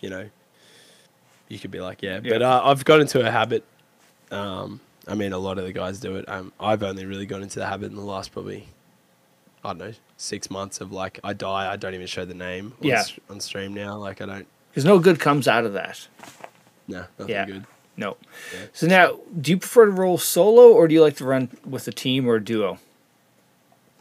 you 0.00 0.10
know, 0.10 0.28
you 1.48 1.58
could 1.58 1.70
be 1.70 1.80
like, 1.80 2.02
yeah. 2.02 2.20
But 2.20 2.42
uh, 2.42 2.62
I've 2.64 2.84
got 2.84 3.00
into 3.00 3.26
a 3.26 3.30
habit. 3.30 3.64
Um, 4.30 4.80
I 5.08 5.14
mean, 5.14 5.32
a 5.32 5.38
lot 5.38 5.58
of 5.58 5.64
the 5.64 5.72
guys 5.72 5.98
do 6.00 6.16
it. 6.16 6.28
Um, 6.28 6.52
I've 6.60 6.82
only 6.82 7.04
really 7.04 7.26
got 7.26 7.42
into 7.42 7.58
the 7.58 7.66
habit 7.66 7.90
in 7.90 7.96
the 7.96 8.02
last 8.04 8.32
probably, 8.32 8.68
I 9.64 9.70
don't 9.70 9.78
know, 9.78 9.92
six 10.16 10.48
months 10.50 10.80
of 10.80 10.92
like, 10.92 11.18
I 11.24 11.32
die, 11.32 11.70
I 11.72 11.76
don't 11.76 11.94
even 11.94 12.06
show 12.06 12.24
the 12.24 12.34
name 12.34 12.72
Yeah. 12.80 13.00
s- 13.00 13.12
on 13.28 13.40
stream 13.40 13.74
now. 13.74 13.96
Like, 13.96 14.20
I 14.22 14.26
don't, 14.26 14.46
Because 14.70 14.84
no 14.84 14.98
good 15.00 15.18
comes 15.18 15.48
out 15.48 15.64
of 15.66 15.72
that. 15.74 16.06
no, 16.86 17.04
nothing 17.18 17.34
Yeah. 17.34 17.46
good. 17.46 17.64
No. 17.96 18.16
Yeah. 18.54 18.60
So 18.72 18.86
now, 18.86 19.18
do 19.40 19.50
you 19.52 19.58
prefer 19.58 19.84
to 19.86 19.90
roll 19.92 20.16
solo 20.18 20.72
or 20.72 20.88
do 20.88 20.94
you 20.94 21.02
like 21.02 21.16
to 21.16 21.24
run 21.24 21.50
with 21.64 21.86
a 21.88 21.92
team 21.92 22.26
or 22.28 22.36
a 22.36 22.44
duo? 22.44 22.78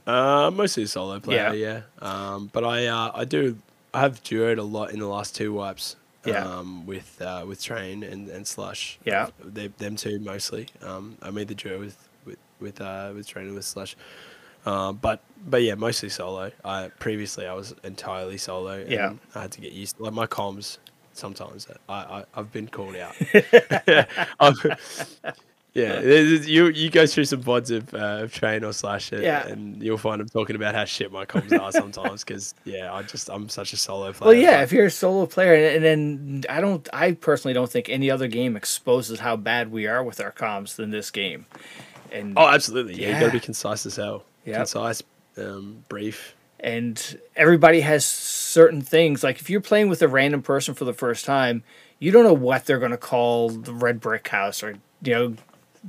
Uh, 0.07 0.49
mostly 0.53 0.83
a 0.83 0.87
solo 0.87 1.19
player, 1.19 1.53
Yeah. 1.53 1.81
yeah. 2.01 2.07
Um, 2.33 2.49
but 2.51 2.63
I, 2.63 2.87
uh, 2.87 3.11
I 3.13 3.25
do, 3.25 3.57
I 3.93 3.99
have 4.01 4.23
duoed 4.23 4.57
a 4.57 4.63
lot 4.63 4.91
in 4.91 4.99
the 4.99 5.07
last 5.07 5.35
two 5.35 5.53
wipes. 5.53 5.95
Yeah. 6.23 6.45
Um, 6.45 6.85
with 6.85 7.19
uh, 7.19 7.45
with 7.47 7.63
Train 7.63 8.03
and, 8.03 8.29
and 8.29 8.45
Slush. 8.45 8.99
Yeah. 9.03 9.29
They, 9.43 9.67
them 9.69 9.95
two 9.95 10.19
mostly. 10.19 10.67
Um, 10.83 11.17
I 11.19 11.31
made 11.31 11.47
the 11.47 11.55
duo 11.55 11.79
with 11.79 11.97
with 12.25 12.37
with 12.59 12.79
uh, 12.79 13.11
with 13.15 13.25
Train 13.27 13.47
and 13.47 13.55
with 13.55 13.65
Slush. 13.65 13.95
Uh, 14.63 14.91
but 14.91 15.21
but 15.43 15.63
yeah, 15.63 15.73
mostly 15.73 16.09
solo. 16.09 16.51
I 16.63 16.91
previously 16.99 17.47
I 17.47 17.55
was 17.55 17.73
entirely 17.83 18.37
solo. 18.37 18.81
And 18.81 18.91
Yeah. 18.91 19.13
I 19.33 19.41
had 19.41 19.51
to 19.53 19.61
get 19.61 19.71
used. 19.71 19.99
like 19.99 20.13
my 20.13 20.27
comms. 20.27 20.77
Sometimes 21.13 21.67
I, 21.89 21.93
I 21.93 22.25
I've 22.33 22.51
been 22.51 22.67
called 22.67 22.95
out. 22.95 23.15
Yeah, 25.73 26.01
you 26.01 26.67
you 26.67 26.89
go 26.89 27.07
through 27.07 27.23
some 27.23 27.41
vods 27.41 27.71
of, 27.71 27.93
uh, 27.93 28.23
of 28.23 28.33
train 28.33 28.65
or 28.65 28.73
Slush 28.73 29.13
it, 29.13 29.23
Yeah. 29.23 29.47
and 29.47 29.81
you'll 29.81 29.97
find 29.97 30.19
I'm 30.19 30.27
talking 30.27 30.57
about 30.57 30.75
how 30.75 30.83
shit 30.83 31.13
my 31.13 31.23
comms 31.25 31.57
are 31.57 31.71
sometimes 31.71 32.25
because 32.25 32.53
yeah, 32.65 32.93
I 32.93 33.03
just 33.03 33.29
I'm 33.29 33.47
such 33.47 33.71
a 33.71 33.77
solo 33.77 34.11
player. 34.11 34.27
Well, 34.31 34.37
yeah, 34.37 34.57
but- 34.57 34.63
if 34.63 34.73
you're 34.73 34.87
a 34.87 34.91
solo 34.91 35.25
player, 35.27 35.53
and, 35.53 35.75
and 35.77 35.85
then 35.85 36.43
I 36.53 36.59
don't, 36.59 36.89
I 36.91 37.13
personally 37.13 37.53
don't 37.53 37.71
think 37.71 37.87
any 37.87 38.11
other 38.11 38.27
game 38.27 38.57
exposes 38.57 39.21
how 39.21 39.37
bad 39.37 39.71
we 39.71 39.87
are 39.87 40.03
with 40.03 40.19
our 40.19 40.33
comms 40.33 40.75
than 40.75 40.89
this 40.89 41.09
game. 41.09 41.45
And 42.11 42.37
oh, 42.37 42.49
absolutely. 42.49 43.01
Yeah, 43.01 43.13
you 43.13 43.19
got 43.21 43.27
to 43.27 43.31
be 43.31 43.39
concise 43.39 43.85
as 43.85 43.95
hell. 43.95 44.25
Yep. 44.43 44.57
Concise, 44.57 45.03
um, 45.37 45.85
brief. 45.87 46.35
And 46.61 47.19
everybody 47.35 47.81
has 47.81 48.05
certain 48.05 48.81
things. 48.81 49.23
Like 49.23 49.39
if 49.41 49.49
you're 49.49 49.61
playing 49.61 49.89
with 49.89 50.01
a 50.01 50.07
random 50.07 50.41
person 50.41 50.73
for 50.75 50.85
the 50.85 50.93
first 50.93 51.25
time, 51.25 51.63
you 51.99 52.11
don't 52.11 52.23
know 52.23 52.33
what 52.33 52.65
they're 52.65 52.79
going 52.79 52.91
to 52.91 52.97
call 52.97 53.49
the 53.49 53.73
red 53.73 53.99
brick 53.99 54.27
house, 54.27 54.63
or 54.63 54.77
you 55.03 55.13
know, 55.13 55.35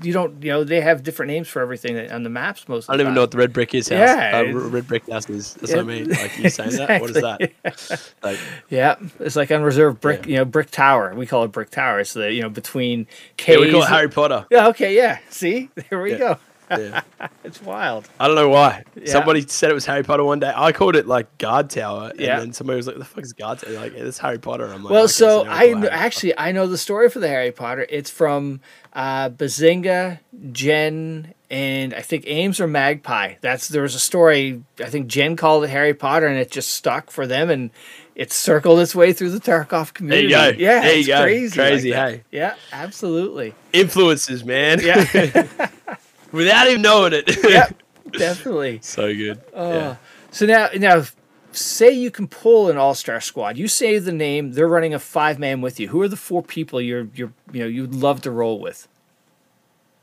you 0.01 0.11
don't, 0.13 0.43
you 0.43 0.51
know, 0.51 0.65
they 0.65 0.81
have 0.81 1.03
different 1.03 1.31
names 1.31 1.49
for 1.49 1.61
everything 1.61 2.11
on 2.11 2.23
the 2.23 2.31
maps. 2.31 2.67
Most 2.67 2.89
I 2.89 2.95
don't 2.95 3.03
even 3.03 3.15
know 3.15 3.21
what 3.23 3.31
the 3.31 3.37
red 3.37 3.53
brick 3.53 3.75
is. 3.75 3.89
House. 3.91 3.99
Yeah, 3.99 4.43
uh, 4.47 4.53
red 4.53 4.87
brick 4.87 5.07
house 5.11 5.29
is. 5.29 5.53
That's 5.55 5.71
Yeah. 5.71 5.77
what 5.79 5.85
I 5.85 5.87
mean. 5.89 6.09
Like 6.09 6.39
you 6.39 6.49
saying 6.49 6.77
that? 6.77 7.01
What 7.03 7.11
is 7.11 7.17
that? 7.23 8.13
Like, 8.23 8.39
Yeah, 8.71 8.97
it's 9.21 9.37
like 9.37 9.51
unreserved 9.51 10.01
brick, 10.01 10.25
Yeah. 10.25 10.31
you 10.31 10.37
know, 10.39 10.45
brick 10.47 10.71
tower. 10.71 11.15
We 11.15 11.27
call 11.27 11.45
it 11.45 11.49
brick 11.53 11.69
tower. 11.71 12.01
It's 12.01 12.15
the 12.15 12.33
you 12.33 12.41
know 12.41 12.49
between 12.49 13.01
yeah, 13.01 13.07
caves. 13.37 13.61
we 13.61 13.71
call 13.71 13.83
it 13.83 13.89
Harry 13.89 14.09
Potter. 14.09 14.47
Yeah, 14.51 14.69
okay, 14.69 14.97
yeah. 14.97 15.19
See, 15.29 15.69
there 15.91 16.01
we 16.01 16.13
Yeah. 16.13 16.19
go. 16.19 16.39
Yeah. 16.79 17.03
It's 17.45 17.61
wild. 17.61 18.09
I 18.21 18.29
don't 18.29 18.37
know 18.37 18.49
why. 18.49 18.85
Yeah. 18.95 19.11
Somebody 19.13 19.43
said 19.47 19.69
it 19.71 19.75
was 19.75 19.85
Harry 19.85 20.03
Potter 20.05 20.23
one 20.25 20.39
day. 20.39 20.53
I 20.55 20.71
called 20.73 20.95
it 20.97 21.07
like 21.09 21.37
guard 21.39 21.71
tower, 21.71 22.11
and 22.11 22.21
Yeah. 22.21 22.39
then 22.39 22.53
somebody 22.53 22.77
was 22.77 22.87
like, 22.87 22.97
"The 22.99 23.05
fuck 23.05 23.25
is 23.25 23.33
guard 23.33 23.59
tower?" 23.59 23.73
Like, 23.75 23.95
it's 23.95 24.17
Harry 24.19 24.39
Potter. 24.39 24.67
I'm 24.73 24.83
like, 24.85 24.91
Well, 24.93 25.05
"Okay, 25.05 25.13
so 25.13 25.45
I 25.47 25.67
kn- 25.73 25.85
actually 25.91 26.39
I 26.39 26.53
know 26.53 26.67
the 26.69 26.79
story 26.79 27.11
for 27.11 27.19
the 27.19 27.29
Harry 27.29 27.51
Potter. 27.53 27.85
It's 27.91 28.11
from 28.11 28.61
uh, 28.95 29.29
Bazinga, 29.31 30.21
Jen, 30.53 31.35
and 31.51 31.93
I 31.95 32.01
think 32.01 32.25
Ames 32.27 32.61
or 32.61 32.69
Magpie. 32.69 33.35
That's 33.41 33.69
there 33.69 33.83
was 33.83 33.95
a 33.97 34.01
story. 34.01 34.63
I 34.81 34.87
think 34.89 35.09
Jen 35.09 35.35
called 35.37 35.65
it 35.65 35.71
Harry 35.71 35.95
Potter, 35.95 36.27
and 36.29 36.39
it 36.39 36.51
just 36.51 36.71
stuck 36.71 37.11
for 37.11 37.27
them, 37.27 37.51
and 37.51 37.71
it 38.15 38.33
circled 38.33 38.79
its 38.81 38.95
way 38.95 39.13
through 39.13 39.31
the 39.31 39.41
Tarkov 39.41 39.69
There 39.69 39.85
community. 39.95 40.23
you 40.29 40.31
go. 40.31 40.49
Yeah, 40.59 40.81
there 40.81 40.93
you 40.95 40.99
it's 41.01 41.09
go. 41.09 41.23
crazy, 41.23 41.57
Crazy, 41.57 41.91
that. 41.91 42.11
hey. 42.11 42.23
Yeah, 42.31 42.55
absolutely. 42.73 43.55
Influences, 43.73 44.45
man. 44.45 44.81
Yeah, 44.81 45.05
Without 46.33 46.67
even 46.69 46.83
knowing 46.83 47.13
it. 47.13 47.45
yeah, 47.49 47.69
definitely. 48.13 48.81
so 48.83 49.13
good. 49.15 49.41
Oh. 49.55 49.73
yeah. 49.73 49.97
So 50.31 50.47
now, 50.47 50.69
now, 50.77 51.05
say 51.53 51.91
you 51.91 52.11
can 52.11 52.27
pull 52.27 52.71
an 52.71 52.77
all-star 52.79 53.21
squad. 53.21 53.59
You 53.59 53.69
say 53.69 53.99
the 53.99 54.13
name. 54.13 54.53
They're 54.53 54.67
running 54.69 54.95
a 54.95 54.99
five-man 54.99 55.61
with 55.61 55.79
you. 55.79 55.89
Who 55.89 56.01
are 56.03 56.09
the 56.09 56.17
four 56.17 56.43
people 56.43 56.81
you're 56.81 57.09
you're 57.15 57.33
you 57.53 57.61
know 57.61 57.67
you'd 57.67 57.95
love 57.95 58.23
to 58.23 58.31
roll 58.31 58.59
with? 58.59 58.89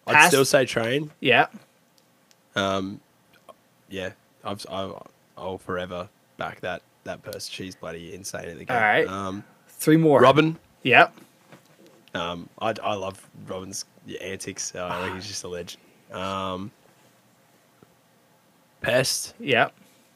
I'd 0.08 0.14
Pass- 0.14 0.28
still 0.28 0.46
say 0.46 0.66
train. 0.66 1.12
Yeah. 1.20 1.48
Um, 2.56 3.00
yeah, 3.90 4.12
I've, 4.44 4.66
I'll, 4.70 5.08
I'll 5.38 5.58
forever 5.58 6.10
back 6.38 6.60
that 6.62 6.82
that 7.04 7.22
person. 7.24 7.52
She's 7.52 7.76
bloody 7.76 8.14
insane 8.14 8.46
at 8.50 8.58
the 8.58 8.66
game. 8.66 8.76
All 8.76 8.82
right. 8.84 9.08
Um, 9.08 9.44
Three 9.68 9.98
more. 9.98 10.20
Robin. 10.20 10.58
Yep. 10.84 11.14
Um, 12.14 12.50
I, 12.60 12.74
I 12.84 12.96
love 12.96 13.26
Robin's 13.48 13.86
antics. 14.22 14.74
Uh, 14.76 14.88
I 14.92 15.04
think 15.04 15.16
he's 15.16 15.28
just 15.28 15.44
a 15.44 15.48
legend. 15.48 15.82
Um, 16.12 16.72
Pest, 18.82 19.34
Yeah. 19.40 19.70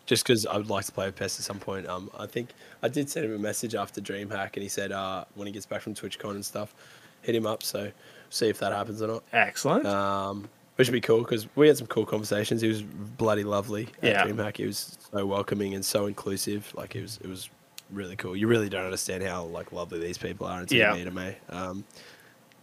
just 0.06 0.24
because 0.26 0.45
I 0.45 0.57
would 0.57 0.70
like 0.70 0.86
to 0.86 0.91
play 0.91 1.06
with 1.06 1.15
Pest 1.15 1.40
at 1.40 1.45
some 1.45 1.60
point. 1.60 1.88
Um, 1.88 2.10
I 2.18 2.26
think 2.26 2.49
I 2.82 2.88
did 2.88 3.10
send 3.10 3.26
him 3.26 3.36
a 3.36 3.40
message 3.40 3.76
after 3.76 3.99
DreamHack, 4.02 4.53
and 4.53 4.64
he 4.64 4.70
said 4.70 4.91
uh, 4.91 5.26
when 5.36 5.48
he 5.48 5.53
gets 5.53 5.65
back 5.65 5.82
from 5.82 5.94
TwitchCon 5.94 6.32
and 6.32 6.45
stuff, 6.45 6.74
hit 7.22 7.36
him 7.36 7.45
up. 7.45 7.64
So 7.64 7.91
see 8.30 8.48
if 8.49 8.60
that 8.60 8.72
happens 8.72 9.02
or 9.02 9.07
not. 9.07 9.24
Excellent. 9.34 9.86
Um, 9.86 10.49
which 10.76 10.88
would 10.88 10.94
be 10.94 11.02
cool 11.02 11.20
because 11.20 11.48
we 11.56 11.68
had 11.68 11.78
some 11.78 11.88
cool 11.88 12.06
conversations. 12.06 12.61
He 12.61 12.68
was 12.68 12.82
bloody 12.82 13.44
lovely 13.44 13.90
at 14.02 14.10
Yeah. 14.10 14.24
DreamHack. 14.26 14.57
He 14.57 14.65
was 14.65 14.98
so 15.11 15.26
welcoming 15.26 15.74
and 15.76 15.84
so 15.86 16.07
inclusive. 16.07 16.72
Like 16.76 16.95
it 16.95 17.02
was, 17.02 17.20
it 17.22 17.28
was 17.28 17.49
really 17.91 18.15
cool. 18.15 18.36
You 18.36 18.48
really 18.48 18.70
don't 18.70 18.86
understand 18.86 19.24
how 19.24 19.44
like 19.44 19.72
lovely 19.72 19.99
these 19.99 20.18
people 20.18 20.48
are 20.48 20.61
until 20.61 20.78
Yeah. 20.80 20.91
you 20.95 20.99
meet 20.99 21.14
them, 21.14 21.18
eh? 21.20 21.34
Um, 21.49 21.84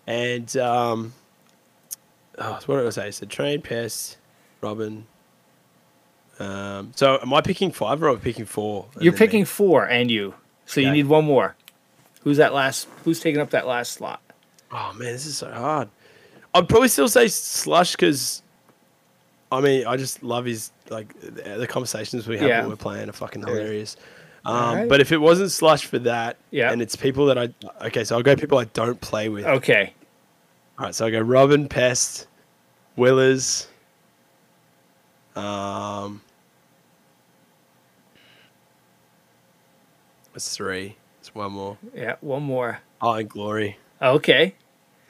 and 0.07 0.57
um, 0.57 1.13
oh, 2.39 2.59
what 2.67 2.77
did 2.79 2.87
I 2.87 2.91
say? 2.91 3.11
So 3.11 3.27
train, 3.27 3.63
pest, 3.63 4.17
Robin. 4.61 5.07
Um, 6.39 6.93
so 6.97 7.19
am 7.21 7.35
I 7.35 7.41
picking 7.43 7.71
five 7.71 8.03
or 8.03 8.09
am 8.11 8.17
I 8.17 8.19
picking 8.21 8.47
four? 8.47 8.87
You're 8.99 9.13
then 9.13 9.21
me? 9.21 9.27
picking 9.27 9.45
four, 9.45 9.85
and 9.87 10.11
you. 10.11 10.35
So 10.65 10.81
you 10.81 10.91
need 10.91 11.07
one 11.07 11.25
more. 11.25 11.57
Who's 12.23 12.37
that 12.39 12.55
last? 12.55 12.87
Who's 13.05 13.21
taking 13.21 13.41
up 13.41 13.51
that 13.51 13.67
last 13.67 13.93
slot? 13.93 14.21
Oh 14.73 14.93
man, 14.95 15.13
this 15.13 15.27
is 15.27 15.37
so 15.39 15.51
hard. 15.51 15.89
I'd 16.55 16.69
probably 16.69 16.89
still 16.89 17.09
say 17.09 17.29
Slush 17.29 17.93
because, 17.93 18.43
I 19.53 19.61
mean, 19.61 19.87
I 19.87 19.97
just 19.97 20.23
love 20.23 20.45
his 20.45 20.71
like 20.91 21.19
the, 21.21 21.59
the 21.59 21.67
conversations 21.67 22.27
we 22.27 22.39
have 22.39 22.49
Yeah. 22.49 22.61
when 22.61 22.71
we're 22.71 22.77
playing 22.77 23.09
are 23.09 23.13
fucking 23.13 23.43
hilarious. 23.43 23.97
Um, 24.45 24.55
Alright. 24.55 24.89
But 24.89 25.01
if 25.01 25.13
it 25.13 25.19
wasn't 25.19 25.51
Slush 25.51 25.85
for 25.87 25.99
that, 26.01 26.37
Yeah. 26.51 26.73
and 26.73 26.81
it's 26.81 26.97
people 26.97 27.27
that 27.27 27.39
I 27.39 27.49
okay, 27.87 28.05
so 28.05 28.17
I'll 28.17 28.23
go 28.23 28.35
people 28.37 28.59
I 28.59 28.65
don't 28.65 29.01
play 29.01 29.29
with. 29.29 29.45
Okay. 29.45 29.93
All 30.81 30.87
right, 30.87 30.95
so 30.95 31.05
I 31.05 31.11
go 31.11 31.21
Robin, 31.21 31.69
Pest, 31.69 32.27
Willerz. 32.97 33.67
Um, 35.37 36.23
that's 40.33 40.57
three. 40.57 40.97
It's 41.21 41.35
one 41.35 41.53
more. 41.53 41.77
Yeah, 41.95 42.17
one 42.23 42.45
more. 42.45 42.81
Oh, 43.03 43.13
and 43.13 43.29
Glory. 43.29 43.77
Okay. 44.01 44.55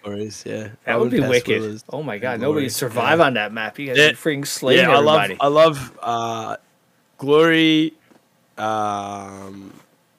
Glories, 0.03 0.43
yeah. 0.45 0.71
That 0.87 0.95
Robin, 0.95 1.01
would 1.03 1.11
be 1.13 1.21
Pest, 1.21 1.31
wicked. 1.31 1.63
Willerz, 1.63 1.85
Oh 1.89 2.03
my 2.03 2.19
god, 2.19 2.41
nobody 2.41 2.69
survive 2.69 3.21
Yeah. 3.21 3.27
on 3.27 3.35
that 3.35 3.53
map. 3.53 3.79
You 3.79 3.87
guys 3.87 3.97
Yeah. 3.99 4.09
are 4.09 4.13
freaking 4.15 4.49
slaying 4.49 4.81
yeah, 4.81 4.91
I 4.91 4.99
love. 4.99 5.31
I 5.39 5.47
love 5.47 5.99
uh, 6.03 6.57
Glory, 7.19 7.93
um, 8.59 9.73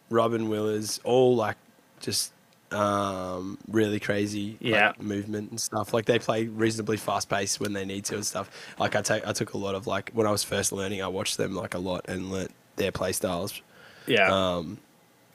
Robin 0.10 0.48
Willerz, 0.48 1.02
all 1.04 1.36
like 1.36 1.58
just 2.00 2.32
um, 2.72 3.58
really 3.68 4.00
crazy 4.00 4.58
like, 4.62 5.00
movement 5.02 5.52
and 5.52 5.60
stuff. 5.60 5.94
Like 5.94 6.06
they 6.06 6.20
play 6.20 6.46
reasonably 6.48 6.98
fast 6.98 7.30
paced 7.30 7.60
when 7.60 7.74
they 7.74 7.86
need 7.86 8.06
to 8.06 8.16
and 8.16 8.26
stuff. 8.26 8.50
Like 8.80 8.96
I 8.96 9.02
take, 9.02 9.28
I 9.28 9.34
took 9.34 9.54
a 9.54 9.58
lot 9.58 9.76
of 9.76 9.88
like 9.88 10.12
when 10.14 10.26
I 10.28 10.32
was 10.32 10.44
first 10.44 10.72
learning, 10.72 11.02
I 11.02 11.08
watched 11.08 11.38
them 11.38 11.56
like 11.56 11.74
a 11.74 11.80
lot 11.80 12.06
and 12.08 12.32
learnt 12.32 12.52
their 12.78 12.92
play 12.92 13.12
styles. 13.12 13.62
yeah. 14.08 14.30
Um, 14.32 14.78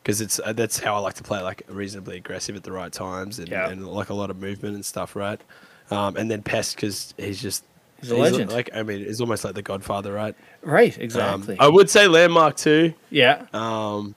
because 0.03 0.21
it's 0.21 0.39
uh, 0.45 0.53
that's 0.53 0.79
how 0.79 0.95
I 0.95 0.99
like 0.99 1.15
to 1.15 1.25
play, 1.25 1.41
like 1.43 1.63
reasonably 1.69 2.17
aggressive 2.17 2.55
at 2.55 2.63
the 2.63 2.71
right 2.71 2.93
times 2.93 3.41
and, 3.41 3.49
Yeah. 3.49 3.69
and 3.69 3.85
like 3.89 4.09
a 4.11 4.15
lot 4.15 4.31
of 4.31 4.37
movement 4.41 4.77
and 4.77 4.85
stuff, 4.87 5.17
right? 5.17 5.41
Um, 5.91 6.17
and 6.17 6.31
then 6.31 6.43
Pest 6.43 6.77
because 6.77 7.13
he's 7.19 7.43
just 7.43 7.65
He's 8.01 8.11
a 8.13 8.17
legend. 8.17 8.53
Like 8.53 8.71
I 8.73 8.85
mean, 8.85 9.01
he's 9.05 9.21
almost 9.21 9.43
like 9.45 9.55
the 9.55 9.63
Godfather, 9.63 10.13
right? 10.13 10.37
right, 10.63 10.95
Um, 10.97 11.03
exactly. 11.03 11.57
I 11.59 11.67
would 11.67 11.91
say 11.91 12.07
Landmark 12.07 12.57
too. 12.57 12.95
yeah. 13.11 13.47
Um, 13.53 14.15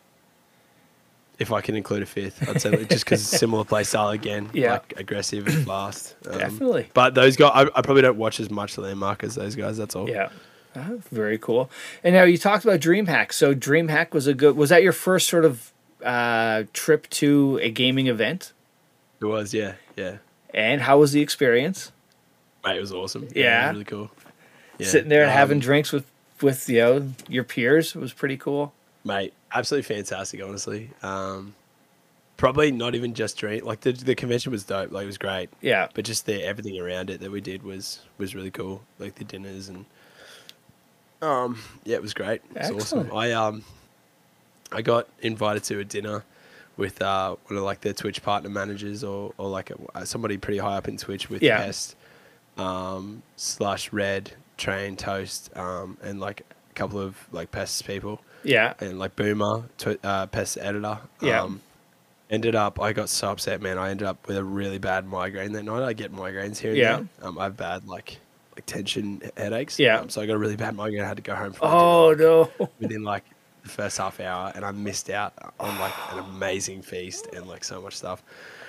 if 1.39 1.51
I 1.51 1.61
can 1.61 1.75
include 1.75 2.03
a 2.03 2.05
fifth, 2.05 2.47
I'd 2.47 2.61
say 2.61 2.85
just 2.85 3.05
because 3.05 3.25
similar 3.27 3.63
play 3.63 3.83
style 3.83 4.09
again, 4.09 4.49
Yeah. 4.53 4.73
like 4.73 4.93
aggressive 4.97 5.47
and 5.47 5.65
fast. 5.65 6.15
Um, 6.29 6.37
Definitely. 6.37 6.89
But 6.93 7.15
those 7.15 7.35
guys, 7.37 7.51
I, 7.55 7.61
I 7.79 7.81
probably 7.81 8.01
don't 8.01 8.17
watch 8.17 8.39
as 8.39 8.49
much 8.49 8.77
Landmark 8.77 9.23
as 9.23 9.35
those 9.35 9.55
guys. 9.55 9.77
That's 9.77 9.95
all. 9.95 10.09
Yeah. 10.09 10.29
Uh, 10.75 10.97
very 11.11 11.37
cool. 11.39 11.69
And 12.03 12.13
now 12.13 12.23
you 12.23 12.37
talked 12.37 12.63
about 12.63 12.79
DreamHack. 12.79 13.33
So 13.33 13.55
DreamHack 13.55 14.13
was 14.13 14.27
a 14.27 14.33
good 14.33 14.55
was 14.55 14.69
that 14.69 14.83
your 14.83 14.93
first 14.93 15.27
sort 15.27 15.45
of 15.45 15.71
uh, 16.03 16.63
trip 16.73 17.09
to 17.11 17.59
a 17.61 17.71
gaming 17.71 18.07
event? 18.07 18.53
it 19.21 19.25
was. 19.25 19.53
Yeah, 19.53 19.73
yeah. 19.97 20.17
And 20.53 20.81
how 20.81 20.99
was 20.99 21.11
the 21.11 21.21
experience? 21.21 21.91
Mate, 22.65 22.77
it 22.77 22.81
was 22.81 22.91
awesome. 22.93 23.27
Yeah. 23.35 23.67
was 23.67 23.73
really 23.73 23.85
cool. 23.85 24.11
Yeah. 24.77 24.87
Sitting 24.87 25.09
there 25.09 25.23
and 25.23 25.31
Um, 25.31 25.37
having 25.37 25.59
drinks 25.59 25.91
with 25.91 26.05
with 26.41 26.69
you 26.69 26.79
know 26.79 27.09
your 27.27 27.43
peers 27.43 27.95
was 27.95 28.13
pretty 28.13 28.37
cool. 28.37 28.71
Mate 29.09 29.33
absolutely 29.53 29.93
fantastic 29.95 30.41
honestly. 30.43 30.89
Um 31.03 31.55
probably 32.37 32.71
not 32.71 32.95
even 32.95 33.13
just 33.13 33.35
dream 33.37 33.65
like 33.65 33.81
the, 33.81 33.91
the 33.91 34.15
convention 34.15 34.49
was 34.51 34.63
dope 34.63 34.91
like 34.91 35.03
it 35.03 35.07
was 35.07 35.17
great. 35.17 35.49
Yeah. 35.61 35.87
but 35.93 36.05
just 36.05 36.25
the 36.25 36.41
everything 36.43 36.79
around 36.79 37.09
it 37.09 37.19
that 37.19 37.31
we 37.31 37.41
did 37.41 37.63
was 37.63 37.99
was 38.17 38.33
really 38.33 38.51
cool 38.51 38.81
like 38.97 39.15
the 39.15 39.25
dinners 39.25 39.67
and 39.67 39.83
um 41.21 41.59
yeah 41.83 41.95
it 41.95 42.01
was 42.01 42.13
great. 42.13 42.41
It's 42.55 42.71
awesome. 42.71 43.11
I 43.13 43.31
um 43.33 43.63
i 44.71 44.81
got 44.83 45.07
invited 45.21 45.63
to 45.63 45.79
a 45.79 45.83
dinner 45.83 46.23
with 46.77 47.01
uh 47.01 47.35
one 47.47 47.57
of 47.57 47.63
like 47.63 47.81
their 47.81 47.91
twitch 47.93 48.21
partner 48.23 48.49
managers 48.49 49.03
or 49.03 49.33
or 49.37 49.49
like 49.49 49.71
a, 49.95 50.05
somebody 50.05 50.37
pretty 50.37 50.59
high 50.59 50.77
up 50.77 50.87
in 50.87 50.95
twitch 50.95 51.29
with 51.29 51.41
Yeah. 51.41 51.57
pest 51.57 51.95
um 52.57 53.23
Slush 53.35 53.91
red 53.91 54.31
train 54.57 54.95
toast 54.95 55.49
um 55.57 55.97
and 56.03 56.19
like 56.19 56.41
a 56.69 56.73
couple 56.73 56.99
of 56.99 57.17
like 57.31 57.51
pests 57.51 57.81
people 57.81 58.21
Yeah. 58.43 58.73
and 58.79 58.99
like 58.99 59.15
Boomer, 59.15 59.63
tw- 59.77 60.03
uh, 60.03 60.27
pest 60.27 60.57
editor. 60.59 60.99
Yeah. 61.21 61.41
Um, 61.43 61.61
ended 62.29 62.55
up, 62.55 62.79
I 62.79 62.93
got 62.93 63.09
so 63.09 63.31
upset, 63.31 63.61
man. 63.61 63.77
I 63.77 63.89
ended 63.89 64.07
up 64.07 64.27
with 64.27 64.37
a 64.37 64.43
really 64.43 64.77
bad 64.77 65.05
migraine 65.07 65.51
that 65.53 65.63
night. 65.63 65.81
I 65.83 65.93
get 65.93 66.13
migraines 66.13 66.57
here 66.57 66.69
and 66.71 66.77
Yeah. 66.77 66.95
there. 66.97 67.27
Um, 67.27 67.39
I 67.39 67.45
have 67.45 67.57
bad 67.57 67.87
like 67.87 68.19
like 68.55 68.65
tension 68.65 69.21
headaches. 69.37 69.79
Yeah. 69.79 69.99
Um, 69.99 70.09
so 70.09 70.21
I 70.21 70.25
got 70.25 70.33
a 70.33 70.37
really 70.37 70.55
bad 70.55 70.75
migraine. 70.75 71.03
I 71.03 71.07
had 71.07 71.17
to 71.17 71.23
go 71.23 71.33
home 71.35 71.53
for 71.53 71.59
Oh 71.63 72.13
dinner 72.15 72.47
no. 72.59 72.69
within 72.79 73.03
like 73.03 73.23
the 73.63 73.69
first 73.69 73.97
half 73.97 74.19
hour, 74.19 74.51
and 74.55 74.63
I 74.63 74.71
missed 74.71 75.09
out 75.09 75.33
on 75.59 75.77
like 75.79 75.93
an 76.11 76.19
amazing 76.19 76.81
feast 76.81 77.27
and 77.35 77.47
like 77.47 77.63
so 77.63 77.81
much 77.81 77.95
stuff. 77.95 78.21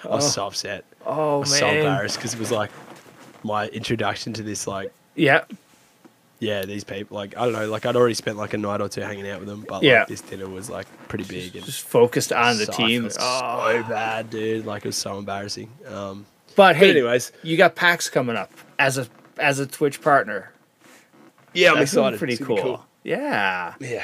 I 0.05 0.09
was 0.09 0.25
Oh. 0.27 0.29
so 0.31 0.47
upset. 0.47 0.85
I 1.05 1.11
Oh 1.11 1.39
was 1.41 1.59
so 1.59 1.69
embarrassed 1.69 2.17
because 2.17 2.35
it 2.35 2.41
was 2.41 2.51
like 2.51 2.71
my 3.43 3.69
introduction 3.69 4.33
to 4.35 4.43
this 4.43 4.67
like 4.67 4.93
Yeah. 5.17 5.43
Yeah, 6.41 6.65
these 6.65 6.83
people, 6.85 7.17
like, 7.17 7.37
I 7.37 7.45
don't 7.45 7.53
know, 7.53 7.69
like, 7.69 7.87
I'd 7.87 7.95
already 7.97 8.15
spent 8.15 8.37
like 8.37 8.53
a 8.55 8.59
night 8.59 8.81
or 8.81 8.89
two 8.89 9.03
hanging 9.03 9.29
out 9.29 9.39
with 9.41 9.49
them, 9.49 9.65
but 9.69 9.83
Yeah. 9.83 10.01
like, 10.01 10.09
this 10.09 10.21
dinner 10.23 10.49
was 10.49 10.69
like 10.69 10.87
pretty 11.09 11.25
big. 11.25 11.55
And 11.55 11.65
Just 11.65 11.83
focused 11.87 12.33
on 12.33 12.59
the 12.59 12.67
team. 12.67 13.09
Oh. 13.21 13.83
so 13.83 13.89
bad, 13.89 14.31
dude. 14.31 14.67
Like, 14.67 14.85
it 14.85 14.89
was 14.89 14.97
so 14.97 15.19
embarrassing. 15.19 15.71
Um, 15.87 16.27
But 16.57 16.57
but 16.57 16.77
hey, 16.77 16.91
anyways, 16.91 17.31
you 17.43 17.57
got 17.57 17.77
PAX 17.77 18.11
coming 18.11 18.37
up 18.37 18.51
as 18.79 18.99
a 18.99 19.07
as 19.39 19.59
a 19.61 19.67
Twitch 19.67 20.03
partner. 20.03 20.53
yeah, 21.55 21.71
I'm 21.71 21.79
That's 21.79 21.93
excited. 21.93 22.19
Pretty 22.19 22.35
It's 22.35 22.43
gonna 22.45 22.61
cool. 22.61 22.87
Yeah. 23.05 23.75
Yeah. 23.81 24.03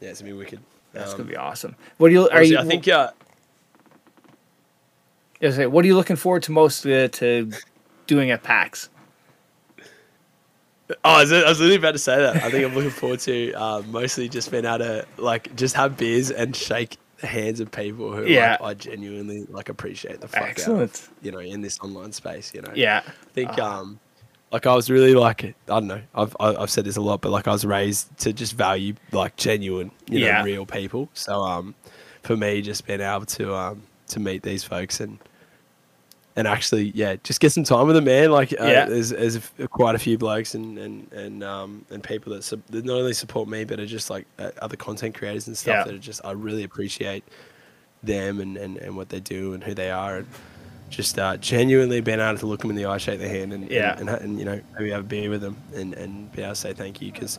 Yeah, 0.00 0.08
it's 0.10 0.20
gonna 0.20 0.32
be 0.32 0.38
wicked. 0.38 0.60
That's 0.92 1.12
Um, 1.12 1.18
gonna 1.18 1.30
be 1.30 1.36
awesome. 1.36 1.76
What 1.98 2.08
do 2.08 2.14
you 2.14 2.28
are 2.28 2.42
you? 2.42 2.58
I 2.58 2.64
think, 2.64 2.86
uh, 2.88 3.10
I 5.40 5.46
was 5.46 5.54
gonna 5.56 5.64
say, 5.64 5.66
what 5.66 5.84
are 5.84 5.88
you 5.88 5.94
looking 5.96 6.16
forward 6.16 6.42
to 6.44 6.52
most 6.52 6.84
uh, 6.84 7.08
to 7.08 7.50
doing 8.06 8.30
at 8.30 8.42
PAX? 8.42 8.89
Oh, 11.04 11.10
I 11.10 11.20
was, 11.22 11.32
I 11.32 11.48
was 11.48 11.58
literally 11.60 11.76
about 11.76 11.92
to 11.92 11.98
say 11.98 12.16
that. 12.16 12.36
I 12.36 12.50
think 12.50 12.64
I'm 12.64 12.74
looking 12.74 12.90
forward 12.90 13.20
to 13.20 13.52
uh, 13.52 13.82
mostly 13.88 14.28
just 14.28 14.50
being 14.50 14.64
able 14.64 14.78
to, 14.78 15.06
like, 15.18 15.54
just 15.56 15.74
have 15.76 15.96
beers 15.96 16.30
and 16.30 16.54
shake 16.54 16.96
the 17.18 17.26
hands 17.26 17.60
of 17.60 17.70
people 17.70 18.12
who, 18.14 18.26
Yeah. 18.26 18.56
like, 18.60 18.62
I 18.62 18.74
genuinely, 18.74 19.44
like, 19.48 19.68
appreciate 19.68 20.20
the 20.20 20.28
fuck 20.28 20.58
out 20.60 20.80
of, 20.82 21.10
you 21.22 21.30
know, 21.32 21.38
in 21.38 21.60
this 21.60 21.78
online 21.80 22.12
space, 22.12 22.52
you 22.54 22.62
know? 22.62 22.72
Yeah. 22.74 23.02
I 23.06 23.32
think 23.32 23.58
um 23.58 24.00
like 24.52 24.66
I 24.66 24.74
was 24.74 24.90
really 24.90 25.14
like 25.14 25.44
I 25.44 25.54
don't 25.68 25.86
know 25.86 26.02
I've 26.12 26.34
I've 26.40 26.70
said 26.70 26.84
this 26.84 26.96
a 26.96 27.00
lot 27.00 27.20
but 27.20 27.30
like 27.30 27.46
I 27.46 27.52
was 27.52 27.64
raised 27.64 28.18
to 28.20 28.32
just 28.32 28.54
value 28.54 28.94
like 29.12 29.36
genuine 29.36 29.92
you 30.08 30.18
know 30.18 30.26
Yeah. 30.26 30.42
real 30.42 30.66
people 30.66 31.08
so 31.14 31.42
um 31.42 31.76
for 32.24 32.36
me 32.36 32.60
just 32.60 32.84
being 32.84 33.00
able 33.00 33.26
to 33.26 33.54
um 33.54 33.84
to 34.08 34.18
meet 34.18 34.42
these 34.42 34.64
folks 34.64 34.98
and 34.98 35.18
and 36.36 36.46
actually 36.46 36.92
yeah 36.94 37.16
just 37.24 37.40
get 37.40 37.50
some 37.50 37.64
time 37.64 37.86
with 37.86 37.96
them 37.96 38.04
man 38.04 38.30
like 38.30 38.52
uh, 38.52 38.64
Yeah. 38.64 38.84
there's 38.86 39.10
there's 39.10 39.36
a 39.58 39.68
quite 39.68 39.94
a 39.94 39.98
few 39.98 40.16
blokes 40.16 40.54
and 40.54 40.78
and 40.78 41.12
and 41.12 41.42
um 41.42 41.84
and 41.90 42.02
people 42.02 42.32
that, 42.34 42.44
sup- 42.44 42.64
that 42.68 42.84
not 42.84 42.96
only 42.98 43.12
support 43.14 43.48
me 43.48 43.64
but 43.64 43.80
are 43.80 43.86
just 43.86 44.10
like 44.10 44.26
uh, 44.38 44.50
other 44.62 44.76
content 44.76 45.14
creators 45.16 45.48
and 45.48 45.56
stuff 45.58 45.74
Yeah. 45.74 45.84
that 45.84 45.94
are 45.94 45.98
just 45.98 46.20
I 46.24 46.30
really 46.32 46.62
appreciate 46.62 47.24
them 48.02 48.40
and, 48.40 48.56
and, 48.56 48.76
and 48.78 48.96
what 48.96 49.08
they 49.08 49.20
do 49.20 49.52
and 49.54 49.62
who 49.64 49.74
they 49.74 49.90
are 49.90 50.18
and 50.18 50.26
just 50.88 51.18
uh, 51.18 51.36
genuinely 51.36 52.00
being 52.00 52.18
able 52.18 52.36
to 52.38 52.46
look 52.46 52.60
them 52.62 52.70
in 52.70 52.74
the 52.76 52.84
eye, 52.86 52.98
shake 52.98 53.20
their 53.20 53.28
hand, 53.28 53.52
and 53.52 53.70
Yeah. 53.70 53.96
and, 53.98 54.08
and, 54.08 54.22
and 54.22 54.38
you 54.38 54.44
know 54.44 54.60
maybe 54.76 54.90
have 54.90 55.00
a 55.00 55.04
beer 55.04 55.30
with 55.30 55.40
them 55.40 55.56
and, 55.74 55.94
and 55.94 56.32
be 56.32 56.42
able 56.42 56.52
to 56.52 56.56
say 56.56 56.72
thank 56.72 57.00
you 57.02 57.12
because 57.12 57.38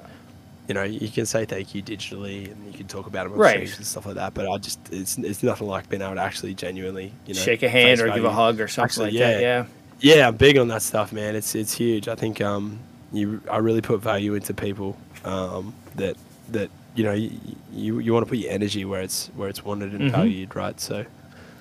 you 0.72 0.76
know 0.76 0.84
you 0.84 1.10
can 1.10 1.26
say 1.26 1.44
thank 1.44 1.76
you 1.76 1.84
digitally 1.84 2.50
and 2.50 2.66
you 2.72 2.78
can 2.78 2.88
talk 2.88 3.06
about 3.06 3.26
it 3.26 3.34
on 3.34 3.38
Right. 3.38 3.76
and 3.78 3.86
stuff 3.86 4.06
like 4.06 4.16
that, 4.16 4.34
but 4.34 4.48
I 4.50 4.58
just 4.58 4.80
it's 4.90 5.18
it's 5.18 5.44
nothing 5.44 5.68
like 5.68 5.90
being 5.90 6.02
able 6.02 6.16
to 6.16 6.22
actually 6.22 6.54
genuinely 6.54 7.12
you 7.26 7.34
know 7.34 7.42
Shake 7.42 7.62
a 7.64 7.68
hand 7.70 8.00
or 8.00 8.10
give 8.14 8.24
a 8.24 8.32
hug 8.32 8.62
or 8.62 8.70
something 8.70 8.86
Actually, 8.86 9.06
like 9.12 9.14
yeah. 9.20 9.32
that. 9.34 9.42
Yeah. 9.42 9.66
Yeah, 10.16 10.28
I'm 10.30 10.38
big 10.38 10.58
on 10.58 10.70
that 10.70 10.82
stuff, 10.82 11.12
man. 11.12 11.36
It's 11.36 11.56
it's 11.56 11.74
huge. 11.74 12.08
I 12.08 12.16
think 12.16 12.40
um 12.40 12.80
you 13.12 13.42
I 13.52 13.58
really 13.58 13.82
put 13.82 14.00
value 14.02 14.34
into 14.36 14.54
people 14.54 14.96
um 15.26 15.74
that 15.98 16.16
that 16.52 16.70
you 16.96 17.04
know 17.04 17.12
you 17.12 17.32
you, 17.74 18.00
you 18.00 18.14
want 18.14 18.26
to 18.26 18.30
put 18.30 18.38
your 18.38 18.52
energy 18.52 18.86
where 18.86 19.02
it's 19.02 19.28
where 19.36 19.50
it's 19.50 19.66
wanted 19.66 19.92
and 19.94 20.04
Mhm. 20.10 20.12
valued, 20.12 20.56
right? 20.56 20.80
So. 20.80 21.06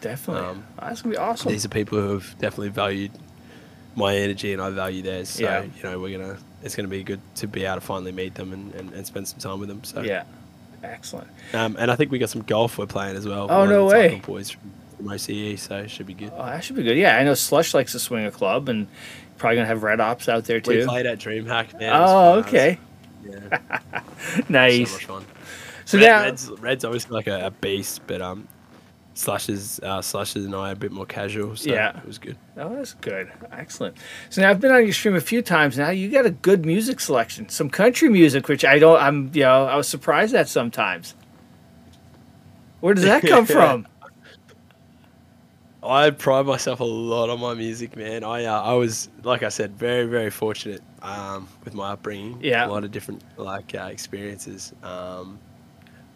Definitely. 0.00 0.46
Um, 0.48 0.64
That's 0.80 1.02
gonna 1.02 1.14
be 1.14 1.18
awesome. 1.18 1.50
these 1.52 1.64
are 1.66 1.68
people 1.68 1.98
who 2.00 2.12
have 2.14 2.38
definitely 2.38 2.70
valued 2.70 3.10
my 3.96 4.16
energy 4.16 4.52
and 4.54 4.62
I 4.62 4.70
value 4.70 5.02
theirs. 5.02 5.28
So, 5.28 5.42
Yeah. 5.42 5.64
you 5.64 5.82
know, 5.82 5.98
we're 6.00 6.16
gonna 6.16 6.38
it's 6.62 6.74
gonna 6.76 6.88
be 6.88 7.02
good 7.02 7.20
to 7.36 7.46
be 7.46 7.64
able 7.64 7.76
to 7.76 7.80
finally 7.80 8.12
meet 8.12 8.34
them 8.34 8.52
and, 8.52 8.74
and, 8.74 8.92
and 8.92 9.06
spend 9.06 9.28
some 9.28 9.38
time 9.38 9.60
with 9.60 9.68
them. 9.68 9.82
So 9.84 10.02
Yeah. 10.02 10.24
Excellent. 10.82 11.28
Um, 11.52 11.76
and 11.78 11.90
I 11.90 11.96
think 11.96 12.10
we 12.10 12.18
got 12.18 12.30
some 12.30 12.42
golf 12.42 12.78
we're 12.78 12.86
playing 12.86 13.16
as 13.16 13.26
well. 13.26 13.48
Oh 13.50 13.66
no 13.66 13.86
way. 13.86 14.20
Boys 14.24 14.50
from, 14.50 14.72
OCE, 15.02 15.58
so 15.58 15.76
it 15.78 15.90
should 15.90 16.06
be 16.06 16.14
good. 16.14 16.32
Oh, 16.36 16.44
that 16.46 16.62
should 16.64 16.76
be 16.76 16.82
good. 16.82 16.96
Yeah, 16.96 17.16
I 17.16 17.24
know 17.24 17.34
Slush 17.34 17.72
likes 17.74 17.92
to 17.92 17.98
swing 17.98 18.24
a 18.26 18.30
club, 18.30 18.68
and 18.68 18.86
probably 19.38 19.56
gonna 19.56 19.66
have 19.66 19.82
Red 19.82 20.00
Ops 20.00 20.28
out 20.28 20.44
there 20.44 20.60
too. 20.60 20.78
We 20.78 20.84
played 20.86 21.06
at 21.06 21.18
DreamHack, 21.18 21.78
man. 21.78 21.92
Oh, 21.94 22.38
okay. 22.40 22.78
Yeah, 23.22 23.58
Nice. 24.48 25.04
so. 25.04 25.22
So 25.84 25.98
Red, 25.98 26.06
now, 26.06 26.22
Red's, 26.22 26.50
Red's 26.50 26.84
obviously 26.86 27.14
like 27.14 27.26
a, 27.26 27.46
a 27.46 27.50
beast, 27.50 28.00
but 28.06 28.22
um, 28.22 28.48
Slashes, 29.20 29.78
uh, 29.82 30.00
Slashes 30.00 30.46
and 30.46 30.54
I 30.54 30.70
are 30.70 30.72
a 30.72 30.76
bit 30.76 30.92
more 30.92 31.04
casual. 31.04 31.54
So 31.54 31.70
Yeah. 31.70 31.98
it 31.98 32.06
was 32.06 32.16
good. 32.18 32.36
Oh, 32.56 32.74
that's 32.74 32.94
good. 32.94 33.30
Excellent. 33.52 33.96
So 34.30 34.40
now 34.40 34.48
I've 34.50 34.60
been 34.60 34.70
on 34.72 34.82
your 34.84 34.94
stream 34.94 35.14
a 35.14 35.20
few 35.20 35.42
times 35.42 35.76
now. 35.76 35.90
You 35.90 36.10
got 36.10 36.24
a 36.24 36.30
good 36.30 36.64
music 36.64 37.00
selection. 37.00 37.48
Some 37.50 37.68
country 37.68 38.08
music, 38.08 38.48
which 38.48 38.64
I 38.64 38.78
don't. 38.78 39.00
I'm 39.00 39.30
you 39.34 39.42
know 39.42 39.66
I 39.66 39.76
was 39.76 39.88
surprised 39.88 40.34
at 40.34 40.48
sometimes. 40.48 41.14
Where 42.80 42.94
does 42.94 43.04
that 43.04 43.22
come 43.22 43.44
from? 43.56 43.86
I 45.82 46.10
pride 46.10 46.44
myself 46.46 46.80
a 46.80 46.84
lot 46.84 47.30
on 47.30 47.40
my 47.40 47.54
music, 47.54 47.96
man. 47.96 48.22
I 48.24 48.44
uh, 48.44 48.60
I 48.62 48.72
was 48.74 49.08
like 49.22 49.42
I 49.42 49.48
said, 49.48 49.76
very 49.78 50.06
very 50.06 50.30
fortunate 50.30 50.82
um, 51.02 51.46
with 51.64 51.74
my 51.74 51.92
upbringing. 51.92 52.38
Yeah. 52.42 52.66
a 52.66 52.68
lot 52.68 52.84
of 52.84 52.90
different 52.90 53.22
like 53.36 53.74
uh, 53.74 53.84
experiences. 53.90 54.72
Um, 54.82 55.38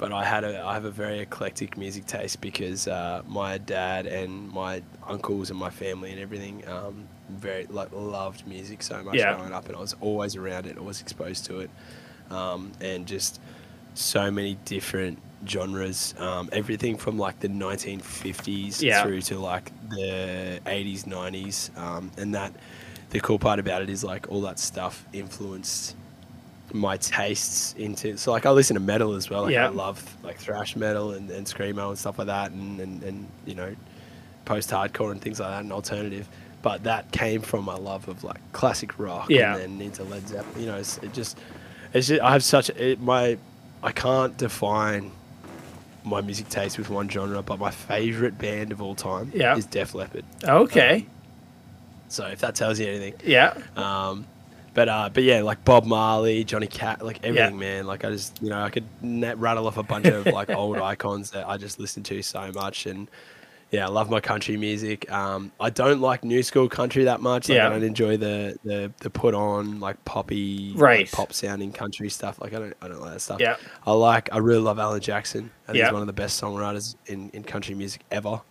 but 0.05 0.12
I 0.14 0.24
had 0.24 0.44
a 0.44 0.62
I 0.64 0.74
have 0.74 0.85
a 0.85 0.90
very 0.90 1.20
eclectic 1.20 1.76
music 1.76 2.06
taste 2.06 2.40
because 2.40 2.86
uh, 2.89 3.22
my 3.26 3.59
dad 3.59 4.06
and 4.06 4.51
my 4.52 4.82
uncles 5.09 5.51
and 5.51 5.59
my 5.59 5.70
family 5.70 6.10
and 6.12 6.20
everything 6.20 6.62
um, 6.68 7.09
very 7.31 7.66
like 7.66 7.89
loved 7.93 8.47
music 8.47 8.82
so 8.82 9.02
much 9.02 9.16
Yeah. 9.16 9.35
growing 9.35 9.52
up, 9.52 9.66
and 9.66 9.76
I 9.76 9.81
was 9.81 9.94
always 10.01 10.36
around 10.36 10.66
it, 10.66 10.76
always 10.78 11.01
exposed 11.01 11.44
to 11.47 11.60
it, 11.60 11.70
um, 12.31 12.72
and 12.81 13.06
just 13.06 13.40
so 13.94 14.31
many 14.31 14.59
different 14.64 15.18
genres. 15.47 16.14
Um, 16.18 16.48
everything 16.52 16.97
from 16.97 17.18
like 17.18 17.40
the 17.40 17.48
1950s 17.48 18.82
Yeah. 18.82 19.02
through 19.02 19.22
to 19.22 19.39
like 19.39 19.72
the 19.90 20.60
80s, 20.66 21.05
90s, 21.05 21.70
um, 21.78 22.10
and 22.18 22.35
that 22.35 22.52
the 23.10 23.20
cool 23.20 23.39
part 23.39 23.59
about 23.59 23.81
it 23.82 23.90
is 23.90 24.02
like 24.05 24.31
all 24.31 24.40
that 24.43 24.59
stuff 24.59 25.06
influenced 25.12 25.94
my 26.75 26.97
tastes 26.97 27.73
into 27.79 28.17
so 28.17 28.33
like 28.33 28.45
I 28.47 28.51
listen 28.51 28.75
to 28.75 28.81
metal 28.81 29.15
as 29.15 29.31
well. 29.31 29.43
Like 29.45 29.53
Yeah. 29.55 29.67
I 29.67 29.69
love 29.71 30.17
like 30.25 30.39
thrash 30.39 30.75
metal 30.75 31.13
and, 31.13 31.31
and 31.31 31.47
screamo 31.47 31.89
and 31.91 31.97
stuff 31.99 32.19
like 32.19 32.27
that 32.27 32.51
and, 32.51 32.81
and, 32.81 33.01
and 33.05 33.27
you 33.47 33.55
know 33.55 33.75
post 34.45 34.71
hardcore 34.71 35.13
and 35.13 35.23
things 35.23 35.39
like 35.39 35.51
that 35.51 35.61
and 35.63 35.73
alternative. 35.73 36.29
But 36.63 36.83
that 36.85 37.13
came 37.13 37.43
from 37.43 37.65
my 37.65 37.77
love 37.77 38.09
of 38.09 38.25
like 38.25 38.41
classic 38.53 38.99
rock 38.99 39.31
Yeah. 39.31 39.55
and 39.57 39.79
then 39.79 39.87
into 39.87 40.03
Led 40.03 40.27
Zeppelin. 40.27 40.61
You 40.61 40.67
know, 40.67 40.77
it's, 40.79 40.99
it 40.99 41.13
just 41.13 41.39
it's 41.93 42.09
just 42.09 42.21
I 42.21 42.33
have 42.33 42.43
such 42.43 42.71
it, 42.71 43.01
my 43.01 43.39
I 43.83 43.93
can't 43.93 44.37
define 44.37 45.13
my 46.05 46.21
music 46.23 46.49
taste 46.49 46.77
with 46.77 46.91
one 46.91 47.09
genre, 47.09 47.41
but 47.43 47.59
my 47.61 47.71
favorite 47.71 48.37
band 48.37 48.73
of 48.73 48.83
all 48.83 48.97
time 48.97 49.31
Yeah. 49.33 49.57
is 49.57 49.65
Def 49.65 49.95
Leppard. 49.95 50.25
Okay. 50.43 51.07
So 52.09 52.27
if 52.27 52.41
that 52.41 52.57
tells 52.57 52.81
you 52.81 52.89
anything, 52.89 53.15
Yeah. 53.25 53.55
um, 53.77 54.27
but 54.75 54.89
uh, 54.89 55.09
but 55.13 55.23
yeah, 55.23 55.41
like 55.43 55.65
Bob 55.65 55.85
Marley, 55.87 56.45
Johnny 56.45 56.67
Cash, 56.67 57.01
like 57.01 57.21
everything, 57.25 57.59
man. 57.59 57.87
Like 57.87 58.05
I 58.05 58.11
just 58.11 58.43
you 58.43 58.51
know 58.51 58.61
I 58.61 58.71
could 58.71 58.85
net 59.03 59.39
rattle 59.39 59.67
off 59.67 59.77
a 59.79 59.83
bunch 59.83 60.07
of 60.07 60.27
like 60.27 60.51
old 60.63 60.79
icons 60.79 61.31
that 61.31 61.49
I 61.49 61.57
just 61.57 61.79
listen 61.79 62.03
to 62.05 62.23
so 62.23 62.51
much, 62.53 62.87
and 62.87 63.09
yeah, 63.71 63.87
I 63.87 63.89
love 63.89 64.09
my 64.09 64.21
country 64.21 64.57
music. 64.57 65.11
Um, 65.11 65.51
I 65.59 65.69
don't 65.71 66.01
like 66.01 66.23
new 66.23 66.43
school 66.45 66.69
country 66.69 67.05
that 67.05 67.21
much. 67.21 67.49
Like, 67.49 67.57
Yeah. 67.57 67.67
I 67.67 67.71
don't 67.71 67.83
enjoy 67.83 68.17
the, 68.17 68.57
the 68.63 68.93
the 69.01 69.11
put 69.11 69.35
on 69.35 69.81
like 69.81 70.05
poppy, 70.05 70.73
like, 70.75 70.81
Right. 70.83 71.11
pop 71.13 71.33
sounding 71.33 71.73
country 71.73 72.09
stuff. 72.09 72.41
Like 72.41 72.53
I 72.55 72.59
don't 72.61 72.75
I 72.83 72.87
don't 72.89 73.01
like 73.01 73.15
that 73.15 73.21
stuff. 73.21 73.41
Yeah. 73.41 73.57
I 73.85 73.93
like 73.93 74.29
I 74.33 74.39
really 74.39 74.61
love 74.61 74.79
Alan 74.79 75.01
Jackson. 75.01 75.51
I 75.65 75.73
think 75.73 75.79
Yeah. 75.79 75.85
he's 75.87 75.93
one 75.93 76.03
of 76.03 76.07
the 76.07 76.13
best 76.13 76.41
songwriters 76.41 76.95
in, 77.07 77.31
in 77.31 77.43
country 77.43 77.75
music 77.75 78.03
ever. 78.13 78.43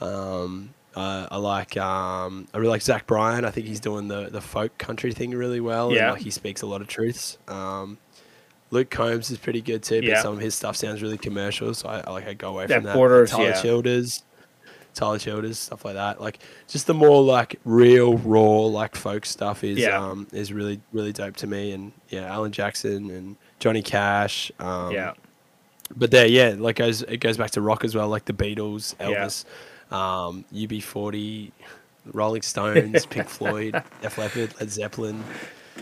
Um, 0.00 0.74
uh, 0.94 1.26
I 1.30 1.36
like 1.38 1.76
um, 1.76 2.46
I 2.52 2.58
really 2.58 2.70
like 2.70 2.82
Zach 2.82 3.06
Bryan. 3.06 3.44
I 3.44 3.50
think 3.50 3.66
he's 3.66 3.80
doing 3.80 4.08
the, 4.08 4.28
the 4.30 4.40
folk 4.40 4.76
country 4.78 5.12
thing 5.12 5.30
really 5.32 5.60
well. 5.60 5.92
Yeah. 5.92 6.04
And, 6.06 6.12
like 6.14 6.22
he 6.22 6.30
speaks 6.30 6.62
a 6.62 6.66
lot 6.66 6.80
of 6.80 6.88
truths. 6.88 7.38
Um, 7.48 7.98
Luke 8.70 8.90
Combs 8.90 9.30
is 9.30 9.38
pretty 9.38 9.60
good 9.60 9.82
too, 9.82 10.00
but 10.00 10.08
Yeah. 10.08 10.22
some 10.22 10.34
of 10.34 10.40
his 10.40 10.54
stuff 10.54 10.76
sounds 10.76 11.02
really 11.02 11.18
commercial. 11.18 11.74
So 11.74 11.88
I, 11.88 12.00
I 12.06 12.10
like 12.10 12.26
I 12.26 12.34
go 12.34 12.48
away 12.50 12.66
That 12.66 12.76
from 12.76 12.84
that. 12.84 12.94
borders, 12.94 13.30
Tyler 13.30 13.50
yeah. 13.50 13.60
Childers, 13.62 14.22
Tyler 14.94 15.18
Childers, 15.18 15.58
stuff 15.58 15.84
like 15.84 15.94
that. 15.94 16.20
Like 16.20 16.38
just 16.68 16.86
the 16.86 16.94
more 16.94 17.22
like 17.22 17.58
real 17.64 18.16
raw 18.18 18.60
like 18.66 18.94
folk 18.94 19.24
stuff 19.26 19.64
is 19.64 19.78
Yeah. 19.78 19.98
um, 19.98 20.26
is 20.32 20.52
really 20.52 20.80
really 20.92 21.12
dope 21.12 21.36
to 21.36 21.46
me. 21.46 21.72
And 21.72 21.92
yeah, 22.08 22.32
Alan 22.32 22.52
Jackson 22.52 23.10
and 23.10 23.36
Johnny 23.60 23.82
Cash. 23.82 24.50
Um, 24.58 24.92
yeah. 24.92 25.12
but 25.96 26.10
there, 26.10 26.26
yeah, 26.26 26.54
like 26.56 26.76
goes 26.76 27.02
it 27.02 27.18
goes 27.18 27.36
back 27.36 27.50
to 27.52 27.60
rock 27.60 27.84
as 27.84 27.94
well, 27.94 28.08
like 28.08 28.24
the 28.26 28.32
Beatles, 28.32 28.94
Yeah. 29.00 29.28
Um, 29.92 30.44
UB40, 30.54 31.52
Rolling 32.12 32.42
Stones, 32.42 33.06
Pink 33.06 33.28
Floyd, 33.28 33.82
Def 34.00 34.18
Leppard, 34.18 34.54
Led 34.58 34.70
Zeppelin, 34.70 35.22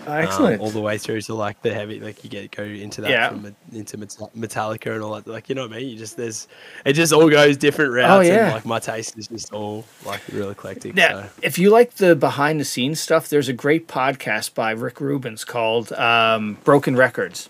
um, 0.07 0.13
Excellent. 0.13 0.61
all 0.61 0.71
the 0.71 0.81
way 0.81 0.99
through 0.99 1.21
to 1.23 1.35
like 1.35 1.61
the 1.63 1.75
heavy, 1.75 1.99
like 2.01 2.23
you 2.23 2.31
get 2.31 2.51
go 2.53 2.63
into 2.63 3.01
that 3.01 3.11
Yeah. 3.11 3.29
from 3.31 3.55
into 3.73 3.97
Metallica 3.99 4.95
and 4.95 5.03
all 5.03 5.15
that. 5.17 5.27
Like 5.27 5.49
you 5.49 5.55
know 5.55 5.63
what 5.67 5.73
I 5.73 5.79
mean? 5.79 5.89
You 5.89 5.97
just 5.99 6.17
there's 6.17 6.47
it 6.85 6.93
just 6.93 7.13
all 7.13 7.29
goes 7.29 7.57
different 7.57 7.93
routes. 7.93 8.11
Oh, 8.11 8.21
yeah. 8.21 8.45
and, 8.47 8.55
like 8.55 8.65
my 8.67 8.79
taste 8.79 9.19
is 9.19 9.27
just 9.27 9.53
all 9.53 9.85
like 10.07 10.21
real 10.33 10.51
eclectic. 10.51 10.97
Yeah, 10.97 11.25
So. 11.25 11.31
if 11.43 11.59
you 11.59 11.71
like 11.71 11.95
the 11.95 12.15
behind 12.15 12.61
the 12.61 12.65
scenes 12.65 13.01
stuff, 13.01 13.29
there's 13.29 13.49
a 13.49 13.53
great 13.53 13.89
podcast 13.89 14.55
by 14.55 14.71
Rick 14.71 15.01
Rubens 15.01 15.45
called 15.45 15.93
um, 15.95 16.57
Broken 16.65 16.95
Records, 16.97 17.49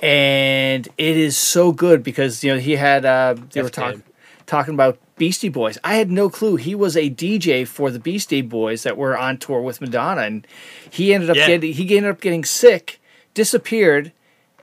and 0.00 0.88
it 0.98 1.16
is 1.16 1.36
so 1.36 1.72
good 1.72 2.02
because 2.02 2.42
you 2.44 2.52
know 2.54 2.58
he 2.60 2.76
had 2.76 3.04
uh, 3.04 3.34
they 3.52 3.62
were 3.62 3.70
talking. 3.70 4.02
Talking 4.46 4.74
about 4.74 4.98
Beastie 5.16 5.48
Boys. 5.48 5.78
I 5.84 5.94
had 5.94 6.10
no 6.10 6.28
clue 6.28 6.56
he 6.56 6.74
was 6.74 6.96
a 6.96 7.10
DJ 7.10 7.66
for 7.66 7.90
the 7.90 7.98
Beastie 7.98 8.42
Boys 8.42 8.82
that 8.82 8.96
were 8.96 9.16
on 9.16 9.38
tour 9.38 9.60
with 9.60 9.80
Madonna, 9.80 10.22
and 10.22 10.46
he 10.90 11.14
ended 11.14 11.30
up 11.30 11.36
Yeah. 11.36 11.46
getting 11.46 11.72
he 11.72 11.96
ended 11.96 12.10
up 12.12 12.20
getting 12.20 12.44
sick, 12.44 13.00
disappeared. 13.34 14.12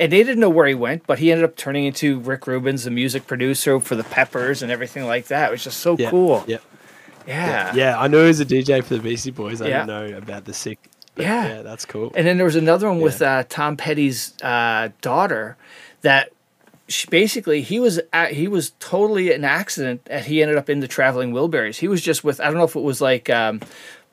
And 0.01 0.13
they 0.13 0.23
didn't 0.23 0.39
know 0.39 0.49
where 0.49 0.65
he 0.65 0.73
went, 0.75 1.05
but 1.05 1.19
he 1.19 1.29
ended 1.29 1.43
up 1.43 1.57
turning 1.57 1.83
into 1.83 2.19
Rick 2.21 2.47
Rubens, 2.47 2.85
the 2.85 2.91
music 2.91 3.27
producer 3.27 3.81
for 3.81 3.95
the 3.95 4.05
Peppers 4.05 4.61
and 4.61 4.71
everything 4.71 5.05
like 5.05 5.27
that. 5.27 5.49
It 5.49 5.51
was 5.51 5.63
just 5.65 5.81
so 5.81 5.97
Yeah, 5.99 6.09
cool. 6.09 6.45
Yeah, 6.47 6.57
Yeah. 7.27 7.73
yeah. 7.75 7.99
I 7.99 8.07
knew 8.07 8.21
he 8.21 8.27
was 8.27 8.39
a 8.39 8.45
DJ 8.45 8.81
for 8.81 8.93
the 8.95 9.01
Beastie 9.01 9.31
Boys. 9.31 9.61
I 9.61 9.65
didn't 9.65 9.87
know 9.87 10.05
about 10.17 10.45
the 10.45 10.53
sick. 10.53 10.79
Yeah. 11.17 11.47
yeah, 11.57 11.61
that's 11.63 11.83
cool. 11.83 12.13
And 12.15 12.25
then 12.25 12.37
there 12.37 12.45
was 12.45 12.55
another 12.55 12.87
one 12.87 13.01
with 13.01 13.21
uh, 13.21 13.43
Tom 13.49 13.75
Petty's 13.75 14.33
uh, 14.41 14.87
daughter 15.01 15.57
that 16.01 16.29
she, 16.89 17.07
basically 17.07 17.61
he 17.61 17.79
was 17.79 17.99
at, 18.11 18.33
he 18.33 18.47
was 18.47 18.71
totally 18.79 19.31
an 19.31 19.45
accident 19.45 20.01
and 20.09 20.25
he 20.25 20.41
ended 20.41 20.57
up 20.57 20.69
in 20.69 20.79
the 20.81 20.87
traveling 20.87 21.31
Wilburys. 21.31 21.77
He 21.77 21.87
was 21.87 22.01
just 22.01 22.23
with 22.23 22.39
I 22.41 22.45
don't 22.45 22.57
know 22.57 22.63
if 22.65 22.75
it 22.75 22.81
was 22.81 22.99
like 22.99 23.29
um, 23.29 23.61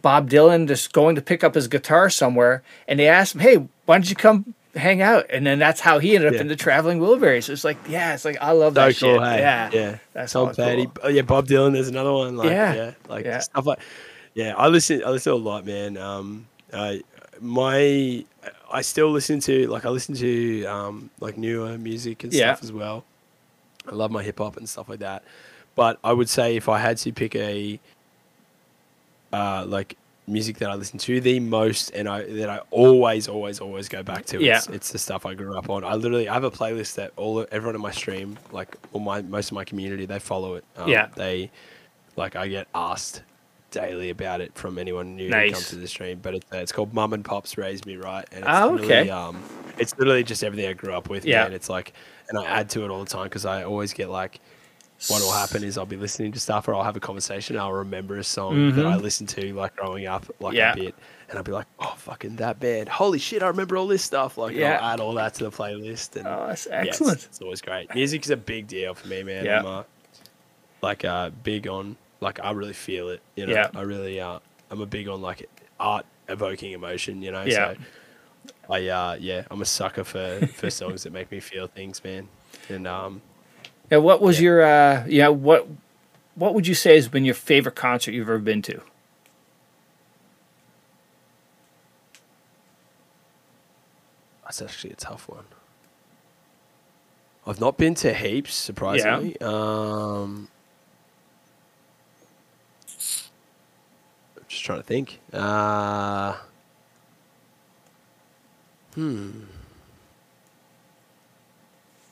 Bob 0.03 0.31
Dylan 0.31 0.69
just 0.69 0.93
going 0.93 1.17
to 1.17 1.23
pick 1.23 1.43
up 1.43 1.55
his 1.55 1.67
guitar 1.69 2.09
somewhere 2.11 2.63
and 2.87 2.99
they 3.01 3.09
asked 3.09 3.35
him, 3.35 3.41
"Hey, 3.41 3.57
why 3.57 3.97
don't 3.97 4.09
you 4.09 4.15
come 4.17 4.55
hang 4.75 5.01
out?" 5.03 5.27
And 5.31 5.47
then 5.47 5.59
that's 5.59 5.81
how 5.81 5.99
he 5.99 6.15
ended 6.15 6.29
up 6.29 6.35
Yeah. 6.35 6.43
in 6.43 6.49
the 6.49 6.57
traveling 6.57 7.01
Wilburys. 7.01 7.49
It's 7.49 7.65
like 7.65 7.79
yeah, 7.89 8.15
it's 8.15 8.25
like 8.25 8.37
I 8.41 8.53
love 8.53 8.75
So 8.75 8.81
that 8.81 8.99
cool, 8.99 9.15
shit. 9.15 9.23
hey? 9.23 9.39
Yeah, 9.41 9.71
yeah. 9.73 9.99
That's 10.13 10.33
Tom 10.33 10.55
Petty. 10.55 10.85
cool. 10.85 10.95
Oh, 11.05 11.09
yeah, 11.09 11.23
Bob 11.23 11.47
Dylan. 11.49 11.73
There's 11.73 11.89
another 11.89 12.13
one. 12.13 12.37
Like, 12.37 12.51
Yeah, 12.51 12.75
yeah, 12.75 12.91
like 13.09 13.25
yeah. 13.25 13.39
stuff 13.41 13.67
like. 13.67 13.79
Yeah, 14.35 14.55
I 14.57 14.69
listen. 14.69 15.03
I 15.03 15.09
listen 15.11 15.33
a 15.33 15.37
lot, 15.37 15.65
man. 15.65 15.97
Um, 15.97 16.47
I 16.73 17.03
my 17.41 18.25
I 18.71 18.83
still 18.83 19.11
listen 19.11 19.41
to 19.41 19.67
like 19.69 19.85
I 19.85 19.91
listen 19.91 20.15
to 20.17 20.65
um 20.67 21.11
like 21.21 21.37
newer 21.39 21.79
music 21.79 22.25
and 22.25 22.33
Yeah. 22.33 22.55
stuff 22.55 22.65
as 22.65 22.73
well. 22.73 23.05
I 23.91 23.95
love 23.95 24.11
my 24.11 24.23
hip 24.23 24.39
hop 24.39 24.57
and 24.57 24.69
stuff 24.69 24.89
like 24.89 24.99
that. 25.01 25.23
But 25.75 25.99
I 26.03 26.13
would 26.13 26.29
say 26.29 26.57
if 26.57 26.69
I 26.69 26.79
had 26.79 26.97
to 26.99 27.13
pick 27.13 27.37
a 27.37 27.79
uh 29.33 29.65
like 29.67 29.97
music 30.29 30.59
that 30.59 30.69
I 30.71 30.75
listen 30.75 30.99
to 30.99 31.21
the 31.21 31.39
most 31.39 31.91
and 31.91 32.09
I 32.09 32.25
that 32.25 32.49
I 32.49 32.59
always 32.73 33.29
always 33.29 33.61
always 33.61 33.89
go 33.89 34.03
back 34.03 34.25
to 34.27 34.43
Yeah. 34.43 34.57
it's, 34.57 34.67
it's 34.69 34.93
the 34.93 34.99
stuff 34.99 35.25
I 35.25 35.35
grew 35.35 35.57
up 35.57 35.71
on. 35.71 35.85
I 35.85 35.95
literally 35.95 36.29
I 36.29 36.35
have 36.35 36.43
a 36.45 36.51
playlist 36.51 36.97
that 36.97 37.13
all 37.17 37.47
everyone 37.53 37.77
in 37.77 37.81
my 37.81 37.93
stream 37.93 38.37
like 38.51 38.77
all 38.93 39.01
my 39.01 39.23
most 39.23 39.49
of 39.49 39.53
my 39.53 39.65
community 39.65 40.07
they 40.07 40.19
follow 40.19 40.55
it. 40.57 40.65
Um, 40.77 40.89
Yeah. 40.89 41.09
They 41.15 41.51
like 42.17 42.35
I 42.35 42.49
get 42.49 42.67
asked 42.75 43.23
daily 43.71 44.11
about 44.11 44.41
it 44.41 44.55
from 44.55 44.79
anyone 44.79 45.17
new 45.17 45.27
who 45.31 45.51
comes 45.51 45.69
to 45.71 45.77
the 45.77 45.89
stream. 45.89 46.19
But 46.23 46.35
it's, 46.37 46.53
uh, 46.53 46.59
it's 46.59 46.73
called 46.73 46.95
Mum 46.95 47.13
and 47.13 47.25
Pops 47.25 47.59
Raised 47.59 47.87
Me 47.87 47.97
Right, 47.97 48.27
and 48.33 48.41
it's 48.45 48.49
Oh, 48.51 48.71
literally, 48.81 49.11
um, 49.11 49.43
it's 49.79 49.97
literally 49.99 50.25
just 50.25 50.43
everything 50.45 50.69
I 50.69 50.73
grew 50.73 50.93
up 50.95 51.09
with. 51.09 51.25
Yeah. 51.25 51.45
and 51.45 51.55
it's 51.55 51.69
like, 51.69 51.93
and 52.29 52.39
I 52.39 52.45
add 52.45 52.71
to 52.71 52.85
it 52.85 52.91
all 52.91 53.01
the 53.01 53.11
time 53.11 53.25
because 53.25 53.45
I 53.45 53.65
always 53.65 53.93
get 53.93 54.09
like, 54.09 54.41
what 55.09 55.21
will 55.21 55.31
happen 55.33 55.63
is 55.63 55.77
I'll 55.77 55.85
be 55.85 55.97
listening 55.99 56.33
to 56.33 56.41
stuff 56.41 56.67
or 56.69 56.75
I'll 56.75 56.83
have 56.83 56.97
a 56.97 57.01
conversation. 57.01 57.59
I'll 57.59 57.73
remember 57.73 58.17
a 58.17 58.25
song 58.25 58.75
that 58.77 58.87
I 58.87 58.97
listened 58.97 59.29
to 59.31 59.53
like 59.55 59.77
growing 59.77 60.07
up, 60.07 60.25
like 60.41 60.55
Mm-hmm. 60.55 60.57
Yeah. 60.57 60.73
a 60.73 60.77
bit, 60.77 60.95
and 61.29 61.37
I'll 61.37 61.45
be 61.45 61.53
like, 61.53 61.67
oh 61.81 61.95
fucking 61.99 62.37
that 62.37 62.61
band, 62.61 62.89
holy 62.89 63.19
shit, 63.19 63.43
I 63.43 63.49
remember 63.49 63.77
all 63.77 63.87
this 63.89 64.03
stuff. 64.03 64.39
Like, 64.39 64.57
Yeah. 64.57 64.79
I'll 64.81 64.95
add 64.95 65.01
all 65.01 65.13
that 65.15 65.35
to 65.35 65.45
the 65.45 65.51
playlist, 65.51 66.17
and 66.17 66.27
Oh, 66.27 66.47
that's 66.49 66.67
yeah, 66.67 66.81
it's- 66.81 66.95
excellent. 66.95 67.25
it's, 67.27 67.43
always 67.43 67.61
great. 67.61 67.95
Music 67.95 68.25
is 68.25 68.31
a 68.31 68.37
big 68.39 68.69
deal 68.69 68.95
for 68.95 69.07
me, 69.09 69.23
man. 69.23 69.45
Yeah. 69.45 69.59
I'm, 69.61 69.67
uh, 69.67 69.83
like 70.83 71.05
uh, 71.05 71.31
big 71.43 71.67
on 71.69 71.97
like 72.27 72.41
I 72.41 72.51
really 72.51 72.73
feel 72.75 73.09
it. 73.09 73.23
You 73.37 73.47
know, 73.47 73.53
Yeah. 73.55 73.69
I 73.75 73.83
really 73.83 74.21
uh, 74.21 74.41
I'm 74.71 74.81
a 74.81 74.87
big 74.87 75.09
on 75.09 75.23
like 75.23 75.49
art 75.79 76.05
evoking 76.29 76.73
emotion. 76.73 77.23
You 77.23 77.31
know, 77.33 77.45
Yeah. 77.45 77.75
so 77.75 77.77
I 78.69 78.89
uh, 78.89 79.17
yeah, 79.21 79.45
I'm 79.51 79.63
a 79.63 79.65
sucker 79.65 80.05
for 80.05 80.47
for 80.53 80.69
songs 80.81 81.05
that 81.05 81.13
make 81.13 81.31
me 81.31 81.41
feel 81.41 81.69
things, 81.69 82.03
man. 82.05 82.29
And 82.69 82.87
um, 82.87 83.23
Now, 83.91 84.01
what 84.01 84.21
was 84.21 84.39
Yeah. 84.41 84.45
your 84.45 84.63
uh, 84.63 85.07
you 85.07 85.21
know 85.23 85.33
what 85.33 85.69
what 86.35 86.53
would 86.55 86.67
you 86.67 86.75
say 86.75 86.97
has 86.97 87.09
been 87.09 87.25
your 87.25 87.35
favorite 87.35 87.77
concert 87.77 88.13
you've 88.13 88.29
ever 88.29 88.39
been 88.39 88.63
to? 88.63 88.83
that's 94.45 94.63
actually 94.63 94.93
a 94.93 94.97
tough 94.97 95.29
one. 95.29 95.45
I've 97.47 97.61
not 97.61 97.77
been 97.77 97.95
to 97.97 98.13
heaps, 98.15 98.55
surprisingly. 98.55 99.41
Um, 99.41 100.49
trying 104.67 104.81
to 104.81 104.85
think. 104.85 105.21
Uh, 105.33 106.35
hmm. 108.95 109.31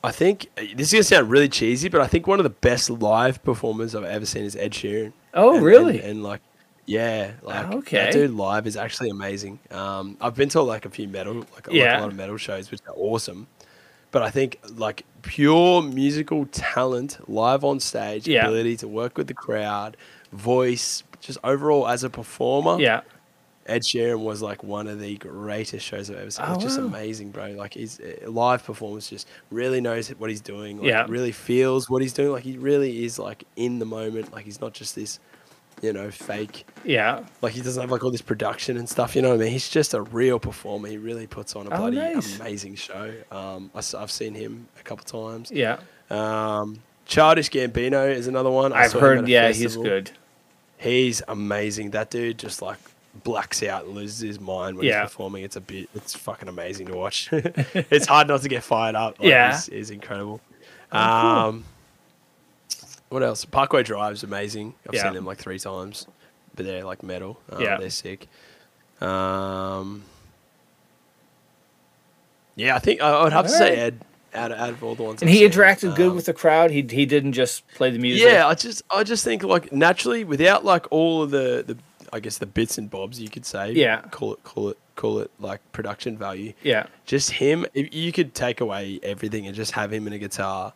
I 0.03 0.11
think 0.11 0.47
this 0.75 0.87
is 0.87 0.93
gonna 0.93 1.03
sound 1.03 1.29
really 1.31 1.49
cheesy, 1.49 1.89
but 1.89 1.99
I 1.99 2.07
think 2.07 2.27
one 2.27 2.39
of 2.39 2.43
the 2.43 2.49
best 2.51 2.89
live 2.89 3.43
performers 3.43 3.95
I've 3.95 4.03
ever 4.03 4.25
seen 4.25 4.43
is 4.43 4.55
Ed 4.55 4.71
Sheeran. 4.71 5.13
Oh, 5.33 5.55
And- 5.55 5.65
really? 5.65 5.99
And, 5.99 6.07
and, 6.11 6.23
like, 6.23 6.41
yeah, 6.85 7.31
like 7.41 7.71
Okay. 7.71 7.97
that 7.97 8.13
dude 8.13 8.31
live 8.31 8.67
is 8.67 8.77
actually 8.77 9.09
amazing. 9.09 9.57
Um, 9.71 10.15
I've 10.21 10.35
been 10.35 10.49
to 10.49 10.61
like 10.61 10.85
a 10.85 10.89
few 10.91 11.07
metal, 11.07 11.33
like, 11.55 11.67
like 11.67 11.75
a 11.75 11.99
lot 11.99 12.09
of 12.09 12.15
metal 12.15 12.37
shows, 12.37 12.69
which 12.69 12.81
are 12.87 12.93
awesome. 12.95 13.47
But 14.11 14.21
I 14.21 14.29
think 14.29 14.59
like 14.75 15.03
pure 15.23 15.81
musical 15.81 16.45
talent, 16.51 17.17
live 17.27 17.63
on 17.63 17.79
stage, 17.79 18.27
Yeah. 18.27 18.45
ability 18.45 18.77
to 18.77 18.87
work 18.87 19.17
with 19.17 19.25
the 19.27 19.33
crowd, 19.33 19.97
voice, 20.31 21.01
just 21.25 21.37
overall 21.43 21.87
as 21.87 22.03
a 22.03 22.09
performer. 22.09 22.79
Yeah. 22.79 23.01
Ed 23.67 23.81
Sheeran 23.81 24.19
was 24.19 24.43
like 24.43 24.63
one 24.63 24.87
of 24.87 24.99
the 24.99 25.17
greatest 25.17 25.83
shows 25.83 26.11
I've 26.11 26.17
ever 26.17 26.29
seen. 26.29 26.45
Oh, 26.47 26.53
It's 26.53 26.63
just 26.63 26.79
wow. 26.79 26.85
amazing, 26.85 27.31
bro. 27.31 27.47
Like 27.53 27.73
his 27.73 27.99
uh, 27.99 28.29
live 28.29 28.63
performance 28.63 29.09
just 29.09 29.27
really 29.49 29.81
knows 29.81 30.09
what 30.09 30.29
he's 30.29 30.41
doing. 30.41 30.77
Like, 30.77 30.87
Yeah. 30.87 31.05
really 31.09 31.31
feels 31.31 31.89
what 31.89 32.03
he's 32.03 32.13
doing. 32.13 32.31
Like 32.31 32.43
he 32.43 32.57
really 32.59 33.03
is 33.05 33.17
like 33.17 33.43
in 33.55 33.79
the 33.79 33.85
moment. 33.85 34.31
Like 34.31 34.45
he's 34.45 34.61
not 34.61 34.73
just 34.73 34.93
this, 34.93 35.19
you 35.81 35.93
know, 35.93 36.11
fake. 36.11 36.67
Yeah. 36.83 37.23
Like 37.41 37.53
he 37.53 37.61
doesn't 37.61 37.81
have 37.81 37.89
like 37.89 38.03
all 38.03 38.11
this 38.11 38.21
production 38.21 38.77
and 38.77 38.87
stuff. 38.87 39.15
You 39.15 39.23
know 39.23 39.29
what 39.29 39.37
I 39.41 39.45
mean? 39.45 39.51
He's 39.51 39.67
just 39.67 39.95
a 39.95 40.01
real 40.03 40.37
performer. 40.37 40.87
He 40.87 40.97
really 40.99 41.25
puts 41.25 41.55
on 41.55 41.65
a 41.65 41.71
Oh, 41.73 41.77
bloody 41.77 41.97
nice. 41.97 42.39
amazing 42.39 42.75
show. 42.75 43.13
Um, 43.31 43.71
I, 43.73 43.81
have 43.99 44.11
seen 44.11 44.35
him 44.35 44.67
a 44.79 44.83
couple 44.83 45.05
times. 45.05 45.49
Yeah. 45.51 45.79
Um, 46.11 46.83
Childish 47.07 47.49
Gambino 47.49 48.13
is 48.13 48.27
another 48.27 48.51
one. 48.51 48.73
I 48.73 48.81
I've 48.83 48.91
saw 48.91 48.99
him 48.99 49.03
at 49.05 49.09
heard. 49.21 49.27
Yeah, 49.27 49.51
he's 49.51 49.75
good. 49.75 50.11
He's 50.77 51.21
amazing. 51.27 51.91
That 51.91 52.09
dude 52.09 52.37
just 52.37 52.61
like 52.61 52.77
blacks 53.23 53.63
out 53.63 53.85
and 53.85 53.95
loses 53.95 54.19
his 54.19 54.39
mind 54.39 54.77
when 54.77 54.85
Yeah. 54.85 55.01
he's 55.03 55.09
performing. 55.11 55.43
It's 55.43 55.55
a 55.55 55.61
bit. 55.61 55.89
It's 55.95 56.15
fucking 56.15 56.49
amazing 56.49 56.87
to 56.87 56.93
watch. 56.95 57.29
it's 57.31 58.05
hard 58.07 58.27
not 58.27 58.41
to 58.41 58.49
get 58.49 58.61
fired 58.63 58.95
up. 58.95 59.19
Like, 59.19 59.29
Yeah. 59.29 59.51
he's, 59.53 59.65
he's 59.67 59.89
incredible. 59.91 60.41
cool. 60.91 60.99
um, 60.99 61.63
what 63.09 63.23
else? 63.23 63.45
Parkway 63.45 63.83
Drive's 63.83 64.23
amazing. 64.23 64.73
I've 64.87 64.95
Yeah. 64.95 65.03
seen 65.03 65.13
them 65.13 65.25
like 65.25 65.37
three 65.37 65.59
times, 65.59 66.07
but 66.55 66.65
they're 66.65 66.83
like 66.83 67.03
metal. 67.03 67.39
Um, 67.49 67.61
Yeah. 67.61 67.77
they're 67.77 67.89
sick. 67.89 68.27
Um, 69.01 70.03
yeah, 72.55 72.75
I 72.75 72.79
think 72.79 73.01
I 73.01 73.09
I 73.11 73.23
would 73.23 73.33
have 73.33 73.45
to 73.45 73.51
say 73.51 73.75
Ed 73.77 74.01
out 74.35 74.51
of, 74.51 74.59
out 74.59 74.69
of 74.69 74.83
all 74.83 74.95
the 74.95 75.03
ones. 75.03 75.21
And 75.21 75.29
I've 75.29 75.33
he 75.35 75.41
seen. 75.41 75.51
interacted 75.51 75.95
good 75.95 76.09
Um, 76.09 76.15
with 76.15 76.25
the 76.25 76.33
crowd. 76.33 76.71
He 76.71 76.81
he 76.89 77.05
didn't 77.05 77.33
just 77.33 77.67
play 77.75 77.89
the 77.91 77.99
music. 77.99 78.27
yeah, 78.27 78.47
I 78.47 78.53
just 78.53 78.83
I 78.91 79.03
just 79.03 79.23
think 79.23 79.43
like 79.43 79.71
naturally 79.71 80.23
without 80.23 80.63
like 80.65 80.85
all 80.91 81.23
of 81.23 81.31
the 81.31 81.63
the 81.65 81.77
I 82.13 82.19
guess 82.19 82.37
the 82.37 82.45
bits 82.45 82.77
and 82.77 82.89
bobs 82.89 83.19
you 83.19 83.29
could 83.29 83.45
say. 83.45 83.71
Yeah. 83.73 84.01
Call 84.11 84.33
it 84.33 84.43
call 84.43 84.69
it 84.69 84.77
call 84.95 85.19
it 85.19 85.31
like 85.39 85.59
production 85.73 86.17
value. 86.17 86.53
Yeah. 86.63 86.85
Just 87.05 87.31
him 87.31 87.65
if 87.73 87.93
you 87.93 88.11
could 88.11 88.33
take 88.33 88.61
away 88.61 88.99
everything 89.03 89.47
and 89.47 89.55
just 89.55 89.71
have 89.73 89.91
him 89.91 90.05
and 90.05 90.15
a 90.15 90.19
guitar 90.19 90.73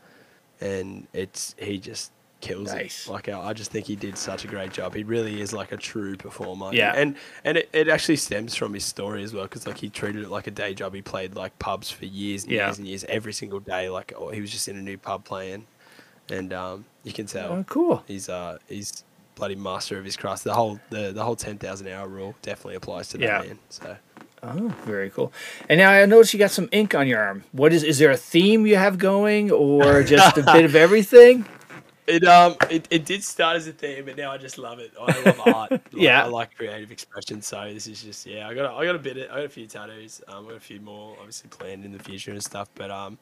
and 0.60 1.08
it's 1.14 1.56
he 1.58 1.78
just 1.80 2.12
kills 2.42 2.72
Nice. 2.74 3.08
it. 3.08 3.12
Like 3.12 3.30
I, 3.30 3.54
just 3.54 3.72
think 3.72 3.86
he 3.88 3.96
did 3.96 4.18
such 4.18 4.46
a 4.46 4.48
great 4.48 4.72
job. 4.72 4.96
He 4.96 5.04
really 5.04 5.42
is 5.42 5.52
like 5.54 5.72
a 5.72 5.78
true 5.78 6.16
performer. 6.16 6.70
Yeah. 6.74 6.94
And 6.96 7.16
and 7.44 7.58
it, 7.58 7.70
it 7.74 7.88
actually 7.90 8.16
stems 8.16 8.56
from 8.56 8.74
his 8.74 8.86
story 8.86 9.24
as 9.24 9.34
well 9.34 9.44
because 9.44 9.68
like 9.68 9.78
he 9.78 9.90
treated 9.90 10.24
it 10.24 10.30
like 10.30 10.48
a 10.48 10.52
day 10.52 10.74
job. 10.74 10.94
He 10.94 11.02
played 11.02 11.36
like 11.36 11.58
pubs 11.60 11.90
for 11.92 12.06
years 12.06 12.44
and 12.44 12.52
Yeah. 12.54 12.68
years 12.68 12.78
and 12.78 12.88
years 12.88 13.04
every 13.10 13.34
single 13.34 13.60
day. 13.60 13.90
Like 13.90 14.14
oh, 14.16 14.30
he 14.30 14.42
was 14.42 14.52
just 14.52 14.68
in 14.68 14.78
a 14.78 14.82
new 14.82 14.98
pub 14.98 15.26
playing. 15.26 15.66
And 16.32 16.54
um, 16.54 16.86
you 17.04 17.12
can 17.14 17.26
tell 17.26 17.52
Oh, 17.52 17.66
cool. 17.68 18.04
he's 18.08 18.30
uh 18.30 18.60
he's 18.68 19.04
bloody 19.36 19.56
master 19.56 19.98
of 19.98 20.06
his 20.06 20.16
craft. 20.18 20.44
The 20.44 20.54
whole 20.54 20.80
the, 20.90 21.12
the 21.12 21.24
whole 21.24 21.36
ten 21.36 21.58
thousand 21.58 21.88
hour 21.88 22.08
rule 22.08 22.36
definitely 22.42 22.76
applies 22.76 23.10
to 23.10 23.18
that 23.18 23.24
Yeah. 23.26 23.42
man. 23.48 23.60
So 23.70 23.98
Oh, 24.42 24.74
very 24.86 25.10
cool. 25.10 25.34
And 25.68 25.80
now 25.80 25.92
I 25.92 26.06
notice 26.06 26.34
you 26.34 26.40
got 26.40 26.52
some 26.52 26.70
ink 26.72 26.96
on 26.96 27.08
your 27.10 27.20
arm. 27.20 27.44
What 27.52 27.74
is? 27.74 27.84
Is 27.84 27.98
there 28.00 28.10
a 28.12 28.16
theme 28.16 28.66
you 28.66 28.78
have 28.78 28.98
going, 28.98 29.52
or 29.52 30.02
just 30.04 30.38
a 30.38 30.44
bit 30.44 30.64
of 30.64 30.76
everything? 30.86 31.46
It 32.10 32.24
um 32.26 32.56
it, 32.70 32.88
it 32.90 33.06
did 33.06 33.24
start 33.24 33.56
as 33.58 33.68
a 33.68 33.72
theme, 33.72 34.06
but 34.06 34.18
now 34.18 34.32
I 34.32 34.38
just 34.38 34.58
love 34.58 34.80
it. 34.80 34.92
I 35.00 35.22
love 35.22 35.40
art. 35.56 35.72
Like, 35.72 35.82
Yeah. 35.94 36.24
I 36.24 36.28
like 36.28 36.56
creative 36.56 36.92
expression. 36.92 37.42
So 37.42 37.72
this 37.74 37.88
is 37.88 38.04
just 38.04 38.26
yeah. 38.26 38.48
I 38.48 38.54
got 38.54 38.66
a, 38.74 38.76
I 38.76 38.86
got 38.86 38.96
a 38.96 39.00
bit. 39.00 39.18
Of, 39.18 39.32
I 39.32 39.36
got 39.36 39.46
a 39.46 39.50
few 39.50 39.68
tattoos. 39.68 40.22
Um, 40.28 40.46
I 40.46 40.50
got 40.50 40.58
a 40.58 40.60
few 40.60 40.82
more 40.82 41.16
obviously 41.20 41.50
planned 41.50 41.86
in 41.86 41.92
the 41.92 42.00
future 42.00 42.32
and 42.32 42.44
stuff. 42.44 42.70
But 42.76 42.92
um, 42.92 43.18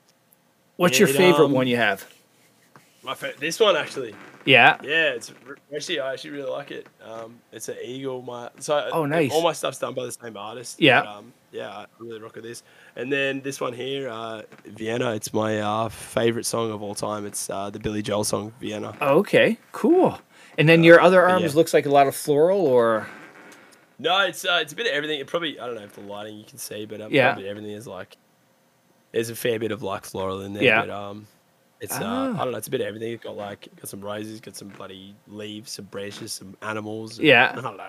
What's 0.77 0.99
Yeah, 0.99 1.07
your 1.07 1.15
it, 1.15 1.17
favorite 1.17 1.45
um, 1.45 1.51
one 1.51 1.67
you 1.67 1.77
have? 1.77 2.05
my 3.03 3.13
fa- 3.13 3.33
this 3.39 3.59
one 3.59 3.75
actually. 3.77 4.13
Yeah. 4.45 4.77
Yeah, 4.83 5.11
it's 5.11 5.31
actually 5.75 5.99
I 5.99 6.13
actually 6.13 6.31
really 6.31 6.49
like 6.49 6.71
it. 6.71 6.87
Um, 7.03 7.39
it's 7.51 7.69
an 7.69 7.77
eagle. 7.83 8.21
My 8.21 8.49
so 8.59 8.89
Oh, 8.91 9.05
nice. 9.05 9.31
All 9.31 9.41
my 9.43 9.53
stuff's 9.53 9.79
done 9.79 9.93
by 9.93 10.05
the 10.05 10.11
same 10.11 10.35
artist. 10.37 10.79
Yeah. 10.79 11.01
But, 11.01 11.07
um, 11.09 11.33
yeah, 11.51 11.69
I 11.69 11.85
really 11.99 12.19
rock 12.19 12.35
with 12.35 12.43
this. 12.43 12.63
And 12.95 13.11
then 13.11 13.41
this 13.41 13.59
one 13.61 13.73
here, 13.73 14.09
uh, 14.09 14.43
Vienna. 14.65 15.13
It's 15.13 15.33
my 15.33 15.59
uh, 15.59 15.89
favorite 15.89 16.45
song 16.45 16.71
of 16.71 16.81
all 16.81 16.95
time. 16.95 17.25
It's 17.25 17.49
uh, 17.49 17.69
the 17.69 17.79
Billy 17.79 18.01
Joel 18.01 18.23
song 18.23 18.53
Vienna. 18.59 18.95
Oh, 19.01 19.19
okay. 19.19 19.57
Cool. 19.71 20.19
And 20.57 20.67
then 20.67 20.83
your 20.83 20.99
other 20.99 21.23
arms 21.27 21.43
Uh, 21.43 21.47
yeah. 21.49 21.53
looks 21.55 21.73
like 21.73 21.85
a 21.85 21.89
lot 21.91 22.07
of 22.07 22.15
floral, 22.15 22.61
or 22.65 23.07
No, 23.99 24.19
it's 24.25 24.43
uh, 24.45 24.59
it's 24.61 24.73
a 24.73 24.75
bit 24.75 24.87
of 24.87 24.93
everything. 24.93 25.19
It 25.19 25.27
probably 25.27 25.59
I 25.59 25.65
don't 25.65 25.75
know 25.75 25.83
if 25.83 25.93
the 25.93 26.01
lighting 26.01 26.37
you 26.37 26.45
can 26.45 26.57
see, 26.57 26.85
but 26.85 26.99
um, 27.01 27.11
Yeah. 27.11 27.29
probably 27.33 27.49
everything 27.49 27.71
is 27.71 27.87
like 27.87 28.17
there's 29.11 29.29
a 29.29 29.35
fair 29.35 29.57
bit 29.59 29.71
of 29.71 29.81
like 29.83 30.05
floral 30.05 30.41
in 30.41 30.53
there. 30.53 30.63
Yeah. 30.63 30.81
But 30.81 30.89
um, 30.89 31.27
it's 31.79 31.93
uh, 31.93 32.01
Ah. 32.03 32.33
I 32.35 32.43
don't 32.43 32.51
know. 32.51 32.57
It's 32.57 32.67
a 32.67 32.71
bit 32.71 32.81
of 32.81 32.87
everything. 32.87 33.13
It's 33.13 33.23
got 33.23 33.37
like 33.37 33.67
got 33.75 33.87
some 33.87 34.01
roses, 34.01 34.41
got 34.41 34.55
some 34.55 34.67
bloody 34.69 35.15
leaves, 35.27 35.71
some 35.71 35.85
branches, 35.85 36.33
some 36.33 36.57
animals. 36.61 37.17
and- 37.19 37.27
Yeah. 37.27 37.51
I 37.55 37.61
don't 37.61 37.77
know. 37.77 37.87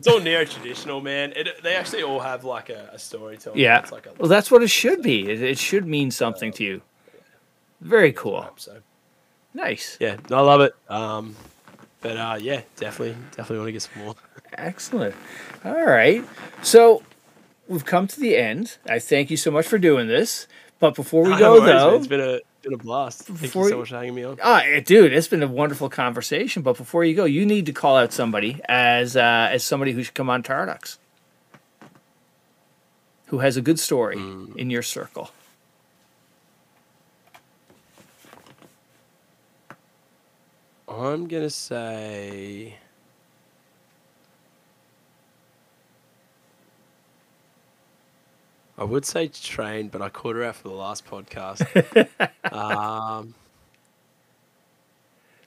It's 0.00 0.08
all 0.08 0.18
neo 0.18 0.44
traditional, 0.46 1.00
man. 1.02 1.32
It, 1.36 1.62
they 1.62 1.74
actually 1.76 2.02
all 2.02 2.20
have 2.20 2.42
like 2.42 2.70
a, 2.70 2.88
a 2.92 2.98
story 2.98 3.36
to 3.36 3.50
them. 3.50 3.58
yeah. 3.58 3.80
It's 3.80 3.92
like 3.92 4.06
a 4.06 4.12
Well, 4.18 4.28
that's 4.30 4.50
what 4.50 4.62
it 4.62 4.68
should 4.70 5.02
be. 5.02 5.28
It, 5.30 5.42
it 5.42 5.58
should 5.58 5.86
mean 5.86 6.10
something 6.10 6.52
to 6.54 6.64
you. 6.64 6.80
Very 7.82 8.12
cool. 8.12 8.48
So 8.56 8.78
Nice. 9.52 9.98
yeah, 10.00 10.16
I 10.30 10.40
love 10.40 10.62
it. 10.62 10.74
Um, 10.88 11.36
but 12.00 12.16
uh, 12.16 12.38
yeah, 12.40 12.62
definitely, 12.76 13.16
definitely 13.36 13.58
want 13.58 13.68
to 13.68 13.72
get 13.72 13.82
some 13.82 14.02
more. 14.04 14.14
Excellent. 14.54 15.14
All 15.66 15.84
right. 15.84 16.24
So 16.62 17.02
we've 17.68 17.84
come 17.84 18.06
to 18.06 18.18
the 18.20 18.36
end. 18.38 18.78
I 18.88 18.98
thank 19.00 19.30
you 19.30 19.36
so 19.36 19.50
much 19.50 19.66
for 19.66 19.76
doing 19.78 20.08
this. 20.08 20.46
But 20.78 20.94
before 20.94 21.24
we 21.24 21.30
No 21.32 21.38
go, 21.38 21.52
worries, 21.52 21.62
man. 21.66 21.76
though, 21.76 21.94
it's 21.96 22.06
been 22.06 22.20
a 22.20 22.40
been 22.62 22.74
a 22.74 22.78
blast. 22.78 23.22
Thank 23.24 23.40
Before 23.40 23.64
you 23.64 23.70
so 23.70 23.78
much 23.78 23.88
for 23.90 23.96
having 23.96 24.14
me 24.14 24.24
on. 24.24 24.38
Ah, 24.42 24.62
eh, 24.64 24.80
dude, 24.80 25.12
it's 25.12 25.28
been 25.28 25.42
a 25.42 25.48
wonderful 25.48 25.88
conversation. 25.88 26.62
But 26.62 26.76
before 26.76 27.04
you 27.04 27.14
go, 27.14 27.24
you 27.24 27.46
need 27.46 27.66
to 27.66 27.72
call 27.72 27.96
out 27.96 28.12
somebody 28.12 28.60
as 28.68 29.16
uh, 29.16 29.48
as 29.50 29.64
somebody 29.64 29.92
who 29.92 30.02
should 30.02 30.14
come 30.14 30.28
on 30.30 30.42
Tarducks, 30.42 30.98
who 33.26 33.38
has 33.38 33.56
a 33.56 33.62
good 33.62 33.78
story 33.78 34.16
Mm. 34.16 34.56
in 34.56 34.70
your 34.70 34.82
circle. 34.82 35.30
I'm 40.88 41.28
gonna 41.28 41.50
say. 41.50 42.74
I 48.80 48.84
would 48.84 49.04
say 49.04 49.28
train, 49.28 49.88
but 49.88 50.00
I 50.00 50.08
called 50.08 50.36
her 50.36 50.42
out 50.44 50.56
for 50.56 50.68
the 50.68 50.74
last 50.74 51.04
podcast. 51.06 51.60
um, 52.52 53.34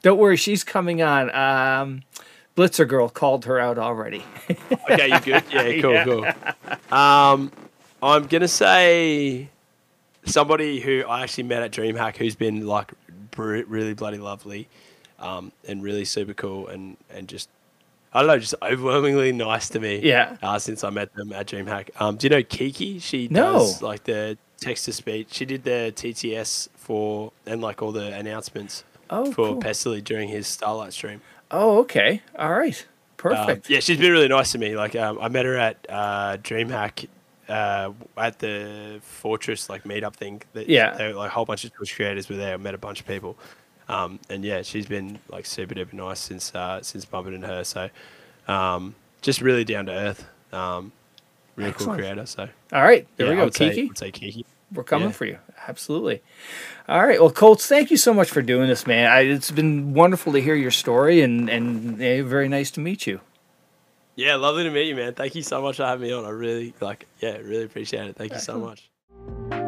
Don't 0.03 0.19
worry, 0.19 0.37
she's 0.37 0.63
coming 0.63 1.01
on. 1.01 1.33
Um, 1.33 2.03
Blitzer 2.55 2.87
girl 2.87 3.09
called 3.09 3.45
her 3.45 3.59
out 3.59 3.79
already. 3.79 4.23
okay, 4.91 5.07
you 5.09 5.19
good? 5.21 5.43
Yeah, 5.51 5.81
cool, 5.81 5.93
Yeah. 5.93 6.03
cool. 6.05 6.95
Um, 6.95 7.51
I'm 8.03 8.27
gonna 8.27 8.47
say 8.47 9.49
somebody 10.25 10.79
who 10.79 11.03
I 11.07 11.23
actually 11.23 11.45
met 11.45 11.63
at 11.63 11.71
DreamHack, 11.71 12.17
who's 12.17 12.35
been 12.35 12.67
like 12.67 12.91
br- 13.31 13.63
really 13.63 13.95
bloody 13.95 14.19
lovely, 14.19 14.67
um, 15.17 15.51
and 15.67 15.81
really 15.81 16.05
super 16.05 16.35
cool, 16.35 16.67
and 16.67 16.97
and 17.09 17.27
just 17.27 17.49
I 18.13 18.19
don't 18.21 18.27
know, 18.27 18.37
just 18.39 18.55
overwhelmingly 18.61 19.31
nice 19.31 19.69
to 19.69 19.79
me. 19.79 19.99
Yeah. 20.03 20.37
Uh, 20.41 20.59
since 20.59 20.83
I 20.83 20.89
met 20.91 21.13
them 21.15 21.33
at 21.33 21.47
DreamHack. 21.47 21.89
Um, 21.99 22.15
do 22.17 22.25
you 22.27 22.29
know 22.29 22.43
Kiki? 22.43 22.99
She 22.99 23.27
No. 23.29 23.53
does 23.53 23.81
like 23.81 24.03
the 24.03 24.37
text 24.59 24.85
to 24.85 24.93
speech. 24.93 25.29
She 25.31 25.45
did 25.45 25.63
the 25.63 25.91
TTS 25.95 26.69
for 26.75 27.31
and 27.45 27.61
like 27.61 27.81
all 27.81 27.91
the 27.91 28.13
announcements 28.13 28.83
Oh, 29.09 29.25
for 29.31 29.47
cool. 29.53 29.61
Pestily 29.61 30.01
during 30.03 30.29
his 30.29 30.47
Starlight 30.47 30.93
stream. 30.93 31.21
Oh, 31.51 31.79
okay. 31.79 32.21
All 32.37 32.51
right. 32.53 32.85
Um, 33.25 33.31
Perfect. 33.31 33.69
yeah, 33.69 33.79
she's 33.79 33.97
been 33.97 34.11
really 34.11 34.27
nice 34.27 34.51
to 34.51 34.57
me. 34.57 34.75
Like, 34.75 34.95
um, 34.97 35.17
I 35.21 35.29
met 35.29 35.45
her 35.45 35.55
at 35.57 35.85
uh, 35.89 36.37
DreamHack 36.37 37.07
uh, 37.47 37.91
at 38.17 38.39
the 38.39 38.99
Fortress 39.01 39.69
like 39.69 39.83
meetup 39.85 40.15
thing. 40.15 40.41
That, 40.53 40.67
Yeah. 40.69 40.95
they 40.97 41.13
like 41.13 41.29
a 41.29 41.33
whole 41.33 41.45
bunch 41.45 41.63
of 41.63 41.73
Twitch 41.73 41.95
creators 41.95 42.27
were 42.29 42.35
there. 42.37 42.53
I 42.53 42.57
met 42.57 42.73
a 42.73 42.77
bunch 42.77 42.99
of 42.99 43.07
people, 43.07 43.37
um, 43.89 44.19
and 44.29 44.43
yeah, 44.43 44.61
she's 44.61 44.85
been 44.85 45.19
like 45.29 45.45
super 45.45 45.75
duper 45.75 45.93
nice 45.93 46.19
since 46.19 46.53
uh, 46.55 46.81
since 46.81 47.05
bumping 47.05 47.33
into 47.33 47.47
her. 47.47 47.63
So, 47.63 47.89
um, 48.47 48.95
just 49.21 49.41
really 49.41 49.63
down 49.63 49.87
to 49.87 49.91
earth. 49.91 50.25
Um, 50.51 50.91
really 51.55 51.69
Excellent. 51.71 51.97
cool 51.99 52.05
creator. 52.05 52.25
So 52.25 52.49
All 52.71 52.83
right. 52.83 53.07
There 53.17 53.27
yeah, 53.27 53.33
we 53.33 53.37
go. 53.37 53.49
say- 53.49 53.69
Kiki, 53.69 53.87
would 53.87 53.97
say 53.97 54.11
Kiki. 54.11 54.45
we're 54.71 54.83
coming 54.83 55.09
yeah. 55.09 55.13
for 55.13 55.25
you. 55.25 55.37
Absolutely. 55.67 56.21
All 56.87 57.05
right. 57.05 57.19
Well, 57.19 57.31
Coltz, 57.31 57.67
thank 57.67 57.91
you 57.91 57.97
so 57.97 58.13
much 58.13 58.29
for 58.29 58.41
doing 58.41 58.67
this, 58.67 58.85
man. 58.85 59.09
I, 59.09 59.21
it's 59.21 59.51
been 59.51 59.93
wonderful 59.93 60.33
to 60.33 60.41
hear 60.41 60.55
your 60.55 60.71
story 60.71 61.21
and, 61.21 61.49
and 61.49 62.01
eh, 62.01 62.21
very 62.21 62.49
nice 62.49 62.71
to 62.71 62.79
meet 62.79 63.07
you. 63.07 63.21
Yeah, 64.15 64.35
lovely 64.35 64.63
to 64.63 64.69
meet 64.69 64.87
you, 64.87 64.95
man. 64.95 65.13
Thank 65.13 65.35
you 65.35 65.41
so 65.41 65.61
much 65.61 65.77
for 65.77 65.85
having 65.85 66.07
me 66.07 66.13
on. 66.13 66.25
I 66.25 66.29
really 66.29 66.73
like, 66.81 67.07
yeah, 67.19 67.37
really 67.37 67.63
appreciate 67.63 68.07
it. 68.07 68.15
Thank 68.15 68.33
you 68.33 68.39
so 68.39 68.59
much. 68.59 69.62